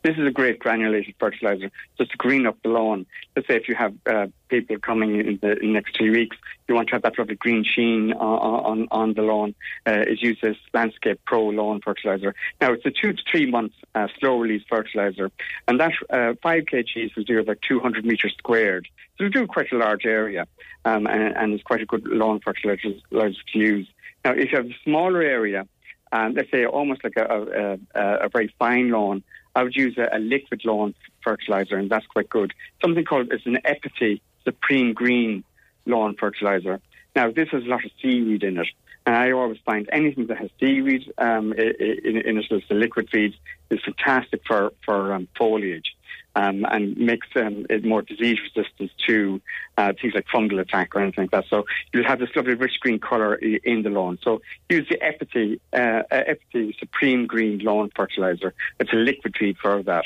This 0.06 0.18
is 0.20 0.28
a 0.28 0.32
great 0.32 0.60
granulated 0.60 1.16
fertilizer 1.20 1.72
just 1.98 2.12
to 2.12 2.18
green 2.18 2.46
up 2.46 2.62
the 2.62 2.70
lawn. 2.70 3.08
Let's 3.36 3.48
say 3.48 3.56
if 3.56 3.68
you 3.68 3.74
have 3.74 3.96
uh, 4.06 4.28
people 4.50 4.78
coming 4.78 5.20
in 5.20 5.40
the, 5.42 5.58
in 5.58 5.74
next 5.74 5.98
three 5.98 6.12
weeks, 6.12 6.38
you 6.68 6.76
want 6.76 6.90
to 6.90 6.94
have 6.94 7.02
that 7.02 7.18
lovely 7.18 7.34
green 7.34 7.64
sheen 7.64 8.14
on, 8.14 8.66
on, 8.66 8.88
on 8.92 9.14
the 9.16 9.24
lawn. 9.24 9.56
Uh, 9.88 10.04
is 10.06 10.22
used 10.22 10.44
as 10.44 10.58
Landscape 10.76 11.20
Pro 11.26 11.48
lawn 11.48 11.82
fertilizer. 11.82 12.36
Now 12.62 12.74
it's 12.74 12.86
a 12.86 12.92
two 12.92 13.14
to 13.14 13.24
three 13.32 13.50
month 13.50 13.72
uh, 13.96 14.08
slow 14.20 14.38
release 14.38 14.62
fertilizer, 14.70 15.32
and 15.68 15.80
that 15.80 15.94
uh, 16.12 16.34
five 16.44 16.66
kgs 16.66 17.16
will 17.16 17.24
do 17.24 17.40
about 17.40 17.58
200 17.68 18.06
metres 18.06 18.36
squared. 18.38 18.88
So 19.18 19.26
it'll 19.26 19.42
do 19.42 19.48
quite 19.48 19.72
a 19.72 19.78
large 19.78 20.06
area, 20.06 20.46
um, 20.86 21.08
and, 21.08 21.36
and 21.36 21.54
it's 21.56 21.64
quite 21.64 21.82
a 21.82 21.88
good 21.88 22.06
lawn 22.06 22.42
fertilizer 22.42 22.92
to 23.10 23.36
use. 23.56 23.88
Now 24.24 24.34
if 24.34 24.52
you 24.52 24.58
have 24.58 24.68
a 24.68 24.78
smaller 24.84 25.24
area, 25.24 25.68
um, 26.12 26.36
let's 26.36 26.52
say 26.52 26.64
almost 26.68 27.04
like 27.04 27.18
a, 27.18 27.26
a, 27.26 28.00
a, 28.00 28.16
a 28.26 28.30
very 28.30 28.54
fine 28.60 28.92
lawn, 28.92 29.24
I 29.56 29.64
would 29.64 29.76
use 29.76 29.98
a, 29.98 30.10
a, 30.12 30.20
liquid 30.20 30.62
lawn 30.66 30.94
fertilizer, 31.24 31.78
and 31.78 31.90
that's 31.90 32.06
quite 32.08 32.30
good. 32.30 32.54
Something 32.82 33.06
called 33.06 33.32
it's 33.32 33.46
an 33.46 33.58
Empathy 33.66 34.22
Supreme 34.44 34.94
Green 34.94 35.44
lawn 35.86 36.16
fertilizer. 36.20 36.82
Now, 37.16 37.32
this 37.32 37.50
has 37.50 37.64
a 37.64 37.68
lot 37.68 37.86
of 37.86 37.92
seaweed 38.02 38.44
in 38.44 38.58
it, 38.58 38.68
and 39.06 39.16
I 39.16 39.32
always 39.32 39.60
find 39.66 39.88
anything 39.92 40.28
that 40.28 40.38
has 40.38 40.50
seaweed 40.60 41.12
um, 41.18 41.54
in, 41.54 42.22
in, 42.26 42.38
it 42.38 42.52
as 42.52 42.62
the 42.68 42.76
liquid 42.76 43.10
feed 43.12 43.34
is 43.70 43.80
fantastic 43.84 44.42
for 44.46 44.74
for 44.86 45.14
um, 45.14 45.28
foliage 45.38 45.96
um, 46.36 46.66
and 46.70 46.98
makes 46.98 47.28
um, 47.36 47.66
it 47.70 47.84
more 47.86 48.02
disease 48.02 48.38
resistant 48.56 48.92
to 49.08 49.42
uh, 49.78 49.94
things 50.00 50.14
like 50.14 50.26
fungal 50.28 50.60
attack 50.60 50.96
or 50.96 51.02
anything 51.02 51.24
like 51.24 51.32
that. 51.32 51.46
So 51.50 51.66
you'll 51.94 52.06
have 52.06 52.20
this 52.20 52.30
lovely 52.36 52.56
rich 52.56 52.80
green 52.82 53.00
colour 53.00 53.36
in 53.36 53.84
the 53.84 53.90
lawn. 53.90 54.20
So 54.22 54.42
use 54.70 54.88
the 54.90 55.02
Empathy, 55.02 55.62
uh, 55.74 56.04
Empathy 56.12 56.76
Supreme 56.80 57.26
Green 57.26 57.60
Lawn 57.60 57.92
Fertilizer. 57.96 58.54
It's 58.80 58.92
a 58.94 58.98
liquid 58.98 59.36
feed 59.40 59.58
for 59.58 59.82
that. 59.84 60.06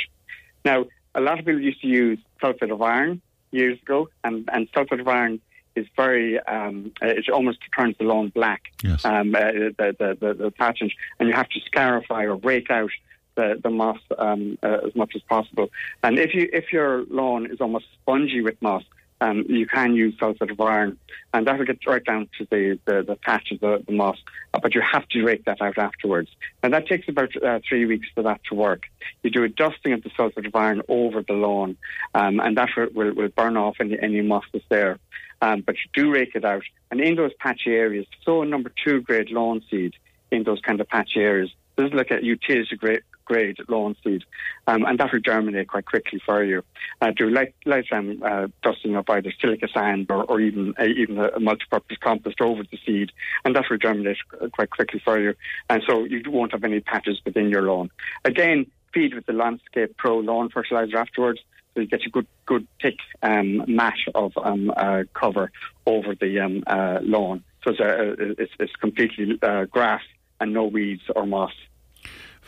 Now, 0.63 0.85
a 1.15 1.21
lot 1.21 1.39
of 1.39 1.45
people 1.45 1.61
used 1.61 1.81
to 1.81 1.87
use 1.87 2.19
sulphate 2.39 2.71
of 2.71 2.81
iron 2.81 3.21
years 3.51 3.79
ago, 3.81 4.09
and, 4.23 4.47
and 4.53 4.67
sulphate 4.73 4.99
of 4.99 5.07
iron 5.07 5.41
is 5.75 5.87
very, 5.95 6.39
um, 6.41 6.91
it 7.01 7.29
almost 7.29 7.59
turns 7.75 7.95
the 7.97 8.03
lawn 8.03 8.29
black, 8.29 8.63
yes. 8.83 9.03
um, 9.05 9.33
uh, 9.33 9.39
the, 9.39 9.95
the, 9.97 10.17
the, 10.19 10.33
the 10.33 10.89
and 11.19 11.29
you 11.29 11.33
have 11.33 11.49
to 11.49 11.59
scarify 11.65 12.23
or 12.23 12.35
rake 12.35 12.69
out 12.69 12.91
the, 13.39 13.47
the 13.65 13.73
moss 13.81 14.01
um, 14.17 14.57
uh, 14.61 14.87
as 14.87 14.93
much 15.01 15.11
as 15.15 15.23
possible. 15.33 15.67
And 16.03 16.13
if 16.25 16.31
you 16.37 16.43
if 16.59 16.65
your 16.75 16.91
lawn 17.19 17.41
is 17.53 17.59
almost 17.65 17.85
spongy 18.01 18.41
with 18.47 18.57
moss, 18.61 18.83
um, 19.21 19.37
you 19.47 19.65
can 19.65 19.93
use 19.93 20.13
sulphate 20.19 20.51
of 20.51 20.61
iron, 20.61 20.97
and 21.33 21.45
that 21.45 21.57
will 21.57 21.65
get 21.65 21.85
right 21.85 22.05
down 22.11 22.29
to 22.37 22.47
the, 22.51 22.79
the, 22.87 23.03
the 23.09 23.15
patch 23.15 23.51
of 23.51 23.59
the, 23.59 23.83
the 23.85 23.95
moss. 24.01 24.17
Uh, 24.53 24.59
but 24.63 24.73
you 24.75 24.81
have 24.81 25.07
to 25.09 25.23
rake 25.23 25.43
that 25.45 25.61
out 25.61 25.77
afterwards. 25.77 26.29
And 26.63 26.73
that 26.73 26.87
takes 26.87 27.07
about 27.07 27.31
uh, 27.43 27.59
three 27.67 27.85
weeks 27.85 28.07
for 28.15 28.23
that 28.23 28.41
to 28.49 28.55
work. 28.55 28.83
You 29.23 29.29
do 29.29 29.43
a 29.43 29.49
dusting 29.49 29.93
of 29.93 30.03
the 30.03 30.11
sulphate 30.15 30.45
of 30.45 30.55
iron 30.55 30.81
over 30.87 31.21
the 31.21 31.33
lawn, 31.33 31.77
um, 32.13 32.39
and 32.39 32.57
that 32.57 32.69
will, 32.95 33.13
will 33.13 33.29
burn 33.29 33.57
off 33.57 33.75
any, 33.79 33.97
any 34.01 34.21
moss 34.21 34.45
that's 34.51 34.69
there. 34.69 34.97
Um, 35.41 35.61
but 35.65 35.75
you 35.75 35.87
do 36.01 36.11
rake 36.11 36.35
it 36.35 36.45
out. 36.53 36.63
And 36.89 36.99
in 36.99 37.15
those 37.15 37.33
patchy 37.39 37.73
areas, 37.85 38.05
sow 38.25 38.41
a 38.41 38.45
number 38.45 38.71
two 38.83 39.01
grade 39.01 39.31
lawn 39.31 39.61
seed 39.69 39.93
in 40.31 40.43
those 40.43 40.61
kind 40.61 40.79
of 40.81 40.87
patchy 40.87 41.21
areas. 41.21 41.49
This 41.75 41.87
is 41.87 41.93
like 41.93 42.11
a 42.11 42.23
utility 42.23 42.75
grade, 42.75 43.03
grade 43.29 43.57
lawn 43.69 43.95
seed, 44.03 44.23
um, 44.67 44.83
and 44.85 44.99
that 44.99 45.13
will 45.13 45.19
germinate 45.19 45.67
quite 45.67 45.85
quickly 45.85 46.19
for 46.25 46.43
you. 46.43 46.63
Uh, 47.01 47.11
do 47.15 47.29
light, 47.29 47.53
light 47.65 47.85
um, 47.91 48.21
uh, 48.25 48.47
dusting 48.63 48.95
of 48.95 49.05
either 49.09 49.31
silica 49.39 49.67
sand 49.73 50.07
or, 50.09 50.23
or 50.23 50.41
even 50.41 50.73
uh, 50.79 50.85
even 51.01 51.19
a, 51.19 51.27
a 51.29 51.39
multi-purpose 51.39 51.97
compost 52.01 52.41
over 52.41 52.63
the 52.63 52.79
seed, 52.85 53.11
and 53.45 53.55
that 53.55 53.65
will 53.69 53.77
germinate 53.77 54.17
quite 54.51 54.71
quickly 54.71 54.99
for 55.05 55.19
you. 55.19 55.33
And 55.69 55.83
so 55.87 56.03
you 56.03 56.21
won't 56.27 56.51
have 56.53 56.63
any 56.63 56.79
patches 56.79 57.21
within 57.23 57.49
your 57.49 57.61
lawn. 57.61 57.91
Again, 58.25 58.65
feed 58.93 59.13
with 59.13 59.27
the 59.27 59.33
Landscape 59.33 59.95
Pro 59.97 60.17
lawn 60.19 60.49
fertilizer 60.49 60.97
afterwards. 60.97 61.39
So 61.75 61.81
you 61.81 61.87
get 61.87 62.05
a 62.05 62.09
good, 62.09 62.27
good 62.47 62.67
thick 62.81 62.97
um, 63.21 63.63
mat 63.67 63.99
of 64.15 64.31
um, 64.43 64.73
uh, 64.75 65.03
cover 65.13 65.51
over 65.85 66.15
the 66.15 66.39
um, 66.39 66.63
uh, 66.65 66.97
lawn. 67.03 67.43
So 67.63 67.71
it's, 67.71 67.79
a, 67.79 68.41
it's, 68.41 68.53
it's 68.59 68.75
completely 68.77 69.37
uh, 69.43 69.65
grass 69.65 70.01
and 70.39 70.51
no 70.51 70.65
weeds 70.65 71.03
or 71.15 71.27
moss. 71.27 71.51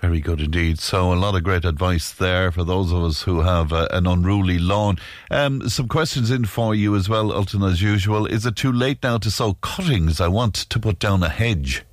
Very 0.02 0.20
good 0.20 0.42
indeed. 0.42 0.80
So, 0.80 1.14
a 1.14 1.16
lot 1.16 1.36
of 1.36 1.44
great 1.44 1.64
advice 1.64 2.12
there 2.12 2.52
for 2.52 2.64
those 2.64 2.92
of 2.92 3.04
us 3.04 3.22
who 3.22 3.42
have 3.42 3.72
uh, 3.72 3.88
an 3.92 4.08
unruly 4.08 4.58
lawn. 4.58 4.98
Um, 5.30 5.70
some 5.70 5.88
questions 5.88 6.32
in 6.32 6.46
for 6.46 6.74
you 6.74 6.96
as 6.96 7.08
well, 7.08 7.32
Ultan, 7.32 7.62
as 7.62 7.84
usual. 7.84 8.26
Is 8.26 8.44
it 8.48 8.56
too 8.56 8.72
late 8.72 9.04
now 9.04 9.20
to 9.20 9.30
sow 9.30 9.54
cuttings? 9.62 10.20
I 10.20 10.28
want 10.28 10.56
to 10.56 10.80
put 10.80 10.98
down 10.98 11.22
a 11.22 11.30
hedge. 11.30 11.86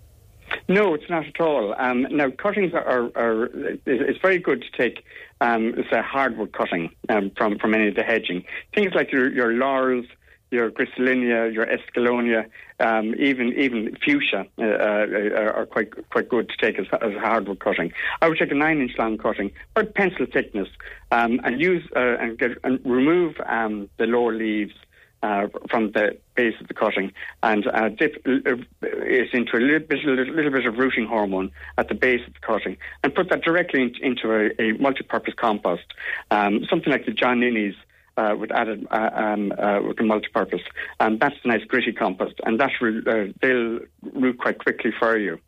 No, 0.68 0.94
it's 0.94 1.08
not 1.10 1.26
at 1.26 1.38
all. 1.38 1.74
Um, 1.78 2.06
now, 2.10 2.30
cuttings 2.30 2.72
are, 2.72 2.82
are, 2.86 3.10
are, 3.14 3.50
it's 3.84 4.20
very 4.22 4.38
good 4.38 4.62
to 4.62 4.70
take, 4.82 5.04
um, 5.42 5.74
say, 5.90 6.00
hardwood 6.00 6.54
cutting 6.54 6.90
um, 7.10 7.30
from, 7.36 7.58
from 7.58 7.74
any 7.74 7.88
of 7.88 7.94
the 7.94 8.04
hedging. 8.04 8.42
Things 8.74 8.94
like 8.94 9.12
your, 9.12 9.30
your 9.30 9.52
laurels, 9.52 10.06
your 10.50 10.70
Griselinia, 10.70 11.52
your 11.52 11.66
Escallonia, 11.66 12.46
um, 12.80 13.14
even 13.18 13.52
even 13.54 13.96
fuchsia 14.04 14.46
uh, 14.58 14.62
uh, 14.62 15.52
are 15.52 15.66
quite 15.66 15.90
quite 16.10 16.28
good 16.28 16.48
to 16.48 16.56
take 16.56 16.78
as, 16.78 16.86
as 17.02 17.12
hardwood 17.14 17.60
cutting. 17.60 17.92
I 18.22 18.28
would 18.28 18.38
take 18.38 18.50
a 18.50 18.54
nine 18.54 18.80
inch 18.80 18.92
long 18.98 19.18
cutting, 19.18 19.50
or 19.76 19.84
pencil 19.84 20.26
thickness, 20.32 20.68
um, 21.10 21.40
and 21.44 21.60
use 21.60 21.84
uh, 21.94 22.16
and 22.20 22.38
get 22.38 22.52
and 22.64 22.80
remove 22.84 23.36
um, 23.46 23.88
the 23.98 24.06
lower 24.06 24.32
leaves. 24.32 24.74
Uh, 25.20 25.48
from 25.68 25.90
the 25.94 26.16
base 26.36 26.54
of 26.60 26.68
the 26.68 26.74
cutting 26.74 27.12
and 27.42 27.66
uh, 27.66 27.88
dip 27.88 28.24
uh, 28.24 28.54
it 28.82 29.34
into 29.34 29.56
a 29.56 29.58
little 29.58 29.80
bit, 29.80 30.04
a 30.04 30.10
little 30.12 30.52
bit 30.52 30.64
of 30.64 30.78
rooting 30.78 31.06
hormone 31.06 31.50
at 31.76 31.88
the 31.88 31.94
base 31.96 32.24
of 32.24 32.34
the 32.34 32.38
cutting 32.38 32.76
and 33.02 33.12
put 33.12 33.28
that 33.28 33.42
directly 33.42 33.82
in, 33.82 33.92
into 34.00 34.32
a, 34.32 34.50
a 34.62 34.78
multi-purpose 34.78 35.34
compost, 35.34 35.82
um, 36.30 36.64
something 36.70 36.92
like 36.92 37.04
the 37.04 37.10
John 37.10 37.42
Innes 37.42 37.74
uh, 38.18 38.34
with 38.36 38.50
added 38.52 38.86
uh, 38.90 39.10
um, 39.14 39.52
uh, 39.52 39.80
with 39.86 39.96
the 39.96 40.04
multi-purpose, 40.04 40.62
and 41.00 41.20
that's 41.20 41.36
a 41.44 41.48
nice 41.48 41.64
gritty 41.64 41.92
compost, 41.92 42.34
and 42.44 42.60
that 42.60 42.72
will 42.80 42.98
uh, 43.06 43.32
they'll 43.40 43.80
root 44.12 44.38
quite 44.38 44.58
quickly 44.58 44.92
for 44.98 45.16
you. 45.16 45.38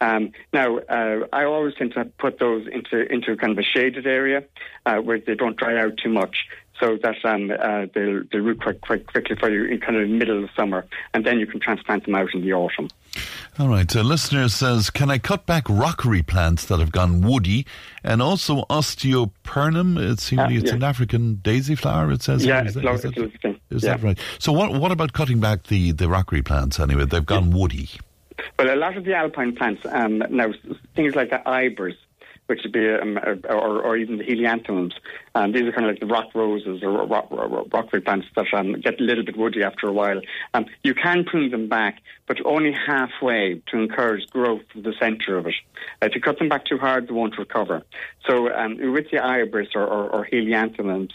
Um, 0.00 0.32
now, 0.52 0.78
uh, 0.78 1.26
I 1.32 1.44
always 1.44 1.74
tend 1.74 1.92
to 1.94 2.04
put 2.04 2.38
those 2.38 2.66
into 2.66 3.12
into 3.12 3.36
kind 3.36 3.52
of 3.52 3.58
a 3.58 3.62
shaded 3.62 4.06
area 4.06 4.44
uh, 4.86 4.96
where 4.96 5.18
they 5.18 5.34
don't 5.34 5.56
dry 5.56 5.78
out 5.78 5.98
too 6.02 6.10
much, 6.10 6.46
so 6.80 6.96
that 7.02 7.16
um, 7.24 7.50
uh, 7.50 7.86
they'll, 7.94 8.22
they'll 8.32 8.40
root 8.40 8.60
quite, 8.62 8.80
quite 8.80 9.06
quickly 9.06 9.36
for 9.36 9.50
you 9.50 9.64
in 9.66 9.78
kind 9.80 9.96
of 9.96 10.08
the 10.08 10.14
middle 10.14 10.42
of 10.42 10.50
summer, 10.56 10.86
and 11.14 11.24
then 11.26 11.38
you 11.38 11.46
can 11.46 11.60
transplant 11.60 12.06
them 12.06 12.14
out 12.14 12.32
in 12.34 12.40
the 12.40 12.52
autumn. 12.54 12.88
All 13.58 13.68
right. 13.68 13.92
A 13.94 14.02
listener 14.02 14.48
says, 14.48 14.88
"Can 14.90 15.10
I 15.10 15.18
cut 15.18 15.44
back 15.44 15.68
rockery 15.68 16.22
plants 16.22 16.64
that 16.66 16.78
have 16.80 16.92
gone 16.92 17.20
woody, 17.20 17.66
and 18.02 18.22
also 18.22 18.62
osteopernum? 18.70 19.98
It 19.98 20.20
seems 20.20 20.40
Uh, 20.40 20.48
it's 20.50 20.70
yeah. 20.70 20.74
an 20.76 20.82
African 20.84 21.34
daisy 21.42 21.74
flower. 21.74 22.10
It 22.12 22.22
says. 22.22 22.44
Yeah, 22.46 22.60
Is 22.64 22.76
it's 22.76 22.84
that- 22.84 22.94
is 22.94 23.02
that- 23.42 23.56
is 23.70 23.84
Yeah. 23.84 23.96
that 23.96 24.02
right? 24.02 24.18
So 24.38 24.52
what 24.52 24.72
what 24.74 24.92
about 24.92 25.12
cutting 25.12 25.40
back 25.40 25.64
the 25.64 25.92
the 25.92 26.08
rockery 26.08 26.42
plants 26.42 26.78
anyway? 26.80 27.04
They've 27.06 27.24
gone 27.26 27.50
woody. 27.50 27.88
Well, 28.58 28.72
a 28.72 28.76
lot 28.76 28.96
of 28.96 29.04
the 29.04 29.14
alpine 29.14 29.54
plants 29.54 29.82
um, 29.90 30.22
now, 30.30 30.52
things 30.96 31.14
like 31.14 31.28
the 31.30 31.42
iberis, 31.46 31.96
which 32.46 32.60
would 32.62 32.72
be, 32.72 32.88
um, 32.88 33.18
or, 33.50 33.82
or 33.82 33.96
even 33.98 34.16
the 34.16 34.24
helianthemums, 34.24 34.94
um, 35.34 35.52
these 35.52 35.62
are 35.62 35.72
kind 35.72 35.86
of 35.86 35.92
like 35.92 36.00
the 36.00 36.06
rock 36.06 36.34
roses 36.34 36.82
or 36.82 37.06
rock, 37.06 37.28
rock, 37.30 37.66
rockery 37.72 38.00
plants 38.00 38.26
that 38.36 38.46
um, 38.52 38.80
get 38.80 39.00
a 39.00 39.02
little 39.02 39.24
bit 39.24 39.36
woody 39.36 39.62
after 39.62 39.86
a 39.86 39.92
while. 39.92 40.20
Um, 40.54 40.66
you 40.82 40.94
can 40.94 41.24
prune 41.24 41.50
them 41.50 41.68
back, 41.68 42.00
but 42.26 42.44
only 42.44 42.72
halfway 42.72 43.62
to 43.68 43.78
encourage 43.78 44.28
growth 44.30 44.62
of 44.74 44.82
the 44.82 44.94
centre 45.00 45.38
of 45.38 45.46
it. 45.46 45.54
If 46.02 46.14
you 46.14 46.20
cut 46.20 46.38
them 46.38 46.48
back 46.48 46.64
too 46.64 46.78
hard, 46.78 47.08
they 47.08 47.12
won't 47.12 47.38
recover. 47.38 47.82
So 48.28 48.52
um, 48.52 48.76
with 48.92 49.10
the 49.10 49.18
iberis 49.18 49.74
or, 49.74 49.86
or, 49.86 50.08
or 50.10 50.26
helianthemums, 50.26 51.12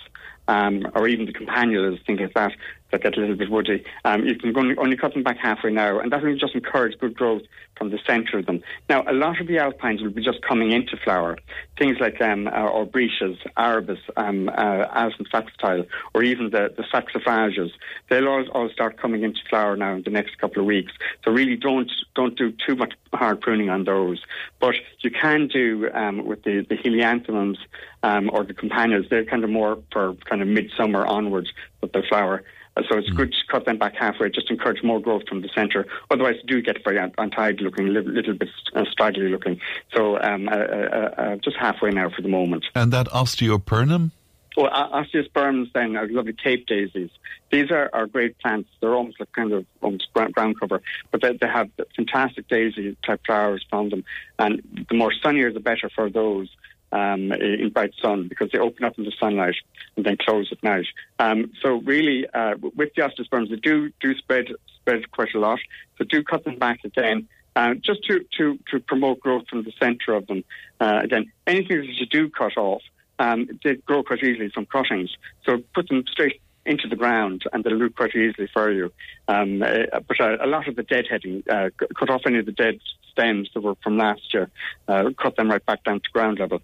um, 0.48 0.84
or 0.94 1.08
even 1.08 1.26
the 1.26 1.34
campanulas, 1.34 2.04
things 2.06 2.20
like 2.20 2.34
that, 2.34 2.52
that 2.92 3.02
get 3.02 3.18
a 3.18 3.20
little 3.20 3.36
bit 3.36 3.50
woody. 3.50 3.84
Um, 4.04 4.26
you 4.26 4.36
can 4.36 4.56
only, 4.58 4.78
only 4.78 4.98
cut 4.98 5.14
them 5.14 5.24
back 5.24 5.38
halfway 5.38 5.72
now, 5.72 6.00
and 6.00 6.12
that 6.12 6.24
will 6.24 6.38
just 6.38 6.56
encourage 6.56 6.98
good 7.00 7.16
growth 7.16 7.42
from 7.78 7.90
the 7.90 8.00
centre 8.06 8.38
of 8.38 8.46
them. 8.46 8.62
Now, 8.88 9.04
a 9.08 9.14
lot 9.14 9.42
of 9.42 9.48
the 9.48 9.58
alpines 9.58 10.02
will 10.02 10.12
be 10.12 10.24
just 10.24 10.42
coming 10.42 10.72
into 10.72 10.98
flower. 10.98 11.38
Things 11.78 11.98
like 12.00 12.22
um, 12.22 12.48
uh, 12.48 12.52
orbricias, 12.52 13.38
arabis, 13.58 14.00
um, 14.18 14.49
uh, 14.49 14.88
Alyssum 14.88 15.27
saxatile, 15.34 15.88
or 16.14 16.23
even 16.23 16.49
the, 16.49 16.73
the 16.76 16.84
saxifrages, 16.84 17.72
they'll 18.10 18.27
all, 18.27 18.48
all 18.49 18.69
start 18.69 18.98
coming 18.98 19.23
into 19.23 19.40
flower 19.49 19.76
now 19.76 19.94
in 19.94 20.03
the 20.03 20.10
next 20.10 20.38
couple 20.38 20.61
of 20.61 20.65
weeks. 20.65 20.94
So 21.23 21.32
really 21.32 21.56
don't 21.56 21.91
don't 22.15 22.38
do 22.38 22.53
too 22.65 22.76
much 22.76 22.94
hard 23.14 23.41
pruning 23.41 23.69
on 23.69 23.84
those. 23.84 24.22
But 24.60 24.76
you 24.99 25.11
can 25.11 25.48
do 25.48 25.90
um, 25.94 26.26
with 26.26 26.44
the, 26.44 26.65
the 26.68 26.76
helianthemums 26.76 27.57
um, 28.03 28.30
or 28.32 28.44
the 28.44 28.53
campanulas, 28.53 29.10
they're 29.10 29.26
kind 29.26 29.44
of 29.44 29.49
more 29.49 29.77
for 29.91 30.14
kind 30.30 30.41
of 30.41 30.48
midsummer 30.48 31.06
onwards 31.06 31.52
with 31.82 31.91
the 31.91 32.03
flower. 32.07 32.44
Uh, 32.77 32.84
so 32.89 32.97
it's 32.97 33.10
good 33.10 33.31
to 33.31 33.38
cut 33.49 33.65
them 33.65 33.77
back 33.77 33.95
halfway, 33.95 34.30
just 34.30 34.49
encourage 34.49 34.84
more 34.84 34.99
growth 34.99 35.27
from 35.27 35.41
the 35.41 35.49
centre. 35.49 35.85
Otherwise, 36.11 36.35
they 36.41 36.47
do 36.53 36.61
get 36.61 36.84
very 36.84 36.99
un- 36.99 37.14
untidy 37.18 37.64
looking, 37.64 37.88
a 37.88 37.91
little, 37.91 38.11
little 38.11 38.34
bit 38.34 38.49
uh, 38.73 38.84
straggly 38.91 39.30
looking. 39.30 39.60
So 39.93 40.19
um, 40.22 40.49
uh, 40.49 40.52
uh, 40.52 41.14
uh, 41.18 41.35
just 41.38 41.57
halfway 41.57 41.91
now 41.91 42.10
for 42.10 42.22
the 42.22 42.27
moment. 42.27 42.65
And 42.76 42.91
that 42.91 43.07
osteopernum? 43.07 44.11
Well, 44.57 44.69
uh, 44.72 45.03
osteosperms 45.03 45.72
then 45.73 45.97
are 45.97 46.07
lovely 46.07 46.34
cape 46.34 46.65
daisies. 46.65 47.10
These 47.52 47.72
are, 47.72 47.89
are 47.91 48.07
great 48.07 48.38
plants. 48.39 48.69
They're 48.80 48.93
almost 48.93 49.19
like 49.19 49.31
kind 49.34 49.52
of 49.52 49.65
almost 49.81 50.07
ground, 50.14 50.34
ground 50.34 50.60
cover, 50.60 50.81
but 51.11 51.22
they, 51.22 51.34
they 51.34 51.47
have 51.47 51.69
fantastic 51.95 52.47
daisy 52.47 52.95
type 53.06 53.22
flowers 53.26 53.65
from 53.69 53.89
them. 53.89 54.06
And 54.39 54.85
the 54.89 54.95
more 54.95 55.14
sunnier, 55.22 55.52
the 55.52 55.60
better 55.60 55.89
for 55.93 56.10
those 56.10 56.49
um, 56.95 57.31
in 57.34 57.69
bright 57.73 57.93
sun 58.01 58.27
because 58.27 58.49
they 58.51 58.57
open 58.57 58.85
up 58.85 58.97
in 58.97 59.03
the 59.03 59.11
sunlight 59.19 59.55
and 59.97 60.05
then 60.05 60.17
close 60.17 60.47
at 60.51 60.63
night. 60.63 60.85
Um, 61.19 61.51
so 61.61 61.81
really, 61.81 62.26
uh, 62.34 62.55
with 62.76 62.89
the 62.95 63.01
osteosperms, 63.01 63.49
they 63.49 63.57
do 63.57 63.91
do 63.99 64.15
spread 64.15 64.47
spread 64.77 65.11
quite 65.11 65.34
a 65.35 65.39
lot. 65.39 65.59
So 65.97 66.05
do 66.05 66.23
cut 66.23 66.45
them 66.45 66.57
back 66.57 66.80
again. 66.84 67.27
Uh, 67.57 67.73
just 67.76 68.03
to, 68.03 68.19
to, 68.38 68.59
to 68.69 68.81
promote 68.81 69.17
growth 69.22 69.47
from 69.49 69.63
the 69.63 69.72
centre 69.81 70.13
of 70.13 70.27
them. 70.27 70.43
Uh, 70.81 70.99
again, 71.01 71.31
anything 71.47 71.77
that 71.77 71.88
you 71.88 72.05
do 72.05 72.30
cut 72.30 72.57
off, 72.57 72.81
um, 73.17 73.47
they 73.63 73.76
grow 73.76 74.03
quite 74.03 74.22
easily 74.22 74.49
from 74.49 74.65
cuttings. 74.65 75.09
So 75.45 75.63
put 75.73 75.88
them 75.88 76.03
straight 76.11 76.41
into 76.65 76.89
the 76.89 76.97
ground 76.97 77.43
and 77.53 77.63
they'll 77.63 77.80
root 77.80 77.95
quite 77.95 78.13
easily 78.13 78.49
for 78.53 78.69
you. 78.72 78.91
Um, 79.30 79.61
uh, 79.61 79.99
but 80.05 80.19
uh, 80.19 80.35
a 80.41 80.47
lot 80.47 80.67
of 80.67 80.76
the 80.76 80.84
deadheading, 80.84 81.47
uh, 81.49 81.69
cut 81.97 82.09
off 82.09 82.23
any 82.26 82.39
of 82.39 82.45
the 82.45 82.51
dead 82.51 82.80
stems 83.09 83.49
that 83.53 83.61
were 83.61 83.76
from 83.81 83.97
last 83.97 84.34
year, 84.34 84.49
uh, 84.89 85.11
cut 85.17 85.38
them 85.38 85.49
right 85.49 85.65
back 85.65 85.85
down 85.85 86.01
to 86.01 86.09
ground 86.11 86.39
level. 86.39 86.61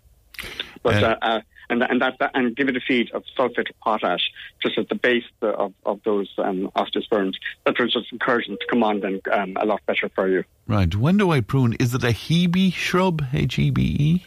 But 0.83 1.03
uh, 1.03 1.15
uh, 1.21 1.41
and 1.69 1.83
and 1.83 2.01
that, 2.01 2.17
that, 2.19 2.31
and 2.33 2.55
give 2.55 2.67
it 2.69 2.77
a 2.77 2.81
feed 2.81 3.11
of 3.11 3.23
sulfate 3.37 3.69
of 3.69 3.79
potash 3.79 4.31
just 4.61 4.77
at 4.77 4.89
the 4.89 4.95
base 4.95 5.23
of 5.41 5.73
of 5.85 6.01
those 6.03 6.29
um, 6.37 6.69
osteosperms. 6.75 7.35
That 7.65 7.79
will 7.79 7.87
just 7.87 8.11
encourage 8.11 8.47
them 8.47 8.57
to 8.59 8.67
come 8.69 8.83
on 8.83 8.99
then 8.99 9.21
um, 9.31 9.57
a 9.59 9.65
lot 9.65 9.81
better 9.85 10.09
for 10.09 10.27
you. 10.27 10.43
Right. 10.67 10.93
When 10.93 11.17
do 11.17 11.31
I 11.31 11.41
prune? 11.41 11.73
Is 11.79 11.93
it 11.93 12.03
a 12.03 12.07
hebe 12.07 12.73
shrub? 12.73 13.25
H 13.33 13.59
e 13.59 13.69
b 13.71 13.95
e. 13.99 14.25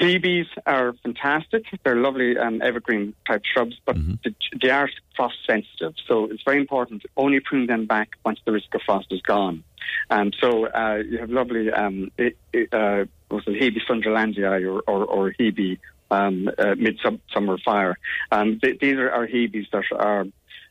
Hebes 0.00 0.46
are 0.64 0.94
fantastic. 1.02 1.64
They're 1.84 1.96
lovely 1.96 2.38
um, 2.38 2.62
evergreen 2.62 3.14
type 3.26 3.42
shrubs, 3.44 3.76
but 3.84 3.96
they, 4.24 4.34
they 4.62 4.70
are 4.70 4.88
frost 5.14 5.36
sensitive. 5.46 5.94
So 6.08 6.24
it's 6.30 6.42
very 6.42 6.58
important 6.58 7.02
to 7.02 7.08
only 7.18 7.40
prune 7.40 7.66
them 7.66 7.84
back 7.84 8.12
once 8.24 8.40
the 8.46 8.52
risk 8.52 8.74
of 8.74 8.80
frost 8.86 9.08
is 9.10 9.20
gone. 9.20 9.62
Um, 10.10 10.32
so 10.40 10.66
uh, 10.66 11.02
you 11.06 11.18
have 11.18 11.30
lovely, 11.30 11.70
um, 11.70 12.10
it, 12.18 12.36
it, 12.52 12.72
uh, 12.72 13.04
was 13.30 13.44
it 13.46 13.60
Hebe 13.60 13.80
sutherlandii 13.88 14.64
or, 14.66 14.80
or, 14.80 15.04
or 15.04 15.32
Hebe 15.38 15.78
um, 16.10 16.50
uh, 16.58 16.74
midsummer 16.76 17.58
fire. 17.64 17.98
Um, 18.32 18.58
th- 18.60 18.80
these 18.80 18.96
are, 18.96 19.26
Hebes 19.26 19.70
that 19.70 19.84
are 19.92 20.26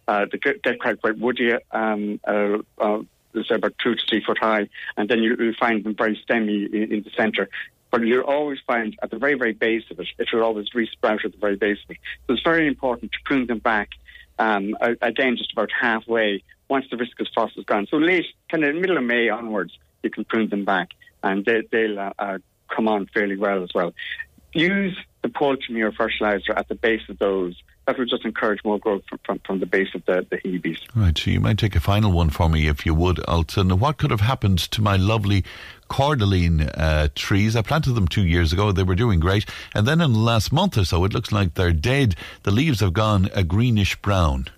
uh, 0.08 0.26
they 0.32 0.40
get 0.40 0.80
quite 0.80 1.00
quite 1.00 1.20
woody. 1.20 1.54
Um, 1.72 2.20
uh, 2.28 2.58
uh, 2.80 3.02
about 3.52 3.74
two 3.82 3.96
to 3.96 4.02
three 4.10 4.24
foot 4.26 4.38
high, 4.40 4.68
and 4.98 5.08
then 5.08 5.22
you, 5.22 5.36
you 5.40 5.54
find 5.54 5.84
them 5.84 5.96
very 5.96 6.20
stemmy 6.28 6.72
in, 6.74 6.92
in 6.92 7.04
the 7.04 7.12
centre. 7.16 7.48
But 7.92 8.02
you'll 8.02 8.24
always 8.24 8.60
find 8.68 8.98
at 9.02 9.12
the 9.12 9.18
very, 9.18 9.36
very 9.36 9.54
base 9.54 9.84
of 9.90 10.00
it, 10.00 10.08
it 10.18 10.28
will 10.32 10.44
always 10.44 10.70
resprout 10.70 11.26
at 11.26 11.32
the 11.32 11.38
very 11.38 11.56
base 11.56 11.78
of 11.84 11.92
it. 11.92 11.98
So 12.28 12.34
it's 12.34 12.44
very 12.44 12.68
important 12.68 13.12
to 13.12 13.18
prune 13.26 13.48
them 13.48 13.60
back, 13.60 13.90
um, 14.40 14.76
just 15.38 15.52
about 15.52 15.70
halfway 15.72 16.44
once 16.70 16.86
the 16.90 16.98
risk 16.98 17.18
frost 17.34 17.58
is 17.58 17.66
gone. 17.66 17.88
So 17.90 17.98
late, 17.98 18.26
kind 18.50 18.64
of 18.64 18.76
middle 18.76 18.98
of 18.98 19.04
May 19.04 19.30
onwards, 19.30 19.78
you 20.04 20.10
can 20.10 20.26
prune 20.26 20.50
them 20.50 20.66
back, 20.66 20.90
and 21.24 21.46
they, 21.46 21.64
they'll 21.72 22.00
uh, 22.00 22.14
uh, 22.18 22.38
come 22.74 22.88
on 22.88 23.08
fairly 23.08 23.38
well 23.38 23.64
as 23.64 23.70
well. 23.74 23.94
Use 24.54 24.98
the 25.22 25.30
poultry 25.30 25.74
manure 25.74 25.92
fertilizer 25.92 26.54
at 26.54 26.68
the 26.68 26.76
base 26.76 27.02
of 27.10 27.20
those. 27.20 27.56
That 27.90 27.98
will 27.98 28.06
just 28.06 28.24
encourage 28.24 28.64
more 28.64 28.78
growth 28.78 29.02
from, 29.10 29.20
from, 29.26 29.40
from 29.40 29.60
the 29.62 29.66
base 29.66 29.88
of 29.96 30.06
the, 30.06 30.24
the 30.30 30.38
Hebes. 30.38 30.78
Right, 30.94 31.18
so 31.18 31.32
you 31.32 31.40
might 31.40 31.58
take 31.58 31.76
a 31.76 31.80
final 31.80 32.12
one 32.12 32.30
for 32.30 32.48
me 32.48 32.68
if 32.68 32.86
you 32.86 32.94
would, 32.94 33.20
Ultan. 33.28 33.80
What 33.80 33.98
could 33.98 34.12
have 34.12 34.22
happened 34.22 34.60
to 34.60 34.84
my 34.84 34.96
lovely 34.96 35.44
cordyline 35.90 36.72
uh, 36.78 37.08
trees? 37.16 37.56
I 37.56 37.64
planted 37.64 37.94
them 37.94 38.08
two 38.08 38.28
years 38.28 38.54
ago. 38.54 38.72
They 38.72 38.84
were 38.84 38.94
doing 38.94 39.20
great. 39.20 39.48
And 39.74 39.88
then 39.88 40.02
in 40.02 40.14
the 40.14 40.20
last 40.20 40.52
month 40.52 40.78
or 40.78 40.86
so, 40.86 41.04
it 41.04 41.16
looks 41.16 41.32
like 41.32 41.56
they're 41.56 41.72
dead. 41.72 42.16
The 42.44 42.52
leaves 42.52 42.82
have 42.82 42.94
gone 42.94 43.32
a 43.34 43.44
greenish 43.44 44.00
brown. 44.04 44.50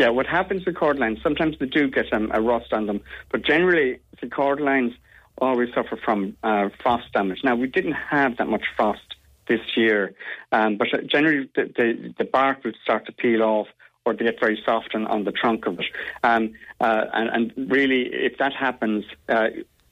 Yeah, 0.00 0.08
what 0.08 0.26
happens 0.26 0.66
with 0.66 0.74
cordylines, 0.74 1.22
sometimes 1.22 1.56
they 1.60 1.66
do 1.66 1.88
get 1.88 2.12
um, 2.12 2.32
a 2.34 2.40
rust 2.40 2.72
on 2.72 2.86
them, 2.86 3.00
but 3.30 3.44
generally 3.44 4.00
the 4.20 4.26
cordylines 4.26 4.96
always 5.38 5.72
suffer 5.72 5.96
from 6.04 6.36
uh, 6.42 6.70
frost 6.82 7.12
damage. 7.12 7.44
Now, 7.44 7.54
we 7.54 7.68
didn't 7.68 7.92
have 7.92 8.38
that 8.38 8.48
much 8.48 8.64
frost 8.74 9.14
this 9.48 9.60
year, 9.76 10.14
um, 10.52 10.76
but 10.76 10.88
generally 11.06 11.48
the, 11.54 11.64
the, 11.76 12.14
the 12.18 12.24
bark 12.24 12.64
would 12.64 12.76
start 12.82 13.06
to 13.06 13.12
peel 13.12 13.42
off 13.42 13.68
or 14.04 14.14
they 14.14 14.24
get 14.24 14.38
very 14.38 14.60
soft 14.64 14.94
on, 14.94 15.06
on 15.06 15.24
the 15.24 15.32
trunk 15.32 15.66
of 15.66 15.78
it. 15.78 15.86
Um, 16.22 16.52
uh, 16.80 17.04
and, 17.12 17.52
and 17.56 17.70
really, 17.70 18.02
if 18.12 18.38
that 18.38 18.52
happens, 18.52 19.04
uh, 19.28 19.48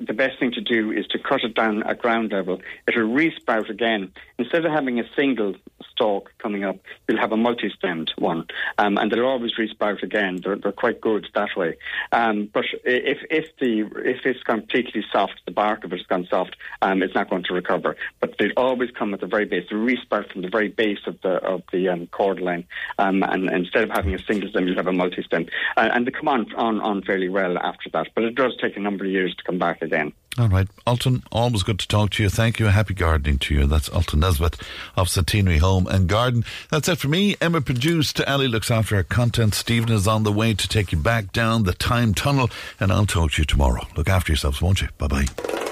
the 0.07 0.13
best 0.13 0.39
thing 0.39 0.53
to 0.53 0.61
do 0.61 0.91
is 0.91 1.07
to 1.09 1.19
cut 1.19 1.43
it 1.45 1.55
down 1.55 1.83
at 1.85 1.99
ground 1.99 2.33
level. 2.33 2.61
It'll 2.89 3.09
resprout 3.09 3.69
again. 3.71 4.13
Instead 4.39 4.65
of 4.65 4.73
having 4.73 4.99
a 4.99 5.05
single 5.17 5.55
stalk 5.91 6.33
coming 6.39 6.65
up, 6.65 6.79
you'll 7.09 7.21
have 7.21 7.33
a 7.33 7.37
multi-stemmed 7.37 8.13
one, 8.19 8.47
um, 8.79 8.99
and 8.99 9.11
they'll 9.11 9.25
always 9.25 9.53
resprout 9.57 10.03
again. 10.03 10.41
They're, 10.43 10.57
they're 10.57 10.73
quite 10.73 11.01
good 11.01 11.27
that 11.35 11.51
way. 11.57 11.77
Um, 12.13 12.49
but 12.53 12.65
if 12.85 13.19
if 13.31 13.47
the 13.61 13.81
if 14.05 14.25
it's 14.25 14.43
completely 14.43 15.05
soft, 15.13 15.41
the 15.45 15.53
bark 15.53 15.85
of 15.85 15.93
it's 15.93 16.07
gone 16.07 16.27
soft, 16.29 16.57
um, 16.81 17.03
it's 17.03 17.15
not 17.15 17.31
going 17.31 17.45
to 17.45 17.55
recover. 17.55 17.97
But 18.21 18.37
they 18.39 18.51
always 18.57 18.91
come 18.91 19.15
at 19.15 19.21
the 19.21 19.27
very 19.27 19.45
base. 19.45 19.67
They 19.71 19.77
resprout 19.77 20.33
from 20.33 20.43
the 20.43 20.49
very 20.49 20.69
base 20.69 21.07
of 21.07 21.21
the 21.23 21.35
of 21.45 21.63
the 21.73 21.89
um, 21.89 22.07
cordyline, 22.09 22.65
um, 22.99 23.23
and, 23.23 23.49
and 23.49 23.65
instead 23.65 23.85
of 23.85 23.91
having 23.91 24.15
a 24.15 24.19
single 24.19 24.49
stem, 24.51 24.67
you'll 24.67 24.77
have 24.77 24.87
a 24.87 24.93
multi-stem, 24.93 25.47
uh, 25.77 25.89
and 25.93 26.07
they 26.07 26.11
come 26.11 26.29
on, 26.29 26.53
on 26.55 26.81
on 26.81 27.03
fairly 27.03 27.29
well 27.29 27.59
after 27.59 27.91
that. 27.91 28.09
But 28.15 28.25
it 28.25 28.35
does 28.35 28.57
take 28.61 28.77
a 28.77 28.81
number 28.81 29.05
of 29.05 29.11
years 29.11 29.35
to 29.37 29.45
come 29.45 29.59
back 29.59 29.83
again. 29.83 29.92
All 30.39 30.49
right. 30.49 30.67
Ultan, 30.87 31.23
always 31.31 31.63
good 31.63 31.79
to 31.81 31.87
talk 31.87 32.11
to 32.13 32.23
you. 32.23 32.31
Thank 32.31 32.59
you. 32.59 32.67
Happy 32.67 32.95
gardening 32.95 33.39
to 33.41 33.55
you. 33.55 33.67
That's 33.67 33.91
Ultan 33.91 34.21
Nesbitt 34.21 34.57
of 34.97 35.11
Centenary 35.11 35.59
Home 35.59 35.87
and 35.87 36.09
Garden. 36.09 36.45
That's 36.71 36.89
it 36.89 36.99
for 36.99 37.09
me. 37.09 37.37
Emma 37.41 37.61
produced. 37.61 38.19
Ali 38.23 38.49
looks 38.49 38.71
after 38.71 38.97
our 38.97 39.03
content. 39.03 39.55
Stephen 39.55 39.93
is 39.93 40.09
on 40.09 40.23
the 40.23 40.33
way 40.33 40.55
to 40.55 40.67
take 40.67 40.91
you 40.91 40.99
back 40.99 41.33
down 41.33 41.65
the 41.65 41.75
time 41.75 42.15
tunnel, 42.15 42.49
and 42.81 42.91
I'll 42.91 43.05
talk 43.05 43.33
to 43.33 43.43
you 43.43 43.47
tomorrow. 43.47 43.87
Look 43.95 44.09
after 44.09 44.33
yourselves, 44.33 44.63
won't 44.63 44.81
you? 44.81 44.89
Bye 44.97 45.09
bye. 45.09 45.72